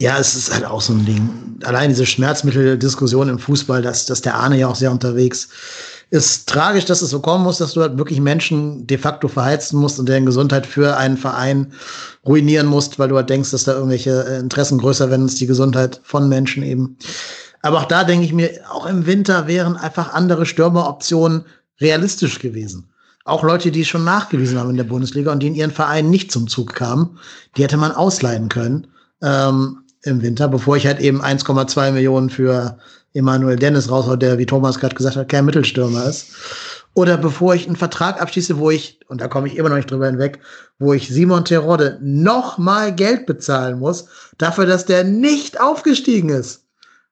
Ja, 0.00 0.18
es 0.18 0.34
ist 0.34 0.52
halt 0.52 0.66
auch 0.66 0.82
so 0.82 0.92
ein 0.92 1.06
Ding. 1.06 1.58
Allein 1.64 1.88
diese 1.88 2.06
Schmerzmitteldiskussion 2.06 3.30
im 3.30 3.38
Fußball, 3.38 3.80
das, 3.82 4.06
das 4.06 4.20
der 4.20 4.34
Arne 4.34 4.58
ja 4.58 4.68
auch 4.68 4.76
sehr 4.76 4.92
unterwegs 4.92 5.46
ist 5.46 5.95
tragisch, 6.46 6.84
dass 6.84 7.02
es 7.02 7.10
so 7.10 7.20
kommen 7.20 7.44
muss, 7.44 7.58
dass 7.58 7.72
du 7.72 7.80
halt 7.80 7.98
wirklich 7.98 8.20
Menschen 8.20 8.86
de 8.86 8.98
facto 8.98 9.28
verheizen 9.28 9.78
musst 9.80 9.98
und 9.98 10.08
deren 10.08 10.26
Gesundheit 10.26 10.66
für 10.66 10.96
einen 10.96 11.16
Verein 11.16 11.72
ruinieren 12.24 12.66
musst, 12.66 12.98
weil 12.98 13.08
du 13.08 13.16
halt 13.16 13.30
denkst, 13.30 13.50
dass 13.50 13.64
da 13.64 13.74
irgendwelche 13.74 14.24
äh, 14.26 14.38
Interessen 14.38 14.78
größer 14.78 15.10
werden 15.10 15.24
als 15.24 15.36
die 15.36 15.46
Gesundheit 15.46 16.00
von 16.04 16.28
Menschen 16.28 16.62
eben. 16.62 16.96
Aber 17.62 17.78
auch 17.78 17.86
da 17.86 18.04
denke 18.04 18.24
ich 18.24 18.32
mir, 18.32 18.50
auch 18.70 18.86
im 18.86 19.06
Winter 19.06 19.48
wären 19.48 19.76
einfach 19.76 20.14
andere 20.14 20.46
Stürmeroptionen 20.46 21.44
realistisch 21.80 22.38
gewesen. 22.38 22.88
Auch 23.24 23.42
Leute, 23.42 23.72
die 23.72 23.84
schon 23.84 24.04
nachgewiesen 24.04 24.58
haben 24.58 24.70
in 24.70 24.76
der 24.76 24.84
Bundesliga 24.84 25.32
und 25.32 25.42
die 25.42 25.48
in 25.48 25.56
ihren 25.56 25.72
Vereinen 25.72 26.10
nicht 26.10 26.30
zum 26.30 26.46
Zug 26.46 26.74
kamen, 26.74 27.18
die 27.56 27.64
hätte 27.64 27.76
man 27.76 27.90
ausleihen 27.90 28.48
können 28.48 28.86
ähm, 29.20 29.78
im 30.02 30.22
Winter, 30.22 30.46
bevor 30.46 30.76
ich 30.76 30.86
halt 30.86 31.00
eben 31.00 31.20
1,2 31.20 31.90
Millionen 31.90 32.30
für 32.30 32.78
Emanuel 33.16 33.56
Dennis 33.56 33.90
raushaut, 33.90 34.22
der, 34.22 34.38
wie 34.38 34.46
Thomas 34.46 34.78
gerade 34.78 34.94
gesagt 34.94 35.16
hat, 35.16 35.28
kein 35.28 35.46
Mittelstürmer 35.46 36.04
ist. 36.04 36.26
Oder 36.94 37.16
bevor 37.18 37.54
ich 37.54 37.66
einen 37.66 37.76
Vertrag 37.76 38.20
abschließe, 38.20 38.58
wo 38.58 38.70
ich, 38.70 39.00
und 39.08 39.20
da 39.20 39.28
komme 39.28 39.48
ich 39.48 39.56
immer 39.56 39.68
noch 39.68 39.76
nicht 39.76 39.90
drüber 39.90 40.06
hinweg, 40.06 40.38
wo 40.78 40.94
ich 40.94 41.08
Simon 41.08 41.44
Terodde 41.44 41.98
noch 42.00 42.56
mal 42.58 42.94
Geld 42.94 43.26
bezahlen 43.26 43.78
muss, 43.78 44.06
dafür, 44.38 44.66
dass 44.66 44.86
der 44.86 45.04
nicht 45.04 45.60
aufgestiegen 45.60 46.30
ist. 46.30 46.62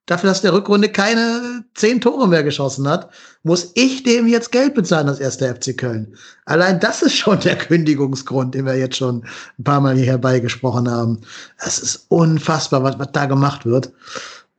Dafür, 0.06 0.28
dass 0.28 0.43
der 0.43 0.52
Rückrunde 0.52 0.90
keine 0.90 1.64
zehn 1.74 2.01
Tore 2.01 2.28
mehr 2.28 2.43
geschossen 2.43 2.86
hat, 2.86 3.10
muss 3.43 3.72
ich 3.74 4.02
dem 4.02 4.26
jetzt 4.26 4.52
Geld 4.52 4.74
bezahlen, 4.74 5.06
das 5.06 5.18
erste 5.18 5.55
FC 5.55 5.76
Köln. 5.76 6.14
Allein 6.44 6.78
das 6.78 7.01
ist 7.01 7.16
schon 7.16 7.40
der 7.40 7.56
Kündigungsgrund, 7.56 8.55
den 8.55 8.66
wir 8.66 8.76
jetzt 8.76 8.97
schon 8.97 9.24
ein 9.59 9.64
paar 9.64 9.81
Mal 9.81 9.97
hier 9.97 10.06
herbeigesprochen 10.06 10.90
haben. 10.90 11.20
Es 11.59 11.78
ist 11.78 12.05
unfassbar, 12.09 12.82
was, 12.82 12.98
was 12.98 13.12
da 13.12 13.24
gemacht 13.24 13.64
wird 13.64 13.93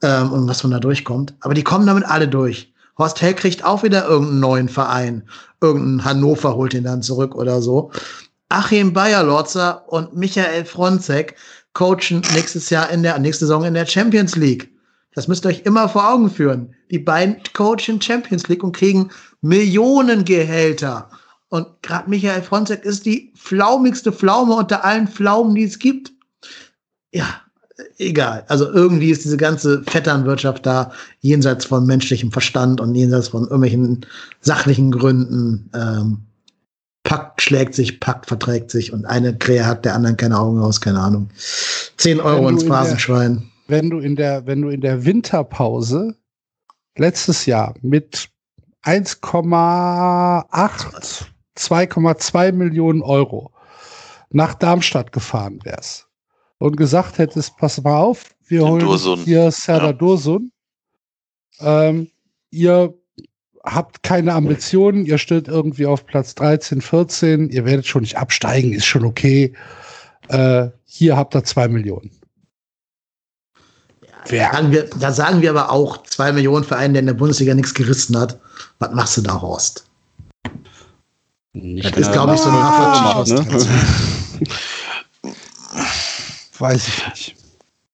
ähm, 0.05 0.31
und 0.31 0.47
was 0.47 0.61
von 0.61 0.71
da 0.71 0.79
durchkommt. 0.79 1.33
Aber 1.41 1.53
die 1.53 1.63
kommen 1.63 1.87
damit 1.87 2.05
alle 2.05 2.27
durch. 2.27 2.71
Horst 2.97 3.21
Hell 3.21 3.33
kriegt 3.33 3.65
auch 3.65 3.83
wieder 3.83 4.07
irgendeinen 4.07 4.39
neuen 4.39 4.69
Verein. 4.69 5.23
Irgendein 5.59 6.05
Hannover 6.05 6.55
holt 6.55 6.73
ihn 6.73 6.83
dann 6.83 7.01
zurück 7.01 7.35
oder 7.35 7.61
so. 7.61 7.91
Achim 8.49 8.93
Bayerlotzer 8.93 9.83
und 9.91 10.15
Michael 10.15 10.63
Fronzek 10.63 11.35
coachen 11.73 12.21
nächstes 12.33 12.69
Jahr 12.69 12.89
in 12.91 13.03
der, 13.03 13.17
nächste 13.19 13.45
Saison 13.47 13.65
in 13.65 13.73
der 13.73 13.87
Champions 13.87 14.35
League. 14.35 14.71
Das 15.13 15.27
müsst 15.27 15.45
ihr 15.45 15.49
euch 15.49 15.63
immer 15.65 15.89
vor 15.89 16.09
Augen 16.09 16.29
führen. 16.29 16.73
Die 16.91 16.99
beiden 16.99 17.37
coachen 17.53 18.01
Champions 18.01 18.47
League 18.47 18.63
und 18.63 18.75
kriegen 18.75 19.09
Millionengehälter. 19.41 21.09
Und 21.49 21.67
gerade 21.81 22.09
Michael 22.09 22.43
Fronzek 22.43 22.85
ist 22.85 23.05
die 23.05 23.33
flaumigste 23.35 24.11
Pflaume 24.11 24.53
unter 24.53 24.85
allen 24.85 25.07
Pflaumen, 25.07 25.55
die 25.55 25.63
es 25.63 25.79
gibt. 25.79 26.13
Ja, 27.11 27.41
egal. 27.97 28.45
Also 28.47 28.71
irgendwie 28.71 29.11
ist 29.11 29.25
diese 29.25 29.37
ganze 29.37 29.83
Vetternwirtschaft 29.83 30.65
da 30.65 30.91
jenseits 31.21 31.65
von 31.65 31.85
menschlichem 31.85 32.31
Verstand 32.31 32.81
und 32.81 32.95
jenseits 32.95 33.29
von 33.29 33.43
irgendwelchen 33.43 34.05
sachlichen 34.41 34.91
Gründen. 34.91 35.69
Ähm, 35.73 36.17
Pakt 37.03 37.41
schlägt 37.41 37.75
sich, 37.75 37.99
Pakt 37.99 38.25
verträgt 38.25 38.71
sich 38.71 38.91
und 38.91 39.05
eine 39.05 39.37
Krähe 39.37 39.65
hat 39.65 39.85
der 39.85 39.93
anderen 39.93 40.17
keine 40.17 40.39
Augen 40.39 40.59
aus, 40.59 40.81
keine 40.81 40.99
Ahnung. 40.99 41.29
Zehn 41.97 42.19
Euro 42.19 42.49
ins 42.49 42.63
Phrasenschwein. 42.63 43.51
Wenn 43.67 43.89
du 43.89 43.99
in 43.99 44.15
der, 44.15 44.45
wenn 44.47 44.61
du 44.61 44.69
in 44.69 44.81
der 44.81 45.05
Winterpause 45.05 46.15
letztes 46.97 47.45
Jahr 47.45 47.75
mit 47.81 48.29
1,8, 48.83 51.25
2,2 51.57 52.51
Millionen 52.51 53.01
Euro 53.01 53.51
nach 54.31 54.55
Darmstadt 54.55 55.11
gefahren 55.11 55.59
wärst, 55.63 56.04
und 56.57 56.77
gesagt 56.77 57.17
hättest, 57.17 57.57
pass 57.57 57.81
mal 57.81 57.97
auf, 57.97 58.35
wir 58.47 58.59
Den 58.59 58.69
holen 58.69 58.85
Dursun. 58.85 59.19
hier 59.19 59.51
Serdar 59.51 59.87
ja. 59.87 59.93
Dursun. 59.93 60.51
Ähm, 61.59 62.09
ihr 62.51 62.93
habt 63.63 64.03
keine 64.03 64.33
Ambitionen, 64.33 65.05
ihr 65.05 65.17
steht 65.17 65.47
irgendwie 65.47 65.85
auf 65.85 66.05
Platz 66.05 66.35
13, 66.35 66.81
14, 66.81 67.49
ihr 67.49 67.65
werdet 67.65 67.87
schon 67.87 68.01
nicht 68.01 68.17
absteigen, 68.17 68.73
ist 68.73 68.85
schon 68.85 69.05
okay. 69.05 69.53
Äh, 70.27 70.69
hier 70.85 71.17
habt 71.17 71.35
ihr 71.35 71.43
zwei 71.43 71.67
Millionen. 71.67 72.11
Ja, 74.29 74.49
da, 74.49 74.53
sagen 74.53 74.71
wir, 74.71 74.89
da 74.99 75.11
sagen 75.11 75.41
wir 75.41 75.49
aber 75.51 75.71
auch 75.71 76.03
zwei 76.03 76.31
Millionen 76.31 76.63
für 76.63 76.77
einen, 76.77 76.93
der 76.93 77.01
in 77.01 77.07
der 77.07 77.13
Bundesliga 77.13 77.53
nichts 77.53 77.73
gerissen 77.73 78.17
hat. 78.17 78.39
Was 78.79 78.91
machst 78.93 79.17
du 79.17 79.21
da, 79.21 79.41
Horst? 79.41 79.87
Nicht 81.53 81.91
das 81.91 82.07
ist, 82.07 82.11
glaube 82.11 82.33
ich, 82.33 82.39
so 82.39 82.49
eine 82.49 82.57
ah, 82.57 83.23
ne? 83.25 83.45
Weiß 86.59 86.87
ich 86.87 87.07
nicht. 87.07 87.35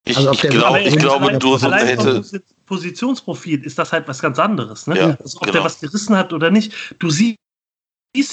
Ich, 0.04 0.18
also 0.18 0.32
ich, 0.32 0.42
glaub, 0.42 0.78
ich 0.78 0.98
glaube, 0.98 1.38
du 1.38 1.56
allein 1.56 1.86
hätte. 1.86 2.24
Positionsprofil 2.66 3.64
ist 3.64 3.78
das 3.78 3.92
halt 3.92 4.08
was 4.08 4.20
ganz 4.20 4.40
anderes. 4.40 4.88
Ne? 4.88 4.98
Ja, 4.98 5.06
also, 5.20 5.38
ob 5.38 5.44
genau. 5.44 5.54
der 5.54 5.64
was 5.64 5.80
gerissen 5.80 6.16
hat 6.16 6.34
oder 6.34 6.50
nicht. 6.50 6.74
Du 7.00 7.10
siehst 7.10 7.38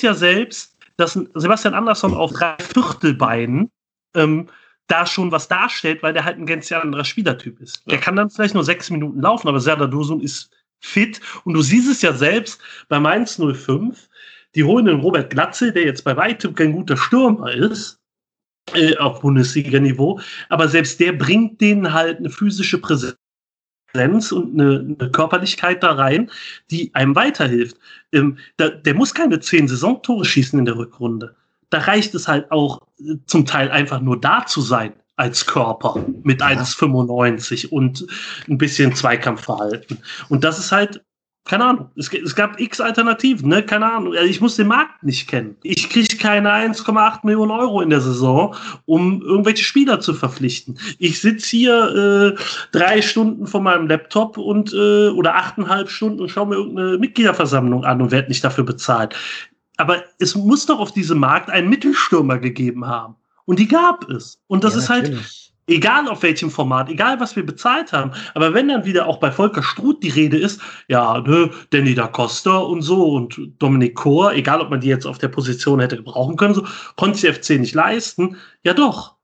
ja 0.00 0.14
selbst, 0.14 0.76
dass 0.96 1.18
Sebastian 1.34 1.74
Andersson 1.74 2.14
auf 2.14 2.32
drei 2.32 2.56
Viertelbeinen 2.58 3.70
ähm, 4.14 4.48
da 4.86 5.04
schon 5.04 5.30
was 5.30 5.48
darstellt, 5.48 6.02
weil 6.02 6.14
der 6.14 6.24
halt 6.24 6.38
ein 6.38 6.46
ganz 6.46 6.72
anderer 6.72 7.04
Spielertyp 7.04 7.60
ist. 7.60 7.82
Ja. 7.84 7.90
Der 7.90 8.00
kann 8.00 8.16
dann 8.16 8.30
vielleicht 8.30 8.54
nur 8.54 8.64
sechs 8.64 8.90
Minuten 8.90 9.20
laufen, 9.20 9.48
aber 9.48 9.60
Serdar 9.60 9.88
Dursun 9.88 10.20
ist 10.20 10.50
fit. 10.80 11.20
Und 11.44 11.54
du 11.54 11.62
siehst 11.62 11.90
es 11.90 12.00
ja 12.00 12.12
selbst 12.12 12.60
bei 12.88 12.98
Mainz 12.98 13.38
05. 13.38 14.08
Die 14.54 14.64
holen 14.64 14.86
den 14.86 15.00
Robert 15.00 15.30
Glatze, 15.30 15.72
der 15.72 15.84
jetzt 15.84 16.04
bei 16.04 16.16
weitem 16.16 16.54
kein 16.54 16.72
guter 16.72 16.96
Stürmer 16.96 17.52
ist, 17.52 17.97
äh, 18.74 18.96
auf 18.96 19.20
Bundesliga-Niveau. 19.20 20.20
Aber 20.48 20.68
selbst 20.68 21.00
der 21.00 21.12
bringt 21.12 21.60
denen 21.60 21.92
halt 21.92 22.18
eine 22.18 22.30
physische 22.30 22.78
Präsenz 22.78 23.16
und 24.32 24.54
eine, 24.54 24.96
eine, 24.98 25.10
Körperlichkeit 25.10 25.82
da 25.82 25.92
rein, 25.92 26.30
die 26.70 26.94
einem 26.94 27.14
weiterhilft. 27.14 27.76
Ähm, 28.12 28.38
da, 28.56 28.68
der 28.68 28.94
muss 28.94 29.14
keine 29.14 29.40
zehn 29.40 29.68
Saisontore 29.68 30.24
schießen 30.24 30.58
in 30.58 30.64
der 30.64 30.76
Rückrunde. 30.76 31.34
Da 31.70 31.78
reicht 31.78 32.14
es 32.14 32.28
halt 32.28 32.50
auch 32.50 32.82
äh, 33.00 33.16
zum 33.26 33.46
Teil 33.46 33.70
einfach 33.70 34.00
nur 34.00 34.20
da 34.20 34.44
zu 34.46 34.60
sein 34.60 34.92
als 35.16 35.46
Körper 35.46 36.04
mit 36.22 36.40
ja. 36.40 36.48
1,95 36.48 37.68
und 37.68 38.06
ein 38.48 38.56
bisschen 38.56 38.94
Zweikampfverhalten. 38.94 39.98
Und 40.28 40.44
das 40.44 40.58
ist 40.58 40.70
halt 40.70 41.02
keine 41.48 41.64
Ahnung. 41.64 41.90
Es, 41.96 42.12
es, 42.12 42.34
gab 42.34 42.60
x 42.60 42.78
Alternativen, 42.80 43.48
ne? 43.48 43.62
Keine 43.62 43.90
Ahnung. 43.90 44.14
Also 44.14 44.28
ich 44.28 44.40
muss 44.40 44.56
den 44.56 44.68
Markt 44.68 45.02
nicht 45.02 45.28
kennen. 45.28 45.56
Ich 45.62 45.88
kriege 45.88 46.16
keine 46.18 46.52
1,8 46.52 47.20
Millionen 47.24 47.50
Euro 47.50 47.80
in 47.80 47.88
der 47.88 48.02
Saison, 48.02 48.54
um 48.84 49.22
irgendwelche 49.22 49.64
Spieler 49.64 49.98
zu 49.98 50.12
verpflichten. 50.12 50.78
Ich 50.98 51.20
sitze 51.20 51.48
hier 51.48 52.36
äh, 52.36 52.42
drei 52.70 53.00
Stunden 53.00 53.46
vor 53.46 53.62
meinem 53.62 53.88
Laptop 53.88 54.36
und 54.36 54.74
äh, 54.74 55.08
oder 55.08 55.36
achteinhalb 55.36 55.88
Stunden 55.88 56.20
und 56.20 56.28
schaue 56.28 56.48
mir 56.48 56.56
irgendeine 56.56 56.98
Mitgliederversammlung 56.98 57.84
an 57.84 58.02
und 58.02 58.10
werde 58.10 58.28
nicht 58.28 58.44
dafür 58.44 58.64
bezahlt. 58.64 59.14
Aber 59.78 60.04
es 60.18 60.34
muss 60.34 60.66
doch 60.66 60.78
auf 60.78 60.92
diesem 60.92 61.18
Markt 61.18 61.48
einen 61.48 61.70
Mittelstürmer 61.70 62.38
gegeben 62.38 62.86
haben. 62.86 63.14
Und 63.46 63.58
die 63.58 63.68
gab 63.68 64.08
es. 64.10 64.38
Und 64.48 64.64
das 64.64 64.74
ja, 64.74 64.80
ist 64.80 64.88
halt. 64.90 65.04
Natürlich 65.04 65.47
Egal 65.68 66.08
auf 66.08 66.22
welchem 66.22 66.50
Format, 66.50 66.88
egal 66.88 67.20
was 67.20 67.36
wir 67.36 67.44
bezahlt 67.44 67.92
haben. 67.92 68.12
Aber 68.34 68.54
wenn 68.54 68.68
dann 68.68 68.84
wieder 68.84 69.06
auch 69.06 69.18
bei 69.18 69.30
Volker 69.30 69.62
Struth 69.62 70.02
die 70.02 70.08
Rede 70.08 70.38
ist, 70.38 70.60
ja, 70.88 71.20
ne, 71.20 71.50
Danny 71.70 71.94
da 71.94 72.08
Costa 72.08 72.56
und 72.58 72.82
so 72.82 73.12
und 73.12 73.38
Dominik 73.58 73.94
Kor, 73.94 74.32
egal 74.32 74.60
ob 74.60 74.70
man 74.70 74.80
die 74.80 74.88
jetzt 74.88 75.06
auf 75.06 75.18
der 75.18 75.28
Position 75.28 75.80
hätte 75.80 75.96
gebrauchen 75.96 76.36
können, 76.36 76.54
so, 76.54 76.66
konnte 76.96 77.20
die 77.20 77.32
FC 77.32 77.50
nicht 77.60 77.74
leisten. 77.74 78.36
Ja 78.64 78.74
doch. 78.74 79.18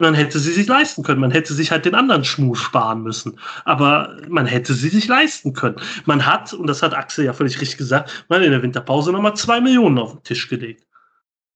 Man 0.00 0.14
hätte 0.14 0.38
sie 0.38 0.52
sich 0.52 0.68
leisten 0.68 1.02
können. 1.02 1.20
Man 1.20 1.32
hätte 1.32 1.52
sich 1.52 1.72
halt 1.72 1.84
den 1.84 1.96
anderen 1.96 2.24
Schmuh 2.24 2.54
sparen 2.54 3.02
müssen. 3.02 3.38
Aber 3.64 4.16
man 4.28 4.46
hätte 4.46 4.72
sie 4.74 4.90
sich 4.90 5.08
leisten 5.08 5.54
können. 5.54 5.76
Man 6.04 6.24
hat, 6.24 6.52
und 6.52 6.68
das 6.68 6.82
hat 6.82 6.94
Axel 6.94 7.24
ja 7.24 7.32
völlig 7.32 7.60
richtig 7.60 7.78
gesagt, 7.78 8.24
man 8.28 8.42
in 8.42 8.52
der 8.52 8.62
Winterpause 8.62 9.10
nochmal 9.10 9.34
zwei 9.34 9.60
Millionen 9.60 9.98
auf 9.98 10.12
den 10.12 10.22
Tisch 10.22 10.48
gelegt. 10.48 10.86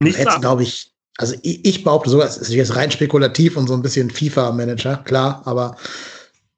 Nichts 0.01 0.19
Jetzt 0.19 0.41
glaube 0.41 0.65
ich, 0.65 0.92
also 1.19 1.35
ich, 1.43 1.65
ich 1.65 1.85
behaupte 1.85 2.11
sogar, 2.11 2.27
es 2.27 2.37
ist 2.37 2.51
jetzt 2.51 2.77
rein 2.77 2.91
spekulativ 2.91 3.57
und 3.57 3.69
so 3.69 3.75
ein 3.75 3.83
bisschen 3.83 4.11
FIFA-Manager, 4.11 5.03
klar, 5.05 5.43
aber 5.45 5.77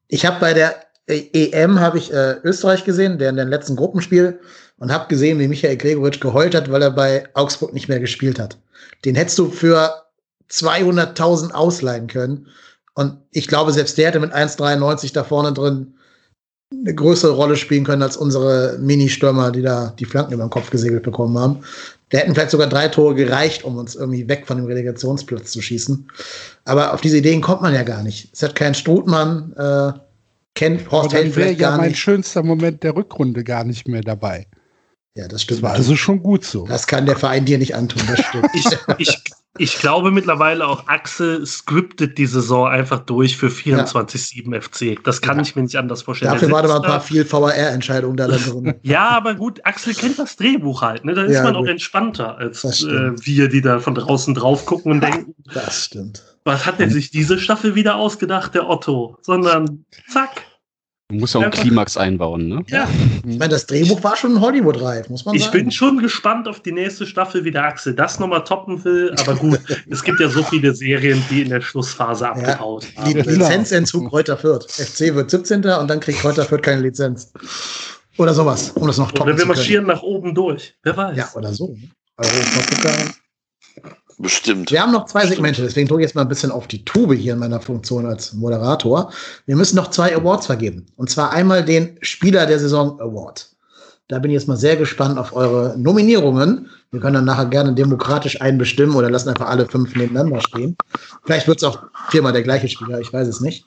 ich 0.09 0.25
habe 0.25 0.41
bei 0.41 0.55
der 0.55 0.85
EM 1.07 1.81
habe 1.81 1.99
ich 1.99 2.13
äh, 2.13 2.37
Österreich 2.45 2.85
gesehen, 2.85 3.19
der 3.19 3.31
in 3.31 3.37
dem 3.37 3.49
letzten 3.49 3.77
Gruppenspiel 3.77 4.41
und 4.79 4.93
habe 4.93 5.09
gesehen, 5.09 5.39
wie 5.39 5.49
Michael 5.49 5.77
Gregoritsch 5.77 6.21
geheult 6.21 6.55
hat, 6.55 6.71
weil 6.71 6.83
er 6.83 6.91
bei 6.91 7.25
Augsburg 7.35 7.75
nicht 7.75 7.89
mehr 7.89 8.01
gespielt 8.01 8.39
hat. 8.39 8.57
Den 9.05 9.15
hättest 9.15 9.39
du 9.39 9.51
für 9.51 10.05
200.000 10.51 11.53
ausleihen 11.53 12.07
können. 12.07 12.49
Und 12.95 13.19
ich 13.33 13.49
glaube, 13.49 13.73
selbst 13.73 13.99
der 13.99 14.09
hätte 14.09 14.21
mit 14.21 14.33
1,93 14.33 15.13
da 15.13 15.25
vorne 15.25 15.53
drin 15.53 15.95
eine 16.73 16.95
größere 16.95 17.33
Rolle 17.33 17.57
spielen 17.57 17.85
können 17.85 18.03
als 18.03 18.17
unsere 18.17 18.79
Mini-Stürmer, 18.81 19.53
die 19.53 19.63
da 19.63 19.95
die 19.99 20.05
Flanken 20.05 20.35
über 20.35 20.45
den 20.45 20.51
Kopf 20.51 20.71
gesegelt 20.71 21.03
bekommen 21.03 21.39
haben. 21.39 21.61
Der 22.15 22.21
hätten 22.23 22.35
vielleicht 22.35 22.53
sogar 22.53 22.69
drei 22.69 22.87
Tore 22.89 23.15
gereicht, 23.17 23.65
um 23.65 23.77
uns 23.77 23.97
irgendwie 23.97 24.29
weg 24.29 24.47
von 24.47 24.57
dem 24.57 24.67
Relegationsplatz 24.67 25.51
zu 25.51 25.61
schießen. 25.61 26.09
Aber 26.65 26.95
auf 26.95 27.01
diese 27.01 27.19
Ideen 27.19 27.41
kommt 27.41 27.61
man 27.61 27.75
ja 27.75 27.83
gar 27.83 28.03
nicht. 28.05 28.31
Es 28.33 28.41
hat 28.43 28.55
keinen 28.55 28.75
Strutmann, 28.75 29.53
äh, 29.57 29.93
kennt 30.55 30.89
Horst 30.93 31.13
Held 31.13 31.25
wäre 31.25 31.35
vielleicht 31.49 31.61
ja 31.61 31.71
gar 31.71 31.79
mein 31.79 31.89
nicht. 31.89 31.99
schönster 31.99 32.45
Moment 32.45 32.85
der 32.85 32.95
Rückrunde 32.95 33.43
gar 33.43 33.65
nicht 33.65 33.89
mehr 33.89 34.03
dabei. 34.03 34.47
Ja, 35.17 35.25
das 35.25 35.33
Das 35.33 35.43
stimmt. 35.43 35.63
war 35.63 35.73
also 35.73 35.97
schon 35.97 36.23
gut 36.23 36.45
so. 36.45 36.67
das 36.67 36.87
kann 36.87 37.05
der 37.07 37.17
Verein 37.17 37.45
dir 37.45 37.59
nicht 37.59 37.75
antun, 37.75 38.03
das 38.09 38.21
stimmt. 38.21 38.49
Ich, 38.55 38.67
ich, 38.99 39.23
ich 39.59 39.79
glaube 39.79 40.11
mittlerweile 40.11 40.67
auch 40.67 40.89
Axel 40.89 41.47
scriptet 41.47 42.19
die 42.19 42.27
Saison 42.27 42.67
einfach 42.67 43.01
durch 43.01 43.37
für 43.37 43.47
24-7 43.49 44.61
FC. 44.61 44.99
Das 45.05 45.21
kann 45.21 45.37
Ja. 45.37 45.43
ich 45.43 45.55
mir 45.55 45.63
nicht 45.63 45.77
anders 45.77 46.03
vorstellen. 46.03 46.33
Dafür 46.33 46.51
waren 46.51 46.65
aber 46.65 46.77
ein 46.77 46.83
paar 46.83 47.01
viel 47.01 47.25
VR-Entscheidungen 47.25 48.17
da 48.17 48.27
drin. 48.29 48.75
Ja, 48.83 49.11
aber 49.11 49.35
gut, 49.35 49.61
Axel 49.65 49.95
kennt 49.95 50.19
das 50.19 50.37
Drehbuch 50.37 50.83
halt. 50.83 51.05
Ne? 51.05 51.15
Da 51.15 51.23
ist 51.23 51.35
Ja, 51.35 51.45
man 51.45 51.55
gut. 51.55 51.65
auch 51.65 51.71
entspannter, 51.71 52.37
als 52.39 52.65
äh, 52.83 53.13
wir, 53.25 53.49
die 53.49 53.61
da 53.61 53.79
von 53.81 53.95
draußen 53.95 54.35
drauf 54.35 54.67
gucken 54.67 54.93
und 54.93 55.01
denken, 55.05 55.35
Das 55.53 55.85
stimmt. 55.85 56.23
was 56.45 56.67
hat 56.67 56.81
denn 56.81 56.91
sich 56.91 57.11
diese 57.11 57.39
Staffel 57.39 57.75
wieder 57.75 57.97
ausgedacht, 57.97 58.55
der 58.55 58.69
Otto? 58.69 59.19
Sondern 59.23 59.85
zack. 60.09 60.43
Du 61.15 61.21
musst 61.21 61.35
ja 61.35 61.41
auch 61.41 61.45
einen 61.45 61.53
Klimax 61.53 61.97
einbauen, 61.97 62.49
ne? 62.49 62.63
Ja, 62.69 62.89
Ich 63.27 63.39
meine, 63.39 63.49
das 63.51 63.67
Drehbuch 63.67 64.03
war 64.03 64.17
schon 64.17 64.41
Hollywood-reif, 64.41 65.09
muss 65.09 65.25
man 65.25 65.35
ich 65.37 65.45
sagen. 65.45 65.59
bin 65.59 65.71
schon 65.71 65.99
gespannt 65.99 66.49
auf 66.49 66.61
die 66.61 66.73
nächste 66.73 67.07
Staffel, 67.07 67.45
wie 67.45 67.51
der 67.51 67.65
Axel 67.65 67.95
das 67.95 68.19
nochmal 68.19 68.43
toppen 68.45 68.85
will. 68.85 69.15
Aber 69.21 69.37
gut, 69.37 69.61
es 69.91 70.03
gibt 70.03 70.19
ja 70.21 70.29
so 70.29 70.43
viele 70.43 70.75
Serien, 70.75 71.23
die 71.31 71.43
in 71.43 71.51
der 71.51 71.61
Schlussphase 71.61 72.29
abgehaut 72.29 72.87
Die 72.95 73.01
haben. 73.01 73.13
Genau. 73.15 73.31
Lizenzentzug 73.31 74.09
Kräuter 74.11 74.37
Fürth. 74.37 74.71
FC 74.71 75.15
wird 75.15 75.31
17. 75.31 75.65
und 75.65 75.89
dann 75.89 76.01
kriegt 76.01 76.19
Kräuter 76.21 76.45
Fürth 76.45 76.63
keine 76.63 76.81
Lizenz. 76.83 77.33
Oder 78.19 78.35
sowas, 78.35 78.71
um 78.73 78.87
das 78.87 78.99
noch 78.99 79.11
toppen 79.13 79.23
Oder 79.23 79.33
wir 79.33 79.39
zu 79.39 79.47
können. 79.47 79.57
marschieren 79.57 79.87
nach 79.87 80.03
oben 80.03 80.35
durch. 80.35 80.75
Wer 80.83 80.97
weiß. 80.97 81.17
Ja, 81.17 81.29
oder 81.35 81.53
so. 81.53 81.77
Europapokal. 82.17 83.11
Bestimmt. 84.19 84.71
Wir 84.71 84.83
haben 84.83 84.93
noch 84.93 85.07
zwei 85.07 85.27
Segmente, 85.27 85.63
deswegen 85.63 85.89
drücke 85.89 86.03
ich 86.03 86.09
jetzt 86.09 86.15
mal 86.15 86.23
ein 86.23 86.29
bisschen 86.29 86.53
auf 86.53 86.69
die 86.69 86.85
Tube 86.85 87.15
hier 87.15 87.33
in 87.33 87.39
meiner 87.41 87.61
Funktion 87.61 88.07
als 88.07 88.33
Moderator. 88.33 89.13
Wir 89.47 89.57
müssen 89.57 89.77
noch 89.77 89.91
zwei 89.91 90.15
Awards 90.15 90.47
vergeben. 90.47 90.87
Und 90.97 91.11
zwar 91.11 91.33
einmal 91.33 91.65
den 91.65 91.99
Spieler 92.01 92.47
der 92.47 92.59
Saison 92.59 93.01
Award. 93.01 93.49
Da 94.09 94.19
bin 94.19 94.31
ich 94.31 94.35
jetzt 94.35 94.49
mal 94.49 94.57
sehr 94.57 94.77
gespannt 94.77 95.19
auf 95.19 95.35
eure 95.35 95.75
Nominierungen. 95.79 96.69
Wir 96.91 97.01
können 97.01 97.15
dann 97.15 97.25
nachher 97.25 97.47
gerne 97.47 97.73
demokratisch 97.73 98.41
einen 98.41 98.59
bestimmen 98.59 98.95
oder 98.95 99.11
lassen 99.11 99.31
einfach 99.31 99.49
alle 99.49 99.67
fünf 99.67 99.97
nebeneinander 99.97 100.41
stehen. 100.43 100.77
Vielleicht 101.25 101.49
wird 101.49 101.59
es 101.59 101.65
auch 101.65 101.83
viermal 102.11 102.33
der 102.33 102.43
gleiche 102.43 102.69
Spieler, 102.69 103.01
ich 103.01 103.13
weiß 103.13 103.27
es 103.27 103.41
nicht. 103.41 103.67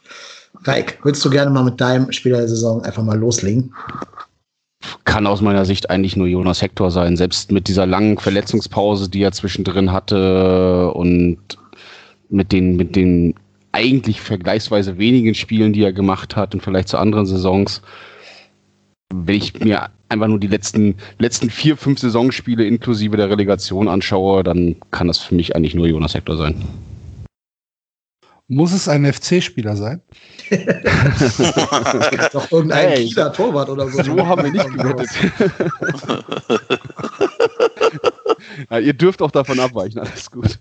Reik, 0.63 0.99
willst 1.03 1.25
du 1.25 1.29
gerne 1.29 1.51
mal 1.51 1.63
mit 1.63 1.81
deinem 1.81 2.11
Spieler 2.11 2.37
der 2.37 2.47
Saison 2.47 2.83
einfach 2.83 3.03
mal 3.03 3.17
loslegen? 3.17 3.73
Kann 5.05 5.27
aus 5.27 5.41
meiner 5.41 5.65
Sicht 5.65 5.89
eigentlich 5.89 6.15
nur 6.15 6.27
Jonas 6.27 6.61
Hector 6.61 6.91
sein. 6.91 7.17
Selbst 7.17 7.51
mit 7.51 7.67
dieser 7.67 7.85
langen 7.85 8.17
Verletzungspause, 8.17 9.09
die 9.09 9.21
er 9.21 9.31
zwischendrin 9.31 9.91
hatte 9.91 10.91
und 10.93 11.39
mit 12.29 12.51
den, 12.51 12.75
mit 12.75 12.95
den 12.95 13.33
eigentlich 13.71 14.21
vergleichsweise 14.21 14.97
wenigen 14.97 15.33
Spielen, 15.33 15.73
die 15.73 15.83
er 15.83 15.93
gemacht 15.93 16.35
hat 16.35 16.53
und 16.53 16.61
vielleicht 16.61 16.89
zu 16.89 16.97
anderen 16.97 17.25
Saisons, 17.25 17.81
wenn 19.13 19.35
ich 19.35 19.59
mir 19.59 19.89
einfach 20.09 20.27
nur 20.27 20.39
die 20.39 20.47
letzten, 20.47 20.95
letzten 21.19 21.49
vier, 21.49 21.77
fünf 21.77 21.99
Saisonspiele 21.99 22.65
inklusive 22.65 23.17
der 23.17 23.29
Relegation 23.29 23.87
anschaue, 23.87 24.43
dann 24.43 24.75
kann 24.91 25.07
das 25.07 25.19
für 25.19 25.35
mich 25.35 25.55
eigentlich 25.55 25.75
nur 25.75 25.87
Jonas 25.87 26.13
Hector 26.13 26.37
sein. 26.37 26.55
Muss 28.49 28.71
es 28.71 28.87
ein 28.87 29.11
FC-Spieler 29.11 29.75
sein? 29.75 30.01
Doch 32.31 32.49
irgendein 32.49 32.89
Hey, 32.89 33.05
Kieler 33.05 33.33
Torwart 33.33 33.69
oder 33.69 33.89
so. 33.89 34.01
So 34.01 34.25
haben 34.25 34.43
wir 34.43 34.51
nicht 34.51 34.69
gewettet. 34.73 35.09
ja, 38.69 38.79
ihr 38.79 38.93
dürft 38.93 39.21
auch 39.21 39.31
davon 39.31 39.59
abweichen, 39.59 39.99
alles 39.99 40.31
gut. 40.31 40.59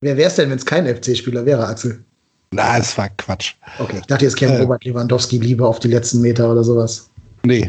Wer 0.00 0.16
wäre 0.16 0.28
es 0.28 0.36
denn, 0.36 0.48
wenn 0.50 0.58
es 0.58 0.66
kein 0.66 0.86
FC-Spieler 0.86 1.44
wäre, 1.44 1.66
Axel? 1.66 2.04
Na, 2.52 2.78
es 2.78 2.96
war 2.96 3.08
Quatsch. 3.08 3.54
Okay, 3.80 3.98
ich 4.00 4.06
dachte, 4.06 4.24
jetzt 4.26 4.36
käme 4.36 4.54
Äh. 4.54 4.60
Robert 4.60 4.84
Lewandowski 4.84 5.38
lieber 5.38 5.68
auf 5.68 5.80
die 5.80 5.88
letzten 5.88 6.20
Meter 6.20 6.52
oder 6.52 6.62
sowas. 6.62 7.10
Nee. 7.44 7.68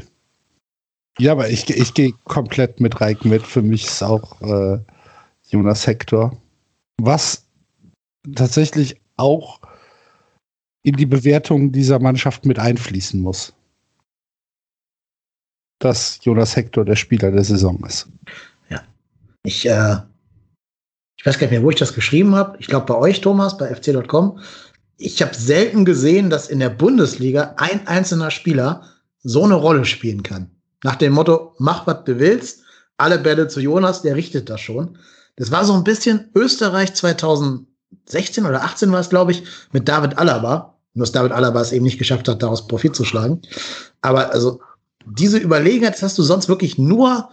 Ja, 1.17 1.31
aber 1.31 1.49
ich, 1.49 1.67
ich 1.69 1.93
gehe 1.95 2.13
komplett 2.25 2.79
mit 2.79 3.01
Reik 3.01 3.25
mit. 3.25 3.41
Für 3.41 3.61
mich 3.61 3.85
ist 3.85 4.03
auch 4.03 4.41
äh, 4.41 4.79
Jonas 5.49 5.87
Hector. 5.87 6.37
Was 6.97 7.45
tatsächlich 8.35 8.99
auch 9.17 9.59
in 10.83 10.95
die 10.95 11.05
Bewertung 11.05 11.71
dieser 11.71 11.99
Mannschaft 11.99 12.45
mit 12.45 12.59
einfließen 12.59 13.21
muss. 13.21 13.53
Dass 15.79 16.19
Jonas 16.23 16.55
Hector 16.55 16.85
der 16.85 16.95
Spieler 16.95 17.31
der 17.31 17.43
Saison 17.43 17.83
ist. 17.85 18.07
Ich, 19.43 19.67
äh, 19.67 19.97
ich 21.17 21.25
weiß 21.25 21.37
gar 21.37 21.47
nicht 21.47 21.51
mehr, 21.51 21.63
wo 21.63 21.69
ich 21.69 21.75
das 21.75 21.93
geschrieben 21.93 22.35
habe. 22.35 22.57
Ich 22.59 22.67
glaube 22.67 22.85
bei 22.85 22.95
euch, 22.95 23.21
Thomas, 23.21 23.57
bei 23.57 23.67
fc.com. 23.67 24.39
Ich 24.97 25.21
habe 25.21 25.35
selten 25.35 25.85
gesehen, 25.85 26.29
dass 26.29 26.49
in 26.49 26.59
der 26.59 26.69
Bundesliga 26.69 27.55
ein 27.57 27.85
einzelner 27.87 28.31
Spieler 28.31 28.83
so 29.21 29.43
eine 29.43 29.55
Rolle 29.55 29.85
spielen 29.85 30.23
kann. 30.23 30.49
Nach 30.83 30.95
dem 30.95 31.13
Motto, 31.13 31.55
mach 31.59 31.87
was 31.87 32.05
du 32.05 32.19
willst, 32.19 32.63
alle 32.97 33.19
Bälle 33.19 33.47
zu 33.47 33.59
Jonas, 33.59 34.01
der 34.01 34.15
richtet 34.15 34.49
das 34.49 34.61
schon. 34.61 34.97
Das 35.35 35.51
war 35.51 35.65
so 35.65 35.73
ein 35.73 35.83
bisschen 35.83 36.29
Österreich 36.35 36.93
2016 38.05 38.45
oder 38.45 38.63
18 38.63 38.91
war 38.91 38.99
es, 38.99 39.09
glaube 39.09 39.31
ich, 39.31 39.43
mit 39.71 39.87
David 39.87 40.17
Alaba. 40.17 40.75
Nur 40.95 41.05
dass 41.05 41.11
David 41.11 41.31
Alaba 41.31 41.61
es 41.61 41.71
eben 41.71 41.85
nicht 41.85 41.97
geschafft 41.97 42.27
hat, 42.27 42.43
daraus 42.43 42.67
Profit 42.67 42.95
zu 42.95 43.03
schlagen. 43.03 43.41
Aber 44.01 44.31
also 44.31 44.61
diese 45.05 45.37
Überlegenheit, 45.37 45.95
das 45.95 46.03
hast 46.03 46.17
du 46.17 46.23
sonst 46.23 46.47
wirklich 46.49 46.77
nur 46.77 47.29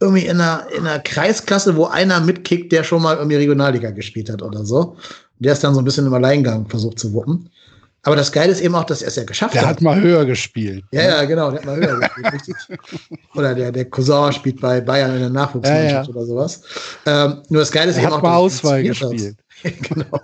irgendwie 0.00 0.26
in 0.26 0.40
einer, 0.40 0.66
in 0.76 0.86
einer 0.86 0.98
Kreisklasse, 0.98 1.76
wo 1.76 1.86
einer 1.86 2.20
mitkickt, 2.20 2.72
der 2.72 2.82
schon 2.82 3.02
mal 3.02 3.16
irgendwie 3.16 3.36
Regionalliga 3.36 3.90
gespielt 3.92 4.28
hat 4.30 4.42
oder 4.42 4.64
so. 4.64 4.96
Der 5.38 5.52
ist 5.52 5.62
dann 5.62 5.74
so 5.74 5.80
ein 5.80 5.84
bisschen 5.84 6.06
im 6.06 6.14
Alleingang 6.14 6.66
versucht 6.68 6.98
zu 6.98 7.12
wuppen. 7.12 7.48
Aber 8.02 8.16
das 8.16 8.32
Geile 8.32 8.52
ist 8.52 8.60
eben 8.60 8.74
auch, 8.74 8.84
dass 8.84 9.00
er 9.00 9.08
es 9.08 9.16
ja 9.16 9.24
geschafft 9.24 9.54
Der 9.54 9.62
hat. 9.62 9.68
hat 9.76 9.80
mal 9.80 9.98
höher 9.98 10.26
gespielt. 10.26 10.84
Ja, 10.92 11.02
ja, 11.02 11.24
genau, 11.24 11.50
der 11.50 11.60
hat 11.60 11.66
mal 11.66 11.76
höher 11.76 12.00
gespielt, 12.00 12.32
richtig. 12.34 12.54
Oder 13.34 13.54
der, 13.54 13.72
der 13.72 13.86
Cousin 13.86 14.32
spielt 14.32 14.60
bei 14.60 14.80
Bayern 14.82 15.14
in 15.14 15.20
der 15.20 15.30
Nachwuchsmannschaft 15.30 16.08
Ja, 16.08 16.14
oder 16.14 16.26
sowas. 16.26 16.60
Ähm, 17.06 17.42
nur 17.48 17.60
das 17.60 17.72
Geile 17.72 17.90
ist 17.92 17.96
Er 17.96 18.02
eben 18.02 18.12
hat 18.12 18.18
auch, 18.18 18.22
mal 18.22 18.42
dass 18.44 18.52
es 18.54 18.58
Auswahl 18.58 18.84
funktioniert 18.84 19.00
hat. 19.02 19.10
gespielt. 19.12 19.36
genau. 19.82 20.20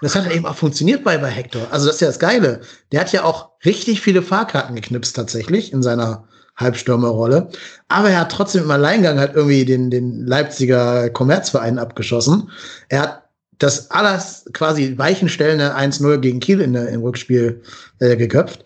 Das 0.00 0.14
hat 0.14 0.30
eben 0.32 0.46
auch 0.46 0.56
funktioniert 0.56 1.04
bei, 1.04 1.18
bei 1.18 1.28
Hector. 1.28 1.66
Also 1.70 1.86
das 1.86 1.96
ist 1.96 2.00
ja 2.00 2.06
das 2.08 2.18
Geile. 2.18 2.60
Der 2.92 3.00
hat 3.00 3.12
ja 3.12 3.24
auch 3.24 3.50
richtig 3.64 4.00
viele 4.00 4.22
Fahrkarten 4.22 4.74
geknipst 4.74 5.14
tatsächlich 5.14 5.72
in 5.72 5.82
seiner 5.82 6.24
Halbstürmerrolle. 6.56 7.48
Aber 7.88 8.10
er 8.10 8.20
hat 8.20 8.32
trotzdem 8.32 8.64
im 8.64 8.70
Alleingang 8.70 9.18
halt 9.18 9.34
irgendwie 9.34 9.64
den, 9.64 9.90
den 9.90 10.26
Leipziger 10.26 11.10
Kommerzverein 11.10 11.78
abgeschossen. 11.78 12.50
Er 12.88 13.00
hat 13.02 13.22
das 13.58 13.90
alles 13.90 14.46
quasi 14.52 14.96
Weichenstellende 14.96 15.76
1-0 15.76 16.18
gegen 16.18 16.40
Kiel 16.40 16.60
in 16.60 16.72
der, 16.72 16.88
im 16.88 17.02
Rückspiel 17.02 17.62
äh, 17.98 18.16
geköpft. 18.16 18.64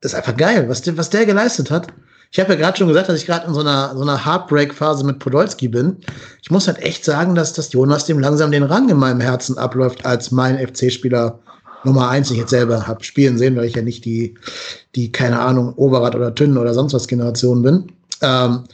Das 0.00 0.12
ist 0.12 0.18
einfach 0.18 0.36
geil, 0.36 0.68
was 0.68 0.82
der, 0.82 0.96
was 0.96 1.10
der 1.10 1.26
geleistet 1.26 1.70
hat. 1.70 1.88
Ich 2.30 2.40
habe 2.40 2.52
ja 2.52 2.58
gerade 2.58 2.76
schon 2.76 2.88
gesagt, 2.88 3.08
dass 3.08 3.18
ich 3.18 3.26
gerade 3.26 3.46
in 3.46 3.54
so 3.54 3.60
einer, 3.60 3.96
so 3.96 4.02
einer 4.02 4.24
Heartbreak-Phase 4.24 5.04
mit 5.04 5.18
Podolski 5.18 5.68
bin. 5.68 5.96
Ich 6.42 6.50
muss 6.50 6.66
halt 6.66 6.78
echt 6.78 7.04
sagen, 7.04 7.34
dass 7.34 7.52
das 7.52 7.72
Jonas 7.72 8.06
dem 8.06 8.18
langsam 8.18 8.50
den 8.50 8.64
Rang 8.64 8.88
in 8.88 8.98
meinem 8.98 9.20
Herzen 9.20 9.56
abläuft 9.58 10.04
als 10.04 10.30
mein 10.30 10.58
FC-Spieler 10.58 11.38
Nummer 11.84 12.08
eins, 12.08 12.28
den 12.28 12.34
ich 12.34 12.40
jetzt 12.40 12.50
selber 12.50 12.86
habe 12.86 13.04
spielen 13.04 13.38
sehen, 13.38 13.56
weil 13.56 13.64
ich 13.64 13.76
ja 13.76 13.82
nicht 13.82 14.04
die, 14.04 14.34
die, 14.94 15.12
keine 15.12 15.40
Ahnung, 15.40 15.72
Oberrad 15.74 16.16
oder 16.16 16.34
Tünnen 16.34 16.58
oder 16.58 16.74
sonst 16.74 16.92
was 16.92 17.06
Generation 17.06 17.62
bin. 17.62 17.92
Ähm, 18.22 18.64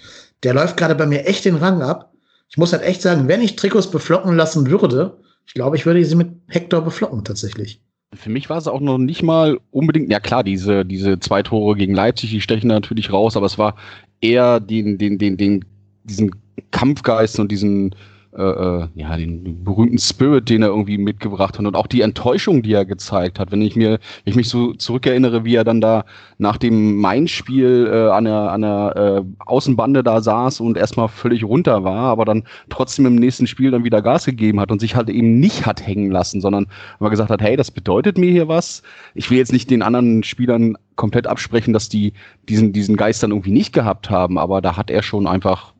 der 0.42 0.54
läuft 0.54 0.76
gerade 0.76 0.94
bei 0.94 1.06
mir 1.06 1.26
echt 1.26 1.44
den 1.44 1.56
Rang 1.56 1.82
ab. 1.82 2.12
Ich 2.48 2.56
muss 2.56 2.72
halt 2.72 2.82
echt 2.82 3.02
sagen, 3.02 3.28
wenn 3.28 3.42
ich 3.42 3.56
Trikots 3.56 3.90
beflocken 3.90 4.34
lassen 4.36 4.68
würde, 4.68 5.18
ich 5.46 5.54
glaube, 5.54 5.76
ich 5.76 5.86
würde 5.86 6.04
sie 6.04 6.14
mit 6.14 6.30
Hector 6.48 6.82
beflocken 6.82 7.24
tatsächlich. 7.24 7.80
Für 8.14 8.30
mich 8.30 8.50
war 8.50 8.58
es 8.58 8.68
auch 8.68 8.80
noch 8.80 8.98
nicht 8.98 9.22
mal 9.22 9.58
unbedingt, 9.70 10.10
ja 10.10 10.20
klar, 10.20 10.44
diese, 10.44 10.84
diese 10.84 11.18
zwei 11.18 11.42
Tore 11.42 11.76
gegen 11.76 11.94
Leipzig, 11.94 12.30
die 12.30 12.40
stechen 12.40 12.68
natürlich 12.68 13.12
raus, 13.12 13.36
aber 13.36 13.46
es 13.46 13.58
war 13.58 13.76
eher 14.20 14.60
den, 14.60 14.98
den, 14.98 15.18
den, 15.18 15.36
den, 15.36 15.64
diesen 16.04 16.30
Kampfgeist 16.70 17.40
und 17.40 17.50
diesen, 17.50 17.94
äh, 18.34 18.42
äh, 18.42 18.88
ja, 18.94 19.14
den 19.14 19.62
berühmten 19.62 19.98
Spirit, 19.98 20.48
den 20.48 20.62
er 20.62 20.68
irgendwie 20.68 20.96
mitgebracht 20.96 21.58
hat 21.58 21.66
und 21.66 21.76
auch 21.76 21.86
die 21.86 22.00
Enttäuschung, 22.00 22.62
die 22.62 22.72
er 22.72 22.86
gezeigt 22.86 23.38
hat. 23.38 23.52
Wenn 23.52 23.60
ich 23.60 23.76
mir, 23.76 23.90
wenn 23.90 24.30
ich 24.30 24.36
mich 24.36 24.48
so 24.48 24.72
zurückerinnere, 24.72 25.44
wie 25.44 25.54
er 25.54 25.64
dann 25.64 25.82
da 25.82 26.06
nach 26.38 26.56
dem 26.56 26.96
Main-Spiel 26.96 27.90
äh, 27.92 28.10
an 28.10 28.24
der, 28.24 28.50
an 28.52 28.62
der 28.62 28.96
äh, 28.96 29.44
Außenbande 29.44 30.02
da 30.02 30.22
saß 30.22 30.60
und 30.60 30.78
erstmal 30.78 31.08
völlig 31.08 31.44
runter 31.44 31.84
war, 31.84 32.04
aber 32.04 32.24
dann 32.24 32.44
trotzdem 32.70 33.04
im 33.04 33.16
nächsten 33.16 33.46
Spiel 33.46 33.70
dann 33.70 33.84
wieder 33.84 34.00
Gas 34.00 34.24
gegeben 34.24 34.60
hat 34.60 34.70
und 34.70 34.80
sich 34.80 34.96
halt 34.96 35.10
eben 35.10 35.38
nicht 35.38 35.66
hat 35.66 35.86
hängen 35.86 36.10
lassen, 36.10 36.40
sondern 36.40 36.66
mal 37.00 37.10
gesagt 37.10 37.28
hat, 37.28 37.42
hey, 37.42 37.56
das 37.56 37.70
bedeutet 37.70 38.16
mir 38.16 38.30
hier 38.30 38.48
was. 38.48 38.82
Ich 39.14 39.30
will 39.30 39.36
jetzt 39.36 39.52
nicht 39.52 39.68
den 39.68 39.82
anderen 39.82 40.22
Spielern 40.22 40.78
komplett 40.96 41.26
absprechen, 41.26 41.74
dass 41.74 41.90
die 41.90 42.14
diesen, 42.48 42.72
diesen 42.72 42.96
Geist 42.96 43.22
dann 43.22 43.30
irgendwie 43.30 43.50
nicht 43.50 43.74
gehabt 43.74 44.08
haben, 44.08 44.38
aber 44.38 44.62
da 44.62 44.78
hat 44.78 44.90
er 44.90 45.02
schon 45.02 45.26
einfach 45.26 45.74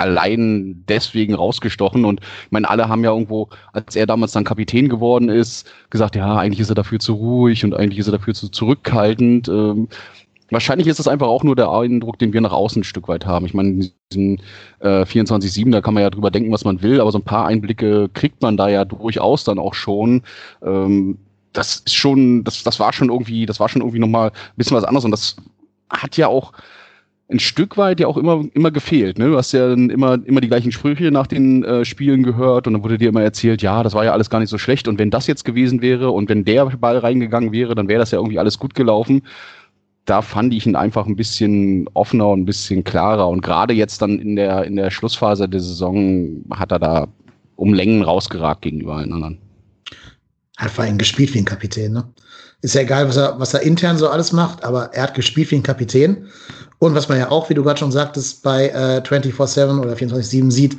allein 0.00 0.84
deswegen 0.88 1.34
rausgestochen. 1.34 2.04
Und 2.04 2.20
ich 2.20 2.50
meine, 2.50 2.68
alle 2.68 2.88
haben 2.88 3.04
ja 3.04 3.10
irgendwo, 3.10 3.48
als 3.72 3.96
er 3.96 4.06
damals 4.06 4.32
dann 4.32 4.44
Kapitän 4.44 4.88
geworden 4.88 5.28
ist, 5.28 5.70
gesagt, 5.90 6.16
ja, 6.16 6.36
eigentlich 6.36 6.60
ist 6.60 6.70
er 6.70 6.74
dafür 6.74 6.98
zu 6.98 7.14
ruhig 7.14 7.64
und 7.64 7.74
eigentlich 7.74 7.98
ist 7.98 8.08
er 8.08 8.12
dafür 8.12 8.34
zu 8.34 8.48
zurückhaltend. 8.48 9.48
Ähm, 9.48 9.88
wahrscheinlich 10.50 10.88
ist 10.88 10.98
das 10.98 11.08
einfach 11.08 11.28
auch 11.28 11.44
nur 11.44 11.56
der 11.56 11.70
Eindruck, 11.70 12.18
den 12.18 12.32
wir 12.32 12.40
nach 12.40 12.52
außen 12.52 12.80
ein 12.80 12.84
Stück 12.84 13.08
weit 13.08 13.26
haben. 13.26 13.46
Ich 13.46 13.54
meine, 13.54 13.90
diesen 14.12 14.40
äh, 14.80 15.02
24-7, 15.02 15.70
da 15.70 15.80
kann 15.80 15.94
man 15.94 16.02
ja 16.02 16.10
drüber 16.10 16.30
denken, 16.30 16.52
was 16.52 16.64
man 16.64 16.82
will, 16.82 17.00
aber 17.00 17.12
so 17.12 17.18
ein 17.18 17.24
paar 17.24 17.46
Einblicke 17.46 18.08
kriegt 18.12 18.42
man 18.42 18.56
da 18.56 18.68
ja 18.68 18.84
durchaus 18.84 19.44
dann 19.44 19.58
auch 19.58 19.74
schon. 19.74 20.22
Ähm, 20.62 21.18
das 21.52 21.76
ist 21.76 21.94
schon, 21.94 22.44
das, 22.44 22.62
das 22.62 22.78
war 22.78 22.92
schon 22.92 23.08
irgendwie, 23.08 23.46
das 23.46 23.60
war 23.60 23.68
schon 23.68 23.82
irgendwie 23.82 23.98
nochmal 23.98 24.28
ein 24.28 24.56
bisschen 24.56 24.76
was 24.76 24.84
anderes 24.84 25.04
und 25.04 25.10
das 25.10 25.36
hat 25.90 26.16
ja 26.16 26.28
auch 26.28 26.52
ein 27.30 27.38
Stück 27.38 27.76
weit 27.76 28.00
ja 28.00 28.06
auch 28.06 28.16
immer, 28.16 28.44
immer 28.54 28.70
gefehlt. 28.70 29.18
Ne? 29.18 29.26
Du 29.26 29.36
hast 29.36 29.52
ja 29.52 29.68
dann 29.68 29.90
immer, 29.90 30.18
immer 30.24 30.40
die 30.40 30.48
gleichen 30.48 30.72
Sprüche 30.72 31.10
nach 31.10 31.26
den 31.26 31.64
äh, 31.64 31.84
Spielen 31.84 32.22
gehört 32.22 32.66
und 32.66 32.72
dann 32.72 32.82
wurde 32.82 32.98
dir 32.98 33.08
immer 33.08 33.22
erzählt, 33.22 33.62
ja, 33.62 33.82
das 33.82 33.94
war 33.94 34.04
ja 34.04 34.12
alles 34.12 34.30
gar 34.30 34.40
nicht 34.40 34.50
so 34.50 34.58
schlecht 34.58 34.88
und 34.88 34.98
wenn 34.98 35.10
das 35.10 35.26
jetzt 35.26 35.44
gewesen 35.44 35.80
wäre 35.80 36.10
und 36.10 36.28
wenn 36.28 36.44
der 36.44 36.66
Ball 36.66 36.98
reingegangen 36.98 37.52
wäre, 37.52 37.74
dann 37.74 37.88
wäre 37.88 38.00
das 38.00 38.10
ja 38.10 38.18
irgendwie 38.18 38.38
alles 38.38 38.58
gut 38.58 38.74
gelaufen. 38.74 39.22
Da 40.06 40.22
fand 40.22 40.52
ich 40.54 40.66
ihn 40.66 40.76
einfach 40.76 41.06
ein 41.06 41.14
bisschen 41.14 41.88
offener 41.94 42.28
und 42.28 42.40
ein 42.40 42.46
bisschen 42.46 42.82
klarer 42.82 43.28
und 43.28 43.42
gerade 43.42 43.74
jetzt 43.74 44.02
dann 44.02 44.18
in 44.18 44.34
der, 44.34 44.64
in 44.64 44.76
der 44.76 44.90
Schlussphase 44.90 45.48
der 45.48 45.60
Saison 45.60 46.44
hat 46.50 46.72
er 46.72 46.80
da 46.80 47.08
um 47.54 47.74
Längen 47.74 48.02
rausgeragt 48.02 48.62
gegenüber 48.62 48.96
allen 48.96 49.12
anderen. 49.12 49.38
Hat 50.56 50.70
vor 50.70 50.84
allem 50.84 50.98
gespielt 50.98 51.32
wie 51.34 51.38
ein 51.38 51.44
Kapitän, 51.44 51.92
ne? 51.92 52.04
Ist 52.62 52.74
ja 52.74 52.82
egal, 52.82 53.08
was 53.08 53.16
er, 53.16 53.38
was 53.38 53.54
er 53.54 53.62
intern 53.62 53.96
so 53.96 54.08
alles 54.08 54.32
macht, 54.32 54.64
aber 54.64 54.92
er 54.92 55.04
hat 55.04 55.14
gespielt 55.14 55.50
wie 55.50 55.56
ein 55.56 55.62
Kapitän. 55.62 56.28
Und 56.78 56.94
was 56.94 57.08
man 57.08 57.18
ja 57.18 57.30
auch, 57.30 57.50
wie 57.50 57.54
du 57.54 57.62
gerade 57.62 57.78
schon 57.78 57.92
sagtest, 57.92 58.42
bei 58.42 58.68
äh, 58.68 59.02
24-7 59.06 59.80
oder 59.80 59.92
24-7 59.92 60.50
sieht, 60.50 60.78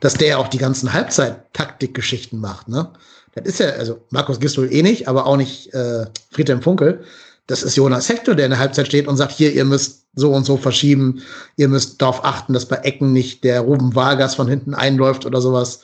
dass 0.00 0.14
der 0.14 0.38
auch 0.38 0.48
die 0.48 0.58
ganzen 0.58 0.92
Halbzeit-Taktik-Geschichten 0.92 2.38
macht. 2.38 2.68
Ne? 2.68 2.90
Das 3.34 3.46
ist 3.46 3.60
ja, 3.60 3.70
also 3.70 4.04
Markus 4.10 4.40
Gistol 4.40 4.70
eh 4.72 4.82
nicht, 4.82 5.08
aber 5.08 5.26
auch 5.26 5.36
nicht 5.36 5.72
äh, 5.72 6.06
Friedhelm 6.30 6.60
Funkel. 6.60 7.02
Das 7.46 7.62
ist 7.62 7.76
Jonas 7.76 8.10
Hector, 8.10 8.34
der 8.34 8.44
in 8.44 8.50
der 8.50 8.60
Halbzeit 8.60 8.86
steht 8.86 9.08
und 9.08 9.16
sagt, 9.16 9.32
hier, 9.32 9.52
ihr 9.52 9.64
müsst 9.64 10.04
so 10.14 10.32
und 10.32 10.44
so 10.44 10.58
verschieben, 10.58 11.22
ihr 11.56 11.68
müsst 11.68 12.02
darauf 12.02 12.24
achten, 12.24 12.52
dass 12.52 12.66
bei 12.66 12.76
Ecken 12.76 13.14
nicht 13.14 13.42
der 13.42 13.62
Ruben 13.62 13.94
Vargas 13.94 14.34
von 14.34 14.48
hinten 14.48 14.74
einläuft 14.74 15.24
oder 15.24 15.40
sowas. 15.40 15.80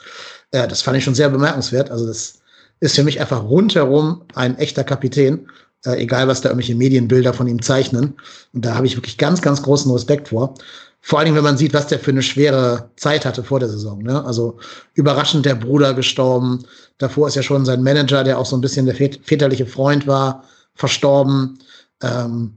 Äh, 0.50 0.68
das 0.68 0.82
fand 0.82 0.98
ich 0.98 1.04
schon 1.04 1.14
sehr 1.14 1.30
bemerkenswert. 1.30 1.90
Also 1.90 2.06
das 2.06 2.40
ist 2.84 2.96
für 2.96 3.04
mich 3.04 3.20
einfach 3.20 3.42
rundherum 3.42 4.22
ein 4.34 4.58
echter 4.58 4.84
Kapitän 4.84 5.46
äh, 5.84 6.02
egal 6.02 6.28
was 6.28 6.40
da 6.40 6.48
irgendwelche 6.48 6.74
Medienbilder 6.74 7.32
von 7.32 7.46
ihm 7.46 7.62
zeichnen. 7.62 8.14
Und 8.52 8.64
da 8.64 8.74
habe 8.74 8.86
ich 8.86 8.96
wirklich 8.96 9.18
ganz, 9.18 9.42
ganz 9.42 9.62
großen 9.62 9.90
Respekt 9.92 10.28
vor. 10.28 10.54
Vor 11.00 11.18
allen 11.18 11.26
Dingen, 11.26 11.36
wenn 11.36 11.44
man 11.44 11.58
sieht, 11.58 11.74
was 11.74 11.88
der 11.88 11.98
für 11.98 12.10
eine 12.10 12.22
schwere 12.22 12.90
Zeit 12.96 13.26
hatte 13.26 13.44
vor 13.44 13.60
der 13.60 13.68
Saison. 13.68 14.02
Ne? 14.02 14.24
Also 14.24 14.58
überraschend 14.94 15.44
der 15.44 15.54
Bruder 15.54 15.92
gestorben. 15.92 16.64
Davor 16.96 17.28
ist 17.28 17.34
ja 17.34 17.42
schon 17.42 17.66
sein 17.66 17.82
Manager, 17.82 18.24
der 18.24 18.38
auch 18.38 18.46
so 18.46 18.56
ein 18.56 18.62
bisschen 18.62 18.86
der 18.86 18.94
väterliche 18.94 19.66
Freund 19.66 20.06
war, 20.06 20.44
verstorben. 20.74 21.58
Ähm, 22.02 22.54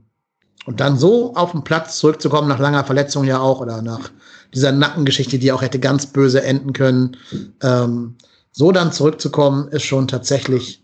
und 0.64 0.80
dann 0.80 0.98
so 0.98 1.34
auf 1.34 1.52
den 1.52 1.64
Platz 1.64 1.98
zurückzukommen, 1.98 2.48
nach 2.48 2.58
langer 2.58 2.84
Verletzung 2.84 3.24
ja 3.24 3.38
auch, 3.38 3.60
oder 3.60 3.82
nach 3.82 4.10
dieser 4.54 4.72
Nackengeschichte, 4.72 5.38
die 5.38 5.52
auch 5.52 5.62
hätte 5.62 5.78
ganz 5.78 6.06
böse 6.06 6.42
enden 6.42 6.72
können. 6.72 7.16
Ähm, 7.62 8.16
so 8.52 8.72
dann 8.72 8.92
zurückzukommen, 8.92 9.68
ist 9.68 9.84
schon 9.84 10.08
tatsächlich 10.08 10.82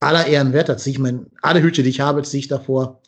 aller 0.00 0.26
Ehren 0.26 0.52
wert. 0.52 0.68
Da 0.68 0.76
ziehe 0.76 0.92
ich 0.92 0.98
mein, 0.98 1.26
alle 1.42 1.62
Hüte, 1.62 1.82
die 1.82 1.90
ich 1.90 2.00
habe, 2.00 2.22
ziehe 2.22 2.40
ich 2.40 2.48
davor. 2.48 3.00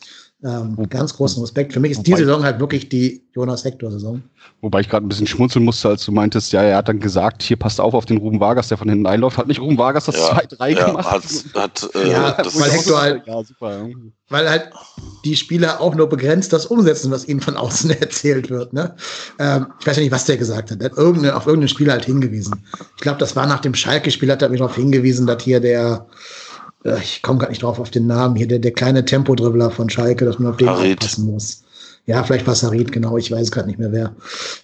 Ähm, 0.44 0.76
ganz 0.90 1.14
großen 1.14 1.40
Respekt. 1.40 1.72
Für 1.72 1.78
mich 1.78 1.92
ist 1.92 1.98
Wobei, 1.98 2.16
diese 2.16 2.24
Saison 2.24 2.42
halt 2.42 2.58
wirklich 2.58 2.88
die 2.88 3.22
Jonas 3.32 3.64
Hector-Saison. 3.64 4.22
Wobei 4.60 4.80
ich 4.80 4.88
gerade 4.88 5.06
ein 5.06 5.08
bisschen 5.08 5.28
schmunzeln 5.28 5.64
musste, 5.64 5.88
als 5.88 6.04
du 6.04 6.10
meintest, 6.10 6.52
ja, 6.52 6.62
er 6.62 6.78
hat 6.78 6.88
dann 6.88 6.98
gesagt, 6.98 7.44
hier 7.44 7.56
passt 7.56 7.80
auf 7.80 7.94
auf 7.94 8.06
den 8.06 8.16
Ruben 8.16 8.40
Vargas, 8.40 8.66
der 8.66 8.76
von 8.76 8.88
hinten 8.88 9.06
einläuft. 9.06 9.38
Hat 9.38 9.46
nicht 9.46 9.60
Ruben 9.60 9.78
Vargas 9.78 10.06
das 10.06 10.16
2-3 10.16 10.68
ja, 10.68 10.86
gemacht? 10.86 11.08
Hat, 11.08 11.22
hat, 11.54 11.90
äh, 11.94 12.10
ja, 12.10 12.36
weil 12.38 12.70
Hector 12.70 13.00
halt, 13.00 13.24
ja, 13.24 13.44
super, 13.44 13.86
ja. 13.86 13.94
weil 14.30 14.50
halt 14.50 14.70
die 15.24 15.36
Spieler 15.36 15.80
auch 15.80 15.94
nur 15.94 16.08
begrenzt 16.08 16.52
das 16.52 16.66
umsetzen, 16.66 17.12
was 17.12 17.28
ihnen 17.28 17.40
von 17.40 17.56
außen 17.56 17.90
erzählt 18.00 18.50
wird. 18.50 18.72
Ne? 18.72 18.96
Ähm, 19.38 19.66
ich 19.78 19.86
weiß 19.86 19.96
ja 19.96 20.02
nicht, 20.02 20.12
was 20.12 20.24
der 20.24 20.38
gesagt 20.38 20.72
hat. 20.72 20.80
Er 20.80 20.90
hat 20.90 20.98
irgendeine, 20.98 21.36
auf 21.36 21.46
irgendeinen 21.46 21.68
Spieler 21.68 21.92
halt 21.92 22.06
hingewiesen. 22.06 22.64
Ich 22.96 23.02
glaube, 23.02 23.18
das 23.18 23.36
war 23.36 23.46
nach 23.46 23.60
dem 23.60 23.74
Schalke-Spiel, 23.74 24.32
hat 24.32 24.42
er 24.42 24.48
mich 24.48 24.58
darauf 24.58 24.74
hingewiesen, 24.74 25.28
dass 25.28 25.40
hier 25.44 25.60
der 25.60 26.08
ich 26.84 27.22
komme 27.22 27.38
gar 27.38 27.48
nicht 27.48 27.62
drauf 27.62 27.78
auf 27.78 27.90
den 27.90 28.06
Namen 28.06 28.36
hier, 28.36 28.48
der, 28.48 28.58
der 28.58 28.72
kleine 28.72 29.04
Tempodribbler 29.04 29.70
von 29.70 29.88
Schalke, 29.88 30.24
dass 30.24 30.38
man 30.38 30.50
auf 30.50 30.56
den 30.56 30.68
Harid. 30.68 30.98
aufpassen 30.98 31.26
muss. 31.26 31.62
Ja, 32.06 32.24
vielleicht 32.24 32.46
war 32.46 32.54
es 32.54 32.62
Harid, 32.64 32.90
genau, 32.90 33.16
ich 33.16 33.30
weiß 33.30 33.52
gerade 33.52 33.68
nicht 33.68 33.78
mehr 33.78 33.92
wer. 33.92 34.16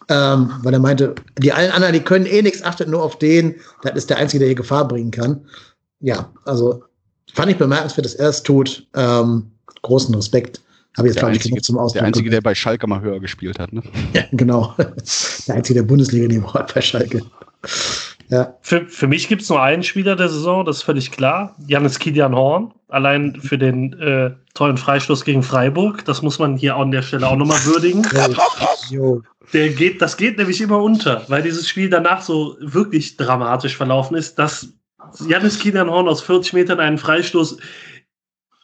Ähm, 0.09 0.51
weil 0.63 0.73
er 0.73 0.81
meinte, 0.81 1.15
die 1.39 1.53
allen 1.53 1.71
anderen, 1.71 1.93
die 1.93 2.01
können 2.01 2.27
eh 2.27 2.43
nichts, 2.43 2.65
achtet 2.65 2.89
nur 2.89 3.03
auf 3.03 3.19
den, 3.19 3.55
das 3.83 3.95
ist 3.95 4.11
der 4.11 4.19
Einzige, 4.19 4.41
der 4.41 4.49
hier 4.49 4.57
Gefahr 4.57 4.89
bringen 4.89 5.13
kann. 5.13 5.47
Ja, 6.01 6.33
also 6.45 6.83
fand 7.33 7.53
ich 7.53 7.59
bemerkenswert, 7.59 8.05
dass 8.05 8.15
er 8.15 8.31
es 8.31 8.43
tut. 8.43 8.87
Ähm, 8.95 9.53
großen 9.83 10.15
Respekt. 10.15 10.61
Habe 10.97 11.07
ich 11.07 11.15
jetzt, 11.15 11.21
glaube 11.21 11.37
ich, 11.37 11.43
genug 11.43 11.63
zum 11.63 11.79
Ausdruck. 11.79 12.01
Der 12.01 12.07
Einzige, 12.09 12.31
der 12.31 12.41
bei 12.41 12.57
Schalke 12.57 12.89
mal 12.89 13.01
höher 13.01 13.21
gespielt 13.21 13.61
hat, 13.61 13.73
ne? 13.73 13.83
Ja, 14.13 14.25
genau. 14.33 14.75
Der 15.47 15.55
Einzige, 15.55 15.81
der 15.81 15.87
Bundesliga-Niveau 15.87 16.53
hat 16.55 16.75
bei 16.75 16.81
Schalke. 16.81 17.23
Ja. 18.29 18.55
Für, 18.61 18.87
für 18.87 19.07
mich 19.07 19.29
gibt 19.29 19.43
es 19.43 19.49
nur 19.49 19.63
einen 19.63 19.83
Spieler 19.83 20.17
der 20.17 20.29
Saison, 20.29 20.65
das 20.65 20.79
ist 20.79 20.83
völlig 20.83 21.11
klar. 21.11 21.57
Janis 21.67 21.99
Kilian 21.99 22.35
Horn. 22.35 22.73
Allein 22.89 23.37
für 23.41 23.59
den 23.59 23.93
äh, 24.01 24.31
tollen 24.55 24.77
Freistoß 24.77 25.25
gegen 25.25 25.43
Freiburg. 25.43 26.05
Das 26.05 26.23
muss 26.23 26.39
man 26.39 26.57
hier 26.57 26.77
an 26.77 26.91
der 26.91 27.03
Stelle 27.03 27.27
auch 27.27 27.37
nochmal 27.37 27.65
würdigen. 27.65 28.03
der 29.53 29.69
geht, 29.71 30.03
das 30.03 30.17
geht 30.17 30.39
nämlich 30.39 30.61
immer 30.61 30.83
unter, 30.83 31.23
weil 31.29 31.43
dieses 31.43 31.69
Spiel 31.69 31.89
danach 31.91 32.23
so 32.23 32.57
wirklich 32.61 33.17
dramatisch 33.17 33.77
verlaufen 33.77 34.17
ist, 34.17 34.39
dass 34.39 34.69
Janis 35.27 35.59
Kilian 35.59 35.91
Horn 35.91 36.09
aus 36.09 36.21
40 36.23 36.53
Metern 36.53 36.81
einen 36.81 36.99
Freistoß, 36.99 37.59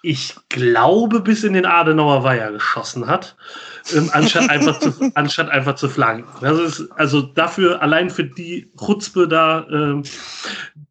ich 0.05 0.35
glaube, 0.49 1.21
bis 1.21 1.45
in 1.45 1.55
den 1.55 1.67
Adenauer 1.67 2.25
Weiher 2.25 2.53
geschossen 2.53 3.07
hat 3.07 3.37
ähm, 3.95 4.11
anstatt, 4.13 4.51
einfach 4.51 4.79
zu, 4.79 4.93
anstatt 5.15 5.49
einfach 5.51 5.75
zu 5.77 5.89
flanken. 5.89 6.29
Das 6.41 6.59
ist, 6.59 6.91
also 6.93 7.23
dafür, 7.23 7.83
allein 7.83 8.11
für 8.11 8.25
die 8.25 8.71
Chutzpe 8.79 9.29
da, 9.29 9.67
äh, 9.71 10.03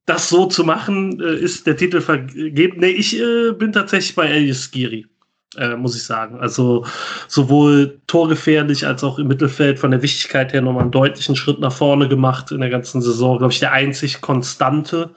das 0.05 0.29
so 0.29 0.45
zu 0.47 0.63
machen, 0.63 1.19
äh, 1.21 1.35
ist 1.35 1.65
der 1.67 1.77
Titel 1.77 2.01
vergeben. 2.01 2.79
Nee, 2.79 2.91
ich 2.91 3.19
äh, 3.19 3.51
bin 3.51 3.71
tatsächlich 3.71 4.15
bei 4.15 4.27
Elias 4.27 4.71
Giri. 4.71 5.07
Äh, 5.55 5.75
muss 5.75 5.95
ich 5.95 6.03
sagen. 6.03 6.39
Also 6.39 6.83
sowohl 7.27 8.01
torgefährlich 8.07 8.87
als 8.87 9.03
auch 9.03 9.19
im 9.19 9.27
Mittelfeld 9.27 9.77
von 9.77 9.91
der 9.91 10.01
Wichtigkeit 10.01 10.51
her 10.51 10.63
nochmal 10.63 10.81
einen 10.81 10.91
deutlichen 10.91 11.35
Schritt 11.35 11.59
nach 11.59 11.71
vorne 11.71 12.07
gemacht 12.07 12.51
in 12.51 12.59
der 12.59 12.71
ganzen 12.71 13.03
Saison. 13.03 13.37
Glaube 13.37 13.53
ich, 13.53 13.59
der 13.59 13.71
einzig 13.71 14.21
konstante 14.21 15.11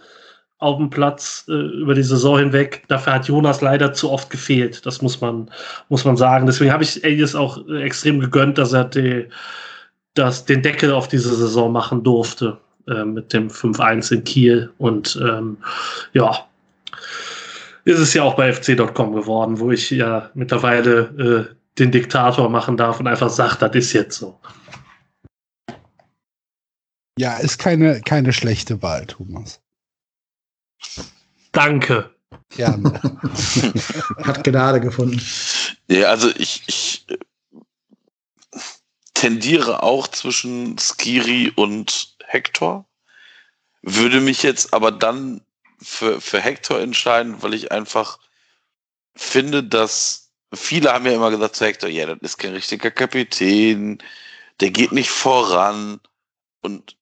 auf 0.58 0.78
dem 0.78 0.90
Platz 0.90 1.44
äh, 1.48 1.52
über 1.52 1.94
die 1.94 2.02
Saison 2.02 2.38
hinweg. 2.38 2.84
Dafür 2.88 3.14
hat 3.14 3.28
Jonas 3.28 3.60
leider 3.60 3.92
zu 3.92 4.10
oft 4.10 4.30
gefehlt. 4.30 4.86
Das 4.86 5.02
muss 5.02 5.20
man, 5.20 5.50
muss 5.88 6.04
man 6.04 6.16
sagen. 6.16 6.46
Deswegen 6.46 6.72
habe 6.72 6.82
ich 6.82 7.04
Elias 7.04 7.34
auch 7.34 7.66
äh, 7.68 7.82
extrem 7.82 8.20
gegönnt, 8.20 8.56
dass 8.58 8.72
er 8.72 8.84
die, 8.84 9.28
dass 10.14 10.46
den 10.46 10.62
Deckel 10.62 10.92
auf 10.92 11.08
diese 11.08 11.34
Saison 11.34 11.72
machen 11.72 12.02
durfte 12.02 12.58
äh, 12.88 13.04
mit 13.04 13.32
dem 13.32 13.48
5-1 13.48 14.12
in 14.12 14.24
Kiel. 14.24 14.70
Und 14.78 15.20
ähm, 15.22 15.58
ja, 16.14 16.46
ist 17.84 17.98
es 17.98 18.14
ja 18.14 18.22
auch 18.22 18.34
bei 18.34 18.52
fc.com 18.52 19.12
geworden, 19.12 19.60
wo 19.60 19.70
ich 19.70 19.90
ja 19.90 20.30
mittlerweile 20.34 21.48
äh, 21.50 21.54
den 21.78 21.92
Diktator 21.92 22.48
machen 22.48 22.78
darf 22.78 22.98
und 22.98 23.06
einfach 23.06 23.28
sage, 23.28 23.56
das 23.60 23.76
ist 23.76 23.92
jetzt 23.92 24.18
so. 24.18 24.38
Ja, 27.18 27.36
ist 27.36 27.58
keine, 27.58 28.00
keine 28.00 28.32
schlechte 28.32 28.82
Wahl, 28.82 29.06
Thomas. 29.06 29.60
Danke. 31.52 32.14
Gerne. 32.50 33.00
Hat 34.22 34.44
Gnade 34.44 34.80
gefunden. 34.80 35.20
Ja, 35.88 36.08
also 36.08 36.30
ich, 36.36 36.62
ich 36.66 37.06
tendiere 39.14 39.82
auch 39.82 40.08
zwischen 40.08 40.78
Skiri 40.78 41.52
und 41.54 42.16
Hector. 42.24 42.86
Würde 43.82 44.20
mich 44.20 44.42
jetzt 44.42 44.74
aber 44.74 44.92
dann 44.92 45.40
für, 45.80 46.20
für 46.20 46.40
Hector 46.40 46.80
entscheiden, 46.80 47.42
weil 47.42 47.54
ich 47.54 47.72
einfach 47.72 48.18
finde, 49.14 49.62
dass 49.62 50.30
viele 50.52 50.92
haben 50.92 51.06
ja 51.06 51.12
immer 51.12 51.30
gesagt 51.30 51.56
zu 51.56 51.64
Hector, 51.64 51.88
ja, 51.88 52.06
das 52.06 52.18
ist 52.20 52.38
kein 52.38 52.52
richtiger 52.52 52.90
Kapitän, 52.90 54.02
der 54.60 54.70
geht 54.70 54.92
nicht 54.92 55.10
voran. 55.10 56.00
Und 56.62 56.95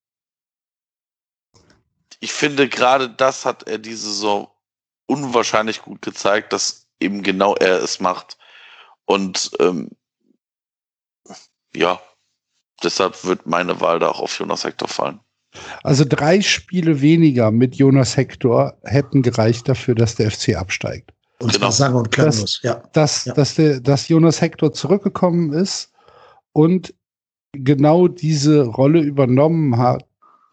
ich 2.25 2.33
finde, 2.33 2.71
gerade 2.71 3.11
das 3.11 3.45
hat 3.45 3.69
er 3.69 3.77
diese 3.77 4.09
Saison 4.09 4.49
unwahrscheinlich 5.07 5.83
gut 5.83 6.01
gezeigt, 6.01 6.55
dass 6.55 6.87
eben 6.99 7.23
genau 7.23 7.55
er 7.57 7.83
es 7.83 8.01
macht. 8.01 8.39
Und 9.05 9.51
ähm, 9.61 9.91
ja, 11.77 12.01
deshalb 12.83 13.23
wird 13.27 13.47
meine 13.47 13.79
Wahl 13.83 13.99
da 13.99 14.09
auch 14.09 14.21
auf 14.21 14.39
Jonas 14.39 14.65
Hector 14.65 14.89
fallen. 14.89 15.21
Also 15.83 16.07
drei 16.09 16.41
Spiele 16.41 17.03
weniger 17.03 17.51
mit 17.51 17.77
Jonas 17.77 18.17
Hector 18.17 18.75
hätten 18.85 19.21
gereicht 19.21 19.69
dafür, 19.69 19.95
dass 19.95 20.15
der 20.15 20.31
FC 20.31 20.57
absteigt. 20.57 21.13
Und 21.41 21.53
Genau. 21.53 21.71
sagen 21.71 21.95
und 21.95 22.11
klanglos, 22.11 22.61
ja. 22.63 22.83
Dass, 22.95 23.27
Ja. 23.27 23.35
dass, 23.35 23.55
der, 23.57 23.81
dass 23.81 24.09
Jonas 24.09 24.41
Hector 24.41 24.73
zurückgekommen 24.73 25.53
ist 25.53 25.93
und 26.55 26.95
genau 27.53 28.09
diese 28.09 28.63
Rolle 28.63 29.01
übernommen 29.01 29.77
hat, 29.77 30.05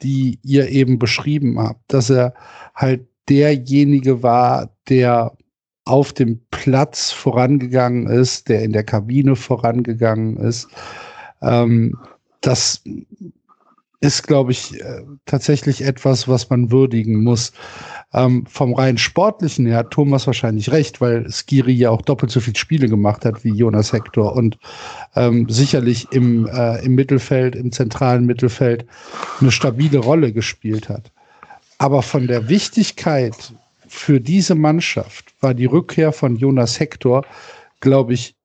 die 0.02 0.40
ihr 0.44 0.70
eben 0.70 1.00
beschrieben 1.00 1.60
habt, 1.60 1.82
dass 1.94 2.10
er 2.10 2.34
halt 2.76 3.08
derjenige 3.30 4.24
war, 4.24 4.70
der 4.90 5.36
auf 5.86 6.14
dem 6.14 6.42
Platz 6.52 7.12
vorangegangen 7.12 8.08
ist, 8.08 8.50
der 8.50 8.64
in 8.64 8.74
der 8.74 8.84
Kabine 8.84 9.36
vorangegangen 9.36 10.38
ist. 10.38 10.68
Ähm, 11.42 11.98
das 12.42 12.84
ist, 14.00 14.24
glaube 14.28 14.52
ich, 14.52 14.80
äh, 14.82 15.04
tatsächlich 15.26 15.84
etwas, 15.84 16.28
was 16.28 16.50
man 16.50 16.72
würdigen 16.72 17.24
muss. 17.24 17.54
Ähm, 18.14 18.46
vom 18.46 18.74
rein 18.74 18.98
sportlichen 18.98 19.66
her 19.66 19.78
hat 19.78 19.92
Thomas 19.92 20.28
wahrscheinlich 20.28 20.72
recht, 20.72 21.00
weil 21.00 21.32
Skiri 21.32 21.72
ja 21.72 21.92
auch 21.92 22.02
doppelt 22.02 22.32
so 22.32 22.42
viele 22.42 22.58
Spiele 22.58 22.90
gemacht 22.90 23.24
hat 23.24 23.46
wie 23.46 23.54
Jonas 23.54 23.94
Hector 23.94 24.36
und 24.36 24.58
ähm, 25.16 25.48
sicherlich 25.48 26.12
im, 26.12 26.46
äh, 26.48 26.84
im 26.84 26.96
Mittelfeld, 26.96 27.56
im 27.56 27.72
zentralen 27.72 28.26
Mittelfeld 28.26 28.86
eine 29.40 29.52
stabile 29.52 30.00
Rolle 30.00 30.34
gespielt 30.34 30.90
hat. 30.90 31.12
Aber 31.78 32.02
von 32.02 32.28
der 32.28 32.50
Wichtigkeit 32.50 33.54
für 33.88 34.20
diese 34.20 34.56
Mannschaft 34.56 35.34
war 35.40 35.54
die 35.54 35.66
Rückkehr 35.66 36.12
von 36.12 36.36
Jonas 36.36 36.80
Hector, 36.80 37.26
glaube 37.80 38.14
ich, 38.14 38.36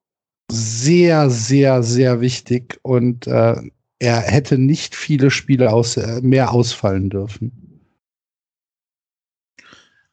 sehr, 0.49 1.29
sehr, 1.29 1.83
sehr 1.83 2.21
wichtig 2.21 2.79
und 2.83 3.27
äh, 3.27 3.57
er 3.99 4.21
hätte 4.21 4.59
nicht 4.59 4.95
viele 4.95 5.33
Spiele 5.33 5.73
aus, 5.73 5.97
äh, 5.97 6.21
mehr 6.23 6.53
ausfallen 6.53 7.11
dürfen. 7.11 7.67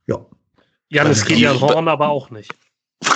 ja. 0.08 0.26
Janis. 0.94 1.26
Horn 1.26 1.88
aber 1.88 2.10
auch 2.10 2.30
nicht. 2.30 2.54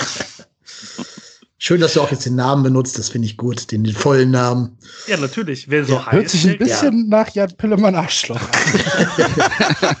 Schön, 1.60 1.80
dass 1.80 1.94
du 1.94 2.00
auch 2.00 2.10
jetzt 2.12 2.24
den 2.24 2.36
Namen 2.36 2.62
benutzt, 2.62 2.98
das 2.98 3.08
finde 3.08 3.26
ich 3.26 3.36
gut, 3.36 3.72
den, 3.72 3.82
den 3.82 3.94
vollen 3.94 4.30
Namen. 4.30 4.78
Ja, 5.08 5.16
natürlich. 5.16 5.68
Wer 5.68 5.84
so 5.84 5.94
Ja, 5.94 6.06
heißt. 6.06 6.12
Hört 6.12 6.28
sich 6.28 6.48
ein 6.48 6.58
bisschen 6.58 7.08
nach 7.08 7.28
Jan 7.30 7.56
Pillemann 7.56 7.96
Arschloch 7.96 8.40
an. 8.40 9.96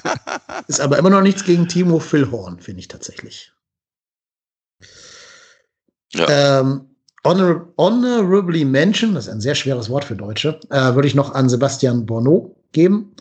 Ist 0.68 0.80
aber 0.80 0.98
immer 0.98 1.10
noch 1.10 1.20
nichts 1.20 1.44
gegen 1.44 1.66
Timo 1.66 1.98
Philhorn, 1.98 2.60
finde 2.60 2.80
ich 2.80 2.88
tatsächlich. 2.88 3.52
Ähm, 6.14 6.82
honor 7.24 7.68
honorably 7.76 8.64
mention, 8.64 9.14
das 9.14 9.26
ist 9.26 9.32
ein 9.32 9.40
sehr 9.40 9.54
schweres 9.54 9.90
Wort 9.90 10.04
für 10.04 10.14
Deutsche, 10.16 10.60
äh, 10.70 10.94
würde 10.94 11.08
ich 11.08 11.14
noch 11.14 11.34
an 11.34 11.48
Sebastian 11.48 12.06
Borneau 12.06 12.56
geben. 12.72 13.14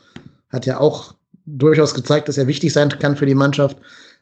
Hat 0.50 0.66
ja 0.66 0.80
auch 0.80 1.16
durchaus 1.45 1.94
gezeigt, 1.94 2.30
dass 2.30 2.38
er 2.38 2.48
wichtig 2.48 2.72
sein 2.72 2.90
kann 2.90 3.18
für 3.18 3.26
die 3.26 3.36
Mannschaft. 3.36 3.77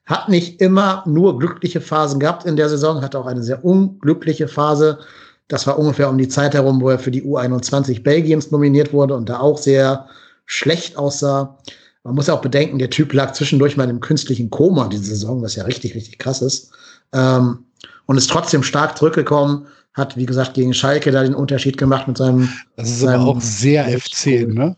Hat 0.05 0.29
nicht 0.29 0.61
immer 0.61 1.03
nur 1.07 1.39
glückliche 1.39 1.81
Phasen 1.81 2.19
gehabt 2.19 2.45
in 2.45 2.55
der 2.55 2.69
Saison, 2.69 3.01
hatte 3.01 3.17
auch 3.17 3.25
eine 3.25 3.41
sehr 3.43 3.65
unglückliche 3.65 4.47
Phase. 4.47 4.99
Das 5.47 5.65
war 5.65 5.79
ungefähr 5.79 6.09
um 6.09 6.17
die 6.17 6.27
Zeit 6.27 6.53
herum, 6.53 6.79
wo 6.81 6.89
er 6.89 6.99
für 6.99 7.11
die 7.11 7.23
U21 7.23 8.03
Belgiens 8.03 8.51
nominiert 8.51 8.93
wurde 8.93 9.15
und 9.15 9.29
da 9.29 9.39
auch 9.39 9.57
sehr 9.57 10.07
schlecht 10.45 10.97
aussah. 10.97 11.57
Man 12.03 12.13
muss 12.15 12.27
ja 12.27 12.35
auch 12.35 12.41
bedenken, 12.41 12.77
der 12.77 12.91
Typ 12.91 13.13
lag 13.13 13.31
zwischendurch 13.33 13.77
mal 13.77 13.83
in 13.85 13.89
einem 13.89 13.99
künstlichen 13.99 14.51
Koma 14.51 14.87
diese 14.89 15.05
Saison, 15.05 15.41
was 15.41 15.55
ja 15.55 15.63
richtig, 15.63 15.95
richtig 15.95 16.19
krass 16.19 16.41
ist. 16.43 16.71
Ähm, 17.13 17.65
und 18.05 18.17
ist 18.17 18.29
trotzdem 18.29 18.61
stark 18.61 18.97
zurückgekommen, 18.97 19.65
hat, 19.95 20.15
wie 20.17 20.25
gesagt, 20.27 20.53
gegen 20.53 20.73
Schalke 20.73 21.09
da 21.11 21.23
den 21.23 21.33
Unterschied 21.33 21.77
gemacht 21.77 22.07
mit 22.07 22.17
seinem 22.17 22.49
Das 22.75 22.89
ist 22.89 23.03
aber 23.03 23.11
Sein- 23.13 23.21
auch 23.21 23.41
sehr 23.41 23.87
FC, 23.87 24.45
ne? 24.45 24.75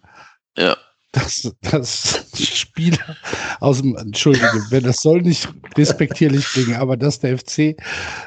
Ja. 0.57 0.77
Das, 1.17 1.51
das 1.61 2.23
Spieler 2.35 3.17
aus 3.59 3.81
dem, 3.81 3.95
Entschuldige, 3.95 4.63
wenn 4.69 4.83
das 4.83 5.01
soll 5.01 5.21
nicht 5.21 5.49
respektierlich 5.75 6.45
klingen, 6.45 6.75
aber 6.75 6.95
dass 6.95 7.19
der 7.19 7.37
FC 7.39 7.75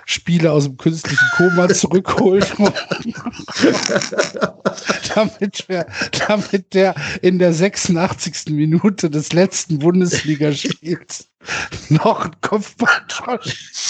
Spieler 0.06 0.52
aus 0.52 0.64
dem 0.64 0.76
künstlichen 0.76 1.26
Koma 1.36 1.68
zurückholt, 1.68 2.52
damit, 5.14 5.68
wir, 5.68 5.86
damit 6.26 6.74
der 6.74 6.94
in 7.22 7.38
der 7.38 7.52
86. 7.52 8.46
Minute 8.50 9.08
des 9.08 9.32
letzten 9.32 9.78
Bundesligaspiels 9.78 11.28
noch 11.88 12.24
ein 12.26 12.36
Kopfball 12.40 13.40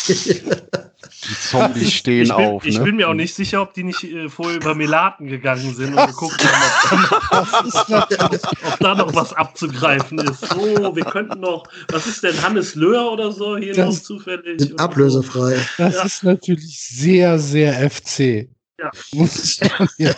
Die 0.09 1.35
Zombies 1.49 1.93
stehen 1.93 2.23
ich 2.23 2.29
bin, 2.29 2.37
auf. 2.37 2.65
Ich 2.65 2.79
ne? 2.79 2.85
bin 2.85 2.97
mir 2.97 3.09
auch 3.09 3.15
nicht 3.15 3.35
sicher, 3.35 3.61
ob 3.63 3.75
die 3.75 3.83
nicht 3.85 4.05
äh, 4.05 4.29
vorher 4.29 4.57
über 4.57 4.75
Melaten 4.75 5.27
gegangen 5.27 5.75
sind 5.75 5.95
und 5.95 6.07
geguckt 6.07 6.43
haben, 6.45 7.11
ob 7.31 7.89
da, 7.89 7.97
noch, 7.99 8.53
ob 8.73 8.79
da 8.79 8.95
noch 8.95 9.15
was 9.15 9.33
abzugreifen 9.33 10.19
ist. 10.19 10.41
So, 10.49 10.95
wir 10.95 11.05
könnten 11.05 11.41
noch, 11.41 11.65
was 11.89 12.07
ist 12.07 12.23
denn, 12.23 12.41
Hannes 12.43 12.75
Löhr 12.75 13.11
oder 13.13 13.33
so 13.33 13.57
hier 13.57 13.75
Das- 13.75 13.97
noch 13.97 14.03
zufällig? 14.03 14.79
ablösefrei. 14.81 15.59
Das 15.77 15.95
Ja. 15.95 16.03
ist 16.05 16.23
natürlich 16.25 16.79
sehr, 16.81 17.39
sehr 17.39 17.91
FC. 17.91 18.49
Ja. 18.79 18.91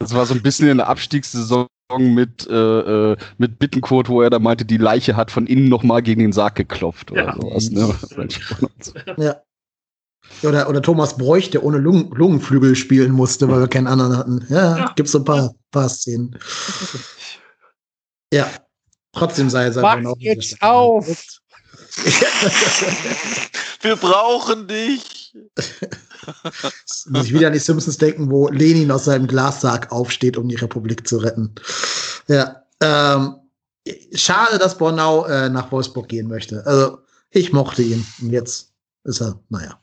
Das 0.00 0.14
war 0.14 0.24
so 0.26 0.34
ein 0.34 0.42
bisschen 0.42 0.68
in 0.68 0.76
der 0.76 0.86
Abstiegssaison 0.88 1.66
mit, 1.96 2.46
äh, 2.48 2.52
äh, 3.12 3.16
mit 3.38 3.58
Bittenkurt, 3.58 4.08
wo 4.10 4.20
er 4.20 4.28
da 4.28 4.38
meinte, 4.38 4.64
die 4.66 4.76
Leiche 4.76 5.16
hat 5.16 5.30
von 5.30 5.46
innen 5.46 5.68
nochmal 5.68 6.02
gegen 6.02 6.20
den 6.20 6.32
Sarg 6.32 6.54
geklopft 6.56 7.10
oder 7.10 7.24
Ja. 7.24 7.34
sowas. 7.40 7.70
Ne? 7.70 7.94
Ja. 9.16 9.40
Oder, 10.42 10.68
oder 10.68 10.82
Thomas 10.82 11.16
Bräuch, 11.16 11.48
der 11.50 11.64
ohne 11.64 11.78
Lungen, 11.78 12.10
Lungenflügel 12.10 12.76
spielen 12.76 13.12
musste, 13.12 13.48
weil 13.48 13.60
wir 13.60 13.68
keinen 13.68 13.86
anderen 13.86 14.16
hatten. 14.18 14.44
Ja, 14.50 14.76
Ja. 14.78 14.92
gibt's 14.94 15.12
so 15.12 15.18
ein 15.20 15.24
paar, 15.24 15.54
paar 15.70 15.88
Szenen. 15.88 16.38
Ja. 18.32 18.46
Trotzdem 19.12 19.48
sei 19.48 19.64
es 19.66 19.76
Mach 19.76 19.92
einfach 19.96 20.10
noch- 20.10 20.16
jetzt 20.18 20.60
auf! 20.60 21.06
Wir 23.80 23.96
brauchen 23.96 24.66
dich. 24.68 25.17
Muss 27.08 27.26
ich 27.26 27.32
wieder 27.32 27.48
an 27.48 27.52
die 27.52 27.58
Simpsons 27.58 27.98
denken, 27.98 28.30
wo 28.30 28.48
Lenin 28.48 28.90
aus 28.90 29.04
seinem 29.04 29.26
Glassarg 29.26 29.90
aufsteht, 29.92 30.36
um 30.36 30.48
die 30.48 30.56
Republik 30.56 31.06
zu 31.06 31.18
retten. 31.18 31.54
Ja. 32.26 32.62
Ähm, 32.80 33.36
schade, 34.12 34.58
dass 34.58 34.78
Bornau 34.78 35.26
äh, 35.26 35.48
nach 35.48 35.72
Wolfsburg 35.72 36.08
gehen 36.08 36.28
möchte. 36.28 36.64
Also, 36.66 36.98
ich 37.30 37.52
mochte 37.52 37.82
ihn. 37.82 38.06
Und 38.20 38.30
jetzt 38.30 38.72
ist 39.04 39.20
er, 39.20 39.38
naja. 39.48 39.80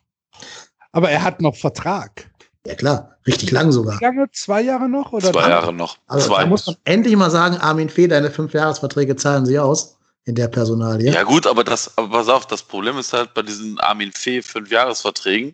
Aber 0.92 1.10
er 1.10 1.24
hat 1.24 1.42
noch 1.42 1.56
Vertrag. 1.56 2.30
Ja, 2.66 2.76
klar. 2.76 3.18
Richtig 3.28 3.52
lang 3.52 3.72
sogar. 3.72 4.00
Wie 4.00 4.04
lange? 4.04 4.28
Zwei 4.32 4.62
Jahre 4.62 4.88
noch? 4.88 5.12
Oder 5.12 5.32
Zwei 5.32 5.50
Jahre 5.50 5.74
noch. 5.74 5.98
Also, 6.08 6.30
Zwei. 6.30 6.44
da 6.44 6.48
muss 6.48 6.66
man 6.68 6.76
endlich 6.84 7.16
mal 7.16 7.32
sagen, 7.32 7.58
Armin 7.58 7.90
Fee, 7.90 8.08
deine 8.08 8.30
Fünfjahresverträge 8.30 9.16
zahlen 9.16 9.46
sie 9.46 9.60
aus 9.60 9.98
in 10.26 10.36
der 10.36 10.48
Personalie. 10.48 11.14
Ja 11.14 11.24
gut, 11.24 11.48
aber 11.48 11.64
das, 11.64 11.98
aber 11.98 12.10
pass 12.10 12.30
auf, 12.30 12.48
das 12.48 12.64
Problem 12.64 12.98
ist 12.98 13.14
halt 13.14 13.34
bei 13.34 13.44
diesen 13.44 13.80
Armin 13.80 14.12
Fee 14.12 14.42
Fünfjahresverträgen 14.42 15.54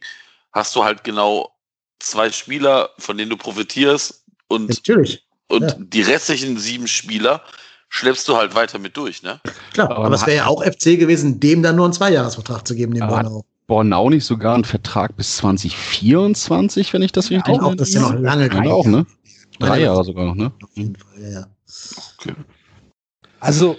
hast 0.53 0.75
du 0.75 0.83
halt 0.83 1.03
genau 1.03 1.51
zwei 1.99 2.31
Spieler, 2.31 2.89
von 2.97 3.17
denen 3.17 3.29
du 3.29 3.37
profitierst 3.37 4.23
und, 4.47 4.69
Natürlich, 4.69 5.23
und 5.49 5.61
ja. 5.63 5.75
die 5.77 6.01
restlichen 6.01 6.57
sieben 6.57 6.87
Spieler 6.87 7.41
schleppst 7.89 8.27
du 8.27 8.37
halt 8.37 8.55
weiter 8.55 8.79
mit 8.79 8.95
durch, 8.95 9.21
ne? 9.21 9.39
klar. 9.73 9.91
Aber 9.91 10.05
Aber 10.05 10.15
es 10.15 10.25
wäre 10.25 10.37
ja 10.37 10.45
auch 10.47 10.63
FC 10.63 10.97
gewesen, 10.97 11.39
dem 11.39 11.61
dann 11.61 11.75
nur 11.75 11.85
einen 11.85 11.93
Zweijahresvertrag 11.93 12.67
zu 12.67 12.75
geben, 12.75 12.93
dem 12.93 13.07
Bornau. 13.07 13.45
Bornau 13.67 14.09
nicht 14.09 14.25
sogar 14.25 14.55
einen 14.55 14.65
Vertrag 14.65 15.15
bis 15.15 15.37
2024, 15.37 16.91
wenn 16.93 17.01
ich 17.01 17.11
das 17.11 17.29
richtig 17.29 17.59
Auch, 17.59 17.75
das 17.75 17.89
ist 17.89 17.95
ja 17.95 18.01
noch 18.01 18.13
lange 18.13 18.47
Ja, 18.47 18.71
auch, 18.71 18.85
ne? 18.85 19.05
Drei 19.59 19.81
Jahre 19.81 20.03
sogar 20.03 20.25
noch, 20.25 20.35
ne? 20.35 20.51
Auf 20.63 20.69
jeden 20.75 20.95
Fall, 20.95 21.21
ja, 21.21 21.29
ja. 22.25 22.35
Also, 23.39 23.77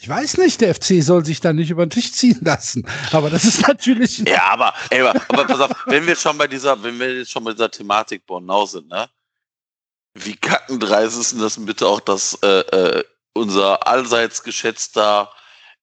ich 0.00 0.08
weiß 0.08 0.38
nicht, 0.38 0.60
der 0.60 0.74
FC 0.74 1.02
soll 1.02 1.24
sich 1.24 1.40
da 1.40 1.52
nicht 1.52 1.70
über 1.70 1.84
den 1.84 1.90
Tisch 1.90 2.12
ziehen 2.12 2.38
lassen. 2.42 2.86
Aber 3.12 3.30
das 3.30 3.44
ist 3.44 3.66
natürlich. 3.66 4.18
Ja, 4.26 4.50
aber, 4.50 4.74
ey, 4.90 5.02
aber, 5.02 5.44
pass 5.44 5.60
auf, 5.60 5.70
wenn 5.86 6.06
wir 6.06 6.16
schon 6.16 6.38
bei 6.38 6.46
dieser, 6.46 6.82
wenn 6.82 6.98
wir 6.98 7.18
jetzt 7.18 7.30
schon 7.30 7.44
bei 7.44 7.52
dieser 7.52 7.70
Thematik 7.70 8.24
Bornau 8.26 8.64
sind, 8.64 8.88
ne? 8.88 9.08
Wie 10.14 10.36
kackendreist 10.36 11.18
ist 11.18 11.32
denn 11.32 11.40
das 11.40 11.62
bitte 11.64 11.86
auch, 11.86 12.00
dass 12.00 12.38
äh, 12.42 12.60
äh, 12.60 13.04
unser 13.34 13.86
allseits 13.86 14.42
geschätzter 14.42 15.30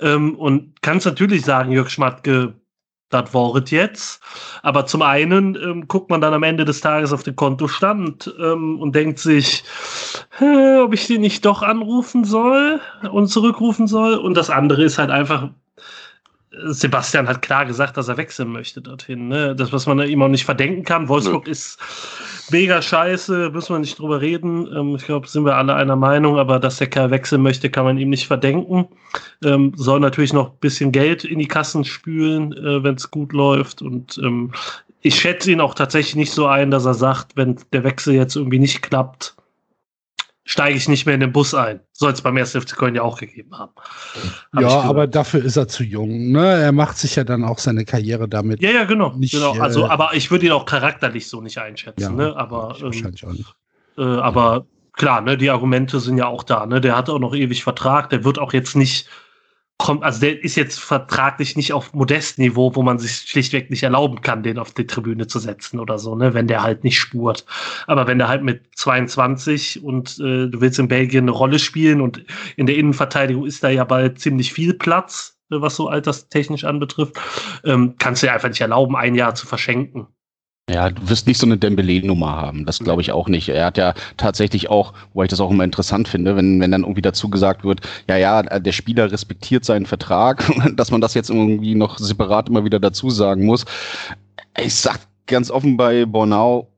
Ähm, 0.00 0.34
und 0.34 0.82
kannst 0.82 1.06
natürlich 1.06 1.44
sagen, 1.44 1.72
Jörg 1.72 1.88
Schmatke, 1.88 2.54
das 3.10 3.32
woret 3.32 3.70
jetzt. 3.70 4.20
Aber 4.62 4.86
zum 4.86 5.02
einen 5.02 5.54
ähm, 5.54 5.88
guckt 5.88 6.10
man 6.10 6.20
dann 6.20 6.34
am 6.34 6.42
Ende 6.42 6.64
des 6.64 6.80
Tages 6.80 7.12
auf 7.12 7.22
den 7.22 7.36
Kontostand 7.36 8.34
ähm, 8.38 8.78
und 8.80 8.94
denkt 8.94 9.18
sich, 9.18 9.64
ob 10.40 10.94
ich 10.94 11.06
den 11.06 11.20
nicht 11.20 11.44
doch 11.44 11.62
anrufen 11.62 12.24
soll 12.24 12.80
und 13.10 13.28
zurückrufen 13.28 13.86
soll. 13.86 14.14
Und 14.14 14.34
das 14.36 14.50
andere 14.50 14.84
ist 14.84 14.98
halt 14.98 15.10
einfach, 15.10 15.48
Sebastian 16.64 17.28
hat 17.28 17.42
klar 17.42 17.66
gesagt, 17.66 17.96
dass 17.96 18.08
er 18.08 18.16
wechseln 18.16 18.50
möchte 18.50 18.80
dorthin. 18.80 19.28
Ne? 19.28 19.54
Das, 19.54 19.72
was 19.72 19.86
man 19.86 20.00
ihm 20.00 20.22
auch 20.22 20.28
nicht 20.28 20.44
verdenken 20.44 20.84
kann. 20.84 21.08
Wolfsburg 21.08 21.46
ist 21.46 21.78
mega 22.50 22.80
scheiße, 22.80 23.50
müssen 23.50 23.74
wir 23.74 23.78
nicht 23.78 23.98
drüber 23.98 24.20
reden. 24.20 24.68
Ähm, 24.74 24.96
ich 24.96 25.04
glaube, 25.04 25.28
sind 25.28 25.44
wir 25.44 25.56
alle 25.56 25.74
einer 25.74 25.96
Meinung, 25.96 26.38
aber 26.38 26.58
dass 26.58 26.78
der 26.78 26.88
Kerl 26.88 27.10
wechseln 27.10 27.42
möchte, 27.42 27.70
kann 27.70 27.84
man 27.84 27.98
ihm 27.98 28.10
nicht 28.10 28.26
verdenken. 28.26 28.88
Ähm, 29.44 29.72
soll 29.76 30.00
natürlich 30.00 30.32
noch 30.32 30.52
ein 30.52 30.58
bisschen 30.60 30.92
Geld 30.92 31.24
in 31.24 31.38
die 31.38 31.48
Kassen 31.48 31.84
spülen, 31.84 32.52
äh, 32.52 32.82
wenn 32.82 32.94
es 32.94 33.10
gut 33.10 33.32
läuft. 33.32 33.82
Und 33.82 34.18
ähm, 34.18 34.52
ich 35.02 35.14
schätze 35.14 35.52
ihn 35.52 35.60
auch 35.60 35.74
tatsächlich 35.74 36.16
nicht 36.16 36.32
so 36.32 36.46
ein, 36.46 36.70
dass 36.70 36.84
er 36.84 36.94
sagt, 36.94 37.36
wenn 37.36 37.56
der 37.72 37.84
Wechsel 37.84 38.14
jetzt 38.14 38.36
irgendwie 38.36 38.58
nicht 38.58 38.82
klappt, 38.82 39.36
steige 40.48 40.78
ich 40.78 40.88
nicht 40.88 41.04
mehr 41.04 41.14
in 41.14 41.20
den 41.20 41.30
Bus 41.30 41.52
ein. 41.52 41.80
Soll 41.92 42.12
es 42.12 42.22
beim 42.22 42.34
1. 42.34 42.52
FC 42.52 42.74
Köln 42.74 42.94
ja 42.94 43.02
auch 43.02 43.18
gegeben 43.18 43.58
haben. 43.58 43.72
Hab 44.54 44.62
ja, 44.62 44.80
aber 44.80 45.06
dafür 45.06 45.44
ist 45.44 45.56
er 45.56 45.68
zu 45.68 45.84
jung. 45.84 46.32
Ne? 46.32 46.42
Er 46.42 46.72
macht 46.72 46.96
sich 46.96 47.16
ja 47.16 47.24
dann 47.24 47.44
auch 47.44 47.58
seine 47.58 47.84
Karriere 47.84 48.26
damit. 48.30 48.62
Ja, 48.62 48.70
ja, 48.70 48.84
genau. 48.84 49.12
Nicht, 49.14 49.34
genau. 49.34 49.54
äh, 49.54 49.60
Also, 49.60 49.86
aber 49.86 50.14
ich 50.14 50.30
würde 50.30 50.46
ihn 50.46 50.52
auch 50.52 50.64
charakterlich 50.64 51.28
so 51.28 51.42
nicht 51.42 51.58
einschätzen. 51.58 52.00
Ja, 52.00 52.10
ne? 52.10 52.34
Aber 52.34 52.76
ähm, 52.78 52.84
wahrscheinlich 52.86 53.26
auch 53.26 53.32
nicht. 53.32 53.54
Äh, 53.98 54.02
aber 54.02 54.64
klar, 54.94 55.20
ne, 55.20 55.36
die 55.36 55.50
Argumente 55.50 56.00
sind 56.00 56.16
ja 56.16 56.28
auch 56.28 56.42
da. 56.42 56.64
Ne? 56.64 56.80
Der 56.80 56.96
hat 56.96 57.10
auch 57.10 57.18
noch 57.18 57.34
ewig 57.34 57.62
Vertrag. 57.62 58.08
Der 58.08 58.24
wird 58.24 58.38
auch 58.38 58.54
jetzt 58.54 58.74
nicht 58.74 59.06
kommt, 59.78 60.02
also 60.02 60.20
der 60.20 60.42
ist 60.42 60.56
jetzt 60.56 60.80
vertraglich 60.80 61.56
nicht 61.56 61.72
auf 61.72 61.94
Modestniveau, 61.94 62.74
wo 62.74 62.82
man 62.82 62.98
sich 62.98 63.12
schlichtweg 63.12 63.70
nicht 63.70 63.84
erlauben 63.84 64.20
kann, 64.20 64.42
den 64.42 64.58
auf 64.58 64.74
die 64.74 64.86
Tribüne 64.86 65.28
zu 65.28 65.38
setzen 65.38 65.78
oder 65.78 65.98
so, 65.98 66.16
ne, 66.16 66.34
wenn 66.34 66.48
der 66.48 66.62
halt 66.62 66.84
nicht 66.84 66.98
spurt. 66.98 67.46
Aber 67.86 68.06
wenn 68.08 68.18
der 68.18 68.28
halt 68.28 68.42
mit 68.42 68.62
22 68.74 69.82
und 69.82 70.18
äh, 70.18 70.48
du 70.48 70.60
willst 70.60 70.80
in 70.80 70.88
Belgien 70.88 71.24
eine 71.24 71.30
Rolle 71.30 71.60
spielen 71.60 72.00
und 72.00 72.24
in 72.56 72.66
der 72.66 72.76
Innenverteidigung 72.76 73.46
ist 73.46 73.62
da 73.62 73.68
ja 73.70 73.84
bald 73.84 74.18
ziemlich 74.18 74.52
viel 74.52 74.74
Platz, 74.74 75.38
äh, 75.50 75.60
was 75.60 75.76
so 75.76 75.88
alterstechnisch 75.88 76.64
anbetrifft, 76.64 77.16
ähm, 77.64 77.94
kannst 77.98 78.22
du 78.22 78.26
dir 78.26 78.32
einfach 78.32 78.48
nicht 78.48 78.60
erlauben, 78.60 78.96
ein 78.96 79.14
Jahr 79.14 79.36
zu 79.36 79.46
verschenken. 79.46 80.08
Ja, 80.70 80.90
du 80.90 81.08
wirst 81.08 81.26
nicht 81.26 81.38
so 81.38 81.46
eine 81.46 81.56
Dembele-Nummer 81.56 82.36
haben. 82.36 82.66
Das 82.66 82.78
glaube 82.78 83.00
ich 83.00 83.10
auch 83.10 83.28
nicht. 83.28 83.48
Er 83.48 83.66
hat 83.66 83.78
ja 83.78 83.94
tatsächlich 84.18 84.68
auch, 84.68 84.92
wo 85.14 85.22
ich 85.22 85.30
das 85.30 85.40
auch 85.40 85.50
immer 85.50 85.64
interessant 85.64 86.08
finde, 86.08 86.36
wenn, 86.36 86.60
wenn 86.60 86.70
dann 86.70 86.82
irgendwie 86.82 87.00
dazu 87.00 87.30
gesagt 87.30 87.64
wird, 87.64 87.80
ja, 88.06 88.16
ja, 88.18 88.42
der 88.42 88.72
Spieler 88.72 89.10
respektiert 89.10 89.64
seinen 89.64 89.86
Vertrag, 89.86 90.44
dass 90.76 90.90
man 90.90 91.00
das 91.00 91.14
jetzt 91.14 91.30
irgendwie 91.30 91.74
noch 91.74 91.98
separat 91.98 92.50
immer 92.50 92.64
wieder 92.64 92.80
dazu 92.80 93.08
sagen 93.08 93.46
muss. 93.46 93.64
Ich 94.62 94.74
sag 94.74 95.00
ganz 95.26 95.50
offen 95.50 95.78
bei 95.78 96.04
Bornau, 96.04 96.68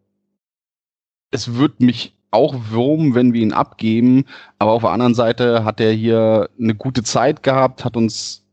es 1.32 1.54
wird 1.54 1.80
mich 1.80 2.14
auch 2.30 2.54
wurmen, 2.70 3.16
wenn 3.16 3.32
wir 3.32 3.42
ihn 3.42 3.52
abgeben, 3.52 4.24
aber 4.60 4.72
auf 4.72 4.82
der 4.82 4.90
anderen 4.90 5.14
Seite 5.14 5.64
hat 5.64 5.80
er 5.80 5.92
hier 5.92 6.48
eine 6.60 6.76
gute 6.76 7.02
Zeit 7.02 7.42
gehabt, 7.42 7.84
hat 7.84 7.96
uns 7.96 8.44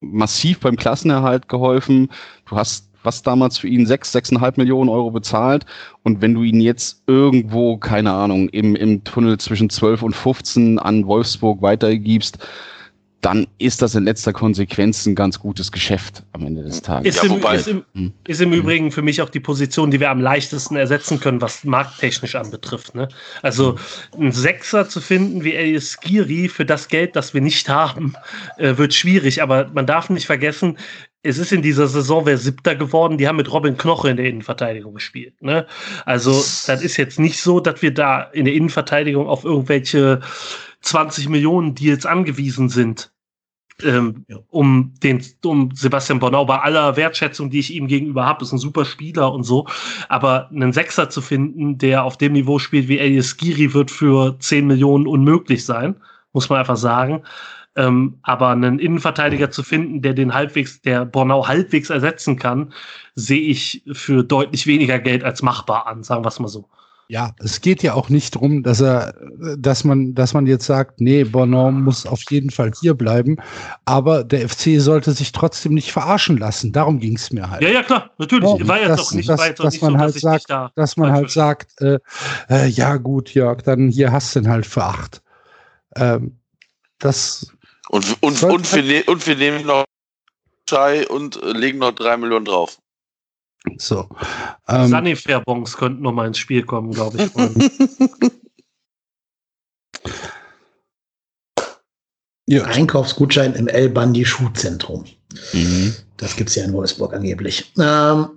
massiv 0.00 0.60
beim 0.60 0.76
Klassenerhalt 0.76 1.48
geholfen. 1.48 2.10
Du 2.48 2.56
hast 2.56 2.91
was 3.02 3.22
damals 3.22 3.58
für 3.58 3.68
ihn 3.68 3.86
sechs, 3.86 4.12
sechseinhalb 4.12 4.58
Millionen 4.58 4.88
Euro 4.88 5.10
bezahlt. 5.10 5.64
Und 6.02 6.20
wenn 6.20 6.34
du 6.34 6.42
ihn 6.42 6.60
jetzt 6.60 7.02
irgendwo, 7.06 7.76
keine 7.76 8.12
Ahnung, 8.12 8.48
im, 8.50 8.76
im 8.76 9.04
Tunnel 9.04 9.38
zwischen 9.38 9.70
12 9.70 10.02
und 10.02 10.16
15 10.16 10.78
an 10.78 11.06
Wolfsburg 11.06 11.62
weitergibst, 11.62 12.38
dann 13.22 13.46
ist 13.58 13.80
das 13.80 13.94
in 13.94 14.02
letzter 14.02 14.32
Konsequenz 14.32 15.06
ein 15.06 15.14
ganz 15.14 15.38
gutes 15.38 15.70
Geschäft 15.70 16.24
am 16.32 16.44
Ende 16.44 16.64
des 16.64 16.82
Tages. 16.82 17.14
Ist, 17.14 17.22
Ja, 17.22 17.32
im, 17.32 17.56
ist, 17.56 17.68
im, 17.68 17.84
Hm. 17.94 18.12
ist 18.26 18.40
im 18.40 18.52
Übrigen 18.52 18.90
für 18.90 19.00
mich 19.00 19.22
auch 19.22 19.30
die 19.30 19.38
Position, 19.38 19.92
die 19.92 20.00
wir 20.00 20.10
am 20.10 20.20
leichtesten 20.20 20.74
ersetzen 20.74 21.20
können, 21.20 21.40
was 21.40 21.62
markttechnisch 21.62 22.34
anbetrifft. 22.34 22.96
Ne? 22.96 23.06
Also 23.40 23.76
einen 24.18 24.32
Sechser 24.32 24.88
zu 24.88 25.00
finden 25.00 25.44
wie 25.44 25.54
Elias 25.54 25.96
Skiri 26.00 26.48
für 26.48 26.66
das 26.66 26.88
Geld, 26.88 27.14
das 27.14 27.32
wir 27.32 27.40
nicht 27.40 27.68
haben, 27.68 28.14
äh, 28.58 28.76
wird 28.76 28.92
schwierig. 28.92 29.40
Aber 29.40 29.70
man 29.72 29.86
darf 29.86 30.10
nicht 30.10 30.26
vergessen, 30.26 30.76
es 31.22 31.38
ist 31.38 31.52
in 31.52 31.62
dieser 31.62 31.86
Saison 31.86 32.26
wer 32.26 32.38
Siebter 32.38 32.74
geworden. 32.74 33.18
Die 33.18 33.28
haben 33.28 33.36
mit 33.36 33.52
Robin 33.52 33.76
Knoche 33.76 34.10
in 34.10 34.16
der 34.16 34.26
Innenverteidigung 34.26 34.94
gespielt. 34.94 35.40
Ne? 35.40 35.66
Also 36.04 36.32
das 36.32 36.82
ist 36.82 36.96
jetzt 36.96 37.18
nicht 37.18 37.40
so, 37.40 37.60
dass 37.60 37.80
wir 37.82 37.94
da 37.94 38.22
in 38.22 38.44
der 38.44 38.54
Innenverteidigung 38.54 39.26
auf 39.28 39.44
irgendwelche 39.44 40.20
20 40.80 41.28
Millionen 41.28 41.74
Deals 41.74 42.06
angewiesen 42.06 42.68
sind 42.68 43.12
ähm, 43.84 44.24
um 44.48 44.94
den, 45.02 45.24
um 45.44 45.70
Sebastian 45.74 46.18
Bornau 46.18 46.44
bei 46.44 46.58
aller 46.58 46.96
Wertschätzung, 46.96 47.50
die 47.50 47.60
ich 47.60 47.72
ihm 47.72 47.86
gegenüber 47.86 48.24
habe, 48.26 48.44
ist 48.44 48.52
ein 48.52 48.58
super 48.58 48.84
Spieler 48.84 49.32
und 49.32 49.44
so. 49.44 49.66
Aber 50.08 50.50
einen 50.50 50.72
Sechser 50.72 51.10
zu 51.10 51.20
finden, 51.20 51.78
der 51.78 52.04
auf 52.04 52.16
dem 52.16 52.32
Niveau 52.32 52.58
spielt 52.58 52.88
wie 52.88 52.98
Elias 52.98 53.36
Giri, 53.36 53.74
wird 53.74 53.90
für 53.90 54.38
10 54.38 54.66
Millionen 54.66 55.06
unmöglich 55.06 55.64
sein, 55.64 55.96
muss 56.32 56.48
man 56.48 56.58
einfach 56.58 56.76
sagen. 56.76 57.22
Ähm, 57.74 58.18
aber 58.22 58.48
einen 58.50 58.78
Innenverteidiger 58.78 59.50
zu 59.50 59.62
finden, 59.62 60.02
der 60.02 60.12
den 60.14 60.34
halbwegs, 60.34 60.82
der 60.82 61.06
Bornau 61.06 61.48
halbwegs 61.48 61.88
ersetzen 61.90 62.38
kann, 62.38 62.72
sehe 63.14 63.40
ich 63.40 63.82
für 63.92 64.22
deutlich 64.24 64.66
weniger 64.66 64.98
Geld 64.98 65.24
als 65.24 65.40
machbar 65.42 65.86
an, 65.86 66.02
sagen 66.02 66.22
wir 66.24 66.28
es 66.28 66.38
mal 66.38 66.48
so. 66.48 66.68
Ja, 67.08 67.32
es 67.40 67.60
geht 67.60 67.82
ja 67.82 67.92
auch 67.92 68.08
nicht 68.08 68.34
darum, 68.36 68.62
dass 68.62 68.80
er, 68.80 69.14
dass 69.58 69.84
man, 69.84 70.14
dass 70.14 70.32
man 70.32 70.46
jetzt 70.46 70.64
sagt, 70.64 71.00
nee, 71.00 71.24
Bornau 71.24 71.70
muss 71.70 72.06
auf 72.06 72.22
jeden 72.30 72.48
Fall 72.50 72.72
hier 72.80 72.94
bleiben. 72.94 73.36
Aber 73.84 74.24
der 74.24 74.48
FC 74.48 74.78
sollte 74.80 75.12
sich 75.12 75.32
trotzdem 75.32 75.74
nicht 75.74 75.92
verarschen 75.92 76.38
lassen. 76.38 76.72
Darum 76.72 77.00
ging 77.00 77.16
es 77.16 77.30
mir 77.30 77.50
halt. 77.50 77.60
Ja, 77.62 77.68
ja, 77.68 77.82
klar, 77.82 78.10
natürlich. 78.16 78.48
Ja, 78.58 78.66
war 78.68 78.80
jetzt 78.80 78.98
auch 79.00 79.12
nicht, 79.12 79.28
dass- 79.28 79.40
war 79.40 79.46
jetzt 79.48 79.62
dass 79.62 79.74
nicht 79.74 79.82
man 79.82 79.92
so, 79.92 79.98
halt 79.98 80.14
dass 80.14 80.22
sagt, 80.22 80.44
da 80.48 80.70
Dass 80.74 80.96
man 80.96 81.12
halt 81.12 81.30
sagt, 81.30 81.80
äh, 81.82 81.98
äh, 82.48 82.68
ja 82.68 82.96
gut, 82.96 83.34
Jörg, 83.34 83.60
dann 83.62 83.88
hier 83.88 84.10
hast 84.12 84.34
du 84.34 84.40
ihn 84.40 84.48
halt 84.48 84.64
für 84.64 84.84
acht. 84.84 85.22
Ähm, 85.96 86.38
das, 86.98 87.51
Und, 87.88 88.22
und, 88.22 88.36
Sollte- 88.38 88.54
und, 88.54 88.72
wir, 88.74 88.82
ne 88.82 89.04
und 89.04 89.26
wir 89.26 89.36
nehmen 89.36 89.66
noch 89.66 89.84
Schei 90.68 91.06
und 91.08 91.42
äh, 91.42 91.52
legen 91.52 91.78
noch 91.78 91.92
drei 91.92 92.16
Millionen 92.16 92.44
drauf. 92.44 92.78
so. 93.76 94.08
Ähm, 94.68 94.88
Sanifair-Bons 94.88 95.76
könnten 95.76 96.02
noch 96.02 96.12
mal 96.12 96.26
ins 96.26 96.38
Spiel 96.38 96.64
kommen, 96.64 96.92
glaube 96.92 97.22
ich. 97.22 97.30
Ja, 102.46 102.64
Einkaufsgutschein 102.64 103.54
im 103.54 103.68
El 103.68 103.88
Bandi 103.88 104.24
Schuhzentrum. 104.26 105.04
Mhm. 105.52 105.94
Das 106.16 106.36
gibt's 106.36 106.54
ja 106.54 106.64
in 106.64 106.72
Wolfsburg 106.72 107.14
angeblich. 107.14 107.72
Ähm, 107.78 108.28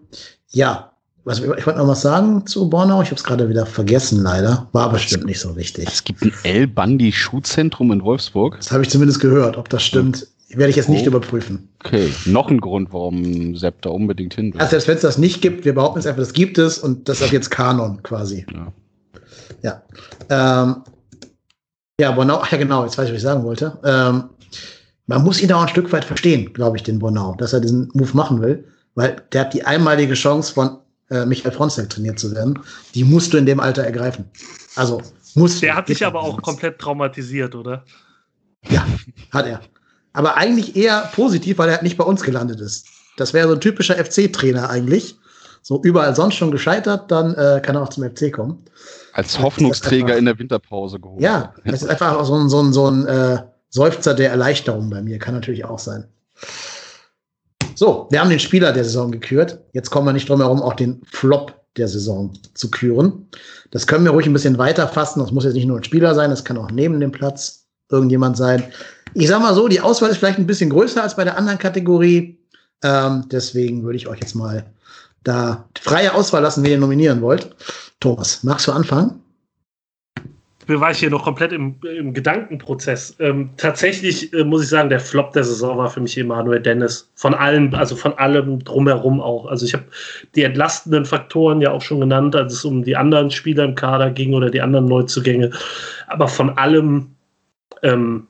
ja, 0.51 0.94
was, 1.25 1.39
ich 1.39 1.47
wollte 1.65 1.79
noch 1.79 1.87
was 1.87 2.01
sagen 2.01 2.45
zu 2.45 2.69
Bornau. 2.69 3.01
Ich 3.01 3.07
habe 3.09 3.15
es 3.17 3.23
gerade 3.23 3.49
wieder 3.49 3.65
vergessen, 3.65 4.21
leider. 4.21 4.67
War 4.71 4.91
bestimmt 4.91 5.25
nicht 5.25 5.39
so 5.39 5.55
wichtig. 5.55 5.87
Es 5.87 6.03
gibt 6.03 6.21
ein 6.21 6.31
El 6.43 6.67
Bandi 6.67 7.11
Schuhzentrum 7.11 7.91
in 7.91 8.03
Wolfsburg. 8.03 8.57
Das 8.57 8.71
habe 8.71 8.83
ich 8.83 8.89
zumindest 8.89 9.19
gehört. 9.19 9.57
Ob 9.57 9.67
das 9.69 9.83
stimmt, 9.83 10.27
werde 10.49 10.69
ich 10.69 10.75
jetzt 10.75 10.89
nicht 10.89 11.03
Oh. 11.03 11.07
überprüfen. 11.07 11.67
Okay, 11.83 12.11
noch 12.25 12.49
ein 12.49 12.61
Grund, 12.61 12.93
warum 12.93 13.55
Sepp 13.55 13.81
da 13.81 13.89
unbedingt 13.89 14.35
hin 14.35 14.53
will. 14.53 14.61
Also 14.61 14.71
selbst 14.71 14.87
wenn 14.87 14.95
es 14.95 15.01
das 15.01 15.17
nicht 15.17 15.41
gibt, 15.41 15.65
wir 15.65 15.73
behaupten 15.73 15.99
jetzt 15.99 16.07
einfach, 16.07 16.21
das 16.21 16.33
gibt 16.33 16.57
es 16.57 16.77
und 16.77 17.09
das 17.09 17.21
ist 17.21 17.31
jetzt 17.31 17.49
Kanon 17.49 18.01
quasi. 18.03 18.45
Ja. 19.61 19.81
Ja. 20.29 20.61
Ähm, 20.63 20.75
ja, 21.99 22.11
Bornau, 22.11 22.39
ach 22.41 22.51
ja 22.51 22.57
genau, 22.57 22.83
jetzt 22.83 22.97
weiß 22.97 23.05
ich, 23.07 23.11
was 23.13 23.17
ich 23.17 23.23
sagen 23.23 23.43
wollte. 23.43 23.77
Ähm, 23.83 24.25
man 25.07 25.23
muss 25.23 25.41
ihn 25.41 25.51
auch 25.53 25.61
ein 25.61 25.67
Stück 25.69 25.91
weit 25.91 26.05
verstehen, 26.05 26.53
glaube 26.53 26.77
ich, 26.77 26.83
den 26.83 26.99
Bornau, 26.99 27.35
dass 27.37 27.53
er 27.53 27.61
diesen 27.61 27.89
Move 27.93 28.11
machen 28.13 28.41
will, 28.41 28.65
weil 28.95 29.15
der 29.33 29.41
hat 29.41 29.53
die 29.53 29.63
einmalige 29.65 30.13
Chance 30.13 30.53
von 30.53 30.77
äh, 31.09 31.25
Michael 31.25 31.51
Fronzek 31.51 31.89
trainiert 31.89 32.19
zu 32.19 32.33
werden. 32.33 32.59
Die 32.93 33.03
musst 33.03 33.33
du 33.33 33.37
in 33.37 33.45
dem 33.45 33.59
Alter 33.59 33.83
ergreifen. 33.83 34.25
Also, 34.75 35.01
musst 35.35 35.57
du. 35.57 35.67
Der 35.67 35.75
hat 35.75 35.89
dich 35.89 36.05
aber 36.05 36.21
auch 36.21 36.41
komplett 36.41 36.79
traumatisiert, 36.79 37.55
oder? 37.55 37.83
Ja, 38.67 38.85
hat 39.31 39.45
er. 39.45 39.61
Aber 40.13 40.37
eigentlich 40.37 40.75
eher 40.75 41.09
positiv, 41.13 41.57
weil 41.57 41.69
er 41.69 41.83
nicht 41.83 41.97
bei 41.97 42.03
uns 42.03 42.23
gelandet 42.23 42.61
ist. 42.61 42.87
Das 43.17 43.33
wäre 43.33 43.47
so 43.47 43.53
ein 43.53 43.61
typischer 43.61 43.95
FC-Trainer 44.03 44.69
eigentlich. 44.69 45.15
So 45.61 45.81
überall 45.81 46.15
sonst 46.15 46.35
schon 46.35 46.51
gescheitert, 46.51 47.11
dann 47.11 47.33
äh, 47.33 47.59
kann 47.63 47.75
er 47.75 47.81
auch 47.81 47.89
zum 47.89 48.03
FC 48.03 48.31
kommen. 48.31 48.63
Als 49.13 49.39
Hoffnungsträger 49.39 50.15
in 50.15 50.25
der 50.25 50.37
Winterpause 50.37 50.99
geholt. 50.99 51.21
Ja, 51.21 51.53
das 51.65 51.81
ist 51.81 51.89
einfach 51.89 52.15
auch 52.15 52.25
so 52.25 52.35
ein, 52.35 52.49
so 52.49 52.61
ein, 52.61 52.71
so 52.71 52.87
ein 52.87 53.07
äh, 53.07 53.39
Seufzer 53.69 54.13
der 54.13 54.29
Erleichterung 54.29 54.89
bei 54.89 55.01
mir. 55.01 55.17
Kann 55.17 55.33
natürlich 55.33 55.65
auch 55.65 55.79
sein. 55.79 56.05
So, 57.75 58.07
wir 58.09 58.21
haben 58.21 58.29
den 58.29 58.39
Spieler 58.39 58.71
der 58.71 58.85
Saison 58.85 59.11
gekürt. 59.11 59.59
Jetzt 59.73 59.91
kommen 59.91 60.07
wir 60.07 60.13
nicht 60.13 60.29
drum 60.29 60.41
herum, 60.41 60.61
auch 60.61 60.73
den 60.73 61.01
Flop 61.05 61.53
der 61.77 61.89
Saison 61.89 62.33
zu 62.53 62.71
küren. 62.71 63.27
Das 63.71 63.85
können 63.85 64.05
wir 64.05 64.11
ruhig 64.11 64.25
ein 64.25 64.33
bisschen 64.33 64.57
weiter 64.57 64.87
fassen. 64.87 65.19
Das 65.19 65.31
muss 65.31 65.43
jetzt 65.43 65.55
nicht 65.55 65.65
nur 65.65 65.77
ein 65.77 65.83
Spieler 65.83 66.15
sein, 66.15 66.29
das 66.29 66.45
kann 66.45 66.57
auch 66.57 66.71
neben 66.71 66.99
dem 67.01 67.11
Platz 67.11 67.65
irgendjemand 67.89 68.37
sein. 68.37 68.63
Ich 69.13 69.27
sag 69.27 69.41
mal 69.41 69.53
so, 69.53 69.67
die 69.67 69.81
Auswahl 69.81 70.09
ist 70.09 70.17
vielleicht 70.17 70.39
ein 70.39 70.47
bisschen 70.47 70.69
größer 70.69 71.03
als 71.03 71.15
bei 71.17 71.25
der 71.25 71.37
anderen 71.37 71.59
Kategorie. 71.59 72.39
Ähm, 72.81 73.25
deswegen 73.29 73.83
würde 73.83 73.97
ich 73.97 74.07
euch 74.07 74.19
jetzt 74.19 74.35
mal 74.35 74.65
da 75.23 75.67
freie 75.79 76.13
Auswahl 76.13 76.41
lassen, 76.41 76.63
wen 76.63 76.71
ihr 76.71 76.77
nominieren 76.77 77.21
wollt. 77.21 77.53
Thomas, 77.99 78.43
magst 78.43 78.67
du 78.67 78.71
anfangen? 78.71 79.21
War 80.67 80.91
ich 80.91 80.99
hier 80.99 81.09
noch 81.09 81.23
komplett 81.23 81.51
im, 81.51 81.75
im 81.97 82.13
Gedankenprozess. 82.13 83.15
Ähm, 83.19 83.49
tatsächlich 83.57 84.33
äh, 84.33 84.43
muss 84.43 84.63
ich 84.63 84.69
sagen, 84.69 84.89
der 84.89 84.99
Flop 84.99 85.33
der 85.33 85.43
Saison 85.43 85.77
war 85.77 85.89
für 85.89 85.99
mich 86.01 86.17
Emanuel 86.17 86.59
Dennis. 86.59 87.09
Von 87.15 87.33
allem, 87.33 87.73
also 87.73 87.95
von 87.95 88.13
allem 88.17 88.63
drumherum 88.63 89.21
auch. 89.21 89.45
Also 89.45 89.65
ich 89.65 89.73
habe 89.73 89.85
die 90.35 90.43
entlastenden 90.43 91.05
Faktoren 91.05 91.61
ja 91.61 91.71
auch 91.71 91.81
schon 91.81 91.99
genannt, 91.99 92.35
als 92.35 92.53
es 92.53 92.65
um 92.65 92.83
die 92.83 92.95
anderen 92.95 93.31
Spieler 93.31 93.65
im 93.65 93.75
Kader 93.75 94.11
ging 94.11 94.33
oder 94.33 94.49
die 94.49 94.61
anderen 94.61 94.85
Neuzugänge. 94.85 95.51
Aber 96.07 96.27
von 96.27 96.57
allem, 96.57 97.15
ähm, 97.83 98.27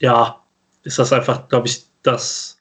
ja, 0.00 0.40
ist 0.84 0.98
das 0.98 1.12
einfach, 1.12 1.48
glaube 1.48 1.68
ich, 1.68 1.82
das 2.02 2.57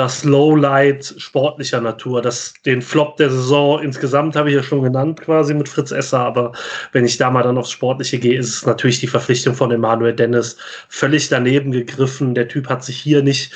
das 0.00 0.24
Lowlight 0.24 1.14
sportlicher 1.18 1.78
Natur. 1.78 2.22
Das, 2.22 2.54
den 2.64 2.80
Flop 2.80 3.18
der 3.18 3.28
Saison 3.28 3.82
insgesamt 3.82 4.34
habe 4.34 4.48
ich 4.48 4.56
ja 4.56 4.62
schon 4.62 4.82
genannt, 4.82 5.20
quasi 5.20 5.52
mit 5.52 5.68
Fritz 5.68 5.90
Esser. 5.90 6.20
Aber 6.20 6.52
wenn 6.92 7.04
ich 7.04 7.18
da 7.18 7.30
mal 7.30 7.42
dann 7.42 7.58
aufs 7.58 7.70
Sportliche 7.70 8.18
gehe, 8.18 8.38
ist 8.38 8.48
es 8.48 8.64
natürlich 8.64 9.00
die 9.00 9.08
Verpflichtung 9.08 9.54
von 9.54 9.70
Emanuel 9.70 10.14
Dennis 10.14 10.56
völlig 10.88 11.28
daneben 11.28 11.70
gegriffen. 11.70 12.34
Der 12.34 12.48
Typ 12.48 12.70
hat 12.70 12.82
sich 12.82 12.96
hier 12.96 13.22
nicht, 13.22 13.52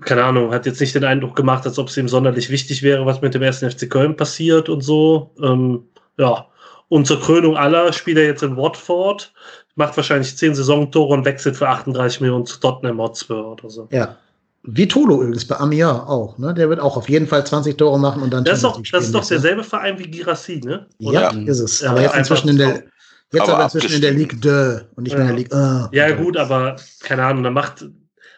keine 0.00 0.24
Ahnung, 0.24 0.54
hat 0.54 0.64
jetzt 0.64 0.80
nicht 0.80 0.94
den 0.94 1.04
Eindruck 1.04 1.36
gemacht, 1.36 1.66
als 1.66 1.78
ob 1.78 1.88
es 1.88 1.98
ihm 1.98 2.08
sonderlich 2.08 2.48
wichtig 2.48 2.82
wäre, 2.82 3.04
was 3.04 3.20
mit 3.20 3.34
dem 3.34 3.42
ersten 3.42 3.70
FC 3.70 3.90
Köln 3.90 4.16
passiert 4.16 4.70
und 4.70 4.80
so. 4.80 5.34
Ähm, 5.42 5.84
ja. 6.16 6.46
Und 6.88 7.06
zur 7.06 7.20
Krönung 7.20 7.58
aller 7.58 7.92
spielt 7.92 8.16
er 8.16 8.24
jetzt 8.24 8.42
in 8.42 8.56
Watford, 8.56 9.34
macht 9.74 9.98
wahrscheinlich 9.98 10.34
zehn 10.34 10.54
Saisontore 10.54 11.12
und 11.12 11.26
wechselt 11.26 11.58
für 11.58 11.68
38 11.68 12.22
Millionen 12.22 12.46
zu 12.46 12.58
Tottenham 12.58 13.02
Hotspur 13.02 13.52
oder 13.52 13.68
so. 13.68 13.86
Ja. 13.90 14.16
Wie 14.64 14.88
Tolo 14.88 15.22
übrigens 15.22 15.46
bei 15.46 15.56
Amir 15.56 16.08
auch, 16.08 16.36
ne? 16.38 16.52
Der 16.52 16.68
wird 16.68 16.80
auch 16.80 16.96
auf 16.96 17.08
jeden 17.08 17.26
Fall 17.26 17.46
20 17.46 17.76
Tore 17.76 17.98
machen 17.98 18.22
und 18.22 18.30
dann. 18.32 18.44
Das 18.44 18.58
ist 18.58 18.64
doch, 18.64 18.82
das 18.92 19.04
ist 19.04 19.14
doch 19.14 19.26
derselbe 19.26 19.62
Verein 19.62 19.98
wie 19.98 20.10
Girassi, 20.10 20.60
ne? 20.64 20.86
Oder? 20.98 21.32
Ja, 21.32 21.46
ist 21.46 21.60
es. 21.60 21.80
Ja, 21.80 21.90
aber 21.90 22.02
jetzt 22.02 22.16
inzwischen 22.16 22.48
in 22.48 22.58
der, 22.58 22.84
jetzt 23.32 23.42
aber, 23.42 23.54
aber 23.54 23.64
inzwischen 23.64 23.94
in 23.94 24.02
der 24.02 24.12
Ligue 24.12 24.40
2 24.40 24.86
und 24.96 25.04
nicht 25.04 25.12
ja. 25.12 25.18
mehr 25.18 25.28
in 25.30 25.36
der 25.36 25.36
Ligue 25.36 25.56
1. 25.56 25.88
Ja, 25.92 26.10
gut, 26.10 26.36
aber 26.36 26.76
keine 27.00 27.24
Ahnung, 27.24 27.44
da 27.44 27.50
macht, 27.50 27.86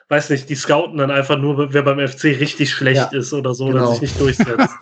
weiß 0.09 0.31
nicht, 0.31 0.49
die 0.49 0.55
scouten 0.55 0.99
dann 0.99 1.11
einfach 1.11 1.39
nur, 1.39 1.73
wer 1.73 1.83
beim 1.83 2.07
FC 2.07 2.25
richtig 2.25 2.71
schlecht 2.71 3.13
ja, 3.13 3.19
ist 3.19 3.33
oder 3.33 3.55
so, 3.55 3.67
genau. 3.67 3.85
oder 3.85 3.93
sich 3.93 4.03
nicht 4.03 4.21
durchsetzt. 4.21 4.75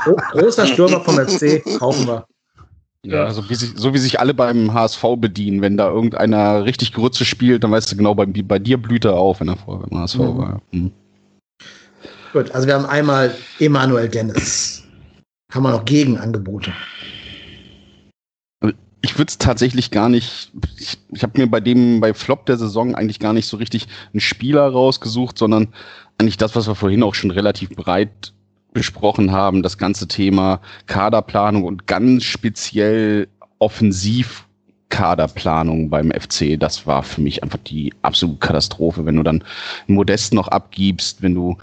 Großer 0.32 0.66
Stürmer 0.66 1.00
vom 1.00 1.16
FC, 1.16 1.64
kaufen 1.78 2.06
wir. 2.06 2.26
Ja. 3.04 3.30
So, 3.32 3.50
wie 3.50 3.54
sich, 3.54 3.72
so 3.74 3.94
wie 3.94 3.98
sich 3.98 4.20
alle 4.20 4.32
beim 4.32 4.72
HSV 4.72 5.02
bedienen. 5.18 5.60
Wenn 5.60 5.76
da 5.76 5.90
irgendeiner 5.90 6.64
richtig 6.64 6.92
Grütze 6.92 7.24
spielt, 7.24 7.64
dann 7.64 7.72
weißt 7.72 7.90
du 7.90 7.96
genau, 7.96 8.14
bei, 8.14 8.26
bei 8.26 8.58
dir 8.58 8.80
blüht 8.80 9.04
er 9.04 9.14
auf, 9.14 9.40
wenn 9.40 9.48
er 9.48 9.56
vorher 9.56 9.86
beim 9.86 9.98
HSV 9.98 10.18
mhm. 10.18 10.38
war. 10.38 10.62
Mhm. 10.70 10.92
Gut, 12.32 12.50
also 12.52 12.66
wir 12.66 12.74
haben 12.74 12.86
einmal 12.86 13.34
Emanuel 13.58 14.08
Dennis. 14.08 14.84
Haben 15.52 15.64
wir 15.64 15.72
noch 15.72 15.84
Gegenangebote? 15.84 16.72
Ich 19.04 19.18
würde 19.18 19.28
es 19.28 19.36
tatsächlich 19.36 19.90
gar 19.90 20.08
nicht. 20.08 20.52
Ich, 20.78 20.96
ich 21.10 21.22
habe 21.24 21.38
mir 21.40 21.50
bei 21.50 21.60
dem, 21.60 22.00
bei 22.00 22.14
Flop 22.14 22.46
der 22.46 22.56
Saison 22.56 22.94
eigentlich 22.94 23.18
gar 23.18 23.32
nicht 23.32 23.48
so 23.48 23.56
richtig 23.56 23.88
einen 24.12 24.20
Spieler 24.20 24.62
rausgesucht, 24.68 25.36
sondern 25.36 25.74
eigentlich 26.18 26.36
das, 26.36 26.54
was 26.54 26.68
wir 26.68 26.76
vorhin 26.76 27.02
auch 27.02 27.14
schon 27.14 27.32
relativ 27.32 27.70
breit 27.70 28.32
besprochen 28.72 29.32
haben, 29.32 29.62
das 29.62 29.78
ganze 29.78 30.08
Thema 30.08 30.60
Kaderplanung 30.86 31.64
und 31.64 31.86
ganz 31.86 32.24
speziell 32.24 33.28
Offensivkaderplanung 33.58 35.90
beim 35.90 36.10
FC, 36.10 36.58
das 36.58 36.86
war 36.86 37.02
für 37.02 37.20
mich 37.20 37.42
einfach 37.42 37.58
die 37.58 37.92
absolute 38.02 38.38
Katastrophe, 38.38 39.04
wenn 39.06 39.16
du 39.16 39.22
dann 39.22 39.44
Modest 39.86 40.34
noch 40.34 40.48
abgibst, 40.48 41.22
wenn 41.22 41.34
du 41.34 41.56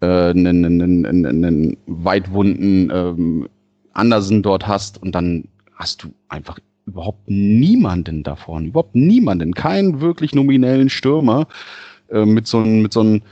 äh, 0.00 0.30
einen, 0.30 0.64
einen, 0.64 1.06
einen, 1.06 1.26
einen 1.26 1.76
weitwunden 1.86 2.90
ähm, 2.92 3.48
Andersen 3.92 4.42
dort 4.42 4.66
hast 4.66 5.00
und 5.02 5.14
dann 5.14 5.48
hast 5.74 6.02
du 6.02 6.12
einfach 6.28 6.58
überhaupt 6.86 7.28
niemanden 7.28 8.22
davon, 8.22 8.66
überhaupt 8.66 8.94
niemanden, 8.94 9.54
keinen 9.54 10.00
wirklich 10.00 10.34
nominellen 10.34 10.88
Stürmer 10.88 11.48
äh, 12.10 12.24
mit 12.24 12.46
so 12.46 12.58
einem 12.58 12.82
mit 12.82 12.92
so 12.92 13.00
einem 13.00 13.22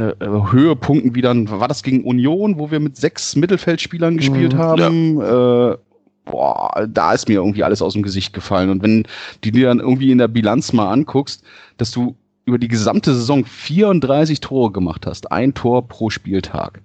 äh, 0.00 0.24
äh, 0.24 0.52
Höhepunkten 0.52 1.14
wie 1.14 1.20
dann, 1.20 1.50
war 1.50 1.68
das 1.68 1.82
gegen 1.82 2.04
Union, 2.04 2.58
wo 2.58 2.70
wir 2.70 2.80
mit 2.80 2.96
sechs 2.96 3.36
Mittelfeldspielern 3.36 4.16
gespielt 4.16 4.54
mhm, 4.54 4.58
haben? 4.58 5.18
Ja. 5.18 5.72
Äh, 5.72 5.78
boah, 6.24 6.88
da 6.88 7.12
ist 7.12 7.28
mir 7.28 7.34
irgendwie 7.34 7.64
alles 7.64 7.82
aus 7.82 7.92
dem 7.92 8.02
Gesicht 8.02 8.32
gefallen. 8.32 8.70
Und 8.70 8.82
wenn 8.82 9.04
du 9.42 9.50
dir 9.50 9.68
dann 9.68 9.80
irgendwie 9.80 10.10
in 10.10 10.18
der 10.18 10.28
Bilanz 10.28 10.72
mal 10.72 10.90
anguckst, 10.90 11.42
dass 11.76 11.90
du 11.90 12.16
über 12.46 12.58
die 12.58 12.68
gesamte 12.68 13.14
Saison 13.14 13.44
34 13.44 14.40
Tore 14.40 14.72
gemacht 14.72 15.06
hast, 15.06 15.30
ein 15.30 15.52
Tor 15.52 15.86
pro 15.86 16.08
Spieltag. 16.08 16.80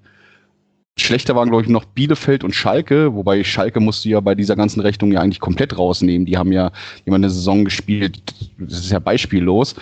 Schlechter 0.97 1.35
waren, 1.35 1.49
glaube 1.49 1.63
ich, 1.63 1.69
noch 1.69 1.85
Bielefeld 1.85 2.43
und 2.43 2.53
Schalke, 2.53 3.13
wobei 3.15 3.43
Schalke 3.43 3.79
musst 3.79 4.05
du 4.05 4.09
ja 4.09 4.19
bei 4.19 4.35
dieser 4.35 4.55
ganzen 4.55 4.79
Rechnung 4.81 5.11
ja 5.11 5.21
eigentlich 5.21 5.41
komplett 5.41 5.77
rausnehmen. 5.77 6.25
Die 6.25 6.37
haben 6.37 6.51
ja 6.51 6.71
jemand 7.05 7.23
eine 7.23 7.31
Saison 7.31 7.65
gespielt, 7.65 8.21
das 8.57 8.79
ist 8.79 8.91
ja 8.91 8.99
beispiellos 8.99 9.75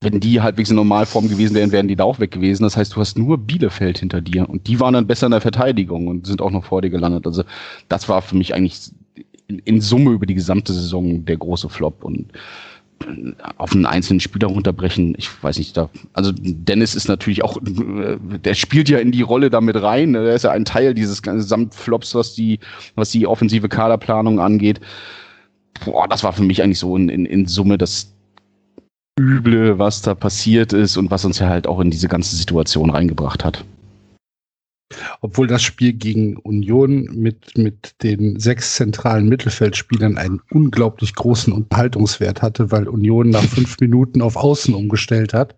wenn 0.00 0.20
die 0.20 0.40
halbwegs 0.40 0.70
in 0.70 0.76
Normalform 0.76 1.28
gewesen 1.28 1.54
wären, 1.54 1.72
wären 1.72 1.88
die 1.88 1.96
da 1.96 2.04
auch 2.04 2.20
weg 2.20 2.30
gewesen. 2.30 2.62
Das 2.62 2.76
heißt, 2.76 2.94
du 2.94 3.00
hast 3.00 3.18
nur 3.18 3.36
Bielefeld 3.36 3.98
hinter 3.98 4.20
dir 4.20 4.48
und 4.48 4.66
die 4.68 4.78
waren 4.78 4.94
dann 4.94 5.08
besser 5.08 5.26
in 5.26 5.32
der 5.32 5.40
Verteidigung 5.40 6.06
und 6.06 6.26
sind 6.26 6.40
auch 6.40 6.52
noch 6.52 6.64
vor 6.64 6.82
dir 6.82 6.90
gelandet. 6.90 7.26
Also 7.26 7.42
das 7.88 8.08
war 8.08 8.22
für 8.22 8.36
mich 8.36 8.54
eigentlich 8.54 8.92
in, 9.48 9.58
in 9.60 9.80
Summe 9.80 10.12
über 10.12 10.26
die 10.26 10.34
gesamte 10.34 10.72
Saison 10.72 11.24
der 11.24 11.36
große 11.36 11.68
Flop 11.68 12.04
und 12.04 12.32
äh, 13.04 13.32
auf 13.56 13.72
einen 13.72 13.86
einzelnen 13.86 14.20
Spieler 14.20 14.46
runterbrechen, 14.46 15.14
ich 15.18 15.30
weiß 15.42 15.58
nicht, 15.58 15.76
da, 15.76 15.90
also 16.12 16.30
Dennis 16.32 16.94
ist 16.94 17.08
natürlich 17.08 17.42
auch, 17.42 17.56
äh, 17.56 18.18
der 18.38 18.54
spielt 18.54 18.88
ja 18.88 18.98
in 18.98 19.10
die 19.10 19.22
Rolle 19.22 19.50
damit 19.50 19.82
rein, 19.82 20.12
ne? 20.12 20.22
der 20.22 20.34
ist 20.34 20.44
ja 20.44 20.52
ein 20.52 20.64
Teil 20.64 20.94
dieses 20.94 21.22
Gesamtflops, 21.22 22.14
was 22.14 22.34
die, 22.34 22.60
was 22.94 23.10
die 23.10 23.26
offensive 23.26 23.68
Kaderplanung 23.68 24.38
angeht. 24.38 24.80
Boah, 25.84 26.06
das 26.08 26.22
war 26.22 26.32
für 26.32 26.42
mich 26.42 26.62
eigentlich 26.62 26.78
so 26.78 26.96
in, 26.96 27.08
in, 27.08 27.26
in 27.26 27.46
Summe 27.46 27.78
das, 27.78 28.12
Üble, 29.18 29.78
was 29.78 30.02
da 30.02 30.14
passiert 30.14 30.72
ist 30.72 30.96
und 30.96 31.10
was 31.10 31.24
uns 31.24 31.38
ja 31.38 31.48
halt 31.48 31.66
auch 31.66 31.80
in 31.80 31.90
diese 31.90 32.08
ganze 32.08 32.36
Situation 32.36 32.90
reingebracht 32.90 33.44
hat. 33.44 33.64
Obwohl 35.20 35.46
das 35.46 35.62
Spiel 35.62 35.92
gegen 35.92 36.36
Union 36.38 37.08
mit, 37.12 37.58
mit 37.58 38.02
den 38.02 38.40
sechs 38.40 38.76
zentralen 38.76 39.28
Mittelfeldspielern 39.28 40.16
einen 40.16 40.40
unglaublich 40.50 41.14
großen 41.14 41.52
Unterhaltungswert 41.52 42.40
hatte, 42.40 42.70
weil 42.70 42.88
Union 42.88 43.28
nach 43.28 43.44
fünf 43.44 43.76
Minuten 43.80 44.22
auf 44.22 44.36
Außen 44.36 44.74
umgestellt 44.74 45.34
hat 45.34 45.54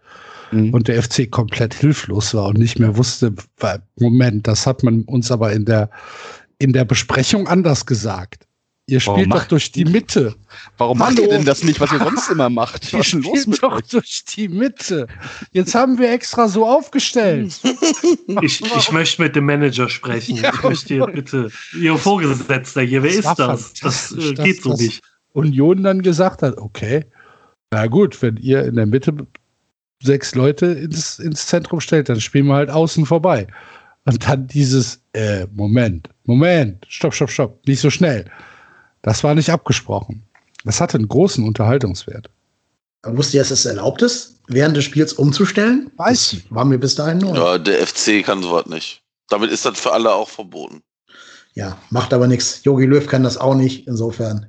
mhm. 0.51 0.75
und 0.75 0.89
der 0.89 1.01
FC 1.03 1.31
komplett 1.31 1.75
hilflos 1.75 2.35
war 2.35 2.49
und 2.49 2.59
nicht 2.59 2.81
mehr 2.81 2.97
wusste, 2.97 3.33
weil, 3.59 3.83
Moment, 3.99 4.49
das 4.49 4.67
hat 4.67 4.83
man 4.83 5.03
uns 5.03 5.31
aber 5.31 5.53
in 5.53 5.65
der, 5.65 5.91
in 6.59 6.73
der 6.73 6.85
Besprechung 6.85 7.47
anders 7.47 7.87
gesagt. 7.87 8.47
Ihr 8.91 8.99
spielt 8.99 9.33
doch 9.33 9.45
durch 9.45 9.71
die 9.71 9.85
Mitte. 9.85 10.35
Warum 10.77 10.99
Hallo? 10.99 11.11
macht 11.11 11.19
ihr 11.21 11.29
denn 11.29 11.45
das 11.45 11.63
nicht, 11.63 11.79
was 11.79 11.93
ihr 11.93 12.01
sonst 12.01 12.29
immer 12.29 12.51
macht? 12.51 12.93
Was 12.93 13.13
los 13.13 13.47
mit 13.47 13.63
doch 13.63 13.77
euch? 13.77 13.89
durch 13.89 14.25
die 14.25 14.49
Mitte. 14.49 15.07
Jetzt 15.53 15.77
haben 15.77 15.97
wir 15.99 16.11
extra 16.11 16.49
so 16.49 16.67
aufgestellt. 16.67 17.61
Ich, 18.43 18.63
ich 18.63 18.93
möchte 18.93 19.23
mit 19.23 19.37
dem 19.37 19.45
Manager 19.47 19.89
sprechen. 19.89 20.37
Ja, 20.37 20.53
ich 20.55 20.63
möchte 20.63 20.95
hier 20.95 21.07
bitte, 21.07 21.51
Ihr 21.79 21.97
Vorgesetzter 21.97 22.83
hier, 22.83 23.03
wer 23.03 23.11
das 23.11 23.19
ist 23.19 23.39
das? 23.39 23.73
Das 23.75 24.13
äh, 24.13 24.35
geht 24.35 24.63
so 24.63 24.75
nicht. 24.75 25.03
Union 25.33 25.83
dann 25.83 26.03
gesagt 26.03 26.43
hat, 26.43 26.57
okay, 26.57 27.05
na 27.71 27.87
gut, 27.87 28.21
wenn 28.23 28.37
ihr 28.37 28.65
in 28.65 28.77
der 28.77 28.87
Mitte 28.87 29.27
sechs 30.03 30.35
Leute 30.35 30.67
ins, 30.67 31.19
ins 31.19 31.47
Zentrum 31.47 31.81
stellt, 31.81 32.09
dann 32.09 32.21
spielen 32.21 32.47
wir 32.47 32.55
halt 32.55 32.71
außen 32.71 33.05
vorbei. 33.05 33.47
Und 34.05 34.27
dann 34.27 34.47
dieses, 34.47 35.03
äh, 35.13 35.47
Moment, 35.53 36.09
Moment, 36.25 36.87
stopp, 36.89 37.15
stopp, 37.15 37.31
stopp, 37.31 37.67
nicht 37.67 37.81
so 37.81 37.91
schnell. 37.91 38.25
Das 39.03 39.25
war 39.25 39.35
nicht 39.35 39.51
abgesprochen. 39.51 40.23
Das 40.65 40.81
hatte 40.81 40.99
einen 40.99 41.09
großen 41.09 41.47
Unterhaltungswert. 41.47 42.31
Wusste 43.03 43.39
ihr, 43.39 43.43
dass 43.43 43.51
es 43.51 43.65
erlaubt 43.65 44.03
ist, 44.03 44.41
während 44.49 44.77
des 44.77 44.85
Spiels 44.85 45.15
umzustellen? 45.15 45.91
Weiß 45.97 46.35
ich. 46.35 46.55
War 46.55 46.67
mir 46.67 46.79
bis 46.79 46.97
dahin 46.97 47.19
neu. 47.19 47.35
Ja, 47.35 47.59
der 47.59 47.87
FC 47.87 48.23
kann 48.23 48.43
sowas 48.43 48.67
nicht. 48.67 49.03
Damit 49.29 49.51
ist 49.51 49.65
das 49.65 49.79
für 49.79 49.93
alle 49.93 50.13
auch 50.13 50.29
verboten. 50.29 50.83
Ja, 51.55 51.79
macht 51.89 52.13
aber 52.13 52.27
nichts. 52.27 52.61
Jogi 52.65 52.85
Löw 52.85 53.07
kann 53.07 53.23
das 53.23 53.39
auch 53.39 53.55
nicht. 53.55 53.87
Insofern 53.87 54.47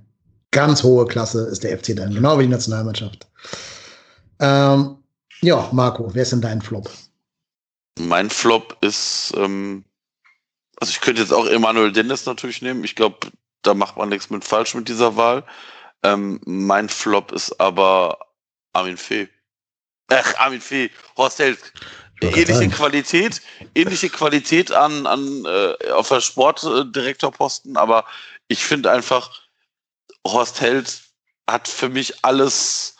ganz 0.51 0.83
hohe 0.83 1.05
Klasse 1.05 1.47
ist 1.47 1.63
der 1.63 1.77
FC 1.77 1.95
dann, 1.95 2.13
genau 2.13 2.37
wie 2.37 2.43
die 2.43 2.49
Nationalmannschaft. 2.49 3.27
Ähm, 4.39 4.97
ja, 5.41 5.69
Marco, 5.71 6.13
wer 6.13 6.23
ist 6.23 6.33
denn 6.33 6.41
dein 6.41 6.61
Flop? 6.61 6.89
Mein 7.99 8.29
Flop 8.29 8.77
ist, 8.81 9.33
ähm, 9.37 9.85
also 10.77 10.91
ich 10.91 11.01
könnte 11.01 11.21
jetzt 11.21 11.33
auch 11.33 11.47
Emanuel 11.47 11.91
Dennis 11.91 12.25
natürlich 12.25 12.61
nehmen. 12.61 12.83
Ich 12.83 12.95
glaube, 12.95 13.17
da 13.61 13.73
macht 13.73 13.97
man 13.97 14.09
nichts 14.09 14.29
mit 14.29 14.43
falsch 14.43 14.73
mit 14.73 14.87
dieser 14.87 15.15
Wahl. 15.15 15.43
Ähm, 16.03 16.39
mein 16.45 16.89
Flop 16.89 17.31
ist 17.31 17.59
aber 17.59 18.17
Armin 18.73 18.97
Fee. 18.97 19.27
Ach, 20.09 20.35
Armin 20.37 20.61
Fee, 20.61 20.89
Horst 21.17 21.39
Held. 21.39 21.59
Ähnliche 22.21 22.69
Qualität, 22.69 23.41
ähnliche 23.73 24.09
Qualität 24.09 24.71
an, 24.71 25.07
an 25.07 25.43
äh, 25.45 25.91
auf 25.91 26.09
der 26.09 26.21
Sportdirektorposten, 26.21 27.77
aber 27.77 28.05
ich 28.47 28.63
finde 28.63 28.91
einfach, 28.91 29.41
Horst 30.27 30.61
Held 30.61 31.01
hat 31.49 31.67
für 31.67 31.89
mich 31.89 32.23
alles 32.23 32.95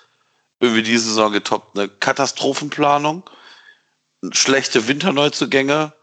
irgendwie 0.60 0.84
diese 0.84 1.10
Saison 1.10 1.32
getoppt. 1.32 1.78
Eine 1.78 1.88
Katastrophenplanung, 1.88 3.30
schlechte 4.32 4.88
Winterneuzugänge 4.88 5.94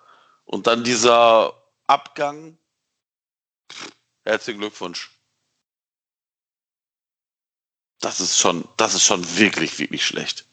Und 0.44 0.66
dann 0.66 0.82
dieser 0.82 1.52
Abgang. 1.86 2.58
Herzlichen 4.28 4.60
Glückwunsch. 4.60 5.10
Das 8.02 8.20
ist 8.20 8.38
schon, 8.38 8.68
das 8.76 8.92
ist 8.94 9.02
schon 9.02 9.24
wirklich, 9.38 9.78
wirklich 9.78 10.04
schlecht. 10.04 10.46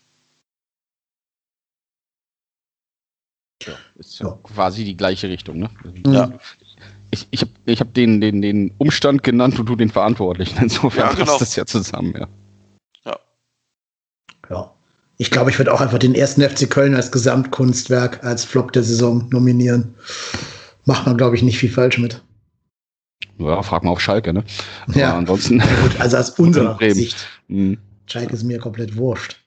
Ja, 3.64 3.78
ist 3.96 4.20
ja 4.20 4.40
quasi 4.44 4.86
die 4.86 4.96
gleiche 4.96 5.28
Richtung, 5.28 5.60
ne? 5.60 5.70
Ja. 6.08 6.40
Ich, 7.12 7.28
ich 7.32 7.42
habe 7.42 7.52
ich 7.66 7.82
hab 7.82 7.94
den, 7.94 8.22
den, 8.22 8.42
den 8.42 8.74
Umstand 8.78 9.24
genannt 9.24 9.60
und 9.60 9.66
du 9.66 9.76
den 9.76 9.90
Verantwortlichen. 9.90 10.58
Insofern 10.64 11.10
Ja, 11.10 11.14
genau. 11.14 11.26
passt 11.26 11.42
das 11.42 11.56
ja 11.58 11.66
zusammen, 11.66 12.14
ja. 12.18 13.20
Ja. 14.50 14.74
Ich 15.18 15.32
glaube, 15.32 15.50
ich 15.50 15.58
würde 15.58 15.74
auch 15.74 15.82
einfach 15.82 16.00
den 16.00 16.16
ersten 16.16 16.42
FC 16.42 16.70
Köln 16.70 16.96
als 16.96 17.12
Gesamtkunstwerk, 17.12 18.24
als 18.24 18.46
Flop 18.46 18.72
der 18.72 18.84
Saison 18.84 19.28
nominieren. 19.32 19.96
Macht 20.86 21.06
man, 21.08 21.18
glaube 21.18 21.36
ich, 21.36 21.44
nicht 21.44 21.58
viel 21.58 21.72
falsch 21.72 21.98
mit. 21.98 22.22
Ja, 23.38 23.62
frag 23.64 23.84
mal 23.84 23.92
auf 23.92 24.00
Schalke, 24.02 24.34
ne? 24.34 24.44
Aber 24.88 24.98
Ja. 25.00 25.18
ansonsten. 25.18 25.60
Ja, 25.60 25.66
gut, 25.82 26.00
also 26.00 26.18
aus 26.18 26.30
unserer. 26.40 26.78
Sicht. 26.94 27.18
mh, 27.48 27.78
Schalke 28.08 28.34
ist 28.34 28.44
mir 28.44 28.60
komplett 28.60 28.96
wurscht. 28.96 29.38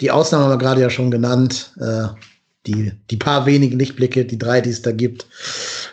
Die 0.00 0.10
Ausnahme 0.10 0.44
haben 0.44 0.50
wir 0.52 0.58
gerade 0.58 0.80
ja 0.80 0.90
schon 0.90 1.10
genannt. 1.10 1.72
Äh, 1.80 2.08
die, 2.66 2.92
die 3.10 3.16
paar 3.16 3.46
wenigen 3.46 3.78
Lichtblicke, 3.78 4.24
die 4.24 4.38
drei, 4.38 4.60
die 4.60 4.70
es 4.70 4.82
da 4.82 4.92
gibt. 4.92 5.26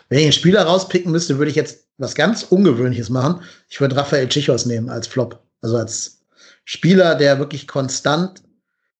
Wenn 0.08 0.18
ich 0.18 0.24
einen 0.24 0.32
Spieler 0.32 0.62
rauspicken 0.64 1.10
müsste, 1.12 1.38
würde 1.38 1.50
ich 1.50 1.56
jetzt 1.56 1.86
was 1.98 2.14
ganz 2.14 2.42
Ungewöhnliches 2.42 3.08
machen. 3.08 3.40
Ich 3.68 3.80
würde 3.80 3.96
Raphael 3.96 4.28
Tschichos 4.28 4.66
nehmen 4.66 4.90
als 4.90 5.06
Flop. 5.06 5.42
Also 5.62 5.76
als 5.76 6.20
Spieler, 6.64 7.14
der 7.14 7.38
wirklich 7.38 7.66
konstant 7.66 8.42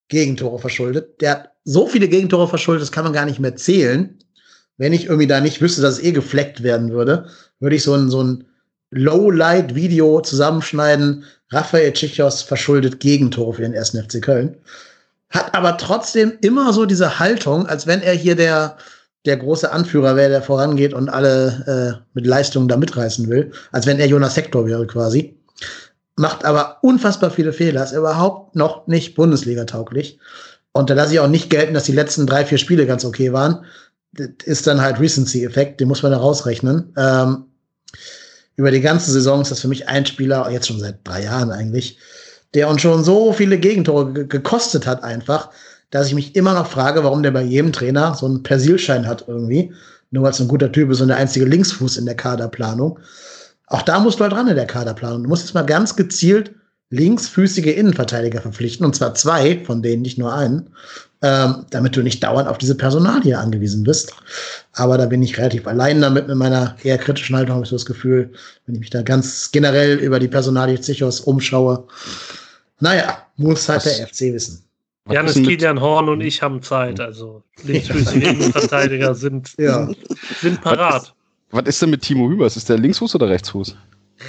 Gegentore 0.07 0.57
verschuldet. 0.59 1.21
Der 1.21 1.31
hat 1.31 1.49
so 1.65 1.85
viele 1.87 2.07
Gegentore 2.07 2.47
verschuldet, 2.47 2.81
das 2.81 2.91
kann 2.91 3.03
man 3.03 3.13
gar 3.13 3.25
nicht 3.25 3.39
mehr 3.39 3.55
zählen. 3.55 4.17
Wenn 4.77 4.93
ich 4.93 5.05
irgendwie 5.05 5.27
da 5.27 5.41
nicht 5.41 5.61
wüsste, 5.61 5.81
dass 5.81 5.95
es 5.95 6.03
eh 6.03 6.11
gefleckt 6.11 6.63
werden 6.63 6.91
würde, 6.91 7.27
würde 7.59 7.75
ich 7.75 7.83
so 7.83 7.93
ein, 7.93 8.09
so 8.09 8.23
ein 8.23 8.45
Low-Light-Video 8.91 10.21
zusammenschneiden. 10.21 11.25
Raphael 11.51 11.93
Tschichos 11.93 12.41
verschuldet 12.41 12.99
Gegentore 12.99 13.53
für 13.53 13.63
den 13.63 13.73
ersten 13.73 14.01
FC 14.01 14.21
Köln. 14.21 14.57
Hat 15.29 15.53
aber 15.55 15.77
trotzdem 15.77 16.33
immer 16.41 16.71
so 16.73 16.85
diese 16.85 17.19
Haltung, 17.19 17.67
als 17.67 17.87
wenn 17.87 18.01
er 18.01 18.13
hier 18.13 18.35
der, 18.35 18.77
der 19.25 19.37
große 19.37 19.71
Anführer 19.71 20.15
wäre, 20.15 20.29
der 20.29 20.41
vorangeht 20.41 20.93
und 20.93 21.09
alle 21.09 21.99
äh, 21.99 22.05
mit 22.13 22.25
Leistungen 22.25 22.67
da 22.67 22.77
mitreißen 22.77 23.27
will. 23.29 23.51
Als 23.71 23.85
wenn 23.85 23.99
er 23.99 24.07
Jonas 24.07 24.37
Hector 24.37 24.65
wäre 24.65 24.87
quasi. 24.87 25.37
Macht 26.15 26.45
aber 26.45 26.77
unfassbar 26.81 27.29
viele 27.29 27.53
Fehler, 27.53 27.83
ist 27.83 27.91
überhaupt 27.91 28.55
noch 28.55 28.87
nicht 28.87 29.15
Bundesliga-tauglich. 29.15 30.19
Und 30.71 30.89
da 30.89 30.93
lasse 30.93 31.13
ich 31.13 31.19
auch 31.19 31.27
nicht 31.27 31.49
gelten, 31.49 31.73
dass 31.73 31.83
die 31.83 31.91
letzten 31.91 32.25
drei, 32.25 32.45
vier 32.45 32.57
Spiele 32.57 32.85
ganz 32.85 33.03
okay 33.03 33.33
waren. 33.33 33.65
Das 34.13 34.29
ist 34.45 34.67
dann 34.67 34.81
halt 34.81 34.99
Recency-Effekt, 34.99 35.79
den 35.79 35.87
muss 35.87 36.03
man 36.03 36.11
da 36.11 36.17
rausrechnen. 36.17 36.93
Ähm, 36.97 37.45
über 38.55 38.71
die 38.71 38.81
ganze 38.81 39.11
Saison 39.11 39.41
ist 39.41 39.51
das 39.51 39.59
für 39.59 39.67
mich 39.67 39.87
ein 39.87 40.05
Spieler, 40.05 40.49
jetzt 40.49 40.67
schon 40.67 40.79
seit 40.79 40.99
drei 41.03 41.23
Jahren 41.23 41.51
eigentlich, 41.51 41.99
der 42.53 42.69
uns 42.69 42.81
schon 42.81 43.03
so 43.03 43.33
viele 43.33 43.59
Gegentore 43.59 44.13
ge- 44.13 44.25
gekostet 44.27 44.87
hat 44.87 45.03
einfach, 45.03 45.51
dass 45.91 46.07
ich 46.07 46.15
mich 46.15 46.35
immer 46.35 46.53
noch 46.53 46.67
frage, 46.67 47.03
warum 47.03 47.21
der 47.21 47.31
bei 47.31 47.43
jedem 47.43 47.71
Trainer 47.71 48.15
so 48.15 48.25
einen 48.25 48.43
Persilschein 48.43 49.07
hat 49.07 49.25
irgendwie. 49.27 49.73
Nur 50.09 50.23
weil 50.23 50.31
es 50.31 50.39
ein 50.39 50.47
guter 50.47 50.71
Typ 50.71 50.89
ist 50.89 51.01
und 51.01 51.09
der 51.09 51.17
einzige 51.17 51.45
Linksfuß 51.45 51.97
in 51.97 52.05
der 52.05 52.15
Kaderplanung. 52.15 52.99
Auch 53.67 53.81
da 53.81 53.99
musst 53.99 54.19
du 54.19 54.23
halt 54.23 54.33
ran 54.33 54.47
in 54.47 54.55
der 54.55 54.65
Kaderplanung. 54.65 55.23
Du 55.23 55.29
musst 55.29 55.43
jetzt 55.43 55.53
mal 55.53 55.65
ganz 55.65 55.95
gezielt 55.95 56.55
linksfüßige 56.89 57.67
Innenverteidiger 57.75 58.41
verpflichten, 58.41 58.85
und 58.85 58.95
zwar 58.95 59.13
zwei 59.13 59.59
von 59.65 59.81
denen, 59.81 60.01
nicht 60.03 60.17
nur 60.17 60.33
einen, 60.33 60.69
ähm, 61.21 61.65
damit 61.71 61.95
du 61.97 62.01
nicht 62.01 62.23
dauernd 62.23 62.47
auf 62.47 62.57
diese 62.57 62.75
Personalie 62.75 63.37
angewiesen 63.37 63.83
bist. 63.83 64.13
Aber 64.73 64.97
da 64.97 65.05
bin 65.05 65.21
ich 65.21 65.37
relativ 65.37 65.67
allein 65.67 65.99
damit 66.01 66.27
mit 66.27 66.37
meiner 66.37 66.77
eher 66.83 66.97
kritischen 66.97 67.35
Haltung, 67.35 67.55
habe 67.55 67.63
ich 67.65 67.69
so 67.69 67.75
das 67.75 67.85
Gefühl, 67.85 68.31
wenn 68.65 68.75
ich 68.75 68.79
mich 68.81 68.89
da 68.89 69.01
ganz 69.01 69.51
generell 69.51 69.97
über 69.97 70.19
die 70.19 70.27
Personalie 70.29 70.79
Zichos 70.79 71.19
umschaue. 71.19 71.85
Naja, 72.79 73.17
muss 73.35 73.67
halt 73.67 73.85
Was- 73.85 73.97
der 73.97 74.07
FC 74.07 74.33
wissen. 74.33 74.63
was 75.05 75.15
Janis 75.15 75.33
Kilian 75.33 75.81
Horn 75.81 76.07
und 76.09 76.21
ich 76.21 76.41
haben 76.41 76.61
Zeit. 76.61 76.99
Also 76.99 77.43
linksfüßige 77.63 78.15
Innenverteidiger 78.23 79.13
sind, 79.15 79.53
Ja. 79.57 79.89
sind 80.41 80.61
parat. 80.61 81.13
Was 81.51 81.63
ist 81.65 81.81
denn 81.81 81.89
mit 81.89 82.01
Timo 82.01 82.29
Hübers? 82.29 82.55
Ist 82.57 82.69
der 82.69 82.77
Linksfuß 82.77 83.15
oder 83.15 83.27
Rechtsfuß? 83.29 83.75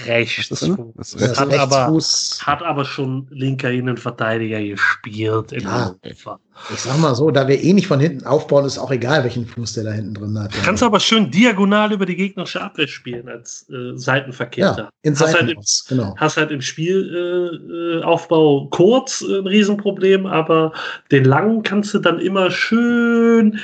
Rechts. 0.06 0.50
Was 0.50 0.62
ist 0.62 0.68
denn? 0.76 0.92
Das 0.96 1.10
Das. 1.12 1.40
Hat 1.40 1.52
aber- 1.54 1.76
Rechtsfuß, 1.76 2.40
Hat 2.46 2.62
aber 2.62 2.84
schon 2.84 3.26
linker 3.30 3.70
Innenverteidiger 3.70 4.60
gespielt 4.62 5.52
in 5.52 5.62
Ja. 5.62 5.96
Hannover. 6.02 6.40
ich 6.74 6.80
sag 6.80 6.98
mal 6.98 7.14
so, 7.14 7.30
da 7.30 7.48
wir 7.48 7.62
eh 7.62 7.72
nicht 7.72 7.86
von 7.86 7.98
hinten 8.00 8.26
aufbauen, 8.26 8.64
ist 8.66 8.78
auch 8.78 8.90
egal, 8.90 9.24
welchen 9.24 9.46
Fuß 9.46 9.74
der 9.74 9.84
da 9.84 9.92
hinten 9.92 10.14
drin 10.14 10.38
hat. 10.38 10.52
Kannst 10.64 10.82
aber 10.82 11.00
schön 11.00 11.30
diagonal 11.30 11.92
über 11.92 12.04
die 12.04 12.16
gegnerische 12.16 12.60
Abwehr 12.60 12.86
spielen 12.88 13.28
als 13.28 13.66
äh, 13.70 13.96
Seitenverkehrter. 13.96 14.82
ja, 14.82 14.90
in 15.02 15.12
hast, 15.14 15.22
halt 15.22 15.36
Seiten 15.36 15.48
im, 15.50 15.62
genau. 15.88 16.14
hast 16.18 16.36
halt 16.36 16.50
im 16.50 16.60
Spielaufbau 16.60 18.00
äh, 18.00 18.02
Aufbau 18.04 18.66
kurz 18.70 19.22
äh, 19.22 19.38
ein 19.38 19.46
Riesenproblem, 19.46 20.26
aber 20.26 20.72
den 21.10 21.24
langen 21.24 21.62
kannst 21.62 21.94
du 21.94 21.98
dann 21.98 22.18
immer 22.18 22.50
schön 22.50 23.58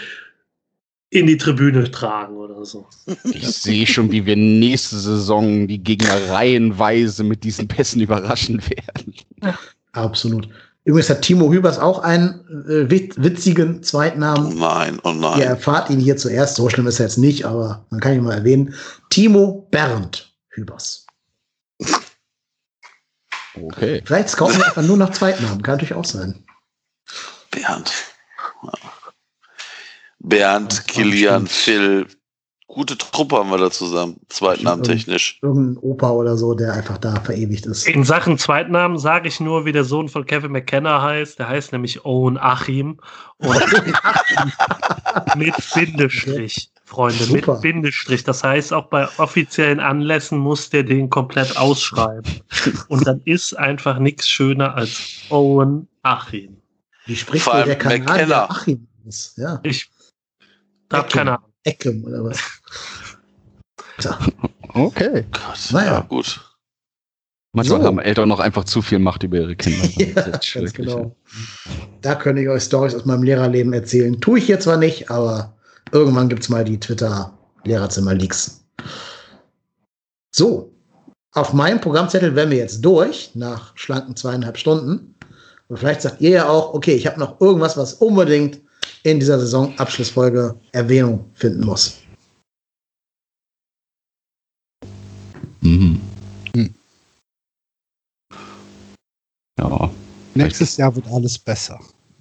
in 1.15 1.26
die 1.28 1.36
Tribüne 1.36 1.89
tragen 1.91 2.36
oder 2.36 2.65
so. 2.65 2.86
Ich 3.31 3.47
sehe 3.47 3.86
schon, 3.86 4.10
wie 4.10 4.26
wir 4.26 4.34
nächste 4.36 4.99
Saison 4.99 5.68
die 5.68 5.78
Gegner 5.78 6.28
reihenweise 6.31 7.23
mit 7.23 7.44
diesen 7.44 7.68
Pässen 7.68 8.01
überraschen 8.01 8.60
werden. 8.68 9.15
Absolut. 9.93 10.49
Übrigens 10.84 11.09
hat 11.09 11.23
Timo 11.23 11.51
Hübers 11.52 11.78
auch 11.78 12.01
einen 12.01 12.41
äh, 12.68 12.91
wit- 12.91 13.15
witzigen 13.23 13.76
Oh 13.78 13.81
Zweitnamen. 13.81 14.59
nein, 14.59 14.99
oh 15.05 15.12
nein. 15.12 15.39
Ihr 15.39 15.47
erfahrt 15.47 15.89
ihn 15.89 16.01
hier 16.01 16.17
zuerst. 16.17 16.57
So 16.57 16.68
schlimm 16.68 16.86
ist 16.89 16.99
er 16.99 17.07
jetzt 17.07 17.17
nicht, 17.17 17.44
aber 17.47 17.86
man 17.91 18.01
kann 18.01 18.15
ihn 18.15 18.25
mal 18.25 18.34
erwähnen. 18.34 18.75
Timo 19.09 19.68
Bernd 19.70 20.34
Hübers. 20.51 21.07
Okay. 23.55 24.02
Vielleicht 24.05 24.31
scouten 24.31 24.59
wir 24.59 24.67
einfach 24.67 24.83
nur 24.83 24.97
nach 24.97 25.10
Zweitnamen. 25.12 25.62
Kann 25.62 25.75
natürlich 25.76 25.94
auch 25.94 26.05
sein. 26.05 26.44
Bernd. 27.52 27.93
Ja. 28.65 28.73
Bernd, 30.25 30.86
Kilian, 30.89 31.47
Phil. 31.47 32.07
Gute 32.67 32.99
Truppe 32.99 33.36
haben 33.36 33.51
wir 33.51 33.59
da 33.59 33.70
zusammen. 33.70 34.17
Zweitnamen 34.31 34.83
technisch. 34.83 35.39
Irgendein 35.43 35.77
Opa 35.77 36.11
oder 36.11 36.36
so, 36.36 36.55
der 36.55 36.73
einfach 36.73 36.99
da 36.99 37.20
verewigt 37.20 37.67
ist. 37.67 37.86
In 37.86 38.03
Sachen 38.03 38.36
Zweitnamen 38.36 38.99
sage 38.99 39.28
ich 39.28 39.39
nur, 39.39 39.65
wie 39.65 39.70
der 39.70 39.85
Sohn 39.85 40.09
von 40.09 40.27
Kevin 40.27 40.51
McKenna 40.51 41.01
heißt. 41.01 41.39
Der 41.39 41.49
heißt 41.49 41.70
nämlich 41.73 42.05
Owen 42.05 42.36
Achim. 42.36 42.99
Und 43.39 43.62
mit 45.36 45.55
Bindestrich, 45.75 46.70
Freunde, 46.85 47.23
Super. 47.25 47.53
mit 47.53 47.62
Bindestrich. 47.62 48.25
Das 48.25 48.43
heißt, 48.43 48.73
auch 48.73 48.86
bei 48.86 49.07
offiziellen 49.19 49.78
Anlässen 49.78 50.39
muss 50.39 50.70
der 50.70 50.83
den 50.83 51.11
komplett 51.11 51.57
ausschreiben. 51.57 52.41
Und 52.89 53.07
dann 53.07 53.20
ist 53.25 53.57
einfach 53.57 54.01
nichts 54.01 54.28
schöner 54.28 54.75
als 54.75 55.01
Owen 55.28 55.86
Achim. 56.03 56.57
Wie 57.07 57.15
spricht 57.15 57.47
der 57.47 57.77
Kanadier 57.77 58.15
McKenna. 58.15 58.51
Achim? 58.51 58.89
Ja, 59.36 59.61
Ich 59.62 59.91
Eckem. 61.01 61.11
keine 61.11 61.31
Ahnung. 61.39 61.51
Eckem 61.65 62.05
oder 62.05 62.25
was? 62.25 62.39
Tja, 63.99 64.19
Okay. 64.75 65.25
Gott, 65.31 65.69
Naja. 65.73 65.93
ja, 65.95 66.01
gut. 66.01 66.41
Manchmal 67.53 67.81
So. 67.81 67.87
haben 67.87 67.99
Eltern 68.01 68.29
noch 68.29 68.41
einfach 68.41 68.65
zu 68.65 68.83
viel 68.83 68.99
Macht 68.99 69.23
über 69.23 69.37
ihre 69.39 69.55
Kinder. 69.57 69.89
Ja, 69.97 70.23
ganz 70.61 70.73
genau. 70.73 71.15
Da 72.01 72.17
könnte 72.17 72.43
ich 72.43 72.49
euch 72.49 72.65
Stories 72.65 72.95
aus 72.97 73.05
meinem 73.05 73.23
Lehrerleben 73.23 73.73
erzählen. 73.73 74.21
Tue 74.21 74.39
ich 74.41 74.47
hier 74.47 74.59
zwar 74.59 74.77
nicht, 74.77 75.11
aber 75.11 75.55
irgendwann 75.93 76.29
gibt 76.29 76.43
es 76.43 76.49
mal 76.49 76.65
die 76.65 76.81
Twitter-Lehrerzimmer-Leaks. 76.81 78.65
So, 80.35 80.73
auf 81.33 81.53
meinem 81.53 81.81
Programmzettel 81.81 82.35
wären 82.35 82.51
wir 82.51 82.59
jetzt 82.59 82.85
durch, 82.85 83.31
nach 83.35 83.77
schlanken 83.77 84.17
zweieinhalb 84.17 84.59
Stunden. 84.59 85.15
Und 85.69 85.79
vielleicht 85.79 86.03
sagt 86.03 86.21
ihr 86.21 86.31
ja 86.31 86.49
auch, 86.49 86.75
okay, 86.75 86.95
ich 86.95 87.07
habe 87.07 87.21
noch 87.21 87.41
irgendwas, 87.41 87.77
was 87.77 87.95
unbedingt 87.95 88.61
in 89.05 89.20
dieser 89.20 89.39
Saisonabschlussfolge 89.39 90.58
Erwähnung 90.73 91.31
finden 91.34 91.65
muss. 91.65 92.00
Mhm. 95.60 96.00
Hm. 96.57 96.74
Ja, 99.58 99.91
Nächstes 100.34 100.76
Jahr 100.76 100.94
wird 100.94 101.07
alles 101.07 101.39
besser. 101.39 101.78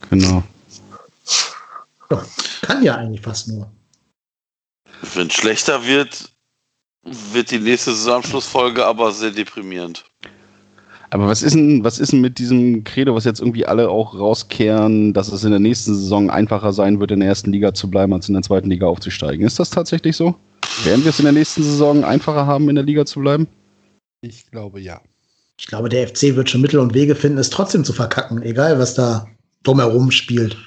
genau. 0.09 0.43
Kann 2.61 2.83
ja 2.83 2.95
eigentlich 2.97 3.21
fast 3.21 3.47
nur. 3.47 3.71
Wenn 5.15 5.27
es 5.27 5.33
schlechter 5.33 5.83
wird, 5.85 6.31
wird 7.03 7.49
die 7.51 7.59
nächste 7.59 7.93
Saisonabschlussfolge 7.93 8.85
aber 8.85 9.11
sehr 9.11 9.31
deprimierend. 9.31 10.05
Aber 11.13 11.27
was 11.27 11.43
ist 11.43 11.53
denn, 11.53 11.83
was 11.83 11.99
ist 11.99 12.11
denn 12.11 12.21
mit 12.21 12.39
diesem 12.39 12.83
Credo, 12.83 13.13
was 13.13 13.23
jetzt 13.23 13.39
irgendwie 13.39 13.67
alle 13.67 13.87
auch 13.87 14.17
rauskehren, 14.17 15.13
dass 15.13 15.31
es 15.31 15.43
in 15.43 15.51
der 15.51 15.59
nächsten 15.59 15.93
Saison 15.93 16.31
einfacher 16.31 16.73
sein 16.73 16.99
wird, 16.99 17.11
in 17.11 17.19
der 17.19 17.29
ersten 17.29 17.51
Liga 17.51 17.71
zu 17.75 17.87
bleiben, 17.87 18.13
als 18.13 18.29
in 18.29 18.33
der 18.33 18.41
zweiten 18.41 18.67
Liga 18.67 18.87
aufzusteigen? 18.87 19.45
Ist 19.45 19.59
das 19.59 19.69
tatsächlich 19.69 20.17
so? 20.17 20.33
Werden 20.83 21.03
wir 21.03 21.11
es 21.11 21.19
in 21.19 21.25
der 21.25 21.33
nächsten 21.33 21.61
Saison 21.61 22.03
einfacher 22.03 22.47
haben, 22.47 22.67
in 22.67 22.73
der 22.73 22.83
Liga 22.83 23.05
zu 23.05 23.19
bleiben? 23.19 23.47
Ich 24.21 24.49
glaube 24.49 24.79
ja. 24.79 25.01
Ich 25.59 25.67
glaube, 25.67 25.87
der 25.87 26.07
FC 26.07 26.35
wird 26.35 26.49
schon 26.49 26.61
Mittel 26.61 26.79
und 26.79 26.95
Wege 26.95 27.13
finden, 27.13 27.37
es 27.37 27.51
trotzdem 27.51 27.83
zu 27.83 27.93
verkacken, 27.93 28.41
egal 28.41 28.79
was 28.79 28.95
da 28.95 29.27
drumherum 29.61 30.09
spielt. 30.09 30.57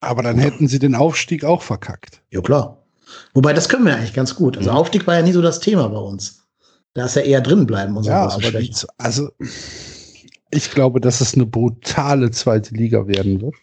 Aber 0.00 0.22
dann 0.22 0.36
hätten 0.38 0.68
sie 0.68 0.78
den 0.78 0.94
Aufstieg 0.94 1.44
auch 1.44 1.62
verkackt. 1.62 2.20
Ja, 2.30 2.42
klar. 2.42 2.84
Wobei, 3.32 3.54
das 3.54 3.70
können 3.70 3.86
wir 3.86 3.96
eigentlich 3.96 4.12
ganz 4.12 4.34
gut. 4.34 4.58
Also 4.58 4.70
Aufstieg 4.70 5.06
war 5.06 5.14
ja 5.14 5.22
nie 5.22 5.32
so 5.32 5.40
das 5.40 5.60
Thema 5.60 5.88
bei 5.88 5.98
uns. 5.98 6.41
Da 6.94 7.06
ist 7.06 7.16
ja 7.16 7.22
eher 7.22 7.40
drin 7.40 7.66
bleiben, 7.66 7.96
unsere 7.96 8.14
Ja, 8.16 8.28
aber 8.30 8.50
die, 8.52 8.74
also 8.98 9.30
ich 10.50 10.70
glaube, 10.70 11.00
dass 11.00 11.20
es 11.20 11.34
eine 11.34 11.46
brutale 11.46 12.30
zweite 12.30 12.74
Liga 12.74 13.06
werden 13.06 13.40
wird. 13.40 13.54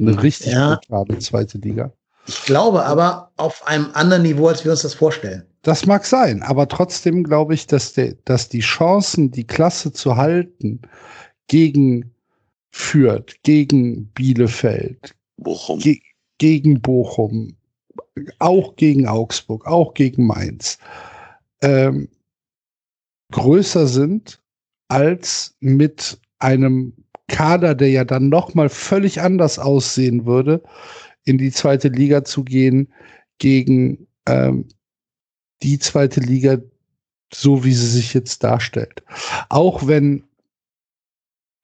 Eine 0.00 0.22
richtig 0.22 0.52
Ja. 0.52 0.76
brutale 0.88 1.18
zweite 1.18 1.58
Liga. 1.58 1.92
Ich 2.26 2.42
glaube 2.44 2.84
aber 2.84 3.30
auf 3.36 3.66
einem 3.66 3.88
anderen 3.94 4.22
Niveau, 4.22 4.48
als 4.48 4.64
wir 4.64 4.72
uns 4.72 4.82
das 4.82 4.94
vorstellen. 4.94 5.44
Das 5.62 5.86
mag 5.86 6.04
sein, 6.04 6.42
aber 6.42 6.68
trotzdem 6.68 7.24
glaube 7.24 7.54
ich, 7.54 7.66
dass, 7.66 7.94
der, 7.94 8.14
dass 8.26 8.48
die 8.50 8.60
Chancen, 8.60 9.30
die 9.30 9.46
Klasse 9.46 9.92
zu 9.92 10.16
halten, 10.16 10.82
gegen 11.48 12.14
Fürth, 12.70 13.36
gegen 13.44 14.06
Bielefeld, 14.08 15.14
Bochum. 15.38 15.78
ge 15.78 16.00
gegen 16.38 16.80
Bochum, 16.80 17.56
auch 18.40 18.76
gegen 18.76 19.06
Augsburg, 19.06 19.66
auch 19.66 19.94
gegen 19.94 20.26
Mainz, 20.26 20.78
ähm, 21.62 22.08
größer 23.32 23.86
sind 23.86 24.40
als 24.88 25.56
mit 25.60 26.18
einem 26.38 26.92
Kader, 27.28 27.74
der 27.74 27.90
ja 27.90 28.04
dann 28.04 28.28
noch 28.28 28.54
mal 28.54 28.68
völlig 28.68 29.20
anders 29.20 29.58
aussehen 29.58 30.26
würde, 30.26 30.62
in 31.24 31.38
die 31.38 31.50
zweite 31.50 31.88
Liga 31.88 32.24
zu 32.24 32.44
gehen 32.44 32.92
gegen 33.38 34.06
ähm, 34.26 34.68
die 35.62 35.78
zweite 35.78 36.20
Liga, 36.20 36.58
so 37.32 37.64
wie 37.64 37.72
sie 37.72 37.86
sich 37.88 38.12
jetzt 38.12 38.44
darstellt. 38.44 39.02
Auch 39.48 39.86
wenn, 39.86 40.24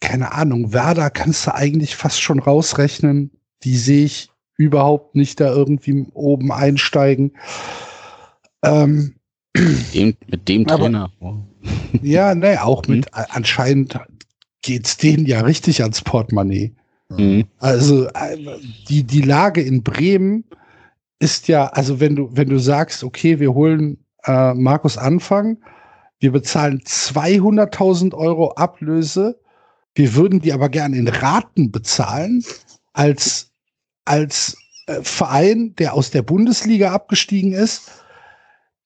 keine 0.00 0.32
Ahnung, 0.32 0.72
Werder 0.72 1.10
kannst 1.10 1.46
du 1.46 1.54
eigentlich 1.54 1.94
fast 1.94 2.20
schon 2.22 2.38
rausrechnen, 2.38 3.30
die 3.62 3.76
sehe 3.76 4.06
ich 4.06 4.30
überhaupt 4.56 5.14
nicht 5.14 5.40
da 5.40 5.52
irgendwie 5.52 6.06
oben 6.14 6.52
einsteigen. 6.52 7.36
Ähm, 8.62 9.16
Dem, 9.94 10.16
mit 10.26 10.48
dem 10.48 10.66
Aber- 10.68 10.84
Trainer. 10.84 11.12
Ja, 12.02 12.34
ne, 12.34 12.64
auch 12.64 12.86
mit 12.86 13.06
anscheinend 13.12 13.98
geht's 14.62 14.96
denen 14.96 15.26
ja 15.26 15.40
richtig 15.40 15.82
ans 15.82 16.02
Portemonnaie. 16.02 16.74
Mhm. 17.10 17.44
Also 17.58 18.06
äh, 18.08 18.36
die, 18.88 19.04
die 19.04 19.22
Lage 19.22 19.62
in 19.62 19.82
Bremen 19.82 20.44
ist 21.18 21.48
ja, 21.48 21.66
also 21.66 22.00
wenn 22.00 22.16
du, 22.16 22.30
wenn 22.32 22.48
du 22.48 22.58
sagst, 22.58 23.04
okay, 23.04 23.40
wir 23.40 23.54
holen 23.54 23.98
äh, 24.24 24.54
Markus 24.54 24.96
Anfang, 24.96 25.58
wir 26.18 26.32
bezahlen 26.32 26.80
200.000 26.80 28.14
Euro 28.14 28.52
Ablöse, 28.52 29.40
wir 29.94 30.14
würden 30.14 30.40
die 30.40 30.52
aber 30.52 30.68
gerne 30.68 30.96
in 30.96 31.08
Raten 31.08 31.72
bezahlen, 31.72 32.44
als, 32.92 33.50
als 34.04 34.56
äh, 34.86 35.00
Verein, 35.02 35.74
der 35.76 35.94
aus 35.94 36.10
der 36.10 36.22
Bundesliga 36.22 36.92
abgestiegen 36.92 37.52
ist, 37.52 37.90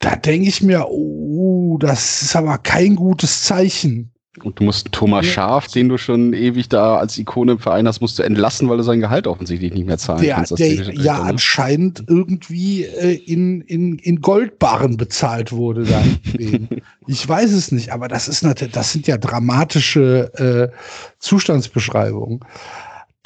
da 0.05 0.17
denke 0.17 0.49
ich 0.49 0.63
mir, 0.63 0.87
oh, 0.91 1.79
das 1.79 2.23
ist 2.23 2.37
aber 2.37 2.59
kein 2.59 2.95
gutes 2.95 3.43
Zeichen. 3.43 4.11
Und 4.43 4.59
du 4.59 4.65
musst 4.65 4.91
Thomas. 4.91 5.25
Schaf, 5.25 5.69
den 5.69 5.89
du 5.89 5.97
schon 5.97 6.33
ewig 6.33 6.69
da 6.69 6.97
als 6.97 7.17
Ikone 7.17 7.53
im 7.53 7.59
Verein 7.61 7.87
hast, 7.87 8.01
musst 8.01 8.19
du 8.19 8.25
entlassen, 8.25 8.69
weil 8.69 8.77
du 8.77 8.83
sein 8.83 9.01
Gehalt 9.01 9.29
offensichtlich 9.29 9.73
nicht 9.73 9.87
mehr 9.87 9.97
zahlen 9.97 10.23
der, 10.23 10.35
kannst. 10.35 10.59
der 10.59 10.93
ja 10.93 11.19
ne? 11.19 11.25
anscheinend 11.25 12.05
irgendwie 12.09 12.83
äh, 12.85 13.15
in, 13.15 13.61
in, 13.63 13.99
in 13.99 14.21
Goldbarren 14.21 14.97
bezahlt 14.97 15.53
wurde 15.53 15.85
da 15.85 16.01
in 16.01 16.21
Bremen. 16.33 16.69
Ich 17.07 17.27
weiß 17.29 17.53
es 17.53 17.71
nicht, 17.71 17.91
aber 17.91 18.09
das 18.09 18.29
ist 18.29 18.43
natürlich, 18.43 18.75
das 18.75 18.93
sind 18.93 19.07
ja 19.07 19.19
dramatische 19.19 20.33
äh, 20.73 20.77
Zustandsbeschreibungen. 21.19 22.41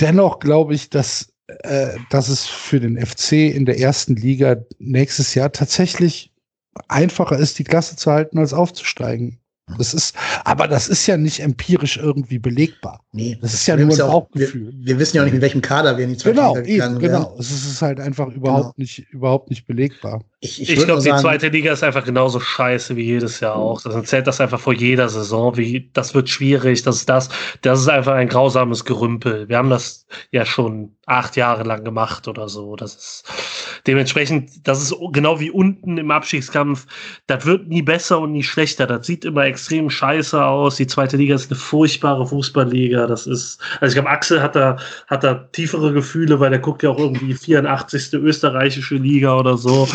Dennoch 0.00 0.40
glaube 0.40 0.74
ich, 0.74 0.90
dass, 0.90 1.32
äh, 1.46 1.88
dass 2.10 2.28
es 2.28 2.46
für 2.46 2.80
den 2.80 3.04
FC 3.04 3.32
in 3.32 3.64
der 3.64 3.80
ersten 3.80 4.14
Liga 4.14 4.56
nächstes 4.78 5.34
Jahr 5.34 5.52
tatsächlich 5.52 6.32
einfacher 6.88 7.38
ist, 7.38 7.58
die 7.58 7.64
Klasse 7.64 7.96
zu 7.96 8.10
halten, 8.10 8.38
als 8.38 8.52
aufzusteigen. 8.52 9.38
Das 9.76 9.92
ist, 9.92 10.16
aber 10.44 10.66
das 10.66 10.88
ist 10.88 11.06
ja 11.06 11.18
nicht 11.18 11.40
empirisch 11.40 11.98
irgendwie 11.98 12.38
belegbar. 12.38 13.04
Nee, 13.12 13.36
Das 13.42 13.52
ist 13.52 13.66
ja 13.66 13.76
nur 13.76 13.92
ein 13.94 14.00
auch, 14.00 14.22
Bauchgefühl. 14.30 14.72
Wir, 14.78 14.86
wir 14.86 14.98
wissen 14.98 15.16
ja 15.18 15.22
auch 15.22 15.26
nicht, 15.26 15.34
mit 15.34 15.42
welchem 15.42 15.60
Kader 15.60 15.98
wir 15.98 16.04
in 16.04 16.10
die 16.12 16.16
zweite 16.16 16.36
Genau, 16.36 16.54
Liga 16.56 16.60
eben, 16.66 16.68
gegangen 16.68 17.00
wären. 17.02 17.22
genau. 17.24 17.36
Es 17.38 17.50
ist 17.50 17.82
halt 17.82 18.00
einfach 18.00 18.28
überhaupt 18.28 18.78
nicht, 18.78 19.00
überhaupt 19.10 19.50
nicht 19.50 19.66
belegbar. 19.66 20.24
Ich, 20.40 20.62
ich, 20.62 20.70
Ich 20.70 20.84
glaube, 20.84 21.02
die 21.02 21.14
zweite 21.16 21.48
Liga 21.48 21.70
ist 21.70 21.82
einfach 21.84 22.04
genauso 22.04 22.40
scheiße 22.40 22.96
wie 22.96 23.02
jedes 23.02 23.40
Jahr 23.40 23.56
auch. 23.56 23.82
Das 23.82 23.94
erzählt 23.94 24.26
das 24.26 24.40
einfach 24.40 24.58
vor 24.58 24.72
jeder 24.72 25.10
Saison, 25.10 25.54
wie 25.58 25.90
das 25.92 26.14
wird 26.14 26.30
schwierig, 26.30 26.82
das 26.84 26.96
ist 26.96 27.08
das. 27.10 27.28
Das 27.60 27.78
ist 27.80 27.88
einfach 27.88 28.14
ein 28.14 28.28
grausames 28.28 28.86
Gerümpel. 28.86 29.50
Wir 29.50 29.58
haben 29.58 29.68
das 29.68 30.06
ja 30.30 30.46
schon 30.46 30.96
acht 31.04 31.36
Jahre 31.36 31.64
lang 31.64 31.84
gemacht 31.84 32.26
oder 32.26 32.48
so. 32.48 32.74
Das 32.74 32.94
ist 32.94 33.24
dementsprechend, 33.88 34.68
das 34.68 34.82
ist 34.82 34.94
genau 35.12 35.40
wie 35.40 35.50
unten 35.50 35.96
im 35.96 36.10
Abstiegskampf. 36.10 36.86
Das 37.26 37.46
wird 37.46 37.68
nie 37.68 37.82
besser 37.82 38.20
und 38.20 38.32
nie 38.32 38.42
schlechter. 38.42 38.86
Das 38.86 39.06
sieht 39.06 39.24
immer 39.24 39.44
extrem 39.44 39.88
scheiße 39.88 40.44
aus. 40.44 40.76
Die 40.76 40.86
zweite 40.86 41.16
Liga 41.16 41.34
ist 41.34 41.50
eine 41.50 41.58
furchtbare 41.58 42.26
Fußballliga. 42.26 43.06
Das 43.06 43.26
ist, 43.26 43.58
also 43.80 43.92
ich 43.92 43.94
glaube, 43.94 44.10
Axel 44.10 44.42
hat 44.42 44.54
da, 44.54 44.76
hat 45.08 45.24
da 45.24 45.34
tiefere 45.52 45.92
Gefühle, 45.92 46.38
weil 46.38 46.50
der 46.50 46.58
guckt 46.58 46.82
ja 46.82 46.90
auch 46.90 46.98
irgendwie 46.98 47.34
84. 47.34 48.12
österreichische 48.12 48.96
Liga 48.96 49.36
oder 49.36 49.56
so. 49.56 49.88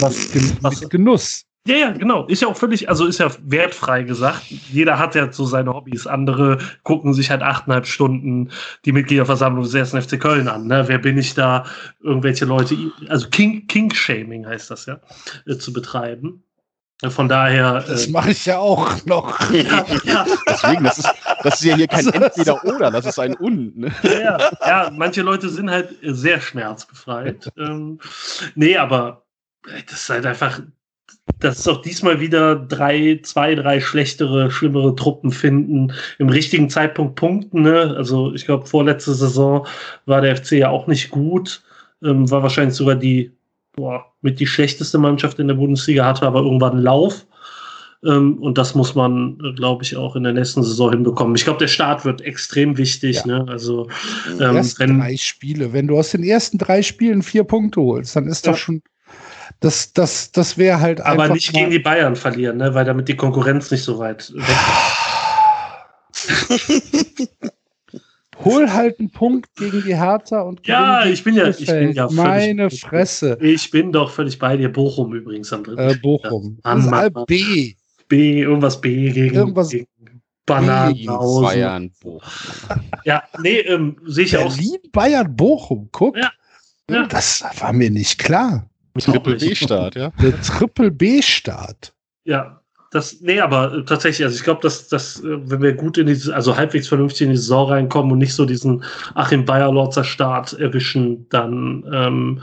Was, 0.00 0.30
was, 0.62 0.88
Genuss. 0.88 1.44
Ja, 1.66 1.76
ja, 1.76 1.90
genau. 1.90 2.26
Ist 2.26 2.40
ja 2.40 2.48
auch 2.48 2.56
völlig, 2.56 2.88
also 2.88 3.06
ist 3.06 3.18
ja 3.18 3.30
wertfrei 3.42 4.02
gesagt. 4.02 4.42
Jeder 4.48 4.98
hat 4.98 5.14
ja 5.14 5.30
so 5.30 5.44
seine 5.44 5.74
Hobbys. 5.74 6.06
Andere 6.06 6.58
gucken 6.84 7.12
sich 7.12 7.30
halt 7.30 7.42
achteinhalb 7.42 7.86
Stunden 7.86 8.50
die 8.86 8.92
Mitgliederversammlung 8.92 9.64
des 9.64 9.74
ersten 9.74 10.00
FC 10.00 10.18
Köln 10.18 10.48
an. 10.48 10.66
Ne? 10.66 10.84
Wer 10.86 10.98
bin 10.98 11.18
ich 11.18 11.34
da, 11.34 11.66
irgendwelche 12.00 12.46
Leute, 12.46 12.76
also 13.08 13.28
King, 13.28 13.66
King-Shaming 13.66 14.46
heißt 14.46 14.70
das 14.70 14.86
ja, 14.86 15.00
äh, 15.46 15.58
zu 15.58 15.72
betreiben. 15.74 16.42
Äh, 17.02 17.10
Von 17.10 17.28
daher. 17.28 17.84
Das 17.86 18.06
äh, 18.06 18.10
mache 18.10 18.30
ich 18.30 18.46
ja 18.46 18.58
auch 18.58 19.04
noch. 19.04 19.38
ja, 19.52 19.84
ja, 20.04 20.26
Deswegen, 20.48 20.84
das 20.84 20.98
ist, 20.98 21.10
das 21.42 21.54
ist 21.60 21.64
ja 21.64 21.76
hier 21.76 21.88
kein 21.88 22.06
Entweder-Oder, 22.12 22.90
das 22.90 23.06
ist 23.06 23.18
ein 23.18 23.34
Und. 23.34 23.76
Ne? 23.76 23.92
ja, 24.02 24.38
ja, 24.66 24.90
manche 24.94 25.22
Leute 25.22 25.48
sind 25.48 25.70
halt 25.70 25.94
sehr 26.02 26.40
schmerzbefreit. 26.40 27.52
ähm, 27.58 27.98
nee, 28.54 28.76
aber 28.76 29.26
äh, 29.66 29.82
das 29.88 30.02
ist 30.02 30.10
halt 30.10 30.26
einfach, 30.26 30.60
dass 31.38 31.60
es 31.60 31.68
auch 31.68 31.80
diesmal 31.82 32.20
wieder 32.20 32.56
drei, 32.56 33.20
zwei, 33.22 33.54
drei 33.54 33.80
schlechtere, 33.80 34.50
schlimmere 34.50 34.94
Truppen 34.94 35.30
finden, 35.30 35.92
im 36.18 36.28
richtigen 36.28 36.68
Zeitpunkt 36.68 37.14
punkten. 37.14 37.62
Ne? 37.62 37.94
Also 37.96 38.34
ich 38.34 38.44
glaube, 38.44 38.66
vorletzte 38.66 39.14
Saison 39.14 39.66
war 40.06 40.20
der 40.20 40.36
FC 40.36 40.52
ja 40.52 40.68
auch 40.68 40.86
nicht 40.86 41.10
gut, 41.10 41.62
ähm, 42.02 42.30
war 42.30 42.42
wahrscheinlich 42.42 42.74
sogar 42.74 42.96
die 42.96 43.32
boah, 43.74 44.04
mit 44.20 44.40
die 44.40 44.46
schlechteste 44.46 44.98
Mannschaft 44.98 45.38
in 45.38 45.48
der 45.48 45.54
Bundesliga, 45.54 46.04
hatte 46.04 46.26
aber 46.26 46.40
irgendwann 46.40 46.72
einen 46.72 46.82
Lauf. 46.82 47.26
Ähm, 48.04 48.38
und 48.38 48.56
das 48.56 48.74
muss 48.74 48.94
man, 48.94 49.38
glaube 49.56 49.84
ich, 49.84 49.96
auch 49.96 50.16
in 50.16 50.22
der 50.22 50.32
nächsten 50.32 50.62
Saison 50.62 50.90
hinbekommen. 50.90 51.36
Ich 51.36 51.44
glaube, 51.44 51.58
der 51.58 51.68
Start 51.68 52.04
wird 52.04 52.22
extrem 52.22 52.78
wichtig. 52.78 53.16
Ja. 53.16 53.26
Ne? 53.26 53.46
Also 53.48 53.88
ähm, 54.40 54.62
wenn, 54.78 54.98
drei 54.98 55.16
Spiele. 55.16 55.72
Wenn 55.72 55.86
du 55.86 55.98
aus 55.98 56.10
den 56.10 56.22
ersten 56.22 56.58
drei 56.58 56.82
Spielen 56.82 57.22
vier 57.22 57.44
Punkte 57.44 57.80
holst, 57.80 58.16
dann 58.16 58.26
ist 58.26 58.46
Ja. 58.46 58.52
doch 58.52 58.58
schon. 58.58 58.82
Das, 59.60 59.92
das, 59.92 60.32
das 60.32 60.56
wäre 60.56 60.80
halt 60.80 61.00
aber 61.02 61.24
einfach. 61.24 61.34
nicht 61.34 61.52
mal- 61.52 61.58
gegen 61.60 61.70
die 61.70 61.78
Bayern 61.78 62.16
verlieren, 62.16 62.56
ne? 62.56 62.74
weil 62.74 62.84
damit 62.86 63.08
die 63.08 63.16
Konkurrenz 63.16 63.70
nicht 63.70 63.82
so 63.84 63.98
weit 63.98 64.32
weg 64.34 64.56
Hol 68.42 68.72
halt 68.72 68.98
einen 68.98 69.10
Punkt 69.10 69.54
gegen 69.54 69.82
die 69.84 69.94
Hertha 69.94 70.40
und 70.40 70.66
Ja, 70.66 71.04
ich 71.04 71.22
bin 71.22 71.34
ja- 71.34 71.48
ich 71.48 71.66
bin 71.66 71.92
ja 71.92 72.08
völlig- 72.08 72.16
Meine 72.24 72.70
Fresse. 72.70 73.36
Ich 73.42 73.70
bin 73.70 73.92
doch 73.92 74.10
völlig 74.10 74.38
bei 74.38 74.56
dir. 74.56 74.72
Bochum 74.72 75.12
übrigens 75.14 75.52
am 75.52 75.62
dritten 75.62 75.78
Äh. 75.90 75.94
Bochum. 75.96 76.58
Mann, 76.64 76.76
Das 76.78 76.84
ist 76.86 76.90
Mann, 76.90 77.00
halt 77.00 77.14
Mann. 77.14 77.24
B. 77.26 77.74
B, 78.08 78.40
irgendwas 78.40 78.80
B 78.80 79.10
gegen, 79.10 79.34
Irgendwas 79.34 79.68
gegen 79.68 79.86
Bananenhausen. 80.46 81.42
Bayern, 81.44 81.90
Bochum. 82.00 82.20
Ja, 83.04 83.22
nee, 83.42 83.58
ähm, 83.58 83.96
sehe 84.06 84.24
ich 84.24 84.32
ja 84.32 84.40
auch. 84.40 84.56
Berlin, 84.56 84.78
Bayern, 84.90 85.36
Bochum. 85.36 85.88
Guck. 85.92 86.16
Ja. 86.16 86.30
Ja. 86.90 87.06
Das 87.06 87.44
war 87.60 87.72
mir 87.74 87.90
nicht 87.90 88.18
klar. 88.18 88.69
Triple 88.98 89.36
B-Start, 89.36 89.94
ja. 89.94 90.12
Der 90.20 90.40
Triple 90.42 90.90
B-Start. 90.90 91.92
Ja, 92.24 92.60
das, 92.90 93.20
nee, 93.20 93.40
aber 93.40 93.72
äh, 93.72 93.84
tatsächlich, 93.84 94.24
also 94.24 94.36
ich 94.36 94.42
glaube, 94.42 94.62
dass, 94.62 94.88
dass, 94.88 95.20
äh, 95.20 95.38
wenn 95.48 95.62
wir 95.62 95.74
gut 95.74 95.96
in 95.96 96.06
die, 96.06 96.32
also 96.32 96.56
halbwegs 96.56 96.88
vernünftig 96.88 97.22
in 97.22 97.30
die 97.30 97.36
Saison 97.36 97.68
reinkommen 97.68 98.10
und 98.10 98.18
nicht 98.18 98.34
so 98.34 98.44
diesen 98.44 98.82
Achim 99.14 99.44
Bayerlorzer 99.44 100.02
Start 100.02 100.54
erwischen, 100.54 101.28
dann 101.28 101.84
ähm, 101.92 102.42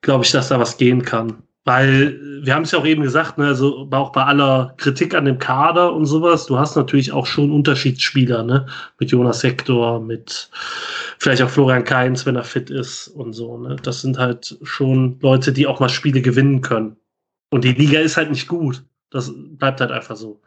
glaube 0.00 0.24
ich, 0.24 0.30
dass 0.30 0.48
da 0.48 0.60
was 0.60 0.76
gehen 0.76 1.02
kann. 1.02 1.42
Weil 1.64 2.18
äh, 2.42 2.46
wir 2.46 2.54
haben 2.54 2.62
es 2.62 2.70
ja 2.70 2.78
auch 2.78 2.86
eben 2.86 3.02
gesagt, 3.02 3.38
ne, 3.38 3.46
also 3.46 3.88
auch 3.90 4.12
bei 4.12 4.24
aller 4.24 4.74
Kritik 4.76 5.14
an 5.14 5.24
dem 5.24 5.38
Kader 5.38 5.92
und 5.92 6.06
sowas, 6.06 6.46
du 6.46 6.58
hast 6.58 6.76
natürlich 6.76 7.12
auch 7.12 7.26
schon 7.26 7.50
Unterschiedsspieler, 7.50 8.42
ne? 8.42 8.66
Mit 8.98 9.10
Jonas 9.10 9.42
Hector, 9.42 10.00
mit 10.00 10.50
vielleicht 11.18 11.42
auch 11.42 11.50
Florian 11.50 11.84
Kainz, 11.84 12.24
wenn 12.26 12.36
er 12.36 12.44
fit 12.44 12.70
ist 12.70 13.08
und 13.08 13.32
so, 13.32 13.58
ne? 13.58 13.76
Das 13.82 14.00
sind 14.00 14.18
halt 14.18 14.58
schon 14.62 15.18
Leute, 15.20 15.52
die 15.52 15.66
auch 15.66 15.80
mal 15.80 15.88
Spiele 15.88 16.22
gewinnen 16.22 16.60
können. 16.60 16.96
Und 17.50 17.64
die 17.64 17.72
Liga 17.72 18.00
ist 18.00 18.16
halt 18.16 18.30
nicht 18.30 18.48
gut. 18.48 18.84
Das 19.10 19.32
bleibt 19.34 19.80
halt 19.80 19.90
einfach 19.90 20.16
so. 20.16 20.40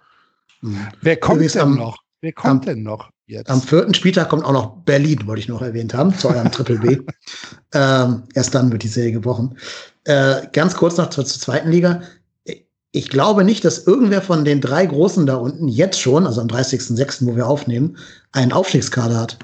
Wer 1.01 1.17
kommt 1.17 1.53
denn 1.53 1.75
noch? 1.75 1.97
Wer 2.21 2.33
kommt 2.33 2.67
denn 2.67 2.83
noch? 2.83 3.09
Jetzt. 3.31 3.49
Am 3.49 3.61
vierten 3.61 3.93
Spieltag 3.93 4.27
kommt 4.27 4.43
auch 4.43 4.51
noch 4.51 4.75
Berlin, 4.83 5.25
wollte 5.25 5.39
ich 5.39 5.47
noch 5.47 5.61
erwähnt 5.61 5.93
haben, 5.93 6.13
zu 6.13 6.27
eurem 6.27 6.51
Triple 6.51 6.79
B. 6.79 6.97
ähm, 7.73 8.23
erst 8.33 8.53
dann 8.53 8.69
wird 8.73 8.83
die 8.83 8.89
Serie 8.89 9.13
gebrochen. 9.13 9.57
Äh, 10.03 10.47
ganz 10.51 10.75
kurz 10.75 10.97
noch 10.97 11.09
zur, 11.11 11.25
zur 11.25 11.39
zweiten 11.39 11.71
Liga. 11.71 12.01
Ich 12.91 13.07
glaube 13.07 13.45
nicht, 13.45 13.63
dass 13.63 13.87
irgendwer 13.87 14.21
von 14.21 14.43
den 14.43 14.59
drei 14.59 14.85
Großen 14.85 15.25
da 15.25 15.35
unten 15.35 15.69
jetzt 15.69 16.01
schon, 16.01 16.27
also 16.27 16.41
am 16.41 16.47
30.06., 16.47 17.25
wo 17.25 17.37
wir 17.37 17.47
aufnehmen, 17.47 17.95
einen 18.33 18.51
Aufstiegskader 18.51 19.17
hat. 19.17 19.39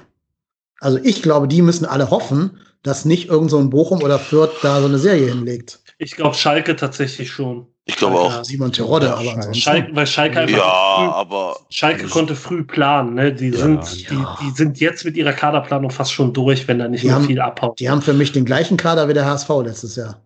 Also 0.80 0.98
ich 1.02 1.22
glaube, 1.22 1.48
die 1.48 1.62
müssen 1.62 1.86
alle 1.86 2.10
hoffen, 2.10 2.58
dass 2.82 3.06
nicht 3.06 3.30
irgend 3.30 3.50
so 3.50 3.58
ein 3.58 3.70
Bochum 3.70 4.02
oder 4.02 4.18
Fürth 4.18 4.52
da 4.60 4.82
so 4.82 4.86
eine 4.86 4.98
Serie 4.98 5.28
hinlegt. 5.28 5.80
Ich 6.00 6.12
glaube, 6.14 6.34
Schalke 6.36 6.76
tatsächlich 6.76 7.30
schon. 7.32 7.66
Ich 7.84 7.96
glaube 7.96 8.18
auch. 8.20 8.44
Simon 8.44 8.70
Terodde, 8.72 9.10
aber 9.10 9.16
Schalke. 9.22 9.34
ansonsten. 9.36 9.60
Schalke, 9.62 9.96
weil 9.96 10.06
Schalke 10.06 10.40
einfach 10.40 10.56
Ja, 10.56 10.96
früh, 10.96 11.08
aber 11.12 11.56
Schalke 11.70 12.06
konnte 12.06 12.36
früh 12.36 12.62
planen. 12.64 13.14
Ne? 13.14 13.32
Die, 13.32 13.48
Ja, 13.50 13.56
sind, 13.58 14.08
ja. 14.08 14.36
Die, 14.40 14.44
die 14.44 14.50
sind 14.52 14.78
jetzt 14.78 15.04
mit 15.04 15.16
ihrer 15.16 15.32
Kaderplanung 15.32 15.90
fast 15.90 16.12
schon 16.12 16.32
durch, 16.32 16.68
wenn 16.68 16.78
da 16.78 16.86
nicht 16.86 17.02
Die 17.02 17.06
mehr 17.08 17.16
haben- 17.16 17.24
viel 17.24 17.40
abhaut. 17.40 17.80
Die 17.80 17.90
haben 17.90 18.02
für 18.02 18.12
mich 18.12 18.30
den 18.32 18.44
gleichen 18.44 18.76
Kader 18.76 19.08
wie 19.08 19.14
der 19.14 19.26
HSV 19.26 19.48
letztes 19.64 19.96
Jahr. 19.96 20.20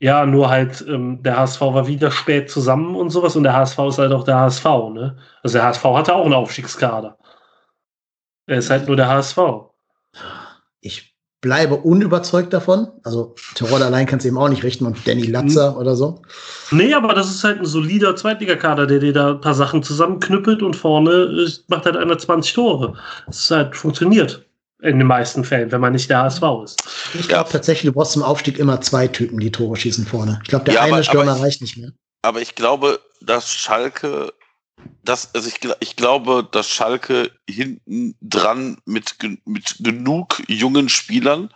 Ja, 0.00 0.24
nur 0.24 0.48
halt, 0.48 0.82
ähm, 0.88 1.22
der 1.24 1.36
HSV 1.38 1.60
war 1.60 1.86
wieder 1.88 2.10
spät 2.12 2.48
zusammen 2.50 2.94
und 2.94 3.10
sowas 3.10 3.34
und 3.36 3.42
der 3.42 3.52
HSV 3.52 3.78
ist 3.88 3.98
halt 3.98 4.12
auch 4.12 4.22
der 4.24 4.36
HSV. 4.38 4.64
Ne? 4.94 5.18
Also 5.42 5.58
der 5.58 5.64
HSV 5.66 5.84
hatte 5.84 6.14
auch 6.14 6.24
einen 6.24 6.34
Aufstiegskader. 6.34 7.18
Er 8.46 8.58
ist 8.58 8.70
halt 8.70 8.86
nur 8.86 8.96
der 8.96 9.08
HSV. 9.08 9.38
Ich 10.80 11.14
bleibe 11.40 11.76
unüberzeugt 11.76 12.52
davon. 12.52 12.88
Also 13.04 13.34
Terodde 13.54 13.84
allein 13.86 14.06
kannst 14.06 14.24
du 14.24 14.28
eben 14.28 14.38
auch 14.38 14.48
nicht 14.48 14.64
richten 14.64 14.86
und 14.86 15.06
Danny 15.06 15.26
Latzer 15.26 15.76
oder 15.78 15.94
so. 15.94 16.20
Nee, 16.70 16.92
aber 16.94 17.14
das 17.14 17.30
ist 17.30 17.44
halt 17.44 17.60
ein 17.60 17.64
solider 17.66 18.16
Zweitligakader, 18.16 18.86
der 18.86 18.98
dir 18.98 19.12
da 19.12 19.30
ein 19.30 19.40
paar 19.40 19.54
Sachen 19.54 19.82
zusammenknüppelt 19.82 20.62
und 20.62 20.74
vorne 20.74 21.10
äh, 21.10 21.50
macht 21.68 21.84
halt 21.84 21.96
einer 21.96 22.18
20 22.18 22.52
Tore. 22.54 22.94
Das 23.26 23.38
ist 23.40 23.50
halt 23.50 23.76
funktioniert. 23.76 24.44
In 24.80 24.98
den 24.98 25.08
meisten 25.08 25.42
Fällen, 25.42 25.72
wenn 25.72 25.80
man 25.80 25.92
nicht 25.92 26.08
der 26.08 26.22
HSV 26.22 26.42
ist. 26.64 26.80
Ich 27.18 27.26
glaube 27.26 27.50
tatsächlich, 27.50 27.90
du 27.90 27.92
brauchst 27.98 28.12
zum 28.12 28.22
Aufstieg 28.22 28.58
immer 28.60 28.80
zwei 28.80 29.08
Typen, 29.08 29.40
die 29.40 29.50
Tore 29.50 29.76
schießen 29.76 30.06
vorne. 30.06 30.38
Ich 30.44 30.48
glaube, 30.50 30.66
der 30.66 30.74
Ja, 30.74 30.80
eine 30.82 30.92
aber- 30.94 31.02
Stürmer 31.02 31.30
aber 31.32 31.38
ich- 31.38 31.44
reicht 31.46 31.62
nicht 31.62 31.76
mehr. 31.78 31.90
aber 32.22 32.40
ich 32.40 32.54
glaube, 32.54 33.00
dass 33.20 33.52
Schalke, 33.52 34.32
das, 35.02 35.34
also 35.34 35.48
ich, 35.48 35.56
gl- 35.56 35.76
ich 35.80 35.96
glaube, 35.96 36.46
dass 36.50 36.68
Schalke 36.68 37.32
hinten 37.48 38.16
dran 38.20 38.80
mit, 38.84 39.16
mit 39.44 39.76
genug 39.80 40.42
jungen 40.48 40.88
Spielern, 40.88 41.52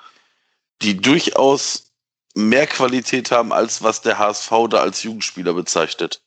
die 0.81 0.97
durchaus 0.97 1.93
mehr 2.35 2.67
Qualität 2.67 3.31
haben, 3.31 3.53
als 3.53 3.83
was 3.83 4.01
der 4.01 4.19
HSV 4.19 4.51
da 4.71 4.79
als 4.79 5.03
Jugendspieler 5.03 5.53
bezeichnet. 5.55 6.23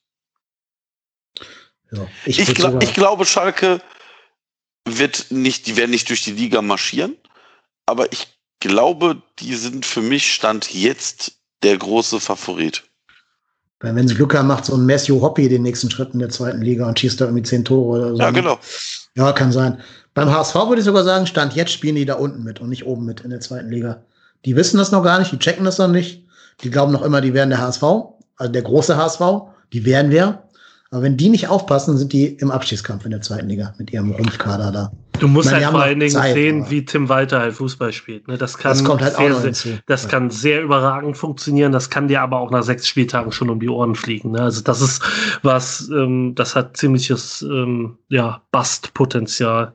Ja, 1.92 2.08
Ich, 2.26 2.38
gla 2.54 2.72
sogar- 2.72 2.82
ich 2.84 2.94
glaube, 2.94 3.26
Schalke 3.26 3.82
wird 4.88 5.32
nicht, 5.32 5.68
die 5.68 5.78
werden 5.78 5.92
nicht 5.92 6.10
durch 6.10 6.24
die 6.24 6.32
Liga 6.32 6.62
marschieren, 6.62 7.18
aber 7.86 8.12
ich 8.12 8.28
glaube, 8.60 9.22
die 9.40 9.56
sind 9.56 9.86
für 9.86 10.02
mich 10.02 10.34
Stand 10.34 10.74
jetzt 10.74 11.40
der 11.64 11.78
große 11.78 12.20
Favorit. 12.20 12.84
Wenn 13.94 14.08
sie 14.08 14.16
Glück 14.16 14.34
haben, 14.34 14.48
macht 14.48 14.66
so 14.66 14.76
ein 14.76 14.86
Matthew 14.86 15.22
Hoppy 15.22 15.48
den 15.48 15.62
nächsten 15.62 15.92
Schritt 15.92 16.14
in 16.14 16.20
der 16.20 16.30
zweiten 16.30 16.62
Liga 16.62 16.88
und 16.88 17.00
schießt 17.00 17.22
da 17.22 17.26
irgendwie 17.26 17.44
zehn 17.44 17.64
Tore 17.64 18.00
oder 18.00 18.16
so. 18.16 18.22
Ja, 18.22 18.32
genau. 18.32 18.58
Ja, 19.16 19.32
kann 19.32 19.52
sein. 19.52 19.78
Beim 20.14 20.34
HSV 20.34 20.56
würde 20.56 20.80
ich 20.80 20.86
sogar 20.86 21.04
sagen, 21.04 21.28
Stand 21.28 21.56
jetzt 21.56 21.72
spielen 21.72 21.96
die 21.96 22.06
da 22.06 22.16
unten 22.16 22.44
mit 22.44 22.62
und 22.62 22.70
nicht 22.70 22.86
oben 22.86 23.06
mit 23.06 23.22
in 23.22 23.30
der 23.30 23.42
zweiten 23.42 23.70
Liga. 23.70 24.02
Die 24.46 24.56
wissen 24.56 24.78
das 24.78 24.92
noch 24.92 25.04
gar 25.04 25.20
nicht, 25.20 25.32
die 25.32 25.40
checken 25.40 25.66
das 25.66 25.78
noch 25.78 25.88
nicht. 25.88 26.24
Die 26.64 26.72
glauben 26.72 26.94
noch 26.94 27.02
immer, 27.02 27.22
die 27.22 27.34
wären 27.34 27.50
der 27.50 27.60
HSV, 27.60 27.84
also 28.38 28.52
der 28.52 28.62
große 28.62 28.96
HSV. 28.96 29.22
Die 29.74 29.86
wären 29.86 30.10
wir. 30.10 30.44
Aber 30.92 31.02
wenn 31.02 31.18
die 31.18 31.30
nicht 31.30 31.50
aufpassen, 31.50 31.98
sind 31.98 32.14
die 32.14 32.28
im 32.28 32.52
Abstiegskampf 32.52 33.06
in 33.06 33.12
der 33.12 33.22
zweiten 33.22 33.50
Liga 33.50 33.74
mit 33.78 33.92
ihrem 33.92 34.12
Rumpfkader 34.12 34.72
da. 34.72 34.92
Du 35.20 35.28
musst 35.28 35.52
meine, 35.52 35.66
halt 35.66 35.72
vor 35.74 35.82
allen 35.84 36.00
Dingen 36.00 36.12
Zeit, 36.12 36.34
sehen, 36.34 36.62
aber- 36.62 36.72
wie 36.72 36.86
Tim 36.86 37.10
Walter 37.10 37.40
halt 37.40 37.54
Fußball 37.54 37.92
spielt. 37.94 38.28
Ne? 38.28 38.38
Das 38.38 38.58
kann 38.58 38.72
Das 38.72 38.84
kommt 38.84 39.02
halt 39.02 39.16
auch 39.16 39.20
sehr, 39.20 39.30
noch 39.30 39.54
sehr. 39.56 39.80
Das 39.88 40.08
kann 40.08 40.30
sehr 40.30 40.62
überragend 40.62 41.18
funktionieren. 41.18 41.72
Das 41.72 41.90
kann 41.90 42.08
dir 42.08 42.22
aber 42.22 42.40
auch 42.40 42.52
nach 42.52 42.64
sechs 42.64 42.88
Spieltagen 42.88 43.32
schon 43.32 43.50
um 43.50 43.60
die 43.60 43.70
Ohren 43.70 43.96
fliegen. 43.96 44.32
Ne? 44.32 44.42
Also 44.42 44.62
das 44.62 44.82
ist 44.82 45.02
was, 45.44 45.90
ähm, 45.90 46.34
das 46.36 46.56
hat 46.56 46.78
ziemliches 46.78 47.42
ähm, 47.42 47.98
ja, 48.10 48.42
Bastpotenzial. 48.52 49.74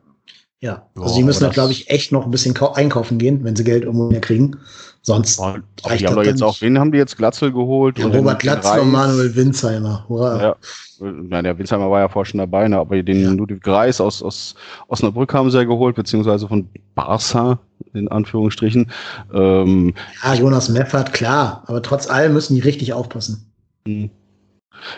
Ja, 0.62 0.86
also 0.94 1.16
die 1.16 1.22
müssen 1.24 1.40
da, 1.40 1.46
das- 1.46 1.54
glaube 1.54 1.72
ich, 1.72 1.88
echt 1.90 2.12
noch 2.12 2.24
ein 2.26 2.30
bisschen 2.30 2.54
kau- 2.54 2.74
einkaufen 2.74 3.16
gehen, 3.18 3.44
wenn 3.44 3.56
sie 3.56 3.64
Geld 3.64 3.84
irgendwo 3.84 4.10
mehr 4.10 4.20
kriegen. 4.20 4.58
Sonst 5.02 5.40
reicht 5.40 6.02
die 6.02 6.06
haben 6.06 6.16
das 6.16 6.26
jetzt 6.26 6.42
auch, 6.42 6.60
wen 6.60 6.78
haben 6.78 6.92
die 6.92 6.98
jetzt 6.98 7.16
Glatzel 7.16 7.52
geholt? 7.52 7.98
Ja, 7.98 8.04
Und 8.04 8.14
Robert 8.14 8.40
Glatzel 8.40 8.80
und 8.80 8.90
Manuel 8.90 9.34
Winzheimer. 9.34 10.04
Hurra. 10.08 10.42
Ja, 10.42 10.56
nein, 11.00 11.44
der 11.44 11.58
Winsheimer 11.58 11.90
war 11.90 12.00
ja 12.00 12.08
vorher 12.08 12.30
schon 12.30 12.38
dabei, 12.38 12.68
ne? 12.68 12.78
aber 12.78 13.02
den 13.02 13.22
Ja. 13.22 13.30
Ludwig 13.30 13.62
Greis 13.62 14.00
aus, 14.00 14.22
aus 14.22 14.54
Osnabrück 14.88 15.32
haben 15.32 15.50
sie 15.50 15.56
ja 15.56 15.64
geholt, 15.64 15.96
beziehungsweise 15.96 16.46
von 16.46 16.68
Barca, 16.94 17.58
in 17.94 18.08
Anführungsstrichen. 18.08 18.90
Ähm, 19.32 19.94
Ja, 20.22 20.34
Jonas 20.34 20.68
Meffert, 20.68 21.14
klar. 21.14 21.64
Aber 21.66 21.80
trotz 21.82 22.08
allem 22.08 22.34
müssen 22.34 22.54
die 22.54 22.60
richtig 22.60 22.92
aufpassen. 22.92 23.50
Hm. 23.86 24.10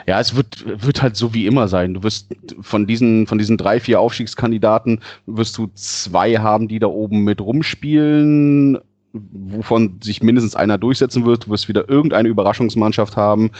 Ja, 0.07 0.21
es 0.21 0.37
wird, 0.37 0.65
wird 0.85 1.03
halt 1.03 1.17
so 1.17 1.35
wie 1.35 1.47
immer 1.47 1.69
sein. 1.69 1.95
Du 1.95 2.03
wirst 2.03 2.29
von 2.61 2.87
diesen, 2.87 3.27
von 3.27 3.39
diesen 3.39 3.57
drei, 3.57 3.81
vier 3.81 4.01
Aufstiegskandidaten 4.01 5.01
wirst 5.27 5.59
du 5.59 5.69
zwei 5.75 6.35
haben, 6.37 6.69
die 6.69 6.79
da 6.79 6.87
oben 6.87 7.25
mit 7.25 7.41
rumspielen, 7.41 8.79
wovon 9.13 9.99
sich 10.03 10.23
mindestens 10.23 10.57
einer 10.57 10.79
durchsetzen 10.79 11.27
wird. 11.27 11.47
Du 11.47 11.51
wirst 11.51 11.69
wieder 11.69 11.89
irgendeine 11.89 12.29
Überraschungsmannschaft 12.29 13.17
haben 13.17 13.51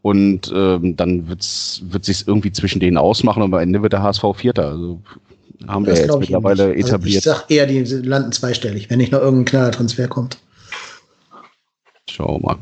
und 0.00 0.52
ähm, 0.54 0.96
dann 0.96 1.28
wird's, 1.28 1.82
wird 1.84 2.04
sich 2.04 2.26
irgendwie 2.26 2.52
zwischen 2.52 2.80
denen 2.80 2.96
ausmachen 2.96 3.42
und 3.42 3.54
am 3.54 3.60
Ende 3.60 3.82
wird 3.82 3.92
der 3.92 4.02
HSV 4.02 4.24
Vierter. 4.34 4.68
Also 4.68 5.02
haben 5.68 5.86
wir 5.86 5.92
Das 5.92 6.00
jetzt 6.00 6.08
ich 6.08 6.12
eben 6.12 6.20
mittlerweile. 6.20 6.64
Also 6.64 6.74
ich 6.74 6.86
etabliert. 6.86 7.22
sag 7.22 7.50
eher, 7.50 7.66
die 7.66 7.82
landen 7.82 8.32
zweistellig, 8.32 8.90
wenn 8.90 8.98
nicht 8.98 9.12
noch 9.12 9.20
irgendein 9.20 9.44
Knallertransfer 9.46 10.08
kommt. 10.08 10.38
Schauen 12.08 12.42
wir 12.42 12.48
mal. 12.48 12.56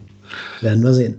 Werden 0.61 0.83
wir 0.83 0.93
sehen. 0.93 1.19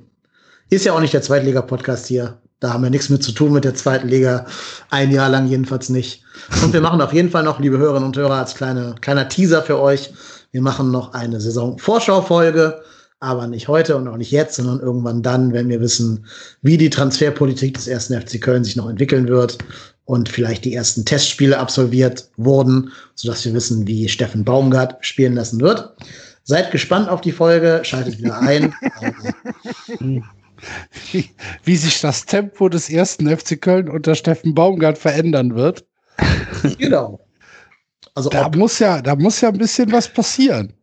Ist 0.69 0.85
ja 0.85 0.93
auch 0.93 1.01
nicht 1.01 1.13
der 1.13 1.21
Zweitliga-Podcast 1.21 2.07
hier. 2.07 2.37
Da 2.59 2.73
haben 2.73 2.83
wir 2.83 2.91
nichts 2.91 3.09
mit 3.09 3.23
zu 3.23 3.31
tun 3.31 3.53
mit 3.53 3.63
der 3.63 3.73
zweiten 3.73 4.07
Liga. 4.07 4.45
Ein 4.91 5.11
Jahr 5.11 5.29
lang 5.29 5.47
jedenfalls 5.47 5.89
nicht. 5.89 6.23
Und 6.63 6.73
wir 6.73 6.81
machen 6.81 7.01
auf 7.01 7.11
jeden 7.11 7.31
Fall 7.31 7.43
noch, 7.43 7.59
liebe 7.59 7.79
Hörerinnen 7.79 8.05
und 8.05 8.15
Hörer, 8.15 8.35
als 8.35 8.53
kleine, 8.53 8.95
kleiner 9.01 9.27
Teaser 9.27 9.63
für 9.63 9.79
euch. 9.79 10.11
Wir 10.51 10.61
machen 10.61 10.91
noch 10.91 11.13
eine 11.13 11.39
Saison-Vorschau-Folge. 11.39 12.81
Aber 13.23 13.45
nicht 13.45 13.67
heute 13.67 13.97
und 13.97 14.07
auch 14.07 14.17
nicht 14.17 14.31
jetzt, 14.31 14.55
sondern 14.55 14.79
irgendwann 14.79 15.21
dann, 15.21 15.53
wenn 15.53 15.69
wir 15.69 15.79
wissen, 15.79 16.25
wie 16.63 16.75
die 16.75 16.89
Transferpolitik 16.89 17.75
des 17.75 17.87
ersten 17.87 18.19
FC 18.19 18.41
Köln 18.41 18.63
sich 18.63 18.75
noch 18.75 18.89
entwickeln 18.89 19.27
wird 19.27 19.59
und 20.05 20.27
vielleicht 20.27 20.65
die 20.65 20.73
ersten 20.73 21.05
Testspiele 21.05 21.59
absolviert 21.59 22.31
wurden, 22.37 22.91
sodass 23.13 23.45
wir 23.45 23.53
wissen, 23.53 23.85
wie 23.85 24.09
Steffen 24.09 24.43
Baumgart 24.43 24.97
spielen 25.05 25.35
lassen 25.35 25.61
wird. 25.61 25.93
Seid 26.43 26.71
gespannt 26.71 27.09
auf 27.09 27.21
die 27.21 27.31
Folge, 27.31 27.81
schaltet 27.83 28.17
wieder 28.17 28.39
ein. 28.39 28.73
Wie, 31.11 31.29
wie 31.63 31.77
sich 31.77 32.01
das 32.01 32.25
Tempo 32.25 32.69
des 32.69 32.89
ersten 32.89 33.29
FC 33.29 33.61
Köln 33.61 33.87
unter 33.87 34.15
Steffen 34.15 34.55
Baumgart 34.55 34.97
verändern 34.97 35.55
wird. 35.55 35.85
genau. 36.79 37.19
Also 38.15 38.29
Da 38.29 38.49
muss 38.49 38.79
ja, 38.79 39.01
da 39.01 39.15
muss 39.15 39.41
ja 39.41 39.49
ein 39.49 39.57
bisschen 39.57 39.91
was 39.91 40.11
passieren. 40.11 40.73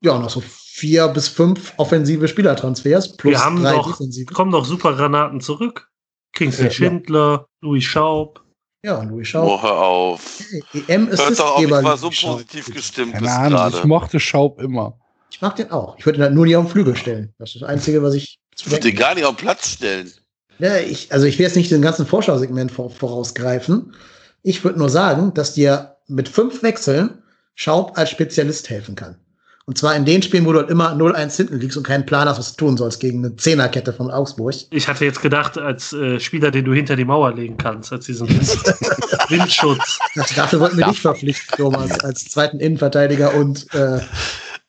ja, 0.00 0.18
noch 0.18 0.30
so 0.30 0.42
vier 0.44 1.08
bis 1.08 1.28
fünf 1.28 1.72
offensive 1.76 2.26
Spielertransfers 2.28 3.16
plus 3.16 3.32
Wir 3.32 3.44
haben 3.44 3.62
drei 3.62 3.72
doch, 3.74 3.90
defensive. 3.90 4.32
kommen 4.32 4.50
doch 4.50 4.64
super 4.64 4.94
Granaten 4.96 5.40
zurück. 5.40 5.88
Kingsley 6.34 6.66
Ja. 6.66 6.70
Schindler, 6.70 7.46
Louis 7.60 7.84
Schaub. 7.84 8.42
Ja, 8.84 9.02
Louis 9.02 9.28
Oh, 9.28 9.58
Schau. 9.58 9.62
hör 9.62 9.78
auf. 9.78 10.40
EM 10.88 11.08
ist 11.08 11.20
Hört 11.24 11.38
doch 11.38 11.56
auf, 11.56 11.62
ich 11.62 11.70
war 11.70 11.82
Louis 11.82 12.00
so 12.00 12.10
Schaub. 12.10 12.32
positiv 12.32 12.74
gestimmt 12.74 13.12
Keine 13.12 13.30
Ahnung, 13.30 13.68
ich 13.78 13.84
mochte 13.84 14.18
Schaub 14.18 14.60
immer. 14.60 14.98
Ich 15.30 15.40
mag 15.40 15.54
den 15.56 15.70
auch. 15.70 15.96
Ich 15.98 16.04
würde 16.06 16.18
ihn 16.18 16.22
halt 16.22 16.34
nur 16.34 16.46
nicht 16.46 16.56
auf 16.56 16.64
den 16.66 16.70
Flügel 16.72 16.96
stellen. 16.96 17.32
Das 17.38 17.54
ist 17.54 17.62
das 17.62 17.68
Einzige, 17.68 18.02
was 18.02 18.14
ich 18.14 18.38
zu 18.56 18.66
Ich 18.66 18.72
würde 18.72 18.88
den 18.90 18.96
gar 18.96 19.14
nicht 19.14 19.24
auf 19.24 19.36
den 19.36 19.42
Platz 19.44 19.68
stellen. 19.74 20.10
Ja, 20.58 20.76
ich, 20.78 21.12
also 21.12 21.26
ich 21.26 21.38
will 21.38 21.46
jetzt 21.46 21.56
nicht 21.56 21.70
den 21.70 21.80
ganzen 21.82 22.06
Vorschausegment 22.06 22.72
vor, 22.72 22.90
vorausgreifen. 22.90 23.94
Ich 24.42 24.64
würde 24.64 24.78
nur 24.78 24.90
sagen, 24.90 25.32
dass 25.34 25.54
dir 25.54 25.91
mit 26.08 26.28
fünf 26.28 26.62
Wechseln 26.62 27.22
Schaub 27.54 27.98
als 27.98 28.10
Spezialist 28.10 28.70
helfen 28.70 28.94
kann. 28.94 29.16
Und 29.64 29.78
zwar 29.78 29.94
in 29.94 30.04
den 30.04 30.22
Spielen, 30.22 30.44
wo 30.44 30.52
du 30.52 30.58
halt 30.58 30.70
immer 30.70 30.92
0-1 30.92 31.36
hinten 31.36 31.60
liegst 31.60 31.76
und 31.76 31.86
keinen 31.86 32.04
Plan 32.04 32.28
hast, 32.28 32.38
was 32.38 32.56
du 32.56 32.64
tun 32.64 32.76
sollst 32.76 32.98
gegen 32.98 33.24
eine 33.24 33.36
Zehnerkette 33.36 33.92
von 33.92 34.10
Augsburg. 34.10 34.54
Ich 34.70 34.88
hatte 34.88 35.04
jetzt 35.04 35.22
gedacht, 35.22 35.56
als 35.56 35.92
äh, 35.92 36.18
Spieler, 36.18 36.50
den 36.50 36.64
du 36.64 36.72
hinter 36.72 36.96
die 36.96 37.04
Mauer 37.04 37.32
legen 37.34 37.56
kannst, 37.58 37.92
als 37.92 38.06
diesen 38.06 38.28
Windschutz. 39.28 40.00
Dafür 40.34 40.60
wollten 40.60 40.78
wir 40.78 40.86
dich 40.86 41.00
verpflichten, 41.00 41.56
Thomas, 41.56 42.00
als 42.00 42.24
zweiten 42.24 42.58
Innenverteidiger 42.58 43.34
und 43.34 43.72
äh, 43.72 44.00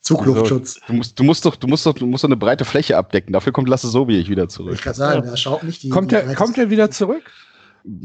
Zugluftschutz. 0.02 0.80
Du 0.86 0.94
musst, 0.94 1.18
du 1.18 1.24
musst 1.24 1.46
doch, 1.46 1.56
du 1.56 1.68
musst 1.68 1.86
doch, 1.86 1.94
du 1.94 2.06
musst 2.06 2.24
doch 2.24 2.30
eine 2.30 2.38
breite 2.38 2.66
Fläche 2.66 2.98
abdecken. 2.98 3.34
Dafür 3.34 3.52
kommt 3.54 3.70
Lasse 3.70 3.88
Sobiech 3.88 4.30
wieder 4.30 4.44
Ich 4.44 4.50
zurück. 4.50 4.82
kann 4.82 4.94
sagen, 4.94 5.24
der 5.24 5.38
Schaub 5.38 5.64
nicht 5.64 5.82
die. 5.82 5.90
Kommt 5.90 6.12
die 6.12 6.16
der, 6.16 6.36
kommt 6.36 6.58
der 6.58 6.70
wieder 6.70 6.92
zurück? 6.92 7.24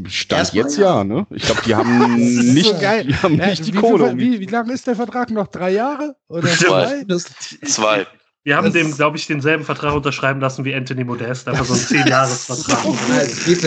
Stand 0.09 0.41
Erstmal 0.41 0.65
jetzt 0.65 0.77
ja. 0.79 0.97
ja, 0.99 1.05
ne? 1.05 1.27
Ich 1.31 1.43
glaube, 1.45 1.61
die 1.65 1.75
haben 1.75 2.15
nicht, 2.55 2.67
so 2.75 2.79
geil. 2.81 3.05
die 3.05 3.15
haben 3.15 3.35
Ja, 3.39 3.47
nicht 3.47 3.67
die 3.67 3.75
wie, 3.75 3.79
Kohle. 3.79 4.09
viel, 4.11 4.19
wie, 4.19 4.41
wie 4.41 4.47
lange 4.47 4.73
ist 4.73 4.87
der 4.87 4.97
Vertrag 4.97 5.31
noch? 5.31 5.47
Drei 5.49 5.71
Jahre? 5.71 6.17
Oder 6.29 6.49
Zwei. 6.49 6.57
zwei? 6.87 7.05
Das, 7.05 7.25
Zwei. 7.67 8.07
Wir 8.45 8.57
haben 8.57 8.65
Das- 8.65 8.73
dem, 8.73 8.95
glaube 8.95 9.17
ich, 9.19 9.27
denselben 9.27 9.65
Vertrag 9.65 9.95
unterschreiben 9.95 10.41
lassen 10.41 10.65
wie 10.65 10.75
Anthony 10.75 11.05
Modest, 11.05 11.47
einfach 11.49 11.65
so 11.67 11.75
einen 11.75 11.83
10-Jahres-Vertrag. 12.07 12.85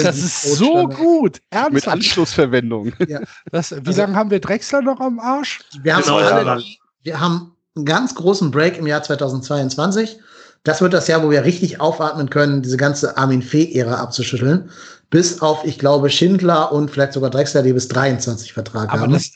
Das 0.04 0.18
ist 0.18 0.42
so 0.56 0.88
gut. 0.88 1.34
Mit 1.34 1.42
Ernsthaft. 1.52 1.88
Anschlussverwendung. 1.98 2.92
Das, 3.52 3.72
wie 3.86 3.94
lange 3.94 4.16
haben 4.16 4.32
wir 4.32 4.40
Drexler 4.40 4.82
noch 4.82 5.00
am 5.00 5.20
Arsch? 5.20 5.60
Wir 5.84 5.96
haben, 5.96 6.04
Genau, 6.04 6.18
alle, 6.18 6.46
ja. 6.46 6.60
wir 7.04 7.20
haben 7.20 7.56
einen 7.76 7.86
ganz 7.86 8.16
großen 8.16 8.50
Break 8.52 8.78
im 8.78 8.88
Jahr 8.88 9.04
2022. 9.04 10.18
Das 10.64 10.82
wird 10.82 10.94
das 10.94 11.08
Jahr, 11.08 11.24
wo 11.24 11.32
wir 11.32 11.44
richtig 11.44 11.82
aufatmen 11.82 12.30
können, 12.30 12.62
diese 12.62 12.78
ganze 12.78 13.18
Armin 13.18 13.42
Fee-Ära 13.42 13.96
abzuschütteln. 13.96 14.70
Bis 15.10 15.42
auf, 15.42 15.66
ich 15.66 15.80
glaube, 15.80 16.10
Schindler 16.10 16.72
und 16.72 16.92
vielleicht 16.92 17.14
sogar 17.14 17.30
Drexler, 17.30 17.64
die 17.64 17.74
bis 17.74 17.88
23 17.88 18.54
Vertrag 18.54 18.90
Aber 18.90 19.02
haben. 19.02 19.14
das, 19.14 19.32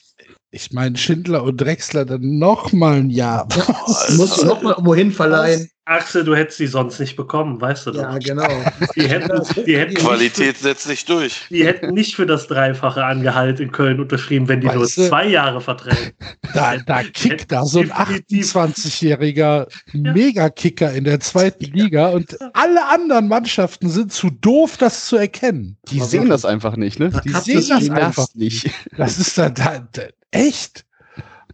ich 0.56 0.72
meine, 0.72 0.96
Schindler 0.98 1.44
und 1.44 1.58
Drexler 1.58 2.06
dann 2.06 2.40
noch 2.40 2.72
mal 2.72 2.96
ein 2.96 3.10
Jahr. 3.10 3.46
Das 3.50 4.18
musst 4.18 4.42
du 4.42 4.46
noch 4.46 4.62
mal 4.62 4.72
irgendwo 4.72 4.96
hin 4.96 5.12
verleihen. 5.12 5.70
Axel, 5.88 6.24
du 6.24 6.36
hättest 6.36 6.60
die 6.60 6.66
sonst 6.66 7.00
nicht 7.00 7.16
bekommen, 7.16 7.62
weißt 7.62 7.86
du 7.86 7.92
doch. 7.92 8.02
Ja, 8.02 8.18
genau. 8.18 8.48
Die 8.96 9.08
hätten, 9.08 9.30
die, 9.68 9.78
hätten 9.78 9.94
nicht 9.94 10.04
Qualität 10.04 10.58
setzt 10.58 10.86
sich 10.86 11.06
durch. 11.06 11.34
für, 11.34 11.54
die 11.54 11.64
hätten 11.64 11.94
nicht 11.94 12.16
für 12.16 12.26
das 12.26 12.48
Dreifache 12.48 13.06
an 13.06 13.22
Gehalt 13.22 13.60
in 13.60 13.72
Köln 13.72 14.00
unterschrieben, 14.00 14.48
wenn 14.48 14.62
die 14.62 14.68
nur 14.68 14.82
Weißt 14.82 14.98
du? 14.98 15.08
zwei 15.10 15.28
Jahre 15.28 15.62
verträgen. 15.62 16.14
Da, 16.56 16.78
da 16.78 17.04
kickt 17.04 17.52
da 17.52 17.66
so 17.66 17.82
ein 17.82 17.90
Definitiv. 17.90 18.56
28-jähriger 18.56 19.68
Megakicker 19.94 20.92
in 20.92 21.04
der 21.04 21.20
zweiten 21.20 21.66
Liga 21.66 22.10
und 22.10 22.36
alle 22.54 22.88
anderen 22.88 23.28
Mannschaften 23.28 23.90
sind 23.90 24.12
zu 24.12 24.32
doof, 24.32 24.78
das 24.78 25.06
zu 25.06 25.18
erkennen. 25.18 25.78
Die 25.90 26.00
sehen 26.00 26.30
das 26.30 26.46
einfach 26.46 26.78
nicht, 26.78 27.00
ne? 27.00 27.12
Die 27.24 27.30
sehen 27.30 27.68
das 27.70 27.90
einfach 27.92 28.28
nicht. 28.34 28.72
Das 28.98 29.20
ist 29.20 29.38
dann 29.38 29.54
da, 29.54 29.88
da, 29.92 30.04
echt. 30.36 30.86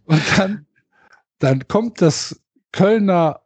Und 0.06 0.22
dann, 0.38 0.66
dann 1.40 1.68
kommt 1.68 2.02
das 2.02 2.42
Kölner 2.72 3.42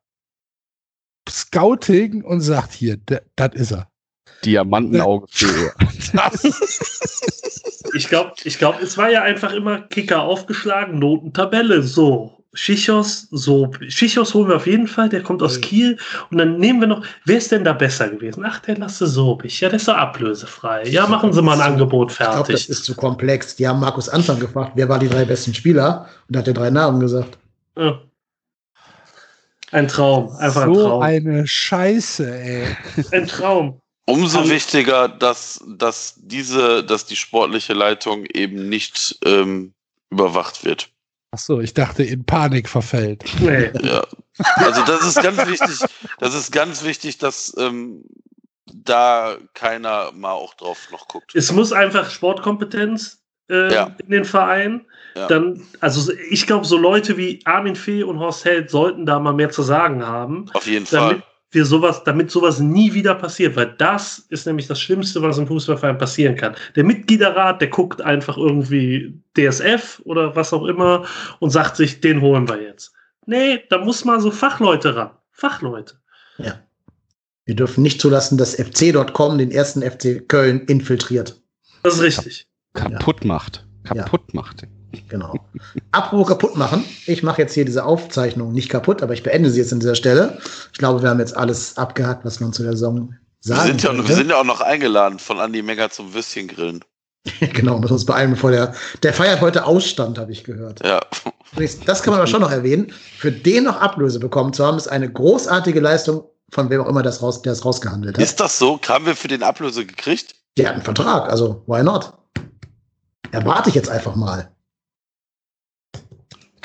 Scouting 1.29 2.23
und 2.23 2.41
sagt 2.41 2.73
hier, 2.73 2.97
das 3.35 3.49
ist 3.53 3.71
er. 3.71 3.89
Diamantenauge 4.43 5.27
für. 5.29 5.73
Ich 7.93 8.09
glaube, 8.09 8.33
ich 8.43 8.57
glaub, 8.57 8.81
es 8.81 8.97
war 8.97 9.09
ja 9.09 9.21
einfach 9.23 9.53
immer 9.53 9.81
Kicker 9.81 10.21
aufgeschlagen, 10.21 10.99
Notentabelle, 10.99 11.81
so. 11.81 12.34
Schichos, 12.55 13.27
so. 13.31 13.71
Schichos 13.87 14.33
holen 14.33 14.47
wir 14.49 14.55
auf 14.55 14.65
jeden 14.65 14.87
Fall, 14.87 15.09
der 15.09 15.21
kommt 15.21 15.43
aus 15.43 15.57
Mhm. 15.57 15.61
Kiel. 15.61 15.97
Und 16.31 16.37
dann 16.39 16.57
nehmen 16.57 16.79
wir 16.79 16.87
noch, 16.87 17.05
wer 17.25 17.37
ist 17.37 17.51
denn 17.51 17.63
da 17.63 17.73
besser 17.73 18.09
gewesen? 18.09 18.43
Ach, 18.47 18.59
der 18.59 18.77
Lasse 18.77 19.05
Sobich. 19.05 19.59
Ja, 19.61 19.69
der 19.69 19.77
ist 19.77 19.87
doch 19.87 19.95
ablösefrei. 19.95 20.87
Ja, 20.87 21.05
machen 21.07 21.31
Sie 21.33 21.41
mal 21.41 21.53
ein 21.61 21.73
Angebot 21.73 22.11
Ich 22.11 22.17
glaube, 22.17 22.37
das 22.39 22.47
fertig. 22.47 22.69
ist 22.69 22.85
zu 22.85 22.95
komplex. 22.95 23.55
Die 23.55 23.67
haben 23.67 23.79
Markus 23.79 24.09
Anfang 24.09 24.39
gefragt, 24.39 24.71
wer 24.75 24.89
waren 24.89 24.99
die 25.01 25.09
drei 25.09 25.25
besten 25.25 25.53
Spieler? 25.53 26.07
Und 26.27 26.35
er 26.35 26.39
hat 26.39 26.47
dir 26.47 26.53
drei 26.53 26.69
Namen 26.71 26.99
gesagt. 26.99 27.37
Ja. 27.77 27.99
Ein 29.71 29.87
Traum, 29.87 30.29
einfach 30.37 30.63
ein 30.63 30.73
so 30.73 30.87
Traum. 30.87 31.01
eine 31.01 31.47
Scheiße, 31.47 32.39
ey. 32.39 32.77
Ein 33.11 33.27
Traum. 33.27 33.79
Umso 34.05 34.39
Am- 34.39 34.49
wichtiger, 34.49 35.07
dass, 35.09 35.59
dass 35.77 36.13
diese, 36.17 36.83
dass 36.83 37.05
die 37.07 37.15
sportliche 37.15 37.73
Leitung 37.73 38.25
eben 38.27 38.69
nicht 38.69 39.17
ähm, 39.25 39.73
überwacht 40.11 40.63
wird. 40.63 40.89
Ach 41.35 41.39
so, 41.39 41.59
ich 41.59 41.73
dachte, 41.73 42.01
in 42.03 42.23
Panik 42.25 42.69
verfällt. 42.69 43.25
Nee. 43.41 43.69
Ja. 43.81 44.05
Also 44.55 44.83
das 44.85 45.05
ist 45.05 45.21
ganz 45.21 45.45
wichtig, 45.47 45.79
das 46.19 46.33
ist 46.33 46.51
ganz 46.51 46.83
wichtig, 46.85 47.17
dass 47.17 47.53
ähm, 47.57 48.05
da 48.73 49.35
keiner 49.53 50.13
mal 50.13 50.31
auch 50.31 50.53
drauf 50.53 50.87
noch 50.93 51.09
guckt. 51.09 51.35
Es 51.35 51.51
muss 51.51 51.73
einfach 51.73 52.09
Sportkompetenz 52.09 53.21
äh, 53.49 53.73
Ja. 53.73 53.95
in 54.01 54.11
den 54.11 54.23
Verein. 54.23 54.85
Ja. 55.15 55.27
Dann, 55.27 55.61
also 55.81 56.11
ich 56.29 56.47
glaube, 56.47 56.65
so 56.65 56.77
Leute 56.77 57.17
wie 57.17 57.41
Armin 57.45 57.75
Fee 57.75 58.03
und 58.03 58.19
Horst 58.19 58.45
Held 58.45 58.69
sollten 58.69 59.05
da 59.05 59.19
mal 59.19 59.33
mehr 59.33 59.49
zu 59.49 59.61
sagen 59.61 60.05
haben, 60.05 60.45
Auf 60.53 60.67
jeden 60.67 60.85
damit 60.89 61.19
Fall. 61.21 61.23
Wir 61.55 61.65
sowas, 61.65 62.03
damit 62.03 62.29
sowas 62.29 62.59
nie 62.59 62.93
wieder 62.93 63.15
passiert, 63.15 63.55
weil 63.55 63.73
das 63.77 64.19
ist 64.29 64.45
nämlich 64.45 64.67
das 64.67 64.79
Schlimmste, 64.79 65.21
was 65.21 65.37
im 65.37 65.47
Fußballverein 65.47 65.97
passieren 65.97 66.35
kann. 66.35 66.55
Der 66.75 66.83
Mitgliederrat, 66.83 67.61
der 67.61 67.69
guckt 67.69 68.01
einfach 68.01 68.37
irgendwie 68.37 69.19
DSF 69.37 70.01
oder 70.05 70.35
was 70.35 70.53
auch 70.53 70.65
immer 70.65 71.05
und 71.39 71.49
sagt 71.49 71.77
sich, 71.77 72.01
den 72.01 72.21
holen 72.21 72.47
wir 72.47 72.61
jetzt. 72.61 72.93
Nee, 73.25 73.63
da 73.69 73.79
muss 73.79 74.05
mal 74.05 74.21
so 74.21 74.29
Fachleute 74.29 74.95
ran. 74.95 75.11
Fachleute. 75.31 75.95
Wir 77.45 77.55
dürfen 77.55 77.83
nicht 77.83 78.01
zulassen, 78.01 78.37
dass 78.37 78.55
FC.com 78.55 79.37
den 79.37 79.51
ersten 79.51 79.83
FC 79.83 80.27
Köln 80.27 80.61
infiltriert. 80.61 81.39
Das 81.83 81.95
ist 81.95 82.01
richtig. 82.01 82.47
Kaputt 82.73 83.23
macht. 83.23 83.65
Kaputt 83.83 84.33
macht. 84.33 84.63
Genau. 85.09 85.35
Apropos 85.91 86.27
kaputt 86.27 86.55
machen. 86.55 86.83
Ich 87.05 87.23
mache 87.23 87.41
jetzt 87.41 87.53
hier 87.53 87.65
diese 87.65 87.85
Aufzeichnung 87.85 88.53
nicht 88.53 88.69
kaputt, 88.69 89.01
aber 89.01 89.13
ich 89.13 89.23
beende 89.23 89.49
sie 89.49 89.59
jetzt 89.59 89.73
an 89.73 89.79
dieser 89.79 89.95
Stelle. 89.95 90.37
Ich 90.71 90.79
glaube, 90.79 91.01
wir 91.01 91.09
haben 91.09 91.19
jetzt 91.19 91.35
alles 91.35 91.77
abgehakt, 91.77 92.25
was 92.25 92.39
man 92.39 92.53
zu 92.53 92.63
der 92.63 92.73
Saison 92.73 93.09
Wir 93.09 93.17
sagen 93.41 93.67
sind, 93.67 93.83
ja, 93.83 93.89
könnte. 93.89 94.07
wir 94.07 94.15
sind 94.15 94.29
ja 94.29 94.39
auch 94.39 94.45
noch 94.45 94.61
eingeladen 94.61 95.19
von 95.19 95.39
Andi 95.39 95.61
Menger 95.61 95.89
zum 95.89 96.13
Würstchengrillen. 96.13 96.83
genau, 97.53 97.79
müssen 97.79 97.93
uns 97.93 98.05
beeilen, 98.05 98.31
bevor 98.31 98.51
der, 98.51 98.73
der 99.03 99.13
feiert 99.13 99.41
heute 99.41 99.65
Ausstand, 99.65 100.17
habe 100.17 100.31
ich 100.31 100.43
gehört. 100.43 100.85
Ja. 100.85 100.99
Das 101.85 102.03
kann 102.03 102.11
man 102.11 102.19
aber 102.19 102.27
schon 102.27 102.41
noch 102.41 102.51
erwähnen. 102.51 102.91
Für 103.17 103.31
den 103.31 103.63
noch 103.63 103.81
Ablöse 103.81 104.19
bekommen 104.19 104.53
zu 104.53 104.65
haben, 104.65 104.77
ist 104.77 104.87
eine 104.87 105.11
großartige 105.11 105.79
Leistung 105.79 106.23
von 106.51 106.69
wem 106.69 106.81
auch 106.81 106.87
immer 106.87 107.01
das 107.01 107.21
raus, 107.21 107.41
der 107.41 107.53
es 107.53 107.65
rausgehandelt 107.65 108.17
hat. 108.17 108.23
Ist 108.23 108.39
das 108.39 108.59
so? 108.59 108.79
Haben 108.87 109.05
wir 109.05 109.15
für 109.15 109.27
den 109.27 109.43
Ablöse 109.43 109.85
gekriegt? 109.85 110.35
Der 110.57 110.67
hat 110.67 110.75
einen 110.75 110.83
Vertrag, 110.83 111.29
also 111.29 111.63
why 111.67 111.83
not? 111.83 112.13
Erwarte 113.31 113.69
ich 113.69 113.75
jetzt 113.75 113.89
einfach 113.89 114.15
mal. 114.15 114.54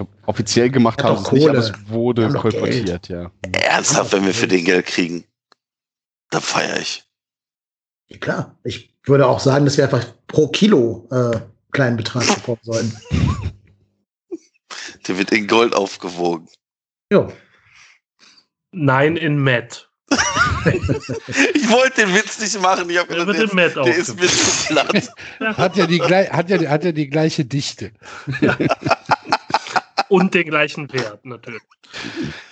Ich 0.00 0.06
glaub, 0.06 0.28
offiziell 0.28 0.70
gemacht 0.70 1.02
Hat 1.02 1.10
haben 1.10 1.18
sie 1.18 1.24
es 1.24 1.32
nicht, 1.32 1.48
aber 1.48 1.58
es 1.58 1.72
wurde 1.88 2.28
kolportiert, 2.32 3.08
ja. 3.08 3.30
Ernsthaft, 3.52 4.12
wenn 4.12 4.24
wir 4.24 4.32
für 4.32 4.48
den 4.48 4.64
Geld 4.64 4.86
kriegen? 4.86 5.24
Da 6.30 6.40
feiere 6.40 6.80
ich. 6.80 7.04
Ja, 8.08 8.18
klar, 8.18 8.58
ich 8.64 8.94
würde 9.04 9.26
auch 9.26 9.40
sagen, 9.40 9.66
dass 9.66 9.76
wir 9.76 9.84
einfach 9.84 10.06
pro 10.26 10.48
Kilo 10.48 11.06
äh, 11.10 11.38
kleinen 11.72 11.96
Betrag 11.96 12.26
bekommen 12.34 12.60
sollten. 12.62 12.96
Der 15.06 15.18
wird 15.18 15.32
in 15.32 15.46
Gold 15.46 15.74
aufgewogen. 15.74 16.48
Jo. 17.12 17.30
Nein, 18.72 19.16
in 19.16 19.38
Matt. 19.38 19.90
Ich 21.54 21.70
wollte 21.70 22.02
den 22.02 22.14
Witz 22.14 22.38
nicht 22.38 22.60
machen. 22.60 22.90
Ich 22.90 22.98
habe 22.98 23.08
Der 23.14 23.24
gedacht, 23.24 23.38
wird 23.38 23.50
in 23.50 23.56
Matt 23.56 23.76
der, 23.76 23.84
der 23.84 23.96
ist 23.96 24.20
mir 24.20 24.28
zu 24.28 24.66
platt. 24.66 25.10
Hat 25.56 25.76
ja 25.76 25.86
die, 25.86 26.02
hat 26.02 26.50
ja, 26.50 26.68
hat 26.68 26.84
ja 26.84 26.92
die 26.92 27.08
gleiche 27.08 27.44
Dichte. 27.44 27.92
Und 30.10 30.34
den 30.34 30.46
gleichen 30.46 30.92
Wert, 30.92 31.24
natürlich. 31.24 31.62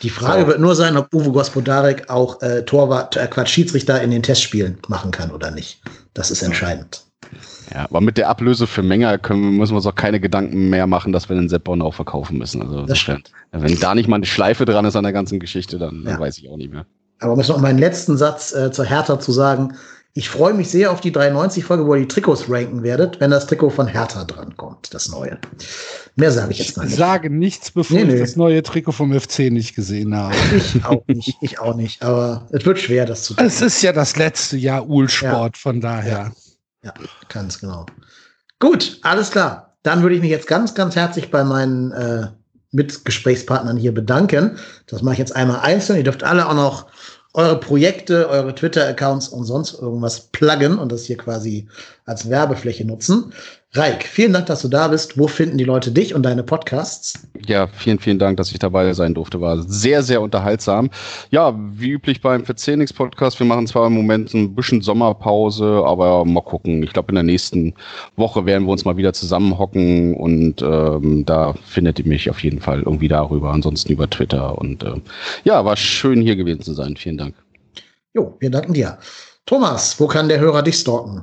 Die 0.02 0.10
Frage 0.10 0.46
wird 0.46 0.60
nur 0.60 0.74
sein, 0.74 0.96
ob 0.96 1.12
Uwe 1.12 1.32
Gospodarek 1.32 2.08
auch 2.08 2.40
äh, 2.40 2.62
Torwart, 2.64 3.16
äh, 3.16 3.26
Quatsch, 3.26 3.50
Schiedsrichter 3.50 4.00
in 4.00 4.10
den 4.10 4.22
Testspielen 4.22 4.78
machen 4.88 5.10
kann 5.10 5.30
oder 5.30 5.50
nicht. 5.50 5.80
Das 6.14 6.30
ist 6.30 6.42
entscheidend. 6.42 7.04
Ja, 7.74 7.84
aber 7.84 8.00
mit 8.00 8.16
der 8.16 8.28
Ablöse 8.28 8.66
für 8.66 8.82
Menger 8.82 9.18
können, 9.18 9.56
müssen 9.56 9.72
wir 9.72 9.76
uns 9.78 9.86
auch 9.86 9.94
keine 9.94 10.20
Gedanken 10.20 10.70
mehr 10.70 10.86
machen, 10.86 11.12
dass 11.12 11.28
wir 11.28 11.36
den 11.36 11.48
Sepp 11.48 11.68
auch 11.68 11.94
verkaufen 11.94 12.38
müssen. 12.38 12.62
Also 12.62 12.86
Das 12.86 12.98
stimmt. 12.98 13.32
wenn 13.52 13.78
da 13.78 13.94
nicht 13.94 14.08
mal 14.08 14.16
eine 14.16 14.26
Schleife 14.26 14.64
dran 14.64 14.84
ist 14.84 14.96
an 14.96 15.02
der 15.02 15.12
ganzen 15.12 15.38
Geschichte, 15.40 15.78
dann, 15.78 16.04
dann 16.04 16.14
Ja. 16.14 16.20
weiß 16.20 16.38
ich 16.38 16.48
auch 16.48 16.56
nicht 16.56 16.72
mehr. 16.72 16.86
Aber 17.20 17.32
um 17.32 17.38
jetzt 17.38 17.48
noch 17.48 17.60
meinen 17.60 17.78
letzten 17.78 18.16
Satz 18.16 18.54
äh, 18.54 18.70
zur 18.70 18.84
Hertha 18.84 19.18
zu 19.18 19.32
sagen. 19.32 19.74
Ich 20.14 20.28
freue 20.30 20.52
mich 20.54 20.68
sehr 20.70 20.90
auf 20.90 21.00
die 21.00 21.12
93-Folge, 21.12 21.86
wo 21.86 21.94
ihr 21.94 22.00
die 22.00 22.08
Trikots 22.08 22.48
ranken 22.50 22.82
werdet, 22.82 23.20
wenn 23.20 23.30
das 23.30 23.46
Trikot 23.46 23.70
von 23.70 23.86
Hertha 23.86 24.24
drankommt, 24.24 24.92
das 24.92 25.08
neue. 25.08 25.38
Mehr 26.16 26.32
sage 26.32 26.50
ich 26.52 26.60
Ich 26.60 26.66
jetzt 26.68 26.76
mal 26.76 26.86
nicht. 26.86 26.96
sage 26.96 27.30
nichts, 27.30 27.70
bevor 27.70 27.98
Nee, 27.98 28.04
nee. 28.04 28.14
ich 28.14 28.20
das 28.20 28.34
neue 28.36 28.62
Trikot 28.64 28.92
vom 28.92 29.12
FC 29.18 29.50
nicht 29.50 29.76
gesehen 29.76 30.16
habe. 30.16 30.34
Ich 30.56 30.84
auch 30.84 31.04
nicht, 31.06 31.36
ich 31.40 31.60
auch 31.60 31.76
nicht. 31.76 32.02
Aber 32.02 32.48
es 32.50 32.64
wird 32.64 32.80
schwer, 32.80 33.06
das 33.06 33.22
zu 33.24 33.34
tun. 33.34 33.46
Es 33.46 33.60
ist 33.60 33.80
ja 33.82 33.92
das 33.92 34.16
letzte 34.16 34.56
Jahr 34.56 34.88
Uhlsport, 34.88 35.56
von 35.56 35.80
daher. 35.80 36.32
Ja, 36.82 36.94
ganz 37.28 37.60
genau. 37.60 37.86
Gut, 38.58 38.98
alles 39.02 39.30
klar. 39.30 39.76
Dann 39.84 40.02
würde 40.02 40.16
ich 40.16 40.20
mich 40.20 40.30
jetzt 40.30 40.48
ganz, 40.48 40.74
ganz 40.74 40.96
herzlich 40.96 41.30
bei 41.30 41.44
meinen 41.44 41.92
äh, 41.92 42.26
Mitgesprächspartnern 42.72 43.76
hier 43.76 43.92
bedanken. 43.94 44.58
Das 44.86 45.02
mache 45.02 45.12
ich 45.14 45.18
jetzt 45.20 45.36
einmal 45.36 45.60
einzeln. 45.60 45.96
Ihr 45.98 46.04
dürft 46.04 46.24
alle 46.24 46.48
auch 46.48 46.54
noch 46.54 46.86
eure 47.34 47.60
Projekte, 47.60 48.28
eure 48.28 48.54
Twitter-Accounts 48.54 49.28
und 49.28 49.44
sonst 49.44 49.74
irgendwas 49.80 50.20
pluggen 50.20 50.78
und 50.78 50.90
das 50.90 51.04
hier 51.04 51.16
quasi 51.16 51.68
als 52.04 52.30
Werbefläche 52.30 52.84
nutzen. 52.84 53.32
Reik, 53.74 54.04
vielen 54.04 54.32
Dank, 54.32 54.46
dass 54.46 54.62
du 54.62 54.68
da 54.68 54.88
bist. 54.88 55.18
Wo 55.18 55.28
finden 55.28 55.58
die 55.58 55.64
Leute 55.64 55.90
dich 55.90 56.14
und 56.14 56.22
deine 56.22 56.42
Podcasts? 56.42 57.28
Ja, 57.46 57.66
vielen, 57.66 57.98
vielen 57.98 58.18
Dank, 58.18 58.38
dass 58.38 58.50
ich 58.50 58.58
dabei 58.58 58.90
sein 58.94 59.12
durfte. 59.12 59.42
War 59.42 59.62
sehr, 59.62 60.02
sehr 60.02 60.22
unterhaltsam. 60.22 60.88
Ja, 61.30 61.54
wie 61.54 61.90
üblich 61.90 62.22
beim 62.22 62.46
Verzehnix 62.46 62.94
Podcast. 62.94 63.38
Wir 63.38 63.46
machen 63.46 63.66
zwar 63.66 63.88
im 63.88 63.92
Moment 63.92 64.32
ein 64.32 64.54
bisschen 64.54 64.80
Sommerpause, 64.80 65.82
aber 65.84 66.24
mal 66.24 66.40
gucken. 66.40 66.82
Ich 66.82 66.94
glaube, 66.94 67.10
in 67.10 67.16
der 67.16 67.24
nächsten 67.24 67.74
Woche 68.16 68.46
werden 68.46 68.66
wir 68.66 68.72
uns 68.72 68.86
mal 68.86 68.96
wieder 68.96 69.12
zusammenhocken 69.12 70.14
und 70.14 70.62
ähm, 70.62 71.26
da 71.26 71.52
findet 71.66 71.98
ihr 71.98 72.06
mich 72.06 72.30
auf 72.30 72.42
jeden 72.42 72.60
Fall 72.60 72.80
irgendwie 72.80 73.08
darüber. 73.08 73.52
Ansonsten 73.52 73.92
über 73.92 74.08
Twitter. 74.08 74.56
Und 74.56 74.82
äh, 74.82 74.94
ja, 75.44 75.62
war 75.66 75.76
schön 75.76 76.22
hier 76.22 76.36
gewesen 76.36 76.62
zu 76.62 76.72
sein. 76.72 76.96
Vielen 76.96 77.18
Dank. 77.18 77.34
Jo, 78.14 78.34
wir 78.40 78.48
danken 78.48 78.72
dir. 78.72 78.96
Thomas, 79.44 80.00
wo 80.00 80.06
kann 80.06 80.28
der 80.28 80.40
Hörer 80.40 80.62
dich 80.62 80.76
stalken? 80.76 81.22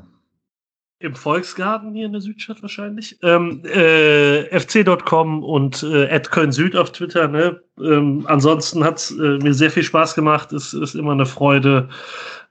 Im 1.05 1.15
Volksgarten 1.15 1.93
hier 1.93 2.07
in 2.07 2.11
der 2.13 2.21
Südstadt 2.21 2.61
wahrscheinlich. 2.61 3.17
Ähm, 3.21 3.63
äh, 3.65 4.59
fc.com 4.59 5.43
und 5.43 5.83
äh, 5.83 6.19
Köln 6.19 6.51
Süd 6.51 6.75
auf 6.75 6.91
Twitter. 6.91 7.27
Ne? 7.27 7.61
Ähm, 7.79 8.25
ansonsten 8.27 8.83
hat 8.83 8.97
es 8.97 9.11
äh, 9.11 9.37
mir 9.37 9.53
sehr 9.53 9.69
viel 9.69 9.83
Spaß 9.83 10.15
gemacht. 10.15 10.51
Es 10.51 10.73
ist 10.73 10.95
immer 10.95 11.11
eine 11.11 11.25
Freude, 11.25 11.89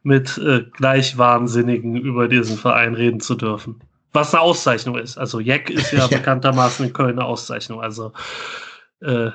mit 0.05 0.39
äh, 0.39 0.65
gleich 0.73 1.19
Wahnsinnigen 1.19 1.97
über 1.97 2.29
diesen 2.29 2.57
Verein 2.57 2.95
reden 2.95 3.21
zu 3.21 3.35
dürfen. 3.35 3.81
Was 4.13 4.33
eine 4.33 4.43
Auszeichnung 4.43 4.97
ist. 4.97 5.19
Also 5.19 5.41
Jack 5.41 5.71
ist 5.71 5.91
ja, 5.91 5.99
ja. 6.01 6.07
bekanntermaßen 6.07 6.87
in 6.87 6.93
Köln 6.93 7.19
eine 7.19 7.25
Auszeichnung. 7.25 7.81
Also 7.81 8.13
äh, 9.01 9.31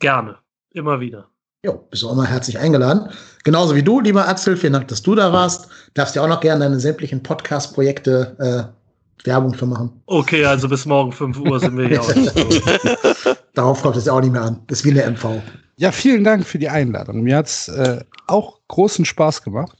gerne. 0.00 0.38
Immer 0.70 1.00
wieder. 1.00 1.28
Jo, 1.66 1.84
bist 1.90 2.04
du 2.04 2.08
auch 2.08 2.14
mal 2.14 2.28
herzlich 2.28 2.60
eingeladen. 2.60 3.08
Genauso 3.42 3.74
wie 3.74 3.82
du, 3.82 3.98
lieber 4.00 4.28
Axel. 4.28 4.56
Vielen 4.56 4.74
Dank, 4.74 4.86
dass 4.86 5.02
du 5.02 5.16
da 5.16 5.32
warst. 5.32 5.66
Darfst 5.94 6.14
ja 6.14 6.22
auch 6.22 6.28
noch 6.28 6.38
gerne 6.38 6.60
deine 6.60 6.78
sämtlichen 6.78 7.24
Podcast-Projekte 7.24 8.70
äh, 9.18 9.26
Werbung 9.26 9.52
für 9.52 9.66
machen. 9.66 9.90
Okay, 10.06 10.44
also 10.44 10.68
bis 10.68 10.86
morgen 10.86 11.10
5 11.10 11.40
Uhr 11.40 11.58
sind 11.58 11.76
wir 11.76 11.88
hier 11.88 12.00
auch 12.00 13.34
Darauf 13.54 13.82
kommt 13.82 13.96
es 13.96 14.04
ja 14.04 14.12
auch 14.12 14.20
nicht 14.20 14.30
mehr 14.30 14.42
an. 14.42 14.60
Das 14.68 14.78
ist 14.78 14.84
wie 14.84 14.92
eine 14.92 15.10
MV. 15.10 15.42
Ja, 15.76 15.90
vielen 15.90 16.22
Dank 16.22 16.46
für 16.46 16.60
die 16.60 16.68
Einladung. 16.68 17.22
Mir 17.22 17.38
hat 17.38 17.46
es 17.46 17.66
äh, 17.66 17.98
auch 18.28 18.60
großen 18.68 19.04
Spaß 19.04 19.42
gemacht. 19.42 19.76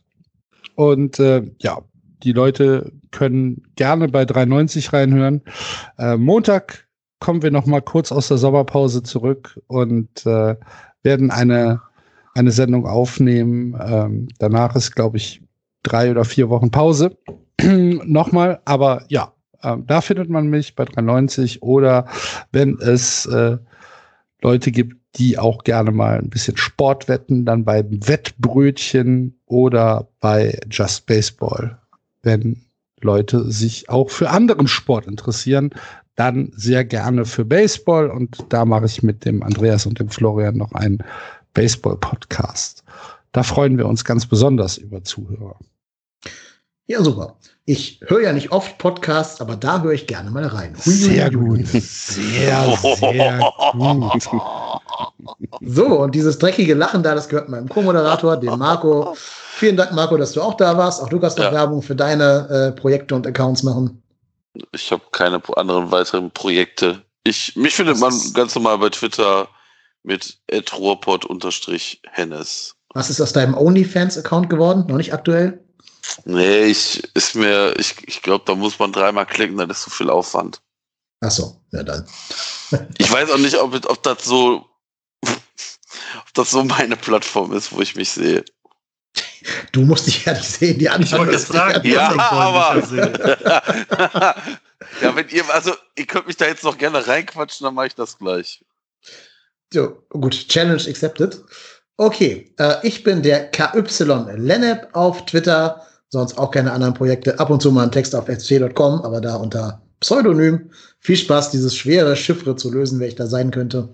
Und 0.74 1.20
äh, 1.20 1.48
ja, 1.58 1.78
die 2.24 2.32
Leute 2.32 2.90
können 3.12 3.62
gerne 3.76 4.08
bei 4.08 4.24
390 4.24 4.92
reinhören. 4.92 5.40
Äh, 5.98 6.16
Montag 6.16 6.88
kommen 7.20 7.42
wir 7.42 7.52
noch 7.52 7.66
mal 7.66 7.80
kurz 7.80 8.10
aus 8.10 8.28
der 8.28 8.38
Sommerpause 8.38 9.04
zurück 9.04 9.60
und 9.68 10.26
äh, 10.26 10.56
werden 11.06 11.30
eine 11.30 11.80
eine 12.36 12.50
Sendung 12.50 12.86
aufnehmen. 12.86 13.76
Ähm, 13.82 14.28
danach 14.38 14.76
ist, 14.76 14.94
glaube 14.94 15.16
ich, 15.16 15.42
drei 15.82 16.10
oder 16.10 16.24
vier 16.24 16.48
Wochen 16.50 16.70
Pause. 16.70 17.16
Nochmal, 17.62 18.60
aber 18.64 19.04
ja, 19.08 19.32
äh, 19.62 19.76
da 19.86 20.00
findet 20.00 20.28
man 20.28 20.48
mich 20.48 20.74
bei 20.74 20.84
390 20.84 21.62
oder 21.62 22.06
wenn 22.52 22.78
es 22.78 23.26
äh, 23.26 23.56
Leute 24.42 24.70
gibt, 24.70 24.96
die 25.16 25.38
auch 25.38 25.64
gerne 25.64 25.92
mal 25.92 26.18
ein 26.18 26.28
bisschen 26.28 26.58
Sport 26.58 27.08
wetten, 27.08 27.46
dann 27.46 27.64
bei 27.64 27.82
Wettbrötchen 27.88 29.40
oder 29.46 30.08
bei 30.20 30.60
Just 30.70 31.06
Baseball. 31.06 31.78
Wenn 32.22 32.60
Leute 33.00 33.50
sich 33.50 33.88
auch 33.88 34.10
für 34.10 34.28
anderen 34.28 34.68
Sport 34.68 35.06
interessieren, 35.06 35.70
dann 36.16 36.50
sehr 36.56 36.84
gerne 36.84 37.24
für 37.24 37.44
Baseball 37.44 38.10
und 38.10 38.38
da 38.48 38.64
mache 38.64 38.86
ich 38.86 39.02
mit 39.02 39.24
dem 39.24 39.42
Andreas 39.42 39.86
und 39.86 40.00
dem 40.00 40.08
Florian 40.08 40.56
noch 40.56 40.72
einen 40.72 40.98
Baseball-Podcast. 41.54 42.82
Da 43.32 43.42
freuen 43.42 43.78
wir 43.78 43.86
uns 43.86 44.04
ganz 44.04 44.26
besonders 44.26 44.78
über 44.78 45.04
Zuhörer. 45.04 45.56
Ja, 46.86 47.02
super. 47.02 47.36
Ich 47.64 48.00
höre 48.06 48.22
ja 48.22 48.32
nicht 48.32 48.52
oft 48.52 48.78
Podcasts, 48.78 49.40
aber 49.40 49.56
da 49.56 49.82
höre 49.82 49.92
ich 49.92 50.06
gerne 50.06 50.30
mal 50.30 50.46
rein. 50.46 50.74
Hui, 50.86 50.92
sehr 50.92 51.30
gut. 51.30 51.66
Sehr, 51.66 52.78
sehr 52.78 53.52
gut. 53.72 54.22
So, 55.60 55.86
und 56.00 56.14
dieses 56.14 56.38
dreckige 56.38 56.74
Lachen 56.74 57.02
da, 57.02 57.14
das 57.14 57.28
gehört 57.28 57.48
meinem 57.48 57.68
Co-Moderator, 57.68 58.36
dem 58.36 58.58
Marco. 58.58 59.14
Vielen 59.16 59.76
Dank, 59.76 59.92
Marco, 59.92 60.16
dass 60.16 60.32
du 60.32 60.42
auch 60.42 60.54
da 60.54 60.78
warst. 60.78 61.02
Auch 61.02 61.08
du 61.08 61.18
kannst 61.18 61.38
noch 61.38 61.46
ja. 61.46 61.52
Werbung 61.52 61.82
für 61.82 61.96
deine 61.96 62.48
äh, 62.48 62.80
Projekte 62.80 63.16
und 63.16 63.26
Accounts 63.26 63.64
machen. 63.64 64.00
Ich 64.72 64.92
habe 64.92 65.02
keine 65.12 65.42
anderen 65.56 65.90
weiteren 65.90 66.30
Projekte. 66.30 67.02
Ich, 67.24 67.56
mich 67.56 67.74
findet 67.74 67.98
man 67.98 68.14
ganz 68.34 68.54
normal 68.54 68.78
bei 68.78 68.90
Twitter 68.90 69.48
mit 70.02 70.38
hennes 72.12 72.76
Was 72.94 73.10
ist 73.10 73.20
aus 73.20 73.32
deinem 73.32 73.54
OnlyFans-Account 73.54 74.48
geworden? 74.48 74.86
Noch 74.86 74.96
nicht 74.96 75.12
aktuell? 75.12 75.64
Nee, 76.24 76.64
ich 76.66 77.02
ist 77.14 77.34
mir, 77.34 77.74
ich, 77.78 77.96
ich 78.06 78.22
glaube, 78.22 78.44
da 78.46 78.54
muss 78.54 78.78
man 78.78 78.92
dreimal 78.92 79.26
klicken, 79.26 79.56
dann 79.56 79.70
ist 79.70 79.82
zu 79.82 79.90
viel 79.90 80.08
Aufwand. 80.08 80.60
Ach 81.20 81.30
so, 81.30 81.60
ja 81.72 81.82
dann. 81.82 82.06
ich 82.98 83.10
weiß 83.10 83.30
auch 83.30 83.38
nicht, 83.38 83.56
ob, 83.56 83.74
ob 83.74 84.02
das 84.02 84.24
so, 84.24 84.66
ob 85.24 86.34
das 86.34 86.50
so 86.50 86.62
meine 86.64 86.96
Plattform 86.96 87.52
ist, 87.52 87.72
wo 87.72 87.80
ich 87.80 87.96
mich 87.96 88.10
sehe. 88.10 88.44
Du 89.72 89.82
musst 89.82 90.06
dich 90.06 90.24
ja 90.24 90.32
nicht 90.32 90.48
sehen, 90.48 90.78
die 90.78 90.88
anderen. 90.88 91.04
Ich 91.04 91.18
wollte 91.18 91.32
jetzt 91.32 91.48
fragen, 91.48 91.88
ja, 91.88 92.08
aber. 92.18 92.82
ja, 95.02 95.16
wenn 95.16 95.28
ihr, 95.28 95.44
also, 95.52 95.72
ihr 95.96 96.06
könnt 96.06 96.26
mich 96.26 96.36
da 96.36 96.46
jetzt 96.46 96.64
noch 96.64 96.78
gerne 96.78 97.06
reinquatschen, 97.06 97.64
dann 97.64 97.74
mache 97.74 97.88
ich 97.88 97.94
das 97.94 98.18
gleich. 98.18 98.64
So, 99.72 100.02
gut, 100.10 100.48
Challenge 100.48 100.82
accepted. 100.88 101.42
Okay, 101.96 102.54
äh, 102.58 102.74
ich 102.82 103.02
bin 103.02 103.22
der 103.22 103.50
KY 103.50 103.82
Lennep 104.36 104.88
auf 104.92 105.24
Twitter, 105.26 105.86
sonst 106.10 106.38
auch 106.38 106.50
keine 106.50 106.72
anderen 106.72 106.94
Projekte. 106.94 107.38
Ab 107.38 107.50
und 107.50 107.62
zu 107.62 107.72
mal 107.72 107.82
einen 107.82 107.92
Text 107.92 108.14
auf 108.14 108.26
fc.com, 108.26 109.02
aber 109.02 109.20
da 109.20 109.36
unter 109.36 109.85
Pseudonym. 110.00 110.70
Viel 111.00 111.16
Spaß, 111.16 111.50
dieses 111.50 111.76
schwere 111.76 112.16
Chiffre 112.16 112.56
zu 112.56 112.70
lösen, 112.70 112.98
wer 112.98 113.06
ich 113.06 113.14
da 113.14 113.26
sein 113.26 113.52
könnte. 113.52 113.90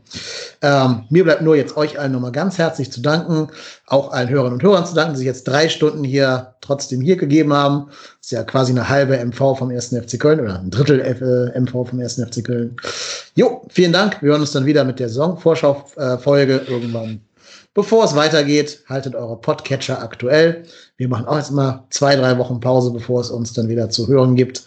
Ähm, 0.63 1.05
mir 1.11 1.25
bleibt 1.25 1.43
nur 1.43 1.57
jetzt 1.57 1.77
euch 1.77 1.99
allen 1.99 2.13
nochmal 2.13 2.33
ganz 2.33 2.57
herzlich 2.57 2.91
zu 2.91 3.03
danken, 3.03 3.49
auch 3.87 4.13
allen 4.13 4.31
Hörern 4.31 4.55
und 4.55 4.63
Hörern 4.63 4.87
zu 4.87 4.95
danken, 4.95 5.13
die 5.13 5.19
sich 5.19 5.27
jetzt 5.27 5.47
drei 5.47 5.69
Stunden 5.69 6.05
hier 6.05 6.55
trotzdem 6.63 7.03
hier 7.03 7.17
gegeben 7.17 7.53
haben. 7.53 7.91
Ist 8.21 8.33
ja 8.33 8.45
quasi 8.45 8.73
eine 8.73 8.89
halbe 8.89 9.23
MV 9.23 9.59
vom 9.59 9.71
1. 9.71 9.89
FC 9.89 10.19
Köln 10.19 10.41
oder 10.41 10.61
ein 10.61 10.71
Drittel 10.71 11.01
F 11.01 11.21
äh, 11.21 11.61
MV 11.61 11.89
vom 11.91 12.01
1. 12.01 12.15
FC 12.15 12.43
Köln. 12.43 12.77
Jo, 13.35 13.67
vielen 13.69 13.93
Dank. 13.93 14.23
Wir 14.23 14.31
hören 14.31 14.41
uns 14.41 14.53
dann 14.53 14.65
wieder 14.65 14.85
mit 14.85 15.01
der 15.01 15.09
Saisonvorschau-Folge 15.09 16.63
irgendwann 16.67 17.21
Bevor 17.75 18.05
es 18.05 18.15
weitergeht, 18.15 18.85
haltet 18.87 19.15
eure 19.15 19.41
Podcatcher 19.41 20.03
aktuell. 20.03 20.65
Wir 20.99 21.09
machen 21.09 21.25
auch 21.25 21.39
jetzt 21.39 21.53
mal 21.53 21.87
zwei, 21.89 22.17
drei 22.17 22.37
Wochen 22.37 22.61
Pause, 22.61 22.91
bevor 22.91 23.23
es 23.23 23.31
uns 23.31 23.55
dann 23.55 23.69
wieder 23.69 23.89
zu 23.89 24.09
hören 24.09 24.37
gibt. 24.37 24.65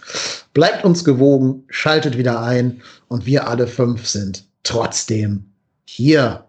Bleibt 0.56 0.84
uns 0.84 1.04
gewogen, 1.04 1.66
schaltet 1.70 2.18
wieder 2.18 2.42
ein 2.42 2.82
und 3.08 3.28
wir 3.28 3.48
alle 3.48 3.68
fünf 3.68 4.08
sind 4.08 4.46
trotzdem 4.64 5.52
hier. 5.86 6.46